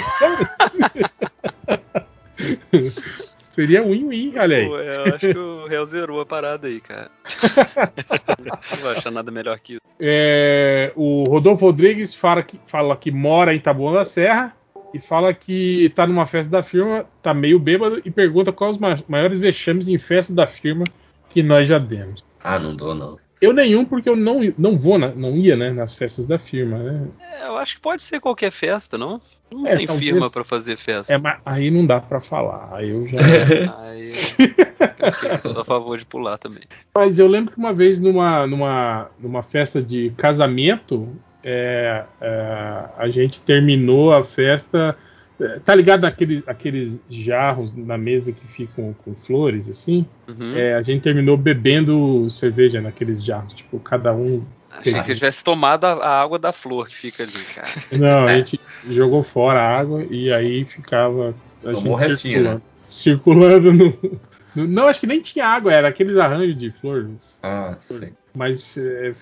Seria 3.54 3.82
win-win, 3.82 4.32
olha 4.38 4.56
aí. 4.56 4.66
Pô, 4.66 4.78
eu 4.78 5.02
acho 5.14 5.18
que 5.18 5.38
o 5.38 5.66
Real 5.66 5.84
zerou 5.84 6.20
a 6.20 6.26
parada 6.26 6.66
aí, 6.68 6.80
cara. 6.80 7.10
não 8.72 8.78
vou 8.80 8.90
achar 8.92 9.10
nada 9.10 9.30
melhor 9.30 9.58
que 9.58 9.74
isso. 9.74 9.82
É, 10.00 10.90
o 10.96 11.22
Rodolfo 11.28 11.66
Rodrigues 11.66 12.14
fala 12.14 12.42
que, 12.42 12.58
fala 12.66 12.96
que 12.96 13.10
mora 13.10 13.54
em 13.54 13.60
Taboão 13.60 13.92
da 13.92 14.06
Serra 14.06 14.56
e 14.94 15.00
fala 15.00 15.32
que 15.32 15.90
tá 15.94 16.06
numa 16.06 16.26
festa 16.26 16.50
da 16.52 16.62
firma, 16.62 17.06
tá 17.22 17.32
meio 17.32 17.58
bêbado 17.58 18.00
e 18.04 18.10
pergunta 18.10 18.52
quais 18.52 18.74
os 18.76 18.80
ma- 18.80 18.98
maiores 19.08 19.38
vexames 19.38 19.88
em 19.88 19.98
festa 19.98 20.34
da 20.34 20.46
firma 20.46 20.84
que 21.28 21.42
nós 21.42 21.66
já 21.68 21.78
demos. 21.78 22.24
Ah, 22.42 22.58
não 22.58 22.74
dou, 22.76 22.94
não. 22.94 23.18
Eu 23.40 23.52
nenhum, 23.52 23.84
porque 23.84 24.08
eu 24.08 24.14
não, 24.14 24.40
não 24.56 24.76
vou, 24.78 24.98
na- 24.98 25.12
não 25.12 25.36
ia 25.36 25.56
né, 25.56 25.72
nas 25.72 25.92
festas 25.94 26.26
da 26.26 26.38
firma, 26.38 26.78
né? 26.78 27.08
É, 27.20 27.46
eu 27.48 27.56
acho 27.56 27.74
que 27.74 27.80
pode 27.80 28.00
ser 28.02 28.20
qualquer 28.20 28.52
festa, 28.52 28.96
não? 28.96 29.20
Não 29.50 29.66
É, 29.66 29.76
tem 29.76 29.86
talvez. 29.86 30.10
firma 30.10 30.30
pra 30.30 30.44
fazer 30.44 30.76
festa. 30.76 31.12
É, 31.12 31.18
mas 31.18 31.40
aí 31.44 31.68
não 31.68 31.84
dá 31.84 32.00
pra 32.00 32.20
falar. 32.20 32.68
Aí 32.72 32.90
eu 32.90 33.04
já. 33.08 33.18
Aí, 33.82 34.12
eu 35.42 35.50
sou 35.50 35.62
a 35.62 35.64
favor 35.64 35.98
de 35.98 36.04
pular 36.04 36.38
também. 36.38 36.62
Mas 36.96 37.18
eu 37.18 37.26
lembro 37.26 37.52
que 37.52 37.58
uma 37.58 37.72
vez 37.72 37.98
numa, 38.00 38.46
numa, 38.46 39.10
numa 39.18 39.42
festa 39.42 39.82
de 39.82 40.10
casamento, 40.16 41.08
é, 41.44 42.04
é, 42.20 42.84
a 42.98 43.08
gente 43.08 43.40
terminou 43.40 44.12
a 44.12 44.22
festa. 44.24 44.96
é, 45.40 45.58
Tá 45.60 45.74
ligado 45.74 46.04
aqueles, 46.04 46.42
aqueles 46.46 47.00
jarros 47.10 47.74
na 47.74 47.98
mesa 47.98 48.32
que 48.32 48.46
ficam 48.46 48.94
com 49.04 49.14
flores, 49.14 49.68
assim? 49.68 50.06
Uhum. 50.28 50.54
É, 50.56 50.74
a 50.74 50.82
gente 50.82 51.02
terminou 51.02 51.36
bebendo 51.36 52.28
cerveja 52.30 52.80
naqueles 52.80 53.22
jarros. 53.24 53.52
Tipo, 53.54 53.78
cada 53.80 54.12
um 54.14 54.42
Achei 54.70 54.94
que 54.94 55.04
você 55.04 55.14
tivesse 55.14 55.44
tomado 55.44 55.84
a, 55.84 55.92
a 55.92 56.22
água 56.22 56.38
da 56.38 56.52
flor 56.52 56.88
que 56.88 56.96
fica 56.96 57.22
ali, 57.22 57.32
cara. 57.54 57.68
Não, 57.92 58.26
a 58.26 58.34
gente 58.38 58.58
jogou 58.88 59.22
fora 59.22 59.60
a 59.60 59.78
água 59.78 60.02
e 60.10 60.32
aí 60.32 60.64
ficava 60.64 61.34
a 61.64 61.72
Tomou 61.72 61.98
gente 61.98 62.08
restinho, 62.08 62.42
né? 62.42 62.60
circulando, 62.88 63.72
circulando 63.72 63.72
no, 63.72 64.20
no- 64.56 64.66
Não, 64.68 64.88
acho 64.88 64.98
que 65.00 65.06
nem 65.06 65.20
tinha 65.20 65.46
água, 65.46 65.72
era 65.72 65.88
aqueles 65.88 66.16
arranjos 66.16 66.58
de 66.58 66.70
flor. 66.70 67.10
Ah, 67.42 67.74
sim. 67.80 68.12
Mas 68.34 68.64
é, 68.76 69.12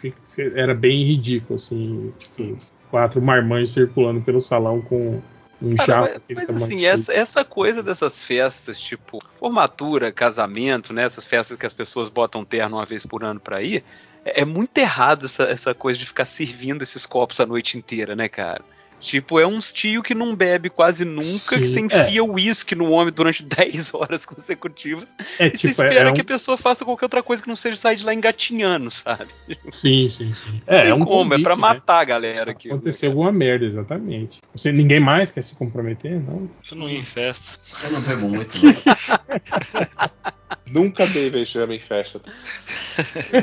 era 0.55 0.75
bem 0.75 1.05
ridículo, 1.05 1.57
assim. 1.57 2.13
tipo, 2.19 2.57
quatro 2.91 3.21
marmanjos 3.21 3.73
circulando 3.73 4.21
pelo 4.21 4.41
salão 4.41 4.81
com 4.81 5.21
um 5.63 5.77
Cara, 5.77 5.87
jarro 5.87 6.23
mas, 6.31 6.49
mas 6.49 6.63
assim, 6.63 6.87
essa, 6.87 7.13
essa 7.13 7.45
coisa 7.45 7.83
dessas 7.83 8.21
festas, 8.21 8.81
tipo, 8.81 9.19
formatura, 9.39 10.11
casamento, 10.11 10.93
né? 10.93 11.05
Essas 11.05 11.25
festas 11.25 11.57
que 11.57 11.67
as 11.67 11.73
pessoas 11.73 12.09
botam 12.09 12.45
terno 12.45 12.77
uma 12.77 12.87
vez 12.87 13.05
por 13.05 13.23
ano 13.23 13.39
pra 13.39 13.63
ir, 13.63 13.85
é, 14.25 14.41
é 14.41 14.45
muito 14.45 14.77
errado 14.79 15.27
essa, 15.27 15.45
essa 15.45 15.75
coisa 15.75 15.99
de 15.99 16.07
ficar 16.07 16.25
servindo 16.25 16.83
esses 16.83 17.05
copos 17.05 17.39
a 17.41 17.47
noite 17.47 17.77
inteira, 17.77 18.17
né, 18.17 18.29
cara? 18.29 18.65
Tipo, 19.01 19.41
é 19.41 19.47
uns 19.47 19.73
tio 19.73 20.03
que 20.03 20.15
não 20.15 20.37
bebe 20.37 20.69
quase 20.69 21.05
nunca, 21.07 21.25
Sim, 21.57 21.61
que 21.61 21.67
você 21.67 21.81
é. 21.81 21.83
enfia 21.83 22.23
uísque 22.23 22.75
no 22.75 22.91
homem 22.91 23.13
durante 23.13 23.43
10 23.43 23.95
horas 23.95 24.27
consecutivas. 24.27 25.13
É 25.39 25.47
E 25.47 25.51
você 25.51 25.69
tipo, 25.69 25.83
é, 25.83 25.87
espera 25.89 26.09
é 26.09 26.11
um- 26.11 26.15
que 26.15 26.21
a 26.21 26.25
pessoa 26.25 26.57
faça 26.57 26.85
qualquer 26.85 27.07
outra 27.07 27.23
coisa 27.23 27.43
que 27.43 27.49
não 27.49 27.57
seja 27.57 27.79
sair 27.79 27.97
de 27.97 28.05
lá 28.05 28.13
engatinhando, 28.13 28.91
sabe? 28.91 29.29
Sim, 29.73 30.09
sim, 30.11 30.35
sim. 30.35 30.61
É, 30.67 30.89
é 30.89 30.95
um 30.95 30.99
como, 31.05 31.33
é 31.33 31.37
convite, 31.39 31.43
pra 31.45 31.57
né? 31.57 31.61
matar 31.61 32.01
a 32.01 32.05
galera 32.05 32.51
aqui. 32.51 32.69
Acontecer 32.69 33.07
alguma 33.07 33.33
merda, 33.33 33.65
exatamente. 33.65 34.39
Você, 34.55 34.71
ninguém 34.71 35.01
mais 35.01 35.31
quer 35.31 35.43
se 35.43 35.55
comprometer? 35.55 36.21
Não. 36.21 36.49
Eu 36.71 36.77
não 36.77 36.89
ia 36.89 36.99
em 36.99 37.03
festa. 37.03 37.59
Eu 37.85 37.93
não 37.93 38.01
bebo 38.03 38.29
muito, 38.29 38.59
não. 38.63 38.75
Nunca 40.71 41.07
dei 41.07 41.31
vexame 41.31 41.77
em 41.77 41.81
festa. 41.81 42.21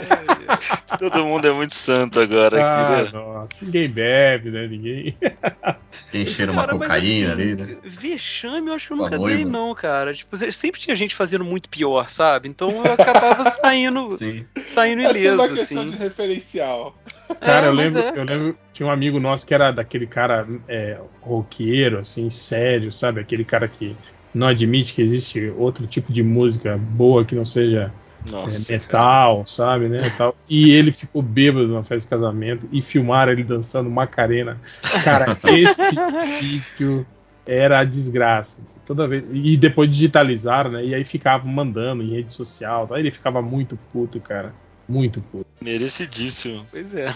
Todo 1.00 1.26
mundo 1.26 1.48
é 1.48 1.52
muito 1.52 1.74
santo 1.74 2.20
agora 2.20 2.64
Ah, 2.64 3.00
aqui, 3.02 3.14
né? 3.14 3.20
nossa, 3.20 3.48
ninguém 3.62 3.90
bebe, 3.90 4.52
né? 4.52 4.68
Ninguém. 4.68 5.18
Encheram 6.14 6.54
uma 6.54 6.66
Cara, 6.66 6.78
cocaína 6.78 7.34
assim, 7.34 7.42
ali, 7.42 7.56
né? 7.56 7.78
Vexame 7.84 8.70
eu 8.70 8.74
acho 8.74 8.88
que 8.88 8.94
eu 8.94 8.98
nunca 8.98 9.20
dei, 9.20 9.46
não, 9.46 9.74
cara. 9.76 10.14
Tipo, 10.14 10.38
sempre 10.52 10.80
tinha 10.80 10.96
gente 10.96 11.16
fazendo 11.16 11.44
muito 11.44 11.70
pior, 11.70 12.10
sabe? 12.10 12.48
Então 12.48 12.84
eu 12.86 12.94
acabava 12.94 13.44
saindo, 13.52 14.10
Sim. 14.12 14.46
saindo 14.66 15.02
É 15.02 15.10
ileso, 15.10 15.36
uma 15.42 15.50
questão 15.50 15.82
assim. 15.84 15.92
de 15.92 15.98
referencial. 15.98 16.96
Cara, 17.42 17.66
É, 17.66 17.70
eu 17.70 17.74
lembro, 17.74 18.02
é, 18.02 18.14
eu 18.16 18.24
lembro, 18.24 18.58
tinha 18.74 18.88
um 18.88 18.92
amigo 18.92 19.20
nosso 19.20 19.46
que 19.46 19.54
era 19.54 19.72
daquele 19.72 20.08
cara 20.08 20.48
é, 20.68 20.98
roqueiro, 21.22 22.00
assim, 22.00 22.30
sério, 22.30 22.92
sabe? 22.94 23.20
Aquele 23.20 23.44
cara 23.44 23.68
que 23.68 23.96
não 24.38 24.48
admite 24.48 24.94
que 24.94 25.02
existe 25.02 25.54
outro 25.58 25.88
tipo 25.88 26.12
de 26.14 26.24
música 26.24 26.78
boa 26.78 27.26
que 27.26 27.36
não 27.36 27.46
seja 27.46 27.92
é, 28.28 28.32
Nossa. 28.32 28.72
metal, 28.72 29.46
sabe, 29.48 29.88
né? 29.88 30.10
Tal. 30.18 30.36
E 30.50 30.72
ele 30.72 30.92
ficou 30.92 31.22
bêbado 31.22 31.68
numa 31.68 31.84
festa 31.84 32.02
de 32.02 32.08
casamento 32.08 32.68
e 32.72 32.82
filmaram 32.82 33.32
ele 33.32 33.44
dançando 33.44 33.90
Macarena. 33.90 34.60
Cara, 35.04 35.38
esse 35.52 35.96
vídeo 36.42 37.06
era 37.46 37.80
a 37.80 37.84
desgraça. 37.84 38.62
Toda 38.86 39.08
vez. 39.08 39.24
E 39.32 39.56
depois 39.58 39.90
digitalizaram, 39.90 40.72
né? 40.72 40.86
E 40.86 40.94
aí 40.94 41.06
ficavam 41.06 41.52
mandando 41.52 42.04
em 42.04 42.12
rede 42.12 42.34
social. 42.34 42.88
Aí 42.92 43.02
ele 43.02 43.12
ficava 43.12 43.42
muito 43.42 43.78
puto, 43.92 44.20
cara. 44.20 44.54
Muito 44.88 45.22
puto. 45.22 45.48
Merecidíssimo. 45.62 46.66
Pois 46.70 46.94
é. 46.94 47.14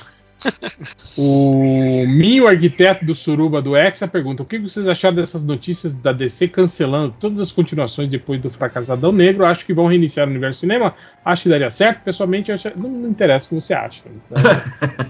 O 1.17 2.05
Minho, 2.07 2.47
arquiteto 2.47 3.05
do 3.05 3.13
Suruba 3.13 3.61
do 3.61 3.75
Hexa, 3.75 4.07
pergunta: 4.07 4.43
o 4.43 4.45
que 4.45 4.57
vocês 4.57 4.87
acharam 4.87 5.15
dessas 5.15 5.45
notícias 5.45 5.93
da 5.95 6.11
DC 6.11 6.47
cancelando 6.47 7.13
todas 7.19 7.39
as 7.39 7.51
continuações 7.51 8.09
depois 8.09 8.41
do 8.41 8.49
fracasso 8.49 8.95
Negro? 9.11 9.45
Acho 9.45 9.65
que 9.65 9.73
vão 9.73 9.87
reiniciar 9.87 10.27
o 10.27 10.31
universo 10.31 10.61
cinema. 10.61 10.95
Acho 11.23 11.43
que 11.43 11.49
daria 11.49 11.69
certo. 11.69 12.03
Pessoalmente, 12.03 12.51
acho... 12.51 12.71
não, 12.75 12.89
não 12.89 13.09
interessa 13.09 13.45
o 13.45 13.49
que 13.49 13.55
você 13.55 13.73
acha. 13.73 14.01
Então, 14.05 14.41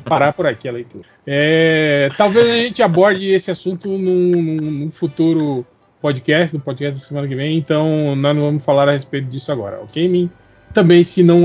parar 0.05 0.33
por 0.33 0.45
aqui 0.45 0.67
a 0.67 0.71
leitura. 0.71 1.05
É, 1.25 2.09
talvez 2.17 2.49
a 2.49 2.55
gente 2.57 2.81
aborde 2.81 3.25
esse 3.25 3.51
assunto 3.51 3.87
num, 3.89 4.31
num- 4.41 4.71
num 4.71 4.91
futuro 4.91 5.65
podcast, 6.01 6.55
no 6.55 6.61
podcast 6.61 6.99
da 6.99 7.05
semana 7.05 7.27
que 7.27 7.35
vem. 7.35 7.57
Então, 7.57 8.15
nós 8.15 8.35
não 8.35 8.43
vamos 8.43 8.65
falar 8.65 8.89
a 8.89 8.93
respeito 8.93 9.29
disso 9.29 9.51
agora, 9.51 9.79
ok, 9.81 10.07
Min? 10.09 10.29
Também, 10.73 11.03
se 11.03 11.21
não, 11.21 11.41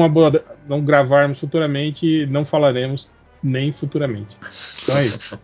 não 0.69 0.81
gravarmos 0.81 1.41
futuramente, 1.41 2.27
não 2.27 2.45
falaremos 2.45 3.11
nem 3.47 3.73
futuramente. 3.73 4.37
Então 4.83 4.97
é 4.97 5.07
isso. 5.07 5.39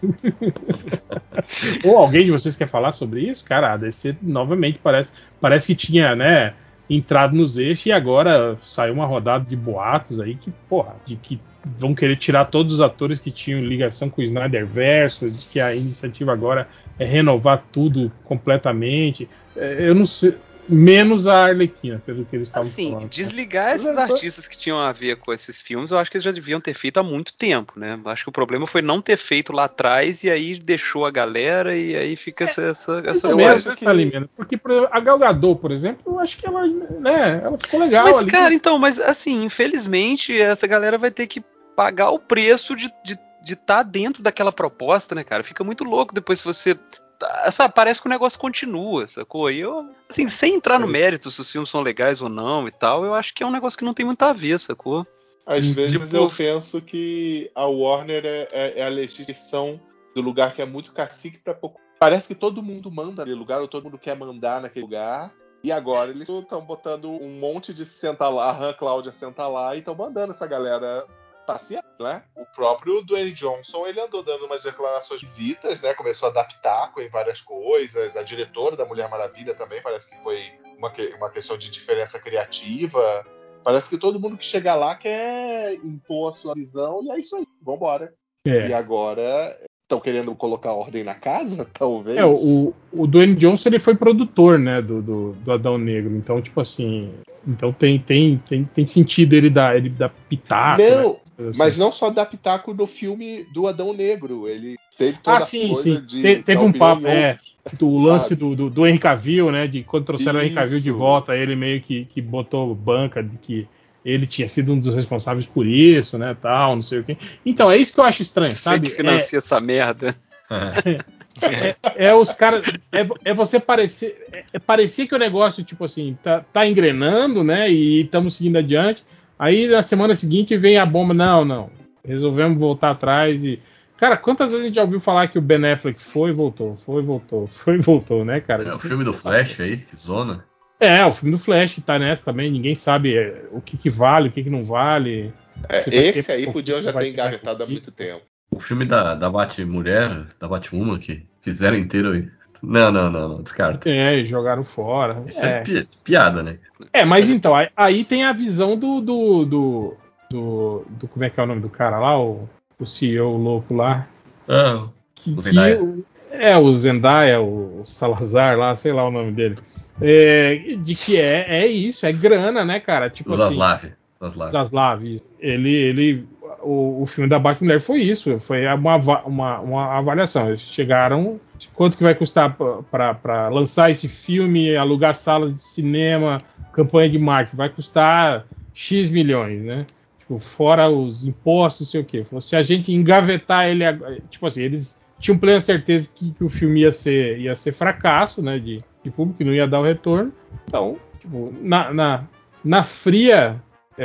Ou 1.84 1.98
alguém 1.98 2.24
de 2.24 2.30
vocês 2.32 2.56
quer 2.56 2.68
falar 2.68 2.92
sobre 2.92 3.20
isso? 3.20 3.44
Cara, 3.44 3.72
a 3.72 3.76
DC 3.76 4.16
novamente 4.20 4.80
parece, 4.82 5.12
parece 5.40 5.68
que 5.68 5.74
tinha, 5.74 6.16
né, 6.16 6.54
entrado 6.90 7.34
nos 7.34 7.56
eixos 7.56 7.86
e 7.86 7.92
agora 7.92 8.58
saiu 8.62 8.92
uma 8.92 9.06
rodada 9.06 9.44
de 9.44 9.56
boatos 9.56 10.20
aí 10.20 10.34
que, 10.34 10.50
porra, 10.68 10.96
de 11.06 11.16
que 11.16 11.40
vão 11.78 11.94
querer 11.94 12.16
tirar 12.16 12.46
todos 12.46 12.74
os 12.74 12.80
atores 12.80 13.20
que 13.20 13.30
tinham 13.30 13.60
ligação 13.60 14.10
com 14.10 14.20
o 14.20 14.24
Snyder 14.24 14.66
de 14.66 15.46
que 15.46 15.60
a 15.60 15.74
iniciativa 15.74 16.32
agora 16.32 16.68
é 16.98 17.04
renovar 17.04 17.62
tudo 17.70 18.10
completamente. 18.24 19.28
É, 19.56 19.88
Eu 19.88 19.94
não 19.94 20.06
sei. 20.06 20.34
Menos 20.72 21.26
a 21.26 21.44
Arlequina, 21.46 22.02
pelo 22.04 22.24
que 22.24 22.36
eles 22.36 22.48
estavam 22.48 22.68
Assim, 22.68 22.88
falando. 22.90 23.02
né? 23.04 23.08
desligar 23.10 23.74
esses 23.74 23.96
artistas 23.98 24.48
que 24.48 24.56
tinham 24.56 24.78
a 24.78 24.92
ver 24.92 25.16
com 25.16 25.32
esses 25.32 25.60
filmes, 25.60 25.90
eu 25.90 25.98
acho 25.98 26.10
que 26.10 26.16
eles 26.16 26.24
já 26.24 26.32
deviam 26.32 26.60
ter 26.60 26.74
feito 26.74 26.98
há 26.98 27.02
muito 27.02 27.34
tempo, 27.34 27.74
né? 27.76 27.98
Acho 28.06 28.24
que 28.24 28.28
o 28.30 28.32
problema 28.32 28.66
foi 28.66 28.82
não 28.82 29.00
ter 29.02 29.16
feito 29.16 29.52
lá 29.52 29.64
atrás 29.64 30.24
e 30.24 30.30
aí 30.30 30.56
deixou 30.58 31.04
a 31.04 31.10
galera 31.10 31.76
e 31.76 31.94
aí 31.94 32.16
fica 32.16 32.44
essa, 32.44 32.62
essa, 32.62 33.02
essa 33.06 33.28
ou 33.28 33.34
coisa. 33.34 33.48
menos 33.48 33.66
essa 33.66 33.92
linha, 33.92 34.28
Porque 34.36 34.56
por 34.56 34.70
exemplo, 34.70 34.88
a 34.92 35.00
Gal 35.00 35.18
Gadot, 35.18 35.60
por 35.60 35.72
exemplo, 35.72 36.00
eu 36.06 36.18
acho 36.18 36.38
que 36.38 36.46
ela, 36.46 36.66
né, 36.66 37.40
ela 37.44 37.58
ficou 37.58 37.80
legal 37.80 38.04
Mas, 38.04 38.18
ali. 38.18 38.30
cara, 38.30 38.54
então, 38.54 38.78
mas 38.78 38.98
assim, 38.98 39.44
infelizmente, 39.44 40.40
essa 40.40 40.66
galera 40.66 40.96
vai 40.98 41.10
ter 41.10 41.26
que 41.26 41.42
pagar 41.76 42.10
o 42.10 42.18
preço 42.18 42.76
de 42.76 42.86
estar 42.86 43.02
de, 43.04 43.18
de 43.44 43.56
tá 43.56 43.82
dentro 43.82 44.22
daquela 44.22 44.52
proposta, 44.52 45.14
né, 45.14 45.24
cara? 45.24 45.42
Fica 45.42 45.64
muito 45.64 45.84
louco 45.84 46.14
depois 46.14 46.38
se 46.38 46.44
você. 46.44 46.78
Tá- 47.26 47.50
Sabe, 47.50 47.74
parece 47.74 48.00
que 48.00 48.06
o 48.06 48.10
negócio 48.10 48.38
continua, 48.38 49.06
sacou? 49.06 49.50
E 49.50 49.60
eu, 49.60 49.88
assim, 50.08 50.28
sem 50.28 50.54
entrar 50.54 50.78
no 50.78 50.86
mérito 50.86 51.30
se 51.30 51.40
os 51.40 51.50
filmes 51.50 51.70
são 51.70 51.80
legais 51.80 52.20
ou 52.22 52.28
não 52.28 52.66
e 52.66 52.70
tal, 52.70 53.04
eu 53.04 53.14
acho 53.14 53.32
que 53.34 53.42
é 53.42 53.46
um 53.46 53.50
negócio 53.52 53.78
que 53.78 53.84
não 53.84 53.94
tem 53.94 54.04
muito 54.06 54.22
a 54.22 54.32
ver, 54.32 54.58
sacou? 54.58 55.06
Às 55.46 55.66
Hum, 55.66 55.72
vezes 55.72 55.92
tipo- 56.10 56.16
eu 56.16 56.28
penso 56.28 56.80
que 56.80 57.50
a 57.54 57.66
Warner 57.66 58.24
é, 58.24 58.48
é- 58.52 58.78
é 58.80 58.84
a 58.84 58.88
legislação 58.88 59.80
do 60.14 60.20
lugar 60.20 60.52
que 60.52 60.62
é 60.62 60.66
muito 60.66 60.92
cacique 60.92 61.38
pra 61.38 61.54
pouco. 61.54 61.80
Parece 61.98 62.28
que 62.28 62.34
todo 62.34 62.62
mundo 62.62 62.90
manda 62.90 63.22
naquele 63.22 63.34
lugar, 63.38 63.60
ou 63.60 63.68
todo 63.68 63.84
mundo 63.84 63.98
quer 63.98 64.16
mandar 64.16 64.60
naquele 64.60 64.84
lugar. 64.84 65.32
E 65.64 65.70
agora 65.70 66.10
eles 66.10 66.28
estão 66.28 66.60
botando 66.60 67.08
um 67.08 67.38
monte 67.38 67.72
de 67.72 67.84
senta 67.84 68.28
lá, 68.28 68.50
a 68.50 68.56
Han 68.68 68.72
Cláudia 68.72 69.12
senta 69.12 69.46
lá 69.46 69.74
e 69.76 69.78
estão 69.78 69.94
mandando 69.94 70.32
essa 70.32 70.46
galera 70.46 71.06
passear, 71.47 71.85
não 71.98 72.06
é? 72.09 72.23
O 72.36 72.44
próprio 72.55 73.02
Dwayne 73.02 73.32
Johnson, 73.32 73.86
ele 73.86 74.01
andou 74.01 74.23
dando 74.23 74.47
umas 74.47 74.62
declarações 74.62 75.20
visitas, 75.20 75.82
né? 75.82 75.94
Começou 75.94 76.28
a 76.28 76.31
adaptar 76.31 76.93
em 76.98 77.09
várias 77.09 77.40
coisas. 77.40 78.16
A 78.16 78.23
diretora 78.23 78.77
da 78.77 78.85
Mulher 78.86 79.09
Maravilha 79.09 79.55
também 79.55 79.81
parece 79.82 80.10
que 80.10 80.23
foi 80.23 80.40
uma, 80.78 80.90
que- 80.90 81.14
uma 81.16 81.31
questão 81.31 81.56
de 81.59 81.70
diferença 81.70 82.19
criativa. 82.19 83.24
Parece 83.64 83.89
que 83.89 83.98
todo 83.98 84.19
mundo 84.20 84.36
que 84.36 84.44
chega 84.44 84.74
lá 84.74 84.94
quer 84.94 85.74
impor 85.74 86.32
a 86.32 86.35
sua 86.35 86.55
visão 86.55 87.01
e 87.05 87.10
é 87.10 87.19
isso 87.19 87.36
aí, 87.36 87.47
vambora. 87.62 88.12
É. 88.47 88.69
E 88.69 88.74
agora 88.74 89.56
estão 89.85 90.01
querendo 90.01 90.35
colocar 90.35 90.73
ordem 90.73 91.05
na 91.05 91.14
casa, 91.14 91.69
talvez. 91.74 92.16
É, 92.16 92.24
o, 92.24 92.73
o 92.93 93.06
Dwayne 93.06 93.35
Johnson 93.36 93.69
ele 93.69 93.78
foi 93.78 93.94
produtor, 93.94 94.59
né, 94.59 94.81
do, 94.82 95.01
do, 95.02 95.32
do 95.32 95.52
Adão 95.52 95.78
Negro. 95.78 96.16
Então, 96.16 96.40
tipo 96.43 96.60
assim, 96.60 97.12
então 97.47 97.73
tem, 97.73 97.98
tem, 97.98 98.39
tem, 98.48 98.64
tem 98.64 98.86
sentido 98.86 99.35
ele 99.35 99.51
dar, 99.51 99.77
ele 99.77 99.90
dar 99.90 100.09
pitaco. 100.28 100.82
Não, 100.82 101.12
né, 101.12 101.20
mas 101.56 101.77
não 101.78 101.90
só 101.90 102.10
pitaco 102.24 102.74
no 102.74 102.86
filme 102.86 103.44
do 103.52 103.66
Adão 103.66 103.93
Negro. 103.93 104.48
Ele 104.48 104.77
teve 104.97 105.19
toda 105.23 105.36
Ah, 105.36 105.40
a 105.40 105.47
sim, 105.47 105.69
coisa 105.69 105.82
sim. 105.82 106.06
de. 106.06 106.23
Te- 106.23 106.43
teve 106.43 106.62
um 106.62 106.73
papo, 106.73 107.06
é, 107.06 107.39
do 107.78 107.97
lance 107.98 108.35
do, 108.35 108.55
do, 108.55 108.70
do 108.70 108.86
Henry 108.86 108.98
Cavill, 108.98 109.52
né, 109.52 109.66
de 109.66 109.82
quando 109.82 110.05
trouxeram 110.05 110.40
o 110.40 110.43
Henry 110.43 110.55
Cavill 110.55 110.81
de 110.81 110.89
Isso. 110.89 110.98
volta, 110.98 111.36
ele 111.36 111.55
meio 111.55 111.81
que, 111.81 112.05
que 112.06 112.20
botou 112.20 112.74
banca 112.74 113.23
de 113.23 113.36
que 113.39 113.69
ele 114.05 114.27
tinha 114.27 114.48
sido 114.48 114.73
um 114.73 114.81
dos 114.81 114.94
responsáveis 114.94 115.47
por 115.47 115.66
isso, 115.66 116.19
né, 116.19 116.36
tal, 116.40 116.74
não 116.74 116.82
sei 116.82 116.98
o 116.98 117.05
quê. 117.05 117.16
Então, 117.47 117.70
é 117.70 117.77
isso 117.77 117.94
que 117.94 118.01
eu 118.01 118.05
acho 118.05 118.23
estranho, 118.23 118.51
Sei 118.51 118.59
sabe? 118.59 118.89
que 118.89 118.97
financia 118.97 119.39
essa 119.39 119.60
merda. 119.60 120.16
É, 121.40 121.77
é 122.09 122.14
os 122.14 122.35
caras. 122.35 122.62
É, 122.93 123.31
é 123.31 123.35
você 123.35 123.59
parecer. 123.59 124.28
É, 124.32 124.44
é 124.52 124.59
parecer 124.59 125.06
que 125.06 125.14
o 125.14 125.19
negócio, 125.19 125.64
tipo 125.64 125.82
assim, 125.85 126.16
tá, 126.23 126.44
tá 126.52 126.66
engrenando, 126.66 127.43
né? 127.43 127.70
E 127.70 128.02
estamos 128.02 128.35
seguindo 128.36 128.59
adiante. 128.59 129.02
Aí 129.43 129.66
na 129.66 129.82
semana 129.82 130.14
seguinte 130.14 130.56
vem 130.56 130.78
a 130.78 130.86
bomba. 130.86 131.12
Não, 131.12 131.44
não. 131.44 131.69
Resolvemos 132.05 132.56
voltar 132.60 132.90
atrás 132.90 133.43
e. 133.43 133.60
Cara, 133.97 134.16
quantas 134.16 134.51
vezes 134.51 134.62
a 134.62 134.66
gente 134.69 134.77
já 134.77 134.82
ouviu 134.82 135.01
falar 135.01 135.27
que 135.27 135.36
o 135.36 135.43
Ben 135.43 135.64
Affleck 135.66 136.01
foi 136.01 136.31
e 136.31 136.32
voltou, 136.32 136.77
foi 136.77 137.02
e 137.02 137.05
voltou, 137.05 137.47
foi 137.51 137.74
e 137.74 137.78
voltou, 137.81 138.24
né, 138.24 138.40
cara? 138.40 138.62
É 138.62 138.73
o 138.74 138.78
filme 138.78 139.02
do 139.02 139.12
Flash 139.12 139.59
aí, 139.59 139.78
que 139.78 139.97
zona. 139.97 140.44
É, 140.78 141.05
o 141.05 141.10
filme 141.10 141.32
do 141.32 141.40
Flash 141.40 141.74
que 141.74 141.81
tá 141.81 141.98
nessa 141.98 142.27
também, 142.27 142.52
ninguém 142.52 142.77
sabe 142.77 143.16
é, 143.16 143.44
o 143.51 143.60
que, 143.60 143.77
que 143.77 143.90
vale, 143.90 144.28
o 144.28 144.32
que, 144.32 144.44
que 144.44 144.51
não 144.51 144.64
vale. 144.64 145.35
É, 145.69 145.81
Se 145.81 145.90
vai 145.90 145.98
ter- 146.12 146.19
esse 146.19 146.31
aí 146.31 146.52
podiam 146.52 146.81
já 146.81 146.93
ter 146.93 147.09
engavetado 147.10 147.64
há 147.64 147.66
muito 147.66 147.90
tempo. 147.90 148.23
O 148.48 148.60
filme 148.60 148.85
da, 148.85 149.16
da 149.16 149.28
Batmulher, 149.28 150.27
da 150.39 150.47
Batwoman, 150.47 150.98
que 151.01 151.27
fizeram 151.40 151.77
inteiro 151.77 152.12
aí. 152.12 152.28
Não, 152.62 152.93
não, 152.93 153.10
não, 153.10 153.28
não, 153.28 153.43
descarta. 153.43 153.89
É, 153.90 154.24
jogaram 154.24 154.62
fora. 154.62 155.22
Isso 155.26 155.44
é, 155.44 155.59
é. 155.59 155.60
pi- 155.62 155.89
piada, 156.05 156.43
né? 156.43 156.59
É, 156.93 157.05
mas 157.05 157.30
então, 157.30 157.55
aí, 157.55 157.68
aí 157.76 158.05
tem 158.05 158.24
a 158.24 158.32
visão 158.32 158.76
do 158.76 159.01
do, 159.01 159.44
do, 159.44 159.97
do- 160.30 160.84
do- 160.89 161.09
Como 161.09 161.24
é 161.24 161.30
que 161.30 161.40
é 161.40 161.43
o 161.43 161.47
nome 161.47 161.60
do 161.60 161.68
cara 161.68 161.98
lá? 161.98 162.18
O, 162.20 162.48
o 162.78 162.86
CEO 162.86 163.36
louco 163.36 163.74
lá. 163.74 164.06
Ah, 164.48 164.86
Que, 165.14 165.30
O 165.32 165.40
Zendaya. 165.40 165.76
que 165.76 166.05
é, 166.30 166.56
o 166.56 166.72
Zendaya, 166.72 167.40
o 167.40 167.82
Salazar 167.84 168.56
lá, 168.56 168.74
sei 168.76 168.93
lá 168.93 169.06
o 169.06 169.10
nome 169.10 169.32
dele. 169.32 169.59
É, 170.01 170.76
de 170.78 170.94
que 170.94 171.20
é, 171.20 171.62
é 171.62 171.66
isso, 171.66 172.06
é 172.06 172.12
grana, 172.12 172.64
né, 172.64 172.80
cara? 172.80 173.10
Tipo 173.10 173.30
o 173.30 173.34
assim, 173.34 173.43
Zaslav. 173.56 173.93
Zaslav. 174.20 174.51
Zaslav. 174.51 175.02
Ele, 175.40 175.74
ele, 175.74 176.26
o, 176.62 177.02
o 177.02 177.06
filme 177.06 177.28
da 177.28 177.39
Batman 177.39 177.78
foi 177.80 178.01
isso, 178.01 178.39
foi 178.40 178.66
uma, 178.66 178.97
uma, 179.26 179.60
uma 179.60 179.98
avaliação. 179.98 180.48
Eles 180.48 180.60
chegaram, 180.60 181.40
quanto 181.74 181.97
que 181.97 182.02
vai 182.02 182.14
custar 182.14 182.56
para 182.90 183.48
lançar 183.48 183.90
esse 183.90 184.09
filme, 184.09 184.76
alugar 184.76 185.14
salas 185.14 185.55
de 185.55 185.62
cinema, 185.62 186.39
campanha 186.72 187.10
de 187.10 187.18
marketing, 187.18 187.56
vai 187.56 187.68
custar 187.68 188.47
X 188.74 189.10
milhões, 189.10 189.62
né? 189.62 189.86
Tipo, 190.18 190.39
fora 190.39 190.89
os 190.89 191.26
impostos, 191.26 191.90
sei 191.90 192.01
o 192.01 192.05
quê. 192.05 192.24
Se 192.40 192.56
a 192.56 192.62
gente 192.62 192.93
engavetar 192.93 193.68
ele, 193.68 193.84
tipo 194.30 194.47
assim, 194.47 194.62
eles 194.62 195.02
tinham 195.18 195.39
plena 195.39 195.60
certeza 195.60 196.10
que, 196.14 196.32
que 196.32 196.44
o 196.44 196.48
filme 196.48 196.80
ia 196.80 196.93
ser, 196.93 197.39
ia 197.39 197.55
ser 197.55 197.72
fracasso, 197.72 198.43
né, 198.43 198.59
de, 198.59 198.82
de 199.05 199.10
público, 199.10 199.44
não 199.44 199.52
ia 199.52 199.66
dar 199.66 199.80
o 199.80 199.84
retorno. 199.84 200.32
Então, 200.64 200.97
tipo, 201.20 201.52
na, 201.60 201.93
na, 201.93 202.24
na 202.64 202.82
fria 202.82 203.60
é, 203.98 204.05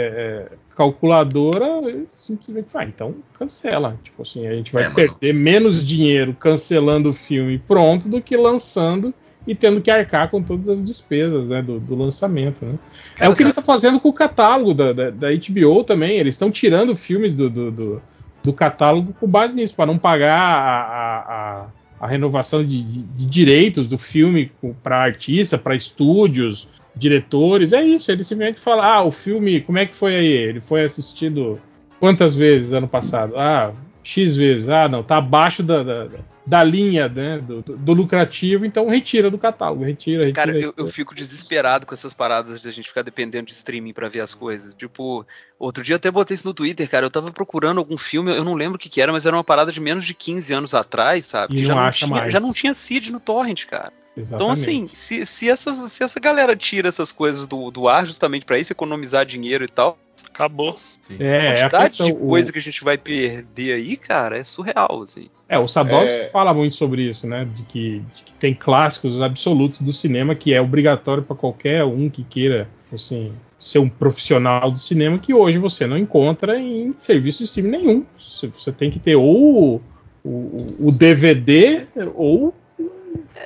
é, 0.52 0.52
calculadora, 0.76 2.06
simplesmente 2.14 2.68
vai, 2.72 2.86
então 2.86 3.16
cancela. 3.38 3.98
Tipo 4.04 4.22
assim, 4.24 4.48
a 4.48 4.54
gente 4.54 4.72
vai 4.72 4.84
É, 4.84 4.86
mano. 4.86 4.96
perder 4.96 5.34
menos 5.34 5.86
dinheiro 5.86 6.34
cancelando 6.34 7.10
o 7.10 7.14
filme 7.14 7.58
pronto 7.58 8.08
do 8.10 8.22
que 8.22 8.36
lançando 8.36 9.14
e 9.46 9.56
tendo 9.56 9.82
que 9.82 9.90
arcar 9.90 10.30
com 10.30 10.44
todas 10.44 10.68
as 10.68 10.86
despesas 10.86 11.48
né, 11.48 11.62
do, 11.62 11.80
do 11.80 11.96
lançamento. 11.96 12.66
Né? 12.66 12.78
é 13.18 13.30
o 13.30 13.34
que 13.34 13.44
ele 13.44 13.50
está 13.50 13.62
fazendo 13.62 14.00
com 14.00 14.10
o 14.10 14.14
catálogo 14.14 14.74
da, 14.74 14.92
da, 14.92 15.10
da 15.10 15.28
HBO 15.32 15.84
também. 15.86 16.20
Eles 16.20 16.36
estão 16.36 16.52
tirando 16.52 16.96
filmes 16.96 17.36
do, 17.36 17.50
do, 17.50 17.72
do, 17.72 18.02
do 18.44 18.52
catálogo 18.54 19.14
com 19.18 19.26
base 19.26 19.56
nisso, 19.56 19.74
para 19.74 19.86
não 19.86 19.98
pagar 19.98 20.38
a, 20.38 20.82
a, 20.82 21.62
a, 21.62 21.66
a 22.00 22.08
renovação 22.08 22.64
de, 22.64 22.82
de- 22.84 23.26
direitos 23.26 23.88
do 23.88 23.98
filme 23.98 24.52
para 24.84 25.02
artista, 25.04 25.58
para 25.58 25.76
estúdios, 25.76 26.68
diretores. 26.96 27.74
É 27.74 27.84
isso, 27.84 28.12
ele 28.12 28.24
simplesmente 28.24 28.60
fala: 28.60 28.86
ah, 28.86 29.04
o 29.04 29.12
filme, 29.12 29.62
como 29.62 29.78
é 29.78 29.86
que 29.86 29.96
foi 29.96 30.16
aí? 30.16 30.28
Ele 30.28 30.62
foi 30.62 30.84
assistido 30.84 31.60
quantas 32.00 32.36
vezes 32.36 32.74
ano 32.74 32.88
passado? 32.88 33.34
Ah, 33.38 33.74
X 34.04 34.36
vezes. 34.36 34.70
Ah, 34.70 34.88
não, 34.88 35.04
tá 35.04 35.18
abaixo 35.18 35.62
da, 35.64 35.84
da, 35.84 36.08
da 36.48 36.64
linha 36.64 37.10
né, 37.10 37.40
do, 37.40 37.62
do- 37.62 37.94
lucrativo, 37.94 38.66
então 38.66 38.88
retira 38.88 39.30
do 39.30 39.38
catálogo. 39.38 39.84
Retira, 39.84 40.24
retira. 40.26 40.34
Cara, 40.34 40.52
eu, 40.52 40.70
retira. 40.70 40.74
eu 40.78 40.88
fico 40.88 41.14
desesperado 41.14 41.86
com 41.86 41.94
essas 41.94 42.14
paradas 42.14 42.62
de 42.62 42.70
a 42.70 42.72
gente 42.72 42.88
ficar 42.88 43.02
dependendo 43.02 43.48
de 43.48 43.52
streaming 43.52 43.92
pra 43.92 44.08
ver 44.08 44.22
as 44.22 44.34
coisas. 44.34 44.74
Tipo, 44.74 45.26
outro 45.60 45.84
dia 45.84 45.94
eu 45.96 45.98
até 45.98 46.10
botei 46.10 46.36
isso 46.36 46.48
no 46.48 46.54
Twitter, 46.54 46.90
cara. 46.90 47.06
Eu 47.06 47.12
tava 47.12 47.32
procurando 47.34 47.80
algum 47.80 47.98
filme, 47.98 48.32
eu 48.34 48.46
não 48.46 48.54
lembro 48.54 48.78
o 48.78 48.80
que, 48.80 48.88
que 48.90 49.02
era, 49.02 49.12
mas 49.12 49.26
era 49.26 49.36
uma 49.36 49.44
parada 49.44 49.72
de 49.74 49.82
menos 49.82 50.06
de 50.06 50.14
15 50.14 50.54
anos 50.54 50.74
atrás, 50.74 51.26
sabe? 51.26 51.54
E 51.54 51.58
Que 51.58 51.68
não 51.68 51.76
já, 51.76 51.88
acha 51.88 52.06
tinha, 52.06 52.18
mais. 52.18 52.32
já 52.32 52.40
não 52.40 52.54
tinha 52.54 52.74
seed 52.74 53.10
no 53.10 53.20
torrent, 53.20 53.66
cara. 53.66 53.92
Então, 54.16 54.52
Exatamente. 54.52 54.62
assim, 54.62 54.90
se, 54.94 55.26
se, 55.26 55.50
essas, 55.50 55.92
se 55.92 56.02
essa 56.04 56.20
galera 56.20 56.56
tira 56.56 56.88
essas 56.88 57.12
coisas 57.12 57.46
do, 57.46 57.70
do 57.70 57.88
ar 57.90 58.06
justamente 58.08 58.46
pra 58.46 58.58
isso, 58.58 58.72
economizar 58.72 59.26
dinheiro 59.26 59.64
e 59.66 59.68
tal, 59.68 60.00
Acabou. 60.34 60.80
É, 61.20 61.26
é 61.26 61.50
a 61.50 61.70
quantidade 61.70 61.90
questão, 61.90 62.06
de 62.08 62.14
o- 62.14 62.28
coisa 62.28 62.52
que 62.52 62.60
a 62.60 62.62
gente 62.62 62.84
vai 62.84 62.98
perder 62.98 63.74
aí, 63.74 63.96
cara, 63.98 64.38
é 64.38 64.44
surreal, 64.44 65.02
assim. 65.04 65.30
É, 65.50 65.58
o 65.58 65.68
Sadovski 65.68 66.22
É. 66.22 66.30
fala 66.30 66.54
muito 66.54 66.76
sobre 66.76 67.04
isso, 67.04 67.26
né? 67.28 67.46
De 67.56 67.64
que, 67.64 68.00
de 68.16 68.24
que 68.24 68.34
tem 68.40 68.54
clássicos 68.54 69.22
absolutos 69.22 69.80
do 69.82 69.94
cinema 69.94 70.36
que 70.36 70.54
é 70.54 70.60
obrigatório 70.62 71.24
para 71.24 71.36
qualquer 71.36 71.84
um 71.86 72.10
que 72.10 72.24
queira, 72.24 72.68
assim, 72.94 73.32
ser 73.60 73.80
um 73.80 73.88
profissional 73.90 74.70
do 74.70 74.78
cinema 74.78 75.18
que 75.18 75.34
hoje 75.34 75.58
você 75.58 75.88
não 75.88 75.98
encontra 75.98 76.60
em 76.60 76.94
serviço 77.00 77.40
de 77.40 77.46
streaming 77.46 77.72
nenhum. 77.72 78.06
Você, 78.20 78.72
tem 78.72 78.92
que 78.92 79.00
ter 79.00 79.16
ou 79.16 79.82
o, 80.24 80.30
o, 80.30 80.76
o 80.88 80.92
DVD 80.92 81.88
ou 82.14 82.54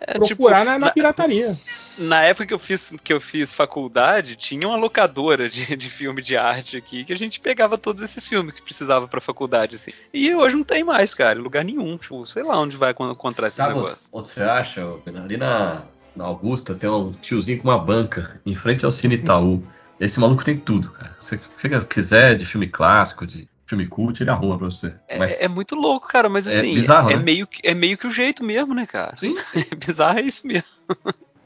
É, 0.08 0.14
procurar 0.14 0.28
tipo, 0.28 0.50
na, 0.50 0.64
na 0.66 0.80
na- 0.80 0.92
pirataria. 0.92 1.56
Na 1.98 2.22
época 2.24 2.46
que 2.48 2.54
eu 2.54 2.60
fiz, 2.60 2.92
que 3.04 3.12
eu 3.14 3.20
fiz 3.20 3.54
faculdade, 3.54 4.36
tinha 4.36 4.66
uma 4.68 4.78
locadora 4.78 5.50
de, 5.50 5.76
de 5.76 5.90
filme 5.90 6.22
de 6.22 6.38
arte 6.38 6.78
aqui 6.78 7.04
que 7.04 7.12
a 7.14 7.18
gente 7.18 7.40
pegava 7.40 7.78
todos 7.78 8.02
esses 8.02 8.26
filmes 8.28 8.54
que 8.56 8.62
precisava 8.62 9.08
pra 9.08 9.20
faculdade, 9.22 9.76
assim. 9.76 9.92
E 10.14 10.34
hoje 10.34 10.56
não 10.56 10.64
tem 10.64 10.84
mais, 10.84 11.14
cara, 11.14 11.38
lugar 11.40 11.64
nenhum. 11.66 11.98
Tipo, 11.98 12.26
sei 12.26 12.44
lá 12.44 12.60
onde 12.60 12.78
vai 12.78 12.94
con- 12.94 13.12
encontrar 13.12 13.48
esse 13.48 13.58
Sabe 13.58 13.76
negócio. 13.76 14.08
onde 14.12 14.28
você 14.28 14.42
acha? 14.44 14.86
Ali 15.24 15.36
na, 15.38 15.86
na 16.16 16.24
Augusta 16.26 16.74
tem 16.74 16.90
um 16.90 17.12
tiozinho 17.12 17.62
com 17.62 17.68
uma 17.68 17.78
banca 17.80 18.40
em 18.46 18.56
frente 18.56 18.86
ao 18.86 18.92
Cine 18.92 19.16
Itaú. 19.16 19.62
Esse 20.00 20.20
maluco 20.20 20.44
tem 20.44 20.58
tudo, 20.58 20.90
cara. 20.92 21.16
Se 21.20 21.40
você 21.56 21.70
quiser 21.86 22.36
de 22.36 22.46
filme 22.46 22.68
clássico, 22.68 23.28
de 23.28 23.48
filme 23.72 23.88
cult, 23.88 24.22
ele 24.22 24.30
arruma 24.30 24.58
pra 24.58 24.70
você. 24.70 24.94
É, 25.08 25.18
Mas, 25.18 25.42
é 25.42 25.48
muito 25.48 25.76
louco, 25.76 26.08
cara, 26.08 26.30
mas 26.30 26.46
É 26.46 26.60
assim, 26.60 26.74
bizarro, 26.74 27.10
é, 27.10 27.16
né? 27.16 27.24
meio 27.24 27.48
que, 27.48 27.66
é 27.68 27.74
meio 27.74 27.98
que 27.98 28.06
o 28.08 28.12
jeito 28.12 28.44
mesmo, 28.44 28.74
né, 28.74 28.86
cara? 28.86 29.16
sim, 29.18 29.34
É 29.72 29.76
bizarro, 29.76 30.20
é 30.20 30.24
isso 30.24 30.46
mesmo. 30.46 30.68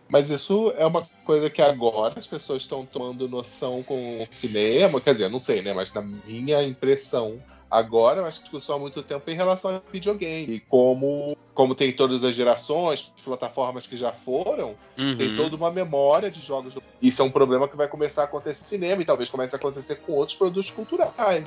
Mas 0.09 0.29
isso 0.29 0.71
é 0.77 0.85
uma 0.85 1.01
coisa 1.23 1.49
que 1.49 1.61
agora 1.61 2.13
as 2.17 2.27
pessoas 2.27 2.61
estão 2.63 2.85
tomando 2.85 3.27
noção 3.27 3.83
com 3.83 4.21
o 4.21 4.25
cinema. 4.29 5.01
Quer 5.01 5.13
dizer, 5.13 5.29
não 5.29 5.39
sei, 5.39 5.61
né? 5.61 5.73
Mas 5.73 5.91
na 5.93 6.01
minha 6.01 6.63
impressão, 6.63 7.39
agora 7.69 8.21
eu 8.21 8.25
acho 8.25 8.37
que 8.37 8.43
a 8.43 8.45
discussão 8.45 8.75
há 8.75 8.79
muito 8.79 9.01
tempo 9.01 9.27
é 9.27 9.33
em 9.33 9.35
relação 9.35 9.75
ao 9.75 9.83
videogame. 9.91 10.53
E 10.53 10.59
como, 10.59 11.35
como 11.55 11.73
tem 11.73 11.91
todas 11.91 12.23
as 12.23 12.35
gerações, 12.35 13.11
plataformas 13.23 13.87
que 13.87 13.97
já 13.97 14.11
foram, 14.11 14.75
tem 14.95 15.29
Uhum. 15.29 15.35
toda 15.35 15.55
uma 15.55 15.71
memória 15.71 16.29
de 16.29 16.39
jogos. 16.39 16.75
Isso 17.01 17.21
é 17.21 17.25
um 17.25 17.31
problema 17.31 17.67
que 17.67 17.75
vai 17.75 17.87
começar 17.87 18.21
a 18.21 18.25
acontecer 18.25 18.61
no 18.61 18.67
cinema 18.67 19.01
e 19.01 19.05
talvez 19.05 19.29
comece 19.29 19.55
a 19.55 19.57
acontecer 19.57 19.95
com 19.95 20.13
outros 20.13 20.37
produtos 20.37 20.69
culturais. 20.69 21.43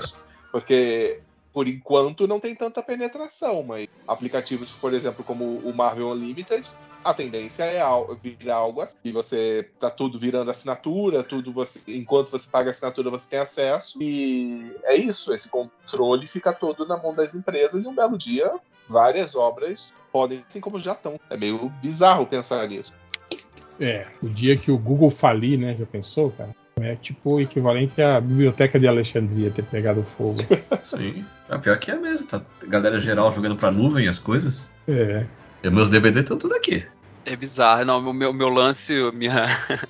Porque, 0.51 1.21
por 1.53 1.69
enquanto, 1.69 2.27
não 2.27 2.41
tem 2.41 2.55
tanta 2.55 2.83
penetração, 2.83 3.63
mas 3.63 3.89
aplicativos, 4.07 4.71
por 4.71 4.95
exemplo, 4.95 5.25
como 5.25 5.57
o 5.57 5.75
Marvel 5.75 6.11
Unlimited, 6.11 6.67
a 7.05 7.15
tendência 7.15 7.65
é 7.65 7.81
virar 8.23 8.57
algo 8.57 8.81
assim. 8.81 8.97
E 9.05 9.13
você 9.13 9.69
tá 9.79 9.91
tudo 9.91 10.19
virando 10.19 10.51
assinatura, 10.51 11.23
tudo 11.23 11.53
você. 11.53 11.81
Enquanto 11.89 12.31
você 12.31 12.49
paga 12.49 12.71
assinatura, 12.71 13.11
você 13.11 13.31
tem 13.31 13.39
acesso. 13.39 14.03
E 14.03 14.73
é 14.85 14.97
isso, 14.97 15.33
esse 15.33 15.49
controle 15.49 16.27
fica 16.27 16.53
todo 16.53 16.87
na 16.87 16.97
mão 16.97 17.15
das 17.15 17.35
empresas 17.35 17.85
e 17.85 17.89
um 17.89 17.95
belo 17.95 18.19
dia. 18.19 18.53
Várias 18.89 19.35
obras 19.35 19.93
podem, 20.11 20.45
assim 20.49 20.61
como 20.61 20.81
já 20.81 20.93
estão. 20.93 21.21
É 21.29 21.37
meio 21.37 21.69
bizarro 21.83 22.27
pensar 22.27 22.67
nisso. 22.67 22.93
É, 23.81 24.07
o 24.23 24.29
dia 24.29 24.57
que 24.57 24.73
o 24.73 24.79
Google 24.79 25.11
falir, 25.11 25.59
né? 25.59 25.77
Já 25.79 25.87
pensou, 25.87 26.33
cara? 26.33 26.55
É 26.83 26.97
tipo 26.97 27.35
o 27.35 27.41
equivalente 27.41 28.01
à 28.03 28.21
biblioteca 28.21 28.79
de 28.79 28.87
Alexandria 28.89 29.51
ter 29.51 29.63
pegado 29.65 30.05
fogo. 30.17 30.41
sim. 30.85 31.25
É 31.49 31.57
pior 31.59 31.79
que 31.79 31.91
é 31.91 31.97
mesmo. 31.97 32.27
Tá 32.27 32.43
galera 32.67 32.99
geral 33.01 33.33
jogando 33.33 33.57
pra 33.57 33.71
nuvem 33.71 34.09
as 34.09 34.19
coisas. 34.19 34.71
É. 34.87 35.25
E 35.63 35.71
meus 35.71 35.89
DVD 35.89 36.21
estão 36.21 36.37
tudo 36.39 36.55
aqui. 36.55 36.85
É 37.25 37.35
bizarro. 37.37 37.85
Não, 37.85 37.99
o 38.11 38.13
meu, 38.13 38.33
meu 38.33 38.49
lance, 38.49 38.95
minha, 39.15 39.47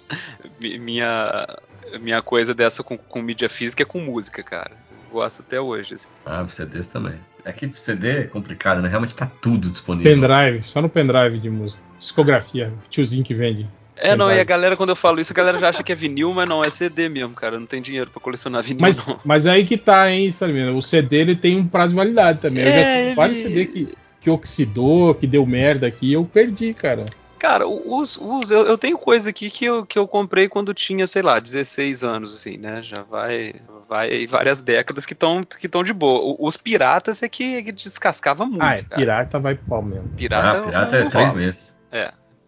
mi- 0.60 0.78
minha, 0.78 1.58
minha 2.00 2.22
coisa 2.22 2.54
dessa 2.54 2.82
com, 2.82 2.96
com 2.96 3.22
mídia 3.22 3.48
física 3.48 3.82
é 3.82 3.86
com 3.86 4.00
música, 4.00 4.42
cara. 4.42 4.72
Gosto 5.10 5.40
até 5.40 5.60
hoje. 5.60 5.94
assim. 5.94 6.06
Ah, 6.26 6.46
CDs 6.46 6.86
também. 6.86 7.14
É 7.44 7.52
que 7.52 7.68
CD 7.74 8.08
é 8.10 8.24
complicado, 8.24 8.82
né? 8.82 8.88
Realmente 8.88 9.14
tá 9.14 9.30
tudo 9.40 9.70
disponível. 9.70 10.12
Pendrive, 10.12 10.64
só 10.66 10.82
no 10.82 10.88
pendrive 10.88 11.38
de 11.38 11.48
música. 11.48 11.80
Discografia, 11.98 12.72
tiozinho 12.90 13.24
que 13.24 13.34
vende. 13.34 13.66
É, 14.00 14.16
não, 14.16 14.30
e 14.32 14.38
a 14.40 14.44
galera, 14.44 14.76
quando 14.76 14.90
eu 14.90 14.96
falo 14.96 15.20
isso, 15.20 15.32
a 15.32 15.34
galera 15.36 15.58
já 15.58 15.68
acha 15.68 15.82
que 15.82 15.92
é 15.92 15.94
vinil, 15.94 16.32
mas 16.32 16.48
não, 16.48 16.62
é 16.62 16.70
CD 16.70 17.08
mesmo, 17.08 17.34
cara. 17.34 17.58
Não 17.58 17.66
tem 17.66 17.82
dinheiro 17.82 18.10
pra 18.10 18.20
colecionar 18.20 18.62
vinil, 18.62 18.80
Mas, 18.80 19.06
não. 19.06 19.18
mas 19.24 19.46
aí 19.46 19.64
que 19.64 19.76
tá, 19.76 20.10
hein, 20.10 20.30
Salimena? 20.32 20.72
O 20.72 20.82
CD 20.82 21.16
ele 21.18 21.36
tem 21.36 21.56
um 21.58 21.66
prazo 21.66 21.90
de 21.90 21.96
validade 21.96 22.40
também. 22.40 22.64
eu 22.64 22.72
já 22.72 22.78
É, 22.80 22.84
tive 22.92 23.06
ele- 23.06 23.14
vários 23.14 23.38
CD 23.38 23.66
que, 23.66 23.94
que 24.20 24.30
oxidou, 24.30 25.14
que 25.14 25.26
deu 25.26 25.44
merda 25.46 25.86
aqui, 25.86 26.12
eu 26.12 26.24
perdi, 26.24 26.72
cara. 26.74 27.04
Cara, 27.38 27.68
os, 27.68 28.16
os, 28.20 28.50
eu, 28.50 28.66
eu 28.66 28.76
tenho 28.76 28.98
coisa 28.98 29.30
aqui 29.30 29.48
que 29.48 29.64
eu, 29.64 29.86
que 29.86 29.96
eu 29.96 30.08
comprei 30.08 30.48
quando 30.48 30.74
tinha, 30.74 31.06
sei 31.06 31.22
lá, 31.22 31.38
16 31.38 32.02
anos, 32.02 32.34
assim, 32.34 32.56
né? 32.56 32.82
Já 32.82 33.04
vai, 33.08 33.54
vai 33.88 34.26
várias 34.26 34.60
décadas 34.60 35.06
que 35.06 35.12
estão 35.12 35.44
que 35.44 35.68
tão 35.68 35.84
de 35.84 35.92
boa. 35.92 36.34
Os 36.40 36.56
piratas 36.56 37.22
é 37.22 37.28
que, 37.28 37.62
que 37.62 37.70
descascava 37.70 38.44
muito, 38.44 38.60
ah, 38.62 38.74
é, 38.74 38.82
cara. 38.82 38.96
pirata 38.96 39.38
vai 39.38 39.54
pau 39.54 39.80
mesmo. 39.82 40.08
Pirata, 40.16 40.58
Ah, 40.58 40.62
pirata 40.62 40.96
é 40.96 41.02
não 41.04 41.10
três 41.10 41.32
meses. 41.32 41.76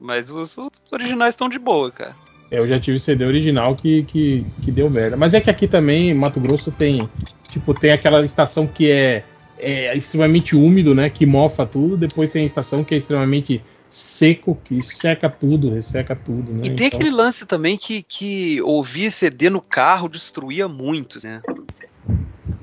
Mas 0.00 0.30
os, 0.30 0.56
os 0.56 0.70
originais 0.90 1.34
estão 1.34 1.48
de 1.48 1.58
boa, 1.58 1.90
cara. 1.90 2.16
Eu 2.50 2.66
já 2.66 2.80
tive 2.80 2.98
CD 2.98 3.24
original 3.24 3.76
que, 3.76 4.02
que, 4.04 4.44
que 4.62 4.72
deu 4.72 4.90
merda. 4.90 5.16
Mas 5.16 5.34
é 5.34 5.40
que 5.40 5.50
aqui 5.50 5.68
também, 5.68 6.12
Mato 6.14 6.40
Grosso, 6.40 6.72
tem. 6.72 7.08
Tipo, 7.50 7.74
tem 7.74 7.92
aquela 7.92 8.24
estação 8.24 8.66
que 8.66 8.90
é, 8.90 9.22
é 9.58 9.96
extremamente 9.96 10.56
úmido, 10.56 10.94
né? 10.94 11.10
Que 11.10 11.26
mofa 11.26 11.64
tudo. 11.66 11.96
Depois 11.96 12.30
tem 12.30 12.42
a 12.42 12.46
estação 12.46 12.82
que 12.82 12.94
é 12.94 12.98
extremamente 12.98 13.62
seco, 13.88 14.56
que 14.64 14.82
seca 14.82 15.28
tudo, 15.28 15.70
resseca 15.74 16.14
tudo, 16.16 16.52
né? 16.52 16.62
E 16.64 16.70
tem 16.70 16.86
Então- 16.86 16.98
aquele 16.98 17.10
lance 17.10 17.44
também 17.46 17.76
que, 17.76 18.02
que 18.02 18.60
ouvir 18.62 19.10
CD 19.10 19.50
no 19.50 19.60
carro 19.60 20.08
destruía 20.08 20.66
muito, 20.68 21.18
né? 21.22 21.42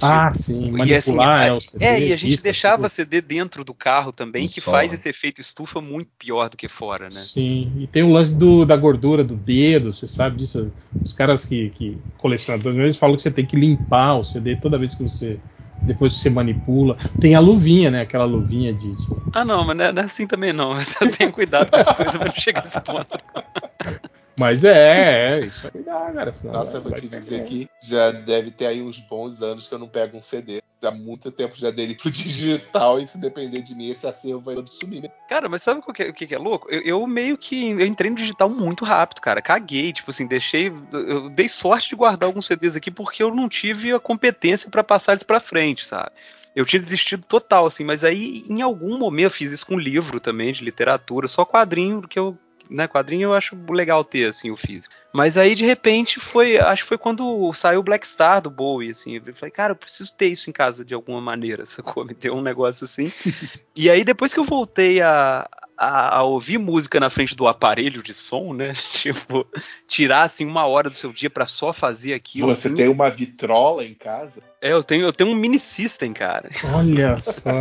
Ah, 0.01 0.31
sim, 0.31 0.71
E 0.85 0.93
assim, 0.93 1.15
manipular, 1.17 1.37
a- 1.39 1.45
né, 1.45 1.51
o 1.53 1.59
CD, 1.61 1.85
é, 1.85 1.99
e 2.07 2.13
a 2.13 2.15
gente 2.15 2.33
isso, 2.33 2.43
deixava 2.43 2.83
tudo. 2.83 2.89
CD 2.89 3.21
dentro 3.21 3.63
do 3.63 3.73
carro 3.73 4.11
também, 4.11 4.47
que 4.47 4.61
faz 4.61 4.93
esse 4.93 5.09
efeito 5.09 5.41
estufa 5.41 5.81
muito 5.81 6.11
pior 6.17 6.49
do 6.49 6.57
que 6.57 6.67
fora, 6.67 7.09
né? 7.09 7.19
Sim, 7.21 7.73
e 7.79 7.87
tem 7.87 8.03
o 8.03 8.09
lance 8.11 8.35
do, 8.37 8.65
da 8.65 8.75
gordura 8.75 9.23
do 9.23 9.35
dedo, 9.35 9.93
você 9.93 10.07
sabe 10.07 10.37
disso? 10.37 10.71
Os 11.03 11.13
caras 11.13 11.45
que, 11.45 11.69
que 11.71 12.01
colecionadores, 12.17 12.77
eles 12.77 12.97
falam 12.97 13.15
que 13.15 13.21
você 13.23 13.31
tem 13.31 13.45
que 13.45 13.55
limpar 13.55 14.15
o 14.19 14.23
CD 14.23 14.55
toda 14.55 14.77
vez 14.77 14.93
que 14.93 15.01
você 15.03 15.39
depois 15.85 16.13
você 16.15 16.29
manipula. 16.29 16.97
Tem 17.19 17.33
a 17.33 17.39
luvinha, 17.39 17.89
né? 17.89 18.01
Aquela 18.01 18.25
luvinha 18.25 18.73
de. 18.73 18.97
Ah, 19.31 19.45
não, 19.45 19.63
mas 19.65 19.77
não 19.77 19.85
é, 19.85 19.89
é 19.89 19.99
assim 20.03 20.27
também 20.27 20.51
não. 20.51 20.75
Eu 21.01 21.11
tenho 21.17 21.31
cuidado 21.31 21.71
com 21.71 21.77
as 21.79 21.91
coisas 21.93 22.17
pra 22.17 22.25
não 22.27 22.35
chegar 22.35 22.61
nesse 22.63 22.81
ponto. 22.81 23.17
Mas 24.39 24.63
é, 24.63 25.39
é, 25.39 25.39
isso 25.39 25.67
aí 25.73 25.81
dá, 25.81 26.11
cara. 26.13 26.33
Nossa, 26.45 26.77
eu 26.77 26.81
vou 26.81 26.91
te 26.93 27.07
dizer 27.07 27.43
que 27.45 27.67
já 27.81 28.11
deve 28.11 28.51
ter 28.51 28.67
aí 28.67 28.81
uns 28.81 28.99
bons 28.99 29.41
anos 29.41 29.67
que 29.67 29.73
eu 29.73 29.79
não 29.79 29.87
pego 29.87 30.17
um 30.17 30.21
CD. 30.21 30.61
Há 30.83 30.91
muito 30.91 31.31
tempo 31.31 31.55
já 31.55 31.71
dele 31.71 31.95
pro 31.95 32.09
digital 32.11 32.99
e 32.99 33.07
se 33.07 33.17
depender 33.17 33.63
de 33.63 33.73
mim, 33.73 33.89
esse 33.89 34.05
acervo 34.05 34.39
vai 34.41 34.53
todo 34.53 34.69
sumir. 34.69 35.01
né? 35.01 35.09
Cara, 35.27 35.49
mas 35.49 35.63
sabe 35.63 35.81
o 35.85 35.91
que, 35.91 36.03
o 36.03 36.13
que 36.13 36.35
é 36.35 36.37
louco? 36.37 36.69
Eu, 36.69 36.81
eu 36.81 37.07
meio 37.07 37.35
que 37.35 37.71
eu 37.71 37.85
entrei 37.85 38.11
no 38.11 38.17
digital 38.17 38.47
muito 38.47 38.85
rápido, 38.85 39.19
cara. 39.21 39.41
Caguei, 39.41 39.91
tipo 39.91 40.11
assim, 40.11 40.27
deixei. 40.27 40.71
Eu 40.91 41.29
dei 41.29 41.49
sorte 41.49 41.89
de 41.89 41.95
guardar 41.95 42.27
alguns 42.27 42.45
CDs 42.45 42.75
aqui 42.75 42.91
porque 42.91 43.23
eu 43.23 43.33
não 43.33 43.49
tive 43.49 43.91
a 43.91 43.99
competência 43.99 44.69
pra 44.69 44.83
passar 44.83 45.13
eles 45.13 45.23
pra 45.23 45.39
frente, 45.39 45.83
sabe? 45.83 46.11
Eu 46.55 46.65
tinha 46.65 46.79
desistido 46.79 47.23
total, 47.25 47.65
assim, 47.67 47.83
mas 47.83 48.03
aí 48.03 48.43
em 48.49 48.61
algum 48.61 48.97
momento 48.97 49.25
eu 49.25 49.31
fiz 49.31 49.51
isso 49.51 49.65
com 49.65 49.77
livro 49.77 50.19
também, 50.19 50.51
de 50.51 50.63
literatura, 50.63 51.27
só 51.27 51.43
quadrinho 51.45 52.01
que 52.01 52.17
eu. 52.17 52.37
Né, 52.69 52.87
quadrinho 52.87 53.23
eu 53.23 53.33
acho 53.33 53.57
legal 53.69 54.03
ter, 54.03 54.29
assim, 54.29 54.51
o 54.51 54.57
físico. 54.57 54.93
Mas 55.13 55.37
aí, 55.37 55.55
de 55.55 55.65
repente, 55.65 56.19
foi. 56.19 56.57
Acho 56.57 56.83
que 56.83 56.89
foi 56.89 56.97
quando 56.97 57.51
saiu 57.53 57.79
o 57.79 57.83
Black 57.83 58.05
Star 58.05 58.41
do 58.41 58.49
Bowie, 58.49 58.91
assim. 58.91 59.21
Eu 59.25 59.33
falei, 59.33 59.51
cara, 59.51 59.71
eu 59.71 59.75
preciso 59.75 60.13
ter 60.13 60.27
isso 60.27 60.49
em 60.49 60.53
casa 60.53 60.83
de 60.83 60.93
alguma 60.93 61.21
maneira, 61.21 61.65
sacou? 61.67 62.05
Me 62.05 62.13
deu 62.13 62.35
um 62.35 62.41
negócio 62.41 62.83
assim. 62.83 63.11
E 63.79 63.91
aí, 63.91 64.03
depois 64.03 64.33
que 64.33 64.39
eu 64.39 64.43
voltei 64.43 65.01
a, 65.01 65.47
a, 65.77 66.17
a 66.17 66.23
ouvir 66.23 66.57
música 66.57 66.99
na 66.99 67.09
frente 67.09 67.35
do 67.35 67.47
aparelho 67.47 68.01
de 68.01 68.13
som, 68.13 68.53
né? 68.53 68.73
Tipo, 68.91 69.45
tirar 69.87 70.23
assim 70.23 70.45
uma 70.45 70.65
hora 70.65 70.89
do 70.89 70.95
seu 70.95 71.13
dia 71.13 71.29
pra 71.29 71.45
só 71.45 71.71
fazer 71.71 72.13
aquilo. 72.13 72.47
Você 72.47 72.67
assim. 72.67 72.77
tem 72.77 72.87
uma 72.87 73.09
vitrola 73.09 73.85
em 73.85 73.93
casa? 73.93 74.41
É, 74.59 74.71
eu 74.71 74.83
tenho, 74.83 75.05
eu 75.05 75.13
tenho 75.13 75.29
um 75.29 75.35
mini 75.35 75.59
system, 75.59 76.13
cara. 76.13 76.49
Olha 76.73 77.17
só. 77.21 77.55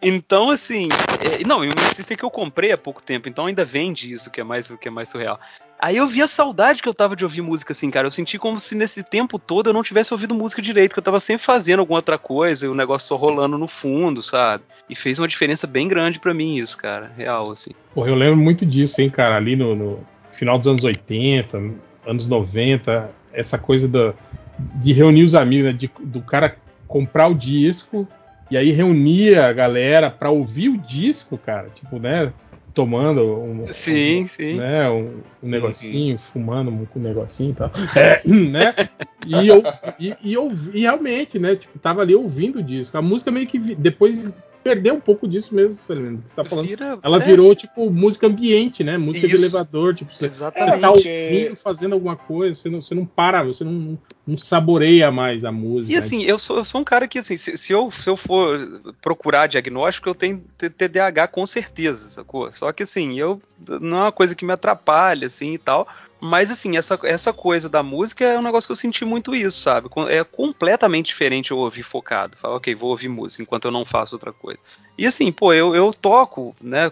Então, 0.00 0.50
assim, 0.50 0.88
é, 1.22 1.46
não, 1.46 1.64
e 1.64 1.68
o 1.68 1.74
mini 1.76 1.94
system 1.94 2.16
que 2.16 2.24
eu 2.24 2.30
comprei 2.30 2.72
há 2.72 2.78
pouco 2.78 3.02
tempo, 3.02 3.28
então 3.28 3.46
ainda 3.46 3.64
vende 3.64 4.10
isso, 4.10 4.30
que 4.30 4.40
é 4.40 4.44
mais, 4.44 4.68
que 4.68 4.88
é 4.88 4.90
mais 4.90 5.10
surreal. 5.10 5.38
Aí 5.80 5.96
eu 5.96 6.08
vi 6.08 6.20
a 6.22 6.26
saudade 6.26 6.82
que 6.82 6.88
eu 6.88 6.94
tava 6.94 7.14
de 7.14 7.22
ouvir 7.24 7.40
música, 7.40 7.72
assim, 7.72 7.90
cara. 7.90 8.06
Eu 8.06 8.10
senti 8.10 8.36
como 8.38 8.58
se 8.58 8.74
nesse 8.74 9.02
tempo 9.04 9.38
todo 9.38 9.70
eu 9.70 9.72
não 9.74 9.82
tivesse 9.82 10.12
ouvido 10.12 10.34
música 10.34 10.60
direito, 10.60 10.92
que 10.92 10.98
eu 10.98 11.02
tava 11.04 11.20
sempre 11.20 11.44
fazendo 11.44 11.80
alguma 11.80 11.98
outra 11.98 12.18
coisa 12.18 12.66
e 12.66 12.68
o 12.68 12.74
negócio 12.74 13.06
só 13.06 13.16
rolando 13.16 13.56
no 13.56 13.68
fundo, 13.68 14.20
sabe? 14.20 14.64
E 14.90 14.96
fez 14.96 15.18
uma 15.20 15.28
diferença 15.28 15.66
bem 15.66 15.86
grande 15.86 16.18
pra 16.18 16.34
mim 16.34 16.56
isso, 16.56 16.76
cara. 16.76 17.12
Real, 17.16 17.52
assim. 17.52 17.70
Porra, 17.94 18.08
eu 18.08 18.14
lembro 18.16 18.36
muito 18.36 18.66
disso, 18.66 19.00
hein, 19.00 19.08
cara. 19.08 19.36
Ali 19.36 19.54
no, 19.54 19.76
no 19.76 20.00
final 20.32 20.58
dos 20.58 20.66
anos 20.66 20.82
80, 20.82 21.56
anos 22.06 22.26
90, 22.26 23.10
essa 23.32 23.56
coisa 23.58 23.88
de 24.74 24.92
reunir 24.92 25.22
os 25.22 25.34
amigos, 25.36 25.66
né, 25.66 25.72
de- 25.72 25.90
do 26.00 26.20
cara 26.22 26.56
comprar 26.88 27.28
o 27.28 27.34
disco 27.34 28.08
e 28.50 28.56
aí 28.56 28.70
reunia 28.72 29.46
a 29.46 29.52
galera 29.52 30.10
pra 30.10 30.30
ouvir 30.30 30.70
o 30.70 30.78
disco, 30.78 31.38
cara. 31.38 31.68
Tipo, 31.74 31.98
né? 32.00 32.32
Tomando 32.78 33.20
um, 33.42 33.72
Sim, 33.72 34.22
um, 34.22 34.26
sim. 34.28 34.54
né, 34.54 34.88
um, 34.88 35.14
um 35.42 35.48
negocinho, 35.48 36.16
fumando 36.16 36.70
um, 36.70 36.86
um 36.94 37.00
negocinho 37.02 37.50
e 37.50 37.54
tal. 37.54 37.72
É, 37.96 38.22
né? 38.24 38.72
E 39.26 39.48
eu, 39.48 39.64
e, 39.98 40.14
e 40.22 40.32
eu 40.32 40.48
e 40.72 40.82
realmente, 40.82 41.40
né? 41.40 41.56
Tipo, 41.56 41.76
tava 41.80 42.02
ali 42.02 42.14
ouvindo 42.14 42.60
o 42.60 42.62
disco. 42.62 42.96
A 42.96 43.02
música 43.02 43.32
meio 43.32 43.48
que 43.48 43.58
vi- 43.58 43.74
depois 43.74 44.30
perdeu 44.62 44.94
um 44.94 45.00
pouco 45.00 45.26
disso 45.26 45.52
mesmo, 45.52 45.72
Celino, 45.72 46.18
que 46.18 46.30
você 46.30 46.36
tá 46.36 46.44
falando. 46.44 46.66
Vira- 46.68 47.00
Ela 47.02 47.16
é, 47.16 47.20
virou, 47.20 47.52
tipo, 47.52 47.90
música 47.90 48.28
ambiente, 48.28 48.84
né? 48.84 48.96
Música 48.96 49.26
de 49.26 49.34
Isso. 49.34 49.42
elevador. 49.42 49.92
Tipo, 49.96 50.14
você, 50.14 50.30
você 50.30 50.36
Exatamente. 50.36 50.80
tá 50.80 50.90
ouvindo, 50.90 51.56
fazendo 51.56 51.94
alguma 51.94 52.14
coisa, 52.14 52.54
você 52.60 52.68
não, 52.68 52.80
você 52.80 52.94
não 52.94 53.04
para, 53.04 53.42
você 53.42 53.64
não, 53.64 53.98
não 54.28 54.36
saboreia 54.36 55.10
mais 55.10 55.42
a 55.42 55.50
música. 55.50 55.94
E 55.94 55.96
assim, 55.96 56.22
eu 56.22 56.38
sou, 56.38 56.58
eu 56.58 56.64
sou 56.64 56.82
um 56.82 56.84
cara 56.84 57.08
que, 57.08 57.18
assim, 57.18 57.38
se, 57.38 57.56
se 57.56 57.72
eu, 57.72 57.90
se 57.90 58.10
eu 58.10 58.16
for 58.16 58.82
procurar 59.00 59.46
diagnóstico, 59.46 60.06
eu 60.06 60.14
tenho 60.14 60.44
TDAH 60.58 61.28
com 61.28 61.46
certeza, 61.46 62.10
sacou? 62.10 62.52
Só 62.52 62.70
que, 62.70 62.82
assim, 62.82 63.18
eu 63.18 63.40
não 63.80 63.96
é 63.96 64.02
uma 64.02 64.12
coisa 64.12 64.34
que 64.34 64.44
me 64.44 64.52
atrapalha, 64.52 65.26
assim, 65.26 65.54
e 65.54 65.58
tal. 65.58 65.88
Mas, 66.20 66.50
assim, 66.50 66.76
essa, 66.76 66.98
essa 67.04 67.32
coisa 67.32 67.70
da 67.70 67.82
música 67.82 68.22
é 68.22 68.36
um 68.36 68.42
negócio 68.42 68.68
que 68.68 68.72
eu 68.72 68.76
senti 68.76 69.02
muito 69.02 69.34
isso, 69.34 69.60
sabe? 69.60 69.88
É 70.08 70.22
completamente 70.22 71.06
diferente 71.06 71.50
eu 71.50 71.56
ouvir 71.56 71.82
focado. 71.82 72.36
Falar, 72.36 72.56
ok, 72.56 72.74
vou 72.74 72.90
ouvir 72.90 73.08
música 73.08 73.42
enquanto 73.42 73.64
eu 73.64 73.70
não 73.70 73.84
faço 73.84 74.16
outra 74.16 74.32
coisa. 74.32 74.58
E, 74.98 75.06
assim, 75.06 75.32
pô, 75.32 75.54
eu, 75.54 75.74
eu 75.74 75.90
toco, 75.92 76.54
né, 76.60 76.90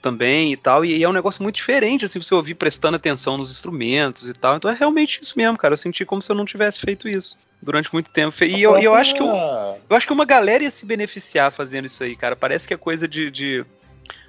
também 0.00 0.52
e 0.52 0.56
tal, 0.56 0.84
e 0.84 1.02
é 1.02 1.08
um 1.08 1.12
negócio 1.12 1.42
muito 1.42 1.56
diferente, 1.56 2.04
assim, 2.04 2.20
você 2.20 2.34
ouvir 2.34 2.54
prestando 2.54 2.96
atenção 2.96 3.36
nos 3.36 3.50
instrumentos 3.50 4.28
e 4.28 4.32
tal. 4.32 4.56
Então 4.56 4.70
é 4.70 4.74
realmente 4.74 5.20
isso 5.22 5.34
mesmo, 5.36 5.58
cara. 5.58 5.74
Eu 5.74 5.78
senti 5.78 6.04
como 6.04 6.22
se 6.22 6.30
eu 6.30 6.36
não 6.36 6.44
tivesse 6.44 6.80
feito 6.80 7.08
isso 7.08 7.38
durante 7.62 7.92
muito 7.92 8.10
tempo. 8.10 8.34
E 8.42 8.62
eu, 8.62 8.78
e 8.78 8.84
eu 8.84 8.94
acho 8.94 9.14
que 9.14 9.20
eu, 9.20 9.26
eu 9.26 9.96
acho 9.96 10.06
que 10.06 10.12
uma 10.12 10.24
galera 10.24 10.64
ia 10.64 10.70
se 10.70 10.86
beneficiar 10.86 11.52
fazendo 11.52 11.86
isso 11.86 12.02
aí, 12.02 12.16
cara. 12.16 12.34
Parece 12.34 12.66
que 12.66 12.74
é 12.74 12.76
coisa 12.76 13.06
de. 13.06 13.30
de 13.30 13.64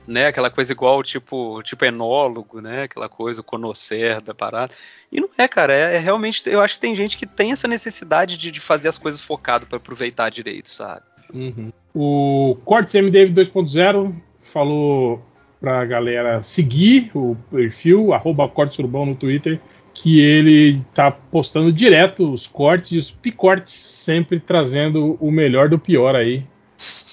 né, 0.08 0.28
aquela 0.28 0.50
coisa 0.50 0.74
igual, 0.74 1.04
tipo, 1.04 1.62
tipo 1.62 1.86
enólogo, 1.86 2.60
né? 2.60 2.84
Aquela 2.84 3.08
coisa, 3.08 3.42
o 3.42 3.44
conhecer 3.44 4.20
da 4.20 4.34
parada. 4.34 4.74
E 5.12 5.22
não 5.22 5.30
é, 5.38 5.48
cara. 5.48 5.74
É, 5.74 5.96
é 5.96 6.00
realmente. 6.00 6.44
Eu 6.46 6.62
acho 6.62 6.76
que 6.76 6.82
tem 6.82 6.96
gente 6.96 7.18
que 7.18 7.26
tem 7.26 7.52
essa 7.52 7.68
necessidade 7.68 8.38
de, 8.38 8.52
de 8.52 8.60
fazer 8.60 8.90
as 8.90 8.98
coisas 8.98 9.22
focado 9.22 9.66
pra 9.66 9.78
aproveitar 9.78 10.30
direito, 10.30 10.70
sabe? 10.70 11.04
Uhum. 11.34 11.72
O 11.94 12.58
Cortes 12.66 12.96
MDM 12.96 13.34
2.0 13.34 14.14
falou 14.42 15.24
pra 15.62 15.86
galera 15.86 16.42
seguir 16.42 17.12
o 17.14 17.38
perfil, 17.52 18.14
arroba 18.14 18.50
Cortes 18.50 18.80
Urbão 18.80 19.06
no 19.06 19.16
Twitter, 19.16 19.62
que 19.94 20.20
ele 20.20 20.82
tá 20.94 21.12
postando 21.12 21.72
direto 21.72 22.34
os 22.34 22.48
cortes 22.48 22.92
e 22.92 22.98
os 22.98 23.12
picortes, 23.12 23.76
sempre 23.76 24.40
trazendo 24.40 25.18
o 25.20 25.30
melhor 25.30 25.70
do 25.70 25.78
pior 25.78 26.16
aí, 26.16 26.44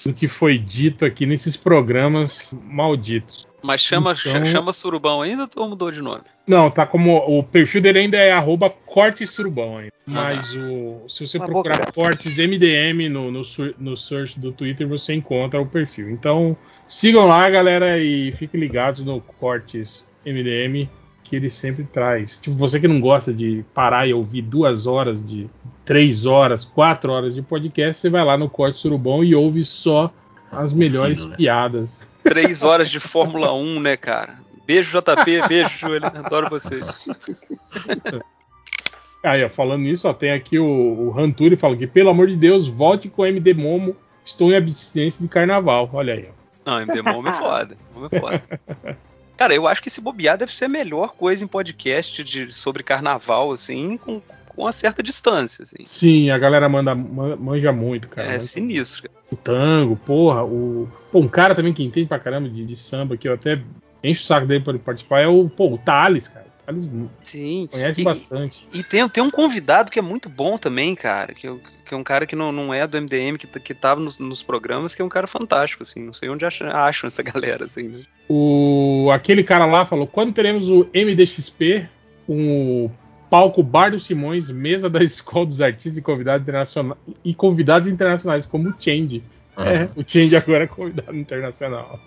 do 0.09 0.15
que 0.15 0.27
foi 0.27 0.57
dito 0.57 1.05
aqui 1.05 1.25
nesses 1.25 1.55
programas 1.55 2.49
malditos. 2.63 3.47
Mas 3.61 3.81
chama, 3.81 4.15
Então- 4.25 4.45
chama 4.45 4.73
surubão 4.73 5.21
ainda 5.21 5.49
ou 5.55 5.69
mudou 5.69 5.91
de 5.91 6.01
nome? 6.01 6.21
Não, 6.47 6.71
tá 6.71 6.85
como. 6.85 7.17
O 7.17 7.43
perfil 7.43 7.81
dele 7.81 7.99
ainda 7.99 8.17
é 8.17 8.31
arroba 8.31 8.69
cortes 8.69 9.29
surubão 9.31 9.77
ainda. 9.77 9.91
Mas 10.05 10.55
o, 10.55 11.03
se 11.07 11.27
você 11.27 11.37
procurar 11.37 11.77
boca. 11.77 11.91
cortes 11.93 12.37
MDM 12.37 13.09
no, 13.09 13.31
no, 13.31 13.41
no 13.77 13.97
search 13.97 14.39
do 14.39 14.51
Twitter, 14.51 14.87
você 14.87 15.13
encontra 15.13 15.61
o 15.61 15.65
perfil. 15.65 16.09
Então 16.09 16.57
sigam 16.87 17.27
lá, 17.27 17.47
galera, 17.49 17.99
e 17.99 18.31
fiquem 18.31 18.59
ligados 18.59 19.03
no 19.03 19.21
cortes 19.21 20.07
MDM, 20.25 20.89
que 21.23 21.35
ele 21.35 21.51
sempre 21.51 21.83
traz. 21.83 22.39
Tipo, 22.39 22.55
você 22.55 22.79
que 22.79 22.87
não 22.87 22.99
gosta 22.99 23.31
de 23.31 23.63
parar 23.73 24.07
e 24.07 24.13
ouvir 24.13 24.41
duas 24.41 24.87
horas 24.87 25.23
de. 25.25 25.47
Três 25.89 26.27
horas, 26.27 26.63
quatro 26.63 27.11
horas 27.11 27.33
de 27.33 27.41
podcast, 27.41 27.99
você 27.99 28.11
vai 28.11 28.23
lá 28.23 28.37
no 28.37 28.47
Corte 28.47 28.79
Surubão 28.79 29.23
e 29.23 29.33
ouve 29.33 29.65
só 29.65 30.13
as 30.51 30.71
melhores 30.71 31.25
né? 31.25 31.35
piadas. 31.35 32.07
Três 32.23 32.61
horas 32.61 32.91
de 32.91 32.99
Fórmula 32.99 33.51
1, 33.55 33.79
né, 33.79 33.97
cara? 33.97 34.35
Beijo, 34.67 34.91
JP. 34.91 35.47
Beijo, 35.47 35.75
Júlia. 35.79 36.09
Adoro 36.13 36.47
vocês. 36.47 36.85
Aí, 39.23 39.43
ó, 39.43 39.49
falando 39.49 39.81
nisso, 39.81 40.07
ó, 40.07 40.13
tem 40.13 40.31
aqui 40.31 40.59
o, 40.59 40.67
o 40.67 41.09
Ranturi 41.09 41.55
fala 41.57 41.75
que, 41.75 41.87
pelo 41.87 42.11
amor 42.11 42.27
de 42.27 42.35
Deus, 42.35 42.67
volte 42.67 43.09
com 43.09 43.23
o 43.23 43.25
MD 43.25 43.55
Momo. 43.55 43.95
Estou 44.23 44.51
em 44.51 44.57
abstinência 44.57 45.23
de 45.23 45.27
carnaval. 45.27 45.89
Olha 45.91 46.13
aí, 46.13 46.29
ó. 46.29 46.69
Não, 46.69 46.81
MD 46.81 47.01
Momo 47.01 47.29
é 47.29 47.33
foda. 47.33 47.75
Momo 47.95 48.09
é 48.11 48.19
foda. 48.19 48.43
Cara, 49.35 49.55
eu 49.55 49.67
acho 49.67 49.81
que 49.81 49.89
se 49.89 50.01
bobear 50.01 50.37
deve 50.37 50.53
ser 50.53 50.65
a 50.65 50.69
melhor 50.69 51.15
coisa 51.15 51.43
em 51.43 51.47
podcast 51.47 52.23
de, 52.23 52.51
sobre 52.53 52.83
carnaval, 52.83 53.51
assim, 53.51 53.97
com, 53.97 54.21
com 54.59 54.65
uma 54.65 54.73
certa 54.73 55.01
distância, 55.01 55.63
assim. 55.63 55.85
Sim, 55.85 56.29
a 56.31 56.37
galera 56.37 56.67
manda, 56.67 56.93
man- 56.93 57.37
manja 57.37 57.71
muito, 57.71 58.09
cara. 58.09 58.33
É 58.33 58.39
sinistro. 58.41 59.03
cara. 59.03 59.13
O 59.31 59.35
tango, 59.37 59.95
porra. 59.95 60.43
O, 60.43 60.85
pô, 61.13 61.19
um 61.19 61.29
cara 61.29 61.55
também 61.55 61.73
que 61.73 61.81
entende 61.81 62.07
pra 62.07 62.19
caramba 62.19 62.49
de, 62.49 62.65
de 62.65 62.75
samba, 62.75 63.15
que 63.15 63.25
eu 63.29 63.33
até 63.35 63.61
encho 64.03 64.23
o 64.23 64.25
saco 64.25 64.45
dele 64.45 64.61
pra 64.61 64.73
ele 64.73 64.79
participar, 64.83 65.21
é 65.21 65.27
o, 65.27 65.47
pô, 65.49 65.73
o 65.73 65.77
Thales, 65.77 66.27
cara. 66.27 66.45
Sim. 67.23 67.67
conhece 67.71 68.01
E- 68.01 68.03
bastante. 68.03 68.67
E 68.73 68.83
tem, 68.83 69.07
tem 69.07 69.23
um 69.23 69.31
convidado 69.31 69.89
que 69.91 69.97
é 69.97 70.01
muito 70.01 70.27
bom 70.29 70.57
também, 70.57 70.93
cara, 70.93 71.33
que, 71.33 71.47
eu- 71.47 71.59
que 71.85 71.93
é 71.93 71.97
um 71.97 72.03
cara 72.03 72.27
que 72.27 72.35
não, 72.35 72.51
não 72.51 72.73
é 72.73 72.85
do 72.85 72.97
MDM, 72.97 73.37
que, 73.37 73.47
tá- 73.47 73.59
que 73.61 73.73
tava 73.73 74.01
nos, 74.01 74.19
nos 74.19 74.43
programas, 74.43 74.93
que 74.93 75.01
é 75.01 75.05
um 75.05 75.09
cara 75.09 75.25
fantástico, 75.25 75.83
assim. 75.83 76.03
Não 76.03 76.13
sei 76.13 76.29
onde 76.29 76.43
acham, 76.45 76.69
acham 76.69 77.07
essa 77.07 77.23
galera, 77.23 77.63
assim. 77.65 77.83
né? 77.83 78.01
O, 78.27 79.09
aquele 79.11 79.41
cara 79.43 79.65
lá 79.65 79.85
falou: 79.85 80.05
quando 80.05 80.33
teremos 80.33 80.67
o 80.69 80.85
MDXP 80.93 81.87
com 82.27 82.85
o 82.85 82.91
palco 83.29 83.61
Bar 83.63 83.91
do 83.91 83.99
Simões, 83.99 84.49
mesa 84.49 84.89
da 84.89 85.01
Escola 85.03 85.45
dos 85.45 85.61
Artistas 85.61 85.97
e 85.97 86.01
convidados, 86.01 86.41
internaciona- 86.43 86.97
e 87.23 87.33
convidados 87.33 87.87
internacionais, 87.87 88.45
como 88.45 88.69
o 88.69 88.73
Change. 88.79 89.23
É, 89.57 89.89
o 89.95 90.03
Change 90.05 90.35
agora 90.35 90.63
é 90.63 90.67
convidado 90.67 91.15
internacional. 91.17 91.99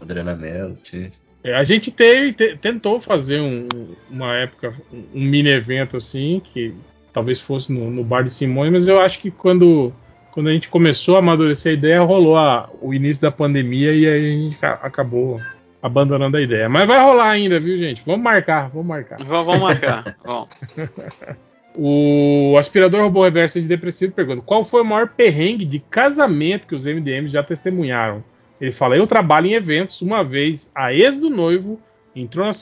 Adriana 0.00 0.34
Mello, 0.34 0.74
tio. 0.82 1.10
É, 1.44 1.54
a 1.54 1.62
gente 1.62 1.90
te- 1.92 2.32
te- 2.32 2.56
tentou 2.56 2.98
fazer 2.98 3.40
um- 3.40 3.66
uma 4.10 4.34
época, 4.36 4.74
um 5.14 5.22
mini 5.22 5.48
evento 5.50 5.96
assim, 5.96 6.42
que 6.52 6.74
talvez 7.12 7.38
fosse 7.40 7.72
no, 7.72 7.90
no 7.90 8.02
Bar 8.02 8.24
do 8.24 8.30
Simões, 8.30 8.72
mas 8.72 8.88
eu 8.88 8.98
acho 9.00 9.20
que 9.20 9.30
quando, 9.30 9.92
quando 10.32 10.48
a 10.48 10.52
gente 10.52 10.68
começou 10.68 11.14
a 11.16 11.20
amadurecer 11.20 11.70
a 11.70 11.74
ideia, 11.74 12.00
rolou 12.02 12.36
a- 12.36 12.68
o 12.82 12.92
início 12.92 13.22
da 13.22 13.30
pandemia 13.30 13.92
e 13.92 14.06
aí 14.06 14.26
a 14.26 14.42
gente 14.42 14.56
ca- 14.56 14.80
acabou 14.82 15.40
abandonando 15.82 16.36
a 16.36 16.40
ideia. 16.40 16.68
Mas 16.68 16.86
vai 16.86 17.00
rolar 17.00 17.30
ainda, 17.30 17.60
viu, 17.60 17.78
gente? 17.78 18.02
Vamos 18.04 18.22
marcar, 18.22 18.68
vamos 18.70 18.86
marcar. 18.86 19.22
Vamos, 19.22 19.46
vamos 19.46 19.60
marcar. 19.60 20.16
O 21.78 22.56
aspirador 22.58 23.02
robô 23.02 23.22
reverso 23.22 23.60
de 23.60 23.68
depressivo 23.68 24.14
pergunta: 24.14 24.40
qual 24.40 24.64
foi 24.64 24.80
o 24.80 24.84
maior 24.84 25.08
perrengue 25.08 25.66
de 25.66 25.78
casamento 25.78 26.66
que 26.66 26.74
os 26.74 26.86
MDMs 26.86 27.28
já 27.28 27.42
testemunharam? 27.42 28.24
Ele 28.58 28.72
fala: 28.72 28.96
Eu 28.96 29.06
trabalho 29.06 29.48
em 29.48 29.52
eventos. 29.52 30.00
Uma 30.00 30.24
vez 30.24 30.70
a 30.74 30.94
ex 30.94 31.20
do 31.20 31.28
noivo 31.28 31.78
entrou 32.14 32.46
na, 32.46 32.52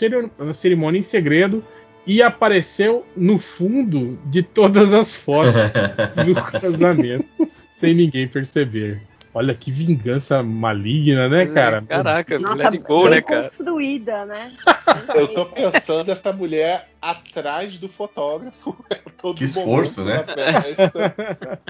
na 0.45 0.53
cerimônia 0.53 0.99
em 0.99 1.03
segredo 1.03 1.65
e 2.05 2.21
apareceu 2.21 3.07
no 3.17 3.39
fundo 3.39 4.19
de 4.27 4.43
todas 4.43 4.93
as 4.93 5.13
fotos 5.13 5.55
do 6.27 6.35
casamento, 6.35 7.49
sem 7.71 7.95
ninguém 7.95 8.27
perceber. 8.27 9.01
Olha 9.35 9.53
que 9.53 9.73
vingança 9.73 10.45
maligna, 10.45 11.29
né, 11.29 11.47
cara? 11.47 11.83
Caraca, 11.83 12.39
Nossa, 12.39 12.55
mulher 12.55 12.71
ligou, 12.71 13.03
bem 13.03 13.15
né, 13.15 13.21
cara? 13.21 13.49
construída, 13.49 14.25
né? 14.27 14.53
Eu 15.13 15.27
tô 15.27 15.47
pensando 15.47 16.13
essa 16.13 16.33
mulher 16.33 16.89
atrás 17.03 17.77
do 17.77 17.89
fotógrafo. 17.89 18.77
Todo 19.21 19.37
Que 19.37 19.45
esforço, 19.45 20.05
né? 20.05 20.23
peça. 20.23 21.15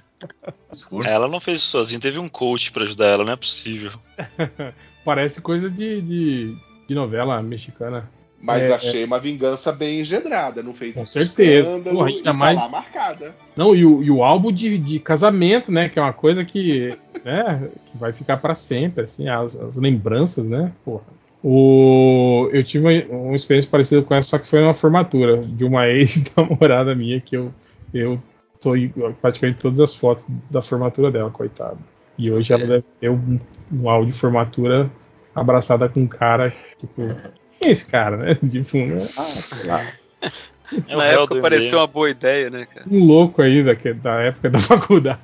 Esforço. 0.70 1.08
Ela 1.08 1.26
não 1.26 1.40
fez 1.40 1.60
isso 1.60 1.70
sozinha, 1.70 2.00
teve 2.00 2.18
um 2.18 2.28
coach 2.28 2.70
pra 2.70 2.82
ajudar 2.82 3.06
ela, 3.06 3.24
não 3.24 3.32
é 3.32 3.36
possível. 3.36 3.92
Parece 5.04 5.40
coisa 5.40 5.70
de, 5.70 6.00
de, 6.02 6.56
de 6.88 6.94
novela 6.94 7.42
mexicana. 7.42 8.10
Mas 8.44 8.62
É, 8.64 8.74
achei 8.74 9.04
uma 9.04 9.18
vingança 9.18 9.72
bem 9.72 10.00
engedrada, 10.00 10.62
não 10.62 10.74
fez 10.74 10.94
Com 10.94 11.06
certeza. 11.06 11.66
e 11.82 12.00
ainda 12.02 12.22
tá 12.24 12.32
mais- 12.34 12.58
lá 12.60 12.68
marcada. 12.68 13.34
Não, 13.56 13.74
e 13.74 13.86
o, 13.86 14.02
e 14.02 14.10
o 14.10 14.22
álbum 14.22 14.52
de, 14.52 14.76
de 14.76 14.98
casamento, 14.98 15.72
né? 15.72 15.88
Que 15.88 15.98
é 15.98 16.02
uma 16.02 16.12
coisa 16.12 16.44
que, 16.44 16.94
né, 17.24 17.68
que 17.86 17.96
vai 17.96 18.12
ficar 18.12 18.36
pra 18.36 18.54
sempre, 18.54 19.04
assim, 19.04 19.30
as, 19.30 19.58
as 19.58 19.76
lembranças, 19.76 20.46
né? 20.46 20.70
Porra. 20.84 21.04
O, 21.42 22.50
eu 22.52 22.62
tive 22.62 22.84
uma, 22.86 23.16
uma 23.28 23.36
experiência 23.36 23.70
parecida 23.70 24.02
com 24.02 24.14
essa, 24.14 24.28
só 24.28 24.38
que 24.38 24.46
foi 24.46 24.60
numa 24.60 24.74
formatura 24.74 25.38
de 25.38 25.64
uma 25.64 25.86
ex-namorada 25.88 26.94
minha 26.94 27.18
que 27.20 27.36
eu, 27.36 27.50
eu 27.94 28.20
tô 28.60 28.76
em 28.76 28.88
praticamente 29.22 29.58
todas 29.58 29.80
as 29.80 29.94
fotos 29.94 30.22
da 30.50 30.60
formatura 30.60 31.10
dela, 31.10 31.30
coitada. 31.30 31.78
E 32.18 32.30
hoje 32.30 32.52
ela 32.52 32.64
É. 32.64 32.66
deve 32.66 32.84
ter 33.00 33.08
um, 33.10 33.40
um 33.72 33.88
álbum 33.88 34.06
de 34.06 34.12
formatura 34.12 34.90
abraçada 35.34 35.88
com 35.88 36.00
um 36.00 36.06
cara, 36.06 36.52
tipo, 36.78 37.02
quem 37.60 37.70
é 37.70 37.72
esse 37.72 37.90
cara, 37.90 38.16
né? 38.16 38.34
Tipo, 38.50 38.78
né? 38.78 38.96
Ah, 38.96 39.22
sei 39.22 39.66
lá. 39.68 39.86
É 40.88 40.96
Na 40.96 41.04
época 41.04 41.40
pareceu 41.40 41.78
uma 41.78 41.86
boa 41.86 42.10
ideia, 42.10 42.48
né, 42.48 42.66
cara? 42.66 42.86
Um 42.90 43.04
louco 43.04 43.42
aí 43.42 43.62
da, 43.62 43.74
da 43.74 44.20
época 44.22 44.50
da 44.50 44.58
faculdade. 44.58 45.20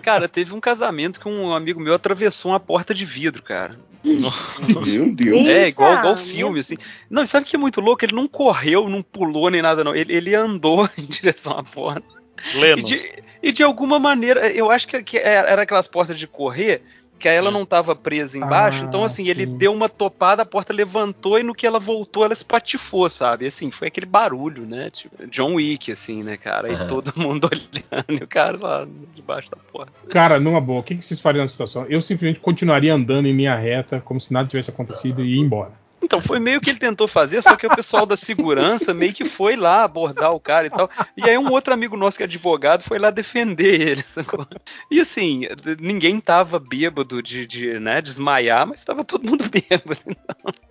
Cara, 0.00 0.28
teve 0.28 0.54
um 0.54 0.60
casamento 0.60 1.20
que 1.20 1.28
um 1.28 1.52
amigo 1.52 1.80
meu 1.80 1.92
atravessou 1.92 2.52
uma 2.52 2.60
porta 2.60 2.94
de 2.94 3.04
vidro, 3.04 3.42
cara. 3.42 3.76
Meu 4.04 5.12
Deus. 5.12 5.46
É, 5.46 5.68
igual, 5.68 5.98
igual 5.98 6.16
filme, 6.16 6.60
assim. 6.60 6.76
Não, 7.10 7.22
e 7.22 7.26
sabe 7.26 7.44
o 7.44 7.48
que 7.48 7.56
é 7.56 7.58
muito 7.58 7.80
louco? 7.80 8.04
Ele 8.04 8.14
não 8.14 8.28
correu, 8.28 8.88
não 8.88 9.02
pulou 9.02 9.50
nem 9.50 9.60
nada, 9.60 9.82
não. 9.82 9.94
Ele, 9.94 10.14
ele 10.14 10.34
andou 10.34 10.88
em 10.96 11.04
direção 11.04 11.58
à 11.58 11.64
porta. 11.64 12.06
E 12.54 12.58
Leno. 12.58 12.82
de, 12.84 13.22
e 13.42 13.50
de 13.50 13.62
alguma 13.64 13.98
maneira, 13.98 14.48
eu 14.52 14.70
acho 14.70 14.86
que, 14.86 15.02
que 15.02 15.18
era 15.18 15.62
aquelas 15.62 15.88
portas 15.88 16.16
de 16.16 16.26
correr, 16.26 16.82
que 17.18 17.28
aí 17.28 17.36
ela 17.36 17.50
não 17.50 17.66
tava 17.66 17.96
presa 17.96 18.38
embaixo, 18.38 18.84
Ah, 18.84 18.86
então 18.86 19.04
assim, 19.04 19.28
ele 19.28 19.46
sim. 19.46 19.58
deu 19.58 19.72
uma 19.72 19.88
topada, 19.88 20.42
a 20.42 20.46
porta 20.46 20.72
levantou 20.72 21.38
e 21.38 21.42
no 21.42 21.54
que 21.54 21.66
ela 21.66 21.78
voltou, 21.78 22.24
ela 22.24 22.32
espatifou, 22.32 23.10
sabe? 23.10 23.44
E, 23.44 23.48
assim, 23.48 23.70
foi 23.70 23.88
aquele 23.88 24.06
barulho, 24.06 24.64
né? 24.64 24.90
Tipo, 24.90 25.26
John 25.26 25.54
Wick, 25.54 25.90
assim, 25.90 26.22
né, 26.22 26.36
cara? 26.36 26.68
E 26.70 26.74
Aham. 26.74 26.86
todo 26.86 27.12
mundo 27.16 27.48
olhando, 27.52 28.20
e 28.20 28.24
o 28.24 28.28
cara 28.28 28.56
lá 28.56 28.86
debaixo 29.14 29.50
da 29.50 29.56
porta. 29.56 29.92
Cara, 30.08 30.38
numa 30.38 30.60
boa, 30.60 30.80
o 30.80 30.82
que, 30.82 30.96
que 30.96 31.04
vocês 31.04 31.20
fariam 31.20 31.42
na 31.44 31.48
situação? 31.48 31.84
Eu 31.86 32.00
simplesmente 32.00 32.40
continuaria 32.40 32.94
andando 32.94 33.26
em 33.26 33.34
minha 33.34 33.54
reta, 33.56 34.00
como 34.00 34.20
se 34.20 34.32
nada 34.32 34.48
tivesse 34.48 34.70
acontecido 34.70 35.24
e 35.24 35.34
ia 35.34 35.40
embora. 35.40 35.72
Então, 36.02 36.20
foi 36.20 36.38
meio 36.38 36.60
que 36.60 36.70
ele 36.70 36.78
tentou 36.78 37.08
fazer, 37.08 37.42
só 37.42 37.56
que 37.56 37.66
o 37.66 37.74
pessoal 37.74 38.06
da 38.06 38.16
segurança 38.16 38.94
meio 38.94 39.12
que 39.12 39.24
foi 39.24 39.56
lá 39.56 39.84
abordar 39.84 40.30
o 40.30 40.40
cara 40.40 40.66
e 40.66 40.70
tal. 40.70 40.88
E 41.16 41.28
aí 41.28 41.36
um 41.36 41.50
outro 41.50 41.74
amigo 41.74 41.96
nosso 41.96 42.16
que 42.16 42.22
é 42.22 42.26
advogado 42.26 42.82
foi 42.82 42.98
lá 42.98 43.10
defender 43.10 43.80
ele. 43.80 44.02
sacou? 44.02 44.46
E 44.90 45.00
assim, 45.00 45.42
ninguém 45.80 46.20
tava 46.20 46.58
bêbado 46.58 47.22
de, 47.22 47.46
de 47.46 47.78
né, 47.80 48.00
desmaiar, 48.00 48.66
mas 48.66 48.84
tava 48.84 49.04
todo 49.04 49.28
mundo 49.28 49.44
bêbado. 49.48 50.00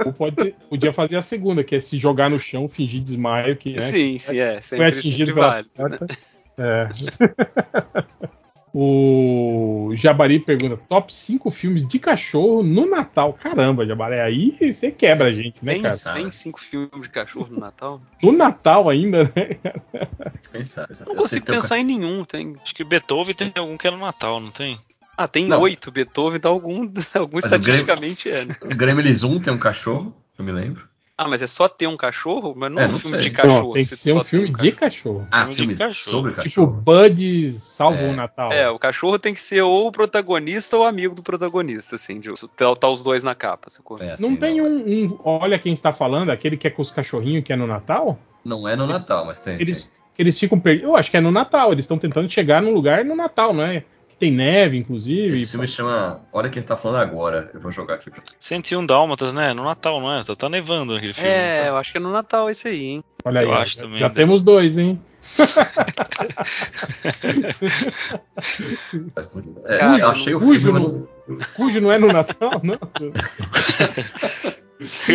Ou 0.06 0.14
pode, 0.14 0.56
podia 0.70 0.94
fazer 0.94 1.18
a 1.18 1.22
segunda, 1.22 1.64
que 1.64 1.76
é 1.76 1.82
se 1.82 1.98
jogar 1.98 2.30
no 2.30 2.40
chão, 2.40 2.68
fingir 2.68 3.02
desmaio, 3.02 3.56
que 3.58 3.74
né, 3.74 3.80
sim, 3.80 4.18
sim, 4.18 4.38
é. 4.38 4.62
foi 4.62 4.86
atingido 4.86 5.34
pela 5.34 5.58
né? 5.58 5.66
porta. 5.76 6.08
É. 6.58 6.90
o 8.73 9.91
Jabari 9.95 10.39
pergunta: 10.39 10.77
top 10.89 11.14
5 11.14 11.49
filmes 11.49 11.88
de 11.88 11.99
cachorro 11.99 12.64
no 12.64 12.85
Natal. 12.89 13.34
Caramba, 13.34 13.85
Jabari, 13.85 14.19
aí 14.19 14.72
você 14.72 14.91
quebra 14.91 15.30
a 15.30 15.34
gente, 15.34 15.64
né, 15.64 15.73
Tem, 15.73 15.81
cara? 15.81 15.98
Tem 16.14 16.30
cinco 16.31 16.60
filmes 16.60 16.89
de 17.03 17.10
cachorro 17.10 17.48
no 17.52 17.60
Natal? 17.60 18.02
No 18.22 18.31
Natal 18.31 18.89
ainda, 18.89 19.23
né? 19.23 19.30
Tem 19.31 19.57
que 20.41 20.49
pensar. 20.52 20.88
Não 21.07 21.15
consigo 21.15 21.45
pensar 21.45 21.77
em 21.77 21.84
nenhum. 21.84 22.26
Tem... 22.26 22.56
Acho 22.61 22.76
que 22.76 22.84
Beethoven 22.84 23.34
tem 23.34 23.52
algum 23.56 23.77
que 23.77 23.88
é 23.88 23.91
no 23.91 23.98
Natal, 23.99 24.39
não 24.39 24.52
tem? 24.52 24.80
Ah, 25.18 25.27
tem 25.27 25.52
oito. 25.53 25.91
Beethoven, 25.91 26.38
então 26.38 26.52
algum, 26.52 26.91
algum 27.15 27.35
Mas 27.38 27.45
o 27.45 27.49
Grêmio- 27.49 27.81
estatisticamente 27.81 28.30
é. 28.30 28.45
Né? 28.45 28.56
O 28.64 28.76
Gremlins 28.76 29.23
1 29.23 29.39
tem 29.39 29.53
um 29.53 29.57
cachorro, 29.57 30.15
eu 30.38 30.45
me 30.45 30.52
lembro. 30.52 30.88
Ah, 31.19 31.27
mas 31.27 31.41
é 31.41 31.48
só 31.48 31.68
ter 31.68 31.88
um 31.88 31.98
cachorro? 31.98 32.53
Mas 32.56 32.72
não 32.72 32.80
É, 32.80 32.85
é 32.85 32.88
um 32.88 32.91
não 32.91 32.99
filme 32.99 33.15
sei. 33.18 33.23
de 33.23 33.31
cachorro. 33.31 33.64
Não, 33.69 33.73
tem 33.73 33.81
que 33.85 33.95
se 33.95 33.98
ser 33.98 34.14
um 34.14 34.23
filme 34.23 34.49
de 34.52 34.72
cachorro. 34.72 35.27
Ah, 35.31 35.39
Filme 35.48 35.52
de 35.52 35.57
filme 35.57 35.76
cachorro. 35.77 36.15
sobre 36.15 36.31
Tipo, 36.34 36.44
cachorro. 36.44 36.68
Bud 36.68 37.53
salva 37.53 37.98
É. 37.98 38.10
o 38.11 38.15
Natal. 38.15 38.52
É, 38.52 38.69
o 38.69 38.77
cachorro 38.77 39.18
tem 39.18 39.34
que 39.34 39.41
ser 39.41 39.61
ou 39.64 39.88
o 39.88 39.91
protagonista 39.91 40.77
ou 40.77 40.85
amigo 40.85 41.15
do 41.15 41.23
protagonista, 41.23 41.95
assim, 41.95 42.19
de, 42.19 42.31
tá, 42.56 42.76
tá 42.76 42.88
os 42.88 43.02
dois 43.02 43.23
na 43.23 43.34
capa? 43.34 43.68
É, 43.99 44.11
assim, 44.11 44.22
Não 44.22 44.35
tem 44.35 44.61
um, 44.61 44.68
um- 44.88 45.19
Olha 45.23 45.57
quem 45.57 45.73
está 45.73 45.91
falando, 45.91 46.30
aquele 46.30 46.56
que 46.56 46.68
é 46.68 46.69
com 46.69 46.84
os 46.84 46.91
cachorrinhos 46.91 47.44
que 47.44 47.52
é 47.52 47.56
no 47.56 47.65
Natal? 47.65 48.19
Não 48.45 48.68
é 48.68 48.76
no 48.76 48.84
Eles- 48.85 49.07
Natal, 49.07 49.26
mas 49.26 49.39
tem. 49.39 49.56
Eles, 49.60 49.81
tem. 49.84 49.91
eles 50.19 50.39
ficam 50.39 50.60
perdidos. 50.60 50.88
Eu 50.89 50.95
acho 50.95 51.10
que 51.10 51.18
é 51.18 51.22
no 51.22 51.31
Natal. 51.31 51.72
Eles 51.72 51.85
estão 51.85 51.98
tentando 51.98 52.30
chegar 52.30 52.61
num 52.61 52.72
lugar 52.73 53.03
no 53.03 53.15
Natal, 53.15 53.53
não 53.56 53.64
é? 53.64 53.84
Tem 54.19 54.31
neve, 54.31 54.77
inclusive. 54.77 55.38
Esse 55.38 55.52
filme 55.52 55.68
chama 55.68 56.22
Olha 56.34 56.49
quem 56.49 56.60
está 56.60 56.76
falando 56.76 57.02
agora. 57.02 57.52
Eu 57.53 57.60
vou 57.60 57.72
jogar 57.72 57.95
aqui 57.95 58.10
pra 58.10 58.22
101 58.39 58.84
Dálmatas, 58.85 59.31
né? 59.31 59.53
No 59.53 59.64
Natal, 59.64 60.02
não 60.02 60.11
é? 60.11 60.23
Tá, 60.23 60.35
tá 60.35 60.49
nevando 60.49 60.95
naquele 60.95 61.14
filme. 61.14 61.30
É, 61.30 61.57
então. 61.60 61.68
eu 61.68 61.77
acho 61.77 61.91
que 61.91 61.98
é 61.98 62.02
no 62.02 62.11
Natal 62.11 62.49
esse 62.49 62.68
aí, 62.68 62.84
hein? 62.84 63.03
Olha 63.23 63.41
aí, 63.41 63.45
eu 63.45 63.52
ó, 63.52 63.57
acho 63.57 63.76
já, 63.76 63.81
também, 63.84 63.99
já 63.99 64.07
né? 64.10 64.14
temos 64.15 64.41
dois, 64.41 64.77
hein? 64.77 64.99
É, 69.65 69.77
Cara, 69.77 69.99
eu 69.99 70.10
achei 70.10 70.34
o 70.35 70.39
Cujo 70.39 70.61
filme. 70.61 70.80
não- 70.80 71.07
Cujo 71.56 71.81
não 71.81 71.91
é 71.91 71.98
no 71.99 72.07
Natal, 72.07 72.52
não? 72.64 72.77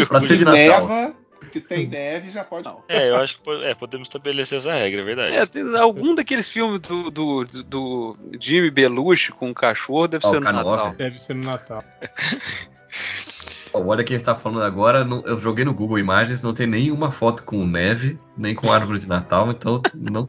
Pra 0.08 0.20
ser 0.20 0.28
de 0.28 0.36
Se 0.38 0.44
Natal. 0.44 0.54
neva, 0.54 1.14
se 1.52 1.60
tem 1.60 1.86
neve, 1.86 2.30
já 2.30 2.42
pode. 2.44 2.64
Não. 2.66 2.82
É, 2.88 3.08
eu 3.10 3.16
acho 3.16 3.40
que 3.40 3.50
é, 3.64 3.74
podemos 3.74 4.06
estabelecer 4.06 4.58
essa 4.58 4.72
regra, 4.72 5.00
é 5.00 5.04
verdade. 5.04 5.36
É, 5.36 5.46
tem 5.46 5.76
algum 5.76 6.14
daqueles 6.14 6.48
filmes 6.48 6.80
do, 6.80 7.10
do, 7.10 7.44
do 7.44 8.16
Jimmy 8.40 8.70
Belushi 8.70 9.32
com 9.32 9.50
o 9.50 9.54
cachorro 9.54 10.08
deve 10.08 10.26
Ó, 10.26 10.30
ser 10.30 10.40
no 10.40 10.46
K9. 10.46 10.52
Natal. 10.52 10.94
Deve 10.94 11.18
ser 11.18 11.34
no 11.34 11.44
Natal. 11.44 11.82
Olha 13.74 14.04
quem 14.04 14.16
está 14.16 14.34
falando 14.34 14.62
agora. 14.62 15.04
não- 15.04 15.22
Eu 15.24 15.38
joguei 15.40 15.64
no 15.64 15.72
Google 15.72 15.98
Imagens, 15.98 16.42
não 16.42 16.52
tem 16.52 16.66
nenhuma 16.66 17.10
foto 17.10 17.42
com 17.42 17.66
neve, 17.66 18.18
nem 18.36 18.54
com 18.54 18.70
árvore 18.70 18.98
de 18.98 19.08
Natal, 19.08 19.50
então 19.50 19.80
não 19.94 20.26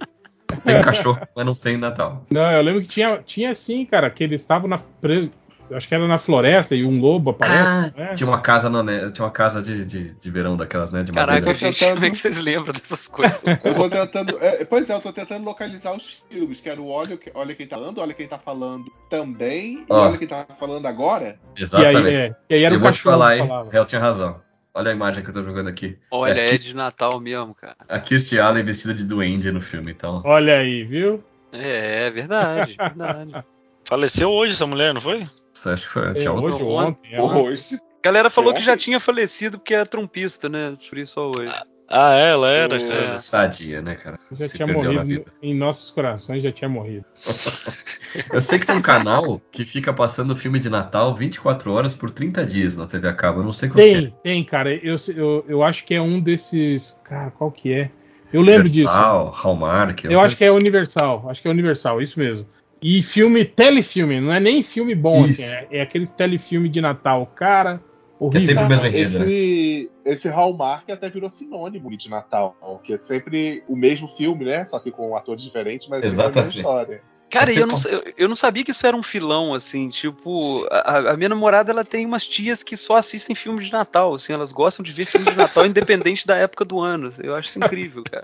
tem 0.63 0.81
cachorro, 0.81 1.19
mas 1.35 1.45
não 1.45 1.53
tem 1.55 1.75
Natal. 1.75 2.25
Não, 2.31 2.49
eu 2.51 2.61
lembro 2.61 2.81
que 2.81 2.87
tinha, 2.87 3.21
tinha 3.25 3.53
sim, 3.53 3.85
cara, 3.85 4.09
que 4.09 4.23
eles 4.23 4.41
estavam 4.41 4.69
na. 4.69 4.77
preso- 4.77 5.29
Acho 5.75 5.87
que 5.87 5.95
era 5.95 6.07
na 6.07 6.17
floresta 6.17 6.75
e 6.75 6.83
um 6.85 6.99
lobo 6.99 7.31
aparece. 7.31 7.93
né? 7.97 8.13
Tinha 8.13 8.27
uma 8.27 8.41
casa 8.41 8.69
na 8.69 8.83
ne- 8.83 9.11
tinha 9.11 9.25
uma 9.25 9.31
casa 9.31 9.61
de, 9.61 9.83
de, 9.85 10.13
de 10.13 10.31
verão 10.31 10.55
daquelas, 10.57 10.91
né? 10.91 11.03
De 11.03 11.11
Caraca, 11.11 11.33
madeira. 11.39 11.57
gente, 11.57 11.79
tentando- 11.79 11.93
como 11.95 12.05
é 12.05 12.09
que 12.09 12.17
vocês 12.17 12.37
lembram 12.37 12.73
dessas 12.73 13.07
coisas? 13.07 13.43
Eu 13.63 13.75
tô 13.75 13.89
tentando. 13.89 14.37
é, 14.41 14.65
pois 14.65 14.89
é, 14.89 14.93
eu 14.95 15.01
tô 15.01 15.11
tentando 15.13 15.43
localizar 15.45 15.95
os 15.95 16.23
filmes, 16.29 16.59
que 16.59 16.69
era 16.69 16.81
o 16.81 16.87
Olha, 16.89 17.19
olha 17.33 17.55
quem 17.55 17.67
tá 17.67 17.75
falando, 17.77 17.97
olha 17.99 18.13
quem 18.13 18.27
tá 18.27 18.37
falando 18.37 18.85
também, 19.09 19.85
Ó. 19.89 19.95
e 20.05 20.07
olha 20.09 20.17
quem 20.17 20.27
tá 20.27 20.45
falando 20.59 20.85
agora. 20.85 21.39
E 21.55 21.59
aí, 21.59 21.63
Exatamente. 21.63 22.15
é, 22.17 22.35
e 22.49 22.53
aí 22.55 22.63
era 22.63 22.75
eu 22.75 22.79
o 22.79 22.81
vou 22.81 22.91
te 22.91 23.01
falar, 23.01 23.37
hein? 23.37 23.49
Real 23.71 23.85
tinha 23.85 24.01
razão. 24.01 24.41
Olha 24.75 24.89
a 24.89 24.93
imagem 24.93 25.23
que 25.23 25.29
eu 25.29 25.33
tô 25.33 25.43
jogando 25.43 25.67
aqui. 25.69 25.97
Olha, 26.09 26.39
É, 26.39 26.55
é 26.55 26.57
de 26.57 26.75
Natal 26.75 27.19
mesmo, 27.19 27.53
cara. 27.53 27.75
A 27.87 27.99
Kirstie 27.99 28.39
Allen 28.39 28.63
vestida 28.63 28.93
de 28.93 29.03
duende 29.03 29.51
no 29.51 29.61
filme, 29.61 29.91
então. 29.91 30.21
Olha 30.25 30.57
aí, 30.57 30.83
viu? 30.83 31.23
É, 31.51 32.07
é 32.07 32.09
verdade, 32.11 32.75
verdade. 32.77 33.43
Faleceu 33.87 34.29
hoje 34.31 34.53
essa 34.53 34.65
mulher, 34.67 34.93
não 34.93 35.01
foi? 35.01 35.23
Isso 35.53 35.69
acho 35.69 35.83
que 35.87 35.93
foi 35.93 36.03
É, 36.03 36.07
anteontem. 36.09 36.45
hoje 36.51 36.63
ou 36.63 36.71
ontem. 36.77 37.13
ela- 37.13 37.37
Hoje. 37.41 37.75
A 37.75 38.03
galera 38.03 38.29
falou 38.29 38.51
Será 38.51 38.59
que 38.59 38.65
já 38.65 38.77
tinha 38.77 38.99
falecido 38.99 39.57
porque 39.57 39.73
é 39.73 39.85
trumpista, 39.85 40.49
né? 40.49 40.75
Por 40.89 40.97
isso 40.97 41.13
só 41.13 41.27
hoje. 41.29 41.51
Ah, 41.87 42.15
é, 42.17 42.31
ela 42.31 42.49
era, 42.49 42.75
É. 42.81 42.87
cara. 42.87 43.19
Sadia, 43.19 43.81
né, 43.81 43.95
cara? 43.95 44.19
Já 44.31 44.47
Se 44.47 44.55
tinha 44.57 44.67
morrido 44.67 45.25
em 45.41 45.53
nossos 45.55 45.91
corações, 45.91 46.41
já 46.43 46.51
tinha 46.51 46.67
morrido. 46.69 47.05
Eu 48.31 48.41
sei 48.41 48.59
que 48.59 48.65
tem 48.65 48.75
um 48.75 48.81
canal 48.81 49.41
que 49.51 49.65
fica 49.65 49.91
passando 49.93 50.35
filme 50.35 50.59
de 50.59 50.69
Natal 50.69 51.13
24 51.15 51.71
horas 51.71 51.93
por 51.93 52.09
30 52.11 52.45
dias 52.45 52.75
na 52.77 52.85
TV 52.87 53.07
a 53.07 53.13
cabo. 53.13 53.39
Eu 53.39 53.43
não 53.43 53.53
sei 53.53 53.69
qual 53.69 53.75
que 53.83 53.89
é. 53.89 53.93
Tem, 54.01 54.15
tem, 54.23 54.43
cara. 54.43 54.73
Eu, 54.73 54.95
eu, 55.15 55.45
eu 55.47 55.63
acho 55.63 55.85
que 55.85 55.93
é 55.93 56.01
um 56.01 56.19
desses. 56.19 56.99
Cara, 57.03 57.31
qual 57.31 57.51
que 57.51 57.71
é? 57.71 57.91
Eu 58.31 58.41
lembro 58.41 58.63
disso. 58.67 58.87
Universal, 58.87 59.29
Hallmark. 59.31 60.03
Eu 60.05 60.19
acho 60.19 60.35
que 60.35 60.43
é 60.45 60.51
Universal. 60.51 61.25
Acho 61.29 61.41
que 61.41 61.47
é 61.47 61.51
Universal, 61.51 62.01
isso 62.01 62.19
mesmo. 62.19 62.45
E 62.83 63.01
filme, 63.01 63.45
telefilme, 63.45 64.19
não 64.19 64.33
é 64.33 64.39
nem 64.39 64.61
filme 64.61 64.93
bom, 64.93 65.23
assim, 65.23 65.43
é, 65.43 65.67
é 65.71 65.81
aqueles 65.81 66.11
telefilme 66.11 66.67
de 66.67 66.81
Natal. 66.81 67.25
Cara, 67.27 67.81
Que 68.19 68.23
é 68.23 68.25
Horrível. 68.25 68.47
sempre 68.47 68.63
o 68.63 68.67
mesmo 68.67 68.85
enredo, 68.85 69.19
né? 69.19 69.25
Esse, 69.25 69.91
esse 70.05 70.29
Hallmark 70.29 70.89
até 70.89 71.09
virou 71.09 71.29
sinônimo 71.29 71.95
de 71.95 72.09
Natal, 72.09 72.55
que 72.83 72.93
é 72.93 72.97
sempre 72.97 73.63
o 73.67 73.75
mesmo 73.75 74.07
filme, 74.09 74.45
né? 74.45 74.65
Só 74.65 74.79
que 74.79 74.91
com 74.91 75.15
atores 75.15 75.43
diferentes, 75.43 75.87
mas 75.87 76.01
sempre 76.13 76.39
a 76.39 76.43
mesma 76.43 76.51
história. 76.51 77.01
Cara, 77.33 77.51
eu 77.51 77.65
não, 77.65 77.75
eu, 77.89 78.13
eu 78.15 78.29
não 78.29 78.35
sabia 78.35 78.63
que 78.63 78.69
isso 78.69 78.85
era 78.85 78.95
um 78.95 79.01
filão, 79.01 79.55
assim, 79.55 79.89
tipo, 79.89 80.67
a, 80.69 81.13
a 81.13 81.17
minha 81.17 81.29
namorada, 81.29 81.71
ela 81.71 81.83
tem 81.83 82.05
umas 82.05 82.27
tias 82.27 82.61
que 82.61 82.77
só 82.77 82.97
assistem 82.97 83.35
filme 83.35 83.63
de 83.63 83.71
Natal, 83.71 84.13
assim, 84.13 84.33
elas 84.33 84.51
gostam 84.51 84.83
de 84.83 84.93
ver 84.93 85.05
filme 85.05 85.25
de 85.31 85.35
Natal 85.35 85.65
independente 85.65 86.27
da 86.27 86.35
época 86.35 86.63
do 86.63 86.79
ano, 86.79 87.09
eu 87.23 87.33
acho 87.33 87.49
isso 87.49 87.57
incrível, 87.57 88.03
cara. 88.03 88.23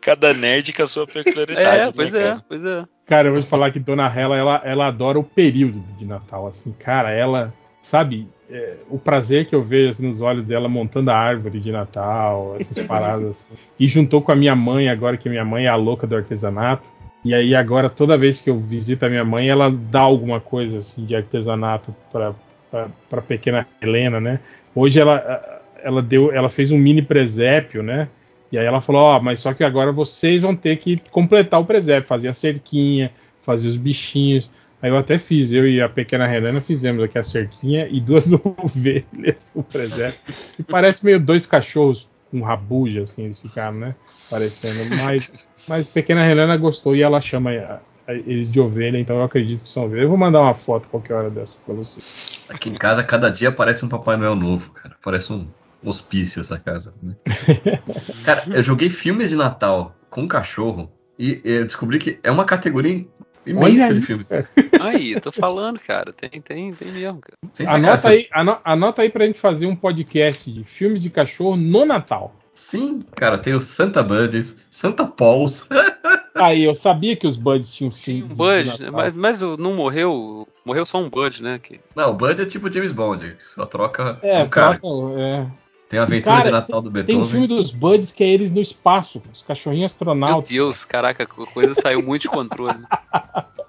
Cada 0.00 0.34
nerd 0.34 0.72
com 0.72 0.82
a 0.82 0.86
sua 0.88 1.06
peculiaridade. 1.06 1.60
É, 1.60 1.86
né, 1.86 1.92
pois 1.94 2.12
é, 2.12 2.24
cara? 2.24 2.44
pois 2.48 2.64
é. 2.64 2.84
Cara, 3.06 3.28
eu 3.28 3.32
vou 3.34 3.42
te 3.42 3.48
falar 3.48 3.70
que 3.70 3.78
Dona 3.78 4.12
Hela, 4.12 4.36
ela, 4.36 4.62
ela 4.64 4.86
adora 4.88 5.16
o 5.16 5.22
período 5.22 5.78
de 5.96 6.04
Natal, 6.04 6.48
assim, 6.48 6.72
cara, 6.72 7.12
ela, 7.12 7.54
sabe, 7.82 8.28
é, 8.50 8.78
o 8.90 8.98
prazer 8.98 9.46
que 9.46 9.54
eu 9.54 9.62
vejo 9.62 9.90
assim, 9.90 10.08
nos 10.08 10.20
olhos 10.20 10.44
dela 10.44 10.68
montando 10.68 11.10
a 11.12 11.16
árvore 11.16 11.60
de 11.60 11.70
Natal, 11.70 12.56
essas 12.58 12.84
paradas, 12.84 13.30
assim. 13.30 13.54
E 13.78 13.86
juntou 13.86 14.20
com 14.20 14.32
a 14.32 14.36
minha 14.36 14.56
mãe, 14.56 14.88
agora 14.88 15.16
que 15.16 15.28
minha 15.28 15.44
mãe 15.44 15.66
é 15.66 15.68
a 15.68 15.76
louca 15.76 16.04
do 16.04 16.16
artesanato, 16.16 16.93
e 17.24 17.32
aí 17.32 17.54
agora, 17.54 17.88
toda 17.88 18.18
vez 18.18 18.40
que 18.40 18.50
eu 18.50 18.58
visito 18.58 19.06
a 19.06 19.08
minha 19.08 19.24
mãe, 19.24 19.48
ela 19.48 19.70
dá 19.70 20.00
alguma 20.00 20.40
coisa, 20.40 20.78
assim, 20.78 21.06
de 21.06 21.16
artesanato 21.16 21.94
pra 22.12 23.22
pequena 23.22 23.66
Helena, 23.80 24.20
né? 24.20 24.40
Hoje 24.74 25.00
ela, 25.00 25.62
ela 25.82 26.02
deu, 26.02 26.30
ela 26.32 26.50
fez 26.50 26.70
um 26.70 26.76
mini 26.76 27.00
presépio, 27.00 27.82
né? 27.82 28.08
E 28.52 28.58
aí 28.58 28.66
ela 28.66 28.80
falou, 28.80 29.02
ó, 29.02 29.20
mas 29.20 29.40
só 29.40 29.54
que 29.54 29.64
agora 29.64 29.90
vocês 29.90 30.42
vão 30.42 30.54
ter 30.54 30.76
que 30.76 30.96
completar 31.10 31.60
o 31.60 31.64
presépio, 31.64 32.06
fazer 32.06 32.28
a 32.28 32.34
cerquinha, 32.34 33.10
fazer 33.42 33.68
os 33.68 33.76
bichinhos. 33.76 34.50
Aí 34.82 34.90
eu 34.90 34.96
até 34.98 35.18
fiz, 35.18 35.50
eu 35.50 35.66
e 35.66 35.80
a 35.80 35.88
pequena 35.88 36.32
Helena 36.32 36.60
fizemos 36.60 37.02
aqui 37.02 37.18
a 37.18 37.22
cerquinha 37.22 37.88
e 37.90 38.00
duas 38.00 38.30
ovelhas 38.62 39.50
o 39.54 39.62
presépio. 39.62 40.20
Que 40.54 40.62
parece 40.62 41.04
meio 41.04 41.18
dois 41.18 41.46
cachorros 41.46 42.06
com 42.30 42.42
rabuja, 42.42 43.02
assim, 43.02 43.24
eles 43.24 43.40
ficaram, 43.40 43.78
né? 43.78 43.94
Parecendo. 44.28 44.94
Mas, 45.02 45.48
mas 45.68 45.86
a 45.86 45.90
pequena 45.90 46.26
Helena 46.28 46.56
gostou 46.56 46.94
e 46.94 47.02
ela 47.02 47.20
chama 47.20 47.50
a- 47.52 47.80
a- 48.06 48.14
eles 48.14 48.50
de 48.50 48.60
ovelha, 48.60 48.98
então 48.98 49.16
eu 49.16 49.22
acredito 49.24 49.62
que 49.62 49.68
são 49.68 49.84
ovelhas. 49.84 50.02
Eu 50.04 50.08
vou 50.08 50.18
mandar 50.18 50.40
uma 50.40 50.54
foto 50.54 50.88
qualquer 50.88 51.14
hora 51.14 51.30
dessa 51.30 51.54
pra 51.64 51.74
você. 51.74 52.00
Aqui 52.48 52.68
em 52.70 52.74
casa, 52.74 53.02
cada 53.02 53.30
dia 53.30 53.48
aparece 53.48 53.84
um 53.84 53.88
Papai 53.88 54.16
Noel 54.16 54.36
novo, 54.36 54.70
cara. 54.72 54.94
Parece 55.02 55.32
um 55.32 55.46
hospício 55.82 56.40
essa 56.40 56.58
casa. 56.58 56.92
Né? 57.02 57.14
cara, 58.24 58.44
eu 58.48 58.62
joguei 58.62 58.88
filmes 58.90 59.30
de 59.30 59.36
Natal 59.36 59.94
com 60.10 60.26
cachorro 60.28 60.90
e 61.18 61.40
eu 61.44 61.64
descobri 61.64 61.98
que 61.98 62.18
é 62.22 62.30
uma 62.30 62.44
categoria 62.44 63.06
imensa 63.46 63.86
aí, 63.86 63.94
de 63.94 64.00
filmes. 64.00 64.28
cara. 64.28 64.48
Aí, 64.80 65.12
eu 65.12 65.20
tô 65.20 65.30
falando, 65.32 65.78
cara, 65.78 66.12
tem, 66.12 66.30
tem, 66.30 66.42
tem 66.42 66.64
mesmo, 66.68 67.20
cara. 67.20 67.36
Anota 67.42 67.98
sacanagem. 67.98 68.10
aí, 68.10 68.28
ano- 68.34 68.58
anota 68.64 69.02
aí 69.02 69.10
pra 69.10 69.26
gente 69.26 69.38
fazer 69.40 69.66
um 69.66 69.76
podcast 69.76 70.50
de 70.50 70.64
filmes 70.64 71.02
de 71.02 71.10
cachorro 71.10 71.56
no 71.56 71.84
Natal. 71.84 72.34
Sim, 72.54 73.04
cara, 73.16 73.36
tem 73.36 73.52
o 73.54 73.60
Santa 73.60 74.02
Buddies, 74.02 74.58
Santa 74.70 75.04
Pauls. 75.04 75.66
Aí, 76.34 76.64
eu 76.64 76.74
sabia 76.74 77.16
que 77.16 77.26
os 77.26 77.36
Buds 77.36 77.72
tinham 77.72 77.90
filme. 77.90 78.22
Um 78.24 78.28
Bud, 78.34 78.90
mas, 78.92 79.14
mas 79.14 79.40
não 79.42 79.74
morreu. 79.74 80.48
Morreu 80.64 80.84
só 80.86 80.98
um 80.98 81.08
Bud, 81.08 81.42
né? 81.42 81.60
Que... 81.62 81.80
Não, 81.94 82.10
o 82.10 82.14
Bud 82.14 82.40
é 82.40 82.46
tipo 82.46 82.72
James 82.72 82.92
Bond, 82.92 83.36
só 83.54 83.66
troca 83.66 84.18
É, 84.22 84.42
um 84.42 84.48
cara. 84.48 84.78
troca- 84.78 85.20
é. 85.20 85.46
Tem 85.88 86.00
a 86.00 86.02
aventura 86.04 86.34
Cara, 86.36 86.44
de 86.46 86.50
Natal 86.50 86.80
do 86.82 86.90
Tem 86.90 87.04
Beethoven. 87.04 87.22
um 87.24 87.28
filme 87.30 87.46
dos 87.46 87.70
Buds 87.70 88.12
que 88.12 88.24
é 88.24 88.28
eles 88.28 88.52
no 88.52 88.60
espaço, 88.60 89.22
os 89.32 89.42
cachorrinhos 89.42 89.92
Meu 89.92 90.10
astronautas. 90.10 90.48
Deus, 90.48 90.84
caraca, 90.84 91.22
a 91.24 91.26
coisa 91.26 91.74
saiu 91.74 92.02
muito 92.02 92.22
de 92.22 92.28
controle. 92.28 92.78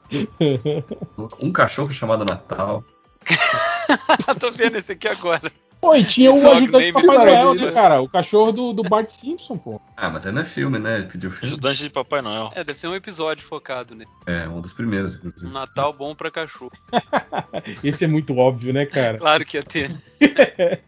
Um 1.44 1.52
cachorro 1.52 1.92
chamado 1.92 2.24
Natal. 2.26 2.84
tô 4.40 4.52
vendo 4.52 4.78
esse 4.78 4.92
aqui 4.94 5.08
agora. 5.08 5.52
Pô, 5.82 5.96
e 5.96 6.04
tinha 6.04 6.32
o 6.32 6.42
Dog 6.42 6.56
ajudante 6.58 6.92
do 6.92 6.94
Papai 6.94 7.18
Noel, 7.18 7.54
né? 7.54 7.72
cara? 7.72 8.02
O 8.02 8.10
cachorro 8.10 8.52
do, 8.52 8.74
do 8.74 8.84
Bart 8.84 9.10
Simpson, 9.12 9.58
pô. 9.58 9.80
Ah, 9.96 10.10
mas 10.10 10.26
é 10.26 10.44
filme, 10.44 10.80
né? 10.80 10.96
Ele 10.98 11.06
pediu 11.08 11.30
filme. 11.32 11.46
Ajudante 11.48 11.84
de 11.84 11.90
Papai 11.90 12.22
Noel. 12.22 12.52
É, 12.56 12.64
deve 12.64 12.80
ser 12.80 12.88
um 12.88 12.96
episódio 12.96 13.46
focado, 13.46 13.94
né? 13.94 14.06
É, 14.26 14.48
um 14.48 14.62
dos 14.62 14.74
primeiros, 14.74 15.16
Um 15.16 15.18
inclusive. 15.28 15.52
Natal 15.54 15.92
bom 15.98 16.16
pra 16.16 16.32
cachorro. 16.32 16.72
Esse 17.84 18.06
é 18.06 18.08
muito 18.08 18.36
óbvio, 18.38 18.74
né, 18.74 18.86
cara? 18.86 19.18
Claro 19.18 19.46
que 19.46 19.58
ia 19.58 19.64
ter. 19.64 19.92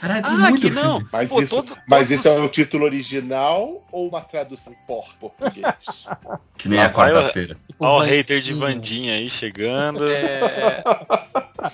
Caralho, 0.00 0.26
Ah, 0.26 0.30
muito 0.50 0.60
que 0.62 0.70
filme. 0.70 0.82
não. 0.82 1.06
Mas, 1.12 1.28
Pô, 1.30 1.42
isso, 1.42 1.56
todo- 1.56 1.76
mas 1.88 2.08
todos 2.08 2.10
isso 2.10 2.28
é 2.28 2.40
o 2.40 2.48
título 2.48 2.84
original 2.84 3.86
ou 3.90 4.08
uma 4.08 4.20
tradução 4.20 4.74
por 4.86 5.06
português? 5.20 5.64
Que 6.58 6.68
nem 6.68 6.78
Lá 6.78 6.86
a 6.86 6.92
quarta-feira. 6.92 7.56
Ó, 7.80 7.98
o 7.98 8.00
hater 8.00 8.40
de 8.40 8.54
Vandinha 8.54 9.14
aí 9.14 9.28
chegando. 9.28 10.08
É... 10.08 10.80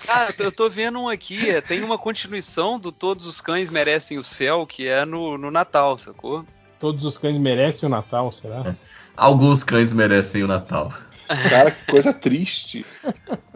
Ah, 0.08 0.28
eu 0.38 0.50
tô 0.50 0.70
vendo 0.70 0.98
um 0.98 1.08
aqui, 1.10 1.50
é, 1.50 1.60
tem 1.60 1.82
uma 1.82 1.98
continuação 1.98 2.57
do 2.78 2.90
Todos 2.90 3.24
os 3.26 3.40
Cães 3.40 3.70
Merecem 3.70 4.18
o 4.18 4.24
Céu, 4.24 4.66
que 4.66 4.88
é 4.88 5.04
no, 5.04 5.38
no 5.38 5.48
Natal, 5.48 5.96
sacou? 5.96 6.44
Todos 6.80 7.04
os 7.04 7.16
cães 7.16 7.38
merecem 7.38 7.86
o 7.86 7.90
Natal, 7.90 8.32
será? 8.32 8.74
Alguns 9.16 9.62
cães 9.62 9.92
merecem 9.92 10.42
o 10.42 10.48
Natal. 10.48 10.92
Cara, 11.28 11.70
que 11.70 11.86
coisa 11.86 12.12
triste. 12.12 12.84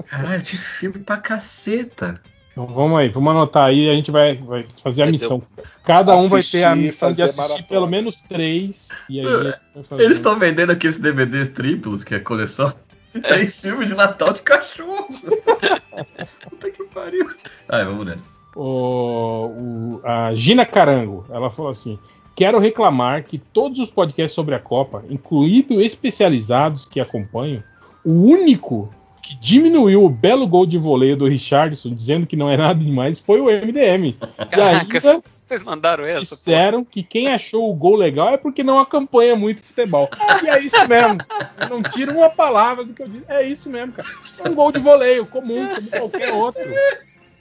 Caralho, 0.06 0.42
de 0.42 0.56
filme 0.56 0.98
pra 1.00 1.16
caceta. 1.16 2.20
Então 2.52 2.66
vamos 2.66 2.98
aí, 2.98 3.08
vamos 3.08 3.30
anotar 3.30 3.66
aí 3.66 3.88
a 3.88 3.94
gente 3.94 4.10
vai, 4.10 4.36
vai 4.36 4.66
fazer 4.82 5.02
a 5.02 5.04
Vai 5.06 5.12
missão. 5.12 5.42
Cada 5.84 6.16
um 6.16 6.28
vai 6.28 6.42
ter 6.42 6.64
a 6.64 6.76
missão 6.76 7.12
de 7.12 7.22
assistir 7.22 7.40
maratona. 7.40 7.68
pelo 7.68 7.86
menos 7.86 8.22
três. 8.22 8.88
E 9.08 9.20
a. 9.20 9.58
Eles 9.98 10.18
estão 10.18 10.38
vendendo 10.38 10.70
aqueles 10.70 10.98
DVDs 10.98 11.50
triplos, 11.50 12.04
que 12.04 12.14
é 12.14 12.20
coleção 12.20 12.74
de 13.14 13.20
três 13.20 13.60
filmes 13.60 13.88
de 13.88 13.94
Natal 13.94 14.32
de 14.32 14.42
cachorro. 14.42 15.08
Puta 16.50 16.70
que 16.70 16.84
pariu. 16.84 17.30
Ai, 17.68 17.84
vamos 17.84 18.06
nessa. 18.06 18.41
O, 18.54 19.46
o- 19.46 20.00
a 20.04 20.34
Gina 20.34 20.64
Carango, 20.64 21.24
ela 21.30 21.50
falou 21.50 21.70
assim: 21.70 21.98
Quero 22.34 22.58
reclamar 22.58 23.24
que 23.24 23.38
todos 23.38 23.78
os 23.78 23.90
podcasts 23.90 24.34
sobre 24.34 24.54
a 24.54 24.58
Copa, 24.58 25.04
incluindo 25.10 25.80
especializados 25.80 26.84
que 26.84 27.00
acompanham, 27.00 27.62
o 28.04 28.10
único 28.12 28.92
que 29.22 29.36
diminuiu 29.36 30.04
o 30.04 30.08
belo 30.08 30.46
gol 30.46 30.66
de 30.66 30.76
voleio 30.78 31.16
do 31.16 31.26
Richardson, 31.28 31.94
dizendo 31.94 32.26
que 32.26 32.34
não 32.36 32.50
é 32.50 32.56
nada 32.56 32.82
demais, 32.82 33.18
foi 33.18 33.40
o 33.40 33.44
MDM. 33.46 34.08
E 34.08 34.14
Caraca, 34.46 34.78
ainda 34.80 35.22
vocês 35.46 35.62
mandaram 35.62 36.04
essa? 36.04 36.20
pô? 36.20 36.34
disseram 36.34 36.84
que 36.84 37.02
quem 37.02 37.28
achou 37.28 37.70
o 37.70 37.74
gol 37.74 37.94
legal 37.94 38.30
é 38.30 38.36
porque 38.38 38.64
não 38.64 38.78
acompanha 38.78 39.36
muito 39.36 39.60
futebol. 39.62 40.08
E 40.42 40.48
é 40.48 40.58
isso 40.60 40.88
mesmo. 40.88 41.18
Eu 41.60 41.68
não 41.68 41.82
tiro 41.82 42.16
uma 42.16 42.30
palavra 42.30 42.84
do 42.84 42.94
que 42.94 43.02
eu 43.02 43.08
disse. 43.08 43.24
É 43.28 43.42
isso 43.46 43.68
mesmo, 43.70 43.92
cara. 43.92 44.08
É 44.44 44.48
um 44.48 44.54
gol 44.54 44.72
de 44.72 44.80
voleio 44.80 45.26
comum, 45.26 45.68
como 45.74 45.88
qualquer 45.90 46.32
outro. 46.32 46.62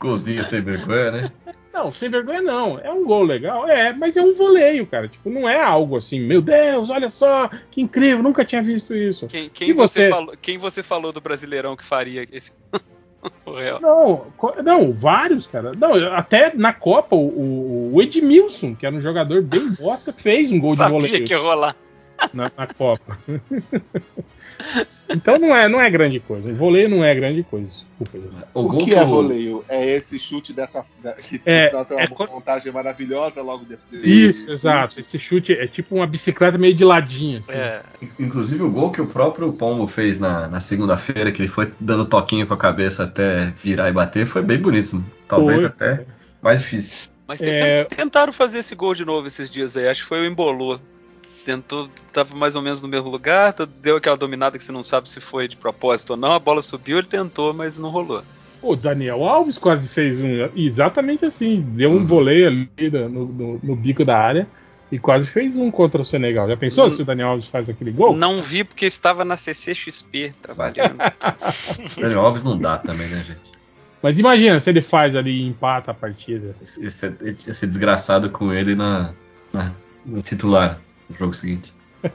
Cozinha 0.01 0.43
sem 0.43 0.61
vergonha, 0.61 1.11
né? 1.11 1.31
Não, 1.73 1.89
sem 1.91 2.09
vergonha 2.09 2.41
não. 2.41 2.77
É 2.80 2.91
um 2.91 3.05
gol 3.05 3.23
legal, 3.23 3.67
é, 3.69 3.93
mas 3.93 4.17
é 4.17 4.21
um 4.21 4.35
voleio, 4.35 4.85
cara. 4.88 5.07
Tipo, 5.07 5.30
não 5.30 5.47
é 5.47 5.61
algo 5.61 5.95
assim, 5.95 6.19
meu 6.19 6.41
Deus, 6.41 6.89
olha 6.89 7.09
só, 7.09 7.47
que 7.69 7.80
incrível, 7.81 8.21
nunca 8.21 8.43
tinha 8.43 8.61
visto 8.61 8.93
isso. 8.95 9.27
Quem, 9.27 9.47
quem 9.49 9.69
E 9.69 9.73
você... 9.73 10.05
você? 10.05 10.09
falou, 10.09 10.35
quem 10.41 10.57
você 10.57 10.83
falou 10.83 11.11
do 11.13 11.21
Brasileirão 11.21 11.77
que 11.77 11.85
faria 11.85 12.27
esse. 12.31 12.51
Não, 13.80 14.25
não, 14.63 14.91
vários, 14.91 15.45
cara. 15.45 15.71
Não, 15.77 15.93
até 16.15 16.55
na 16.55 16.73
Copa, 16.73 17.15
o, 17.15 17.93
o- 17.93 18.01
Edmilson, 18.01 18.73
que 18.73 18.83
era 18.83 18.95
um 18.95 18.99
jogador 19.01 19.43
bem 19.43 19.69
bosta, 19.73 20.11
fez 20.11 20.51
um 20.51 20.59
gol 20.59 20.71
de 20.71 20.77
Sabia 20.80 20.99
voleio 20.99 21.23
que 21.23 21.31
ia 21.31 21.38
rolar. 21.38 21.75
na, 22.33 22.51
na 22.57 22.65
Copa. 22.65 23.19
então 25.09 25.38
não 25.38 25.55
é, 25.55 25.67
não 25.67 25.80
é 25.81 25.89
grande 25.89 26.19
coisa. 26.19 26.49
O 26.49 26.55
voleio 26.55 26.88
não 26.89 27.03
é 27.03 27.13
grande 27.13 27.43
coisa, 27.43 27.69
desculpa. 27.99 28.30
O, 28.53 28.59
O 28.61 28.63
gol 28.69 28.85
que 28.85 28.93
é 28.93 29.03
voleio? 29.03 29.63
É 29.67 29.93
esse 29.95 30.17
chute 30.17 30.53
dessa. 30.53 30.85
da- 31.03 31.13
que 31.13 31.41
É, 31.45 31.67
tem 31.69 31.97
é 31.97 32.05
uma 32.05 32.15
co- 32.15 32.27
montagem 32.27 32.71
maravilhosa 32.71 33.41
logo 33.41 33.65
depois. 33.65 34.03
Isso, 34.03 34.51
exato. 34.51 34.99
Esse 34.99 35.19
chute 35.19 35.53
é 35.53 35.67
tipo 35.67 35.95
uma 35.95 36.07
bicicleta 36.07 36.57
meio 36.57 36.73
de 36.73 36.83
ladinho. 36.85 37.39
Assim. 37.39 37.51
É, 37.51 37.81
Inclusive 38.19 38.63
o 38.63 38.69
gol 38.71 38.91
que 38.91 39.01
o 39.01 39.07
próprio 39.07 39.51
Pombo 39.53 39.85
fez 39.88 40.19
na, 40.19 40.47
na 40.47 40.59
segunda-feira, 40.59 41.31
que 41.31 41.41
ele 41.41 41.49
foi 41.49 41.71
dando 41.80 42.05
toquinho 42.05 42.47
com 42.47 42.53
a 42.53 42.57
cabeça 42.57 43.03
até 43.03 43.53
virar 43.61 43.89
e 43.89 43.93
bater, 43.93 44.25
foi 44.25 44.41
bem 44.41 44.57
bonito. 44.57 45.03
Talvez 45.27 45.57
Foi. 45.59 45.65
até 45.67 46.05
mais 46.41 46.61
difícil. 46.61 47.09
mas 47.27 47.41
É. 47.41 47.83
tentaram 47.85 48.31
fazer 48.33 48.59
esse 48.59 48.75
gol 48.75 48.93
de 48.93 49.05
novo 49.05 49.27
esses 49.27 49.49
dias 49.49 49.75
aí. 49.77 49.88
Acho 49.88 50.03
que 50.03 50.07
foi 50.09 50.21
o 50.21 50.25
Embolô. 50.25 50.80
Tentou, 51.45 51.89
tava 52.13 52.35
mais 52.35 52.55
ou 52.55 52.61
menos 52.61 52.81
no 52.83 52.87
mesmo 52.87 53.09
lugar, 53.09 53.53
deu 53.81 53.97
aquela 53.97 54.15
dominada 54.15 54.57
que 54.59 54.63
você 54.63 54.71
não 54.71 54.83
sabe 54.83 55.09
se 55.09 55.19
foi 55.19 55.47
de 55.47 55.55
propósito 55.57 56.11
ou 56.11 56.17
não. 56.17 56.33
A 56.33 56.39
bola 56.39 56.61
subiu, 56.61 56.99
ele 56.99 57.07
tentou, 57.07 57.51
mas 57.53 57.79
não 57.79 57.89
rolou. 57.89 58.21
O 58.61 58.75
Daniel 58.75 59.23
Alves 59.23 59.57
quase 59.57 59.87
fez 59.87 60.21
um. 60.21 60.47
Exatamente 60.55 61.25
assim. 61.25 61.61
Deu 61.61 61.89
um 61.89 61.95
Uhum. 61.95 62.05
voleio 62.05 62.47
ali 62.47 62.69
no, 62.91 63.09
no- 63.25 63.59
no 63.63 63.75
bico 63.75 64.05
da 64.05 64.19
área 64.19 64.47
e 64.91 64.99
quase 64.99 65.25
fez 65.25 65.57
um 65.57 65.71
contra 65.71 65.99
o 65.99 66.05
Senegal. 66.05 66.47
Já 66.47 66.55
pensou 66.55 66.85
Hum. 66.85 66.89
se 66.89 67.01
o 67.01 67.05
Daniel 67.05 67.29
Alves 67.29 67.47
faz 67.47 67.67
aquele 67.69 67.89
gol? 67.91 68.15
Não 68.15 68.43
vi 68.43 68.63
porque 68.63 68.85
estava 68.85 69.25
na 69.25 69.35
CCXP 69.35 70.35
trabalhando. 70.43 70.97
Daniel 71.99 72.21
Alves 72.21 72.43
não 72.43 72.55
dá 72.57 72.77
também, 72.77 73.07
né, 73.07 73.23
gente? 73.27 73.49
Mas 74.03 74.19
imagina 74.19 74.59
se 74.59 74.69
ele 74.69 74.81
faz 74.83 75.15
ali 75.15 75.31
e 75.43 75.47
empata 75.47 75.89
a 75.89 75.93
partida. 75.95 76.55
Esse- 76.61 77.15
esse 77.47 77.65
desgraçado 77.65 78.29
com 78.29 78.53
ele 78.53 78.75
na, 78.75 79.13
na- 79.51 79.73
no 80.05 80.21
titular 80.21 80.79
no 81.11 81.17
jogo 81.17 81.33
seguinte. 81.33 81.73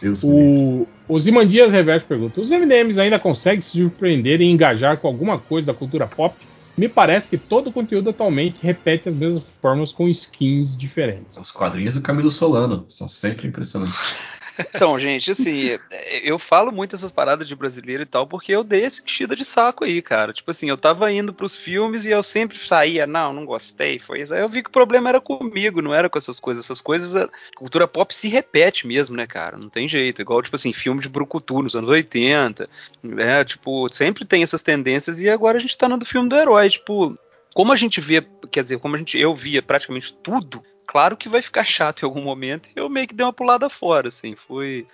Deus. 0.00 0.22
O, 0.24 0.86
o 1.08 1.18
Zimandias 1.18 1.70
Reverso 1.70 2.06
pergunta: 2.06 2.40
os 2.40 2.50
MDMs 2.50 2.98
ainda 2.98 3.18
conseguem 3.18 3.60
se 3.60 3.78
surpreender 3.78 4.40
e 4.40 4.50
engajar 4.50 4.96
com 4.98 5.06
alguma 5.06 5.38
coisa 5.38 5.66
da 5.68 5.74
cultura 5.74 6.06
pop? 6.06 6.34
me 6.80 6.88
parece 6.88 7.28
que 7.28 7.36
todo 7.36 7.68
o 7.68 7.72
conteúdo 7.72 8.08
atualmente 8.08 8.58
repete 8.62 9.06
as 9.06 9.14
mesmas 9.14 9.52
formas 9.60 9.92
com 9.92 10.08
skins 10.08 10.74
diferentes. 10.74 11.36
Os 11.36 11.50
quadrinhos 11.50 11.94
do 11.94 12.00
Camilo 12.00 12.30
Solano 12.30 12.86
são 12.88 13.06
sempre 13.06 13.48
impressionantes. 13.48 13.94
Então, 14.74 14.98
gente, 14.98 15.30
assim, 15.30 15.78
eu 16.22 16.38
falo 16.38 16.72
muito 16.72 16.96
essas 16.96 17.10
paradas 17.10 17.46
de 17.46 17.56
brasileiro 17.56 18.02
e 18.02 18.06
tal, 18.06 18.26
porque 18.26 18.52
eu 18.52 18.64
dei 18.64 18.84
essa 18.84 19.02
enchida 19.02 19.34
de 19.34 19.44
saco 19.44 19.84
aí, 19.84 20.00
cara. 20.02 20.32
Tipo 20.32 20.50
assim, 20.50 20.68
eu 20.68 20.76
tava 20.76 21.10
indo 21.12 21.32
pros 21.32 21.56
filmes 21.56 22.04
e 22.04 22.10
eu 22.10 22.22
sempre 22.22 22.58
saía, 22.58 23.06
não, 23.06 23.32
não 23.32 23.44
gostei, 23.44 23.98
foi 23.98 24.22
isso. 24.22 24.34
Aí 24.34 24.40
eu 24.40 24.48
vi 24.48 24.62
que 24.62 24.68
o 24.68 24.72
problema 24.72 25.08
era 25.08 25.20
comigo, 25.20 25.82
não 25.82 25.94
era 25.94 26.08
com 26.08 26.18
essas 26.18 26.38
coisas. 26.38 26.64
Essas 26.64 26.80
coisas, 26.80 27.16
a 27.16 27.28
cultura 27.54 27.86
pop 27.86 28.14
se 28.14 28.28
repete 28.28 28.86
mesmo, 28.86 29.16
né, 29.16 29.26
cara? 29.26 29.56
Não 29.56 29.68
tem 29.68 29.88
jeito. 29.88 30.22
Igual, 30.22 30.42
tipo 30.42 30.56
assim, 30.56 30.72
filme 30.72 31.00
de 31.00 31.08
Brucutu 31.08 31.62
nos 31.62 31.74
anos 31.74 31.90
80, 31.90 32.68
né? 33.02 33.44
Tipo, 33.44 33.88
sempre 33.92 34.24
tem 34.24 34.42
essas 34.42 34.62
tendências 34.62 35.20
e 35.20 35.28
agora 35.28 35.58
a 35.58 35.60
gente 35.60 35.76
tá 35.76 35.88
no 35.88 36.04
filme 36.04 36.28
do 36.28 36.36
herói. 36.36 36.68
Tipo, 36.68 37.18
como 37.54 37.72
a 37.72 37.76
gente 37.76 38.00
vê, 38.00 38.24
quer 38.50 38.62
dizer, 38.62 38.78
como 38.78 38.96
a 38.96 38.98
gente, 38.98 39.18
eu 39.18 39.34
via 39.34 39.62
praticamente 39.62 40.12
tudo 40.12 40.62
claro 40.90 41.16
que 41.16 41.28
vai 41.28 41.40
ficar 41.40 41.62
chato 41.62 42.02
em 42.02 42.04
algum 42.04 42.20
momento. 42.20 42.70
E 42.74 42.80
eu 42.80 42.88
meio 42.88 43.06
que 43.06 43.14
dei 43.14 43.24
uma 43.24 43.32
pulada 43.32 43.70
fora, 43.70 44.08
assim. 44.08 44.34
Fui, 44.34 44.84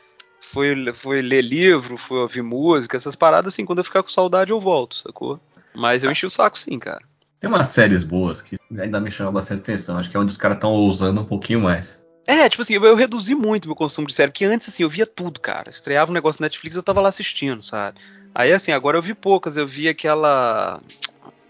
fui, 0.42 0.92
fui 0.92 1.23
ler 1.23 1.41
livro, 1.41 1.97
fui 1.97 2.18
ouvir 2.18 2.42
música, 2.42 2.99
essas 2.99 3.16
paradas, 3.16 3.55
assim. 3.55 3.65
Quando 3.65 3.78
eu 3.78 3.84
ficar 3.84 4.02
com 4.02 4.10
saudade, 4.10 4.50
eu 4.50 4.60
volto, 4.60 4.97
sacou? 4.97 5.41
Mas 5.75 6.05
eu 6.05 6.10
enchi 6.10 6.26
o 6.26 6.31
saco, 6.31 6.58
sim, 6.58 6.78
cara. 6.78 7.02
Tem 7.41 7.49
umas 7.49 7.68
séries 7.68 8.05
boas 8.05 8.42
que 8.42 8.57
ainda 8.78 9.00
me 9.00 9.10
chamam 9.10 9.33
bastante 9.33 9.60
atenção. 9.60 9.97
Acho 9.97 10.10
que 10.10 10.16
é 10.18 10.20
onde 10.20 10.33
os 10.33 10.36
caras 10.36 10.58
estão 10.58 10.70
ousando 10.70 11.23
um 11.23 11.25
pouquinho 11.25 11.62
mais. 11.62 12.05
É, 12.26 12.47
tipo 12.47 12.60
assim, 12.60 12.75
eu, 12.75 12.84
eu, 12.84 12.97
reduzi 12.97 13.34
muito 13.34 13.66
meu 13.66 13.76
consumo 13.76 14.07
de 14.07 14.12
série, 14.12 14.31
porque 14.31 14.44
antes, 14.44 14.68
assim, 14.68 14.83
eu 14.83 14.91
via 14.91 15.07
tudo, 15.07 15.41
cara. 15.41 15.70
Estreava 15.70 16.10
um 16.10 16.15
negócio 16.15 16.42
na 16.42 16.44
Netflix, 16.44 16.76
eu 16.76 16.83
tava 16.83 17.00
lá 17.00 17.08
assistindo, 17.08 17.62
sabe? 17.62 17.99
Aí, 18.34 18.52
assim, 18.52 18.70
agora 18.70 18.99
eu 18.99 19.02
vi 19.02 19.15
poucas. 19.15 19.57
Eu 19.57 19.66
vi 19.66 19.89
aquela 19.89 20.78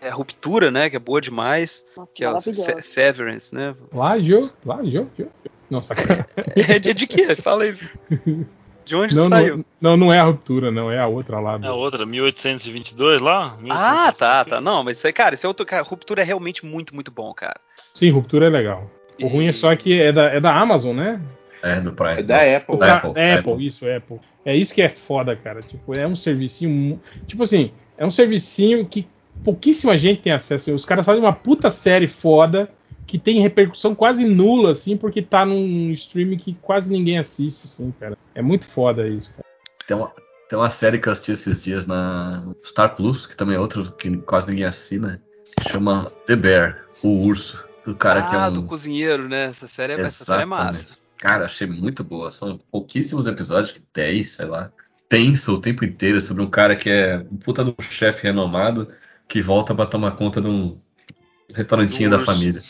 é, 0.06 0.10
Ruptura, 0.10 0.70
né? 0.70 0.88
Que 0.88 0.96
é 0.96 1.00
boa 1.00 1.20
demais. 1.20 1.84
que 2.14 2.24
é 2.24 2.30
o 2.30 2.40
Se 2.40 2.52
Severance, 2.82 3.54
né? 3.54 3.74
Lá, 3.92 4.18
Jô. 4.18 4.50
Lá, 4.64 4.80
Jô. 4.84 5.06
Nossa, 5.70 5.94
cara. 5.94 6.26
É, 6.56 6.78
de, 6.78 6.94
de 6.94 7.06
quê? 7.06 7.34
Fala 7.36 7.64
aí. 7.64 7.74
De 8.84 8.94
onde 8.94 9.16
não, 9.16 9.28
saiu? 9.28 9.64
Não, 9.80 9.96
não 9.96 10.12
é 10.12 10.18
a 10.18 10.24
Ruptura, 10.24 10.70
não. 10.70 10.90
É 10.90 11.00
a 11.00 11.08
outra 11.08 11.40
lá. 11.40 11.58
Do... 11.58 11.66
É 11.66 11.68
a 11.68 11.72
outra, 11.72 12.06
1822 12.06 13.20
lá? 13.20 13.56
1822. 13.60 13.78
Ah, 13.80 14.12
tá, 14.12 14.44
tá. 14.44 14.60
Não, 14.60 14.84
mas 14.84 14.98
isso 14.98 15.06
aí, 15.06 15.12
cara, 15.12 15.34
esse 15.34 15.44
é 15.44 15.48
outro. 15.48 15.66
Cara, 15.66 15.82
Ruptura 15.82 16.22
é 16.22 16.24
realmente 16.24 16.64
muito, 16.64 16.94
muito 16.94 17.10
bom, 17.10 17.34
cara. 17.34 17.60
Sim, 17.94 18.10
Ruptura 18.10 18.46
é 18.46 18.50
legal. 18.50 18.88
O 19.20 19.26
e... 19.26 19.28
ruim 19.28 19.46
é 19.48 19.52
só 19.52 19.74
que 19.74 20.00
é 20.00 20.12
da, 20.12 20.26
é 20.26 20.40
da 20.40 20.56
Amazon, 20.56 20.96
né? 20.96 21.20
É, 21.62 21.80
do 21.80 21.92
Prime. 21.92 22.20
É 22.20 22.22
da 22.22 22.36
Apple. 22.36 22.78
Da 22.78 22.94
Apple, 22.94 23.10
Apple, 23.10 23.50
Apple, 23.52 23.66
isso, 23.66 23.90
Apple. 23.90 24.20
É 24.44 24.54
isso 24.54 24.72
que 24.72 24.82
é 24.82 24.88
foda, 24.88 25.34
cara. 25.34 25.62
Tipo, 25.62 25.92
é 25.94 26.06
um 26.06 26.14
servicinho. 26.14 27.00
Tipo 27.26 27.42
assim, 27.42 27.72
é 27.98 28.06
um 28.06 28.10
servicinho 28.10 28.86
que 28.86 29.08
pouquíssima 29.44 29.96
gente 29.96 30.22
tem 30.22 30.32
acesso. 30.32 30.74
Os 30.74 30.84
caras 30.84 31.04
fazem 31.04 31.22
uma 31.22 31.32
puta 31.32 31.70
série 31.70 32.06
foda 32.06 32.70
que 33.06 33.18
tem 33.18 33.40
repercussão 33.40 33.94
quase 33.94 34.24
nula, 34.24 34.72
assim, 34.72 34.96
porque 34.96 35.22
tá 35.22 35.46
num 35.46 35.90
streaming 35.92 36.38
que 36.38 36.54
quase 36.60 36.90
ninguém 36.90 37.18
assiste, 37.18 37.66
assim, 37.66 37.94
cara. 37.98 38.18
É 38.34 38.42
muito 38.42 38.64
foda 38.64 39.06
isso, 39.06 39.30
cara. 39.30 39.44
Tem 39.86 39.96
uma, 39.96 40.12
tem 40.48 40.58
uma 40.58 40.70
série 40.70 40.98
que 40.98 41.08
eu 41.08 41.12
assisti 41.12 41.32
esses 41.32 41.62
dias 41.62 41.86
na 41.86 42.44
Star 42.64 42.96
Plus, 42.96 43.26
que 43.26 43.36
também 43.36 43.56
é 43.56 43.60
outro 43.60 43.92
que 43.92 44.16
quase 44.18 44.48
ninguém 44.48 44.64
assina, 44.64 45.22
que 45.56 45.68
chama 45.70 46.10
The 46.26 46.36
Bear, 46.36 46.84
o 47.02 47.08
urso. 47.26 47.64
Do 47.84 47.94
cara 47.94 48.18
ah, 48.18 48.28
que 48.28 48.34
é 48.34 48.38
um. 48.38 48.52
do 48.52 48.66
cozinheiro, 48.66 49.28
né? 49.28 49.44
Essa 49.44 49.68
série, 49.68 49.92
é, 49.92 50.00
essa 50.00 50.24
série 50.24 50.42
é 50.42 50.44
massa. 50.44 50.98
Cara, 51.18 51.44
achei 51.44 51.68
muito 51.68 52.02
boa. 52.02 52.32
São 52.32 52.58
pouquíssimos 52.70 53.28
episódios, 53.28 53.80
10, 53.94 54.28
sei 54.28 54.46
lá. 54.46 54.72
Tenso 55.08 55.54
o 55.54 55.60
tempo 55.60 55.84
inteiro 55.84 56.20
sobre 56.20 56.42
um 56.42 56.48
cara 56.48 56.74
que 56.74 56.90
é 56.90 57.24
um 57.30 57.36
puta 57.36 57.62
do 57.62 57.76
chefe 57.80 58.24
renomado 58.24 58.88
que 59.28 59.42
volta 59.42 59.74
para 59.74 59.86
tomar 59.86 60.12
conta 60.12 60.40
de 60.40 60.48
um 60.48 60.78
restaurantinho 61.52 62.10
da 62.10 62.18
família. 62.18 62.62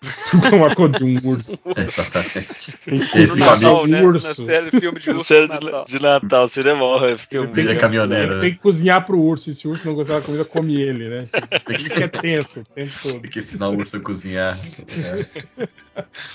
tomar 0.50 0.76
conta 0.76 0.98
de 0.98 1.04
um 1.04 1.28
urso. 1.28 1.58
Exatamente. 1.76 2.78
Esse 3.16 3.38
Natal, 3.40 3.86
né? 3.86 4.00
urso. 4.02 4.28
Na 4.28 4.34
série, 4.34 4.70
filme 4.70 5.00
de 5.00 5.10
urso. 5.10 5.24
série 5.24 5.48
de 5.48 5.54
Natal, 5.54 5.84
de 5.84 6.02
Natal 6.02 6.48
seria 6.48 6.76
bom. 6.76 6.98
Um 6.98 7.46
tem, 7.52 7.76
caminhoneiro. 7.76 8.34
Ele 8.34 8.40
tem 8.40 8.52
que 8.52 8.58
cozinhar 8.58 9.04
pro 9.04 9.18
urso. 9.18 9.50
E 9.50 9.54
se 9.54 9.66
o 9.66 9.72
urso 9.72 9.84
não 9.84 9.94
gostar 9.94 10.14
da 10.14 10.20
comida, 10.20 10.44
come 10.44 10.80
ele, 10.80 11.08
né? 11.08 11.28
Que 11.66 12.02
é 12.02 12.06
tenso 12.08 12.60
o 12.60 12.64
tempo 12.64 12.92
todo. 13.02 13.20
Tem 13.20 13.30
que 13.30 13.38
ensinar 13.40 13.68
o 13.70 13.76
urso 13.76 13.96
a 13.96 14.00
cozinhar. 14.00 14.56
É. 14.88 15.26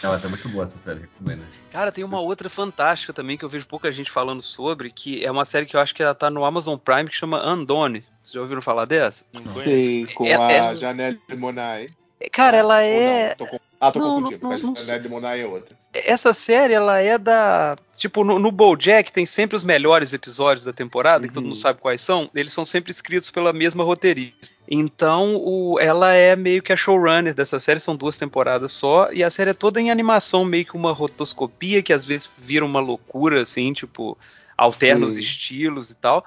Não, 0.03 0.11
mas 0.11 0.25
é 0.25 0.27
muito 0.27 0.49
boa 0.49 0.65
essa 0.65 0.77
série, 0.77 0.99
recomendo. 0.99 1.43
Cara, 1.71 1.91
tem 1.91 2.03
uma 2.03 2.19
outra 2.19 2.49
fantástica 2.49 3.13
também 3.13 3.37
que 3.37 3.45
eu 3.45 3.49
vejo 3.49 3.65
pouca 3.65 3.91
gente 3.93 4.11
falando 4.11 4.41
sobre, 4.41 4.91
que 4.91 5.23
é 5.23 5.31
uma 5.31 5.45
série 5.45 5.65
que 5.65 5.75
eu 5.75 5.79
acho 5.79 5.95
que 5.95 6.03
ela 6.03 6.13
tá 6.13 6.29
no 6.29 6.43
Amazon 6.43 6.77
Prime, 6.77 7.09
que 7.09 7.15
chama 7.15 7.39
Andone. 7.39 8.03
Vocês 8.21 8.33
já 8.33 8.41
ouviram 8.41 8.61
falar 8.61 8.85
dessa? 8.85 9.23
Não 9.33 9.49
Sim, 9.51 10.05
com 10.15 10.25
é, 10.25 10.35
a 10.35 10.51
é... 10.51 10.75
Janelle 10.75 11.19
Monáe. 11.37 11.87
Cara, 12.31 12.57
ela 12.57 12.81
é. 12.81 13.35
Tô 13.35 13.45
com... 13.45 13.59
Ah, 13.79 13.91
tô 13.91 13.99
não, 13.99 14.21
confundindo, 14.21 14.47
não, 14.47 14.57
não, 14.57 14.75
Janelle 14.75 15.09
Monáe 15.09 15.41
é 15.41 15.45
outra. 15.45 15.75
Essa 15.93 16.31
série, 16.31 16.73
ela 16.73 16.99
é 16.99 17.17
da. 17.17 17.75
Tipo, 17.97 18.23
no, 18.23 18.39
no 18.39 18.51
BoJack 18.51 19.11
tem 19.11 19.25
sempre 19.25 19.55
os 19.55 19.63
melhores 19.63 20.13
episódios 20.13 20.63
da 20.63 20.71
temporada, 20.71 21.23
uhum. 21.23 21.27
que 21.27 21.33
todo 21.33 21.43
mundo 21.43 21.53
uhum. 21.53 21.59
sabe 21.59 21.81
quais 21.81 22.01
são. 22.01 22.29
Eles 22.33 22.53
são 22.53 22.63
sempre 22.63 22.91
escritos 22.91 23.29
pela 23.29 23.51
mesma 23.51 23.83
roteirista. 23.83 24.49
Então, 24.69 25.35
o, 25.35 25.77
ela 25.79 26.13
é 26.13 26.35
meio 26.35 26.63
que 26.63 26.71
a 26.71 26.77
showrunner 26.77 27.33
dessa 27.33 27.59
série, 27.59 27.79
são 27.79 27.95
duas 27.95 28.17
temporadas 28.17 28.71
só, 28.71 29.11
e 29.11 29.23
a 29.23 29.29
série 29.29 29.51
é 29.51 29.53
toda 29.53 29.81
em 29.81 29.91
animação, 29.91 30.45
meio 30.45 30.65
que 30.65 30.75
uma 30.75 30.93
rotoscopia, 30.93 31.83
que 31.83 31.93
às 31.93 32.05
vezes 32.05 32.29
vira 32.37 32.65
uma 32.65 32.79
loucura, 32.79 33.41
assim, 33.41 33.73
tipo, 33.73 34.17
alterna 34.57 35.01
Sim. 35.01 35.11
os 35.11 35.17
estilos 35.17 35.91
e 35.91 35.95
tal. 35.95 36.25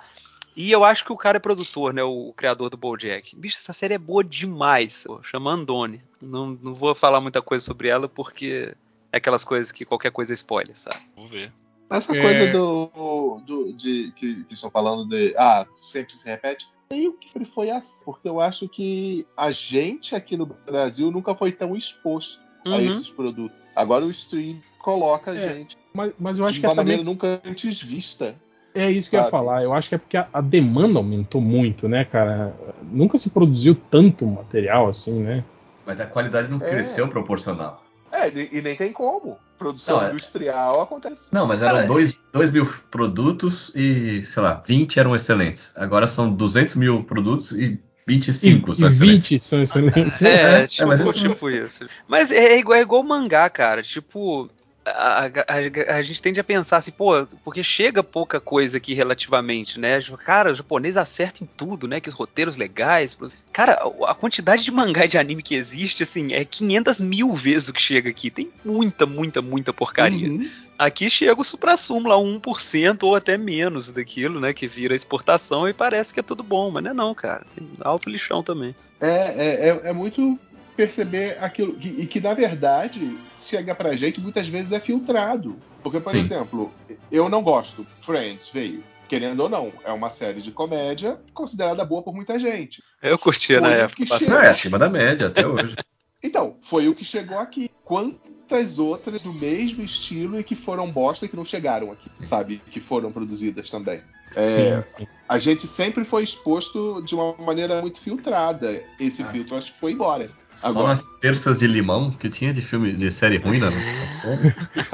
E 0.57 0.73
eu 0.73 0.85
acho 0.85 1.05
que 1.05 1.13
o 1.13 1.17
cara 1.17 1.37
é 1.37 1.41
produtor, 1.41 1.93
né? 1.93 2.03
O, 2.03 2.29
o 2.29 2.33
criador 2.33 2.71
do 2.71 2.79
BoJack. 2.79 3.37
Bicho, 3.37 3.59
essa 3.61 3.75
série 3.75 3.95
é 3.95 3.99
boa 3.99 4.25
demais. 4.25 5.05
Pô, 5.07 5.23
chama 5.23 5.53
Andone. 5.53 6.03
Não, 6.21 6.59
não 6.63 6.75
vou 6.75 6.95
falar 6.95 7.21
muita 7.21 7.43
coisa 7.43 7.63
sobre 7.63 7.89
ela 7.89 8.09
porque 8.09 8.75
é 9.13 9.19
aquelas 9.19 9.45
coisas 9.45 9.71
que 9.71 9.85
qualquer 9.85 10.11
coisa 10.11 10.33
é 10.33 10.35
spoiler, 10.35 10.79
sabe? 10.79 11.01
Vou 11.15 11.27
ver. 11.27 11.53
Essa 11.91 12.17
é... 12.17 12.21
coisa 12.21 12.53
do, 12.53 13.41
do 13.47 13.73
de 13.73 14.13
que, 14.17 14.45
que 14.45 14.55
estão 14.55 14.71
falando 14.71 15.09
de 15.09 15.35
ah 15.37 15.67
sempre 15.81 16.17
se 16.17 16.27
repete. 16.27 16.67
Sei 16.91 17.07
o 17.09 17.13
que 17.13 17.45
foi 17.45 17.71
assim, 17.71 18.05
porque 18.05 18.29
eu 18.29 18.41
acho 18.41 18.69
que 18.69 19.27
a 19.37 19.51
gente 19.51 20.15
aqui 20.15 20.37
no 20.37 20.47
Brasil 20.47 21.11
nunca 21.11 21.35
foi 21.35 21.53
tão 21.53 21.77
exposto 21.77 22.41
uhum. 22.65 22.75
a 22.75 22.83
esses 22.83 23.11
produtos. 23.11 23.59
Agora 23.75 24.07
o 24.07 24.11
stream 24.11 24.61
coloca 24.79 25.33
a 25.33 25.37
é, 25.37 25.55
gente 25.55 25.77
mas, 25.97 26.13
mas 26.19 26.39
eu 26.39 26.45
acho 26.45 26.55
de 26.55 26.61
que 26.61 26.67
uma 26.67 26.75
maneira 26.75 27.01
também... 27.01 27.15
nunca 27.15 27.41
antes 27.43 27.83
vista. 27.83 28.39
É 28.77 28.91
isso 28.91 29.09
que 29.09 29.17
sabe? 29.17 29.25
eu 29.25 29.27
ia 29.27 29.31
falar. 29.31 29.63
Eu 29.63 29.73
acho 29.73 29.89
que 29.89 29.95
é 29.95 29.99
porque 29.99 30.17
a, 30.17 30.29
a, 30.33 30.41
demanda 30.41 30.99
aumentou 30.99 31.41
muito, 31.41 31.89
né, 31.89 32.05
cara? 32.05 32.55
Nunca 32.83 33.17
se 33.17 33.31
produziu 33.31 33.75
tanto 33.91 34.27
material 34.27 34.89
assim, 34.89 35.21
né? 35.21 35.43
Mas 35.87 36.01
a 36.01 36.07
qualidade 36.07 36.51
não 36.51 36.59
é. 36.59 36.69
cresceu 36.69 37.09
proporcional. 37.09 37.83
É, 38.13 38.29
e 38.29 38.61
nem 38.61 38.77
tem 38.77 38.93
como. 38.93 39.39
Produção 39.59 39.97
não, 39.97 40.07
é- 40.07 40.13
industrial 40.13 40.83
acontece. 40.83 41.33
Não, 41.33 41.47
mas 41.47 41.63
eram 41.63 41.87
2 41.87 42.53
mil 42.53 42.67
produtos 42.91 43.73
e, 43.75 44.25
sei 44.27 44.43
lá, 44.43 44.63
20 44.67 44.99
eram 45.01 45.15
excelentes. 45.15 45.73
Agora 45.77 46.07
são 46.07 46.31
200 46.31 46.75
mil 46.77 47.03
produtos 47.05 47.53
e 47.53 47.81
25 48.07 48.73
e, 48.73 48.77
são 48.77 48.89
e 48.89 48.93
20 48.93 49.41
são 49.41 49.63
excelentes. 49.63 50.23
É, 50.23 50.63
é, 50.63 50.67
tipo, 50.67 50.83
é, 50.83 50.87
mas 50.87 51.01
isso... 51.01 51.13
tipo 51.13 51.51
isso. 51.51 51.87
Mas 52.07 52.31
é 52.31 52.59
igual, 52.59 52.79
é 52.79 52.83
igual 52.83 53.03
mangá, 53.03 53.49
cara. 53.51 53.83
Tipo, 53.83 54.49
a, 54.87 55.27
a, 55.27 55.97
a, 55.97 56.03
gente 56.03 56.23
tende 56.23 56.39
a 56.39 56.45
pensar 56.45 56.77
assim, 56.77 56.93
pô, 56.93 57.27
porque 57.45 57.65
chega 57.65 58.03
pouca 58.03 58.41
coisa 58.41 58.79
aqui 58.79 58.95
relativamente, 58.95 59.81
né? 59.81 60.01
Cara, 60.25 60.53
o 60.53 60.55
japonês 60.55 60.97
acerta 60.97 61.43
em 61.43 61.47
tudo, 61.57 61.89
né? 61.89 62.01
Que 62.01 62.09
os 62.09 62.15
roteiros 62.15 62.57
legais. 62.57 63.19
Cara, 63.53 63.83
a 64.07 64.15
quantidade 64.15 64.63
de 64.63 64.71
mangá 64.71 65.05
e 65.05 65.09
de 65.09 65.19
anime 65.19 65.43
que 65.43 65.55
existe, 65.55 66.03
assim, 66.03 66.33
é 66.33 66.45
500 66.45 67.01
mil 67.01 67.35
vezes 67.35 67.69
o 67.69 67.73
que 67.73 67.83
chega 67.83 68.11
aqui. 68.11 68.31
Tem 68.31 68.51
muita, 68.65 69.07
muita, 69.07 69.43
muita 69.43 69.73
porcaria. 69.73 70.29
Uhum. 70.29 70.49
Aqui 70.79 71.09
chega 71.11 71.41
o 71.41 71.45
supra-sumo 71.45 72.09
lá, 72.09 72.17
1% 72.17 73.03
ou 73.03 73.17
até 73.17 73.37
menos 73.37 73.91
daquilo, 73.91 74.39
né? 74.39 74.53
Que 74.53 74.67
vira 74.69 74.95
exportação 74.95 75.69
e 75.69 75.73
parece 75.73 76.15
que 76.15 76.21
é 76.21 76.23
tudo 76.23 76.43
bom, 76.43 76.71
mas 76.73 76.85
não 76.85 76.91
é 76.91 76.95
não, 76.95 77.15
cara. 77.15 77.45
Tem 77.57 77.69
alto 77.81 78.11
lixão 78.11 78.43
também. 78.43 78.75
É, 79.01 79.09
é, 79.09 79.69
é, 79.69 79.81
é 79.91 79.93
muito 79.93 80.39
perceber 80.77 81.39
aquilo. 81.43 81.77
E, 81.85 82.03
e 82.03 82.07
que, 82.07 82.21
na 82.21 82.35
verdade, 82.35 83.17
chega 83.29 83.75
pra 83.75 83.97
gente 83.97 84.21
muitas 84.21 84.47
vezes 84.47 84.73
é 84.73 84.79
filtrado. 84.79 85.57
Porque, 85.83 86.01
por 86.01 86.11
Sim. 86.11 86.21
exemplo, 86.21 86.73
eu 87.11 87.29
não 87.29 87.43
gosto. 87.43 87.87
Friends 88.01 88.49
veio. 88.49 88.85
Querendo 89.09 89.41
ou 89.41 89.49
não, 89.49 89.73
é 89.85 89.93
uma 89.93 90.11
série 90.11 90.43
de 90.43 90.51
comédia 90.51 91.19
considerada 91.33 91.85
boa 91.85 92.03
por 92.03 92.13
muita 92.13 92.41
gente. 92.41 92.83
Eu 93.01 93.17
curtia 93.17 93.61
na 93.61 93.71
época. 93.71 94.05
Não, 94.29 94.41
é 94.41 94.49
acima 94.49 94.79
da 94.79 94.91
média 94.91 95.29
até 95.29 95.47
hoje. 95.47 95.77
então, 96.21 96.57
foi 96.63 96.89
o 96.89 96.95
que 96.95 97.05
chegou 97.05 97.39
aqui. 97.39 97.71
Quantas 97.85 98.81
outras 98.81 99.21
do 99.21 99.33
mesmo 99.33 99.85
estilo 99.85 100.41
e 100.41 100.43
que 100.43 100.57
foram 100.57 100.91
bosta 100.91 101.25
e 101.25 101.29
que 101.29 101.37
não 101.37 101.45
chegaram 101.45 101.93
aqui, 101.93 102.11
sabe? 102.27 102.61
Que 102.69 102.81
foram 102.81 103.13
produzidas 103.13 103.71
também. 103.71 104.03
É, 104.35 104.83
a 105.29 105.39
gente 105.39 105.69
sempre 105.69 106.05
foi 106.05 106.25
exposto 106.25 107.01
de 107.03 107.15
uma 107.15 107.35
maneira 107.37 107.81
muito 107.81 108.01
filtrada. 108.01 108.83
Esse 108.99 109.23
ah. 109.23 109.27
filtro 109.27 109.57
acho 109.57 109.73
que 109.73 109.79
foi 109.79 109.93
embora. 109.93 110.27
Só 110.57 110.69
Agora. 110.69 110.89
nas 110.89 111.07
terças 111.21 111.59
de 111.59 111.67
limão 111.67 112.11
que 112.11 112.29
tinha 112.29 112.53
de 112.53 112.63
filme 112.63 112.93
de 112.93 113.11
série 113.11 113.37
ruim, 113.37 113.61
né? 113.61 113.69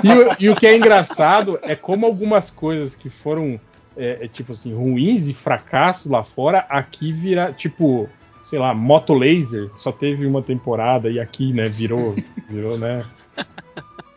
e, 0.02 0.08
o, 0.08 0.36
e 0.40 0.50
o 0.50 0.56
que 0.56 0.66
é 0.66 0.76
engraçado 0.76 1.58
é 1.62 1.76
como 1.76 2.04
algumas 2.04 2.50
coisas 2.50 2.96
que 2.96 3.08
foram 3.08 3.60
é, 3.96 4.18
é, 4.22 4.28
tipo 4.28 4.52
assim 4.52 4.74
ruins 4.74 5.28
e 5.28 5.34
fracassos 5.34 6.10
lá 6.10 6.24
fora 6.24 6.66
aqui 6.68 7.12
vira 7.12 7.52
tipo 7.52 8.08
sei 8.42 8.58
lá, 8.58 8.74
Moto 8.74 9.14
Laser, 9.14 9.70
que 9.70 9.80
só 9.80 9.92
teve 9.92 10.26
uma 10.26 10.42
temporada 10.42 11.08
e 11.08 11.20
aqui, 11.20 11.52
né, 11.52 11.68
virou, 11.68 12.16
virou, 12.50 12.76
né? 12.76 13.04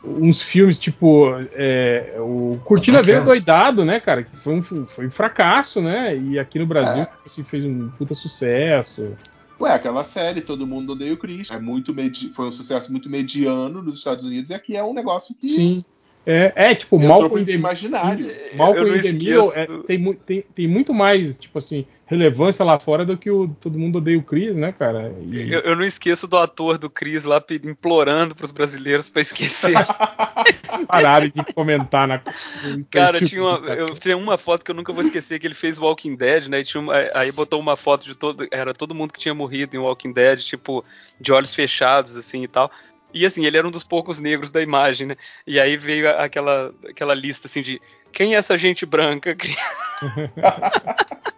Uns 0.04 0.42
filmes 0.42 0.78
tipo 0.78 1.32
é, 1.54 2.16
o 2.18 2.60
Curtindo 2.64 2.98
a 2.98 3.02
Ver 3.02 3.24
Doidado, 3.24 3.84
né, 3.84 4.00
cara? 4.00 4.24
Que 4.24 4.36
foi 4.36 4.54
um, 4.56 4.62
foi 4.62 5.08
um 5.08 5.12
fracasso, 5.12 5.82
né? 5.82 6.16
E 6.16 6.38
aqui 6.38 6.60
no 6.60 6.66
Brasil 6.66 7.04
É. 7.04 7.06
tipo 7.06 7.22
assim, 7.26 7.44
fez 7.44 7.66
um 7.66 7.90
puta 7.90 8.14
sucesso. 8.14 9.14
Ué, 9.60 9.72
aquela 9.72 10.04
série 10.04 10.42
Todo 10.42 10.68
Mundo 10.68 10.92
Odeia 10.94 11.14
o 11.14 11.18
Chris. 11.18 11.50
É 11.52 11.60
muito 11.60 11.94
medi- 11.94 12.30
Foi 12.30 12.48
um 12.48 12.52
sucesso 12.52 12.92
muito 12.92 13.10
mediano 13.10 13.82
nos 13.82 13.98
Estados 13.98 14.26
Unidos 14.26 14.50
e 14.50 14.54
aqui 14.54 14.76
é 14.76 14.84
um 14.84 14.94
negócio 14.94 15.34
que 15.40 15.48
Sim. 15.48 15.86
É, 16.26 16.52
é 16.56 16.76
tipo, 16.76 16.98
Malcolm 17.00 17.30
pro 17.30 17.40
in 17.40 17.46
the 17.46 17.52
imaginário. 17.54 18.32
Malcolm 18.56 18.96
in 18.96 19.02
the 19.02 19.12
Middle 19.14 19.46
esqueço 19.46 19.60
é, 19.60 19.68
tem, 19.86 20.14
tem, 20.26 20.44
tem 20.56 20.68
muito 20.68 20.92
mais, 20.94 21.38
tipo 21.38 21.58
assim, 21.60 21.86
relevância 22.06 22.64
lá 22.64 22.78
fora 22.80 23.04
do 23.04 23.18
que 23.18 23.30
o 23.32 23.48
Todo 23.48 23.80
Mundo 23.80 23.98
Odeia 23.98 24.18
o 24.18 24.24
Chris, 24.24 24.56
né, 24.56 24.72
cara? 24.72 25.14
E- 25.22 25.52
Eu, 25.52 25.60
eu 25.62 25.76
não 25.76 25.84
esqueço 25.84 26.28
do 26.28 26.38
ator 26.38 26.78
do 26.78 26.90
Chris 26.90 27.24
lá 27.24 27.44
implorando 27.64 28.36
pros 28.36 28.52
brasileiros 28.52 29.10
pra 29.10 29.22
esquecer. 29.22 29.74
pararem 30.88 31.32
de 31.34 31.44
comentar 31.54 32.08
na. 32.08 32.22
Cara, 32.92 33.20
tinha 33.26 33.42
uma, 33.42 33.58
eu 33.74 33.86
tinha 33.88 34.16
uma 34.16 34.38
foto 34.38 34.64
que 34.64 34.72
eu 34.72 34.76
nunca 34.76 34.94
vou 34.94 35.02
esquecer, 35.04 35.40
que 35.40 35.48
ele 35.48 35.56
fez 35.56 35.78
Walking 35.80 36.16
Dead, 36.16 36.48
né? 36.48 36.64
Tinha 36.64 36.82
uma- 36.82 36.94
aí 37.14 37.32
botou 37.32 37.60
uma 37.60 37.76
foto 37.76 38.06
de 38.06 38.16
todo. 38.16 38.48
Era 38.52 38.74
todo 38.74 38.94
mundo 38.96 39.12
que 39.14 39.20
tinha 39.20 39.34
morrido 39.34 39.76
em 39.76 39.80
Walking 39.80 40.14
Dead, 40.14 40.40
tipo, 40.42 40.86
de 41.20 41.34
olhos 41.34 41.54
fechados, 41.56 42.16
assim 42.16 42.44
e 42.44 42.48
tal. 42.48 42.70
E 43.14 43.26
assim, 43.26 43.46
ele 43.46 43.58
era 43.58 43.68
um 43.68 43.72
dos 43.72 43.84
poucos 43.84 44.20
negros 44.20 44.52
da 44.52 44.62
imagem, 44.62 45.08
né? 45.08 45.16
E 45.48 45.60
aí 45.60 45.78
veio 45.78 46.10
aquela, 46.10 46.74
aquela 46.88 47.14
lista 47.14 47.48
assim 47.48 47.62
de 47.62 47.82
quem 48.12 48.36
é 48.36 48.38
essa 48.38 48.58
gente 48.58 48.86
branca? 48.86 49.36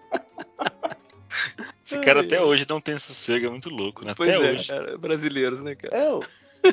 Esse 1.86 2.00
cara 2.00 2.22
até 2.22 2.42
hoje 2.42 2.66
não 2.70 2.82
tem 2.82 2.98
sossego, 2.98 3.46
é 3.46 3.50
muito 3.50 3.70
louco, 3.70 4.04
né? 4.04 4.14
Pois 4.16 4.30
Até 4.30 4.38
é, 4.38 4.52
hoje. 4.52 4.68
cara, 4.68 4.98
brasileiros, 4.98 5.62
né, 5.62 5.76
cara? 5.76 5.96
É, 5.96 6.20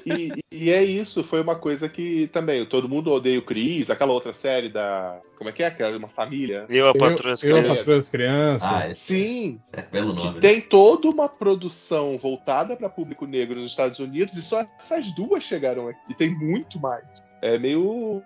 e, 0.05 0.33
e 0.51 0.71
é 0.71 0.83
isso, 0.83 1.23
foi 1.23 1.41
uma 1.41 1.55
coisa 1.55 1.89
que 1.89 2.27
também, 2.29 2.65
todo 2.67 2.89
mundo 2.89 3.13
odeia 3.13 3.39
o 3.39 3.43
Chris, 3.43 3.91
aquela 3.91 4.13
outra 4.13 4.33
série 4.33 4.69
da. 4.69 5.21
Como 5.37 5.49
é 5.51 5.53
que 5.53 5.63
é? 5.63 5.67
Aquela 5.67 5.97
uma 5.97 6.09
família. 6.09 6.67
Eu, 6.69 6.87
a 6.87 6.89
Eu, 6.91 6.95
patroa 6.95 7.33
as 7.33 7.43
eu, 7.45 7.51
eu 7.51 7.63
crianças. 7.63 7.79
patroa 7.85 8.03
crianças. 8.03 8.69
Ah, 8.69 8.89
esse 8.89 9.01
Sim, 9.15 9.61
é 9.73 9.83
pelo 9.83 10.15
que 10.15 10.17
nome. 10.25 10.35
né? 10.37 10.41
tem 10.41 10.61
toda 10.61 11.09
uma 11.09 11.29
produção 11.29 12.19
voltada 12.19 12.75
para 12.77 12.89
público 12.89 13.27
negro 13.27 13.61
nos 13.61 13.71
Estados 13.71 13.99
Unidos 13.99 14.35
e 14.35 14.43
só 14.43 14.67
essas 14.77 15.15
duas 15.15 15.45
chegaram 15.45 15.89
aqui. 15.89 16.01
E 16.09 16.15
tem 16.15 16.31
muito 16.31 16.81
mais. 16.81 17.05
É 17.47 17.59
meio 17.59 18.23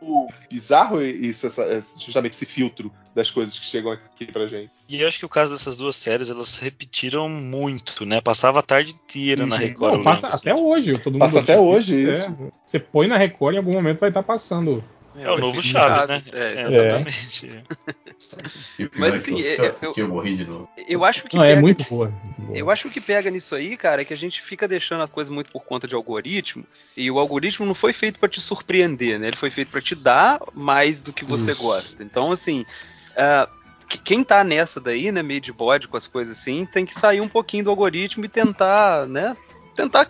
bizarro 0.49 1.03
isso, 1.03 1.45
essa- 1.49 1.83
justamente 1.99 2.35
esse 2.35 2.47
filtro 2.47 2.93
das 3.13 3.29
coisas 3.29 3.59
que 3.59 3.65
chegam 3.67 3.91
aqui 3.91 4.27
pra 4.27 4.47
gente. 4.47 4.71
E 4.89 5.01
eu 5.01 5.09
acho 5.09 5.19
que 5.19 5.27
o 5.27 5.29
caso 5.29 5.51
dessas 5.51 5.77
duas 5.77 5.97
séries, 5.97 6.31
elas 6.31 6.47
se 6.49 6.63
repetiram 6.63 7.29
muito, 7.29 8.07
né? 8.07 8.21
Passava 8.21 8.61
a 8.61 8.63
tarde 8.63 8.93
inteira 8.93 9.45
na 9.45 9.57
Uhum. 9.57 9.61
Record. 9.61 9.95
Não, 9.97 10.05
passa 10.05 10.27
lembro, 10.29 10.39
até 10.39 10.53
assim. 10.53 10.63
hoje. 10.63 10.99
Todo 10.99 11.13
mundo 11.15 11.21
Passa 11.21 11.41
até 11.41 11.59
hoje, 11.59 12.09
É, 12.09 12.13
isso. 12.13 12.37
Você 12.65 12.79
põe 12.79 13.09
na 13.09 13.17
Record 13.19 13.57
em 13.57 13.59
algum 13.59 13.73
momento 13.73 13.99
vai 13.99 14.11
estar 14.11 14.23
passando. 14.23 14.85
É 15.23 15.31
o 15.31 15.39
novo 15.39 15.61
Chaves, 15.63 16.09
né? 16.09 16.23
É, 16.33 16.39
É, 16.55 16.69
exatamente. 16.69 17.65
E 18.79 18.89
Mas, 18.97 19.15
é 19.15 19.25
que 19.25 19.31
assim, 19.31 19.33
eu, 19.33 19.39
é- 19.39 19.43
se 19.43 19.59
eu 19.61 19.65
é- 19.65 19.69
assistir, 19.69 20.01
eu 20.01 20.09
morri 20.09 20.37
de 20.37 20.45
novo. 20.45 20.69
Eu 20.89 21.05
acho 21.05 21.25
que 21.25 21.37
Não, 21.37 21.45
é 21.45 21.49
pega- 21.51 21.61
muito 21.61 21.85
boa. 21.85 22.07
muito 22.25 22.43
boa. 22.43 22.59
Eu 22.59 22.71
acho 22.71 22.83
que 22.83 22.89
o 22.89 22.93
que 22.93 23.01
pega 23.01 23.31
nisso 23.31 23.55
aí, 23.55 23.77
cara, 23.77 24.03
é 24.03 24.05
que 24.05 24.13
a 24.13 24.17
gente 24.17 24.43
fica 24.43 24.67
deixando 24.67 25.03
as 25.03 25.11
coisas 25.11 25.33
muito 25.33 25.53
por 25.53 25.65
conta 25.65 25.87
de 25.87 25.95
algoritmo, 25.95 26.65
e 26.97 27.11
o 27.11 27.19
algoritmo 27.19 27.65
não 27.67 27.75
foi 27.75 27.93
feito 27.93 28.19
pra 28.19 28.29
te 28.29 28.41
surpreender, 28.41 29.19
né? 29.19 29.29
Ele 29.29 29.37
foi 29.37 29.51
feito 29.51 29.71
pra 29.71 29.81
te 29.81 29.95
dar 29.95 30.41
mais 30.55 31.03
do 31.03 31.13
que 31.13 31.25
você 31.25 31.53
Isso. 31.53 31.63
gosta. 31.63 32.03
Então, 32.03 32.33
assim, 32.33 32.65
que- 33.89 33.99
quem 33.99 34.23
tá 34.23 34.45
nessa 34.45 34.81
daí, 34.81 35.11
né, 35.11 35.23
meio 35.23 35.41
de 35.41 35.53
bode 35.53 35.89
com 35.89 35.97
as 35.97 36.07
coisas 36.07 36.39
assim, 36.39 36.67
tem 36.67 36.85
que 36.85 36.95
sair 36.95 37.21
um 37.21 37.29
pouquinho 37.29 37.65
do 37.65 37.71
algoritmo 37.71 38.25
e 38.25 38.29
tentar, 38.29 39.07
né, 39.07 39.37
tentar 39.75 40.07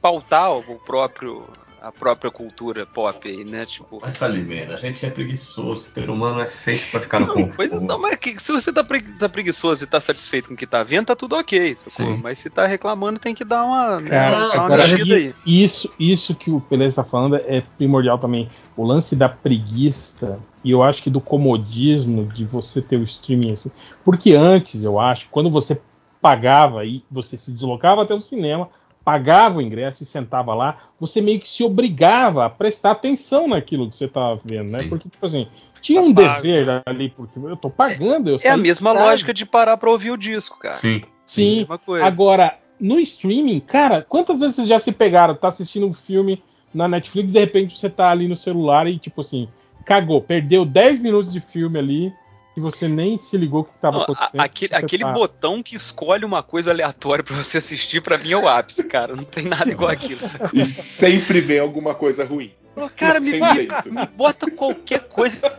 pautar 0.00 0.52
o 0.52 0.78
próprio 0.78 1.46
a 1.82 1.90
própria 1.90 2.30
cultura 2.30 2.86
pop 2.86 3.28
aí, 3.28 3.44
né? 3.44 3.66
Tipo, 3.66 3.98
Mas 4.00 4.14
Salimena, 4.14 4.74
a 4.74 4.76
gente 4.76 5.04
é 5.04 5.10
preguiçoso, 5.10 5.72
o 5.72 5.74
ser 5.74 6.08
humano 6.08 6.40
é 6.40 6.46
feito 6.46 6.88
pra 6.90 7.00
ficar 7.00 7.18
no 7.20 7.26
Não, 7.26 7.34
conforto. 7.34 7.56
pois, 7.56 7.72
não, 7.72 7.98
mas 8.00 8.18
que- 8.18 8.38
se 8.40 8.52
você 8.52 8.72
tá, 8.72 8.84
pregui- 8.84 9.12
tá 9.18 9.28
preguiçoso 9.28 9.82
e 9.82 9.86
tá 9.86 10.00
satisfeito 10.00 10.48
com 10.48 10.54
o 10.54 10.56
que 10.56 10.66
tá 10.66 10.82
vendo, 10.84 11.06
tá 11.06 11.16
tudo 11.16 11.34
ok. 11.36 11.76
Mas 12.22 12.38
se 12.38 12.48
tá 12.48 12.66
reclamando, 12.66 13.18
tem 13.18 13.34
que 13.34 13.44
dar 13.44 13.64
uma, 13.64 13.98
né, 14.00 14.08
Cara, 14.10 14.38
dar 14.38 14.54
uma 14.54 14.64
agora, 14.66 14.88
mexida 14.88 15.14
aí. 15.16 15.34
isso, 15.44 15.92
isso 15.98 16.34
que 16.36 16.50
o 16.50 16.60
Pelé 16.60 16.86
está 16.86 17.02
falando 17.04 17.36
é 17.36 17.60
primordial 17.76 18.18
também. 18.18 18.48
O 18.76 18.86
lance 18.86 19.16
da 19.16 19.28
preguiça 19.28 20.40
e 20.64 20.70
eu 20.70 20.82
acho 20.82 21.02
que 21.02 21.10
do 21.10 21.20
comodismo 21.20 22.24
de 22.26 22.44
você 22.44 22.80
ter 22.80 22.96
o 22.96 23.02
streaming 23.02 23.52
assim. 23.52 23.70
Porque 24.04 24.32
antes, 24.34 24.84
eu 24.84 25.00
acho, 25.00 25.26
quando 25.30 25.50
você 25.50 25.80
pagava 26.20 26.84
e 26.84 27.02
você 27.10 27.36
se 27.36 27.50
deslocava 27.50 28.02
até 28.02 28.14
o 28.14 28.20
cinema, 28.20 28.68
pagava 29.04 29.58
o 29.58 29.62
ingresso 29.62 30.02
e 30.02 30.06
sentava 30.06 30.54
lá, 30.54 30.78
você 30.98 31.20
meio 31.20 31.40
que 31.40 31.48
se 31.48 31.62
obrigava 31.64 32.44
a 32.44 32.50
prestar 32.50 32.92
atenção 32.92 33.48
naquilo 33.48 33.90
que 33.90 33.96
você 33.98 34.04
estava 34.04 34.40
vendo, 34.44 34.70
né? 34.70 34.82
Sim. 34.82 34.88
Porque, 34.88 35.08
tipo 35.08 35.24
assim, 35.26 35.48
tinha 35.80 36.00
um 36.00 36.14
Tá 36.14 36.22
pago. 36.22 36.42
dever 36.42 36.82
ali, 36.86 37.08
porque 37.08 37.38
eu 37.38 37.56
tô 37.56 37.68
pagando, 37.68 38.30
eu 38.30 38.38
É 38.42 38.48
a 38.50 38.56
mesma 38.56 38.92
lógica 38.92 39.34
de 39.34 39.44
parar 39.44 39.76
pra 39.76 39.90
ouvir 39.90 40.10
o 40.10 40.16
disco, 40.16 40.58
cara. 40.58 40.74
Sim. 40.74 41.02
Sim, 41.26 41.58
Mesma 41.60 41.78
coisa. 41.78 42.04
Agora, 42.04 42.58
no 42.78 42.98
streaming, 43.00 43.60
cara, 43.60 44.02
quantas 44.08 44.40
vezes 44.40 44.56
vocês 44.56 44.68
já 44.68 44.78
se 44.78 44.92
pegaram, 44.92 45.34
tá 45.34 45.48
assistindo 45.48 45.86
um 45.86 45.92
filme 45.92 46.42
na 46.74 46.86
Netflix 46.88 47.30
e 47.30 47.32
de 47.32 47.38
repente 47.40 47.78
você 47.78 47.88
tá 47.90 48.10
ali 48.10 48.26
no 48.28 48.36
celular 48.36 48.86
e, 48.86 48.98
tipo 48.98 49.20
assim, 49.20 49.48
cagou, 49.84 50.20
perdeu 50.20 50.64
10 50.64 51.00
minutos 51.00 51.32
de 51.32 51.40
filme 51.40 51.78
ali 51.78 52.12
e 52.56 52.60
você 52.60 52.86
nem 52.88 53.18
se 53.18 53.36
ligou 53.36 53.60
o 53.62 53.64
que 53.64 53.78
tava 53.80 53.96
Não, 53.98 54.00
a- 54.02 54.04
acontecendo. 54.04 54.40
aquele 54.40 54.74
aquele 54.74 55.04
tá- 55.04 55.12
botão 55.12 55.62
que 55.62 55.74
escolhe 55.76 56.24
uma 56.24 56.42
coisa 56.42 56.70
aleatória 56.70 57.24
pra 57.24 57.34
você 57.36 57.58
assistir, 57.58 58.02
pra 58.02 58.18
mim 58.18 58.32
é 58.32 58.36
o 58.36 58.48
ápice, 58.48 58.84
cara. 58.84 59.16
Não 59.16 59.24
tem 59.24 59.44
nada 59.44 59.70
igual 59.70 59.90
aquilo. 59.90 60.20
E 60.52 60.64
sempre 60.66 61.40
vem 61.40 61.58
alguma 61.58 61.94
coisa 61.94 62.24
ruim. 62.24 62.52
Cara, 62.96 63.20
me, 63.20 63.32
me- 63.38 63.68
bota 64.16 64.50
qualquer 64.50 65.00
coisa. 65.08 65.52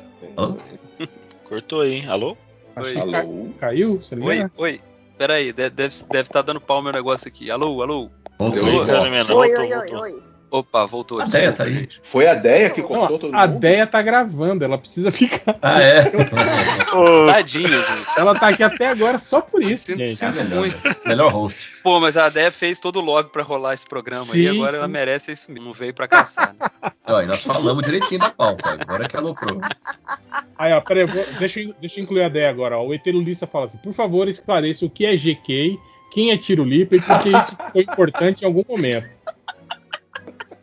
Cortou 1.44 1.82
aí, 1.82 1.94
hein? 1.96 2.06
Alô? 2.08 2.36
Que 2.76 2.82
Oi. 2.82 2.98
Alô? 2.98 3.50
caiu, 3.60 3.98
você 4.02 4.16
Oi, 4.16 4.22
lembra? 4.22 4.52
oi. 4.58 4.82
Pera 5.18 5.34
aí, 5.36 5.54
deve 5.54 5.86
estar 5.86 6.08
deve, 6.10 6.30
tá 6.30 6.42
dando 6.42 6.60
pau 6.60 6.82
meu 6.82 6.92
negócio 6.92 7.28
aqui. 7.28 7.52
Alô, 7.52 7.82
alô. 7.84 8.10
Voltou. 8.40 8.68
Oi, 8.68 9.10
minha, 9.10 9.22
Oi, 9.22 9.28
voltou, 9.28 9.38
oi, 9.38 9.56
oi, 9.56 9.70
voltou. 9.70 10.00
oi. 10.02 10.24
Opa, 10.54 10.86
voltou. 10.86 11.20
A 11.20 11.26
Deia 11.26 11.52
tá 11.52 11.64
aí. 11.64 11.74
gente. 11.74 12.00
Foi 12.04 12.28
a 12.28 12.36
Deia 12.36 12.70
que 12.70 12.80
Não, 12.80 12.88
cortou 12.88 13.18
todo 13.18 13.34
a 13.36 13.48
mundo? 13.48 13.60
Deia 13.60 13.88
tá 13.88 14.00
gravando, 14.04 14.64
ela 14.64 14.78
precisa 14.78 15.10
ficar. 15.12 15.58
Ah, 15.60 15.82
é? 15.82 16.04
Tadinho, 17.26 17.68
gente. 17.68 18.06
Ela 18.18 18.38
tá 18.40 18.50
aqui 18.50 18.62
até 18.64 18.88
agora 18.88 19.18
só 19.18 19.42
por 19.42 19.64
isso, 19.64 19.86
Sinto- 19.88 20.06
gente. 20.06 20.24
É 20.24 20.28
a 20.28 20.32
Sinto 20.34 20.44
melhor, 20.44 20.60
muito. 20.60 20.88
né? 20.88 20.96
melhor 21.08 21.32
host. 21.32 21.82
Pô, 21.82 22.00
mas 22.00 22.16
a 22.18 22.30
Deia 22.30 22.52
fez 22.52 22.80
todo 22.80 22.98
o 22.98 23.02
lobby 23.02 23.30
pra 23.32 23.42
rolar 23.42 23.74
esse 23.74 23.86
programa 23.86 24.28
aí, 24.32 24.48
Sim, 24.48 24.56
agora 24.58 24.72
sim. 24.74 24.78
ela 24.78 24.88
merece 24.88 25.32
isso 25.32 25.52
mesmo. 25.52 25.66
Não 25.66 25.74
veio 25.74 25.94
pra 25.94 26.08
caçar. 26.08 26.54
Né? 26.60 26.68
Nós 27.26 27.44
falamos 27.44 27.84
direitinho 27.84 28.20
da 28.20 28.30
pauta, 28.30 28.78
agora 28.80 29.08
que 29.08 29.18
aloprou. 29.18 29.60
Aí, 30.58 30.72
ó, 30.72 30.82
peraí, 30.82 31.06
vou- 31.06 31.26
deixa, 31.40 31.62
eu, 31.62 31.74
deixa 31.82 32.00
eu 32.00 32.04
incluir 32.04 32.24
a 32.24 32.30
Deia 32.30 32.50
agora. 32.52 32.78
Ó. 32.78 32.86
O 32.86 32.94
Eterulista 32.94 33.48
fala 33.48 33.66
assim: 33.66 33.78
por 33.78 33.94
favor, 33.94 34.28
esclareça 34.28 34.86
o 34.86 34.90
que 34.90 35.06
é 35.06 35.16
GK, 35.16 35.80
quem 36.14 36.32
é 36.32 36.38
Tirulipa 36.38 36.96
e 36.96 37.02
por 37.02 37.20
que 37.24 37.30
isso 37.30 37.58
foi 37.72 37.82
importante 37.82 38.44
em 38.44 38.46
algum 38.46 38.64
momento. 38.68 39.08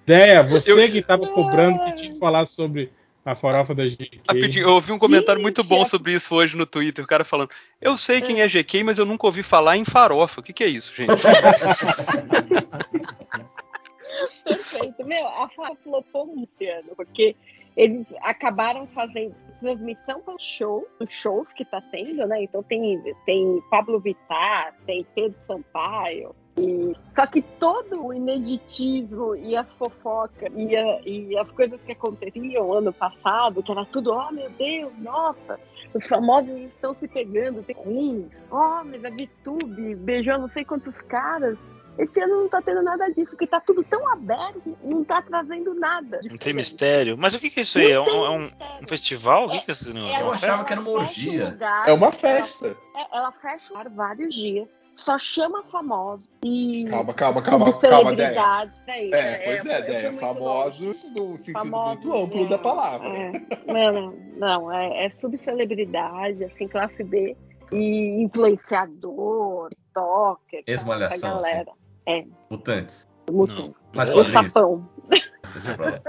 Deia, 0.07 0.43
você 0.43 0.73
Eu- 0.73 0.91
que 0.91 1.03
tava 1.03 1.27
cobrando 1.29 1.79
que 1.85 1.93
tinha 1.93 2.13
que 2.13 2.19
falar 2.19 2.47
sobre 2.47 2.91
a 3.25 3.35
farofa 3.35 3.75
da 3.75 3.87
GK. 3.87 4.21
Rapidinho, 4.29 4.67
eu 4.67 4.75
ouvi 4.75 4.93
um 4.93 4.99
comentário 4.99 5.39
Gente, 5.39 5.43
muito 5.43 5.65
bom 5.65 5.83
é- 5.83 5.85
sobre 5.85 6.15
isso 6.15 6.35
hoje 6.35 6.57
no 6.57 6.67
Twitter. 6.67 7.05
O 7.05 7.09
cara 7.09 7.25
falando: 7.25 7.51
Eu 7.81 7.97
sei 7.97 8.21
quem 8.21 8.41
é 8.41 8.49
GK, 8.49 8.83
mas 8.83 8.99
eu 8.99 9.07
nunca 9.07 9.27
ouvi 9.27 9.43
falar 9.43 9.77
em 9.77 9.85
farofa. 9.85 10.41
O 10.41 10.43
que, 10.43 10.53
que 10.53 10.65
é 10.65 10.69
isso, 10.69 10.93
gente? 10.95 11.09
Perfeito. 14.45 15.05
Meu, 15.05 15.27
a 15.27 15.49
Fala 15.51 15.77
flopou 15.83 16.27
muito 16.27 16.51
esse 16.59 16.71
ano, 16.71 16.91
porque 16.97 17.37
eles 17.77 18.07
acabaram 18.23 18.87
fazendo 18.89 19.35
transmissão 19.61 20.21
para 20.21 20.35
show, 20.39 20.87
os 20.99 21.13
shows 21.13 21.47
que 21.55 21.65
tá 21.65 21.81
tendo, 21.91 22.27
né? 22.27 22.43
Então 22.43 22.63
tem, 22.63 23.01
tem 23.27 23.63
Pablo 23.71 24.01
Vittar, 24.01 24.75
tem 24.87 25.07
Pedro 25.15 25.39
Sampaio. 25.47 26.35
E, 26.59 26.93
só 27.15 27.27
que 27.27 27.41
todo 27.43 28.05
o 28.07 28.13
ineditismo 28.13 29.35
e 29.37 29.57
as 29.57 29.67
fofocas 29.79 30.51
e, 30.55 30.77
a- 30.77 31.01
e 31.05 31.37
as 31.39 31.49
coisas 31.53 31.81
que 31.83 31.93
aconteciam 31.93 32.73
ano 32.73 32.93
passado, 32.93 33.63
que 33.63 33.71
era 33.73 33.85
tudo, 33.87 34.13
oh 34.13 34.31
meu 34.33 34.51
Deus, 34.51 34.93
nossa, 34.99 35.59
os 35.95 36.07
famosos 36.07 36.51
estão 36.59 36.95
se 36.97 37.09
pegando, 37.09 37.63
tem 37.63 37.77
ruim, 37.77 38.29
oh, 38.51 38.83
mas 38.85 39.05
a 39.05 39.11
VTube 39.11 39.95
beijou 39.97 40.39
não 40.39 40.49
sei 40.51 40.65
quantos 40.65 41.01
caras. 41.03 41.57
Esse 41.99 42.23
ano 42.23 42.43
não 42.43 42.49
tá 42.49 42.63
tendo 42.63 42.83
nada 42.83 43.09
disso, 43.09 43.31
porque 43.31 43.47
tá 43.47 43.61
tudo 43.61 43.83
tão 43.83 44.09
aberto, 44.11 44.77
não 44.83 45.05
tá 45.05 45.21
trazendo 45.21 45.75
nada. 45.75 46.21
Não 46.23 46.37
tem 46.37 46.55
mistério. 46.55 47.17
Mas 47.19 47.35
o 47.35 47.41
que, 47.41 47.51
que 47.51 47.61
é 47.61 47.63
isso 47.63 47.79
aí? 47.79 47.91
É 47.91 48.01
um, 48.01 48.07
é 48.25 48.31
um- 48.31 48.51
um 48.83 48.87
festival? 48.89 49.47
O 49.47 49.51
que, 49.51 49.61
que 49.61 49.71
é 49.71 49.73
isso? 49.73 49.91
Ela 49.91 50.09
É 50.09 50.21
Eu 50.21 50.25
uma 50.25 50.31
achava 50.33 50.53
festa? 50.53 50.65
que 50.65 50.73
era 50.73 50.81
uma 50.81 50.91
orgia. 50.91 51.49
lugar, 51.51 51.83
É 51.89 51.93
uma 51.93 52.07
ela- 52.07 52.13
festa. 52.13 52.77
é, 52.97 53.17
Ela 53.17 53.33
fecha 53.33 53.75
vários 53.91 54.35
dias, 54.35 54.69
só 55.05 55.19
chama 55.19 55.63
famosos 55.65 56.27
e 56.45 56.85
Calma, 56.91 57.13
calma, 57.15 57.43
calma, 57.43 57.65
calma, 57.67 57.81
celebridades. 57.81 58.75
É, 58.87 59.05
isso, 59.05 59.15
É, 59.15 59.39
pois 59.45 59.67
é, 59.67 59.79
eu 59.79 59.85
Deia. 59.85 60.13
Famosos 60.15 61.11
no 61.17 61.37
sentido 61.37 61.59
Famosos, 61.59 62.05
muito 62.05 62.25
amplo 62.25 62.45
é, 62.45 62.49
da 62.49 62.59
palavra. 62.59 63.09
é. 63.09 63.33
Não, 63.67 63.93
não, 63.93 64.13
não, 64.37 64.73
é, 64.73 65.07
é 65.07 65.11
subcelebridade, 65.21 66.45
assim, 66.45 66.69
classe 66.69 67.03
B 67.05 67.37
e 67.73 68.23
influenciador. 68.23 69.71
Essa 69.97 70.63
Esmalhação, 70.67 71.37
assim. 71.37 71.43
galera. 71.43 71.73
É, 72.07 72.25
Mutantes. 72.51 73.09
música. 73.31 73.71
Mas 73.95 74.09
sapão. 74.33 74.89
Deixa 75.09 75.75
pra 75.77 75.91
lá. 75.91 76.01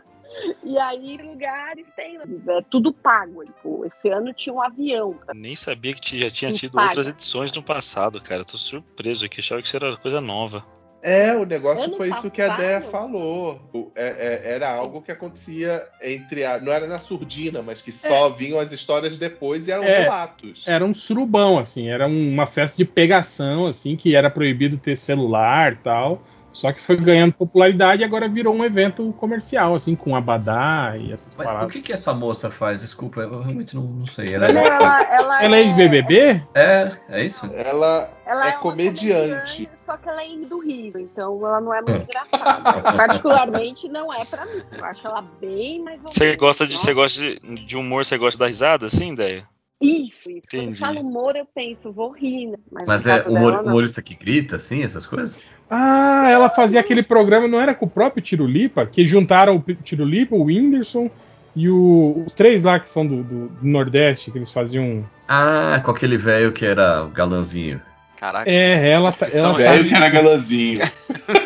E 0.64 0.78
aí, 0.78 1.18
lugares 1.18 1.84
tem, 1.96 2.16
é 2.16 2.62
tudo 2.70 2.92
pago. 2.92 3.44
Tipo, 3.44 3.84
esse 3.86 4.08
ano 4.08 4.32
tinha 4.32 4.54
um 4.54 4.62
avião. 4.62 5.18
Nem 5.34 5.54
sabia 5.54 5.92
que 5.94 6.18
já 6.18 6.30
tinha 6.30 6.50
tido 6.50 6.72
paga. 6.72 6.86
outras 6.88 7.08
edições 7.08 7.52
no 7.52 7.62
passado, 7.62 8.20
cara. 8.20 8.44
Tô 8.44 8.56
surpreso 8.56 9.24
aqui, 9.26 9.40
achava 9.40 9.60
que 9.60 9.66
isso 9.68 9.76
era 9.76 9.96
coisa 9.96 10.20
nova. 10.20 10.64
É, 11.04 11.34
o 11.36 11.44
negócio 11.44 11.84
Ano 11.86 11.96
foi 11.96 12.10
isso 12.10 12.30
que 12.30 12.40
a 12.40 12.46
passado- 12.46 12.60
Dea 12.64 12.80
falou. 12.82 13.92
É- 13.96 14.40
é- 14.46 14.54
era 14.54 14.72
algo 14.72 15.02
que 15.02 15.10
acontecia 15.10 15.84
entre 16.00 16.44
a. 16.44 16.60
Não 16.60 16.70
era 16.72 16.86
na 16.86 16.96
surdina, 16.96 17.60
mas 17.60 17.82
que 17.82 17.90
só 17.90 18.30
vinham 18.30 18.58
as 18.60 18.70
histórias 18.70 19.18
depois 19.18 19.66
e 19.66 19.72
eram 19.72 19.82
É. 19.82 20.02
relatos. 20.02 20.62
Era 20.66 20.84
um 20.84 20.94
surubão, 20.94 21.58
assim, 21.58 21.88
era 21.88 22.06
um- 22.06 22.32
uma 22.32 22.46
festa 22.46 22.76
de 22.76 22.84
pegação, 22.84 23.66
assim, 23.66 23.96
que 23.96 24.14
era 24.14 24.30
proibido 24.30 24.78
ter 24.78 24.96
celular 24.96 25.72
e 25.72 25.76
tal. 25.76 26.22
Só 26.52 26.72
que 26.72 26.80
foi 26.80 26.96
ganhando 26.96 27.32
popularidade 27.32 28.02
e 28.02 28.04
agora 28.04 28.28
virou 28.28 28.54
um 28.54 28.64
evento 28.64 29.12
comercial, 29.18 29.74
assim, 29.74 29.94
com 29.94 30.14
abadá 30.14 30.94
e 30.96 31.12
essas 31.12 31.34
Mas 31.34 31.46
o 31.46 31.50
paradas. 31.50 31.72
que, 31.72 31.80
que 31.80 31.92
essa 31.92 32.12
moça 32.12 32.50
faz? 32.50 32.80
Desculpa, 32.80 33.20
eu 33.20 33.40
realmente 33.40 33.74
não, 33.74 33.84
não 33.84 34.06
sei. 34.06 34.34
Ela 34.34 34.46
é, 34.48 34.50
ela, 34.50 35.02
ela, 35.02 35.44
Ela 35.44 35.56
é 35.56 35.60
ex-BBB? 35.60 36.42
é, 36.54 36.92
é 37.08 37.24
isso? 37.24 37.50
Ela 37.54 38.10
ela 38.24 38.48
é 38.48 38.52
uma 38.52 38.60
comediante. 38.60 39.68
Só 39.84 39.96
que 39.96 40.08
ela 40.08 40.22
é 40.22 40.36
do 40.36 40.58
Rio, 40.58 40.98
então 40.98 41.46
ela 41.46 41.60
não 41.60 41.74
é 41.74 41.82
muito 41.82 42.02
engraçada. 42.02 42.82
Particularmente 42.96 43.88
não 43.88 44.12
é 44.12 44.24
pra 44.24 44.46
mim. 44.46 44.62
Eu 44.70 44.84
acho 44.84 45.06
ela 45.06 45.22
bem 45.40 45.82
mais. 45.82 46.00
Você 46.02 46.36
gosta 46.36 46.66
de, 46.66 46.78
você 46.78 46.94
gosta 46.94 47.20
de, 47.20 47.40
de 47.66 47.76
humor, 47.76 48.04
você 48.04 48.16
gosta 48.16 48.38
da 48.38 48.46
risada, 48.46 48.86
assim, 48.86 49.12
ideia? 49.12 49.44
Isso, 49.82 50.30
isso. 50.30 50.42
Quando 50.50 50.62
Entendi. 50.62 50.78
fala 50.80 51.00
humor, 51.00 51.36
eu 51.36 51.46
penso, 51.54 51.92
vou 51.92 52.10
rir, 52.12 52.46
né? 52.48 52.56
Mas, 52.70 52.84
Mas 52.86 53.06
é 53.06 53.22
humor- 53.28 53.52
dela, 53.52 53.62
humorista 53.68 54.00
que 54.02 54.14
grita, 54.14 54.56
assim, 54.56 54.82
essas 54.82 55.04
coisas? 55.04 55.38
Ah, 55.68 56.28
ela 56.30 56.48
fazia 56.50 56.80
aquele 56.80 57.02
programa, 57.02 57.48
não 57.48 57.60
era 57.60 57.74
com 57.74 57.86
o 57.86 57.90
próprio 57.90 58.22
Tirulipa? 58.22 58.86
Que 58.86 59.06
juntaram 59.06 59.56
o 59.56 59.74
Tirulipa, 59.74 60.34
o 60.36 60.44
Whindersson 60.44 61.10
e 61.56 61.68
o- 61.68 62.24
os 62.26 62.32
três 62.32 62.62
lá 62.62 62.78
que 62.78 62.88
são 62.90 63.06
do, 63.06 63.22
do- 63.22 63.48
do 63.48 63.66
Nordeste, 63.66 64.30
que 64.30 64.38
eles 64.38 64.50
faziam. 64.50 65.04
Ah, 65.26 65.80
com 65.84 65.90
aquele 65.90 66.16
velho 66.18 66.52
que 66.52 66.64
era 66.64 67.04
o 67.04 67.08
galãzinho. 67.08 67.80
Caraca. 68.22 68.48
É, 68.48 68.88
ela, 68.88 69.10
tá- 69.10 69.26
ela 69.32 69.50
tá- 69.50 69.56
Velho 69.56 69.88
que 69.88 69.94
era 69.96 70.08
galãzinho. 70.08 70.74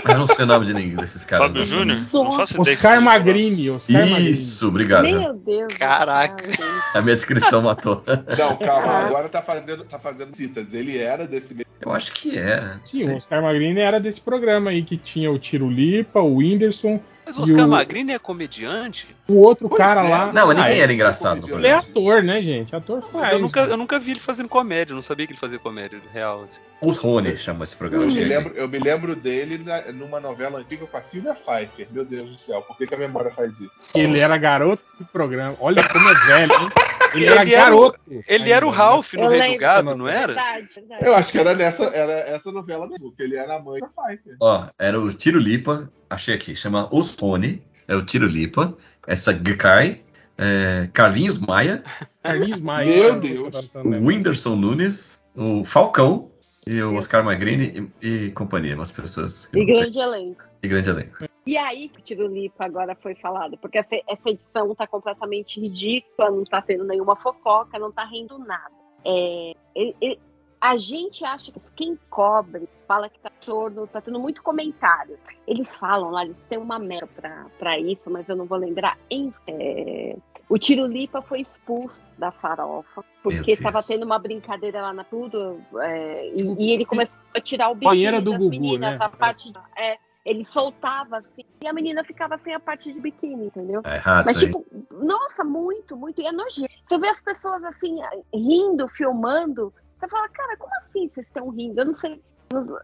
Eu 0.07 0.19
não 0.19 0.27
sei 0.27 0.45
o 0.45 0.47
nome 0.47 0.67
de 0.67 0.75
ninguém 0.75 0.95
desses 0.97 1.25
caras. 1.25 1.47
Fábio. 1.47 1.65
Júnior? 1.65 2.03
Não 2.13 2.33
faço 2.33 2.61
ideia. 2.61 2.77
Oscar 2.77 2.99
que 2.99 3.03
Magrini, 3.03 3.71
Oscar 3.71 3.97
Magrini. 4.11 4.31
Isso, 4.31 4.69
obrigado. 4.69 5.05
Meu 5.05 5.33
Deus. 5.33 5.73
Caraca. 5.73 6.45
A 6.93 7.01
minha 7.01 7.17
descrição 7.17 7.63
matou. 7.63 8.03
Não, 8.07 8.57
calma, 8.59 8.99
agora 8.99 9.27
tá 9.31 9.41
fazendo, 9.41 9.85
tá 9.85 9.99
fazendo 9.99 10.35
citas. 10.37 10.75
Ele 10.75 10.99
era 10.99 11.27
desse 11.27 11.55
mesmo. 11.55 11.65
Eu 11.81 11.93
acho 11.93 12.13
que 12.13 12.37
é. 12.39 12.75
Sim, 12.85 13.09
o 13.09 13.17
Oscar 13.17 13.41
Magrini 13.41 13.81
era 13.81 13.99
desse 13.99 14.21
programa 14.21 14.69
aí 14.69 14.83
que 14.83 14.99
tinha 14.99 15.31
o 15.33 15.39
Tirulipa, 15.39 16.21
o 16.21 16.37
Whindersson, 16.37 17.01
Mas 17.27 17.37
o 17.37 17.43
Oscar 17.43 17.67
o- 17.67 17.69
Magrini 17.69 18.13
é 18.13 18.19
comediante? 18.21 19.09
o 19.29 19.35
outro 19.41 19.69
Pois 19.69 19.79
cara 19.83 20.05
é. 20.07 20.09
lá. 20.09 20.33
Não, 20.33 20.47
mas 20.47 20.57
Ah, 20.57 20.61
ninguém 20.61 20.73
ele- 20.75 20.81
era 20.83 20.93
engraçado 20.93 21.47
no 21.47 21.59
Ele 21.59 21.67
é 21.67 21.73
ator, 21.73 22.23
né, 22.23 22.41
gente? 22.41 22.75
Ator 22.77 23.03
Mas 23.03 23.11
faz. 23.11 23.33
eu 23.33 23.39
nunca, 23.41 23.61
eu 23.61 23.77
nunca 23.77 23.99
vi 23.99 24.13
ele 24.13 24.21
fazendo 24.21 24.49
comédia, 24.49 24.93
eu 24.93 24.95
não 24.95 25.03
sabia 25.03 25.27
que 25.27 25.33
ele 25.33 25.41
fazia 25.41 25.59
comédia 25.59 26.01
real. 26.13 26.45
assim. 26.45 26.61
Os 26.81 26.97
Rony 26.99 27.35
chama 27.37 27.65
esse 27.65 27.75
programa. 27.75 28.05
Eu 28.05 28.09
me, 28.09 28.15
gente. 28.15 28.29
lembro, 28.29 28.55
eu 28.55 28.69
me 28.69 28.79
lembro 28.79 29.17
dele 29.17 29.59
na- 29.59 29.91
numa 29.93 30.21
novela 30.21 30.59
antiga 30.61 30.87
com 30.87 30.97
a 30.97 31.03
Silvia 31.03 31.35
Pfeiffer. 31.35 31.89
Meu 31.91 32.05
Deus 32.05 32.23
do 32.25 32.39
céu, 32.39 32.63
por 32.63 32.77
que, 32.77 32.87
que 32.87 32.95
a 32.95 32.99
memória 32.99 33.31
faz 33.33 33.59
isso? 33.59 33.73
Ele 33.95 34.21
era 34.21 34.37
garoto 34.37 34.83
do 34.99 35.05
programa. 35.07 35.57
Olha 35.59 35.83
como 35.89 36.09
é 36.09 36.15
velho, 36.15 36.53
hein? 36.53 36.69
Ele, 37.15 37.25
era 37.27 37.43
Ele 37.43 37.55
era 37.55 37.65
garoto. 37.65 38.01
Ele 38.29 38.53
era 38.53 38.67
o 38.67 38.71
né? 38.71 38.77
Ralph 38.77 39.15
no 39.15 39.29
Rei 39.29 39.53
do. 39.55 39.59
Gado, 39.59 39.95
não 39.97 40.07
era? 40.09 40.27
Verdade, 40.35 40.67
verdade. 40.75 41.05
Eu 41.07 41.15
acho 41.15 41.33
que 41.33 41.39
era 41.39 41.55
nessa 41.55 41.85
era 41.85 42.13
essa 42.13 42.53
novela 42.53 42.87
mesmo, 42.89 43.11
que 43.13 43.23
ele 43.23 43.37
era 43.37 43.57
a 43.57 43.63
mãe 43.63 43.81
da 43.81 43.87
Pfeiffer. 43.89 44.37
Ó, 44.41 44.67
era 44.79 45.01
o 45.01 45.11
Tiro 45.15 45.39
Lipa, 45.39 45.89
achei 46.11 46.35
aqui, 46.35 46.55
chama 46.55 46.89
Os 46.93 47.15
Rony, 47.17 47.63
é 47.89 47.95
o 47.95 48.05
Tiro 48.05 48.27
Lipa, 48.27 48.77
essa 49.07 49.33
Gekai, 49.33 50.01
é, 50.39 50.89
Carlinhos 50.93 51.39
Maia, 51.39 51.83
Carlinhos 52.23 52.61
Maia. 52.61 53.13
Meu? 53.15 53.21
Deus. 53.21 53.71
o 53.75 53.89
Whindersson 54.07 54.57
Nunes, 54.57 55.23
o 55.35 55.65
Falcão 55.65 56.31
e 56.67 56.83
o 56.83 56.97
Oscar 56.97 57.25
Magrini 57.25 57.91
e, 58.03 58.27
e 58.27 58.31
companhia, 58.33 58.75
umas 58.75 58.91
pessoas 58.91 59.49
E 59.55 59.59
não 59.59 59.67
tem- 59.67 59.77
grande 59.77 59.99
elenco. 60.01 60.43
e 60.63 60.69
grande 60.69 60.91
elenco. 60.91 61.25
E 61.47 61.57
aí 61.57 61.89
que 61.89 62.01
o 62.01 62.03
Tirulipa 62.03 62.65
agora 62.65 62.97
foi 63.01 63.15
falado, 63.15 63.57
porque 63.59 63.79
essa, 63.79 63.95
essa 64.09 64.29
edição 64.29 64.75
tá 64.75 64.85
completamente 64.85 65.61
ridícula, 65.61 66.29
não 66.31 66.45
tá 66.45 66.61
tendo 66.61 66.83
nenhuma 66.85 67.15
fofoca, 67.15 67.79
não 67.79 67.93
tá 67.93 68.05
rindo 68.05 68.37
nada. 68.39 68.75
É, 69.05 69.53
ele- 69.77 69.95
ele- 70.01 70.19
a 70.67 70.77
gente 70.77 71.25
acha 71.25 71.53
que 71.53 71.61
quem 71.77 71.97
cobre 72.11 72.69
fala 72.89 73.09
que 73.09 73.21
tá 73.21 73.31
torno, 73.45 73.87
tá 73.87 74.01
tendo 74.01 74.19
muito 74.19 74.43
comentário. 74.43 75.17
Eles 75.47 75.69
falam 75.77 76.11
lá, 76.11 76.25
eles 76.25 76.37
têm 76.49 76.59
uma 76.59 76.77
meta 76.77 77.07
pra, 77.07 77.47
pra 77.57 77.79
isso, 77.79 78.03
mas 78.11 78.29
eu 78.29 78.35
não 78.35 78.47
vou 78.47 78.59
lembrar. 78.59 78.99
Enfim, 79.09 79.33
é, 79.47 80.17
o 80.49 80.59
Tirulipa 80.59 81.23
foi 81.23 81.43
expulso 81.43 82.01
da 82.19 82.33
farofa, 82.33 83.05
porque 83.23 83.53
Deus. 83.53 83.61
tava 83.61 83.81
tendo 83.81 84.05
uma 84.05 84.19
brincadeira 84.19 84.83
lá 84.83 84.93
na 84.93 85.05
tudo, 85.05 85.61
é, 85.81 86.31
e, 86.35 86.43
e 86.59 86.71
ele 86.73 86.85
começou 86.85 87.15
a 87.33 87.41
tirar 87.41 87.69
o 87.69 87.75
biquíni 87.75 87.91
Banheira 87.93 88.21
do 88.21 88.33
das 88.33 88.41
Gugu, 88.41 88.51
meninas, 88.51 88.99
né? 88.99 89.05
a 89.05 89.09
parte 89.09 89.53
de- 89.53 89.61
é, 89.77 89.99
ele 90.25 90.45
soltava 90.45 91.19
assim, 91.19 91.45
e 91.63 91.69
a 91.69 91.73
menina 91.73 92.03
ficava 92.03 92.37
sem 92.39 92.53
a 92.53 92.59
parte 92.59 92.91
de 92.91 93.01
biquíni, 93.01 93.47
entendeu? 93.47 93.83
É 93.85 93.95
errado 93.95 94.25
Mas, 94.27 94.41
tipo, 94.41 94.67
nossa, 94.91 95.45
muito, 95.45 95.97
muito. 95.97 96.21
E 96.21 96.27
é 96.27 96.33
nojento. 96.33 96.73
Você 96.89 96.99
vê 96.99 97.09
as 97.09 97.21
pessoas 97.21 97.63
assim, 97.63 97.99
rindo, 98.35 98.89
filmando. 98.89 99.73
Você 99.99 100.09
fala, 100.09 100.29
cara, 100.29 100.57
como 100.57 100.73
assim 100.75 101.09
vocês 101.15 101.27
estão 101.27 101.49
rindo? 101.51 101.81
Eu 101.81 101.87
não 101.87 101.97
sei. 101.97 102.21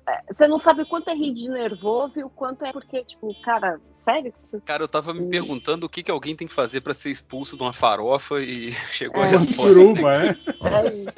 é, 0.09 0.33
Você 0.35 0.47
não 0.49 0.59
sabe 0.59 0.83
o 0.83 0.87
quanto 0.87 1.09
é 1.11 1.15
rir 1.15 1.33
de 1.33 1.49
nervoso 1.49 2.19
e 2.19 2.25
o 2.25 2.31
quanto 2.31 2.65
é 2.65 2.73
porque, 2.73 3.05
tipo, 3.05 3.35
cara, 3.43 3.81
sério? 4.05 4.33
Cara, 4.65 4.83
eu 4.83 4.89
tava 4.89 5.13
me 5.13 5.29
perguntando 5.29 5.87
o 5.87 5.89
que, 5.89 6.03
que 6.03 6.11
alguém 6.11 6.35
tem 6.35 6.49
que 6.49 6.55
fazer 6.55 6.81
pra 6.81 6.95
ser 6.95 7.11
expulso 7.11 7.57
de 7.57 7.63
uma 7.63 7.73
farofa 7.73 8.41
e 8.41 8.73
chegou 8.93 9.23
a 9.23 9.27
É. 9.27 9.31
Uma 9.31 9.39
resposta. 9.41 9.73
suruba, 9.75 10.15
é? 10.15 10.29
É 10.29 10.95
isso. 10.95 11.13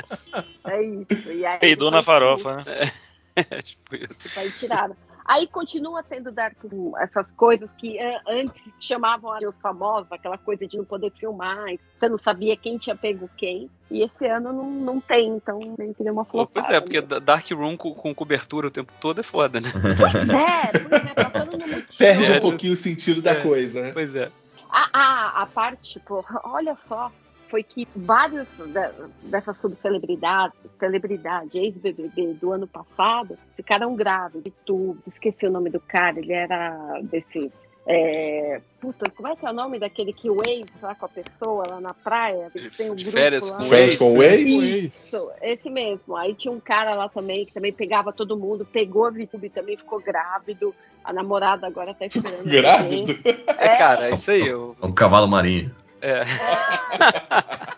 É 0.66 0.82
isso. 0.82 1.32
E 1.32 1.46
aí, 1.46 1.58
Peidou 1.60 1.90
na 1.90 2.02
farofa, 2.02 2.56
né? 2.56 2.64
É, 3.36 3.62
tipo 3.62 3.96
isso. 3.96 4.28
expulso, 4.28 4.38
Aí 4.38 4.48
tiraram. 4.52 4.96
Aí 5.24 5.46
continua 5.46 6.02
tendo 6.02 6.30
Dark 6.30 6.56
Room, 6.64 6.92
essas 6.98 7.26
coisas 7.36 7.70
que 7.78 7.98
antes 8.28 8.54
chamavam 8.78 9.30
a 9.32 9.38
os 9.48 9.54
famosos, 9.62 10.10
aquela 10.12 10.36
coisa 10.36 10.66
de 10.66 10.76
não 10.76 10.84
poder 10.84 11.10
filmar, 11.12 11.64
você 11.98 12.08
não 12.08 12.18
sabia 12.18 12.56
quem 12.56 12.76
tinha 12.76 12.94
pego 12.94 13.28
quem. 13.36 13.70
E 13.90 14.02
esse 14.02 14.26
ano 14.26 14.52
não, 14.52 14.70
não 14.70 15.00
tem, 15.00 15.28
então 15.36 15.58
nem 15.78 15.92
queria 15.94 16.12
uma 16.12 16.24
flopada. 16.24 16.66
pois 16.66 16.76
é, 16.76 16.80
porque 16.80 17.00
da- 17.00 17.18
Dark 17.18 17.50
Room 17.52 17.76
com, 17.76 17.94
com 17.94 18.14
cobertura 18.14 18.66
o 18.66 18.70
tempo 18.70 18.92
todo 19.00 19.20
é 19.20 19.22
foda, 19.22 19.60
né? 19.60 19.68
É, 19.70 20.78
pois 20.78 21.06
é, 21.06 21.14
passando 21.14 21.52
no 21.52 21.58
Multishow. 21.68 21.96
Perde 21.96 22.32
um 22.32 22.40
pouquinho 22.40 22.72
o 22.72 22.76
sentido 22.76 23.22
da 23.22 23.32
É. 23.32 23.42
coisa, 23.42 23.80
né? 23.82 23.92
Pois 23.92 24.14
é. 24.14 24.30
A, 24.70 24.88
a, 24.92 25.42
a 25.42 25.46
parte, 25.46 25.92
tipo, 25.92 26.24
olha 26.44 26.76
só, 26.88 27.10
foi 27.54 27.62
que 27.62 27.86
vários 27.94 28.48
de- 28.58 29.28
dessas 29.30 29.56
subcelebridades, 29.58 30.58
celebridade, 30.76 31.56
ex-BBB 31.56 32.34
do 32.40 32.50
ano 32.50 32.66
passado, 32.66 33.38
ficaram 33.54 33.94
grávidos 33.94 34.42
de 34.42 34.50
tudo. 34.66 34.98
Esqueci 35.06 35.46
o 35.46 35.52
nome 35.52 35.70
do 35.70 35.78
cara, 35.78 36.18
ele 36.18 36.32
era 36.32 36.98
desse. 37.04 37.52
É, 37.86 38.60
puta, 38.80 39.08
como 39.10 39.28
é 39.28 39.36
que 39.36 39.46
é 39.46 39.50
o 39.50 39.52
nome 39.52 39.78
daquele 39.78 40.12
que 40.12 40.28
o 40.28 40.36
ex 40.48 40.66
lá 40.82 40.96
com 40.96 41.06
a 41.06 41.08
pessoa 41.08 41.62
lá 41.68 41.80
na 41.80 41.94
praia? 41.94 42.50
Têm 42.76 42.90
um 42.90 42.96
grupo 42.96 43.12
férias 43.12 43.48
lá. 43.48 43.58
com 43.58 43.64
Férias 43.66 43.96
com 43.98 44.12
o 44.14 44.22
ex? 44.24 44.92
Isso, 44.92 45.30
esse 45.40 45.70
mesmo. 45.70 46.16
Aí 46.16 46.34
tinha 46.34 46.50
um 46.52 46.58
cara 46.58 46.92
lá 46.94 47.08
também 47.08 47.46
que 47.46 47.52
também 47.54 47.72
pegava 47.72 48.12
todo 48.12 48.36
mundo, 48.36 48.66
pegou 48.66 49.04
a 49.04 49.10
VTube 49.10 49.48
também, 49.50 49.76
ficou 49.76 50.00
grávido. 50.00 50.74
A 51.04 51.12
namorada 51.12 51.68
agora 51.68 51.94
tá 51.94 52.04
esperando. 52.06 52.42
Grávido? 52.50 53.12
nascer. 53.12 53.44
É, 53.46 53.76
cara, 53.76 54.08
é 54.08 54.14
isso 54.14 54.30
aí. 54.32 54.44
Eu, 54.44 54.74
Um 54.82 54.90
cavalo 54.90 55.28
marinho. 55.28 55.83
É. 56.00 56.22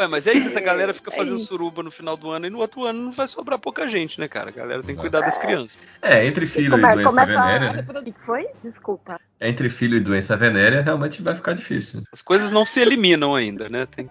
Ué, 0.00 0.06
mas 0.06 0.26
é 0.26 0.32
isso, 0.32 0.48
essa 0.48 0.60
galera 0.60 0.94
fica 0.94 1.12
É 1.12 1.16
fazendo 1.16 1.38
suruba 1.38 1.82
no 1.82 1.90
final 1.90 2.16
do 2.16 2.30
ano 2.30 2.46
e 2.46 2.50
no 2.50 2.58
outro 2.58 2.86
ano 2.86 3.02
não 3.02 3.12
vai 3.12 3.28
sobrar 3.28 3.58
pouca 3.58 3.86
gente, 3.86 4.18
né, 4.18 4.28
cara? 4.28 4.48
A 4.48 4.52
galera 4.52 4.82
tem 4.82 4.94
que 4.94 5.00
cuidar 5.00 5.20
das 5.20 5.36
crianças. 5.36 5.78
É, 6.00 6.24
entre 6.26 6.46
filho 6.46 6.70
Come- 6.70 6.82
e 6.82 6.94
doença 6.94 7.08
começa 7.10 7.26
venérea, 7.26 7.72
né? 7.74 7.84
Foi? 8.16 8.46
Desculpa. 8.64 9.20
Entre 9.38 9.68
filho 9.68 9.98
e 9.98 10.00
doença 10.00 10.36
venérea, 10.38 10.80
realmente 10.80 11.20
vai 11.20 11.34
ficar 11.34 11.52
difícil. 11.52 12.02
As 12.10 12.22
coisas 12.22 12.50
não 12.50 12.64
se 12.64 12.80
eliminam 12.80 13.34
ainda, 13.34 13.68
né? 13.68 13.86
Tem... 13.94 14.08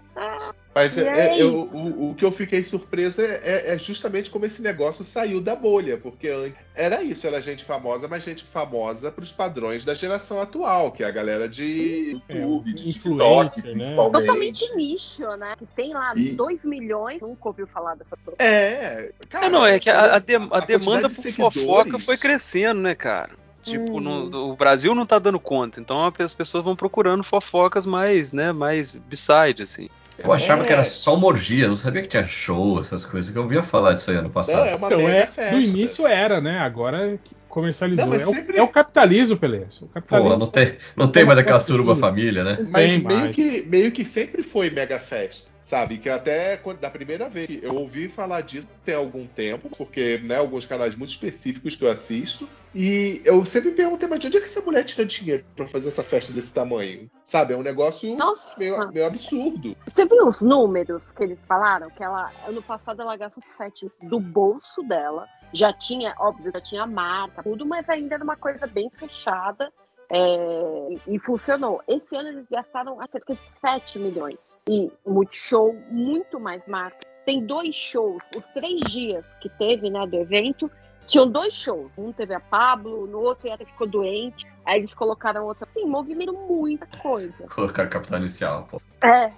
Mas 0.79 0.97
é- 0.97 1.35
é- 1.35 1.41
eu- 1.41 1.63
o, 1.73 2.11
o 2.11 2.15
que 2.15 2.23
eu 2.23 2.31
fiquei 2.31 2.63
surpreso 2.63 3.21
é, 3.21 3.39
é- 3.43 3.73
é 3.73 3.77
justamente 3.77 4.29
como 4.29 4.45
esse 4.45 4.61
negócio 4.61 5.03
saiu 5.03 5.41
da 5.41 5.53
bolha, 5.53 5.97
porque 5.97 6.29
antes 6.29 6.57
era 6.73 7.03
isso, 7.03 7.27
era 7.27 7.41
gente 7.41 7.65
famosa, 7.65 8.07
mas 8.07 8.23
gente 8.23 8.45
famosa 8.45 9.11
para 9.11 9.23
os 9.23 9.31
padrões 9.31 9.83
da 9.83 9.93
geração 9.93 10.41
atual, 10.41 10.93
que 10.93 11.03
é 11.03 11.07
a 11.07 11.11
galera 11.11 11.49
de 11.49 12.21
É, 12.29 12.33
YouTube, 12.37 12.73
de 12.73 12.83
TikTok, 12.93 13.59
influencer, 13.59 13.63
né? 13.65 13.71
principalmente. 13.73 14.19
Totalmente 14.25 14.75
nicho, 14.77 15.35
né? 15.35 15.53
Que 15.57 15.65
tem 15.65 15.93
lá 15.93 16.13
E- 16.15 16.31
2 16.31 16.63
milhões, 16.63 17.19
nunca 17.19 17.49
ouviu 17.49 17.67
falar 17.67 17.95
dessa 17.95 18.15
pessoa. 18.15 18.35
É, 18.39 19.11
cara, 19.29 19.47
É, 19.47 19.49
não, 19.49 19.65
é 19.65 19.79
que 19.79 19.89
a, 19.89 20.15
a 20.15 20.19
de- 20.19 20.35
a 20.35 20.39
quantidade 20.39 20.65
demanda 20.67 21.07
de 21.09 21.15
por 21.15 21.21
seguidores- 21.21 21.61
fofoca 21.61 21.99
foi 21.99 22.15
crescendo, 22.17 22.79
né, 22.79 22.95
cara? 22.95 23.31
Tipo, 23.61 23.97
Hum. 23.97 23.99
no- 23.99 24.51
o 24.51 24.55
Brasil 24.55 24.95
não 24.95 25.05
tá 25.05 25.19
dando 25.19 25.39
conta, 25.41 25.81
então 25.81 26.05
as 26.17 26.33
pessoas 26.33 26.63
vão 26.63 26.77
procurando 26.77 27.21
fofocas 27.25 27.85
mais, 27.85 28.31
né, 28.31 28.53
mais 28.53 28.95
beside, 28.95 29.63
assim. 29.63 29.89
Eu 30.23 30.33
achava 30.33 30.63
É. 30.63 30.65
que 30.67 30.73
era 30.73 30.83
só 30.83 31.15
uma 31.15 31.27
orgia, 31.27 31.65
eu 31.65 31.69
não 31.69 31.75
sabia 31.75 32.01
que 32.01 32.07
tinha 32.07 32.25
show, 32.25 32.79
essas 32.79 33.05
coisas, 33.05 33.31
que 33.31 33.37
eu 33.37 33.43
ouvia 33.43 33.63
falar 33.63 33.93
disso 33.93 34.11
aí 34.11 34.17
ano 34.17 34.29
passado. 34.29 34.57
Não, 34.57 34.65
é 34.65 34.75
uma 34.75 34.87
Então, 34.87 34.99
é, 35.07 35.25
festa. 35.27 35.55
do 35.55 35.61
início 35.61 36.05
era, 36.07 36.39
né? 36.41 36.59
Agora 36.59 37.17
comercializou. 37.47 38.05
Não, 38.05 38.13
é, 38.13 38.25
o, 38.27 38.33
sempre- 38.33 38.57
é 38.57 38.61
o 38.61 38.67
capitalismo, 38.67 39.35
Pelé. 39.37 39.65
O 39.95 40.01
Pô, 40.01 40.37
não 40.37 40.47
tem, 40.47 40.75
não 40.95 41.07
tem 41.07 41.25
mais 41.25 41.39
aquela 41.39 41.59
suruba 41.59 41.95
família, 41.95 42.43
né? 42.43 42.57
Mas 42.69 42.91
meio 42.97 43.03
mais. 43.03 43.35
que, 43.35 43.63
meio 43.67 43.91
que 43.91 44.05
sempre 44.05 44.43
foi 44.43 44.69
mega 44.69 44.99
festa, 44.99 45.49
sabe? 45.69 45.99
Que 45.99 46.09
até 46.09 46.57
quando, 46.57 46.79
da 46.79 46.89
primeira 46.89 47.29
vez 47.29 47.45
que 47.45 47.59
eu 47.63 47.75
ouvi 47.75 48.09
falar 48.09 48.41
disso 48.41 48.67
tem 48.83 48.95
algum 48.95 49.27
tempo, 49.27 49.69
porque 49.77 50.17
né, 50.17 50.37
alguns 50.37 50.65
canais 50.65 50.95
muito 50.95 51.11
específicos 51.11 51.75
que 51.75 51.85
eu 51.85 51.91
assisto, 51.91 52.49
e 52.73 53.21
eu 53.23 53.45
sempre 53.45 53.69
me 53.69 53.75
perguntei, 53.75 54.09
mas 54.09 54.19
de 54.19 54.27
onde 54.27 54.37
é 54.37 54.39
que 54.39 54.47
essa 54.47 54.61
mulher 54.61 54.83
tira 54.83 55.05
dinheiro 55.05 55.45
pra 55.55 55.67
fazer 55.67 55.89
essa 55.89 56.03
festa 56.03 56.33
desse 56.33 56.51
tamanho? 56.51 57.09
Sabe? 57.23 57.53
É 57.53 57.57
um 57.57 57.61
negócio 57.61 58.15
Nossa. 58.17 58.49
meio, 58.57 58.91
meio 58.91 59.05
absurdo. 59.05 59.77
Você 59.87 60.05
viu 60.05 60.27
os 60.27 60.41
números 60.41 61.03
que 61.15 61.23
eles 61.23 61.39
falaram? 61.47 61.87
Que 61.91 62.03
ela, 62.03 62.31
ano 62.47 62.63
passado, 62.63 63.03
ela 63.03 63.15
gastou 63.15 63.43
7 63.55 63.91
do 64.01 64.19
bolso 64.19 64.81
dela. 64.87 65.27
Já 65.53 65.71
tinha, 65.71 66.15
óbvio, 66.17 66.51
já 66.51 66.61
tinha 66.61 66.87
marca, 66.87 67.43
tudo, 67.43 67.63
mas 67.65 67.87
ainda 67.87 68.15
era 68.15 68.23
uma 68.23 68.35
coisa 68.35 68.65
bem 68.65 68.89
fechada. 68.97 69.71
é, 70.11 70.95
e 71.07 71.19
funcionou. 71.19 71.83
Esse 71.87 72.15
ano 72.15 72.29
eles 72.29 72.47
gastaram 72.49 72.97
cerca 73.11 73.33
de 73.33 73.39
7 73.61 73.99
milhões. 73.99 74.48
E 74.67 74.91
Multishow, 75.05 75.75
muito 75.89 76.39
mais 76.39 76.65
marca. 76.67 76.99
Tem 77.25 77.45
dois 77.45 77.75
shows, 77.75 78.21
os 78.35 78.45
três 78.53 78.81
dias 78.83 79.23
que 79.41 79.49
teve 79.49 79.89
né, 79.89 80.05
do 80.07 80.15
evento, 80.15 80.71
tinham 81.09 81.29
dois 81.29 81.53
shows. 81.53 81.91
Um 81.97 82.11
teve 82.11 82.33
a 82.33 82.39
Pablo, 82.39 83.07
no 83.07 83.19
outro 83.19 83.47
ela 83.47 83.57
ficou 83.57 83.87
doente. 83.87 84.45
Aí 84.65 84.79
eles 84.79 84.93
colocaram 84.93 85.45
outra. 85.45 85.67
Sim, 85.73 85.85
movimentou 85.85 86.35
muita 86.47 86.85
coisa. 87.01 87.47
Colocar 87.53 87.87
capital 87.87 88.19
inicial, 88.19 88.67
pô. 88.69 88.77
É. 89.05 89.31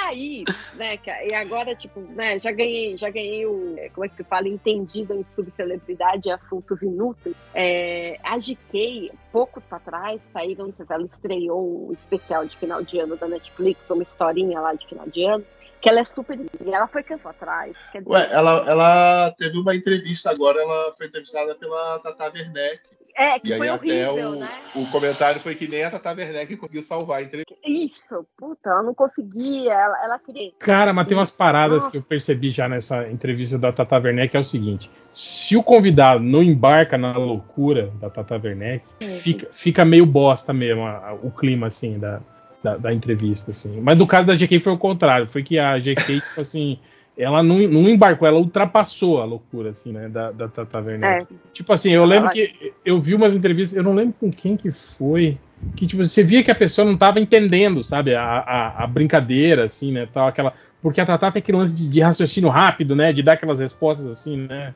Aí, 0.04 0.44
né, 0.74 0.98
e 1.30 1.34
agora, 1.34 1.74
tipo, 1.74 2.00
né, 2.00 2.38
já 2.38 2.52
ganhei, 2.52 2.96
já 2.96 3.08
ganhei 3.08 3.46
o, 3.46 3.74
é, 3.78 3.88
como 3.88 4.04
é 4.04 4.08
que 4.08 4.16
se 4.16 4.24
fala, 4.24 4.46
entendido 4.48 5.14
em 5.14 5.24
subcelebridade 5.34 6.28
e 6.28 6.32
assuntos 6.32 6.80
inúteis. 6.82 7.34
É, 7.54 8.18
a 8.22 8.36
GK, 8.36 9.06
pouco 9.32 9.62
atrás, 9.70 10.20
saíram, 10.32 10.72
ela 10.88 11.04
estreou 11.04 11.88
um 11.88 11.92
especial 11.92 12.44
de 12.44 12.56
final 12.56 12.82
de 12.82 12.98
ano 12.98 13.16
da 13.16 13.26
Netflix, 13.26 13.80
uma 13.88 14.02
historinha 14.02 14.60
lá 14.60 14.74
de 14.74 14.86
final 14.86 15.08
de 15.08 15.24
ano, 15.24 15.44
que 15.80 15.88
ela 15.88 16.00
é 16.00 16.04
super, 16.04 16.38
ela 16.66 16.86
foi 16.86 17.02
cancelada 17.02 17.36
atrás. 17.40 17.76
Dizer, 17.92 18.06
Ué, 18.06 18.28
ela, 18.30 18.64
ela 18.66 19.34
teve 19.38 19.58
uma 19.58 19.74
entrevista 19.74 20.30
agora, 20.30 20.60
ela 20.60 20.92
foi 20.96 21.06
entrevistada 21.06 21.54
pela 21.54 21.98
Tata 22.00 22.24
Werneck. 22.24 22.80
É, 23.16 23.38
que 23.38 23.48
E 23.48 23.52
aí 23.52 23.58
foi 23.58 23.68
até 23.68 24.08
horrível, 24.10 24.30
o, 24.30 24.40
né? 24.40 24.50
o 24.74 24.86
comentário 24.90 25.40
foi 25.40 25.54
que 25.54 25.68
nem 25.68 25.84
a 25.84 25.90
Tata 25.90 26.12
Werneck 26.12 26.56
conseguiu 26.56 26.82
salvar 26.82 27.20
a 27.20 27.22
entrevista. 27.22 27.54
Isso, 27.64 28.26
puta, 28.36 28.70
ela 28.70 28.82
não 28.82 28.94
conseguia, 28.94 29.72
ela, 29.72 30.04
ela 30.04 30.18
queria. 30.18 30.50
Cara, 30.58 30.92
mas 30.92 31.06
tem 31.06 31.16
umas 31.16 31.30
paradas 31.30 31.78
Nossa. 31.78 31.90
que 31.92 31.98
eu 31.98 32.02
percebi 32.02 32.50
já 32.50 32.68
nessa 32.68 33.08
entrevista 33.08 33.58
da 33.58 33.72
Tata 33.72 33.98
Werneck, 33.98 34.36
é 34.36 34.40
o 34.40 34.44
seguinte: 34.44 34.90
se 35.12 35.56
o 35.56 35.62
convidado 35.62 36.22
não 36.22 36.42
embarca 36.42 36.98
na 36.98 37.16
loucura 37.16 37.92
da 38.00 38.10
Tata 38.10 38.34
Werneck, 38.42 38.84
fica, 39.20 39.48
fica 39.52 39.84
meio 39.84 40.04
bosta 40.06 40.52
mesmo 40.52 40.82
a- 40.84 41.10
a- 41.10 41.14
o 41.14 41.30
clima, 41.30 41.68
assim, 41.68 41.98
da, 41.98 42.20
da, 42.62 42.76
da 42.76 42.92
entrevista, 42.92 43.52
assim. 43.52 43.80
Mas 43.80 43.96
no 43.96 44.06
caso 44.06 44.26
da 44.26 44.34
GK 44.34 44.58
foi 44.58 44.72
o 44.72 44.78
contrário, 44.78 45.28
foi 45.28 45.42
que 45.42 45.58
a 45.58 45.78
GK, 45.78 46.20
tipo 46.20 46.42
assim, 46.42 46.78
ela 47.16 47.42
não, 47.42 47.58
não 47.60 47.88
embarcou, 47.88 48.26
ela 48.26 48.38
ultrapassou 48.38 49.20
a 49.20 49.24
loucura, 49.24 49.70
assim, 49.70 49.92
né, 49.92 50.08
da, 50.08 50.32
da 50.32 50.48
Tata 50.48 50.80
Werneck. 50.80 51.32
É, 51.32 51.36
Tipo 51.52 51.72
assim, 51.72 51.92
eu 51.92 52.04
lembro 52.04 52.30
que 52.30 52.72
eu 52.84 53.00
vi 53.00 53.14
umas 53.14 53.34
entrevistas, 53.34 53.76
eu 53.76 53.84
não 53.84 53.94
lembro 53.94 54.14
com 54.18 54.30
quem 54.30 54.56
que 54.56 54.72
foi, 54.72 55.38
que 55.76 55.86
tipo, 55.86 56.04
você 56.04 56.22
via 56.22 56.42
que 56.42 56.50
a 56.50 56.54
pessoa 56.54 56.84
não 56.84 56.96
tava 56.96 57.20
entendendo, 57.20 57.82
sabe, 57.84 58.14
a, 58.14 58.22
a, 58.22 58.84
a 58.84 58.86
brincadeira, 58.86 59.64
assim, 59.64 59.92
né, 59.92 60.08
tal, 60.12 60.28
aquela... 60.28 60.52
Porque 60.82 61.00
a 61.00 61.06
Tatá 61.06 61.30
tem 61.30 61.40
aquele 61.40 61.56
lance 61.56 61.72
de, 61.72 61.88
de 61.88 62.00
raciocínio 62.00 62.50
rápido, 62.50 62.94
né, 62.94 63.12
de 63.12 63.22
dar 63.22 63.34
aquelas 63.34 63.60
respostas 63.60 64.06
assim, 64.06 64.36
né, 64.36 64.74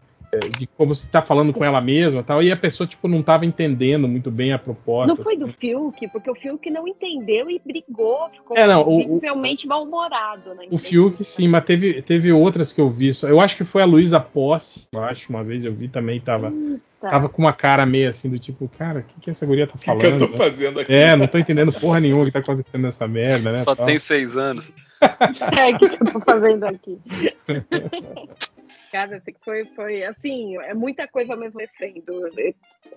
de 0.59 0.67
como 0.67 0.95
se 0.95 1.11
tá 1.11 1.23
falando 1.23 1.55
com 1.55 1.65
ela 1.65 1.81
mesma 1.81 2.23
tal, 2.23 2.43
e 2.43 2.53
a 2.53 2.57
pessoa, 2.57 2.87
tipo, 2.87 3.09
não 3.09 3.23
tava 3.23 3.47
entendendo 3.47 4.07
muito 4.07 4.31
bem 4.31 4.53
a 4.53 4.59
proposta. 4.59 5.09
Não 5.09 5.17
foi 5.17 5.35
assim. 5.37 5.45
do 5.45 5.53
Fiuk, 5.53 6.07
porque 6.09 6.31
o 6.31 6.35
Fiuk 6.35 6.71
não 6.71 6.87
entendeu 6.87 7.51
e 7.51 7.59
brigou, 7.65 8.29
ficou 8.31 8.57
É, 8.57 8.67
não, 8.67 8.83
o- 8.83 8.97
o- 8.97 9.15
visivelmente 9.15 9.67
mal-humorado. 9.67 10.55
Né, 10.55 10.67
O 10.71 10.77
Fiuk, 10.77 11.25
sim, 11.25 11.49
mas 11.49 11.65
teve, 11.65 12.03
teve 12.03 12.31
outras 12.31 12.73
que 12.73 12.81
eu 12.81 12.91
vi. 12.91 13.15
só- 13.15 13.27
Eu 13.27 13.41
acho 13.41 13.57
que 13.57 13.65
foi 13.65 13.81
a 13.81 13.87
Luísa 13.87 14.21
Posse, 14.21 14.87
eu 14.93 15.03
acho, 15.03 15.31
uma 15.31 15.43
vez 15.43 15.65
eu 15.65 15.73
vi 15.73 15.89
também, 15.89 16.21
tava, 16.21 16.53
Tá. 17.01 17.09
tava 17.09 17.29
com 17.29 17.41
uma 17.41 17.53
cara 17.53 17.87
meio 17.87 18.11
assim, 18.11 18.29
do 18.29 18.39
tipo, 18.39 18.69
cara, 18.77 19.01
o 19.01 19.03
que, 19.05 19.21
que 19.23 19.31
essa 19.31 19.47
guria 19.47 19.67
tá 19.67 19.75
O 19.77 19.79
que, 19.79 19.87
falando? 19.87 20.03
que 20.03 20.07
eu 20.25 20.27
tô 20.27 20.33
né? 20.33 20.37
fazendo 20.37 20.81
aqui? 20.81 20.93
É, 20.93 21.17
não 21.17 21.27
tô 21.27 21.39
entendendo 21.39 21.73
porra 21.73 22.01
nenhuma 22.01 22.25
que 22.27 22.33
tá 22.33 22.41
acontecendo 22.41 22.83
nessa 22.83 23.09
merda, 23.09 23.53
né? 23.53 23.61
Só 23.61 23.75
tal. 23.75 23.87
tem 23.87 23.99
seis 23.99 24.37
anos. 24.37 24.73
É, 25.57 25.71
o 25.75 25.79
que 25.79 25.85
eu 25.85 26.13
tô 26.13 26.21
fazendo 26.21 26.65
aqui? 26.65 26.99
Cara, 28.91 29.17
assim, 29.19 29.35
foi, 29.45 29.65
foi 29.77 30.05
assim, 30.05 30.57
é 30.59 30.75
muita 30.75 31.07
coisa 31.07 31.35
ao 31.35 31.39
mesmo 31.39 31.59
defendo. 31.59 32.31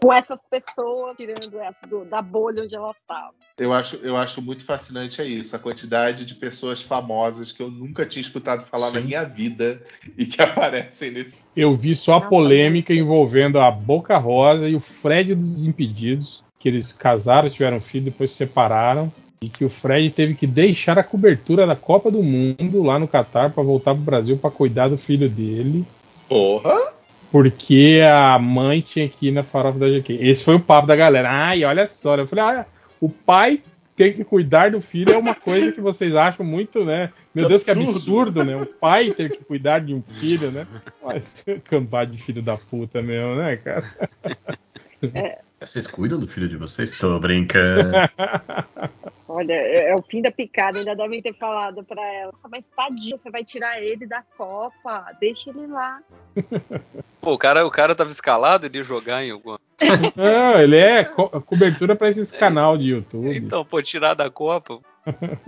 Com 0.02 0.14
essas 0.14 0.40
pessoas 0.50 1.18
tirando 1.18 1.60
essa 1.60 1.86
do- 1.88 2.06
da 2.06 2.22
bolha 2.22 2.64
onde 2.64 2.76
elas 2.76 2.96
estavam. 2.98 3.34
Eu 3.58 3.74
acho, 3.74 3.98
eu 3.98 4.16
acho 4.18 4.42
muito 4.42 4.64
fascinante 4.66 5.22
é 5.22 5.26
isso, 5.26 5.56
a 5.56 5.60
quantidade 5.60 6.26
de 6.26 6.34
pessoas 6.36 6.82
famosas 6.82 7.52
que 7.52 7.62
eu 7.62 7.70
nunca 7.70 8.06
tinha 8.06 8.22
escutado 8.22 8.66
falar 8.66 8.92
na 8.92 9.00
Sim. 9.00 9.08
minha 9.08 9.24
vida 9.24 9.84
e 10.18 10.26
que 10.26 10.42
aparecem 10.42 11.12
nesse. 11.12 11.36
Eu 11.56 11.76
vi 11.76 11.96
só 11.96 12.16
a 12.16 12.22
polêmica 12.22 12.94
envolvendo 12.94 13.60
a 13.60 13.70
Boca 13.70 14.18
Rosa 14.18 14.68
e 14.70 14.76
o 14.76 14.80
Fred 14.80 15.36
dos 15.36 15.54
Desimpedidos, 15.56 16.44
que 16.58 16.70
eles 16.70 16.94
casaram, 16.94 17.50
tiveram 17.50 17.82
filho, 17.82 18.06
depois 18.06 18.32
se 18.32 18.38
separaram. 18.38 19.12
E 19.44 19.50
que 19.50 19.66
o 19.66 19.70
Fred 19.70 20.12
teve 20.12 20.36
que 20.36 20.46
deixar 20.46 21.00
a 21.00 21.04
cobertura 21.04 21.66
da 21.66 21.76
Copa 21.76 22.12
do 22.12 22.22
Mundo 22.22 22.84
lá 22.84 23.00
no 23.00 23.08
Catar 23.08 23.50
para 23.50 23.64
voltar 23.64 23.96
pro 23.96 24.04
Brasil 24.04 24.38
para 24.38 24.52
cuidar 24.52 24.88
do 24.88 25.00
filho 25.00 25.28
dele. 25.28 25.84
Porra! 26.30 26.78
Porque 27.32 28.02
a 28.08 28.38
mãe 28.38 28.82
tinha 28.82 29.10
que 29.10 29.30
ir 29.30 29.32
na 29.32 29.42
farofa 29.42 29.80
da 29.80 29.90
GQ. 29.90 30.14
Esse 30.22 30.44
foi 30.44 30.58
o 30.58 30.60
papo 30.60 30.86
da 30.86 30.96
galera. 30.96 31.28
Ai, 31.32 31.64
olha 31.64 31.88
só. 31.88 32.14
Eu 32.14 32.28
falei, 32.28 32.44
ah, 32.44 32.66
o 33.00 33.10
pai 33.10 33.64
tem 33.96 34.14
que 34.14 34.24
cuidar 34.24 34.70
do 34.70 34.80
filho 34.80 35.12
é 35.12 35.18
uma 35.18 35.34
coisa 35.34 35.72
que 35.72 35.82
vocês 35.82 36.16
acham 36.16 36.46
muito, 36.46 36.86
né? 36.86 37.10
Meu 37.34 37.48
Deus, 37.48 37.64
que 37.64 37.72
Absurdo. 37.72 38.44
né? 38.44 38.56
O 38.56 38.68
pai 38.68 39.10
ter 39.10 39.36
que 39.36 39.44
cuidar 39.44 39.80
de 39.80 39.92
um 39.92 40.04
filho, 40.20 40.52
né? 40.52 40.68
Mas 41.04 41.44
cambada 41.66 42.12
de 42.12 42.22
filho 42.22 42.44
da 42.44 42.58
puta 42.58 43.02
mesmo, 43.02 43.36
né, 43.38 43.58
cara? 43.58 43.92
Vocês 45.62 45.86
cuidam 45.86 46.20
do 46.20 46.28
filho 46.28 46.50
de 46.50 46.58
vocês? 46.58 46.92
Tô 46.98 47.20
brincando. 47.20 47.92
Olha, 49.30 49.54
é, 49.54 49.92
é 49.92 49.96
o 49.96 50.02
fim 50.02 50.22
da 50.22 50.32
picada, 50.32 50.80
ainda 50.80 50.96
devem 50.96 51.22
ter 51.22 51.34
falado 51.36 51.84
pra 51.84 52.02
ela. 52.02 52.32
"Nossa, 52.34 52.48
Mas 52.50 52.64
tadinho, 52.76 53.20
você 53.22 53.30
vai 53.30 53.46
tirar 53.46 53.80
ele 53.82 54.08
da 54.08 54.24
Copa, 54.36 55.06
deixa 55.20 55.52
ele 55.52 55.68
lá. 55.68 56.00
Pô, 57.22 57.34
o 57.34 57.38
cara, 57.38 57.66
o 57.66 57.70
cara 57.72 57.94
tava 57.94 58.10
escalado, 58.10 58.66
ele 58.66 58.80
ia 58.80 58.84
jogar 58.84 59.24
em 59.24 59.30
alguma. 59.32 59.60
Não, 60.16 60.60
ele 60.60 60.78
é 60.78 61.04
co 61.04 61.30
cobertura 61.42 61.96
para 61.96 62.10
esses 62.10 62.32
canal 62.32 62.76
de 62.78 62.86
YouTube. 62.90 63.38
Então, 63.38 63.64
pô, 63.64 63.80
tirar 63.84 64.16
da 64.16 64.30
Copa, 64.32 64.80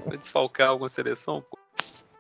vai 0.06 0.18
desfalcar 0.18 0.70
alguma 0.70 0.88
seleção, 0.90 1.44
pô. 1.50 1.58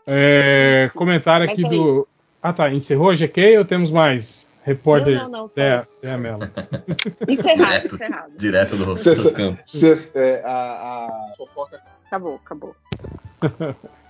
É, 0.07 0.89
comentário 0.95 1.49
aqui 1.49 1.63
aí- 1.63 1.69
do. 1.71 2.07
Ah, 2.41 2.51
tá. 2.51 2.69
Encerrou 2.73 3.11
a 3.11 3.15
GQ 3.15 3.59
ou 3.59 3.63
temos 3.65 3.89
mais? 3.89 4.45
Repórter. 4.63 5.15
Não, 5.15 5.29
não, 5.29 5.51
não, 5.55 5.63
É, 5.63 5.85
é 6.01 6.17
Mello. 6.17 6.39
Encerrado, 7.27 7.89
Direto. 7.89 7.95
encerrado. 7.95 8.31
Direto 8.37 8.75
do, 8.77 8.95
do 8.95 9.31
campo. 9.31 9.61
cê- 9.65 10.09
é, 10.15 10.41
a, 10.45 10.51
a 10.51 11.33
fofoca 11.37 11.79
Acabou, 12.07 12.39
acabou. 12.45 12.75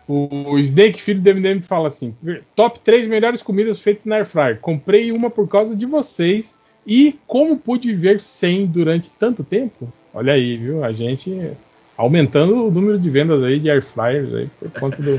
O 0.07 0.51
o 0.53 0.59
Snake, 0.59 1.01
filho 1.01 1.22
do 1.22 1.30
MDM, 1.33 1.61
fala 1.61 1.88
assim: 1.88 2.14
top 2.56 2.80
3 2.82 3.07
melhores 3.07 3.41
comidas 3.41 3.80
feitas 3.80 4.06
na 4.06 4.17
Airfryer. 4.17 4.59
Comprei 4.59 5.11
uma 5.11 5.30
por 5.30 5.48
causa 5.48 5.75
de 5.75 5.85
vocês. 5.85 6.61
E 6.85 7.17
como 7.25 7.57
pude 7.57 7.88
viver 7.88 8.22
sem 8.22 8.65
durante 8.65 9.09
tanto 9.17 9.41
tempo? 9.41 9.91
Olha 10.14 10.33
aí, 10.33 10.57
viu? 10.57 10.83
A 10.83 10.91
gente 10.91 11.53
aumentando 11.98 12.67
o 12.67 12.72
número 12.72 12.99
de 12.99 13.09
vendas 13.09 13.41
aí 13.41 13.57
de 13.57 13.69
Airfryers 13.72 14.33
aí 14.33 14.49
por 14.59 14.69
conta 14.72 15.01
do. 15.01 15.17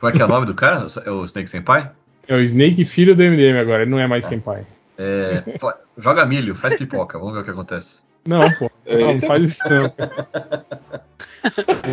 Como 0.00 0.10
é 0.10 0.16
que 0.16 0.22
é 0.22 0.24
o 0.24 0.28
nome 0.28 0.46
do 0.46 0.54
cara? 0.54 0.86
É 1.04 1.10
o 1.10 1.24
Snake 1.24 1.50
Senpai? 1.50 1.90
É 2.28 2.34
o 2.34 2.40
Snake, 2.42 2.84
filho 2.84 3.16
do 3.16 3.22
MDM 3.22 3.58
agora. 3.58 3.82
Ele 3.82 3.90
não 3.90 3.98
é 3.98 4.06
mais 4.06 4.26
sem 4.26 4.38
pai. 4.38 4.64
É, 4.98 5.42
joga 5.96 6.26
milho, 6.26 6.54
faz 6.54 6.74
pipoca, 6.76 7.18
vamos 7.18 7.34
ver 7.34 7.40
o 7.40 7.44
que 7.44 7.50
acontece. 7.50 8.00
Não, 8.26 8.40
pô. 8.52 8.70
Não, 8.86 9.14
não 9.14 9.20
faz 9.22 9.42
isso 9.50 9.68
não. 9.70 9.92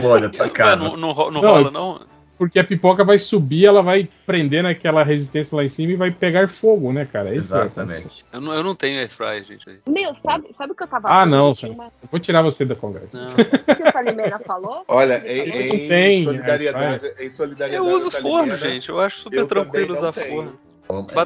Olha, 0.03 0.29
tá 0.29 0.49
casa. 0.49 0.75
não, 0.75 0.97
não 0.97 1.31
Não, 1.31 1.41
rola, 1.41 1.71
não? 1.71 2.01
Porque 2.37 2.59
a 2.59 2.63
pipoca 2.63 3.03
vai 3.05 3.17
subir, 3.17 3.65
ela 3.65 3.81
vai 3.81 4.09
prender 4.25 4.61
naquela 4.61 5.03
resistência 5.03 5.55
lá 5.55 5.63
em 5.63 5.69
cima 5.69 5.93
e 5.93 5.95
vai 5.95 6.11
pegar 6.11 6.49
fogo, 6.49 6.91
né, 6.91 7.05
cara? 7.05 7.29
É 7.29 7.33
o 7.33 7.35
Exatamente. 7.35 8.25
Eu 8.33 8.41
não, 8.41 8.53
eu 8.53 8.61
não 8.63 8.75
tenho 8.75 8.99
airfryer, 8.99 9.43
gente. 9.45 9.65
Meu, 9.87 10.13
sabe, 10.21 10.49
sabe 10.57 10.73
o 10.73 10.75
que 10.75 10.83
eu 10.83 10.87
tava 10.87 11.07
Ah, 11.09 11.25
não, 11.25 11.53
uma- 11.63 11.85
Eu 11.85 12.09
vou 12.11 12.19
tirar 12.19 12.41
você 12.41 12.65
da 12.65 12.75
conversa. 12.75 13.09
Não. 13.13 13.29
O 13.29 13.75
que 13.75 13.83
o 13.83 13.91
Salimena 13.91 14.39
falou? 14.39 14.83
Olha, 14.87 15.23
em, 15.25 15.47
Não 15.47 15.75
em 15.75 15.87
tem, 15.87 16.23
solidariedade, 16.25 17.13
em 17.19 17.29
solidariedade. 17.29 17.89
Eu 17.89 17.95
uso 17.95 18.11
forno, 18.11 18.55
Salimena, 18.55 18.55
gente. 18.57 18.89
Eu 18.89 18.99
acho 18.99 19.19
super 19.19 19.39
eu 19.39 19.47
tranquilo 19.47 19.93
usar 19.93 20.11
tenho. 20.11 20.29
forno. 20.29 20.59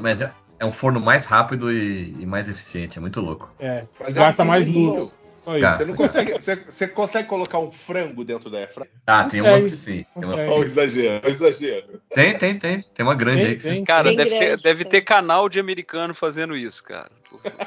Mas 0.02 0.22
é, 0.22 0.32
é 0.60 0.66
um 0.66 0.72
forno 0.72 1.00
mais 1.00 1.26
rápido 1.26 1.72
e, 1.72 2.16
e 2.20 2.26
mais 2.26 2.48
eficiente, 2.50 2.98
é 2.98 3.02
muito 3.02 3.20
louco. 3.20 3.52
É, 3.60 3.84
Mas 4.00 4.10
é 4.16 4.20
gasta 4.20 4.46
mais 4.46 4.68
pequenininho. 4.68 5.00
luz. 5.02 5.14
Você 5.58 5.86
não 5.86 5.96
consegue. 5.96 6.34
Você, 6.34 6.56
você 6.56 6.88
consegue 6.88 7.28
colocar 7.28 7.60
um 7.60 7.72
frango 7.72 8.24
dentro 8.24 8.50
da 8.50 8.60
airfryer? 8.60 8.90
Ah, 9.08 9.24
tem 9.26 9.42
umas 9.42 9.64
que 9.64 9.76
sim. 9.76 10.06
Tem, 10.14 10.24
umas 10.26 10.40
que 10.40 10.46
Consegue. 10.46 10.50
Olha 10.52 10.60
o 10.60 10.64
sim. 10.64 10.70
exagero, 10.72 11.28
exagero. 11.30 12.02
tem, 12.14 12.38
tem, 12.38 12.60
tem. 12.60 12.82
Tem 12.94 13.06
uma 13.06 13.16
grande 13.16 13.42
Tem, 13.42 13.50
aí 13.50 13.56
que 13.56 13.64
sim. 13.64 13.70
tem. 13.70 13.84
Cara, 13.84 14.14
deve, 14.16 14.30
ter, 14.30 14.46
grande, 14.48 14.64
deve 14.64 14.84
sim. 14.84 14.90
ter 14.90 15.02
canal 15.02 15.50
de 15.50 15.60
americano 15.60 16.14
fazendo 16.14 16.56
isso, 16.56 16.84
cara. 16.84 17.10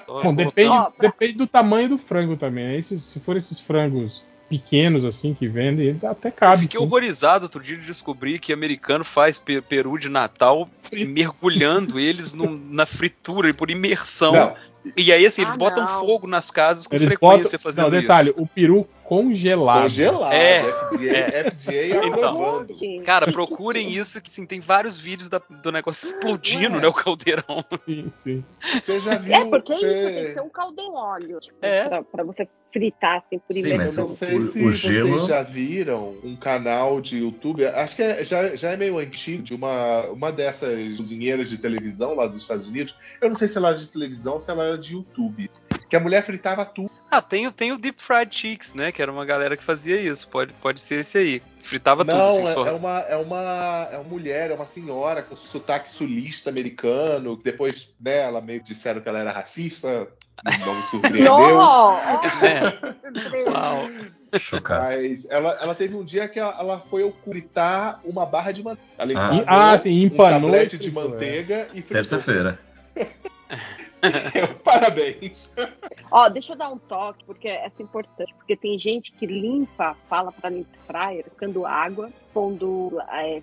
Só 0.07 0.21
Bom, 0.23 0.35
depende, 0.35 0.69
Ó, 0.71 0.91
pra- 0.91 1.09
depende 1.09 1.33
do 1.35 1.47
tamanho 1.47 1.89
do 1.89 1.99
frango 1.99 2.37
também. 2.37 2.65
né? 2.69 2.79
Esses- 2.79 3.03
se 3.05 3.19
for 3.21 3.37
esses 3.37 3.59
frangos 3.59 4.23
pequenos 4.49 5.03
assim 5.03 5.33
que 5.33 5.47
vendem, 5.49 5.99
até 6.05 6.29
Eu 6.29 6.33
cabe. 6.33 6.63
fiquei 6.63 6.79
sim. 6.79 6.85
horrorizado 6.85 7.47
outro 7.47 7.63
dia 7.63 7.75
de 7.75 7.87
descobrir 7.87 8.39
que 8.39 8.53
americano 8.53 9.03
faz 9.03 9.39
pe- 9.39 9.63
peru 9.63 9.99
de 9.99 10.11
Natal 10.11 10.69
mergulhando 10.93 11.99
eles 11.99 12.33
num- 12.35 12.61
na 12.71 12.85
fritura 12.85 13.49
e 13.49 13.53
por 13.55 13.71
imersão. 13.71 14.33
Não, 14.33 14.55
E 14.97 15.13
aí, 15.13 15.25
assim, 15.25 15.43
eles 15.43 15.55
Ah, 15.55 15.57
botam 15.57 15.85
não. 15.85 16.01
fogo 16.01 16.27
nas 16.27 16.51
casas 16.51 16.87
com 16.87 16.95
Eles 16.97 17.07
frequência 17.07 17.45
botam, 17.45 17.59
fazendo 17.61 17.85
não, 17.91 18.01
detalhe, 18.01 18.31
isso. 18.31 18.43
o 18.43 18.47
peru 18.47 18.87
congelado. 19.05 19.83
congelado. 19.83 20.33
É, 20.33 20.63
FDA, 20.63 21.51
FDA 21.51 22.07
Então. 22.07 22.67
Cara, 23.05 23.31
procurem 23.31 23.91
isso, 23.91 24.21
que 24.21 24.31
sim, 24.31 24.47
tem 24.47 24.59
vários 24.61 24.97
vídeos 24.99 25.29
da- 25.29 25.41
do 25.63 25.71
negócio 25.71 26.07
explodindo, 26.09 26.77
Ué. 26.77 26.81
né? 26.83 26.89
O 26.89 26.93
caldeirão. 26.93 27.65
Sim, 27.85 28.11
sim. 28.17 28.45
Você 28.83 29.01
já 29.01 29.17
viu. 29.19 29.35
É, 29.35 29.45
porque 29.45 29.73
você... 29.75 29.87
isso 29.87 30.15
tem 30.17 30.25
que 30.27 30.33
ser 30.35 30.41
um 30.41 30.49
caldeirão 30.49 30.95
óleo. 30.95 31.41
Tipo, 31.41 31.57
É. 31.63 31.89
pra, 31.89 32.03
pra 32.03 32.25
você 32.25 32.49
fritar 32.73 33.19
assim 33.27 33.39
por 33.39 33.53
Sim, 33.53 33.77
mas 33.77 33.97
Eu 33.99 34.07
não 34.07 34.15
sei 34.15 34.39
O- 34.39 34.43
se 34.45 34.65
o 34.65 34.73
gelo- 34.73 35.11
vocês 35.11 35.27
já 35.29 35.43
viram 35.43 36.15
um 36.25 36.35
canal 36.35 37.03
de 37.03 37.19
YouTube, 37.19 37.67
acho 37.67 37.95
que 37.97 38.03
é- 38.03 38.25
já, 38.25 38.57
já 38.57 38.71
é 38.71 38.77
meio 38.79 38.99
antigo, 38.99 39.43
de 39.43 39.55
uma, 39.55 40.07
uma 40.07 40.33
dessas 40.33 40.97
cozinheiras 40.97 41.51
de 41.51 41.59
televisão 41.59 42.15
lá 42.15 42.27
dos 42.27 42.41
Estados 42.41 42.67
Unidos. 42.67 42.97
Eu 43.21 43.29
não 43.29 43.37
sei 43.37 43.47
se 43.47 43.59
ela 43.59 43.69
era 43.69 43.77
de 43.79 43.89
televisão 43.89 44.35
ou 44.35 44.41
se 44.41 44.51
ela 44.51 44.72
de 44.79 44.95
YouTube. 44.95 45.51
Que 45.89 45.97
a 45.97 46.01
mulher 46.01 46.23
fritava 46.25 46.65
tudo. 46.65 46.91
Ah, 47.11 47.21
tem, 47.21 47.47
o- 47.47 47.53
tem 47.53 47.73
o 47.73 47.77
Deep 47.79 48.03
Fried 48.03 48.35
Chicks, 48.35 48.73
né? 48.75 48.91
Que 48.91 49.03
era 49.03 49.13
uma 49.13 49.25
galera 49.27 49.57
que 49.57 49.63
fazia 49.63 50.01
isso. 50.01 50.27
Pode, 50.29 50.53
pode 50.55 50.81
ser 50.81 51.01
esse 51.01 51.19
aí. 51.19 51.43
Fritava 51.63 52.03
tudo, 52.05 52.17
Não, 52.17 52.29
assim, 52.31 52.43
é, 52.43 52.53
só. 52.55 52.67
é 52.67 52.73
uma, 52.73 53.01
é, 53.01 53.17
uma, 53.17 53.89
é 53.93 53.97
uma 53.99 54.05
mulher, 54.09 54.51
é 54.51 54.55
uma 54.55 54.67
senhora 54.67 55.23
com 55.23 55.37
sotaque 55.37 55.91
sulista 55.91 56.49
americano. 56.49 57.37
que 57.37 57.45
Depois, 57.45 57.91
né, 58.01 58.21
ela 58.23 58.41
meio 58.41 58.61
que 58.61 58.67
disseram 58.73 59.03
que 59.03 59.09
ela 59.09 59.19
era 59.19 59.31
racista. 59.31 60.09
Não 60.65 60.75
me 60.75 60.83
surpreendeu. 60.85 61.25
Não! 61.37 61.99
É. 61.99 63.51
Uau. 63.51 63.89
Chocado. 64.41 64.91
Mas 64.93 65.27
ela, 65.29 65.53
ela 65.61 65.75
teve 65.75 65.95
um 65.95 66.03
dia 66.03 66.27
que 66.27 66.39
ela, 66.41 66.57
ela 66.59 66.81
foi 66.89 67.13
fritar 67.23 68.01
uma 68.03 68.25
barra 68.25 68.51
de 68.51 68.63
manteiga. 68.63 68.89
Ela 68.97 69.45
Ah. 69.47 69.73
Ah, 69.75 69.79
sim, 69.79 70.05
um 70.05 70.07
empanou 70.07 70.51
tablete 70.51 70.77
e 70.77 70.79
de 70.79 70.85
fritou, 70.87 71.05
é. 71.05 71.09
manteiga 71.11 71.63
e 71.69 71.83
fritou. 71.83 71.91
Terça-feira. 71.93 72.59
Parabéns. 74.65 75.53
Ó, 76.11 76.29
deixa 76.29 76.53
eu 76.53 76.57
dar 76.57 76.71
um 76.71 76.79
toque, 76.79 77.25
porque 77.25 77.49
essa 77.49 77.81
é 77.81 77.83
importante. 77.83 78.35
Porque 78.35 78.57
tem 78.57 78.79
gente 78.79 79.13
que 79.13 79.27
limpa, 79.27 79.97
fala 80.09 80.33
pra 80.33 80.51
limpar 80.51 80.83
fryer, 80.87 81.25
ficando 81.25 81.65
água, 81.65 82.11
pondo 82.35 82.99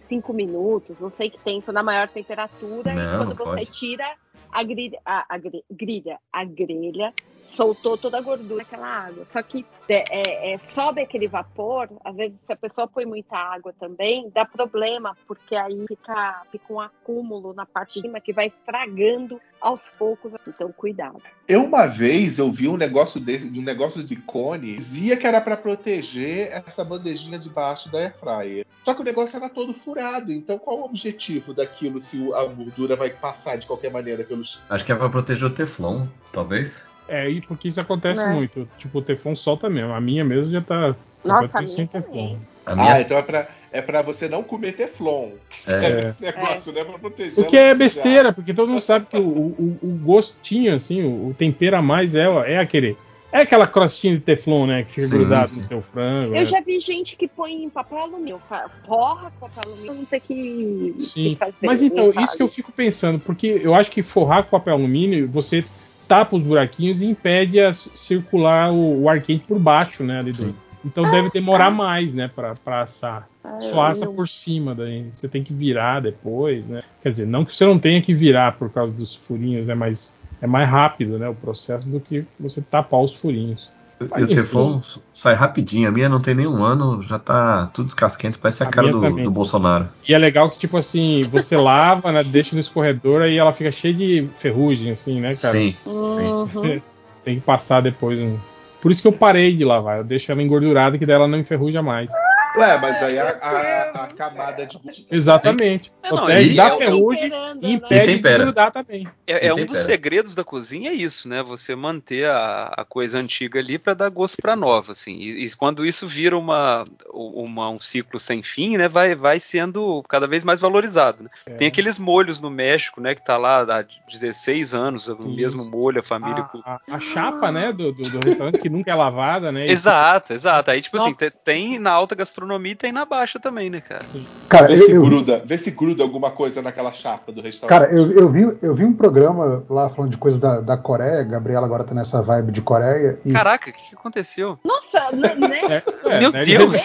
5 0.07 0.33
minutos, 0.33 0.99
não 0.99 1.11
sei 1.11 1.29
que 1.29 1.39
tempo, 1.39 1.71
na 1.71 1.81
maior 1.81 2.07
temperatura. 2.09 2.93
Não, 2.93 3.13
e 3.13 3.17
quando 3.17 3.35
você 3.35 3.65
pode. 3.65 3.65
tira 3.71 4.05
a 4.51 4.63
grilha, 4.63 4.99
a, 5.05 5.25
a 5.33 5.37
gri- 5.37 5.63
grilha, 5.71 6.19
a 6.31 6.43
grelha, 6.43 7.13
soltou 7.51 7.97
toda 7.97 8.17
a 8.17 8.21
gordura 8.21 8.63
daquela 8.63 8.87
água. 8.87 9.25
Só 9.31 9.41
que 9.41 9.65
é, 9.87 10.03
é, 10.09 10.53
é, 10.53 10.57
sobe 10.73 11.01
aquele 11.01 11.27
vapor, 11.27 11.89
às 12.03 12.15
vezes 12.15 12.37
se 12.45 12.53
a 12.53 12.55
pessoa 12.55 12.87
põe 12.87 13.05
muita 13.05 13.35
água 13.35 13.73
também, 13.79 14.29
dá 14.33 14.45
problema, 14.45 15.15
porque 15.27 15.55
aí 15.55 15.85
fica, 15.87 16.43
fica 16.51 16.73
um 16.73 16.79
acúmulo 16.79 17.53
na 17.53 17.65
parte 17.65 17.95
de 17.95 18.07
cima 18.07 18.19
que 18.19 18.33
vai 18.33 18.47
estragando 18.47 19.41
aos 19.59 19.81
poucos. 19.97 20.33
Então, 20.47 20.71
cuidado. 20.71 21.21
Eu 21.47 21.63
uma 21.63 21.85
vez 21.85 22.39
eu 22.39 22.51
vi 22.51 22.67
um 22.67 22.77
negócio 22.77 23.19
desse, 23.19 23.47
um 23.47 23.61
negócio 23.61 24.03
de 24.03 24.15
cone, 24.15 24.75
dizia 24.75 25.17
que 25.17 25.27
era 25.27 25.41
pra 25.41 25.57
proteger 25.57 26.51
essa 26.51 26.83
bandejinha 26.83 27.39
de 27.39 27.49
baixo 27.49 27.91
da 27.91 27.99
air 27.99 28.15
fryer. 28.19 28.65
Só 28.83 28.93
que 28.93 29.01
o 29.01 29.03
negócio 29.03 29.37
era 29.37 29.49
todo 29.49 29.73
furado. 29.73 30.31
Então 30.31 30.57
qual 30.57 30.79
o 30.79 30.85
objetivo 30.85 31.53
daquilo 31.53 31.99
se 31.99 32.17
a 32.33 32.45
gordura 32.45 32.95
vai 32.95 33.09
passar 33.09 33.57
de 33.57 33.67
qualquer 33.67 33.91
maneira 33.91 34.23
pelos 34.23 34.59
Acho 34.69 34.85
que 34.85 34.91
é 34.91 34.95
pra 34.95 35.09
proteger 35.09 35.45
o 35.45 35.49
Teflon, 35.49 36.07
talvez. 36.31 36.87
É, 37.09 37.29
e 37.29 37.41
porque 37.41 37.67
isso 37.67 37.81
acontece 37.81 38.21
É. 38.21 38.29
muito. 38.29 38.67
Tipo, 38.77 38.99
o 38.99 39.01
Teflon 39.01 39.35
solta 39.35 39.69
mesmo. 39.69 39.93
A 39.93 39.99
minha 39.99 40.23
mesmo 40.23 40.51
já 40.51 40.61
tá 40.61 40.95
Nossa, 41.25 41.57
a 41.57 41.61
minha 41.61 41.75
sem. 41.75 41.87
Teflon. 41.87 42.35
A 42.65 42.75
minha 42.75 42.93
Ah, 42.93 43.01
então 43.01 43.17
é 43.17 43.21
pra, 43.21 43.47
é 43.71 43.81
pra 43.81 44.01
você 44.01 44.29
não 44.29 44.43
comer 44.43 44.73
teflon. 44.73 45.31
É. 45.67 46.09
Esse 46.09 46.21
negócio, 46.21 46.71
né? 46.71 46.81
Pra 46.83 46.99
proteger. 46.99 47.43
O 47.43 47.47
que 47.47 47.57
é 47.57 47.73
besteira, 47.73 48.31
porque 48.31 48.53
todo 48.53 48.69
mundo 48.69 48.81
sabe 48.81 49.07
que 49.07 49.17
o, 49.17 49.21
o, 49.21 49.79
o 49.81 49.87
gostinho, 50.03 50.75
assim, 50.75 51.03
o, 51.03 51.29
o 51.29 51.35
tempero 51.37 51.77
a 51.77 51.81
mais 51.81 52.15
é, 52.15 52.25
é 52.53 52.57
aquele. 52.57 52.95
É 53.31 53.43
aquela 53.43 53.67
crostinha 53.67 54.15
de 54.15 54.21
Teflon, 54.21 54.65
né? 54.65 54.83
Que 54.83 54.95
fica 54.95 55.07
Sim, 55.07 55.13
grudado 55.13 55.49
sim. 55.49 55.57
no 55.57 55.63
seu 55.63 55.81
frango. 55.83 56.35
Eu 56.35 56.41
né? 56.41 56.47
já 56.47 56.61
vi 56.61 56.79
gente 56.79 57.15
que 57.15 57.27
põe 57.27 57.63
em 57.63 57.69
papel 57.69 57.99
alumínio, 57.99 58.41
forra 58.87 59.31
com 59.39 59.47
papel 59.47 59.71
alumínio, 59.71 59.93
não 59.93 60.05
ter 60.05 60.19
que, 60.19 60.95
Sim. 60.97 61.29
que 61.29 61.35
fazer. 61.35 61.53
Mas 61.61 61.83
então, 61.83 62.11
isso 62.23 62.35
que 62.35 62.41
eu 62.41 62.47
fico 62.47 62.71
pensando, 62.71 63.19
porque 63.19 63.61
eu 63.63 63.75
acho 63.75 63.91
que 63.91 64.01
forrar 64.01 64.43
com 64.43 64.49
papel 64.49 64.73
alumínio, 64.73 65.27
você 65.27 65.63
tapa 66.09 66.35
os 66.35 66.41
buraquinhos 66.43 67.01
e 67.01 67.05
impede 67.05 67.59
a 67.59 67.71
circular 67.71 68.71
o, 68.73 69.03
o 69.03 69.09
ar 69.09 69.21
quente 69.21 69.45
por 69.45 69.59
baixo, 69.59 70.03
né? 70.03 70.19
Ali 70.19 70.33
Sim. 70.33 70.55
então 70.83 71.09
deve 71.09 71.29
demorar 71.29 71.69
mais, 71.69 72.13
né? 72.13 72.27
Pra, 72.35 72.53
pra 72.55 72.81
assar. 72.81 73.29
Ah, 73.43 73.61
Só 73.61 73.85
assa 73.85 74.05
eu- 74.05 74.13
por 74.13 74.27
cima 74.27 74.73
daí. 74.73 75.05
Você 75.13 75.27
tem 75.27 75.43
que 75.43 75.53
virar 75.53 76.01
depois, 76.01 76.65
né? 76.65 76.81
Quer 77.03 77.11
dizer, 77.11 77.27
não 77.27 77.45
que 77.45 77.55
você 77.55 77.63
não 77.63 77.77
tenha 77.77 78.01
que 78.01 78.13
virar 78.13 78.53
por 78.57 78.69
causa 78.71 78.91
dos 78.91 79.15
furinhos, 79.15 79.67
né? 79.67 79.75
Mas 79.75 80.13
é 80.41 80.47
mais 80.47 80.67
rápido, 80.67 81.19
né? 81.19 81.29
O 81.29 81.35
processo 81.35 81.87
do 81.87 81.99
que 81.99 82.25
você 82.39 82.59
tapar 82.61 83.01
os 83.01 83.13
furinhos. 83.13 83.69
E 84.17 84.23
o 84.23 84.27
Teflon 84.27 84.79
sai 85.13 85.33
rapidinho. 85.33 85.89
A 85.89 85.91
minha 85.91 86.07
não 86.07 86.21
tem 86.21 86.33
nenhum 86.33 86.63
ano, 86.63 87.03
já 87.03 87.19
tá 87.19 87.69
tudo 87.73 87.87
descasquento, 87.87 88.39
parece 88.39 88.63
a, 88.63 88.67
A 88.67 88.71
cara 88.71 88.89
do, 88.89 89.23
do 89.23 89.31
Bolsonaro. 89.31 89.89
E 90.07 90.13
é 90.13 90.17
legal 90.17 90.49
que, 90.49 90.59
tipo 90.59 90.77
assim, 90.77 91.27
você 91.29 91.57
lava, 91.57 92.11
né? 92.11 92.23
Deixa 92.23 92.55
no 92.55 92.61
escorredor 92.61 93.21
aí 93.21 93.37
ela 93.37 93.51
fica 93.51 93.71
cheia 93.71 93.93
de 93.93 94.27
ferrugem, 94.37 94.91
assim, 94.91 95.19
né, 95.19 95.35
cara? 95.35 95.53
Sim, 95.53 95.75
Uhum. 95.85 96.81
Tem 97.25 97.35
que 97.35 97.41
passar 97.41 97.81
depois 97.81 98.17
um. 98.17 98.37
Por 98.81 98.91
isso 98.91 99.01
que 99.01 99.07
eu 99.07 99.11
parei 99.11 99.55
de 99.55 99.65
lavar. 99.65 99.97
Eu 99.97 100.03
deixo 100.03 100.31
ela 100.31 100.41
engordurada 100.41 100.97
que 100.97 101.05
daí 101.05 101.15
ela 101.15 101.27
não 101.27 101.37
enferruja 101.37 101.81
mais. 101.81 102.09
Ué, 102.57 102.77
mas 102.79 103.01
aí 103.03 103.17
a, 103.19 103.29
a- 103.41 104.03
a 104.03 104.07
camada 104.07 104.65
de 104.65 104.79
Exatamente. 105.11 105.91
É, 106.01 106.09
não, 106.11 106.29
e 106.29 106.55
da 106.55 106.67
é 106.67 106.77
ferrugem 106.77 107.23
Temperando, 107.29 107.63
e 107.63 107.67
né? 107.67 107.73
impede 107.73 108.15
de 108.15 108.37
grudar 108.37 108.71
também. 108.71 109.07
É, 109.27 109.47
é 109.47 109.53
um 109.53 109.65
dos 109.65 109.77
segredos 109.79 110.33
da 110.33 110.43
cozinha, 110.43 110.89
é 110.89 110.93
isso, 110.93 111.27
né? 111.29 111.43
Você 111.43 111.75
manter 111.75 112.25
a, 112.27 112.73
a 112.77 112.83
coisa 112.85 113.19
antiga 113.19 113.59
ali 113.59 113.77
para 113.77 113.93
dar 113.93 114.09
gosto 114.09 114.41
para 114.41 114.55
nova, 114.55 114.93
assim. 114.93 115.13
E, 115.13 115.45
e 115.45 115.51
quando 115.55 115.85
isso 115.85 116.07
vira 116.07 116.35
uma, 116.37 116.85
uma- 117.13 117.69
um 117.69 117.79
ciclo 117.79 118.19
sem 118.19 118.41
fim, 118.41 118.77
né? 118.77 118.87
Vai, 118.87 119.13
vai 119.13 119.39
sendo 119.39 120.03
cada 120.09 120.25
vez 120.27 120.43
mais 120.43 120.59
valorizado. 120.59 121.23
Né? 121.23 121.29
É. 121.45 121.53
Tem 121.55 121.67
aqueles 121.67 121.99
molhos 121.99 122.41
no 122.41 122.49
México, 122.49 122.99
né? 122.99 123.13
Que 123.13 123.23
tá 123.23 123.37
lá 123.37 123.61
há 123.61 123.85
16 124.11 124.73
anos, 124.73 125.07
o 125.07 125.13
Isso. 125.13 125.29
mesmo 125.29 125.63
molho, 125.69 125.99
a 125.99 126.03
família. 126.03 126.49
A, 126.65 126.73
a- 126.75 126.79
a 126.95 126.99
chapa, 126.99 127.51
né, 127.51 127.71
do, 127.71 127.91
do, 127.91 128.03
do 128.03 128.19
restaurante 128.27 128.59
que 128.59 128.69
nunca 128.69 128.89
é 128.89 128.95
lavada, 128.95 129.51
né? 129.51 129.67
Exato, 129.67 130.33
exato. 130.33 130.71
Aí, 130.71 130.81
tipo 130.81 130.97
assim, 130.97 131.13
te- 131.13 131.29
tem 131.29 131.77
na 131.77 131.91
alta 131.91 132.15
gastronomia 132.15 132.38
e 132.65 132.75
tem 132.75 132.91
na 132.91 133.05
baixa 133.05 133.39
também, 133.39 133.69
né, 133.69 133.81
cara? 133.81 134.05
Cara, 134.47 134.67
Vê 134.67 134.73
eu, 134.75 134.85
se 134.85 134.91
eu 134.91 135.01
vi- 135.03 135.09
gruda, 135.09 135.43
vê 135.45 135.57
se 135.57 135.71
gruda 135.71 136.03
alguma 136.03 136.31
coisa 136.31 136.61
naquela 136.61 136.91
chapa 136.93 137.31
do 137.31 137.41
restaurante. 137.41 137.77
cara 137.79 137.93
eu, 137.93 138.11
eu 138.11 138.29
vi, 138.29 138.57
eu 138.61 138.73
vi 138.73 138.85
um 138.85 138.93
programa 138.93 139.63
lá 139.69 139.89
falando 139.89 140.11
de 140.11 140.17
coisa 140.17 140.37
da, 140.39 140.59
da 140.61 140.77
Coreia. 140.77 141.23
Gabriela 141.23 141.65
agora 141.65 141.83
tá 141.83 141.93
nessa 141.93 142.21
vibe 142.21 142.51
de 142.51 142.61
Coreia. 142.61 143.19
E 143.25 143.33
Caraca, 143.33 143.69
o 143.69 143.73
que, 143.73 143.89
que 143.89 143.95
aconteceu? 143.95 144.57
Nossa, 144.63 145.15
né? 145.15 145.29
É, 145.69 145.83
é, 146.15 146.19
Meu 146.19 146.31
né, 146.31 146.43
Deus! 146.45 146.75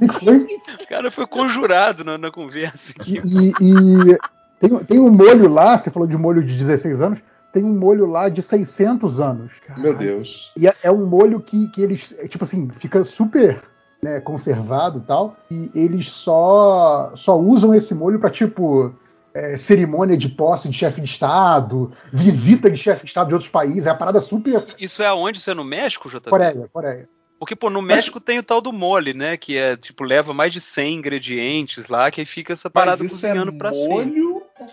o 0.00 0.08
que 0.08 0.24
foi? 0.24 0.46
O 0.82 0.86
cara 0.88 1.10
foi 1.10 1.26
conjurado 1.26 2.04
na, 2.04 2.18
na 2.18 2.30
conversa. 2.30 2.92
E, 3.06 3.18
e- 3.18 3.54
e 3.60 4.18
tem, 4.58 4.76
tem 4.84 4.98
um 4.98 5.10
molho 5.10 5.48
lá, 5.48 5.78
você 5.78 5.90
falou 5.90 6.08
de 6.08 6.16
molho 6.16 6.42
de 6.42 6.56
16 6.56 7.00
anos, 7.00 7.20
tem 7.52 7.62
um 7.64 7.72
molho 7.78 8.06
lá 8.06 8.28
de 8.28 8.42
600 8.42 9.20
anos. 9.20 9.52
Meu 9.76 9.94
Deus. 9.94 10.52
E 10.56 10.66
é, 10.66 10.74
é 10.82 10.90
um 10.90 11.06
molho 11.06 11.40
que, 11.40 11.68
que 11.68 11.80
eles, 11.82 12.14
é, 12.18 12.26
tipo 12.28 12.44
assim, 12.44 12.68
fica 12.78 13.04
super 13.04 13.62
né, 14.02 14.20
conservado 14.20 14.98
e 14.98 15.02
tal. 15.02 15.36
E 15.50 15.70
eles 15.74 16.10
só, 16.10 17.12
só 17.14 17.38
usam 17.38 17.74
esse 17.74 17.94
molho 17.94 18.18
pra, 18.18 18.30
tipo, 18.30 18.94
é, 19.34 19.56
cerimônia 19.58 20.16
de 20.16 20.28
posse 20.28 20.68
de 20.68 20.76
chefe 20.76 21.00
de 21.00 21.08
Estado, 21.08 21.92
visita 22.12 22.70
de 22.70 22.76
chefe 22.76 23.04
de 23.04 23.08
Estado 23.08 23.28
de 23.28 23.34
outros 23.34 23.50
países. 23.50 23.86
É 23.86 23.90
a 23.90 23.94
parada 23.94 24.20
super. 24.20 24.74
Isso 24.78 25.02
é 25.02 25.06
aonde? 25.06 25.38
Isso 25.38 25.50
é 25.50 25.54
no 25.54 25.64
México, 25.64 26.08
JP? 26.08 26.30
Coreia, 26.30 26.70
Coreia. 26.72 27.08
Porque, 27.38 27.56
pô, 27.56 27.70
no 27.70 27.80
México 27.80 28.20
tem 28.20 28.38
o 28.38 28.42
tal 28.42 28.60
do 28.60 28.70
mole, 28.70 29.14
né? 29.14 29.34
Que 29.38 29.56
é, 29.56 29.74
tipo, 29.74 30.04
leva 30.04 30.34
mais 30.34 30.52
de 30.52 30.60
100 30.60 30.96
ingredientes 30.96 31.88
lá, 31.88 32.10
que 32.10 32.20
aí 32.20 32.26
fica 32.26 32.52
essa 32.52 32.68
parada 32.68 33.02
Mas 33.02 33.12
isso 33.12 33.26
é 33.26 33.30
cozinhando 33.30 33.52
pra 33.54 33.72
sempre. 33.72 33.88
molho 33.88 34.34
ou? 34.34 34.68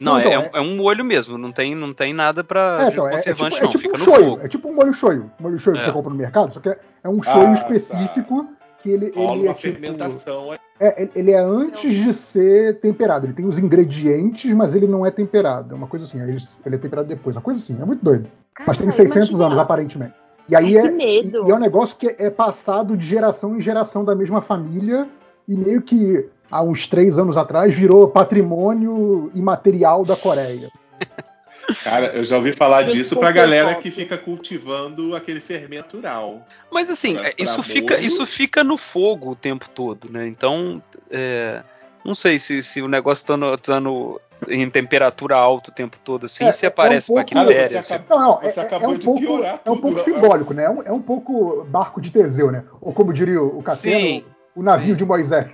Não, 0.00 0.12
Não, 0.12 0.20
então, 0.20 0.32
é, 0.32 0.38
um- 0.38 0.42
é- 0.42 0.50
é 0.54 0.60
um 0.60 0.76
molho 0.76 1.04
mesmo, 1.04 1.36
não 1.36 1.50
tem, 1.50 1.74
não 1.74 1.92
tem 1.92 2.14
nada 2.14 2.44
pra, 2.44 2.84
É, 2.84 2.88
então, 2.88 3.08
é, 3.08 3.14
é 3.14 3.16
tipo, 3.16 3.26
conservante, 3.38 3.58
é 3.58 3.62
não, 3.62 3.68
tipo 3.70 3.82
fica 3.82 3.94
um 3.94 4.04
shoyu. 4.04 4.38
É 4.40 4.48
tipo 4.48 4.68
um 4.68 4.74
molho 4.74 4.94
shoyu. 4.94 5.30
Molho 5.40 5.58
shoyu 5.58 5.76
É. 5.76 5.80
que 5.80 5.86
você 5.86 5.92
compra 5.92 6.10
no 6.10 6.16
mercado, 6.16 6.54
só 6.54 6.60
que 6.60 6.68
é, 6.68 6.78
é 7.02 7.08
um 7.08 7.20
shoyu 7.22 7.48
Ah, 7.48 7.52
específico 7.54 8.46
que 8.80 8.90
ele, 8.90 9.10
Rola 9.14 9.32
ele 9.36 9.46
é 9.46 9.48
uma 9.50 9.54
tipo. 9.54 9.72
fermentação. 9.80 10.54
É, 10.80 11.08
ele- 11.16 11.32
é 11.32 11.38
antes 11.40 11.92
de 11.92 12.14
ser 12.14 12.78
temperado. 12.78 13.26
Ele 13.26 13.32
tem 13.32 13.44
os 13.44 13.58
ingredientes, 13.58 14.54
mas 14.54 14.72
ele 14.74 14.86
não 14.86 15.04
é 15.04 15.10
temperado. 15.10 15.74
É 15.74 15.76
uma 15.76 15.88
coisa 15.88 16.04
assim. 16.04 16.22
Ele, 16.22 16.36
ele 16.64 16.74
é 16.76 16.78
temperado 16.78 17.08
depois. 17.08 17.34
Uma 17.34 17.42
coisa 17.42 17.58
assim. 17.58 17.76
É 17.82 17.84
muito 17.84 18.04
doido. 18.04 18.30
Mas 18.64 18.76
tem 18.76 18.86
Cara, 18.86 18.96
600 18.96 19.28
imagina- 19.30 19.46
anos, 19.46 19.58
aparentemente. 19.58 20.14
E 20.48 20.54
aí 20.54 20.76
é, 20.76 20.82
que 20.82 20.90
medo. 20.92 21.48
e 21.48 21.50
é 21.50 21.54
um 21.54 21.58
negócio 21.58 21.96
que 21.96 22.14
é 22.18 22.30
passado 22.30 22.96
de 22.96 23.04
geração 23.04 23.56
em 23.56 23.60
geração 23.60 24.04
da 24.04 24.14
mesma 24.14 24.40
família 24.40 25.08
e 25.48 25.54
meio 25.56 25.82
que 25.82 26.26
há 26.50 26.62
uns 26.62 26.86
três 26.86 27.18
anos 27.18 27.36
atrás 27.36 27.74
virou 27.74 28.08
patrimônio 28.08 29.30
imaterial 29.34 30.04
da 30.04 30.16
Coreia. 30.16 30.70
Cara, 31.84 32.06
eu 32.16 32.24
já 32.24 32.36
ouvi 32.36 32.52
falar 32.52 32.82
disso 32.84 33.14
pra 33.16 33.30
galera 33.30 33.74
que 33.74 33.90
fica 33.90 34.16
cultivando 34.16 35.14
aquele 35.14 35.38
fermento 35.40 35.96
natural. 35.96 36.40
Mas 36.72 36.88
assim, 36.88 37.14
Pra- 37.14 37.28
é, 37.28 37.34
isso, 37.38 37.54
pra 37.56 37.62
fica, 37.62 37.94
molho. 37.94 38.06
isso 38.06 38.26
fica 38.26 38.64
no 38.64 38.78
fogo 38.78 39.32
o 39.32 39.36
tempo 39.36 39.68
todo, 39.68 40.10
né? 40.10 40.26
Então, 40.26 40.82
é, 41.10 41.62
não 42.02 42.14
sei 42.14 42.38
se, 42.38 42.62
se 42.62 42.80
o 42.80 42.88
negócio 42.88 43.26
tá, 43.26 43.36
no- 43.36 43.58
tá 43.58 43.78
no- 43.78 44.18
em 44.48 44.70
temperatura 44.70 45.36
alta 45.36 45.70
o 45.70 45.74
tempo 45.74 45.98
todo 46.02 46.24
assim, 46.24 46.44
É, 46.44 46.52
se 46.52 46.64
é 46.64 46.68
um 46.68 46.72
aparece 46.72 47.08
pouco- 47.08 47.34
bactéria. 47.34 47.82
Se- 47.82 47.88
você 47.88 47.94
acaba- 47.94 48.14
Não, 48.16 48.22
não, 48.22 48.40
é, 48.40 48.88
um 48.88 48.98
de 48.98 49.04
pouco, 49.04 49.20
piorar 49.20 49.60
é 49.62 49.70
um 49.70 49.76
pouco 49.78 49.98
simbólico, 49.98 50.54
né? 50.54 50.64
É 50.64 50.70
um, 50.70 50.82
é 50.86 50.92
um 50.92 51.02
pouco 51.02 51.64
barco 51.68 52.00
de 52.00 52.10
Teseu, 52.10 52.50
né? 52.50 52.64
Ou 52.80 52.94
como 52.94 53.12
diria 53.12 53.42
o 53.42 53.62
Cassiano, 53.62 54.00
Sim. 54.00 54.24
O 54.58 54.62
navio 54.62 54.96
de 54.96 55.04
Moisés. 55.04 55.46
né? 55.46 55.52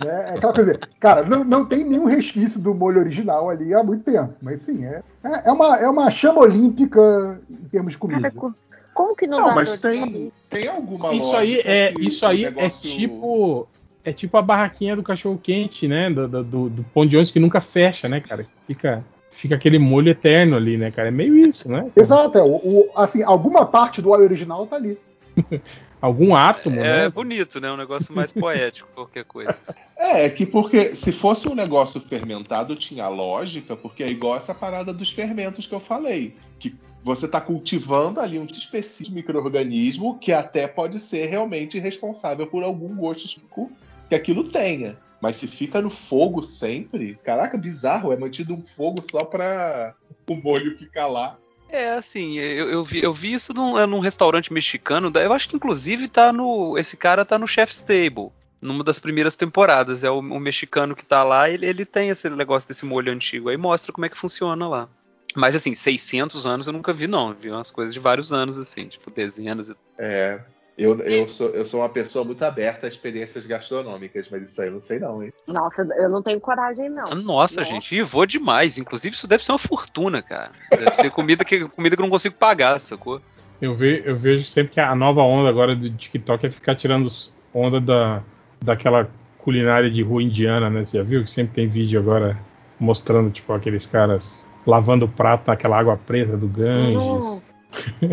É 0.04 0.34
aquela 0.36 0.52
coisa, 0.52 0.78
cara, 1.00 1.22
não, 1.24 1.44
não 1.44 1.64
tem 1.64 1.84
nenhum 1.84 2.04
resquício 2.06 2.60
do 2.60 2.74
molho 2.74 3.00
original 3.00 3.48
ali 3.50 3.74
há 3.74 3.82
muito 3.82 4.04
tempo. 4.04 4.34
Mas 4.42 4.60
sim, 4.60 4.84
é, 4.84 5.02
é, 5.22 5.48
é 5.48 5.52
uma, 5.52 5.76
é 5.78 5.88
uma 5.88 6.10
chama 6.10 6.40
olímpica 6.40 7.40
em 7.50 7.68
termos 7.68 7.92
de 7.92 7.98
comida. 7.98 8.30
Cara, 8.30 8.52
como 8.92 9.16
que 9.16 9.26
não, 9.26 9.38
Não, 9.38 9.46
dá 9.46 9.54
mas 9.54 9.78
tem, 9.80 10.30
tem 10.50 10.68
alguma 10.68 11.12
Isso 11.14 11.34
aí 11.36 11.60
é, 11.64 11.94
isso 11.98 12.26
aí 12.26 12.44
é 12.44 12.50
negócio- 12.50 12.90
tipo. 12.90 13.66
É 14.06 14.12
tipo 14.12 14.36
a 14.36 14.42
barraquinha 14.42 14.94
do 14.94 15.02
cachorro 15.02 15.40
quente, 15.42 15.88
né? 15.88 16.10
Do, 16.10 16.28
do, 16.28 16.44
do, 16.44 16.68
do 16.68 16.84
pão 16.84 17.06
de 17.06 17.16
ônibus 17.16 17.30
que 17.32 17.40
nunca 17.40 17.58
fecha, 17.60 18.06
né, 18.06 18.20
cara? 18.20 18.44
Fica, 18.66 19.02
fica 19.30 19.54
aquele 19.54 19.78
molho 19.78 20.10
eterno 20.10 20.56
ali, 20.56 20.76
né, 20.76 20.90
cara? 20.90 21.08
É 21.08 21.10
meio 21.10 21.34
isso, 21.38 21.70
né? 21.70 21.78
cara? 21.78 21.92
Exato, 21.96 22.36
é, 22.38 22.42
o, 22.42 22.56
o- 22.56 22.90
assim, 22.96 23.22
alguma 23.22 23.64
parte 23.64 24.02
do 24.02 24.10
óleo 24.10 24.24
original 24.24 24.66
tá 24.66 24.76
ali. 24.76 24.98
Algum 26.04 26.34
átomo, 26.34 26.80
É 26.80 27.04
né? 27.04 27.08
bonito, 27.08 27.58
né? 27.58 27.72
Um 27.72 27.78
negócio 27.78 28.14
mais 28.14 28.30
poético, 28.30 28.86
qualquer 28.94 29.24
coisa. 29.24 29.56
É, 29.96 30.26
é 30.26 30.28
que 30.28 30.44
porque 30.44 30.94
se 30.94 31.10
fosse 31.10 31.48
um 31.48 31.54
negócio 31.54 31.98
fermentado 31.98 32.76
tinha 32.76 33.08
lógica, 33.08 33.74
porque 33.74 34.02
é 34.02 34.10
igual 34.10 34.36
essa 34.36 34.54
parada 34.54 34.92
dos 34.92 35.10
fermentos 35.10 35.66
que 35.66 35.74
eu 35.74 35.80
falei. 35.80 36.36
Que 36.58 36.76
você 37.02 37.24
está 37.24 37.40
cultivando 37.40 38.20
ali 38.20 38.38
um 38.38 38.44
específico 38.44 39.08
de 39.08 39.14
micro-organismo 39.14 40.18
que 40.18 40.30
até 40.30 40.68
pode 40.68 41.00
ser 41.00 41.24
realmente 41.24 41.78
responsável 41.78 42.46
por 42.46 42.62
algum 42.62 42.94
gosto 42.94 43.24
específico 43.24 43.72
que 44.06 44.14
aquilo 44.14 44.50
tenha. 44.50 44.98
Mas 45.22 45.38
se 45.38 45.46
fica 45.46 45.80
no 45.80 45.88
fogo 45.88 46.42
sempre, 46.42 47.18
caraca, 47.24 47.56
bizarro, 47.56 48.12
é 48.12 48.16
mantido 48.18 48.52
um 48.52 48.60
fogo 48.60 49.02
só 49.10 49.24
pra 49.24 49.94
o 50.28 50.34
molho 50.36 50.76
ficar 50.76 51.06
lá. 51.06 51.38
É, 51.68 51.90
assim, 51.90 52.38
eu, 52.38 52.68
eu 52.68 52.84
vi, 52.84 53.02
eu 53.02 53.12
vi 53.12 53.32
isso 53.32 53.52
num, 53.52 53.78
é, 53.78 53.86
num 53.86 53.98
restaurante 53.98 54.52
mexicano. 54.52 55.12
Eu 55.14 55.32
acho 55.32 55.48
que 55.48 55.56
inclusive 55.56 56.08
tá 56.08 56.32
no. 56.32 56.78
Esse 56.78 56.96
cara 56.96 57.24
tá 57.24 57.38
no 57.38 57.46
Chef's 57.46 57.80
Table. 57.80 58.30
Numa 58.60 58.84
das 58.84 58.98
primeiras 58.98 59.36
temporadas. 59.36 60.04
É 60.04 60.10
o, 60.10 60.18
o 60.18 60.40
mexicano 60.40 60.96
que 60.96 61.04
tá 61.04 61.22
lá, 61.22 61.50
ele, 61.50 61.66
ele 61.66 61.84
tem 61.84 62.08
esse 62.08 62.30
negócio 62.30 62.68
desse 62.68 62.84
molho 62.86 63.12
antigo 63.12 63.48
aí, 63.48 63.56
mostra 63.56 63.92
como 63.92 64.06
é 64.06 64.08
que 64.08 64.16
funciona 64.16 64.66
lá. 64.68 64.88
Mas 65.34 65.54
assim, 65.54 65.74
600 65.74 66.46
anos 66.46 66.66
eu 66.66 66.72
nunca 66.72 66.92
vi, 66.92 67.06
não. 67.06 67.34
Vi 67.34 67.50
umas 67.50 67.70
coisas 67.70 67.92
de 67.92 68.00
vários 68.00 68.32
anos, 68.32 68.58
assim, 68.58 68.86
tipo 68.86 69.10
dezenas 69.10 69.68
e 69.68 69.76
É, 69.98 70.40
eu, 70.76 70.98
eu, 71.00 71.28
sou, 71.28 71.50
eu 71.50 71.64
sou 71.64 71.80
uma 71.80 71.88
pessoa 71.88 72.24
muito 72.24 72.44
aberta 72.44 72.86
a 72.86 72.88
experiências 72.88 73.46
gastronômicas, 73.46 74.28
mas 74.28 74.50
isso 74.50 74.60
aí 74.60 74.68
eu 74.68 74.72
não 74.72 74.80
sei 74.80 74.98
não, 74.98 75.22
hein? 75.22 75.32
Nossa, 75.46 75.82
eu 75.82 76.08
não 76.08 76.20
tenho 76.20 76.40
coragem, 76.40 76.88
não. 76.88 77.10
Nossa, 77.14 77.60
Nossa. 77.60 77.64
gente, 77.64 77.94
e 77.94 78.02
vou 78.02 78.26
demais. 78.26 78.76
Inclusive, 78.76 79.14
isso 79.14 79.28
deve 79.28 79.44
ser 79.44 79.52
uma 79.52 79.58
fortuna, 79.58 80.20
cara. 80.20 80.50
Deve 80.70 80.96
ser 80.96 81.10
comida 81.12 81.44
que, 81.44 81.68
comida 81.68 81.94
que 81.94 82.02
eu 82.02 82.04
não 82.04 82.10
consigo 82.10 82.34
pagar, 82.34 82.80
sacou? 82.80 83.20
Eu, 83.60 83.76
ve, 83.76 84.02
eu 84.04 84.16
vejo 84.16 84.44
sempre 84.44 84.74
que 84.74 84.80
a 84.80 84.94
nova 84.96 85.22
onda 85.22 85.48
agora 85.48 85.76
do 85.76 85.88
TikTok 85.90 86.46
é 86.46 86.50
ficar 86.50 86.74
tirando 86.74 87.08
onda 87.52 87.80
da, 87.80 88.22
daquela 88.62 89.08
culinária 89.38 89.88
de 89.88 90.02
rua 90.02 90.22
indiana, 90.22 90.68
né? 90.68 90.84
Você 90.84 90.98
já 90.98 91.04
viu 91.04 91.22
que 91.22 91.30
sempre 91.30 91.54
tem 91.54 91.68
vídeo 91.68 92.00
agora 92.00 92.36
mostrando, 92.80 93.30
tipo, 93.30 93.52
aqueles 93.52 93.86
caras 93.86 94.44
lavando 94.66 95.04
o 95.04 95.08
prato 95.08 95.46
naquela 95.46 95.78
água 95.78 95.96
preta 95.96 96.36
do 96.36 96.48
Ganges. 96.48 97.24
Não. 97.24 97.53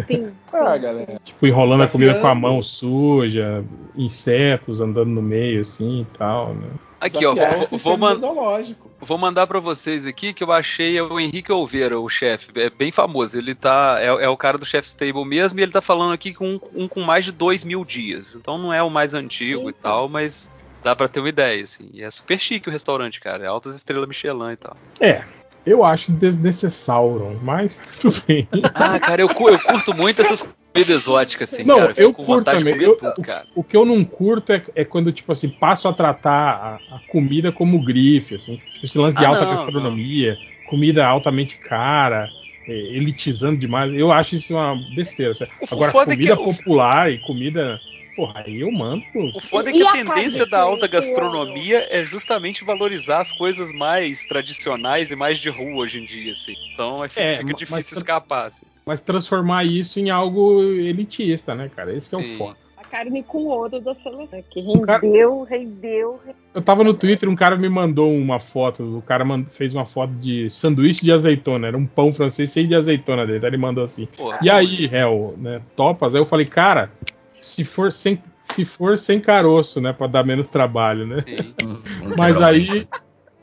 Sim. 0.08 0.32
Ah, 0.54 0.78
galera. 0.78 1.18
Tipo, 1.24 1.48
enrolando 1.48 1.84
a 1.84 1.88
comida 1.88 2.20
com 2.20 2.28
a 2.28 2.36
mão 2.36 2.62
suja, 2.62 3.64
insetos 3.96 4.82
andando 4.82 5.10
no 5.10 5.22
meio, 5.22 5.62
assim 5.62 6.02
e 6.02 6.06
tal, 6.18 6.54
né? 6.54 6.68
Aqui, 7.00 7.26
ó, 7.26 7.34
vou, 7.34 7.48
vou, 7.56 7.66
sistema 7.68 8.14
man- 8.16 8.76
vou 9.00 9.18
mandar 9.18 9.48
pra 9.48 9.60
vocês 9.60 10.06
aqui 10.06 10.34
que 10.34 10.44
eu 10.44 10.52
achei 10.52 11.00
o 11.02 11.20
Henrique 11.20 11.52
Oliveira, 11.52 12.00
o 12.00 12.08
chefe. 12.10 12.52
É 12.56 12.70
bem 12.70 12.92
famoso. 12.92 13.38
Ele 13.38 13.56
tá. 13.56 13.98
É, 14.00 14.08
é 14.08 14.30
o 14.30 14.38
cara 14.38 14.58
do 14.58 14.66
Chef's 14.66 14.94
Table 14.94 15.26
mesmo, 15.26 15.58
e 15.60 15.64
ele 15.64 15.72
tá 15.72 15.82
falando 15.82 16.14
aqui 16.14 16.34
com 16.34 16.46
um, 16.56 16.60
um 16.84 16.88
com 16.88 17.02
mais 17.02 17.26
de 17.26 17.32
dois 17.32 17.64
mil 17.64 17.84
dias. 17.86 18.36
Então 18.36 18.58
não 18.58 18.72
é 18.74 18.84
o 18.84 18.90
mais 18.90 19.14
antigo 19.16 19.64
e 19.64 19.68
Eita. 19.68 19.80
tal, 19.82 20.08
mas 20.10 20.48
dá 20.84 20.96
pra 20.96 21.08
ter 21.08 21.22
uma 21.22 21.30
ideia, 21.30 21.64
assim. 21.64 21.90
E 21.94 22.04
é 22.04 22.12
super 22.12 22.40
chique 22.40 22.70
o 22.70 22.72
restaurante, 22.72 23.20
cara. 23.20 23.46
É 23.46 23.48
altas 23.48 23.76
estrelas 23.76 24.08
Michelin 24.08 24.52
e 24.52 24.58
tal. 24.58 24.78
É, 25.00 25.24
eu 25.66 25.84
acho 25.84 26.12
desnecessário, 26.12 27.40
mas 27.44 27.82
tudo 28.02 28.22
bem. 28.28 28.48
Ah, 28.74 29.00
cara, 29.00 29.22
eu, 29.22 29.28
eu 29.28 29.60
curto 29.60 29.94
muito 29.94 30.22
essas 30.22 30.42
comidas 30.42 30.96
exóticas, 31.04 31.52
assim, 31.54 31.64
Não, 31.64 31.78
cara. 31.78 31.92
eu 31.92 31.96
fico 31.96 32.14
com 32.14 32.24
curto 32.24 32.38
vontade 32.40 32.58
também. 32.60 32.74
de 32.74 32.80
comer 32.86 32.92
Eu- 32.92 32.98
tudo, 33.14 33.26
cara. 33.26 33.46
O 33.54 33.64
que 33.64 33.76
eu 33.76 33.86
não 33.86 34.04
curto 34.04 34.54
é, 34.54 34.64
é 34.76 34.86
quando, 34.86 35.12
tipo 35.12 35.32
assim, 35.32 35.50
passo 35.50 35.88
a 35.88 35.94
tratar 35.94 36.82
a, 36.90 36.96
a 36.96 37.00
comida 37.00 37.52
como 37.52 37.80
grife, 37.82 38.36
assim. 38.36 38.56
Tipo, 38.56 38.70
esse 38.86 38.98
lance 38.98 39.18
de 39.18 39.26
Ah, 39.26 39.30
alta 39.30 39.46
não, 39.46 39.56
gastronomia, 39.56 40.40
comida 40.66 41.06
altamente 41.06 41.58
cara, 41.58 42.32
é, 42.68 42.74
elitizando 42.74 43.58
demais. 43.58 43.94
Eu 43.94 44.12
acho 44.12 44.36
isso 44.36 44.54
uma 44.54 44.76
besteira. 44.76 45.34
O- 45.34 45.64
o 45.64 45.68
Agora, 45.72 45.92
é 45.92 46.06
comida 46.06 46.34
o- 46.40 46.44
popular 46.44 47.12
e 47.12 47.20
comida. 47.20 47.82
Porra, 48.16 48.44
aí 48.46 48.60
eu 48.62 48.72
mando. 48.72 49.04
O 49.34 49.40
foda 49.40 49.70
é 49.70 49.74
que 49.74 49.82
a 49.82 49.90
a 49.90 49.94
tendência 49.94 50.46
da 50.46 50.60
alta 50.60 50.88
gastronomia 50.88 51.88
é 51.90 52.04
justamente 52.04 52.64
valorizar 52.64 53.20
as 53.22 53.32
coisas 53.32 53.72
mais 53.72 54.26
tradicionais 54.26 55.12
e 55.12 55.16
mais 55.16 55.38
de 55.40 55.50
rua 55.50 55.76
hoje 55.84 56.00
em 56.00 56.06
dia, 56.06 56.34
assim. 56.34 56.56
Então 56.74 57.04
é, 57.04 57.08
fica, 57.08 57.22
É, 57.22 57.38
fica 57.38 57.54
difícil 57.54 57.76
mas- 57.76 57.92
escapar, 57.92 58.48
assim. 58.48 58.66
Mas 58.86 59.00
transformar 59.02 59.64
isso 59.64 60.00
em 60.00 60.10
algo 60.10 60.62
elitista, 60.64 61.54
né, 61.56 61.70
cara? 61.74 61.96
Esse 61.96 62.10
que 62.10 62.16
é 62.16 62.22
Sim. 62.22 62.36
o 62.36 62.38
foda. 62.38 62.58
A 62.78 62.84
carne 62.84 63.24
com 63.24 63.46
ouro 63.46 63.80
da 63.80 63.96
seleção. 63.96 64.44
Que 64.50 64.60
O 64.60 64.82
cara- 64.82 65.02
rendeu, 65.02 65.44
rendeu, 65.44 66.20
rendeu. 66.26 66.36
Eu 66.54 66.62
tava 66.62 66.84
no 66.84 66.94
Twitter, 66.94 67.30
um 67.30 67.36
cara 67.36 67.56
me 67.56 67.70
mandou 67.70 68.12
uma 68.12 68.40
foto. 68.42 68.98
O 68.98 69.02
cara 69.02 69.24
mand- 69.24 69.48
fez 69.50 69.74
uma 69.74 69.86
foto 69.86 70.12
de 70.16 70.50
sanduíche 70.50 71.02
de 71.06 71.12
azeitona. 71.12 71.68
Era 71.68 71.78
um 71.78 71.86
pão 71.86 72.12
francês 72.12 72.52
cheio 72.52 72.68
de 72.68 72.76
azeitona 72.76 73.26
dentro. 73.26 73.46
Aí 73.46 73.50
ele 73.52 73.58
mandou 73.58 73.84
assim. 73.86 74.06
Porra, 74.08 74.40
E 74.42 74.50
aí, 74.50 74.86
réu, 74.88 75.36
né? 75.38 75.62
Topas? 75.78 76.14
Aí 76.14 76.20
eu 76.20 76.26
falei, 76.26 76.46
cara, 76.46 76.92
se 77.52 77.66
for 77.66 77.92
sem, 77.92 78.22
se 78.54 78.64
for 78.64 78.98
sem 78.98 79.20
caroço, 79.20 79.82
né? 79.82 79.92
Pra 79.92 80.08
dar 80.08 80.24
menos 80.24 80.50
trabalho, 80.50 81.06
né? 81.06 81.18
Sim. 81.20 81.54
Vamos 82.00 82.16
Mas 82.18 82.42
aí. 82.42 82.88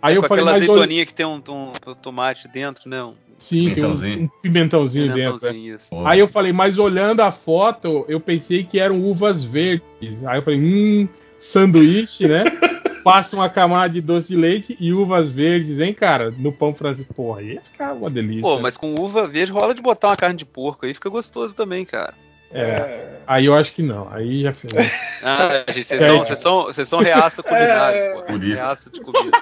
Aí 0.00 0.14
eu 0.14 0.22
com 0.22 0.28
falei, 0.28 0.44
aquela 0.44 0.58
mas 0.58 0.68
olha, 0.68 0.72
azeitoninha 0.72 1.06
que 1.06 1.12
tem 1.12 1.26
um, 1.26 1.42
um 1.48 1.94
tomate 2.00 2.46
dentro, 2.48 2.88
né? 2.88 3.02
Um 3.02 3.14
sim, 3.36 3.64
tem 3.64 3.68
um, 3.68 3.74
Pimentãozinho. 3.74 4.22
um 4.22 4.28
pimentãozinho 4.40 5.06
dentro. 5.06 5.18
né? 5.18 5.38
pimentãozinho, 5.38 5.76
isso. 5.76 5.90
Pô, 5.90 6.06
Aí 6.06 6.20
eu 6.20 6.28
falei, 6.28 6.52
mas 6.52 6.78
olhando 6.78 7.20
a 7.20 7.32
foto, 7.32 8.04
eu 8.08 8.20
pensei 8.20 8.62
que 8.62 8.78
eram 8.78 9.00
uvas 9.02 9.44
verdes. 9.44 10.24
Aí 10.24 10.38
eu 10.38 10.42
falei, 10.42 10.60
hum, 10.60 11.08
sanduíche, 11.40 12.28
né? 12.28 12.44
Passa 13.02 13.34
uma 13.36 13.48
camada 13.48 13.94
de 13.94 14.00
doce 14.00 14.28
de 14.28 14.36
leite 14.36 14.76
e 14.78 14.92
uvas 14.92 15.28
verdes, 15.28 15.80
hein, 15.80 15.92
cara? 15.92 16.30
No 16.30 16.52
pão 16.52 16.72
francês. 16.74 17.06
Porra, 17.14 17.40
aí 17.40 17.54
ia 17.54 17.60
ficar 17.60 17.92
uma 17.94 18.10
delícia. 18.10 18.42
Pô, 18.42 18.60
mas 18.60 18.76
com 18.76 18.94
uva 18.94 19.26
verde 19.26 19.50
rola 19.50 19.74
de 19.74 19.82
botar 19.82 20.08
uma 20.08 20.16
carne 20.16 20.36
de 20.36 20.44
porco 20.44 20.86
aí, 20.86 20.94
fica 20.94 21.08
gostoso 21.08 21.56
também, 21.56 21.84
cara. 21.84 22.14
É, 22.52 23.18
aí 23.26 23.44
eu 23.46 23.54
acho 23.54 23.74
que 23.74 23.82
não. 23.82 24.08
Aí 24.10 24.42
já 24.42 24.52
fiz. 24.52 24.70
Ah, 25.22 25.64
gente, 25.72 25.84
vocês 25.84 26.00
É. 26.00 26.06
são, 26.08 26.18
vocês 26.18 26.38
são, 26.38 26.62
vocês 26.64 26.88
são 26.88 26.98
reaça 27.00 27.42
culinário, 27.42 28.14
pô. 28.14 28.22
Por 28.22 28.44
isso. 28.44 28.62
Reaça 28.62 28.88
de 28.90 29.00
comida. 29.00 29.36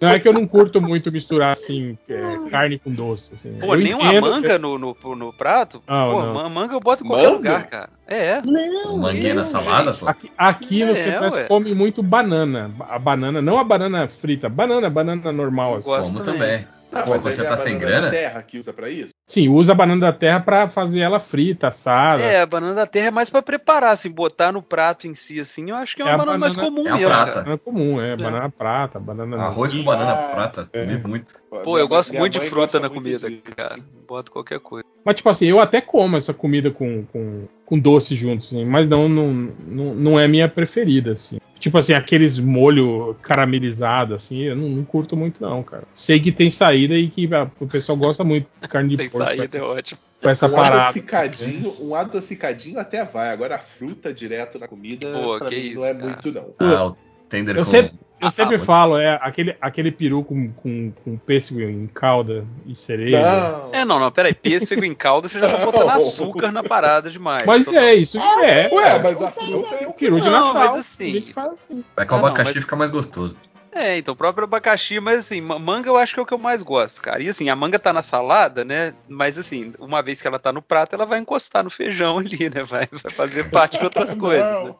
Não 0.00 0.08
é 0.08 0.18
que 0.20 0.26
eu 0.28 0.32
não 0.32 0.46
curto 0.46 0.80
muito 0.80 1.10
misturar 1.12 1.52
assim 1.52 1.98
é, 2.08 2.48
carne 2.50 2.78
com 2.78 2.90
doce. 2.90 3.34
Assim. 3.34 3.58
Pô, 3.60 3.74
Eu 3.74 3.78
nem 3.80 3.94
uma 3.94 4.04
entendo- 4.06 4.30
manga 4.30 4.58
no, 4.58 4.78
no, 4.78 4.96
no 5.16 5.32
prato? 5.32 5.82
Não, 5.88 6.10
pô, 6.12 6.22
não. 6.22 6.34
ma- 6.34 6.48
manga 6.48 6.74
eu 6.74 6.80
boto 6.80 7.04
em 7.04 7.08
qualquer 7.08 7.24
Manga? 7.26 7.36
lugar, 7.36 7.66
cara. 7.66 7.90
É. 8.06 8.40
Não, 8.42 8.96
Manguinha 8.96 9.34
na 9.34 9.42
salada, 9.42 9.92
pô. 9.92 10.06
Aqui, 10.08 10.30
aqui 10.38 10.84
no 10.84 10.92
É, 10.92 10.94
Centro 10.94 11.34
ué. 11.34 11.44
come 11.44 11.74
muito 11.74 12.02
banana. 12.02 12.70
A 12.88 12.98
banana, 12.98 13.42
não 13.42 13.58
a 13.58 13.64
banana 13.64 14.08
frita, 14.08 14.48
banana, 14.48 14.88
banana 14.88 15.30
normal. 15.32 15.76
Assim. 15.76 15.88
Gosto 15.90 16.12
Como 16.12 16.24
também. 16.24 16.40
também. 16.60 16.66
Ah, 16.92 17.02
Pô, 17.02 17.10
mas 17.10 17.22
você 17.22 17.44
tá 17.44 17.54
a 17.54 17.56
sem 17.56 17.74
banana 17.78 17.90
da 17.92 17.98
grana? 18.00 18.10
terra 18.10 18.42
que 18.42 18.58
usa 18.58 18.72
pra 18.72 18.88
isso? 18.88 19.10
Sim, 19.26 19.48
usa 19.48 19.70
a 19.70 19.74
banana 19.76 20.00
da 20.00 20.12
terra 20.12 20.40
pra 20.40 20.68
fazer 20.68 21.00
ela 21.00 21.20
frita, 21.20 21.68
assada. 21.68 22.22
É, 22.22 22.40
a 22.40 22.46
banana 22.46 22.74
da 22.74 22.86
terra 22.86 23.06
é 23.06 23.10
mais 23.12 23.30
pra 23.30 23.40
preparar, 23.40 23.92
assim, 23.92 24.10
botar 24.10 24.50
no 24.50 24.60
prato 24.60 25.06
em 25.06 25.14
si, 25.14 25.38
assim, 25.38 25.70
eu 25.70 25.76
acho 25.76 25.94
que 25.94 26.02
é 26.02 26.04
uma 26.04 26.10
É 26.10 26.14
a 26.14 26.18
banana, 26.18 26.38
mais 26.38 26.56
banana- 26.56 26.68
comum 26.74 26.86
é 26.86 26.90
a 26.90 26.94
mesmo, 26.94 27.06
prata. 27.08 27.30
cara. 27.30 27.44
Banana 27.44 27.58
comum, 27.58 28.00
é, 28.00 28.16
banana 28.16 28.50
prata, 28.50 28.98
banana 28.98 29.36
Arroz 29.36 29.72
com 29.72 29.84
banana 29.84 30.12
Ah, 30.14 30.34
prata. 30.34 30.68
Comi 30.72 30.98
muito. 31.08 31.34
Pô, 31.62 31.78
eu 31.78 31.86
gosto 31.86 32.10
Minha 32.10 32.20
muito 32.22 32.40
de 32.40 32.48
fruta 32.48 32.80
na 32.80 32.88
comida, 32.90 33.30
disso. 33.30 33.42
cara. 33.56 33.78
Boto 34.08 34.32
qualquer 34.32 34.58
coisa. 34.58 34.84
Mas, 35.04 35.14
tipo 35.16 35.28
assim, 35.28 35.46
eu 35.46 35.60
até 35.60 35.80
como 35.80 36.16
essa 36.16 36.34
comida 36.34 36.70
com, 36.72 37.04
com, 37.06 37.44
com 37.64 37.78
doce 37.78 38.16
junto, 38.16 38.44
assim, 38.46 38.64
mas 38.64 38.88
não, 38.88 39.08
não, 39.08 39.28
não, 39.32 39.94
não 39.94 40.18
é 40.20 40.26
minha 40.26 40.48
preferida, 40.48 41.12
assim. 41.12 41.38
Tipo 41.60 41.76
assim, 41.76 41.92
aqueles 41.92 42.38
molho 42.38 43.14
caramelizado, 43.22 44.14
assim, 44.14 44.40
eu 44.40 44.56
não, 44.56 44.66
não 44.68 44.82
curto 44.82 45.14
muito, 45.14 45.42
não, 45.42 45.62
cara. 45.62 45.84
Sei 45.94 46.18
que 46.18 46.32
tem 46.32 46.50
saída 46.50 46.94
e 46.94 47.08
que 47.08 47.32
ah, 47.34 47.50
o 47.60 47.66
pessoal 47.66 47.98
gosta 47.98 48.24
muito 48.24 48.50
de 48.60 48.66
carne 48.66 48.88
de 48.88 48.96
Tem 48.96 49.08
porco. 49.10 49.26
saída, 49.26 49.46
com 49.46 49.56
é 49.56 49.58
essa, 49.58 49.64
ótimo. 49.66 50.00
com 50.22 50.28
essa 50.30 50.46
um 50.46 50.50
parada. 50.52 50.82
adocicadinho, 50.84 51.76
um 51.78 51.94
adocicadinho 51.94 52.80
até 52.80 53.04
vai. 53.04 53.28
Agora 53.30 53.56
a 53.56 53.58
fruta 53.58 54.12
direto 54.12 54.58
na 54.58 54.66
comida 54.66 55.12
Pô, 55.12 55.38
pra 55.38 55.48
que 55.48 55.54
mim 55.56 55.66
isso, 55.68 55.76
não 55.76 55.84
é 55.84 55.94
cara. 55.94 56.06
muito, 56.06 56.32
não. 56.32 56.54
Ah, 56.58 56.86
o 56.86 56.96
tender 57.30 57.56
Eu 57.56 57.64
com... 57.64 57.70
sempre, 57.70 57.92
eu 58.20 58.30
sempre 58.30 58.56
Ah, 58.56 58.58
falo, 58.58 58.98
é 58.98 59.18
aquele, 59.22 59.56
aquele 59.60 59.90
peru 59.90 60.22
com, 60.22 60.52
com, 60.52 60.92
com 61.02 61.16
pêssego 61.16 61.60
em 61.62 61.86
calda 61.86 62.44
e 62.66 62.74
cereja. 62.74 63.22
Não. 63.22 63.70
É, 63.72 63.84
não, 63.84 63.98
não, 63.98 64.10
peraí. 64.12 64.34
Pêssego 64.34 64.84
em 64.84 64.94
calda, 64.94 65.26
você 65.28 65.38
já 65.40 65.48
tá 65.48 65.64
botando 65.64 65.88
açúcar 65.88 66.52
na 66.52 66.62
parada 66.62 67.08
demais. 67.08 67.44
Mas 67.46 67.66
é 67.72 67.94
isso 67.94 68.18
que 68.20 68.44
é. 68.44 68.68
Ué, 68.70 68.98
mas 69.02 69.22
a 69.22 69.30
fruta 69.30 69.74
é 69.76 69.86
o 69.86 69.92
peru 69.92 70.20
de 70.20 70.28
Não, 70.28 70.52
Natal. 70.52 70.54
mas 70.74 70.76
assim- 70.76 71.10
A 71.10 71.14
gente 71.14 71.32
faz 71.32 71.52
assim. 71.52 71.84
Vai 71.96 72.04
com 72.04 72.14
o 72.14 72.18
Ah, 72.18 72.20
abacaxi 72.20 72.54
mas- 72.56 72.64
fica 72.64 72.76
mais 72.76 72.90
gostoso. 72.90 73.36
É, 73.72 73.96
então, 73.98 74.14
o 74.14 74.16
próprio 74.16 74.44
abacaxi, 74.44 74.98
mas 74.98 75.18
assim, 75.18 75.40
ma- 75.40 75.58
manga 75.58 75.88
eu 75.88 75.96
acho 75.96 76.12
que 76.12 76.18
é 76.20 76.22
o 76.22 76.26
que 76.26 76.34
eu 76.34 76.38
mais 76.38 76.60
gosto, 76.62 77.00
cara. 77.00 77.22
E 77.22 77.28
assim, 77.28 77.48
a 77.48 77.54
manga 77.56 77.78
tá 77.78 77.92
na 77.92 78.02
salada, 78.02 78.64
né? 78.64 78.94
Mas 79.08 79.38
assim, 79.38 79.72
uma 79.78 80.02
vez 80.02 80.20
que 80.20 80.26
ela 80.26 80.38
tá 80.40 80.52
no 80.52 80.60
prato, 80.60 80.94
ela 80.94 81.06
vai 81.06 81.20
encostar 81.20 81.62
no 81.62 81.70
feijão 81.70 82.18
ali, 82.18 82.50
né? 82.50 82.62
Vai, 82.64 82.88
vai 82.90 83.12
fazer 83.12 83.48
parte 83.50 83.78
de 83.78 83.84
outras 83.84 84.12
coisas. 84.16 84.50
Né? 84.64 84.74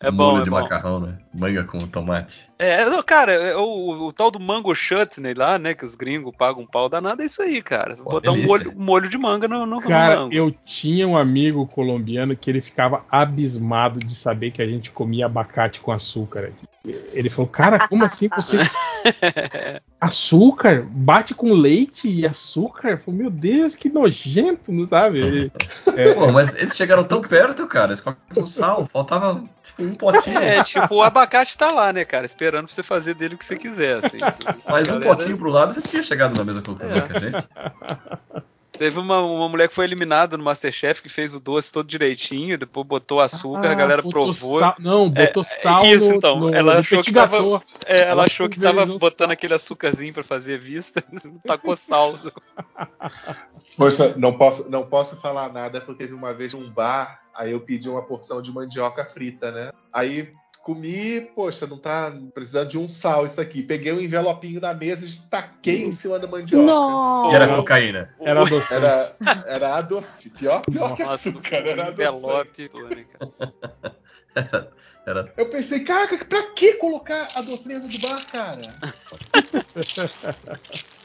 É 0.00 0.10
bom, 0.10 0.32
Molho 0.32 0.40
é 0.40 0.44
de 0.44 0.50
bom. 0.50 0.60
macarrão, 0.60 1.00
né? 1.00 1.18
Manga 1.32 1.64
com 1.64 1.78
tomate. 1.78 2.50
É, 2.58 2.84
não, 2.84 3.02
cara, 3.02 3.32
é 3.32 3.56
o, 3.56 4.08
o 4.08 4.12
tal 4.12 4.30
do 4.30 4.38
mango 4.38 4.74
chutney 4.74 5.32
lá, 5.34 5.58
né? 5.58 5.74
Que 5.74 5.84
os 5.84 5.94
gringos 5.94 6.34
pagam 6.36 6.62
um 6.62 6.66
pau 6.66 6.88
danado, 6.88 7.22
é 7.22 7.24
isso 7.24 7.42
aí, 7.42 7.62
cara. 7.62 7.96
Pô, 7.96 8.04
Botar 8.04 8.32
um 8.32 8.42
molho, 8.46 8.72
molho 8.76 9.08
de 9.08 9.16
manga 9.18 9.48
no, 9.48 9.60
no, 9.60 9.76
no 9.76 9.80
Cara, 9.80 10.16
mango. 10.16 10.34
eu 10.34 10.50
tinha 10.64 11.08
um 11.08 11.16
amigo 11.16 11.66
colombiano 11.66 12.36
que 12.36 12.50
ele 12.50 12.60
ficava 12.60 13.04
abismado 13.10 13.98
de 14.00 14.14
saber 14.14 14.50
que 14.50 14.60
a 14.60 14.66
gente 14.66 14.90
comia 14.90 15.26
abacate 15.26 15.80
com 15.80 15.90
açúcar. 15.90 16.52
Ele 16.84 17.30
falou, 17.30 17.48
cara, 17.48 17.86
como 17.88 18.04
assim 18.04 18.28
vocês. 18.34 18.68
Açúcar? 20.00 20.84
Bate 20.88 21.32
com 21.34 21.52
leite 21.52 22.08
e 22.08 22.26
açúcar? 22.26 22.98
Falei, 22.98 23.20
meu 23.20 23.30
Deus, 23.30 23.76
que 23.76 23.88
nojento, 23.88 24.72
não 24.72 24.86
sabe? 24.88 25.52
É, 25.94 26.14
Pô, 26.14 26.32
mas 26.32 26.54
eles 26.56 26.74
chegaram 26.74 27.04
tão 27.04 27.20
perto, 27.20 27.66
cara. 27.66 27.88
Eles 27.88 28.00
colocaram 28.00 28.46
sal. 28.46 28.86
Faltava, 28.86 29.44
tipo, 29.62 29.82
um 29.82 29.94
potinho. 29.94 30.38
É, 30.38 30.64
tipo, 30.64 30.94
o 30.94 31.02
abacate 31.02 31.56
tá 31.58 31.70
lá, 31.70 31.92
né, 31.92 32.02
cara? 32.04 32.24
Esperando 32.24 32.64
pra 32.66 32.74
você 32.74 32.82
fazer 32.82 33.14
dele 33.14 33.34
o 33.34 33.38
que 33.38 33.44
você 33.44 33.56
quiser. 33.56 33.98
Assim. 34.02 34.16
Mais 34.66 34.88
um 34.88 34.92
Galera- 34.98 35.14
potinho 35.16 35.36
pro 35.36 35.50
lado, 35.50 35.74
você 35.74 35.82
tinha 35.82 36.02
chegado 36.02 36.36
na 36.36 36.44
mesma 36.44 36.62
conclusão 36.62 36.96
É. 36.96 37.00
que 37.02 37.16
a 37.16 37.20
gente. 37.20 37.48
Teve 38.72 38.98
uma, 38.98 39.20
uma 39.20 39.48
mulher 39.50 39.68
que 39.68 39.74
foi 39.74 39.84
eliminada 39.84 40.36
no 40.36 40.42
Masterchef 40.44 41.02
que 41.02 41.08
fez 41.08 41.34
o 41.34 41.40
doce 41.40 41.70
todo 41.70 41.86
direitinho, 41.86 42.56
depois 42.56 42.86
botou 42.86 43.20
açúcar, 43.20 43.68
a 43.68 43.72
ah, 43.72 43.74
galera 43.74 44.02
botou 44.02 44.24
provou. 44.24 44.60
sal- 44.60 44.74
não, 44.78 45.10
botou 45.10 45.42
É, 45.42 45.44
sal 45.44 45.84
isso, 45.84 46.08
no, 46.08 46.14
então. 46.14 46.38
no, 46.40 46.54
Ela 46.54 46.74
no 46.74 46.80
achou 46.80 47.02
que 47.02 47.12
tava-. 47.12 47.62
É, 47.86 48.00
ela 48.02 48.10
Ela 48.10 48.24
achou 48.24 48.48
que 48.48 48.58
tava 48.58 48.86
botando 48.86 49.28
sal. 49.28 49.30
aquele 49.30 49.54
açúcarzinho 49.54 50.14
pra 50.14 50.24
fazer 50.24 50.58
vista, 50.58 51.04
tacou 51.46 51.76
sal. 51.76 52.18
Poxa, 53.76 54.14
não 54.16 54.36
posso, 54.38 54.70
não 54.70 54.86
posso 54.86 55.16
falar 55.20 55.52
nada 55.52 55.80
porque 55.80 56.04
teve 56.04 56.14
uma 56.14 56.32
vez 56.32 56.54
num 56.54 56.70
bar, 56.70 57.20
aí 57.34 57.52
eu 57.52 57.60
pedi 57.60 57.88
uma 57.88 58.02
porção 58.02 58.40
de 58.40 58.50
mandioca 58.50 59.04
frita, 59.04 59.50
né? 59.52 59.70
Aí 59.92 60.32
comi, 60.62 61.20
poxa, 61.34 61.66
não 61.66 61.78
tá 61.78 62.12
precisando 62.32 62.68
de 62.68 62.78
um 62.78 62.88
sal 62.88 63.26
isso 63.26 63.40
aqui. 63.40 63.62
Peguei 63.62 63.92
um 63.92 64.00
envelopinho 64.00 64.60
na 64.60 64.72
mesa 64.72 65.06
e 65.06 65.12
taquei 65.28 65.84
em 65.84 65.92
cima 65.92 66.18
da 66.18 66.26
mandioca. 66.28 66.64
Não. 66.64 67.30
E 67.30 67.34
era 67.34 67.48
cocaína. 67.48 68.14
Era 68.20 68.44
doce. 68.44 68.72
Era, 68.72 69.16
era 69.46 69.74
adoce. 69.76 70.30
Pior, 70.30 70.62
pior 70.62 70.96
que 70.96 71.02
Nossa, 71.02 71.28
açúcar, 71.28 71.56
era 71.56 71.88
adoçante. 71.88 72.62
envelope. 72.62 72.70
né? 72.74 73.06
Era 75.04 75.32
Eu 75.36 75.50
pensei, 75.50 75.80
caraca, 75.80 76.24
pra 76.24 76.52
que 76.52 76.74
colocar 76.74 77.26
a 77.34 77.42
doçeza 77.42 77.88
do 77.88 78.06
bar, 78.06 78.24
cara? 78.30 78.72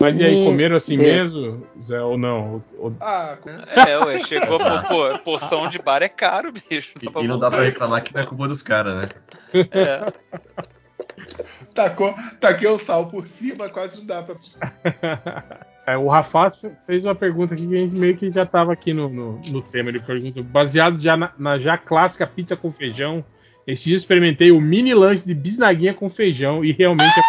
Mas 0.00 0.18
e 0.18 0.24
aí, 0.24 0.44
comeram 0.44 0.76
assim 0.76 0.96
Deus. 0.96 1.32
mesmo, 1.34 1.66
Zé, 1.82 2.00
ou 2.00 2.16
não? 2.16 2.62
Ou- 2.78 2.94
Ah, 3.00 3.36
com- 3.40 3.50
É, 3.50 3.98
ué, 4.04 4.20
chegou, 4.20 4.58
pô, 4.58 4.64
pô, 4.88 5.18
porção 5.24 5.66
de 5.66 5.78
bar 5.78 6.02
é 6.02 6.08
caro, 6.08 6.52
bicho. 6.52 6.94
E, 7.02 7.24
e 7.24 7.28
não 7.28 7.38
dá 7.38 7.50
pra 7.50 7.62
reclamar 7.62 8.02
que 8.04 8.14
não 8.14 8.20
é 8.20 8.24
culpa 8.24 8.46
dos 8.46 8.62
caras, 8.62 8.94
né? 8.96 9.08
É. 9.72 10.12
tacou, 11.74 12.14
taquei 12.40 12.68
o 12.68 12.78
sal 12.78 13.06
por 13.06 13.26
cima, 13.26 13.68
quase 13.68 13.98
não 13.98 14.06
dá 14.06 14.22
pra. 14.22 14.36
É, 15.88 15.96
o 15.96 16.06
Rafaz 16.06 16.60
fez 16.86 17.02
uma 17.02 17.14
pergunta 17.14 17.54
aqui 17.54 17.66
que 17.66 17.74
a 17.74 17.78
gente 17.78 17.98
meio 17.98 18.14
que 18.14 18.30
já 18.30 18.42
estava 18.42 18.70
aqui 18.74 18.92
no, 18.92 19.08
no, 19.08 19.40
no 19.50 19.62
tema. 19.62 19.88
Ele 19.88 19.98
pergunta: 19.98 20.42
baseado 20.42 21.00
já 21.00 21.16
na, 21.16 21.32
na 21.38 21.58
já 21.58 21.78
clássica 21.78 22.26
pizza 22.26 22.54
com 22.54 22.70
feijão, 22.70 23.24
esse 23.66 23.84
dia 23.84 23.96
experimentei 23.96 24.50
o 24.50 24.60
mini 24.60 24.92
lanche 24.92 25.24
de 25.26 25.32
bisnaguinha 25.32 25.94
com 25.94 26.10
feijão 26.10 26.62
e 26.62 26.72
realmente 26.72 27.20
é. 27.20 27.24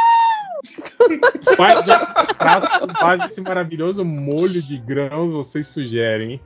Quais 1.59 1.85
já 1.85 2.05
pratos 2.38 2.77
com 2.77 2.88
base 2.88 3.23
desse 3.23 3.41
maravilhoso 3.41 4.05
molho 4.05 4.61
de 4.61 4.77
grãos 4.77 5.29
vocês 5.31 5.67
sugerem? 5.67 6.39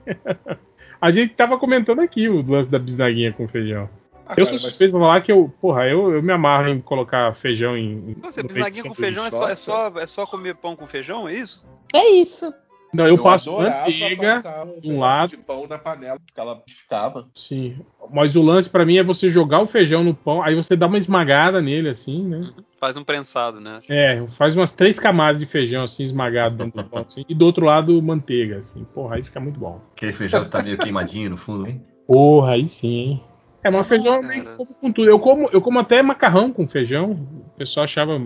A 1.00 1.12
gente 1.12 1.34
tava 1.36 1.58
comentando 1.60 2.00
aqui 2.00 2.28
o 2.30 2.42
lance 2.42 2.72
da 2.72 2.80
bisnaguinha 2.80 3.32
com 3.32 3.48
feijão. 3.48 3.88
Ah, 4.26 4.32
Eu 4.32 4.36
cara, 4.36 4.46
sou 4.46 4.54
mas- 4.54 4.62
suspeito 4.62 4.92
pra 4.94 5.02
falar 5.02 5.22
que 5.22 5.32
eu, 5.32 5.54
porra, 5.62 5.86
eu, 5.88 6.14
eu 6.14 6.24
me 6.24 6.32
amarro 6.32 6.70
em 6.70 6.82
colocar 6.82 7.36
feijão 7.36 7.78
em. 7.78 8.16
Você, 8.24 8.42
no 8.42 8.48
bisnaguinha 8.48 8.84
com 8.86 8.96
feijão 8.96 9.26
é 9.26 9.30
só, 9.30 9.46
é, 9.46 9.50
Nossa. 9.50 9.56
só, 9.62 10.00
é 10.00 10.08
só 10.08 10.26
comer 10.26 10.56
pão 10.56 10.76
com 10.76 10.88
feijão, 10.88 11.28
é 11.28 11.36
isso? 11.36 11.64
É 11.94 12.10
isso. 12.12 12.52
Não, 12.94 13.08
eu, 13.08 13.18
passo 13.22 13.50
adorava 13.50 13.80
manteiga. 13.82 14.44
um 14.84 14.94
um 14.94 15.00
lado. 15.00 15.30
de 15.32 15.38
pão 15.38 15.68
na 15.68 15.78
panela, 15.80 16.20
porque 16.20 16.40
ela 16.40 16.62
ficava. 16.68 17.28
Sim. 17.36 17.80
Mas 18.12 18.36
o 18.36 18.42
lance 18.44 18.70
pra 18.70 18.86
mim 18.86 18.98
é 18.98 19.04
você 19.04 19.30
jogar 19.30 19.62
o 19.62 19.66
feijão 19.66 20.04
no 20.04 20.14
pão, 20.14 20.42
aí 20.44 20.56
você 20.56 20.76
dá 20.76 20.86
uma 20.88 20.98
esmagada 20.98 21.60
nele, 21.60 21.90
assim, 21.90 22.24
né? 22.24 22.52
Faz 22.84 22.98
um 22.98 23.04
prensado, 23.06 23.62
né? 23.62 23.80
É, 23.88 24.22
faz 24.32 24.58
umas 24.58 24.76
três 24.76 25.00
camadas 25.00 25.40
de 25.40 25.46
feijão, 25.46 25.86
assim, 25.86 26.04
esmagado 26.04 26.58
dentro 26.58 26.84
do 26.84 26.90
pão, 26.90 27.06
assim. 27.08 27.24
E 27.30 27.34
do 27.34 27.46
outro 27.46 27.66
lado, 27.66 28.02
manteiga, 28.02 28.58
assim. 28.58 28.84
Porra, 28.94 29.16
aí 29.16 29.24
fica 29.24 29.40
muito 29.40 29.58
bom. 29.58 29.80
Aquele 29.96 30.12
feijão 30.12 30.44
que 30.44 30.50
tá 30.50 30.62
meio 30.62 30.78
queimadinho 30.78 31.30
no 31.30 31.38
fundo, 31.38 31.66
hein? 31.66 31.82
Porra, 32.06 32.56
aí 32.56 32.68
sim, 32.68 32.90
hein? 32.94 33.24
É, 33.64 33.72
mas 33.72 33.88
feijão 33.88 34.22
eu 34.22 34.28
que 34.30 34.42
como 34.58 34.76
com 34.76 34.92
tudo. 34.92 35.10
Eu 35.10 35.18
como, 35.18 35.50
eu 35.54 35.62
como 35.62 35.80
até 35.80 36.02
macarrão 36.02 36.52
com 36.52 36.68
feijão. 36.68 37.12
O 37.12 37.58
pessoal 37.58 37.86
achava 37.86 38.20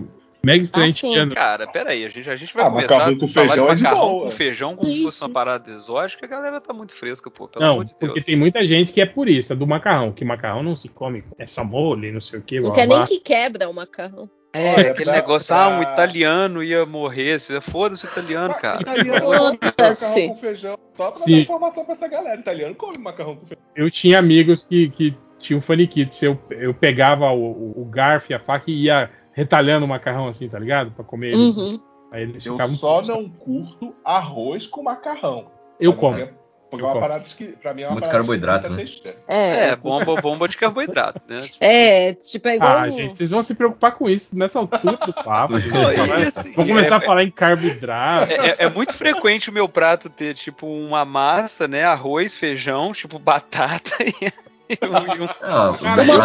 mega 0.43 0.63
estranho. 0.63 0.91
Ah, 0.91 0.95
sim. 0.95 1.07
indiano. 1.09 1.35
Cara, 1.35 1.67
peraí, 1.67 2.03
a 2.03 2.09
gente, 2.09 2.27
a 2.27 2.35
gente 2.35 2.51
vai 2.51 2.63
Ah, 2.65 2.69
começar 2.71 2.93
macarrão 2.95 3.13
a 3.15 3.19
com 3.19 3.27
falar 3.27 3.47
feijão 3.49 3.65
é 3.65 3.69
de 3.69 3.75
de 3.77 3.83
macarrão 3.83 4.09
boa. 4.09 4.23
com 4.23 4.31
feijão 4.31 4.75
como 4.75 4.91
se 4.91 5.03
fosse 5.03 5.21
uma 5.21 5.29
parada 5.29 5.69
exótica, 5.71 6.25
a 6.25 6.29
galera 6.29 6.59
tá 6.59 6.73
muito 6.73 6.95
fresca, 6.95 7.29
pô, 7.29 7.47
pelo 7.47 7.63
Não, 7.63 7.73
amor 7.73 7.85
de 7.85 7.91
Deus. 7.91 7.99
porque 7.99 8.21
tem 8.25 8.35
muita 8.35 8.65
gente 8.65 8.91
que 8.91 8.99
é 8.99 9.05
purista 9.05 9.55
do 9.55 9.67
macarrão, 9.67 10.11
que 10.11 10.25
macarrão 10.25 10.63
não 10.63 10.75
se 10.75 10.89
come, 10.89 11.23
é 11.37 11.45
só 11.45 11.63
molho, 11.63 12.11
não 12.11 12.21
sei 12.21 12.39
o 12.39 12.41
que. 12.41 12.59
Não 12.59 12.73
quer 12.73 12.87
nem 12.87 13.03
que 13.03 13.19
quebra 13.19 13.69
o 13.69 13.73
macarrão. 13.75 14.27
É, 14.57 14.73
Olha, 14.73 14.91
aquele 14.91 15.05
pra- 15.05 15.13
negócio, 15.13 15.47
pra- 15.55 15.63
ah, 15.65 15.69
um 15.69 15.81
italiano 15.83 16.63
ia 16.63 16.85
morrer, 16.85 17.39
se- 17.39 17.59
foda-se 17.61 18.05
o 18.05 18.09
italiano, 18.09 18.53
cara. 18.55 18.81
Italiano 18.81 19.21
come 19.25 19.59
macarrão 19.61 20.27
com 20.29 20.35
feijão. 20.35 20.77
Só 20.95 21.11
pra 21.11 21.19
Sim. 21.19 21.31
dar 21.31 21.37
informação 21.39 21.85
pra 21.85 21.93
essa 21.93 22.07
galera. 22.07 22.39
Italiano 22.39 22.75
come 22.75 22.97
macarrão 22.97 23.35
com 23.35 23.45
feijão. 23.45 23.63
Eu 23.75 23.91
tinha 23.91 24.17
amigos 24.19 24.65
que, 24.65 24.89
que 24.89 25.17
tinham 25.39 25.61
faniquitos. 25.61 26.21
Eu, 26.23 26.39
eu 26.51 26.73
pegava 26.73 27.25
o, 27.31 27.81
o- 27.81 27.85
garfo 27.85 28.31
e 28.31 28.35
a 28.35 28.39
faca 28.39 28.71
e 28.71 28.83
ia 28.85 29.09
retalhando 29.33 29.85
o 29.85 29.89
macarrão 29.89 30.27
assim, 30.27 30.49
tá 30.49 30.57
ligado? 30.57 30.91
Pra 30.91 31.03
comer 31.05 31.27
ele. 31.33 31.37
Uhum. 31.37 31.79
Aí 32.11 32.23
eles 32.23 32.45
Eu 32.45 32.53
ficavam. 32.53 32.75
só 32.75 33.01
não 33.03 33.29
curto 33.29 33.93
arroz 34.03 34.65
com 34.65 34.81
macarrão. 34.81 35.51
Eu 35.79 35.93
como. 35.93 36.15
assim, 36.15 36.29
Porque 36.69 36.83
Eu 36.83 36.89
é 36.89 36.91
uma 36.91 36.99
parada 36.99 37.23
que, 37.23 37.45
pra 37.61 37.73
mim 37.73 37.83
é 37.83 37.85
uma 37.85 37.93
Muito 37.93 38.03
parada 38.03 38.19
carboidrato, 38.19 38.69
né? 38.69 38.77
textura. 38.77 39.15
É, 39.29 39.69
É, 39.69 39.75
bomba, 39.75 40.19
bomba 40.21 40.47
de 40.49 40.57
carboidrato, 40.57 41.21
né? 41.27 41.37
Tipo, 41.37 41.57
é, 41.63 42.13
tipo, 42.13 42.47
é 42.49 42.55
igual. 42.57 42.77
Ah, 42.77 42.89
gente, 42.89 43.15
vocês 43.17 43.29
vão 43.29 43.41
se 43.41 43.55
preocupar 43.55 43.93
com 43.93 44.09
isso 44.09 44.37
nessa 44.37 44.59
altura 44.59 44.97
do 44.97 45.13
papo. 45.13 45.53
Não, 45.53 45.59
Vamos 45.95 46.27
assim, 46.37 46.51
começar 46.51 46.95
é- 46.95 46.97
a 46.97 47.01
falar 47.01 47.23
em 47.23 47.31
carboidrato. 47.31 48.31
É, 48.31 48.35
é- 48.35 48.55
é 48.59 48.69
muito 48.69 48.93
frequente 48.93 49.49
o 49.49 49.53
meu 49.53 49.69
prato 49.69 50.09
ter, 50.09 50.35
tipo, 50.35 50.67
uma 50.67 51.05
massa, 51.05 51.67
né? 51.67 51.83
Arroz, 51.83 52.35
feijão, 52.35 52.91
tipo, 52.91 53.17
batata 53.17 53.95
e 54.03 54.31
um, 54.69 55.15
e 55.15 55.21
um- 55.23 55.29
Ah, 55.41 55.77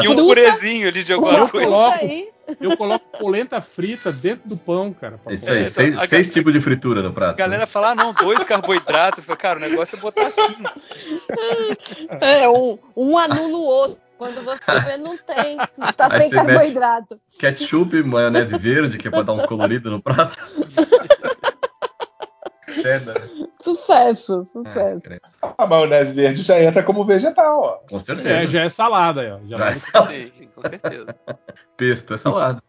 e 0.03 0.09
um 0.09 0.17
purezinho 0.17 0.89
ali 0.89 1.03
de 1.05 1.13
alguma 1.13 1.39
eu 1.39 1.49
coisa. 1.49 1.67
coloco-. 1.67 2.33
Eu 2.61 2.77
coloco 2.77 3.05
polenta 3.19 3.61
frita 3.63 4.13
dentro 4.13 4.49
do 4.49 4.57
pão, 4.57 4.93
cara. 4.93 5.17
pra 5.17 5.33
Isso 5.33 5.51
aí, 5.51 5.63
É, 5.63 5.67
seis, 5.67 5.89
então, 5.91 6.03
a 6.03 6.07
seis 6.07 6.29
tipos 6.29 6.53
de 6.53 6.61
fritura 6.61 7.01
no 7.01 7.13
prato. 7.13 7.31
A 7.35 7.37
galera 7.39 7.67
fala, 7.67 7.91
ah, 7.91 7.95
não, 7.95 8.13
dois 8.13 8.43
carboidratos. 8.45 9.19
Eu 9.19 9.25
falo, 9.25 9.39
cara, 9.39 9.59
o 9.59 9.63
negócio 9.63 9.97
é 9.97 10.01
botar 10.01 10.27
assim. 10.27 10.57
É, 12.21 12.49
um, 12.49 12.79
um 12.97 13.17
anula 13.19 13.57
o 13.57 13.63
outro. 13.65 13.99
Quando 14.19 14.45
você 14.45 14.81
vê, 14.85 14.97
não 14.99 15.17
tem. 15.19 15.57
Tá 15.97 16.09
Aí 16.13 16.21
sem 16.23 16.31
carboidrato. 16.31 17.19
Ketchup, 17.41 18.03
maionese 18.05 18.57
verde, 18.57 18.97
que 18.97 19.09
é 19.09 19.11
pra 19.11 19.23
dar 19.23 19.33
um 19.33 19.45
colorido 19.47 19.91
no 19.91 20.01
prato. 20.01 20.37
Cheddar. 22.75 23.23
Sucesso, 23.61 24.41
É, 24.41 24.45
sucesso. 24.45 25.01
credo. 25.01 25.21
A 25.59 25.67
maionese 25.67 26.15
verde 26.15 26.43
já 26.43 26.61
entra 26.63 26.83
como 26.83 27.05
vegetal, 27.05 27.61
ó. 27.61 27.89
com 27.89 27.97
É, 27.97 28.01
certeza. 28.01 28.47
já 28.51 28.65
é 28.65 28.71
salada, 28.71 29.21
aí, 29.21 29.31
ó. 29.31 29.39
Já 29.47 29.57
Já 29.57 29.67
é 29.71 29.75
salada. 29.75 30.11
Sim, 30.13 30.49
com 30.55 30.63
certeza. 30.69 31.07
Pesto, 31.77 32.15
é 32.15 32.19
salada. 32.19 32.63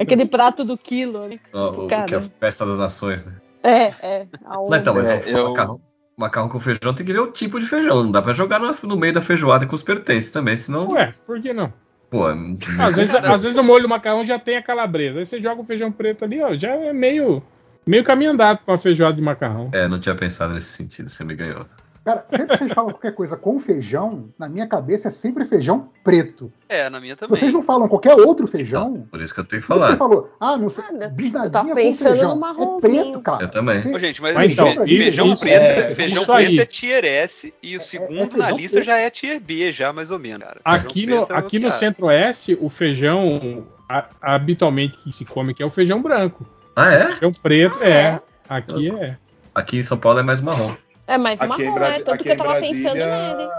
Aquele 0.00 0.26
prato 0.26 0.64
do 0.64 0.76
quilo 0.76 1.22
ali. 1.22 1.38
Ó, 1.52 1.68
Tipo, 1.70 1.80
o, 1.82 1.84
o 1.84 1.88
cara. 1.88 2.04
que 2.06 2.14
é 2.14 2.18
a 2.18 2.22
festa 2.22 2.66
das 2.66 2.76
nações, 2.78 3.24
né? 3.24 3.34
É, 3.62 3.82
é. 4.02 4.26
Não, 4.42 4.74
então, 4.76 4.94
mas 4.94 5.08
É, 5.08 5.16
o 5.18 5.28
eu- 5.28 5.48
macarrão, 5.50 5.80
macarrão 6.16 6.48
com 6.48 6.60
feijão 6.60 6.94
tem 6.94 7.04
que 7.06 7.12
ver 7.12 7.20
o 7.20 7.30
tipo 7.32 7.58
de 7.58 7.66
feijão. 7.66 8.04
Não 8.04 8.10
dá 8.12 8.20
pra 8.22 8.32
jogar 8.34 8.58
no, 8.58 8.74
no 8.82 8.96
meio 8.96 9.12
da 9.14 9.22
feijoada 9.22 9.66
com 9.66 9.74
os 9.74 9.82
pertences 9.82 10.30
também, 10.30 10.56
senão. 10.56 10.90
Ué, 10.90 11.14
por 11.26 11.40
que 11.40 11.52
não? 11.52 11.72
Pô, 12.10 12.28
é 12.28 12.34
muito 12.34 12.66
Às 12.80 12.96
vezes, 12.96 13.14
às 13.14 13.42
vezes 13.42 13.56
no 13.56 13.62
molho 13.64 13.82
do 13.82 13.88
macarrão 13.88 14.24
já 14.26 14.38
tem 14.38 14.56
a 14.56 14.62
calabresa. 14.62 15.18
Aí 15.18 15.26
você 15.26 15.40
joga 15.42 15.60
o 15.60 15.64
feijão 15.64 15.90
preto 15.92 16.24
ali, 16.24 16.40
ó, 16.42 16.54
já 16.54 16.70
é 16.70 16.92
meio, 16.92 17.42
meio 17.88 18.04
caminho 18.04 18.30
andado 18.32 18.58
pra 18.64 18.72
uma 18.74 18.78
feijoada 18.78 19.16
de 19.16 19.22
macarrão. 19.22 19.70
É, 19.72 19.88
não 19.88 19.98
tinha 19.98 20.14
pensado 20.14 20.54
nesse 20.54 20.68
sentido, 20.68 21.08
você 21.08 21.24
me 21.24 21.34
ganhou. 21.34 21.66
Cara, 22.04 22.24
sempre 22.30 22.46
que 22.46 22.56
vocês 22.58 22.72
falam 22.72 22.90
qualquer 22.90 23.12
coisa 23.12 23.36
com 23.36 23.58
feijão, 23.58 24.30
na 24.38 24.48
minha 24.48 24.66
cabeça 24.66 25.08
é 25.08 25.10
sempre 25.10 25.44
feijão 25.44 25.90
preto. 26.02 26.50
É, 26.66 26.88
na 26.88 26.98
minha 27.00 27.14
também. 27.14 27.36
vocês 27.36 27.52
não 27.52 27.60
falam 27.60 27.86
qualquer 27.86 28.14
outro 28.14 28.46
feijão, 28.46 29.06
Por 29.10 29.20
isso 29.20 29.34
que 29.34 29.40
eu 29.40 29.44
tenho 29.44 29.60
que 29.60 29.68
quando 29.68 29.80
você 29.80 29.86
falar. 29.88 29.98
falou, 29.98 30.34
ah, 30.40 30.54
Ah, 30.54 30.58
eu 31.04 31.10
bisnaguinha 31.10 31.50
tava 31.50 31.68
com 31.68 31.74
pensando 31.74 32.08
feijão. 32.12 32.30
no 32.30 32.36
É 32.36 32.38
marronzinho. 32.40 33.02
preto, 33.02 33.20
cara. 33.20 33.42
Eu 33.44 33.48
também. 33.50 33.94
Ô, 33.94 33.98
gente, 33.98 34.22
mas, 34.22 34.34
Mas 34.34 34.50
então, 34.50 34.72
fe- 34.72 34.86
feijão 34.86 35.26
isso 35.34 35.42
preto, 35.42 35.60
é- 35.62 35.90
feijão 35.94 36.22
isso 36.22 36.32
preto 36.32 36.60
é 36.62 36.66
tier 36.66 37.04
S 37.04 37.54
e 37.62 37.76
o 37.76 37.80
segundo 37.80 38.36
na 38.38 38.44
feijão 38.46 38.56
lista 38.56 38.72
preto. 38.76 38.86
já 38.86 38.96
é 38.96 39.10
tier 39.10 39.38
B, 39.38 39.70
já 39.70 39.92
mais 39.92 40.10
ou 40.10 40.18
menos, 40.18 40.44
cara. 40.46 40.60
Aqui 40.64 41.04
Feijão 41.04 41.26
no, 41.28 41.34
é 41.34 41.38
aqui 41.38 41.58
no 41.58 41.72
centro-oeste, 41.72 42.56
o 42.58 42.70
feijão 42.70 43.66
a- 43.86 44.06
habitualmente 44.22 44.96
que 44.96 45.12
se 45.12 45.26
come 45.26 45.50
aqui 45.50 45.62
é 45.62 45.66
o 45.66 45.70
feijão 45.70 46.00
branco. 46.00 46.46
Ah, 46.78 46.92
é? 46.92 47.06
Feijão 47.08 47.32
preto 47.42 47.82
é. 47.82 48.20
Aqui 48.48 48.90
é. 48.90 49.16
Aqui 49.54 49.78
em 49.78 49.82
São 49.82 49.98
Paulo 49.98 50.20
é 50.20 50.22
mais 50.22 50.40
marrom. 50.40 50.74
É 51.06 51.16
mais 51.18 51.40
Aqui 51.40 51.64
marrom, 51.64 51.78
é. 51.78 52.00
Tanto 52.00 52.22
que 52.22 52.30
eu 52.30 52.36
tava 52.36 52.50
Brasília, 52.52 52.90
pensando 52.92 53.06
nele. 53.06 53.50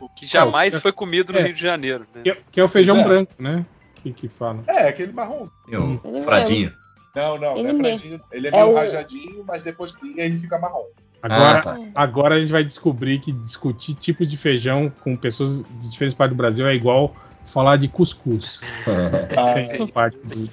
o 0.00 0.08
Que 0.10 0.26
jamais 0.26 0.74
foi 0.80 0.92
comido 0.92 1.32
no 1.32 1.38
É. 1.38 1.42
Rio 1.42 1.54
de 1.54 1.60
Janeiro. 1.60 2.06
Né? 2.14 2.22
Que 2.22 2.30
é, 2.30 2.38
que 2.52 2.60
é 2.60 2.64
o 2.64 2.68
feijão 2.68 2.98
É. 3.00 3.04
branco, 3.04 3.32
né? 3.38 3.66
Que, 3.96 4.12
que 4.12 4.28
fala. 4.28 4.62
É, 4.66 4.88
aquele 4.88 5.12
marrom. 5.12 5.44
E 5.68 5.76
o 5.76 6.00
Ele 6.04 6.22
Fradinho. 6.22 6.72
Não, 7.14 7.38
não, 7.38 7.56
Ele 7.56 7.72
não 7.72 7.80
é 7.80 7.82
mesmo. 7.82 7.98
fradinho. 8.00 8.18
Ele 8.32 8.46
é, 8.46 8.50
É 8.50 8.52
meio 8.52 8.72
o- 8.72 8.74
rajadinho, 8.76 9.44
mas 9.46 9.62
depois 9.62 9.92
que 9.92 10.00
cozinha 10.00 10.24
ele 10.24 10.38
fica 10.38 10.58
marrom. 10.58 10.84
Agora, 11.22 11.58
Ah, 11.58 11.60
tá. 11.60 11.78
agora 11.94 12.34
a 12.34 12.40
gente 12.40 12.52
vai 12.52 12.62
descobrir 12.64 13.18
que 13.20 13.32
discutir 13.32 13.94
tipos 13.94 14.28
de 14.28 14.36
feijão 14.36 14.92
com 15.02 15.16
pessoas 15.16 15.64
de 15.64 15.90
diferentes 15.90 16.16
partes 16.16 16.36
do 16.36 16.38
Brasil 16.38 16.66
é 16.66 16.74
igual 16.74 17.14
falar 17.46 17.76
de 17.76 17.88
cuscuz. 17.88 18.60
Ah, 19.36 19.54
Tem 19.76 19.86
parte 19.88 20.18
do- 20.18 20.50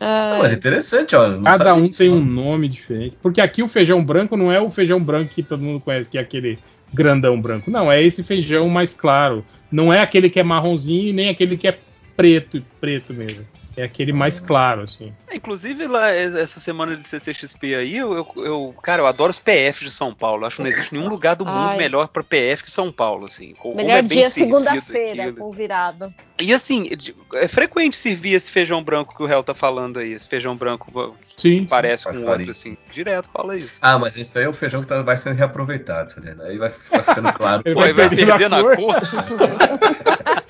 Ah, 0.00 0.38
Mas 0.40 0.52
interessante, 0.52 1.14
ó. 1.14 1.40
Cada 1.42 1.74
um 1.74 1.88
tem 1.88 2.08
não. 2.08 2.16
um 2.18 2.24
nome 2.24 2.68
diferente. 2.68 3.16
Porque 3.22 3.40
aqui 3.40 3.62
o 3.62 3.68
feijão 3.68 4.04
branco 4.04 4.36
não 4.36 4.52
é 4.52 4.60
o 4.60 4.70
feijão 4.70 5.02
branco 5.02 5.32
que 5.34 5.42
todo 5.42 5.62
mundo 5.62 5.80
conhece, 5.80 6.10
que 6.10 6.18
é 6.18 6.20
aquele 6.20 6.58
grandão 6.92 7.40
branco. 7.40 7.70
Não, 7.70 7.90
é 7.90 8.02
esse 8.02 8.22
feijão 8.22 8.68
mais 8.68 8.92
claro. 8.92 9.44
Não 9.70 9.92
é 9.92 10.00
aquele 10.00 10.28
que 10.28 10.38
é 10.38 10.42
marronzinho 10.42 11.08
e 11.08 11.12
nem 11.12 11.28
aquele 11.28 11.56
que 11.56 11.66
é 11.68 11.78
preto, 12.16 12.62
preto 12.80 13.12
mesmo. 13.12 13.44
É 13.76 13.82
aquele 13.82 14.12
mais 14.12 14.38
claro, 14.40 14.82
assim. 14.82 15.12
É, 15.28 15.36
Inclusive, 15.36 15.86
lá, 15.86 16.10
essa 16.10 16.60
semana 16.60 16.96
de 16.96 17.06
CCXP 17.06 17.74
aí, 17.74 17.96
eu, 17.96 18.12
eu- 18.14 18.44
eu- 18.44 18.74
cara, 18.82 19.02
eu 19.02 19.06
adoro 19.06 19.30
os 19.30 19.38
PF 19.38 19.84
de 19.84 19.90
São 19.90 20.14
Paulo. 20.14 20.46
Acho 20.46 20.56
que 20.56 20.62
não 20.62 20.70
existe 20.70 20.94
nenhum 20.94 21.08
lugar 21.08 21.34
do 21.36 21.44
mundo 21.44 21.70
Ai. 21.70 21.76
melhor 21.76 22.08
pra 22.08 22.22
PF 22.22 22.62
que 22.62 22.70
São 22.70 22.92
Paulo, 22.92 23.26
assim. 23.26 23.52
Como 23.58 23.74
melhor 23.76 23.98
é 23.98 24.02
dia 24.02 24.30
segunda-feira, 24.30 25.32
com 25.32 25.50
virado. 25.50 26.12
E 26.40 26.52
assim, 26.52 26.88
é 27.34 27.46
frequente 27.48 27.96
servir 27.96 28.32
esse 28.34 28.50
feijão 28.50 28.82
branco 28.82 29.14
que 29.16 29.22
o 29.22 29.26
réu 29.26 29.42
tá 29.42 29.54
falando 29.54 29.98
aí. 29.98 30.12
Esse 30.12 30.28
feijão 30.28 30.56
branco 30.56 31.14
que 31.36 31.42
Sim. 31.42 31.64
parece 31.64 32.04
Faz 32.04 32.16
com 32.16 32.22
farinha. 32.24 32.38
outro, 32.48 32.50
assim. 32.52 32.76
Direto 32.92 33.28
fala 33.32 33.56
isso. 33.56 33.78
Ah, 33.80 33.98
mas 33.98 34.16
esse 34.16 34.38
aí 34.38 34.44
é 34.44 34.48
o 34.48 34.52
feijão 34.52 34.80
que 34.82 34.86
tá, 34.88 35.02
vai 35.02 35.16
sendo 35.16 35.36
reaproveitado, 35.36 36.10
Salena. 36.10 36.44
Aí 36.44 36.58
vai, 36.58 36.72
vai 36.90 37.02
ficando 37.02 37.32
claro. 37.32 37.62
Ele 37.66 37.74
vai 37.74 37.94
perdendo 37.94 38.32
a 38.32 38.38
perder 38.38 38.50
na 38.50 38.62
cor. 38.62 38.76
cor. 38.76 38.94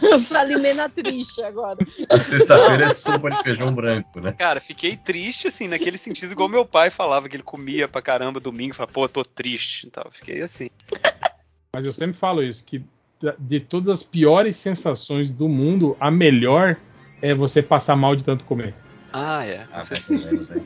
Salimena 0.26 0.88
triste 0.88 1.42
agora. 1.42 1.78
A 2.08 2.20
sexta-feira 2.20 2.84
é 2.84 2.94
sopa 2.94 3.30
de 3.30 3.42
feijão 3.42 3.74
branco, 3.74 4.20
né? 4.20 4.32
Cara, 4.32 4.60
fiquei 4.60 4.96
triste, 4.96 5.48
assim, 5.48 5.68
naquele 5.68 5.98
sentido, 5.98 6.32
igual 6.32 6.48
meu 6.48 6.64
pai 6.64 6.90
falava, 6.90 7.28
que 7.28 7.36
ele 7.36 7.42
comia 7.42 7.88
pra 7.88 8.02
caramba 8.02 8.40
domingo, 8.40 8.74
falava, 8.74 8.92
pô, 8.92 9.08
tô 9.08 9.24
triste. 9.24 9.86
Então, 9.86 10.04
fiquei 10.12 10.42
assim. 10.42 10.70
Mas 11.72 11.86
eu 11.86 11.92
sempre 11.92 12.16
falo 12.16 12.42
isso, 12.42 12.64
que 12.64 12.82
de 13.38 13.60
todas 13.60 14.00
as 14.00 14.02
piores 14.02 14.56
sensações 14.56 15.30
do 15.30 15.48
mundo, 15.48 15.96
a 15.98 16.10
melhor 16.10 16.76
é 17.20 17.34
você 17.34 17.62
passar 17.62 17.96
mal 17.96 18.14
de 18.14 18.24
tanto 18.24 18.44
comer. 18.44 18.74
Ah, 19.12 19.44
é. 19.44 19.66
Ah, 19.72 19.80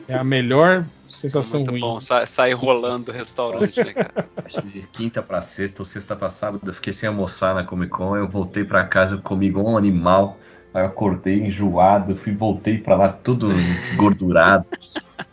é? 0.07 0.13
É 0.13 0.15
a 0.15 0.23
melhor 0.23 0.85
sensação 1.09 1.59
muito 1.59 1.71
ruim. 1.71 1.81
bom. 1.81 1.99
Sai, 1.99 2.25
sai 2.27 2.53
rolando 2.53 3.05
do 3.05 3.11
restaurante, 3.11 3.83
né, 3.83 3.93
cara? 3.93 4.29
Acho 4.43 4.61
que 4.61 4.67
de 4.67 4.87
quinta 4.87 5.21
pra 5.21 5.41
sexta 5.41 5.81
ou 5.81 5.85
sexta 5.85 6.15
pra 6.15 6.29
sábado 6.29 6.61
eu 6.65 6.73
fiquei 6.73 6.91
sem 6.91 7.07
almoçar 7.07 7.55
na 7.55 7.63
Comic 7.63 7.91
Con. 7.91 8.15
Eu 8.15 8.27
voltei 8.27 8.63
pra 8.63 8.85
casa, 8.85 9.15
eu 9.15 9.21
comi 9.21 9.47
igual 9.47 9.67
um 9.67 9.77
animal. 9.77 10.37
Aí 10.73 10.81
eu 10.81 10.87
acordei 10.87 11.45
enjoado, 11.45 12.15
fui, 12.15 12.33
voltei 12.33 12.77
pra 12.77 12.95
lá 12.95 13.09
tudo 13.09 13.51
engordurado. 13.93 14.65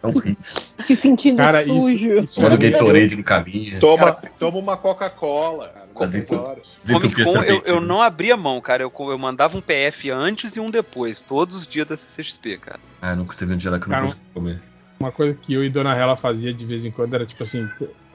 É 0.02 0.06
horrível. 0.06 0.36
Se 0.40 0.94
sentindo 0.94 1.38
Cara, 1.38 1.62
isso- 1.62 1.68
sujo. 1.74 2.12
isso 2.24 2.34
Tomando 2.36 2.64
é- 2.64 2.70
Gatorade 2.70 3.16
no 3.16 3.24
caminho. 3.24 3.80
toma, 3.80 4.12
toma 4.38 4.58
uma 4.58 4.76
Coca-Cola, 4.76 5.68
cara. 5.68 5.80
Comic 5.92 6.34
a 6.34 7.24
Con 7.24 7.42
eu, 7.42 7.62
eu 7.66 7.80
né? 7.80 7.86
não 7.86 8.00
abria 8.02 8.36
mão, 8.36 8.60
cara. 8.60 8.82
Eu, 8.82 8.92
eu 8.98 9.18
mandava 9.18 9.56
um 9.58 9.60
PF 9.60 10.10
antes 10.10 10.56
e 10.56 10.60
um 10.60 10.70
depois, 10.70 11.20
todos 11.20 11.54
os 11.56 11.66
dias 11.66 11.86
da 11.86 11.96
CCXP, 11.96 12.58
cara. 12.58 12.80
Ah, 13.02 13.14
nunca 13.14 13.36
teve 13.36 13.52
um 13.52 13.56
dia 13.56 13.70
lá 13.70 13.78
que 13.78 13.84
eu 13.84 13.88
não 13.88 13.94
Cara, 13.96 14.06
consegui 14.06 14.22
comer. 14.32 14.62
Uma 14.98 15.10
coisa 15.12 15.34
que 15.40 15.52
eu 15.52 15.64
e 15.64 15.68
Dona 15.70 15.94
Rela 15.94 16.16
fazia 16.16 16.52
de 16.54 16.64
vez 16.64 16.84
em 16.84 16.90
quando 16.90 17.14
era 17.14 17.26
tipo 17.26 17.42
assim, 17.42 17.66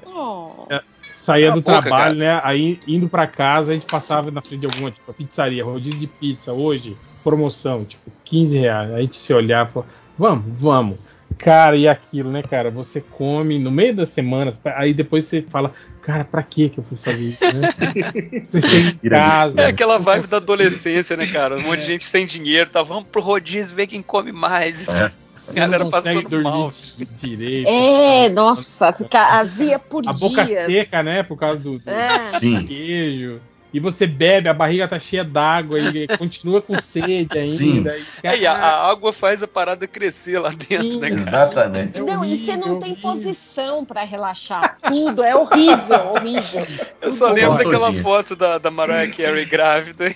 Oh. 0.06 0.68
saía 1.14 1.48
Cala 1.50 1.62
do 1.62 1.64
boca, 1.66 1.82
trabalho, 1.82 2.16
né? 2.16 2.40
Aí 2.44 2.80
indo 2.88 3.10
pra 3.10 3.28
casa, 3.28 3.72
a 3.72 3.74
gente 3.76 3.86
passava 3.88 4.32
na 4.32 4.42
frente 4.42 4.62
de 4.62 4.68
alguma 4.68 4.90
tipo, 4.92 5.14
pizzaria, 5.14 5.64
rodízio 5.64 6.00
de 6.00 6.08
pizza 6.08 6.54
hoje, 6.54 6.96
promoção, 7.26 7.84
tipo, 7.84 8.12
15 8.24 8.56
reais. 8.58 8.92
Aí 8.92 8.98
a 8.98 9.02
gente 9.02 9.20
se 9.20 9.34
olhava 9.34 9.70
e 9.72 9.74
falava, 9.74 9.92
vamos, 10.18 10.46
vamos. 10.60 10.98
Cara, 11.40 11.76
e 11.76 11.88
aquilo, 11.88 12.32
né, 12.32 12.42
cara? 12.44 12.70
Você 12.70 13.02
come 13.02 13.58
no 13.60 13.72
meio 13.72 13.94
da 13.96 14.06
semana, 14.06 14.54
aí 14.78 14.94
depois 14.94 15.26
você 15.26 15.42
fala, 15.42 15.74
cara, 16.02 16.24
pra 16.24 16.42
que 16.44 16.70
que 16.70 16.78
eu 16.80 16.84
fui 16.84 16.98
fazer 16.98 17.24
isso, 17.30 17.44
né? 17.44 17.74
você 18.48 18.62
chega 18.62 19.00
em 19.04 19.10
casa. 19.10 19.60
É 19.62 19.66
aquela 19.66 19.98
vibe 19.98 20.28
da 20.28 20.38
adolescência, 20.38 21.18
né, 21.18 21.26
cara? 21.28 21.58
Um 21.58 21.64
monte 21.64 21.82
de 21.82 21.88
gente 21.88 22.06
sem 22.06 22.26
dinheiro, 22.26 22.70
tá? 22.70 22.84
Vamos 22.84 23.06
pro 23.12 23.22
rodízio 23.22 23.76
ver 23.76 23.88
quem 23.88 24.02
come 24.04 24.32
mais. 24.32 24.88
É. 24.88 25.12
você 25.36 25.60
galera 25.60 25.84
não 25.84 25.92
consegue 25.92 26.22
passando 26.24 26.30
dormir 26.30 26.44
mal. 26.50 26.72
direito. 27.20 27.68
É, 27.68 28.30
nossa, 28.30 28.94
fica 28.94 29.40
azia 29.40 29.78
por 29.80 30.08
A 30.08 30.14
boca 30.14 30.46
dias. 30.46 30.66
seca, 30.68 31.04
né? 31.04 31.24
Por 31.24 31.38
causa 31.38 31.58
do, 31.60 31.80
do 31.80 31.90
É. 31.90 32.24
Sim. 32.26 32.66
queijo. 32.66 33.42
E 33.76 33.80
você 33.82 34.08
bebe, 34.08 34.48
a 34.48 34.54
barriga 34.54 34.88
tá 34.88 34.98
cheia 34.98 35.22
d'água 35.22 35.78
e 35.78 36.08
continua 36.18 36.62
com 36.62 36.80
sede 36.80 37.38
ainda. 37.38 37.46
Sim. 37.46 37.84
E, 38.24 38.28
Aí 38.28 38.48
a, 38.48 38.54
a 38.54 38.90
água 38.90 39.12
faz 39.12 39.44
a 39.44 39.48
parada 39.50 39.86
crescer 39.86 40.40
lá 40.40 40.48
dentro, 40.52 40.82
Sim. 40.82 41.00
né, 41.02 41.10
cara? 41.10 41.22
Exatamente. 41.22 41.98
É 41.98 42.02
Não, 42.02 42.24
e 42.24 42.38
você 42.38 42.52
horrível, 42.54 42.58
não 42.58 42.80
tem 42.80 42.92
horrível. 42.94 43.02
posição 43.02 43.84
pra 43.84 44.06
relaxar. 44.06 44.78
Tudo 44.82 45.22
é 45.26 45.36
horrível, 45.36 46.08
horrível. 46.14 46.62
Eu 47.02 47.12
só 47.12 47.28
Tudo 47.28 47.36
lembro 47.36 47.58
daquela 47.58 47.94
foto 47.96 48.34
da, 48.34 48.58
da 48.58 48.72
Mariah 48.72 49.12
Carey 49.12 49.44
grávida. 49.44 50.16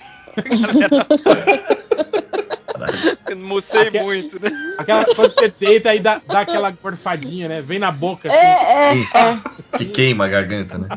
Eu 3.28 3.36
Mocei 3.36 3.88
Aque- 3.88 4.00
muito, 4.00 4.40
né? 4.42 4.50
Aquela, 4.78 5.04
quando 5.14 5.32
você 5.32 5.52
deita, 5.60 5.90
aí 5.90 6.00
dá, 6.00 6.20
dá 6.26 6.40
aquela 6.40 6.70
gorfadinha, 6.70 7.46
né? 7.46 7.60
Vem 7.60 7.78
na 7.78 7.92
boca. 7.92 8.28
assim. 8.28 8.38
É, 8.38 8.94
é, 8.94 9.00
é. 9.02 9.78
Que 9.78 9.84
queima 9.84 10.24
a 10.24 10.28
garganta, 10.28 10.78
né? 10.78 10.88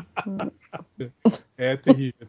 É 1.57 1.75
terrível. 1.77 2.27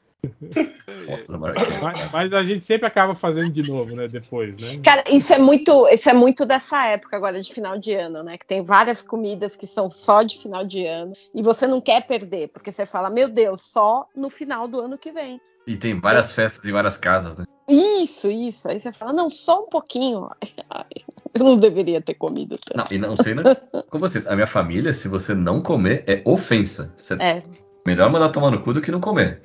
Mariah 1.39 1.65
Carey. 1.65 1.81
Mas, 1.83 2.12
mas 2.12 2.33
a 2.33 2.43
gente 2.44 2.65
sempre 2.65 2.86
acaba 2.86 3.15
fazendo 3.15 3.51
de 3.51 3.69
novo, 3.70 3.94
né? 3.94 4.09
Depois, 4.09 4.55
né? 4.61 4.81
Cara, 4.83 5.05
isso 5.11 5.33
é 5.33 5.39
muito, 5.39 5.86
isso 5.89 6.09
é 6.09 6.15
muito 6.15 6.44
dessa 6.47 6.86
época 6.86 7.17
agora 7.17 7.41
de 7.41 7.53
final 7.53 7.78
de 7.78 7.94
ano, 7.94 8.23
né? 8.23 8.39
Que 8.39 8.47
tem 8.47 8.62
várias 8.62 9.03
comidas 9.03 9.57
que 9.57 9.67
são 9.67 9.91
só 9.91 10.23
de 10.23 10.39
final 10.39 10.65
de 10.65 10.86
ano 10.86 11.12
e 11.35 11.43
você 11.43 11.67
não 11.67 11.81
quer 11.81 12.07
perder, 12.07 12.49
porque 12.49 12.73
você 12.73 12.86
fala, 12.86 13.11
meu 13.11 13.28
Deus, 13.28 13.61
só 13.62 14.07
no 14.15 14.31
final 14.31 14.67
do 14.69 14.81
ano 14.81 14.97
que 14.99 15.12
vem. 15.12 15.41
E 15.67 15.77
tem 15.77 15.99
várias 15.99 16.33
festas 16.33 16.65
em 16.67 16.73
várias 16.73 16.97
casas, 16.99 17.36
né? 17.36 17.44
Isso, 17.69 18.31
isso. 18.31 18.69
Aí 18.69 18.78
você 18.78 18.93
fala, 18.93 19.12
não, 19.15 19.31
só 19.31 19.62
um 19.62 19.69
pouquinho. 19.69 20.28
Ai, 20.69 20.85
eu 21.33 21.43
não 21.43 21.57
deveria 21.57 22.03
ter 22.03 22.12
comido 22.15 22.59
tanto. 22.59 22.77
Não, 22.77 22.85
e 22.97 23.01
não 23.01 23.17
sei, 23.17 23.35
né? 23.35 23.43
Com 23.91 23.99
vocês. 23.99 24.27
A 24.27 24.35
minha 24.35 24.47
família, 24.47 24.93
se 24.93 25.09
você 25.09 25.35
não 25.35 25.62
comer, 25.62 26.05
é 26.07 26.20
ofensa. 26.27 26.93
Você- 26.97 27.15
É. 27.15 27.43
Melhor 27.86 28.11
mandar 28.11 28.28
tomar 28.31 28.51
no 28.51 28.62
cu 28.62 28.75
do 28.75 28.81
que 28.83 28.91
não 28.93 29.01
comer. 29.01 29.43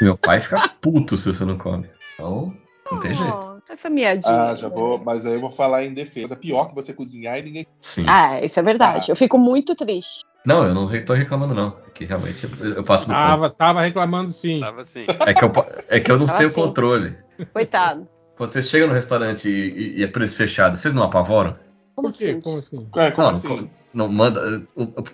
Meu 0.00 0.16
pai 0.16 0.40
fica 0.40 0.68
puto 0.80 1.16
se 1.16 1.32
você 1.32 1.44
não 1.44 1.56
come. 1.56 1.88
Então, 2.14 2.52
não 2.90 2.98
tem 3.00 3.14
jeito. 3.14 3.32
Oh, 3.32 3.72
essa 3.72 3.88
miadinha. 3.90 4.50
Ah, 4.50 4.54
já 4.54 4.68
vou, 4.68 4.98
mas 4.98 5.24
aí 5.26 5.34
eu 5.34 5.40
vou 5.40 5.50
falar 5.50 5.84
em 5.84 5.94
defesa. 5.94 6.34
É 6.34 6.36
pior 6.36 6.68
que 6.68 6.74
você 6.74 6.92
cozinhar 6.92 7.38
e 7.38 7.42
ninguém. 7.42 7.66
Sim. 7.80 8.04
Ah, 8.08 8.38
isso 8.44 8.58
é 8.58 8.62
verdade. 8.62 9.10
Eu 9.10 9.16
fico 9.16 9.38
muito 9.38 9.74
triste. 9.74 10.20
Não, 10.44 10.66
eu 10.66 10.74
não 10.74 11.04
tô 11.04 11.14
reclamando, 11.14 11.54
não. 11.54 11.78
É 11.86 11.90
que 11.90 12.04
realmente 12.04 12.46
eu, 12.60 12.84
passo 12.84 13.04
do 13.06 13.14
ponto. 13.14 13.22
Tava, 13.22 13.50
tava 13.50 13.80
reclamando 13.80 14.30
sim. 14.30 14.60
Tava 14.60 14.82
assim. 14.82 15.06
É 15.26 15.32
que 15.32 15.42
eu, 15.44 15.52
é 15.88 16.00
que 16.00 16.10
eu 16.10 16.18
não 16.18 16.26
Tava 16.26 16.38
tenho 16.38 16.50
assim. 16.50 16.60
controle. 16.60 17.16
Coitado. 17.52 18.06
Quando 18.36 18.50
vocês 18.50 18.68
chegam 18.68 18.88
no 18.88 18.94
restaurante 18.94 19.48
e, 19.48 19.52
e- 19.70 20.00
e 20.00 20.04
é 20.04 20.06
preço 20.06 20.36
fechado, 20.36 20.76
vocês 20.76 20.92
não 20.92 21.02
apavoram? 21.04 21.56
Como 21.94 22.08
assim? 22.08 22.40
Como 22.40 22.58
assim? 22.58 22.88
É, 22.96 23.10
como 23.12 23.28
Não, 23.28 23.34
assim? 23.36 23.68
não, 23.94 24.06
não 24.06 24.12
manda. 24.12 24.62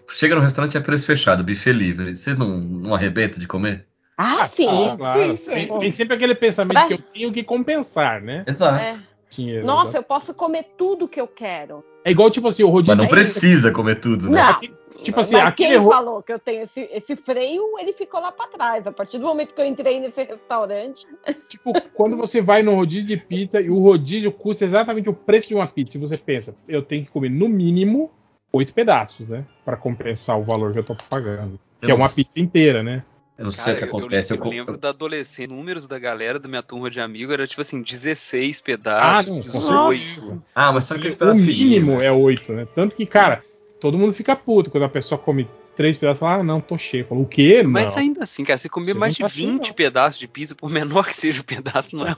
Chega 0.08 0.34
no 0.34 0.40
restaurante 0.40 0.74
e 0.74 0.78
é 0.78 0.80
preço 0.80 1.06
fechado, 1.06 1.44
buffet 1.44 1.72
livre. 1.72 2.16
Vocês 2.16 2.36
não, 2.36 2.58
não 2.58 2.94
arrebentam 2.94 3.38
de 3.38 3.46
comer? 3.46 3.86
Ah, 4.22 4.46
sim. 4.46 4.66
Ah, 4.68 4.96
Claro. 4.96 5.36
sim, 5.36 5.50
Tem, 5.50 5.66
sim. 5.68 5.78
tem 5.78 5.92
sempre 5.92 6.14
aquele 6.16 6.34
pensamento 6.34 6.74
Pra- 6.74 6.86
que 6.86 6.92
eu 6.94 6.98
tenho 6.98 7.32
que 7.32 7.42
compensar, 7.42 8.20
né? 8.20 8.44
Exato. 8.46 8.82
É. 8.82 8.98
Dinheiro, 9.30 9.64
Nossa, 9.64 9.92
né? 9.92 9.98
eu 9.98 10.02
posso 10.02 10.34
comer 10.34 10.64
tudo 10.76 11.06
que 11.08 11.20
eu 11.20 11.26
quero. 11.26 11.84
É 12.04 12.10
igual, 12.10 12.30
tipo 12.30 12.48
assim, 12.48 12.62
o 12.64 12.68
rodízio. 12.68 12.96
Mas 12.96 13.04
não 13.04 13.08
precisa 13.10 13.70
comer 13.70 14.00
tudo, 14.00 14.28
né? 14.28 14.40
Não. 14.40 14.50
Aqui, 14.50 14.70
Tipo 15.02 15.18
assim, 15.20 15.32
Mas 15.36 15.46
aquele 15.46 15.68
quem 15.70 15.78
ro- 15.78 15.90
falou 15.90 16.22
que 16.22 16.30
eu 16.30 16.38
tenho 16.38 16.62
esse, 16.64 16.86
esse 16.92 17.16
freio, 17.16 17.62
ele 17.78 17.90
ficou 17.90 18.20
lá 18.20 18.30
pra 18.30 18.46
trás. 18.48 18.86
A 18.86 18.92
partir 18.92 19.16
do 19.18 19.24
momento 19.24 19.54
que 19.54 19.60
eu 19.60 19.64
entrei 19.64 19.98
nesse 19.98 20.22
restaurante, 20.24 21.06
Tipo, 21.48 21.72
quando 21.94 22.18
você 22.18 22.42
vai 22.42 22.62
no 22.62 22.74
rodízio 22.74 23.08
de 23.08 23.16
pizza 23.16 23.62
e 23.62 23.70
o 23.70 23.78
rodízio 23.78 24.30
custa 24.30 24.66
exatamente 24.66 25.08
o 25.08 25.14
preço 25.14 25.48
de 25.48 25.54
uma 25.54 25.66
pizza, 25.66 25.96
e 25.96 26.00
você 26.00 26.18
pensa, 26.18 26.54
eu 26.68 26.82
tenho 26.82 27.06
que 27.06 27.10
comer 27.10 27.30
no 27.30 27.48
mínimo 27.48 28.10
oito 28.52 28.74
pedaços, 28.74 29.26
né? 29.26 29.46
Pra 29.64 29.74
compensar 29.74 30.38
o 30.38 30.42
valor 30.44 30.72
que 30.74 30.80
eu 30.80 30.84
tô 30.84 30.94
pagando. 31.08 31.58
Eu 31.80 31.86
Que 31.86 31.92
é 31.92 31.94
uma 31.94 32.08
pizza 32.10 32.38
inteira, 32.38 32.82
né? 32.82 33.02
Eu 33.40 33.44
não 33.44 33.52
sei 33.52 33.72
o 33.72 33.76
que 33.78 33.84
eu- 33.84 33.88
eu, 33.88 33.96
acontece. 33.96 34.34
eu, 34.34 34.36
Eu, 34.36 34.50
lembro 34.50 34.74
eu, 34.74 34.78
da 34.78 34.90
adolescente, 34.90 35.48
números 35.48 35.86
da 35.88 35.98
galera 35.98 36.38
da 36.38 36.46
minha 36.46 36.62
turma 36.62 36.90
de 36.90 37.00
amigos 37.00 37.32
era 37.32 37.46
tipo 37.46 37.62
assim, 37.62 37.80
16 37.80 38.58
Ah, 38.58 38.62
pedaços, 38.62 39.26
não, 39.26 39.36
com 39.36 39.42
18. 39.44 39.98
certeza. 39.98 40.42
ah, 40.54 40.72
mas 40.72 40.84
só 40.84 40.98
que 40.98 41.06
esse 41.08 41.16
o 41.24 41.34
mínimo 41.34 41.46
fininho, 41.46 42.02
é 42.02 42.12
oito, 42.12 42.52
né? 42.52 42.68
Tanto 42.74 42.94
que, 42.94 43.06
cara, 43.06 43.42
todo 43.80 43.96
mundo 43.96 44.12
fica 44.12 44.36
puto 44.36 44.70
quando 44.70 44.82
a 44.84 44.90
pessoa 44.90 45.18
come 45.18 45.48
três 45.74 45.96
pedaços 45.96 46.18
e 46.18 46.20
fala, 46.20 46.40
ah, 46.40 46.42
não, 46.42 46.60
tô 46.60 46.76
cheio. 46.76 47.06
Fala, 47.06 47.22
o 47.22 47.26
quê? 47.26 47.62
Não. 47.62 47.70
Mas 47.70 47.96
ainda 47.96 48.24
assim, 48.24 48.44
cara, 48.44 48.58
você 48.58 48.68
comer 48.68 48.92
Você 48.92 48.98
mais 48.98 49.14
de 49.14 49.22
tá 49.22 49.28
cheio, 49.30 49.48
20 49.54 49.68
não. 49.68 49.74
pedaços 49.74 50.20
de 50.20 50.28
pizza, 50.28 50.54
por 50.54 50.68
menor 50.70 51.06
que 51.06 51.14
seja 51.14 51.40
o 51.40 51.44
pedaço, 51.44 51.96
não 51.96 52.06
é 52.06 52.14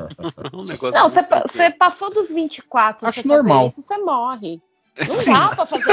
um, 0.52 0.62
negócio. 0.66 1.00
Não, 1.00 1.08
você, 1.08 1.22
pa- 1.22 1.42
você 1.46 1.70
passou 1.70 2.12
dos 2.12 2.30
24, 2.30 3.06
Acho 3.06 3.22
você 3.22 3.28
normal. 3.28 3.58
fazer 3.58 3.68
isso, 3.68 3.82
você 3.82 3.98
morre. 3.98 4.60
Não 5.08 5.24
dá 5.24 5.48
pra 5.56 5.66
fazer. 5.66 5.84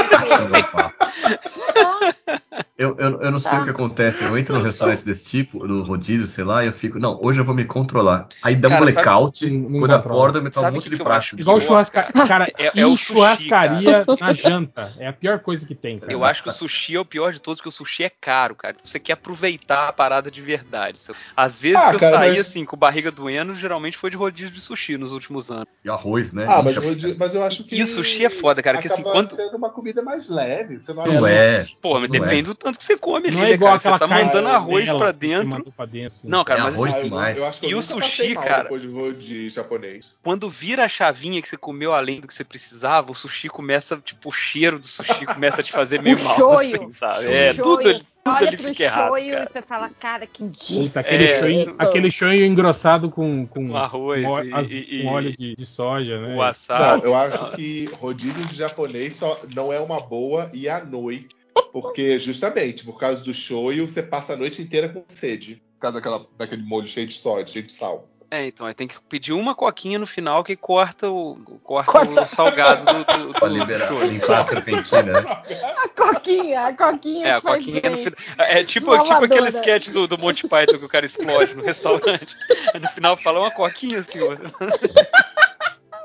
Eu, 2.76 2.96
eu, 2.98 3.20
eu 3.20 3.30
não 3.30 3.38
sei 3.38 3.50
Tá. 3.50 3.60
o 3.60 3.64
que 3.64 3.70
acontece. 3.70 4.24
Eu 4.24 4.38
entro 4.38 4.56
num 4.56 4.62
restaurante 4.62 5.04
desse 5.04 5.26
tipo, 5.26 5.66
no 5.66 5.82
rodízio, 5.82 6.26
sei 6.26 6.44
lá, 6.44 6.64
e 6.64 6.68
eu 6.68 6.72
fico, 6.72 6.98
não, 6.98 7.20
hoje 7.22 7.38
eu 7.38 7.44
vou 7.44 7.54
me 7.54 7.66
controlar. 7.66 8.26
Aí 8.42 8.56
dá 8.56 8.68
um 8.68 8.70
Cara, 8.70 8.84
sabe- 8.86 8.92
blackout, 8.94 9.50
não 9.50 9.80
quando 9.80 9.92
acorda, 9.94 10.40
me 10.40 10.48
tá 10.50 10.60
um 10.60 10.62
Sabe 10.64 10.74
monte 10.76 10.84
que 10.84 10.90
de 10.90 10.96
que 10.96 11.02
eu 11.02 11.04
prato. 11.04 11.18
acho? 11.18 11.38
Igual 11.38 11.60
churrascaria. 11.60 12.10
Cara, 12.26 12.50
É- 12.56 12.66
é, 12.68 12.80
é 12.80 12.86
o 12.86 12.96
sushi, 12.96 13.04
churrascaria 13.04 14.02
na 14.18 14.32
janta. 14.32 14.94
É 14.98 15.08
a 15.08 15.12
pior 15.12 15.40
coisa 15.40 15.66
que 15.66 15.74
tem, 15.74 15.98
cara. 15.98 16.10
Eu 16.10 16.24
acho 16.24 16.42
que 16.42 16.48
o 16.48 16.52
sushi 16.52 16.96
é 16.96 17.00
o 17.00 17.04
pior 17.04 17.32
de 17.34 17.40
todos, 17.42 17.58
porque 17.60 17.68
o 17.68 17.72
sushi 17.72 18.04
é 18.04 18.10
caro, 18.10 18.54
cara. 18.54 18.74
Você 18.82 18.98
quer 18.98 19.12
aproveitar 19.12 19.88
a 19.88 19.92
parada 19.92 20.30
de 20.30 20.40
verdade. 20.40 20.98
Às 21.36 21.58
vezes 21.58 21.76
Ah, 21.76 21.90
que 21.90 21.96
eu 21.96 22.00
cara, 22.00 22.16
saí 22.18 22.30
mas- 22.38 22.48
assim, 22.48 22.64
com 22.64 22.78
barriga 22.78 23.10
doendo, 23.10 23.54
geralmente 23.54 23.98
foi 23.98 24.10
de 24.10 24.16
rodízio 24.16 24.50
de 24.54 24.60
sushi 24.60 24.96
nos 24.96 25.12
últimos 25.12 25.50
anos. 25.50 25.66
E 25.84 25.90
arroz, 25.90 26.32
né? 26.32 26.46
Ah, 26.48 26.62
mas, 26.62 26.76
eu 26.76 27.16
mas 27.18 27.34
eu 27.34 27.44
acho 27.44 27.62
que. 27.64 27.76
E 27.76 27.82
o 27.82 27.86
sushi 27.86 28.24
é 28.24 28.30
foda, 28.30 28.62
cara, 28.62 28.78
assim, 28.92 29.02
quando- 29.02 29.30
sendo 29.30 29.56
uma 29.56 29.70
comida 29.70 30.02
mais 30.02 30.28
leve. 30.28 30.80
Você 30.80 30.92
não 30.92 31.26
é. 31.26 31.66
Porra, 31.80 32.00
mas 32.00 32.08
Não 32.10 32.16
é. 32.16 32.20
depende 32.20 32.42
do 32.42 32.54
tanto 32.54 32.78
que 32.78 32.84
você 32.84 32.96
come 32.98 33.28
ali, 33.28 33.36
Não 33.36 33.42
é 33.44 33.48
né, 33.48 33.52
igual 33.52 33.78
cara? 33.78 33.98
Você 33.98 33.98
tá 33.98 34.06
mandando 34.06 34.48
arroz 34.48 34.92
pra 34.92 35.12
dentro. 35.12 35.48
mandou 35.48 35.72
pra 35.72 35.86
dentro, 35.86 36.16
assim. 36.18 36.28
Não, 36.28 36.44
cara, 36.44 36.60
É 36.60 36.62
mas 36.64 36.74
arroz 36.74 36.90
assim, 36.92 36.98
eu, 37.00 37.04
demais. 37.04 37.38
eu 37.38 37.46
acho 37.46 37.60
que 37.60 37.66
eu 37.66 37.70
E 37.70 37.74
o 37.74 37.82
sushi, 37.82 38.34
cara? 38.34 38.62
depois 38.64 38.82
de 38.82 38.88
rodízio 38.88 39.50
japonês. 39.50 40.14
quando 40.22 40.48
vira 40.50 40.84
a 40.84 40.88
chavinha 40.88 41.40
que 41.42 41.48
você 41.48 41.56
comeu 41.56 41.92
além 41.94 42.20
do 42.20 42.26
que 42.28 42.34
você 42.34 42.44
precisava, 42.44 43.10
o 43.10 43.14
sushi 43.14 43.48
começa, 43.48 43.96
tipo, 43.98 44.28
o 44.28 44.32
cheiro 44.32 44.78
do 44.78 44.86
sushi 44.86 45.26
começa 45.26 45.60
a 45.60 45.64
te 45.64 45.72
fazer 45.72 46.00
meio 46.02 46.16
O 46.16 46.24
mal, 46.24 46.34
shoyu. 46.36 46.74
assim, 46.76 46.92
sabe? 46.92 47.22
Shoyu. 47.22 47.32
É, 47.34 47.54
tudo, 47.54 47.88
ali- 47.88 47.94
tudo 47.98 48.04
olha 48.26 48.56
pro 48.56 48.68
fica 48.68 48.84
errado, 48.84 49.18
e 49.18 49.46
você 49.46 49.62
fala, 49.62 49.90
cara, 49.98 50.26
que 50.26 50.42
Puta, 50.42 50.50
disso. 50.52 50.98
aquele, 50.98 51.24
É, 51.26 51.64
aquele 51.78 52.10
shoyu 52.10 52.44
engrossado 52.44 53.10
com, 53.10 53.46
com, 53.46 53.68
Com 53.68 53.76
arroz 53.76 54.26
com, 54.26 54.44
e- 54.44 54.52
as- 54.54 54.70
e- 54.70 55.02
com 55.02 55.08
óleo 55.08 55.36
de, 55.36 55.56
de 55.56 55.66
soja, 55.66 56.20
né? 56.20 56.34
O 56.34 56.36
Não, 56.36 56.42
assado. 56.42 57.04
eu 57.04 57.14
acho 57.14 57.52
que 57.56 57.86
rodízio 57.94 58.46
de 58.46 58.54
japonês 58.54 59.16
só 59.16 59.40
não 59.54 59.72
é 59.72 59.80
uma 59.80 60.00
boa 60.00 60.50
e 60.52 60.68
à 60.68 60.84
noite. 60.84 61.28
Porque, 61.72 62.18
justamente, 62.18 62.84
por 62.84 62.98
causa 62.98 63.22
do 63.22 63.32
shoyu, 63.32 63.88
você 63.88 64.02
passa 64.02 64.32
a 64.32 64.36
noite 64.36 64.60
inteira 64.60 64.88
com 64.88 65.04
sede. 65.08 65.62
Por 65.76 65.80
causa 65.82 65.96
daquela, 65.96 66.26
daquele 66.36 66.62
molho 66.62 66.88
cheio 66.88 67.06
de 67.06 67.14
sal, 67.14 67.46
cheio 67.46 67.64
de 67.66 67.72
sal. 67.72 68.08
É, 68.32 68.46
então, 68.46 68.64
aí 68.64 68.74
tem 68.74 68.86
que 68.86 68.94
pedir 69.08 69.32
uma 69.32 69.56
coquinha 69.56 69.98
no 69.98 70.06
final 70.06 70.44
que 70.44 70.54
corta 70.54 71.10
o, 71.10 71.36
corta 71.64 71.90
Corta. 71.90 72.22
o 72.22 72.26
salgado 72.28 72.84
do, 72.84 73.04
do, 73.04 73.32
do 73.32 73.46
liberar, 73.46 73.90
limpar 74.06 74.38
a 74.38 74.44
serpentina, 74.44 75.02
né? 75.02 75.42
A 75.76 75.88
coquinha, 75.88 76.66
a 76.66 76.72
coquinha 76.72 77.26
É, 77.26 77.30
a 77.32 77.40
coquinha 77.40 77.80
bem. 77.80 77.90
no 77.90 77.98
final. 77.98 78.16
É 78.38 78.62
tipo, 78.62 78.92
tipo 78.92 78.96
Salvadora. 78.96 79.24
aquele 79.24 79.48
sketch 79.48 79.88
do, 79.88 80.06
do 80.06 80.16
Monty 80.16 80.46
Python 80.46 80.78
que 80.78 80.84
o 80.84 80.88
cara 80.88 81.04
explode 81.06 81.54
no 81.56 81.64
restaurante. 81.64 82.36
No 82.80 82.88
final 82.90 83.16
fala 83.16 83.40
uma 83.40 83.50
coquinha, 83.50 84.00
senhor. 84.04 84.38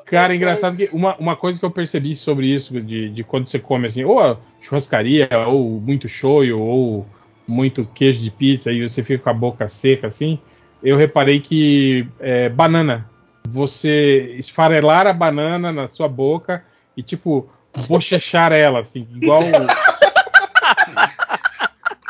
Cara, 0.05 0.33
é 0.33 0.35
engraçado 0.35 0.77
que 0.77 0.89
uma, 0.91 1.15
uma 1.17 1.35
coisa 1.35 1.59
que 1.59 1.65
eu 1.65 1.71
percebi 1.71 2.15
sobre 2.15 2.47
isso, 2.47 2.79
de, 2.81 3.09
de 3.09 3.23
quando 3.23 3.47
você 3.47 3.59
come 3.59 3.87
assim, 3.87 4.03
ou 4.03 4.19
a 4.19 4.37
churrascaria, 4.61 5.29
ou 5.47 5.79
muito 5.79 6.07
shoyu, 6.07 6.59
ou 6.59 7.05
muito 7.47 7.85
queijo 7.93 8.21
de 8.21 8.31
pizza, 8.31 8.71
e 8.71 8.87
você 8.87 9.03
fica 9.03 9.23
com 9.23 9.29
a 9.29 9.33
boca 9.33 9.69
seca 9.69 10.07
assim, 10.07 10.39
eu 10.85 10.95
reparei 10.95 11.39
que 11.39 12.07
é, 12.19 12.47
banana, 12.47 13.09
você 13.49 14.35
esfarelar 14.37 15.07
a 15.07 15.13
banana 15.13 15.71
na 15.71 15.87
sua 15.87 16.07
boca 16.07 16.63
e 16.95 17.01
tipo, 17.01 17.49
bochechar 17.89 18.51
ela, 18.51 18.79
assim, 18.79 19.05
igual. 19.15 19.41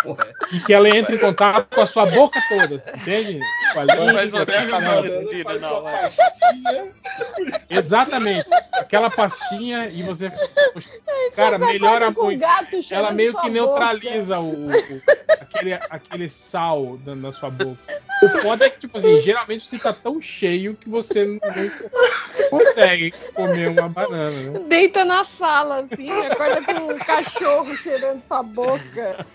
Porra, 0.05 0.27
e 0.51 0.59
que 0.59 0.73
ela 0.73 0.87
entra 0.89 1.15
em 1.15 1.17
contato 1.17 1.73
com 1.73 1.81
a 1.81 1.85
sua 1.87 2.05
boca 2.05 2.39
toda, 2.47 2.75
assim, 2.75 2.91
entende? 2.95 3.39
Com 3.73 3.79
a 3.79 3.83
língua, 3.83 4.13
Faz 4.13 4.33
uma 4.33 4.45
faz 5.43 5.61
não, 5.61 5.81
pastinha. 5.83 6.91
Exatamente. 7.69 8.45
Aquela 8.73 9.09
pastinha 9.09 9.89
e 9.91 10.03
você. 10.03 10.31
Cara, 11.35 11.57
melhora 11.57 12.11
muito. 12.11 12.45
Ela 12.91 13.11
meio 13.11 13.33
que 13.33 13.49
neutraliza 13.49 14.39
o, 14.39 14.67
o- 14.67 14.71
aquele, 15.41 15.73
aquele 15.73 16.29
sal 16.29 16.99
na, 17.05 17.15
na 17.15 17.31
sua 17.31 17.49
boca. 17.49 17.79
O 18.23 18.29
foda 18.29 18.65
é 18.65 18.69
que, 18.69 18.79
tipo 18.79 18.97
assim, 18.97 19.19
geralmente 19.19 19.67
você 19.67 19.77
tá 19.77 19.91
tão 19.91 20.21
cheio 20.21 20.73
que 20.75 20.87
você 20.89 21.25
não, 21.25 21.33
não 21.33 22.49
consegue 22.49 23.13
comer 23.33 23.67
uma 23.69 23.89
banana, 23.89 24.51
né? 24.51 24.59
Deita 24.67 25.03
na 25.03 25.25
sala, 25.25 25.81
assim, 25.91 26.09
acorda 26.11 26.61
com 26.63 26.93
o 26.93 26.97
cachorro 27.05 27.75
cheirando 27.75 28.21
sua 28.21 28.41
boca. 28.41 29.25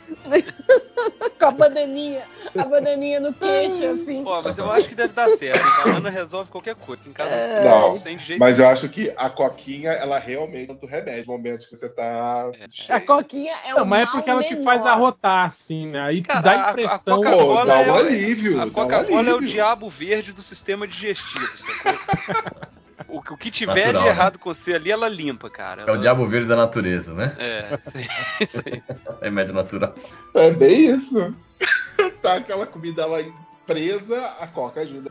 com 1.38 1.44
a 1.46 1.50
bananinha, 1.50 2.24
a 2.56 2.64
bananinha 2.64 3.20
no 3.20 3.32
queixo, 3.32 3.84
assim. 3.84 4.22
Pô, 4.24 4.30
mas 4.42 4.58
eu 4.58 4.70
acho 4.70 4.88
que 4.88 4.94
deve 4.94 5.12
dar 5.14 5.28
certo. 5.28 5.64
A 5.64 5.84
banana 5.84 6.10
resolve 6.10 6.50
qualquer 6.50 6.74
coisa. 6.74 7.02
Em 7.06 7.12
casa 7.12 7.30
É. 7.30 7.64
Não, 7.64 7.96
sem 7.96 8.18
jeito. 8.18 8.38
Mas 8.38 8.58
eu 8.58 8.68
acho 8.68 8.88
que 8.88 9.12
a 9.16 9.30
coquinha, 9.30 9.90
ela 9.92 10.18
realmente 10.18 10.70
é 10.82 10.86
remédio 10.86 11.26
no 11.26 11.32
momento 11.32 11.66
que 11.68 11.76
você 11.76 11.88
tá. 11.88 12.50
É. 12.88 12.94
A 12.94 13.00
coquinha 13.00 13.54
é 13.64 13.74
Não, 13.74 13.82
o 13.82 13.86
mas 13.86 14.08
é 14.08 14.12
porque 14.12 14.30
ela 14.30 14.42
te 14.42 14.50
menor. 14.54 14.64
faz 14.64 14.86
arrotar, 14.86 15.46
assim, 15.48 15.86
né? 15.86 16.00
Aí 16.00 16.22
Cara, 16.22 16.40
dá 16.40 16.52
a- 16.52 16.68
a 16.68 16.70
impressão. 16.72 17.16
Coca- 17.18 17.30
Pô, 17.30 17.36
Coca-Cola 17.38 17.66
dá 17.66 17.78
um 17.92 17.96
é- 17.96 18.00
alívio. 18.00 18.56
A 18.56 18.58
dá 18.60 18.66
um 18.66 18.70
Coca-Cola 18.70 19.30
é 19.30 19.34
o 19.34 19.40
diabo 19.40 19.88
verde 19.88 20.32
do 20.32 20.42
sistema 20.42 20.86
digestivo, 20.86 21.48
sacou? 21.58 22.00
O, 23.08 23.18
o 23.18 23.36
que 23.36 23.50
tiver 23.50 23.74
Natural, 23.86 24.02
de 24.02 24.08
né? 24.08 24.14
errado 24.14 24.38
com 24.38 24.52
você 24.52 24.74
ali, 24.74 24.90
ela 24.90 25.08
limpa, 25.08 25.48
cara. 25.50 25.82
É 25.82 25.84
o 25.86 25.88
Ela- 25.90 25.98
diabo 25.98 26.26
verde 26.26 26.46
da 26.46 26.56
natureza, 26.56 27.14
né? 27.14 27.34
É, 27.38 27.78
isso 27.84 27.96
aí, 27.96 28.08
isso 28.40 28.62
aí. 28.66 28.82
Remédio 29.22 29.54
natural. 29.54 29.94
É 30.34 30.50
bem 30.50 30.86
isso. 30.94 31.34
tá 32.22 32.34
aquela 32.36 32.66
comida 32.66 33.06
lá 33.06 33.18
presa, 33.66 34.20
a 34.38 34.46
coca 34.46 34.80
ajuda. 34.80 35.10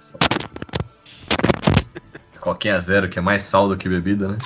Coquinha 2.39 2.79
zero, 2.79 3.09
que 3.09 3.19
é 3.19 3.21
mais 3.21 3.43
sal 3.43 3.67
do 3.67 3.75
que 3.77 3.89
bebida, 3.89 4.29
né? 4.29 4.37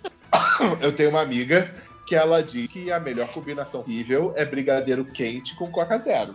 Eu 0.80 0.94
tenho 0.94 1.10
uma 1.10 1.20
amiga 1.20 1.74
que 2.06 2.14
ela 2.14 2.42
diz 2.42 2.70
que 2.70 2.90
a 2.90 2.98
melhor 3.00 3.28
combinação 3.28 3.82
possível 3.82 4.32
é 4.36 4.44
brigadeiro 4.44 5.04
quente 5.04 5.54
com 5.56 5.70
coca 5.70 5.98
zero. 5.98 6.34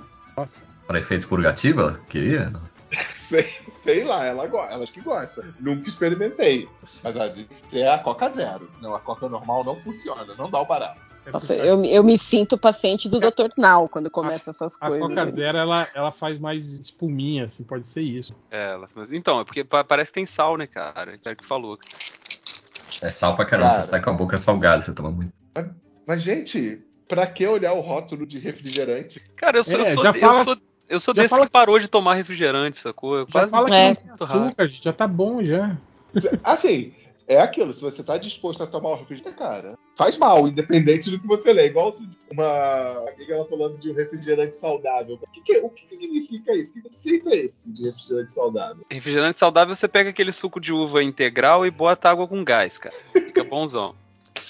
Para 0.87 0.99
efeito 0.99 1.27
purgativo, 1.27 1.81
ela 1.81 1.99
queria? 2.09 2.49
Não. 2.49 2.70
Sei, 3.15 3.47
sei 3.73 4.03
lá, 4.03 4.25
ela, 4.25 4.45
go- 4.47 4.57
ela 4.69 4.83
acho 4.83 4.91
que 4.91 4.99
gosta. 5.01 5.43
Nunca 5.59 5.87
experimentei. 5.87 6.67
Mas 7.03 7.33
diz 7.33 7.47
que 7.69 7.81
é 7.81 7.93
a 7.93 7.97
coca 7.99 8.27
zero. 8.29 8.69
Não, 8.81 8.93
a 8.93 8.99
coca 8.99 9.29
normal 9.29 9.63
não 9.63 9.75
funciona, 9.77 10.35
não 10.35 10.49
dá 10.49 10.59
o 10.59 10.65
barato. 10.65 10.99
Nossa, 11.31 11.53
eu, 11.55 11.81
eu 11.85 12.03
me 12.03 12.17
sinto 12.17 12.57
paciente 12.57 13.07
do 13.07 13.19
Dr. 13.19 13.47
Now 13.57 13.87
quando 13.87 14.09
começa 14.09 14.49
essas 14.49 14.73
A 14.81 14.87
coisas. 14.87 15.07
Coca 15.07 15.25
né? 15.25 15.31
Zero, 15.31 15.57
ela, 15.57 15.87
ela 15.93 16.11
faz 16.11 16.39
mais 16.39 16.65
espuminha, 16.79 17.45
assim, 17.45 17.63
pode 17.63 17.87
ser 17.87 18.01
isso. 18.01 18.35
É, 18.49 18.75
mas 18.95 19.11
então, 19.11 19.39
é 19.39 19.45
porque 19.45 19.63
pa- 19.63 19.83
parece 19.83 20.11
que 20.11 20.15
tem 20.15 20.25
sal, 20.25 20.57
né, 20.57 20.65
cara? 20.67 21.15
O 21.15 21.19
cara 21.19 21.35
que 21.35 21.45
falou. 21.45 21.77
É 23.01 23.09
sal 23.09 23.35
pra 23.35 23.45
caramba, 23.45 23.69
Cara. 23.69 23.83
você 23.83 23.89
sai 23.89 24.01
com 24.01 24.09
a 24.09 24.13
boca 24.13 24.37
salgada, 24.37 24.81
você 24.81 24.93
toma 24.93 25.11
muito. 25.11 25.31
Mas, 26.05 26.21
gente, 26.21 26.81
pra 27.07 27.25
que 27.27 27.45
olhar 27.47 27.73
o 27.73 27.81
rótulo 27.81 28.25
de 28.25 28.37
refrigerante? 28.39 29.21
Cara, 29.37 29.57
eu 29.59 29.63
sou, 29.63 29.79
É, 29.79 29.91
eu 29.91 29.93
sou, 29.93 30.03
já 30.03 30.11
de- 30.11 30.19
fala- 30.19 30.39
eu 30.39 30.43
sou, 30.43 30.57
eu 30.91 30.99
sou 30.99 31.13
já 31.15 31.21
desse 31.23 31.29
fala- 31.33 31.45
que 31.45 31.51
parou 31.51 31.79
de 31.79 31.87
tomar 31.87 32.13
refrigerante, 32.15 32.77
sacou? 32.77 33.15
Eu 33.15 33.25
Já 33.25 33.31
quase 33.31 33.51
fala 33.51 33.65
que 33.67 33.73
É. 33.73 33.87
não 33.87 33.95
tem 33.95 34.11
açúcar, 34.19 34.67
gente, 34.67 34.83
já 34.83 34.93
tá 34.93 35.07
bom 35.07 35.43
já. 35.43 35.77
Assim, 36.43 36.93
é 37.27 37.39
aquilo, 37.39 37.71
se 37.71 37.81
você 37.81 38.03
tá 38.03 38.17
disposto 38.17 38.61
a 38.63 38.67
tomar 38.67 38.89
o 38.89 38.95
refrigerante, 38.95 39.37
cara, 39.37 39.77
faz 39.95 40.17
mal, 40.17 40.47
independente 40.47 41.09
do 41.09 41.19
que 41.19 41.25
você 41.27 41.53
lê. 41.53 41.67
Igual 41.67 41.95
uma 42.31 43.09
amiga 43.13 43.35
ela 43.35 43.45
falando 43.45 43.77
de 43.77 43.89
um 43.89 43.93
refrigerante 43.95 44.55
saudável. 44.55 45.17
O 45.21 45.27
que, 45.31 45.41
que- 45.41 45.59
o 45.59 45.69
que 45.69 45.85
significa 45.95 46.53
isso? 46.53 46.73
Que 46.73 46.81
conceito 46.81 47.29
é 47.29 47.35
esse 47.37 47.71
de 47.73 47.83
refrigerante 47.85 48.31
saudável? 48.33 48.85
Refrigerante 48.89 49.39
saudável, 49.39 49.73
você 49.73 49.87
pega 49.87 50.09
aquele 50.09 50.31
suco 50.33 50.59
de 50.59 50.73
uva 50.73 51.01
integral 51.03 51.65
e 51.65 51.71
bota 51.71 52.09
água 52.09 52.27
com 52.27 52.43
gás, 52.43 52.77
cara. 52.77 52.95
Fica 53.13 53.43
bonzão. 53.43 53.95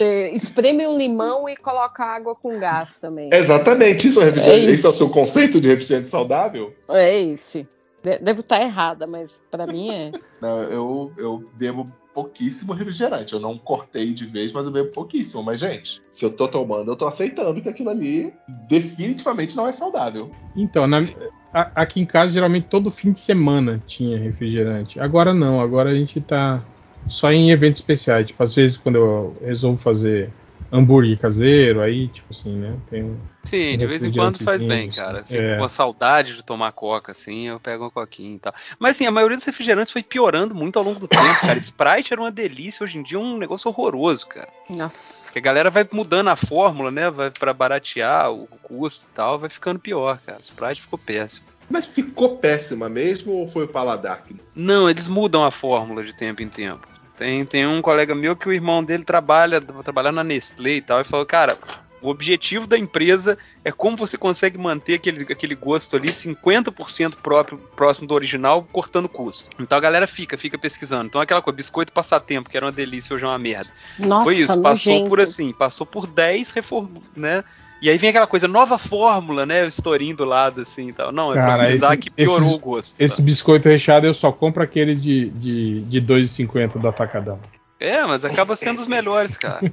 Você 0.01 0.31
espreme 0.31 0.88
um 0.88 0.97
limão 0.97 1.47
e 1.47 1.55
coloca 1.55 2.03
água 2.03 2.33
com 2.33 2.59
gás 2.59 2.97
também. 2.97 3.30
Exatamente, 3.31 4.07
isso 4.07 4.19
é 4.19 4.25
refrigerante. 4.25 4.59
É 4.59 4.63
isso. 4.63 4.71
Esse 4.71 4.85
é 4.88 4.89
o 4.89 4.93
seu 4.93 5.09
conceito 5.11 5.61
de 5.61 5.67
refrigerante 5.69 6.09
saudável? 6.09 6.73
É 6.89 7.19
esse. 7.19 7.69
De- 8.03 8.17
Devo 8.17 8.39
estar 8.39 8.59
errada, 8.59 9.05
mas 9.05 9.39
pra 9.51 9.67
mim 9.67 9.91
é. 9.91 10.11
Não, 10.41 10.63
eu, 10.63 11.11
eu 11.17 11.49
bebo 11.53 11.91
pouquíssimo 12.15 12.73
refrigerante. 12.73 13.33
Eu 13.33 13.39
não 13.39 13.55
cortei 13.55 14.11
de 14.11 14.25
vez, 14.25 14.51
mas 14.51 14.65
eu 14.65 14.71
bebo 14.71 14.89
pouquíssimo. 14.89 15.43
Mas, 15.43 15.59
gente, 15.59 16.01
se 16.09 16.25
eu 16.25 16.31
tô 16.31 16.47
tomando, 16.47 16.91
eu 16.91 16.95
tô 16.95 17.05
aceitando 17.05 17.61
que 17.61 17.69
aquilo 17.69 17.91
ali 17.91 18.33
definitivamente 18.67 19.55
não 19.55 19.67
é 19.67 19.71
saudável. 19.71 20.31
Então, 20.55 20.88
na- 20.88 21.07
a- 21.53 21.71
aqui 21.75 22.01
em 22.01 22.05
casa, 22.07 22.31
geralmente 22.33 22.65
todo 22.67 22.89
fim 22.89 23.11
de 23.11 23.19
semana 23.19 23.81
tinha 23.85 24.17
refrigerante. 24.17 24.99
Agora 24.99 25.31
não, 25.31 25.61
agora 25.61 25.91
a 25.91 25.95
gente 25.95 26.19
tá 26.19 26.59
só 27.07 27.31
em 27.31 27.51
eventos 27.51 27.81
especiais. 27.81 28.27
Tipo, 28.27 28.41
às 28.43 28.53
vezes 28.53 28.77
quando 28.77 28.95
eu 28.95 29.38
resolvo 29.43 29.77
fazer 29.81 30.30
hambúrguer 30.71 31.17
caseiro, 31.19 31.81
aí, 31.81 32.07
tipo 32.07 32.27
assim, 32.31 32.53
né? 32.55 32.73
Tem 32.89 33.03
um. 33.03 33.17
Sim, 33.43 33.73
Um 33.73 33.77
de 33.80 33.85
vez 33.88 34.03
em 34.03 34.11
quando 34.13 34.38
faz 34.43 34.61
bem, 34.61 34.85
refrigerantezinho, 34.85 34.93
cara. 35.05 35.19
assim. 35.21 35.27
Fico 35.33 35.41
É. 35.41 35.57
com 35.57 35.67
saudade 35.67 36.35
de 36.35 36.45
tomar 36.45 36.71
coca, 36.71 37.11
assim, 37.11 37.47
eu 37.47 37.59
pego 37.59 37.83
uma 37.85 37.91
coquinha 37.91 38.35
e 38.35 38.39
tal. 38.39 38.53
Mas 38.80 38.95
assim, 38.95 39.05
a 39.05 39.11
maioria 39.11 39.35
dos 39.35 39.43
refrigerantes 39.43 39.91
foi 39.91 40.01
piorando 40.03 40.55
muito 40.55 40.77
ao 40.80 40.85
longo 40.85 40.99
do 40.99 41.07
tempo, 41.07 41.41
cara. 41.41 41.57
Sprite 41.57 42.13
era 42.13 42.21
uma 42.21 42.31
delícia, 42.31 42.83
hoje 42.83 42.99
em 42.99 43.03
dia 43.03 43.17
é 43.17 43.21
um 43.21 43.38
negócio 43.38 43.67
horroroso, 43.69 44.27
cara. 44.27 44.47
Nossa. 44.69 45.25
Porque 45.25 45.39
a 45.39 45.41
galera 45.41 45.69
vai 45.69 45.85
mudando 45.91 46.30
a 46.30 46.35
fórmula, 46.38 46.89
né? 46.91 47.09
Vai 47.09 47.31
pra 47.31 47.51
baratear 47.53 48.31
o 48.31 48.47
custo 48.61 49.05
e 49.11 49.15
tal, 49.15 49.39
vai 49.39 49.49
ficando 49.49 49.80
pior, 49.80 50.19
cara. 50.25 50.39
Sprite 50.41 50.81
ficou 50.83 50.99
péssimo. 50.99 51.47
Mas 51.72 51.85
ficou 51.85 52.38
péssima 52.38 52.90
mesmo 52.90 53.32
ou 53.33 53.48
foi 53.48 53.64
o 53.66 53.67
paladar? 53.67 54.24
que- 54.24 54.35
Não, 54.56 54.90
eles 54.90 55.08
mudam 55.08 55.43
a 55.43 55.51
fórmula 55.51 56.03
de 56.03 56.14
tempo 56.14 56.41
em 56.43 56.50
tempo. 56.50 56.88
Tem, 57.17 57.45
tem 57.45 57.67
um 57.67 57.82
colega 57.82 58.14
meu 58.16 58.35
que 58.35 58.48
o 58.50 58.53
irmão 58.53 58.83
dele 58.83 59.03
trabalha, 59.03 59.61
trabalha 59.61 60.11
na 60.11 60.24
Nestlé 60.24 60.72
e 60.77 60.82
tal, 60.82 61.00
e 61.01 61.03
falou, 61.03 61.24
cara, 61.25 61.56
o 62.01 62.09
objetivo 62.09 62.66
da 62.66 62.75
empresa 62.80 63.38
é 63.64 63.72
como 63.72 63.95
você 63.95 64.17
consegue 64.17 64.58
manter 64.58 64.95
aquele, 64.95 65.22
aquele 65.32 65.53
gosto 65.53 65.95
ali 65.95 66.08
50% 66.11 67.17
próprio, 67.22 67.59
próximo 67.75 68.08
do 68.08 68.16
original, 68.16 68.67
cortando 68.72 69.08
custo. 69.08 69.51
Então 69.59 69.77
a 69.77 69.82
galera 69.82 70.08
fica, 70.08 70.35
fica 70.35 70.58
pesquisando. 70.58 71.06
Então 71.06 71.22
aquela 71.22 71.43
coisa, 71.43 71.56
biscoito 71.58 71.93
passatempo, 71.93 72.50
que 72.50 72.58
era 72.58 72.66
uma 72.66 72.72
delícia, 72.72 73.16
hoje 73.16 73.24
é 73.24 73.27
uma 73.27 73.38
merda. 73.38 73.69
Nossa, 74.00 74.24
Foi 74.25 74.35
isso, 74.38 74.48
passou 74.61 74.93
nojento. 74.93 75.09
por 75.09 75.22
assim, 75.22 75.53
passou 75.53 75.85
por 75.85 76.08
10 76.08 76.50
reform, 76.50 76.90
né? 77.16 77.43
E 77.81 77.89
aí 77.89 77.97
vem 77.97 78.09
aquela 78.11 78.27
coisa, 78.27 78.47
nova 78.47 78.77
fórmula, 78.77 79.45
né? 79.45 79.63
O 79.63 79.67
estourinho 79.67 80.15
do 80.15 80.23
lado, 80.25 80.61
assim 80.61 80.89
e 80.89 80.93
tal. 80.93 81.11
Não, 81.11 81.31
é 81.31 81.35
Cara, 81.35 81.53
pra 81.55 81.63
avisar 81.63 81.97
que 81.97 82.09
piorou 82.11 82.37
esses- 82.41 82.53
o 82.53 82.59
gosto. 82.59 83.01
Esse 83.01 83.15
sabe? 83.15 83.25
biscoito 83.25 83.67
recheado 83.67 84.05
eu 84.05 84.13
só 84.13 84.31
compro 84.31 84.61
aquele 84.61 84.93
de, 84.95 85.29
de, 85.31 85.81
de 85.81 86.01
2,50 86.01 86.77
do 86.79 86.87
Atacadão. 86.87 87.39
É, 87.79 88.05
mas 88.05 88.23
acaba 88.23 88.55
sendo 88.55 88.79
os 88.79 88.87
melhores, 88.87 89.35
cara. 89.35 89.61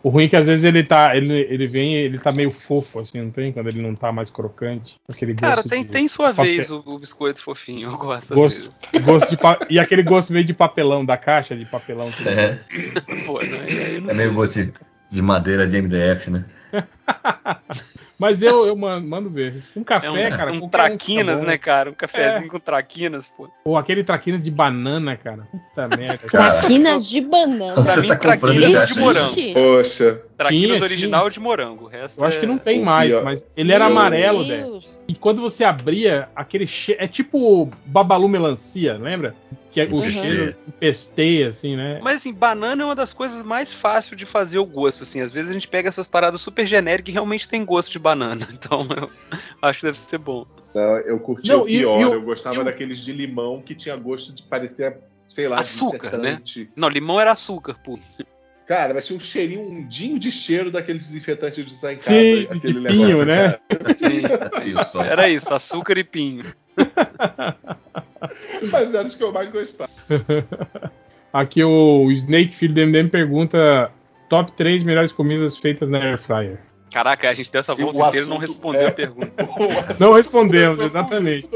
O 0.00 0.10
ruim 0.10 0.26
é 0.26 0.28
que 0.28 0.36
às 0.36 0.46
vezes 0.46 0.64
ele 0.64 0.84
tá. 0.84 1.16
Ele, 1.16 1.32
ele 1.50 1.66
vem 1.66 1.92
ele 1.96 2.20
tá 2.20 2.30
meio 2.30 2.52
fofo, 2.52 3.00
assim, 3.00 3.20
não 3.20 3.32
tem? 3.32 3.52
Quando 3.52 3.66
ele 3.66 3.82
não 3.82 3.96
tá 3.96 4.12
mais 4.12 4.30
crocante. 4.30 4.94
Aquele 5.10 5.34
Cara, 5.34 5.56
gosto 5.56 5.68
tem, 5.68 5.82
de- 5.82 5.88
tem 5.90 6.06
sua 6.06 6.28
papel- 6.28 6.44
vez 6.44 6.70
o, 6.70 6.80
o 6.86 6.98
biscoito 7.00 7.42
fofinho, 7.42 7.90
eu 7.90 7.98
gosto 7.98 8.32
às 8.32 8.38
Gosto, 8.38 8.70
vezes. 8.92 9.02
gosto 9.04 9.28
de 9.28 9.36
pa- 9.36 9.58
E 9.68 9.76
aquele 9.80 10.04
gosto 10.04 10.32
meio 10.32 10.44
de 10.44 10.54
papelão 10.54 11.04
da 11.04 11.16
caixa 11.16 11.56
de 11.56 11.64
papelão. 11.64 12.06
É, 12.26 12.58
Pô, 13.26 13.40
não 13.42 13.58
é 14.08 14.14
meio 14.14 14.28
sei. 14.28 14.30
gosto 14.30 14.64
de, 14.64 14.72
de 15.10 15.20
madeira 15.20 15.66
de 15.66 15.76
MDF, 15.76 16.30
né? 16.30 16.44
Mas 18.18 18.42
eu, 18.42 18.66
eu 18.66 18.74
mando, 18.76 19.06
mando 19.06 19.30
ver. 19.30 19.62
Um 19.76 19.82
É 19.82 19.84
café, 19.84 20.08
um, 20.26 20.36
cara. 20.36 20.52
um 20.52 20.68
traquinas, 20.68 21.38
bom. 21.38 21.46
né, 21.46 21.56
cara? 21.56 21.88
Um 21.90 21.94
cafezinho 21.94 22.46
É. 22.46 22.48
com 22.48 22.58
traquinas, 22.58 23.28
pô. 23.28 23.48
Ou 23.64 23.76
aquele 23.78 24.02
traquinas 24.02 24.42
de 24.42 24.50
banana, 24.50 25.16
cara. 25.16 25.46
Puta 25.52 25.86
merda. 25.96 26.26
Cara, 26.26 26.58
Traquinas 26.58 27.08
de 27.08 27.20
banana. 27.20 27.74
Pra 27.80 27.94
Você 27.94 28.00
mim, 28.00 28.08
tá 28.08 28.16
traquinas 28.16 28.88
de 28.88 28.98
morango. 28.98 29.54
Poxa, 29.54 30.20
Traquinas 30.36 30.76
Tinha, 30.78 30.82
original 30.84 31.30
de 31.30 31.38
morango. 31.38 31.84
O 31.84 31.88
resto 31.88 32.20
Eu 32.20 32.26
acho 32.26 32.40
que 32.40 32.46
não 32.46 32.56
é- 32.56 32.58
tem 32.58 32.82
mais, 32.82 33.22
mas 33.22 33.48
ele 33.56 33.72
era 33.72 33.84
Meu 33.88 33.96
amarelo, 33.96 34.44
né? 34.44 34.80
E 35.06 35.14
quando 35.14 35.40
você 35.40 35.62
abria, 35.62 36.28
aquele 36.34 36.66
cheiro. 36.66 37.00
É 37.00 37.06
tipo 37.06 37.70
babalu 37.86 38.28
melancia, 38.28 38.98
lembra? 38.98 39.32
Que 39.86 39.92
é 39.92 39.94
o 39.94 39.96
Uhum. 39.98 40.10
cheiro 40.10 40.56
pesteia, 40.80 41.50
assim, 41.50 41.76
né? 41.76 42.00
Mas 42.02 42.16
assim, 42.16 42.32
banana 42.32 42.82
é 42.82 42.84
uma 42.86 42.94
das 42.96 43.12
coisas 43.12 43.42
mais 43.44 43.72
fáceis 43.72 44.16
de 44.18 44.26
fazer 44.26 44.58
o 44.58 44.66
gosto, 44.66 45.04
assim. 45.04 45.20
Às 45.20 45.30
vezes 45.30 45.50
a 45.50 45.54
gente 45.54 45.68
pega 45.68 45.88
essas 45.88 46.06
paradas 46.06 46.40
super 46.40 46.66
genéricas 46.66 47.10
e 47.10 47.12
realmente 47.12 47.48
tem 47.48 47.64
gosto 47.64 47.92
de 47.92 47.98
banana. 47.98 48.48
Então 48.52 48.86
eu 48.90 49.10
acho 49.62 49.80
que 49.80 49.86
deve 49.86 49.98
ser 49.98 50.18
bom. 50.18 50.44
não, 50.74 50.82
eu 50.98 51.20
curti 51.20 51.48
Não, 51.48 51.62
o 51.62 51.64
pior. 51.66 52.00
e 52.00 52.04
o- 52.06 52.12
eu 52.14 52.22
gostava 52.22 52.60
e 52.60 52.64
daqueles 52.64 52.98
de 52.98 53.12
limão 53.12 53.62
que 53.62 53.74
tinha 53.74 53.96
gosto 53.96 54.34
de 54.34 54.42
parecer, 54.42 54.96
sei 55.28 55.46
lá, 55.48 55.60
Açúcar, 55.60 56.12
né? 56.18 56.40
desinfetante. 56.40 56.70
Não, 56.74 56.88
limão 56.88 57.20
era 57.20 57.30
açúcar, 57.32 57.76
pô. 57.84 57.98
Cara, 58.66 58.92
mas 58.92 59.06
tinha 59.06 59.16
um 59.16 59.20
cheirinho, 59.20 59.62
um 59.62 59.86
dinho 59.86 60.18
de 60.18 60.30
cheiro 60.30 60.70
daqueles 60.70 61.06
desinfetantes 61.06 61.64
de 61.64 61.72
usar 61.72 61.92
em 61.92 61.96
casa. 61.96 62.10
Sim, 62.10 62.46
aquele 62.50 62.80
de 62.80 62.86
pinho, 62.88 63.24
negócio, 63.24 63.24
né? 63.24 63.58
Sim, 63.96 64.22
era 65.08 65.28
isso, 65.28 65.54
açúcar 65.54 65.96
e 65.96 66.04
pinho. 66.04 66.44
Mas 68.70 68.94
era 68.94 69.06
os 69.06 69.14
que 69.14 69.22
eu 69.22 69.32
mais 69.32 69.50
gostava. 69.50 69.90
Aqui 71.32 71.62
o 71.62 72.10
Snake, 72.12 72.56
filho 72.56 72.74
do 72.74 72.80
MDM, 72.86 73.08
pergunta: 73.08 73.90
top 74.28 74.52
3 74.52 74.82
melhores 74.82 75.12
comidas 75.12 75.56
feitas 75.56 75.88
na 75.88 75.98
Air 75.98 76.18
Fryer. 76.18 76.58
Caraca, 76.90 77.28
a 77.28 77.34
gente 77.34 77.52
deu 77.52 77.60
essa 77.60 77.74
volta 77.74 78.08
inteira 78.08 78.26
e 78.26 78.28
não 78.28 78.38
respondeu 78.38 78.82
é- 78.82 78.86
a 78.86 78.92
pergunta. 78.92 79.48
Não 80.00 80.12
respondemos, 80.14 80.80
exatamente. 80.80 81.48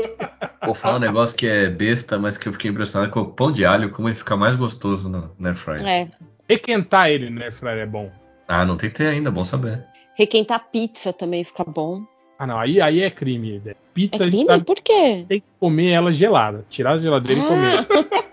Vou 0.64 0.74
falar 0.74 0.96
um 0.96 1.00
negócio 1.00 1.36
que 1.36 1.46
é 1.46 1.70
besta, 1.70 2.18
mas 2.18 2.36
que 2.36 2.48
eu 2.48 2.52
fiquei 2.52 2.70
impressionado 2.70 3.10
com 3.10 3.20
o 3.20 3.24
pão 3.24 3.50
de 3.50 3.64
alho, 3.64 3.90
como 3.90 4.08
ele 4.08 4.14
fica 4.14 4.36
mais 4.36 4.54
gostoso 4.54 5.08
no, 5.08 5.34
no 5.38 5.48
air 5.48 5.56
fryer. 5.56 5.86
É. 5.86 6.08
Requentar 6.48 7.08
ele 7.08 7.30
na 7.30 7.46
Air 7.46 7.54
Fryer 7.54 7.78
é 7.78 7.86
bom. 7.86 8.10
Ah, 8.46 8.64
não 8.64 8.76
tentei 8.76 9.06
ainda, 9.06 9.30
bom 9.30 9.44
saber. 9.44 9.84
Requentar 10.14 10.68
pizza 10.70 11.12
também 11.12 11.42
fica 11.42 11.64
bom. 11.64 12.04
Ah, 12.42 12.46
não, 12.46 12.58
aí, 12.58 12.80
aí 12.80 13.00
é 13.02 13.08
crime. 13.08 13.62
né? 13.64 13.70
É 13.70 13.76
Pizza 13.94 14.24
a 14.24 14.26
gente 14.26 14.32
crime? 14.32 14.46
sabe 14.46 14.64
Por 14.64 14.80
quê? 14.80 15.24
tem 15.28 15.38
que 15.38 15.46
comer 15.60 15.90
ela 15.90 16.12
gelada. 16.12 16.64
Tirar 16.68 16.96
da 16.96 17.02
geladeira 17.02 17.40
e 17.40 17.46
comer. 17.46 17.86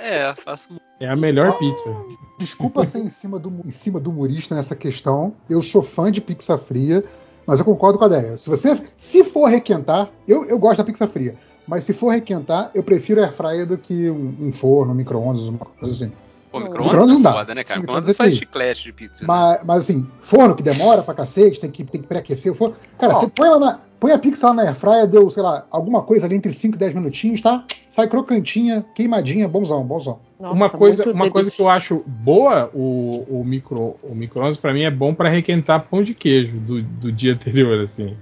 É, 0.00 0.32
faço. 0.36 0.68
É 1.00 1.08
a 1.08 1.16
melhor 1.16 1.58
pizza. 1.58 1.92
Desculpa 2.38 2.86
ser 2.86 3.00
em 3.00 3.08
cima, 3.08 3.40
do, 3.40 3.52
em 3.66 3.70
cima 3.70 3.98
do 3.98 4.08
humorista 4.10 4.54
nessa 4.54 4.76
questão. 4.76 5.34
Eu 5.50 5.60
sou 5.60 5.82
fã 5.82 6.12
de 6.12 6.20
pizza 6.20 6.56
fria, 6.56 7.02
mas 7.44 7.58
eu 7.58 7.64
concordo 7.64 7.98
com 7.98 8.04
a 8.04 8.06
ideia. 8.06 8.38
Se 8.38 8.48
você, 8.48 8.80
se 8.96 9.24
for 9.24 9.46
requentar, 9.46 10.08
eu, 10.28 10.44
eu 10.44 10.60
gosto 10.60 10.78
da 10.78 10.84
pizza 10.84 11.08
fria, 11.08 11.34
mas 11.66 11.82
se 11.82 11.92
for 11.92 12.10
requentar, 12.10 12.70
eu 12.72 12.84
prefiro 12.84 13.20
air 13.20 13.32
fryer 13.32 13.66
do 13.66 13.76
que 13.76 14.08
um, 14.08 14.32
um 14.42 14.52
forno, 14.52 14.92
um 14.92 14.94
micro-ondas, 14.94 15.42
uma 15.48 15.58
coisa 15.58 16.04
assim. 16.04 16.12
Pô, 16.50 16.58
Não. 16.60 16.66
micro-ondas 16.66 16.92
Micro-ondas 16.94 17.14
não 17.14 17.20
é 17.20 17.22
dá. 17.22 17.32
foda, 17.32 17.54
né, 17.54 17.64
cara? 17.64 17.74
Sim, 17.76 17.80
Micro-ondas 17.82 18.08
micro-ondas 18.08 18.16
faz 18.16 18.32
é 18.32 18.36
chiclete 18.36 18.82
de 18.84 18.92
pizza. 18.92 19.22
né? 19.22 19.26
Mas, 19.28 19.60
mas 19.64 19.78
assim, 19.78 20.06
forno 20.20 20.54
que 20.54 20.62
demora 20.62 21.02
pra 21.02 21.14
cacete, 21.14 21.60
tem 21.60 21.70
que, 21.70 21.84
tem 21.84 22.00
que 22.00 22.06
pré-aquecer 22.06 22.52
o 22.52 22.54
forno. 22.54 22.76
Cara, 22.98 23.14
você 23.14 23.26
põe, 23.28 23.48
lá 23.48 23.58
na, 23.58 23.80
põe 23.98 24.12
a 24.12 24.18
pizza 24.18 24.46
lá 24.48 24.54
na 24.54 24.62
air 24.62 24.74
fryer, 24.74 25.06
deu, 25.06 25.30
sei 25.30 25.42
lá, 25.42 25.66
alguma 25.70 26.02
coisa 26.02 26.26
ali 26.26 26.36
entre 26.36 26.52
5 26.52 26.76
e 26.76 26.78
10 26.78 26.94
minutinhos, 26.94 27.40
tá? 27.40 27.64
Sai 27.90 28.06
crocantinha, 28.08 28.84
queimadinha, 28.94 29.48
bonzão, 29.48 29.82
bonzão. 29.84 30.20
Nossa, 30.38 30.54
uma 30.54 30.70
coisa, 30.70 31.10
uma 31.12 31.30
coisa 31.30 31.50
que 31.50 31.60
eu 31.62 31.68
acho 31.68 32.02
boa, 32.06 32.70
o, 32.74 33.40
o 33.40 33.44
micro 33.44 33.96
o 34.02 34.14
micro-ondas 34.14 34.58
pra 34.58 34.72
mim 34.72 34.82
é 34.82 34.90
bom 34.90 35.14
pra 35.14 35.28
requentar 35.28 35.86
pão 35.88 36.02
de 36.02 36.12
queijo 36.12 36.58
do, 36.58 36.82
do 36.82 37.10
dia 37.12 37.32
anterior, 37.32 37.82
assim. 37.82 38.16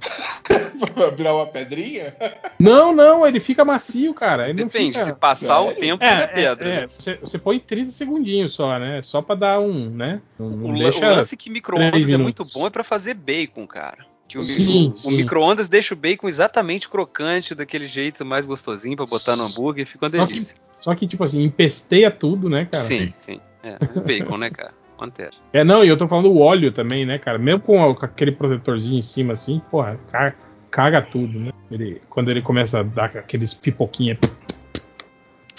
Pra 0.95 1.09
virar 1.11 1.35
uma 1.35 1.47
pedrinha? 1.47 2.15
Não, 2.61 2.95
não, 2.95 3.27
ele 3.27 3.41
fica 3.41 3.65
macio, 3.65 4.13
cara. 4.13 4.45
Ele 4.51 4.61
não 4.61 4.67
Depende, 4.69 4.93
fica... 4.93 5.05
se 5.05 5.15
passar 5.15 5.61
o 5.61 5.69
Sério? 5.69 5.81
tempo, 5.81 6.05
É, 6.05 6.23
é, 6.23 6.27
pedra. 6.27 6.69
é, 6.69 6.81
né? 6.81 6.87
você, 6.89 7.17
você 7.17 7.39
põe 7.39 7.59
30 7.59 7.91
segundinhos 7.93 8.53
só, 8.53 8.79
né? 8.79 9.01
Só 9.03 9.23
pra 9.23 9.35
dar 9.35 9.61
um, 9.61 9.89
né? 9.89 10.21
Não, 10.39 10.71
O, 10.71 10.75
deixa... 10.75 10.99
o 10.99 11.15
lance 11.17 11.37
que 11.37 11.49
micro-ondas 11.49 12.11
é 12.13 12.17
muito 12.17 12.45
bom 12.53 12.67
é 12.67 12.71
pra 12.71 12.85
fazer 12.85 13.15
bacon, 13.15 13.67
cara. 13.67 14.05
Que 14.29 14.39
o, 14.39 14.43
Sim, 14.43 14.89
o- 14.89 14.95
sim. 14.95 15.09
o 15.09 15.11
micro-ondas 15.11 15.69
deixa 15.69 15.95
o 15.95 15.97
bacon 15.97 16.29
exatamente 16.29 16.89
crocante, 16.89 17.55
daquele 17.55 17.87
jeito 17.87 18.25
mais 18.25 18.47
gostosinho 18.47 18.97
pra 18.97 19.07
botar 19.07 19.37
no 19.37 19.45
hambúrguer, 19.45 19.87
fica 19.87 20.07
uma 20.07 20.11
Só 20.11 20.27
que, 20.27 20.33
delícia. 20.33 20.57
só 20.73 20.95
que, 20.95 21.07
tipo 21.07 21.23
assim, 21.25 21.43
empesteia 21.43 22.11
tudo, 22.11 22.49
né, 22.49 22.67
cara? 22.71 22.85
Sim, 22.85 23.13
sim. 23.21 23.41
É, 23.63 23.77
é 23.97 24.01
bacon, 24.01 24.39
né, 24.39 24.51
cara? 24.51 24.73
Acontece. 24.97 25.41
É, 25.53 25.63
não, 25.65 25.85
e 25.85 25.89
eu 25.89 25.97
tô 25.97 26.07
falando 26.09 26.31
o 26.31 26.39
óleo 26.39 26.73
também, 26.73 27.05
né, 27.05 27.19
cara? 27.19 27.39
Mesmo 27.39 27.61
com, 27.61 27.95
com 27.95 28.05
aquele 28.05 28.33
protetorzinho 28.33 28.99
em 28.99 29.03
cima, 29.03 29.33
assim, 29.35 29.61
porra, 29.71 29.99
caga, 30.11 30.37
caga 30.71 31.03
tudo, 31.03 31.39
né? 31.39 31.53
Ele, 31.71 32.01
quando 32.09 32.31
ele 32.31 32.41
começa 32.41 32.81
a 32.81 32.83
dar 32.83 33.07
aqueles 33.07 33.53
pipoquinha. 33.53 34.19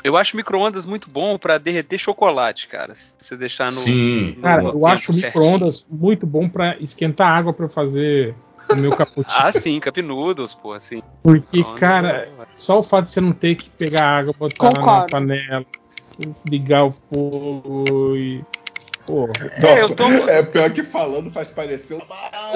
Eu 0.04 0.16
acho 0.16 0.38
micro-ondas 0.38 0.86
muito 0.86 1.10
bom 1.10 1.38
pra 1.38 1.58
derreter 1.58 1.98
chocolate, 1.98 2.68
cara. 2.68 2.94
Se 2.94 3.12
você 3.18 3.36
deixar 3.36 3.66
no. 3.66 3.72
Sim. 3.72 4.34
no 4.38 4.42
Cara, 4.44 4.64
eu 4.64 4.86
acho 4.88 5.12
micro-ondas 5.14 5.86
muito 5.90 6.26
bom 6.28 6.48
pra 6.48 6.78
esquentar 6.80 7.28
água 7.28 7.52
pra 7.52 7.68
fazer 7.68 8.36
o 8.72 8.76
meu 8.76 8.92
cappuccino. 8.92 9.46
Ah, 9.46 9.52
sim, 9.52 9.80
Cup 9.80 9.98
Noodles, 9.98 10.54
pô, 10.54 10.74
assim. 10.74 11.02
Porque, 11.24 11.58
Micro-ondas 11.58 11.80
cara, 11.80 12.10
é- 12.10 12.32
só 12.56 12.80
o 12.80 12.84
fato 12.84 13.06
de 13.06 13.12
você 13.12 13.22
não 13.22 13.32
ter 13.32 13.56
que 13.56 13.70
pegar 13.72 14.18
água, 14.20 14.34
botar 14.38 14.72
na 14.72 14.80
Concordo. 14.80 15.10
panela, 15.10 15.66
ligar 16.46 16.86
o 16.86 16.92
fogo 16.92 18.16
e. 18.16 18.44
Pô, 19.06 19.28
Nossa, 19.28 19.46
eu 19.80 19.96
tô- 19.96 20.28
é 20.28 20.42
pior 20.42 20.72
que 20.72 20.84
falando 20.84 21.30
faz 21.30 21.50
parecer 21.50 21.94
um 21.94 22.02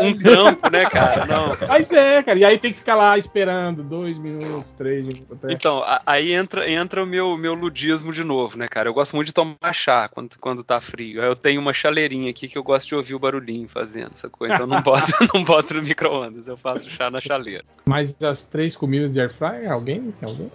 Um 0.03 0.17
trampo, 0.17 0.69
né, 0.71 0.83
cara? 0.89 1.25
Não. 1.25 1.55
mas 1.67 1.91
é, 1.91 2.23
cara. 2.23 2.39
E 2.39 2.43
aí 2.45 2.57
tem 2.57 2.71
que 2.71 2.79
ficar 2.79 2.95
lá 2.95 3.17
esperando 3.17 3.83
dois 3.83 4.17
minutos, 4.17 4.71
três 4.71 5.05
minutos. 5.05 5.37
Até. 5.43 5.53
Então, 5.53 5.83
aí 6.05 6.33
entra, 6.33 6.69
entra 6.69 7.03
o 7.03 7.05
meu, 7.05 7.37
meu 7.37 7.53
ludismo 7.53 8.11
de 8.11 8.23
novo, 8.23 8.57
né, 8.57 8.67
cara? 8.67 8.89
Eu 8.89 8.93
gosto 8.93 9.15
muito 9.15 9.27
de 9.27 9.33
tomar 9.33 9.73
chá 9.73 10.07
quando, 10.07 10.39
quando 10.39 10.63
tá 10.63 10.81
frio. 10.81 11.21
Aí 11.21 11.27
Eu 11.27 11.35
tenho 11.35 11.61
uma 11.61 11.73
chaleirinha 11.73 12.31
aqui 12.31 12.47
que 12.47 12.57
eu 12.57 12.63
gosto 12.63 12.87
de 12.87 12.95
ouvir 12.95 13.13
o 13.13 13.19
barulhinho 13.19 13.67
fazendo 13.67 14.11
essa 14.13 14.29
coisa. 14.29 14.55
Então 14.55 14.65
não 14.67 14.81
boto, 14.81 15.11
não 15.33 15.43
boto 15.43 15.75
no 15.75 15.83
micro-ondas, 15.83 16.47
eu 16.47 16.57
faço 16.57 16.89
chá 16.89 17.11
na 17.11 17.21
chaleira. 17.21 17.63
Mas 17.85 18.15
as 18.23 18.47
três 18.47 18.75
comidas 18.75 19.13
de 19.13 19.19
air 19.21 19.31
fryer, 19.31 19.71
alguém? 19.71 20.13
Alguém? 20.21 20.49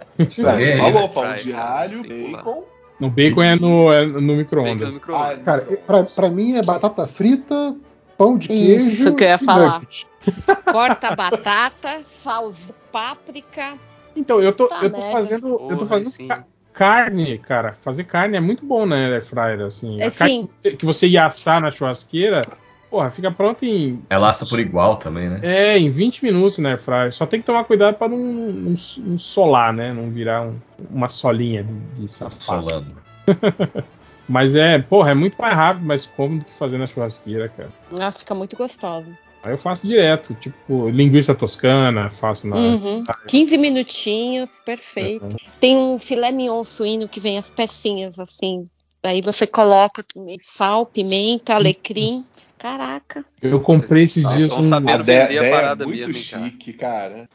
Falou, 0.77 1.09
pão 1.09 1.23
pular. 1.37 1.87
bacon. 2.03 2.63
No 2.99 3.09
bacon 3.09 3.41
é 3.43 3.55
no, 3.55 3.91
é 3.91 4.05
no 4.05 4.13
Bacon 4.13 4.21
no 4.21 4.35
micro-ondas. 4.35 4.93
micro-ondas. 4.93 5.43
Cara, 5.43 5.61
pra, 5.85 6.03
pra 6.03 6.29
mim 6.29 6.55
é 6.55 6.61
batata 6.61 7.05
frita, 7.07 7.75
pão 8.17 8.37
de 8.37 8.51
Isso 8.51 8.97
queijo. 9.03 9.15
que 9.15 9.23
eu 9.23 9.27
ia 9.27 9.37
falar. 9.37 9.73
nuggets. 9.79 10.05
Corta 10.71 11.09
a 11.09 11.15
batata, 11.15 11.89
salsa, 12.03 12.73
páprica. 12.91 13.73
Então, 14.15 14.41
eu 14.41 14.53
tô, 14.53 14.67
Tá 14.67 14.79
eu 14.81 14.89
tô 14.89 14.97
merda. 14.97 15.11
fazendo. 15.11 15.47
eu 15.47 15.57
tô 15.57 15.67
Porra, 15.67 15.85
fazendo 15.87 16.09
sim. 16.09 16.27
ca- 16.27 16.45
carne, 16.73 17.37
cara. 17.39 17.73
Fazer 17.81 18.05
carne 18.05 18.37
é 18.37 18.39
muito 18.39 18.65
bom, 18.65 18.85
né, 18.85 19.07
air 19.13 19.23
fryer, 19.25 19.61
assim. 19.61 19.97
É 20.01 20.05
A 20.07 20.11
carne 20.11 20.33
sim. 20.33 20.47
que 20.47 20.69
você- 20.69 20.77
que 20.77 20.85
você 20.85 21.07
ia 21.07 21.25
assar 21.25 21.61
na 21.61 21.71
churrasqueira, 21.71 22.41
porra, 22.89 23.09
fica 23.09 23.31
pronta 23.31 23.65
em. 23.65 24.01
Ela 24.09 24.29
assa 24.29 24.45
por 24.45 24.59
igual 24.59 24.97
também, 24.97 25.29
né? 25.29 25.39
É, 25.43 25.77
em 25.77 25.89
20 25.89 26.23
minutos 26.23 26.59
air 26.63 26.79
fryer. 26.79 27.13
Só 27.13 27.25
tem 27.25 27.39
que 27.39 27.45
tomar 27.45 27.63
cuidado 27.65 27.95
pra 27.95 28.07
não, 28.07 28.17
não, 28.17 28.75
não 28.97 29.19
solar, 29.19 29.73
né? 29.73 29.93
Não 29.93 30.09
virar 30.09 30.41
um- 30.43 30.55
uma 30.91 31.09
solinha 31.09 31.63
de, 31.63 32.01
de 32.01 32.07
safado. 32.07 32.67
Solando. 32.69 32.87
Mas 34.27 34.55
é, 34.55 34.79
porra, 34.79 35.11
é 35.11 35.13
muito 35.13 35.39
mais 35.39 35.53
rápido, 35.55 35.85
mais 35.85 36.05
cômodo 36.05 36.45
que 36.45 36.53
fazer 36.53 36.77
na 36.77 36.87
churrasqueira, 36.87 37.47
cara. 37.49 37.69
Ah, 37.99 38.11
fica 38.11 38.33
muito 38.33 38.55
gostosa. 38.55 39.07
Aí 39.43 39.51
eu 39.51 39.57
faço 39.59 39.85
direto, 39.85 40.33
tipo, 40.33 40.89
linguiça 40.89 41.35
toscana, 41.35 42.09
faço 42.09 42.47
na. 42.47 42.55
Uhum. 42.55 43.03
15 43.27 43.57
minutinhos, 43.59 44.59
perfeito. 44.65 45.37
Tem 45.59 45.77
um 45.77 45.99
filé 45.99 46.31
mignon 46.31 46.63
suíno 46.63 47.07
que 47.07 47.19
vem 47.19 47.37
as 47.37 47.51
pecinhas 47.51 48.17
assim. 48.17 48.67
Daí 49.03 49.21
você 49.21 49.45
coloca 49.45 50.03
sal, 50.39 50.87
pimenta, 50.87 51.53
alecrim. 51.53 52.25
Caraca. 52.65 53.23
Eu 53.43 53.59
comprei 53.59 54.05
esses 54.05 54.27
dias 54.29 54.51
um. 54.51 54.63
sabendo 54.63 54.89
A 54.89 55.03
ideia, 55.03 55.27
vender 55.27 55.37
a 55.37 55.43
ideia 55.43 55.55
parada 55.55 55.83
é 55.83 55.87
muito 55.87 56.07
mesmo, 56.09 56.31
cara. 56.31 56.43
chique, 56.45 56.73
cara. 56.73 57.29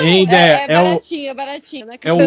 Hein, 0.00 0.22
ideia, 0.22 0.52
é, 0.52 0.60
é 0.60 0.62
é 0.62 0.74
baratinho, 0.76 1.28
é 1.30 1.34
baratinho, 1.34 1.86
né? 1.86 1.96
é 2.00 2.12
o, 2.12 2.18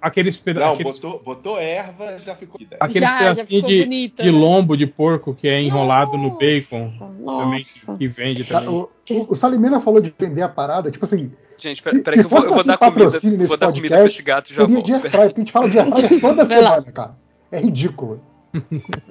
aqueles, 0.00 0.36
peda 0.36 0.60
Não, 0.60 0.74
aqueles, 0.74 1.00
botou, 1.00 1.20
botou 1.20 1.58
erva, 1.58 2.16
já 2.24 2.36
ficou 2.36 2.60
aqueles 2.78 3.00
Já, 3.02 3.08
já 3.08 3.18
pedacinhos 3.18 3.48
ficou 3.48 3.68
de, 3.70 3.82
bonita, 3.82 4.22
de 4.22 4.30
né? 4.30 4.38
lombo 4.38 4.76
de 4.76 4.86
porco 4.86 5.34
que 5.34 5.48
é 5.48 5.60
enrolado 5.60 6.16
no 6.16 6.38
bacon. 6.38 6.88
Também 6.96 7.58
Nossa. 7.58 7.92
que, 7.94 7.98
que 7.98 8.06
vende 8.06 8.44
Cara, 8.44 8.66
também. 8.66 8.86
o, 9.10 9.26
o, 9.30 9.34
Salimena 9.34 9.80
falou 9.80 10.00
de 10.00 10.14
vender 10.16 10.42
a 10.42 10.48
parada, 10.48 10.92
tipo 10.92 11.04
assim, 11.04 11.32
Gente, 11.58 11.82
Se- 11.82 11.90
peraí 11.90 12.02
pera 12.04 12.16
que 12.18 12.24
eu 12.24 12.28
vou, 12.28 12.44
eu 12.44 12.54
vou 12.54 12.62
dar 12.62 12.78
comida, 12.78 13.08
vou 13.48 13.56
dar 13.56 13.72
comida 13.72 13.88
pra 13.88 13.96
podcast, 13.98 14.06
esse 14.06 14.22
gato 14.22 14.52
e 14.52 14.54
já 14.54 14.64
seria 14.64 14.76
volto. 14.76 15.10
fryer, 15.10 15.26
porque 15.26 15.40
a 15.40 15.44
gente 15.44 15.52
fala 15.52 15.68
de 15.70 15.78
air 15.80 15.92
fryer 15.92 16.20
toda 16.22 16.44
semana, 16.44 16.92
cara. 16.92 17.16
É 17.50 17.58
ridículo. 17.58 18.22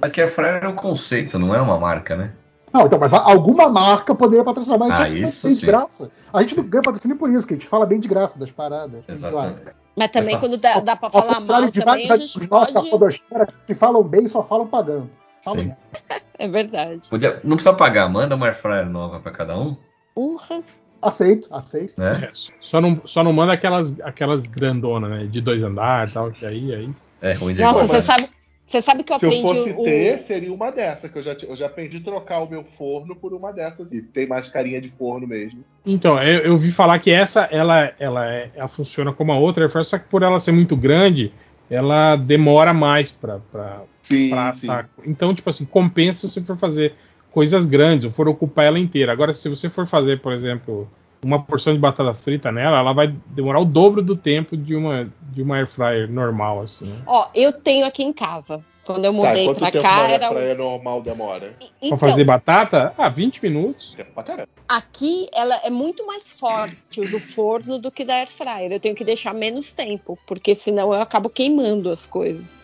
Mas 0.01 0.11
que 0.13 0.21
Air 0.21 0.31
Fryer 0.31 0.63
é 0.63 0.67
um 0.67 0.75
conceito, 0.75 1.37
não 1.37 1.53
é 1.53 1.59
uma 1.59 1.77
marca, 1.77 2.15
né? 2.15 2.31
Não, 2.73 2.85
então, 2.87 2.97
mas 2.97 3.13
a- 3.13 3.21
alguma 3.21 3.69
marca 3.69 4.15
poderia 4.15 4.43
patrocinar, 4.43 4.79
mas 4.79 4.89
a 4.91 4.93
Ah, 4.95 5.09
gente 5.09 5.13
fala 5.21 5.29
isso 5.29 5.59
de 5.59 5.65
graça. 5.65 6.11
A 6.33 6.41
gente 6.41 6.57
não 6.57 6.63
ganha 6.63 6.81
patrocínio 6.81 7.17
por 7.17 7.29
isso, 7.29 7.45
que 7.45 7.53
a 7.53 7.57
gente 7.57 7.67
fala 7.69 7.85
bem 7.85 7.99
de 7.99 8.07
graça 8.07 8.37
das 8.39 8.49
paradas. 8.49 9.03
Exatamente. 9.07 9.61
Mas 9.95 10.07
também 10.09 10.29
Essa- 10.31 10.39
quando 10.39 10.57
dá, 10.57 10.79
dá 10.79 10.95
pra 10.95 11.09
falar 11.09 11.39
mal 11.39 11.65
de 11.67 11.71
também, 11.79 12.11
a 12.11 12.15
gente 12.17 12.47
pode. 12.47 12.73
que 13.67 13.75
falam 13.75 14.03
bem 14.03 14.27
só 14.27 14.43
falam 14.43 14.65
pagando. 14.67 15.09
Fala 15.43 15.59
Sim. 15.59 15.73
É 16.39 16.47
verdade. 16.47 17.07
Podia- 17.09 17.39
não 17.43 17.55
precisa 17.57 17.73
pagar, 17.73 18.09
manda 18.09 18.35
uma 18.35 18.47
Air 18.47 18.55
Fryer 18.55 18.89
nova 18.89 19.19
pra 19.19 19.31
cada 19.31 19.57
um, 19.57 19.77
Urra. 20.15 20.61
Aceito, 21.01 21.47
aceito. 21.53 21.93
né? 21.99 22.29
É, 22.29 22.31
só, 22.61 22.79
não, 22.81 23.01
só 23.05 23.23
não 23.23 23.33
manda 23.33 23.51
aquelas, 23.53 23.99
aquelas 24.01 24.47
grandonas, 24.47 25.09
né? 25.11 25.25
De 25.25 25.41
dois 25.41 25.61
andares 25.61 26.11
e 26.11 26.13
tal, 26.13 26.31
que 26.31 26.45
aí, 26.45 26.73
aí. 26.73 26.89
É 27.21 27.33
ruim 27.33 27.53
de 27.53 27.61
Nossa, 27.61 27.85
você 27.85 28.01
sabe, 28.01 28.29
você 28.73 28.81
sabe 28.81 29.03
que 29.03 29.13
eu 29.13 29.19
Se 29.19 29.25
eu 29.25 29.29
aprendi 29.29 29.47
fosse 29.47 29.69
o. 29.77 29.83
ter, 29.83 30.17
seria 30.17 30.51
uma 30.53 30.71
dessa, 30.71 31.07
que 31.07 31.17
eu 31.17 31.21
já, 31.21 31.35
eu 31.47 31.55
já 31.55 31.67
aprendi 31.67 31.97
a 31.97 32.01
trocar 32.01 32.39
o 32.39 32.49
meu 32.49 32.63
forno 32.63 33.15
por 33.15 33.33
uma 33.33 33.51
dessas 33.51 33.91
e 33.91 34.01
tem 34.01 34.27
mais 34.27 34.47
carinha 34.47 34.81
de 34.81 34.89
forno 34.89 35.27
mesmo. 35.27 35.63
Então, 35.85 36.21
eu, 36.21 36.39
eu 36.39 36.57
vi 36.57 36.71
falar 36.71 36.97
que 36.99 37.11
essa, 37.11 37.41
ela, 37.51 37.93
ela, 37.99 38.31
é- 38.33 38.49
ela 38.55 38.67
funciona 38.67 39.13
como 39.13 39.31
a 39.31 39.37
outra, 39.37 39.69
só 39.83 39.97
que 39.97 40.05
por 40.09 40.23
ela 40.23 40.39
ser 40.39 40.51
muito 40.51 40.75
grande, 40.75 41.31
ela 41.69 42.15
demora 42.15 42.73
mais 42.73 43.11
pra, 43.11 43.39
pra, 43.51 43.81
Sim, 44.01 44.29
pra 44.29 44.53
sim. 44.53 44.67
assar. 44.67 44.89
Então, 45.05 45.35
tipo 45.35 45.49
assim, 45.49 45.65
compensa 45.65 46.27
se 46.27 46.41
for 46.41 46.57
fazer 46.57 46.95
coisas 47.31 47.65
grandes, 47.65 48.05
ou 48.05 48.11
for 48.11 48.27
ocupar 48.27 48.65
ela 48.65 48.79
inteira. 48.79 49.11
Agora, 49.11 49.33
se 49.33 49.47
você 49.49 49.69
for 49.69 49.85
fazer, 49.85 50.19
por 50.19 50.33
exemplo, 50.33 50.89
uma 51.23 51.41
porção 51.43 51.73
de 51.73 51.79
batata 51.79 52.13
frita 52.13 52.51
nela, 52.51 52.79
ela 52.79 52.93
vai 52.93 53.07
demorar 53.27 53.59
o 53.59 53.65
dobro 53.65 54.01
do 54.01 54.15
tempo 54.15 54.55
de 54.57 54.75
uma, 54.75 55.09
de 55.31 55.41
uma 55.41 55.57
air 55.57 55.67
fryer 55.69 56.11
normal, 56.11 56.61
assim. 56.61 56.85
né? 56.85 56.97
Ó, 57.05 57.27
eu 57.33 57.51
tenho 57.53 57.85
aqui 57.85 58.03
em 58.03 58.13
casa. 58.13 58.63
Quando 58.85 59.05
eu 59.05 59.11
Tá, 59.13 59.17
mudei 59.29 59.45
quanto 59.45 59.59
pra 59.59 59.71
tempo 59.71 59.83
cá, 59.83 60.01
uma 60.01 60.11
era. 60.11 60.25
o- 60.27 60.33
praia 60.33 60.55
normal 60.55 61.01
demora? 61.01 61.55
Então, 61.81 61.97
Pra 61.97 62.09
fazer 62.09 62.23
batata, 62.25 62.93
ah, 62.97 63.07
20 63.07 63.41
minutos. 63.41 63.93
Tempo 63.95 64.11
pra 64.13 64.23
caramba. 64.23 64.49
aqui 64.67 65.29
ela 65.33 65.55
é 65.63 65.69
muito 65.69 66.05
mais 66.05 66.33
forte 66.33 66.99
o 66.99 67.07
do 67.09 67.17
forno 67.19 67.79
do 67.79 67.89
que 67.89 68.03
da 68.03 68.15
air 68.15 68.27
fryer. 68.27 68.71
Eu 68.73 68.79
tenho 68.81 68.93
que 68.95 69.05
deixar 69.05 69.33
menos 69.33 69.71
tempo, 69.71 70.19
porque 70.27 70.53
senão 70.53 70.93
eu 70.93 71.01
acabo 71.01 71.29
queimando 71.29 71.89
as 71.89 72.05
coisas. 72.05 72.59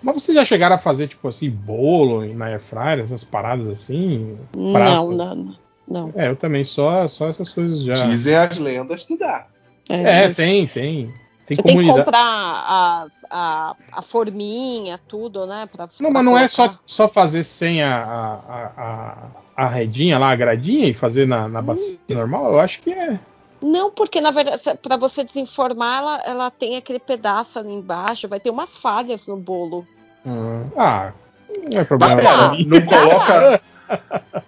Mas 0.00 0.14
vocês 0.14 0.36
já 0.36 0.44
chegaram 0.44 0.76
a 0.76 0.78
fazer, 0.78 1.08
tipo 1.08 1.26
assim, 1.26 1.50
bolo 1.50 2.24
na 2.32 2.44
air 2.46 2.60
fryer, 2.60 3.00
essas 3.00 3.24
paradas 3.24 3.66
assim? 3.68 4.38
Não, 4.56 5.10
não, 5.10 5.34
não. 5.34 5.54
Não. 5.90 6.12
É, 6.14 6.28
eu 6.28 6.36
também, 6.36 6.64
só, 6.64 7.06
só 7.08 7.28
essas 7.28 7.50
coisas 7.50 7.82
já. 7.82 7.94
Dizem 8.06 8.34
as 8.36 8.58
lendas 8.58 9.02
que 9.04 9.16
dá. 9.16 9.46
É, 9.88 10.26
mas 10.28 10.36
tem, 10.36 10.66
tem. 10.66 11.12
Tem 11.46 11.56
Você 11.56 11.62
tem 11.62 11.64
que 11.64 11.72
comunidade. 11.72 12.04
comprar 12.04 13.02
as- 13.06 13.24
a, 13.30 13.74
a 13.92 14.02
forminha, 14.02 15.00
tudo, 15.08 15.46
né? 15.46 15.66
Pra, 15.74 15.86
Não, 15.98 16.10
pra 16.10 16.22
mas 16.22 16.24
não 16.24 16.36
é 16.36 16.46
colocar. 16.48 16.74
só, 16.74 16.78
só 16.86 17.08
fazer 17.08 17.42
sem 17.42 17.82
a, 17.82 17.96
a, 18.04 18.34
a, 18.54 18.72
a, 19.56 19.64
a 19.64 19.68
redinha 19.68 20.18
lá, 20.18 20.30
a 20.30 20.36
gradinha 20.36 20.86
e 20.86 20.92
fazer 20.92 21.26
na, 21.26 21.48
na 21.48 21.62
bacia 21.62 21.98
normal? 22.10 22.52
Eu 22.52 22.60
acho 22.60 22.82
que 22.82 22.92
é. 22.92 23.18
Não, 23.62 23.90
porque 23.90 24.20
na 24.20 24.30
verdade, 24.30 24.60
para 24.82 24.98
você 24.98 25.24
desenformar, 25.24 25.98
ela, 26.02 26.22
ela 26.26 26.50
tem 26.50 26.76
aquele 26.76 26.98
pedaço 27.00 27.58
ali 27.58 27.70
embaixo, 27.72 28.28
vai 28.28 28.38
ter 28.38 28.50
umas 28.50 28.76
falhas 28.76 29.26
no 29.26 29.36
bolo. 29.38 29.86
Ah, 30.76 31.12
não 31.72 31.80
é 31.80 31.84
problema. 31.84 32.20
Dá, 32.22 32.50
mim. 32.50 32.64
Não 32.68 32.82
coloca, 32.84 33.60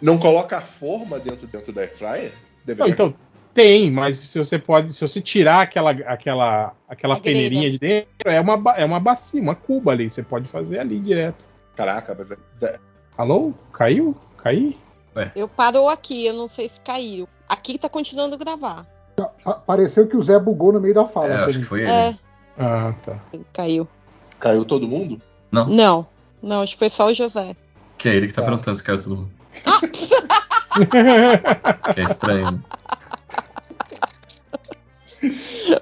não 0.00 0.18
coloca 0.18 0.58
a 0.58 0.60
forma 0.60 1.18
dentro, 1.18 1.46
dentro 1.46 1.72
da 1.72 1.82
air 1.82 1.96
fryer? 1.96 2.32
Não, 2.76 2.86
então, 2.86 3.14
tem, 3.54 3.90
mas 3.90 4.18
se 4.18 4.38
você 4.38 4.58
pode, 4.58 4.92
se 4.92 5.00
você 5.00 5.20
tirar 5.20 5.62
aquela, 5.62 5.90
aquela, 5.90 6.72
aquela 6.88 7.18
grelha. 7.18 7.22
peneirinha 7.36 7.70
de 7.70 7.78
dentro, 7.78 8.08
é 8.26 8.40
uma, 8.40 8.74
é 8.76 8.84
uma 8.84 9.00
bacia, 9.00 9.40
uma 9.42 9.54
cuba 9.54 9.92
ali. 9.92 10.10
Você 10.10 10.22
pode 10.22 10.48
fazer 10.48 10.78
ali 10.78 11.00
direto. 11.00 11.48
Caraca, 11.76 12.14
mas 12.16 12.30
é- 12.30 12.78
Alô? 13.16 13.52
Caiu? 13.72 14.16
Caiu? 14.36 14.74
Eu 15.34 15.48
parou 15.48 15.88
aqui, 15.88 16.24
eu 16.26 16.34
não 16.34 16.48
sei 16.48 16.68
se 16.68 16.80
caiu. 16.80 17.28
Aqui 17.48 17.76
tá 17.76 17.88
continuando 17.88 18.36
a 18.36 18.38
gravar. 18.38 18.86
Pa- 19.16 19.54
Pareceu 19.66 20.06
que 20.06 20.16
o 20.16 20.22
Zé 20.22 20.38
bugou 20.38 20.72
no 20.72 20.80
meio 20.80 20.94
da 20.94 21.06
fala. 21.06 21.28
É, 21.28 21.44
acho 21.44 21.58
que 21.58 21.64
foi 21.64 21.80
ele. 21.82 21.90
É, 21.90 22.14
Ah, 22.56 22.94
tá. 23.04 23.18
caiu. 23.52 23.86
caiu 24.38 24.64
todo 24.64 24.86
mundo? 24.86 25.20
Não, 25.50 26.06
não, 26.42 26.62
acho 26.62 26.72
que 26.74 26.78
foi 26.78 26.88
só 26.90 27.06
o 27.06 27.12
José. 27.14 27.56
Que 28.00 28.08
é 28.08 28.14
ele 28.16 28.26
que 28.26 28.32
tá 28.32 28.40
Tá. 28.42 28.48
perguntando 28.48 28.76
se 28.78 28.82
caiu 28.82 28.98
todo 28.98 29.16
mundo. 29.16 29.30
Ah, 29.66 29.80
Que 31.94 32.00
é 32.00 32.02
estranho. 32.02 32.52
né? 32.52 32.58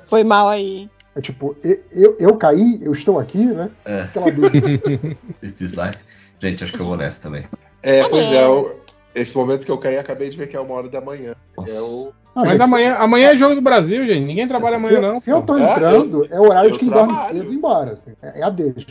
foi 0.04 0.24
mal 0.24 0.48
aí. 0.48 0.90
É 1.14 1.20
tipo, 1.20 1.56
e- 1.64 1.78
eu, 1.92 2.16
eu 2.18 2.36
caí, 2.36 2.80
eu 2.82 2.92
estou 2.92 3.18
aqui, 3.20 3.44
né? 3.46 3.70
É, 3.84 4.02
Aquela 4.02 4.30
dúvida. 4.32 4.66
esse 5.42 5.58
dislike. 5.64 5.98
Gente, 6.40 6.64
acho 6.64 6.72
que 6.72 6.80
eu 6.80 6.86
vou 6.86 6.96
nessa 6.96 7.22
também. 7.22 7.44
É, 7.82 8.00
Ah, 8.00 8.08
pois 8.10 8.24
é. 8.24 8.36
é. 8.36 8.44
eu- 8.44 8.80
esse 9.14 9.36
momento 9.36 9.64
que 9.64 9.70
eu 9.70 9.78
caí, 9.78 9.96
acabei 9.96 10.28
de 10.28 10.36
ver 10.36 10.48
que 10.48 10.56
é 10.56 10.60
uma 10.60 10.74
hora 10.74 10.88
da 10.88 11.00
manhã. 11.00 11.34
Nossa. 11.56 11.72
É 11.72 11.80
o... 11.80 12.12
Não, 12.34 12.42
Mas 12.44 12.50
gente, 12.50 12.62
amanhã, 12.62 12.94
amanhã 12.96 13.28
é 13.30 13.36
jogo 13.36 13.54
do 13.56 13.60
Brasil, 13.62 14.06
gente. 14.06 14.24
Ninguém 14.24 14.46
trabalha 14.46 14.78
se, 14.78 14.84
amanhã, 14.86 15.00
não. 15.00 15.20
se 15.20 15.30
eu 15.30 15.40
pô. 15.40 15.54
tô 15.54 15.58
É, 15.58 15.70
entrando, 15.72 16.26
é 16.30 16.38
o 16.38 16.44
horário 16.44 16.68
eu 16.68 16.72
de 16.72 16.78
quem 16.80 16.88
dorme 16.88 17.14
trabalho. 17.14 17.34
cedo 17.38 17.50
e 17.50 17.54
ir 17.54 17.56
embora. 17.56 17.92
assim. 17.92 18.12
É, 18.22 18.40
é 18.40 18.42
a 18.44 18.50
deixa. 18.50 18.86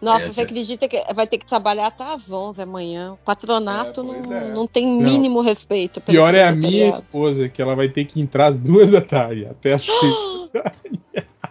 Nossa, 0.00 0.26
É, 0.26 0.32
você 0.32 0.40
acredita 0.42 0.88
que 0.88 1.02
vai 1.14 1.26
ter 1.26 1.38
que 1.38 1.44
trabalhar 1.46 1.86
até 1.88 2.04
às 2.04 2.30
11 2.30 2.62
amanhã? 2.62 3.12
O 3.12 3.16
patronato 3.18 4.00
É, 4.00 4.04
não, 4.04 4.32
é. 4.36 4.48
não 4.54 4.66
tem 4.66 4.86
mínimo 4.86 5.40
respeito. 5.40 6.00
pelo 6.00 6.16
Pior 6.16 6.34
é 6.34 6.44
a 6.44 6.52
minha 6.52 6.88
esposa, 6.90 7.48
que 7.48 7.60
ela 7.60 7.74
vai 7.76 7.88
ter 7.88 8.04
que 8.06 8.20
entrar 8.20 8.46
às 8.48 8.58
duas 8.58 8.90
da 8.90 9.00
tarde, 9.00 9.46
até 9.46 9.74
as 9.74 9.82
seis. 9.84 10.14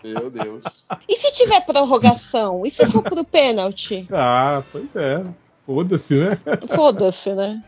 Meu 0.03 0.29
Deus. 0.29 0.63
E 1.07 1.15
se 1.17 1.33
tiver 1.35 1.61
prorrogação? 1.65 2.63
E 2.65 2.71
se 2.71 2.85
for 2.87 3.03
pro 3.03 3.23
pênalti? 3.23 4.07
Ah, 4.11 4.63
pois 4.71 4.87
é. 4.95 5.23
Foda-se, 5.65 6.15
né? 6.15 6.39
Foda-se, 6.67 7.33
né? 7.33 7.61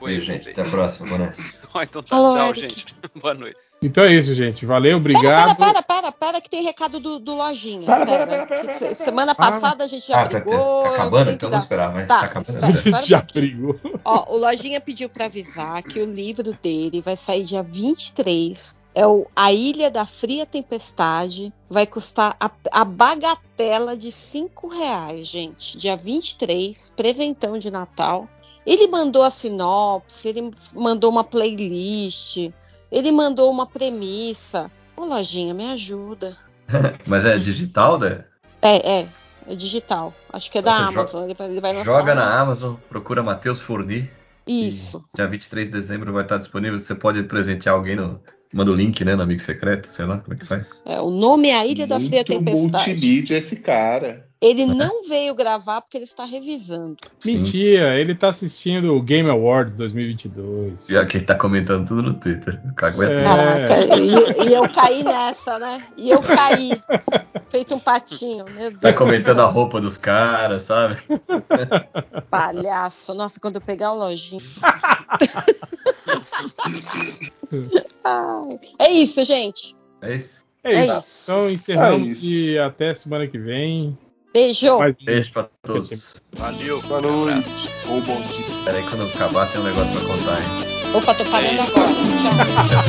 Oi, 0.00 0.20
gente. 0.20 0.50
Até 0.50 0.62
a 0.62 0.70
próxima. 0.70 1.08
Boa 1.08 1.18
noite. 1.18 1.54
Ó, 1.72 1.82
então 1.82 2.02
tá, 2.02 2.16
Alô, 2.16 2.34
tchau, 2.34 2.48
Eric. 2.50 2.60
gente. 2.60 2.86
Boa 3.20 3.34
noite. 3.34 3.58
Então 3.86 4.02
é 4.04 4.14
isso, 4.14 4.34
gente. 4.34 4.64
Valeu, 4.64 4.92
Para, 4.92 5.12
obrigado. 5.12 5.56
para, 5.56 5.74
para, 5.74 5.82
para, 5.82 6.12
para, 6.12 6.40
que 6.40 6.48
tem 6.48 6.62
recado 6.62 6.98
do, 6.98 7.18
do 7.18 7.34
Lojinha. 7.34 7.84
Pera, 7.86 8.06
pera, 8.06 8.26
pera, 8.26 8.46
pera, 8.46 8.60
pera, 8.64 8.72
se- 8.78 8.84
pera. 8.86 8.94
Semana 8.94 9.34
passada 9.34 9.84
a 9.84 9.86
gente 9.86 10.08
já 10.08 10.22
Ah, 10.22 10.26
tá, 10.28 10.40
brigou. 10.40 10.54
tá 10.82 10.88
eu 10.88 10.94
acabando? 10.94 11.30
Então 11.30 11.50
vamos 11.50 11.64
esperar, 11.64 11.92
vai. 11.92 12.06
Tá, 12.06 12.20
Tá 12.20 12.26
acabando. 12.26 12.50
espera, 12.58 12.72
espera 12.78 13.02
Já 13.02 13.20
brigou. 13.20 13.78
Ó, 14.04 14.34
o 14.34 14.38
Lojinha 14.38 14.80
pediu 14.80 15.08
pra 15.08 15.26
avisar 15.26 15.82
que 15.82 16.00
o 16.00 16.06
livro 16.06 16.56
dele 16.62 17.02
vai 17.02 17.16
sair 17.16 17.42
dia 17.44 17.62
23. 17.62 18.74
É 18.96 19.06
o 19.06 19.26
A 19.34 19.52
Ilha 19.52 19.90
da 19.90 20.06
Fria 20.06 20.46
Tempestade. 20.46 21.52
Vai 21.68 21.86
custar 21.86 22.36
a, 22.40 22.50
a 22.72 22.84
bagatela 22.84 23.96
de 23.96 24.10
5 24.12 24.68
reais, 24.68 25.28
gente. 25.28 25.76
Dia 25.76 25.96
23, 25.96 26.92
presentão 26.96 27.58
de 27.58 27.70
Natal. 27.70 28.28
Ele 28.64 28.86
mandou 28.86 29.22
a 29.22 29.30
sinopse, 29.30 30.26
ele 30.28 30.50
mandou 30.74 31.10
uma 31.10 31.22
playlist, 31.22 32.50
ele 32.96 33.12
mandou 33.12 33.50
uma 33.50 33.66
premissa. 33.66 34.70
Ô, 34.96 35.04
Lojinha, 35.04 35.52
me 35.54 35.64
ajuda. 35.72 36.36
Mas 37.06 37.24
é 37.24 37.36
digital, 37.38 37.98
né? 37.98 38.24
É, 38.62 39.00
é, 39.00 39.08
é 39.48 39.54
digital. 39.54 40.14
Acho 40.32 40.50
que 40.50 40.58
é 40.58 40.62
da 40.62 40.72
Você 40.72 40.84
joga- 40.84 41.00
Amazon. 41.00 41.24
Ele 41.24 41.34
vai, 41.34 41.50
ele 41.50 41.60
vai 41.60 41.72
lançar 41.72 41.84
Joga 41.84 42.14
na 42.14 42.40
Amazon, 42.40 42.74
procura 42.88 43.22
Matheus 43.22 43.60
Forni. 43.60 44.10
Isso. 44.46 45.02
Dia 45.14 45.26
23 45.26 45.68
de 45.68 45.72
dezembro 45.72 46.12
vai 46.12 46.22
estar 46.22 46.36
disponível. 46.38 46.78
Você 46.78 46.94
pode 46.94 47.22
presentear 47.24 47.74
alguém 47.74 47.96
no. 47.96 48.20
Manda 48.52 48.70
o 48.70 48.74
link, 48.74 49.04
né? 49.04 49.16
No 49.16 49.22
Amigo 49.22 49.40
Secreto, 49.40 49.86
sei 49.88 50.04
lá 50.04 50.18
como 50.18 50.34
é 50.34 50.36
que 50.38 50.46
faz. 50.46 50.80
É, 50.86 51.00
o 51.00 51.10
nome 51.10 51.48
é 51.48 51.56
A 51.58 51.66
Ilha 51.66 51.86
da 51.88 51.98
Fria 51.98 52.18
Muito 52.28 52.44
Tempestade. 52.44 52.90
multimídia 52.90 53.38
esse 53.38 53.56
cara. 53.56 54.28
Ele 54.44 54.66
não 54.74 55.08
veio 55.08 55.34
gravar 55.34 55.80
porque 55.80 55.96
ele 55.96 56.04
está 56.04 56.24
revisando. 56.24 56.96
Sim. 57.18 57.38
Mentira, 57.38 57.98
ele 57.98 58.14
tá 58.14 58.28
assistindo 58.28 58.94
o 58.94 59.00
Game 59.00 59.28
Awards 59.30 59.74
2022. 59.76 60.88
E 60.88 60.96
aqui 60.98 61.18
tá 61.20 61.34
comentando 61.34 61.88
tudo 61.88 62.02
no 62.02 62.14
Twitter. 62.14 62.60
É. 62.78 63.22
Caraca, 63.22 63.96
e, 63.96 64.48
e 64.48 64.54
eu 64.54 64.68
caí 64.68 65.02
nessa, 65.02 65.58
né? 65.58 65.78
E 65.96 66.10
eu 66.10 66.22
caí. 66.22 66.70
Feito 67.48 67.74
um 67.74 67.78
patinho, 67.78 68.44
meu 68.46 68.70
Deus. 68.70 68.80
Tá 68.80 68.90
do 68.90 68.96
comentando 68.96 69.40
a 69.40 69.46
roupa 69.46 69.80
dos 69.80 69.96
caras, 69.96 70.64
sabe? 70.64 70.98
Palhaço. 72.30 73.14
Nossa, 73.14 73.40
quando 73.40 73.56
eu 73.56 73.60
pegar 73.62 73.92
o 73.92 73.98
lojinho. 73.98 74.42
É 78.78 78.90
isso, 78.90 79.22
gente. 79.24 79.74
É 80.02 80.14
isso. 80.16 80.44
É 80.62 80.72
É 80.72 80.86
isso. 80.86 80.98
isso. 80.98 81.30
Então 81.30 81.48
encerramos 81.48 82.08
É 82.08 82.12
isso. 82.12 82.26
e 82.26 82.58
até 82.58 82.94
semana 82.94 83.26
que 83.26 83.38
vem. 83.38 83.96
Beijo. 84.34 84.78
Mais. 84.80 84.96
Beijo 84.96 85.32
pra 85.32 85.44
todos. 85.62 86.16
Valeu. 86.32 86.82
Boa 86.82 87.00
noite. 87.00 87.70
Ou 87.86 88.00
bom 88.00 88.20
dia. 88.20 88.44
Peraí, 88.64 88.82
quando 88.82 89.04
acabar 89.06 89.48
tem 89.52 89.60
um 89.60 89.64
negócio 89.64 89.92
pra 89.92 90.00
contar, 90.08 90.40
hein? 90.40 90.46
Opa, 90.92 91.14
tô 91.14 91.24
parando 91.26 91.62
agora. 91.62 91.92
Tchau. 92.18 92.84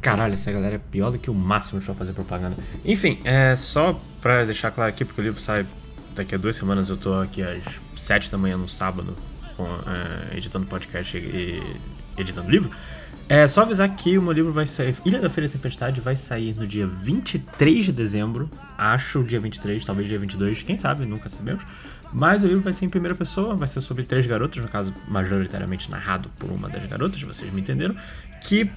Caralho, 0.00 0.34
essa 0.34 0.52
galera 0.52 0.76
é 0.76 0.78
pior 0.78 1.10
do 1.10 1.18
que 1.18 1.28
o 1.28 1.34
máximo 1.34 1.80
pra 1.80 1.92
fazer 1.96 2.12
propaganda. 2.12 2.56
Enfim, 2.84 3.18
é 3.24 3.56
só 3.56 4.00
pra 4.20 4.44
deixar 4.44 4.70
claro 4.70 4.90
aqui, 4.90 5.04
porque 5.04 5.20
o 5.20 5.24
livro 5.24 5.40
sai 5.40 5.66
daqui 6.14 6.36
a 6.36 6.38
duas 6.38 6.54
semanas. 6.54 6.88
Eu 6.88 6.96
tô 6.96 7.12
aqui 7.14 7.42
às 7.42 7.60
sete 7.96 8.30
da 8.30 8.38
manhã 8.38 8.56
no 8.56 8.68
sábado, 8.68 9.16
com, 9.56 9.64
é, 9.66 10.36
editando 10.36 10.64
podcast 10.66 11.16
e 11.16 11.60
editando 12.16 12.48
livro. 12.48 12.70
É 13.28 13.44
só 13.48 13.62
avisar 13.62 13.88
que 13.96 14.16
o 14.16 14.22
meu 14.22 14.32
livro 14.32 14.52
vai 14.52 14.68
sair. 14.68 14.94
Ilha 15.04 15.20
da 15.20 15.28
Feira 15.28 15.50
Tempestade 15.50 16.00
vai 16.00 16.14
sair 16.14 16.54
no 16.54 16.64
dia 16.64 16.86
23 16.86 17.86
de 17.86 17.92
dezembro. 17.92 18.48
Acho 18.78 19.24
dia 19.24 19.40
23, 19.40 19.84
talvez 19.84 20.08
dia 20.08 20.18
22, 20.18 20.62
quem 20.62 20.78
sabe, 20.78 21.04
nunca 21.04 21.28
sabemos. 21.28 21.64
Mas 22.12 22.44
o 22.44 22.46
livro 22.46 22.62
vai 22.62 22.72
ser 22.72 22.84
em 22.84 22.88
primeira 22.88 23.16
pessoa, 23.16 23.56
vai 23.56 23.66
ser 23.66 23.80
sobre 23.80 24.04
três 24.04 24.26
garotas, 24.28 24.62
no 24.62 24.68
caso, 24.68 24.94
majoritariamente 25.08 25.90
narrado 25.90 26.30
por 26.38 26.52
uma 26.52 26.68
das 26.68 26.86
garotas, 26.86 27.20
vocês 27.20 27.52
me 27.52 27.60
entenderam, 27.60 27.96
que 28.42 28.70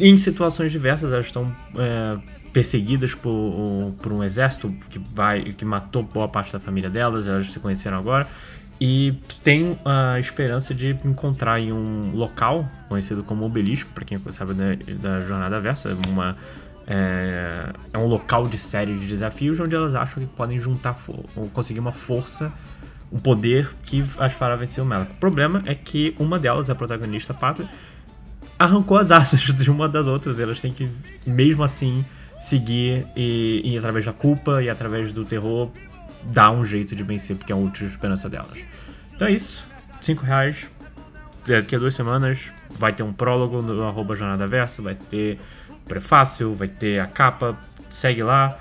em 0.00 0.16
situações 0.16 0.72
diversas 0.72 1.12
elas 1.12 1.26
estão 1.26 1.54
é, 1.76 2.18
perseguidas 2.50 3.14
por, 3.14 3.94
por 4.00 4.10
um 4.10 4.24
exército 4.24 4.74
que 4.88 4.98
vai 4.98 5.52
que 5.52 5.66
matou 5.66 6.02
boa 6.02 6.28
parte 6.28 6.50
da 6.50 6.58
família 6.58 6.88
delas, 6.88 7.28
elas 7.28 7.52
se 7.52 7.60
conheceram 7.60 7.98
agora 7.98 8.26
e 8.84 9.14
tem 9.44 9.78
a 9.84 10.18
esperança 10.18 10.74
de 10.74 10.90
encontrar 11.04 11.60
em 11.60 11.72
um 11.72 12.10
local 12.16 12.68
conhecido 12.88 13.22
como 13.22 13.44
Obelisco, 13.44 13.88
para 13.94 14.04
quem 14.04 14.20
sabe 14.30 14.54
da, 14.54 14.74
da 15.00 15.20
Jornada 15.20 15.60
Versa, 15.60 15.96
uma 16.08 16.36
é, 16.84 17.72
é 17.92 17.96
um 17.96 18.06
local 18.06 18.48
de 18.48 18.58
série 18.58 18.92
de 18.98 19.06
desafios 19.06 19.60
onde 19.60 19.72
elas 19.76 19.94
acham 19.94 20.20
que 20.20 20.28
podem 20.34 20.58
juntar 20.58 20.96
ou 21.36 21.48
conseguir 21.50 21.78
uma 21.78 21.92
força, 21.92 22.52
um 23.12 23.20
poder 23.20 23.72
que 23.84 24.04
as 24.18 24.32
fará 24.32 24.56
vencer 24.56 24.82
o 24.82 24.86
Melk. 24.86 25.12
O 25.12 25.14
problema 25.14 25.62
é 25.64 25.76
que 25.76 26.16
uma 26.18 26.36
delas, 26.36 26.68
a 26.68 26.74
protagonista, 26.74 27.32
Pátria, 27.32 27.68
arrancou 28.58 28.98
as 28.98 29.12
asas 29.12 29.42
de 29.54 29.70
uma 29.70 29.88
das 29.88 30.08
outras. 30.08 30.40
Elas 30.40 30.60
têm 30.60 30.72
que, 30.72 30.90
mesmo 31.24 31.62
assim, 31.62 32.04
seguir 32.40 33.06
e, 33.14 33.62
e 33.64 33.78
através 33.78 34.04
da 34.04 34.12
culpa 34.12 34.60
e 34.60 34.68
através 34.68 35.12
do 35.12 35.24
terror, 35.24 35.70
dar 36.24 36.50
um 36.50 36.64
jeito 36.64 36.94
de 36.96 37.02
vencer, 37.02 37.36
porque 37.36 37.52
é 37.52 37.54
a 37.54 37.58
última 37.58 37.88
esperança 37.88 38.28
delas. 38.28 38.58
Então 39.14 39.28
é 39.28 39.32
isso. 39.32 39.64
5 40.00 40.24
reais. 40.24 40.66
Daqui 41.46 41.74
a 41.74 41.78
duas 41.78 41.94
semanas 41.94 42.50
vai 42.70 42.92
ter 42.92 43.02
um 43.02 43.12
prólogo 43.12 43.60
no 43.62 43.82
arroba 43.86 44.14
Jornada 44.14 44.46
Verso, 44.46 44.82
vai 44.82 44.94
ter 44.94 45.40
prefácio, 45.88 46.54
vai 46.54 46.68
ter 46.68 47.00
a 47.00 47.06
capa. 47.06 47.56
Segue 47.90 48.22
lá. 48.22 48.58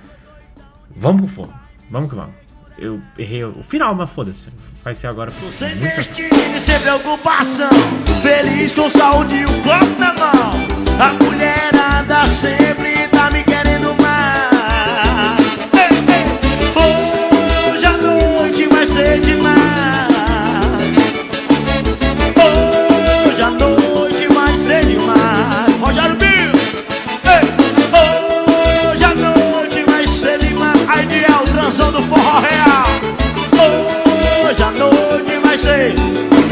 Vamos 0.95 1.21
com 1.21 1.27
fome. 1.27 1.53
Vamos 1.89 2.09
que 2.09 2.15
vamos. 2.15 2.33
Eu 2.77 2.99
errei 3.17 3.43
o 3.43 3.61
final, 3.63 3.93
mas 3.93 4.09
foda-se. 4.09 4.47
Vai 4.83 4.95
ser 4.95 5.07
agora. 5.07 5.29
Sem 5.31 5.75
Muita- 5.75 5.95
destino, 5.97 6.59
sem 6.65 6.79
preocupação. 6.79 7.69
Feliz 8.23 8.73
com 8.73 8.89
saúde 8.89 9.35
e 9.35 9.43
o 9.43 9.61
corpo 9.63 9.99
na 9.99 10.13
mão. 10.13 10.51
A 10.99 11.23
mulherada 11.23 12.25
sempre 12.27 12.60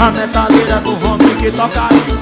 A 0.02 0.12
metadeira 0.12 0.80
do 0.80 0.94
rompe 0.94 1.36
que 1.36 1.52
toca 1.52 1.82
aí. 1.82 2.20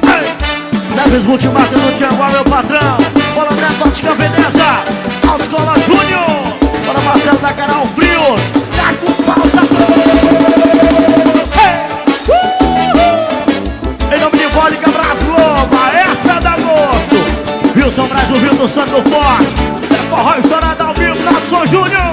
Neves 0.95 1.23
Multimarca 1.25 1.77
do 1.77 1.95
Tiago, 1.95 2.31
meu 2.31 2.43
patrão. 2.45 2.97
Bola 3.35 3.51
Neto, 3.51 3.87
Ótica 3.87 4.15
Veneza 4.15 4.83
Autoscola 5.29 5.75
Júnior. 5.85 6.57
Bola 6.87 6.99
Marcelo 7.01 7.37
da 7.37 7.53
Canal 7.53 7.85
Frios. 7.95 8.41
Tá 8.75 8.93
com 8.99 9.13
pausa. 9.23 9.61
Hey! 11.53 11.77
uh! 12.33 14.15
Em 14.15 14.19
nome 14.21 14.37
de 14.39 14.47
Bólica 14.55 14.89
Brasloba 14.89 15.91
Essa 15.93 16.39
da 16.39 16.57
gosto. 16.57 17.17
Wilson 17.75 18.07
Brasil, 18.07 18.55
do 18.55 18.67
Santo 18.67 19.03
Forte. 19.07 19.53
Zé 19.87 19.97
Forró, 20.09 20.35
estourado 20.39 20.83
ao 20.83 20.93
vivo, 20.95 21.67
Júnior. 21.67 22.06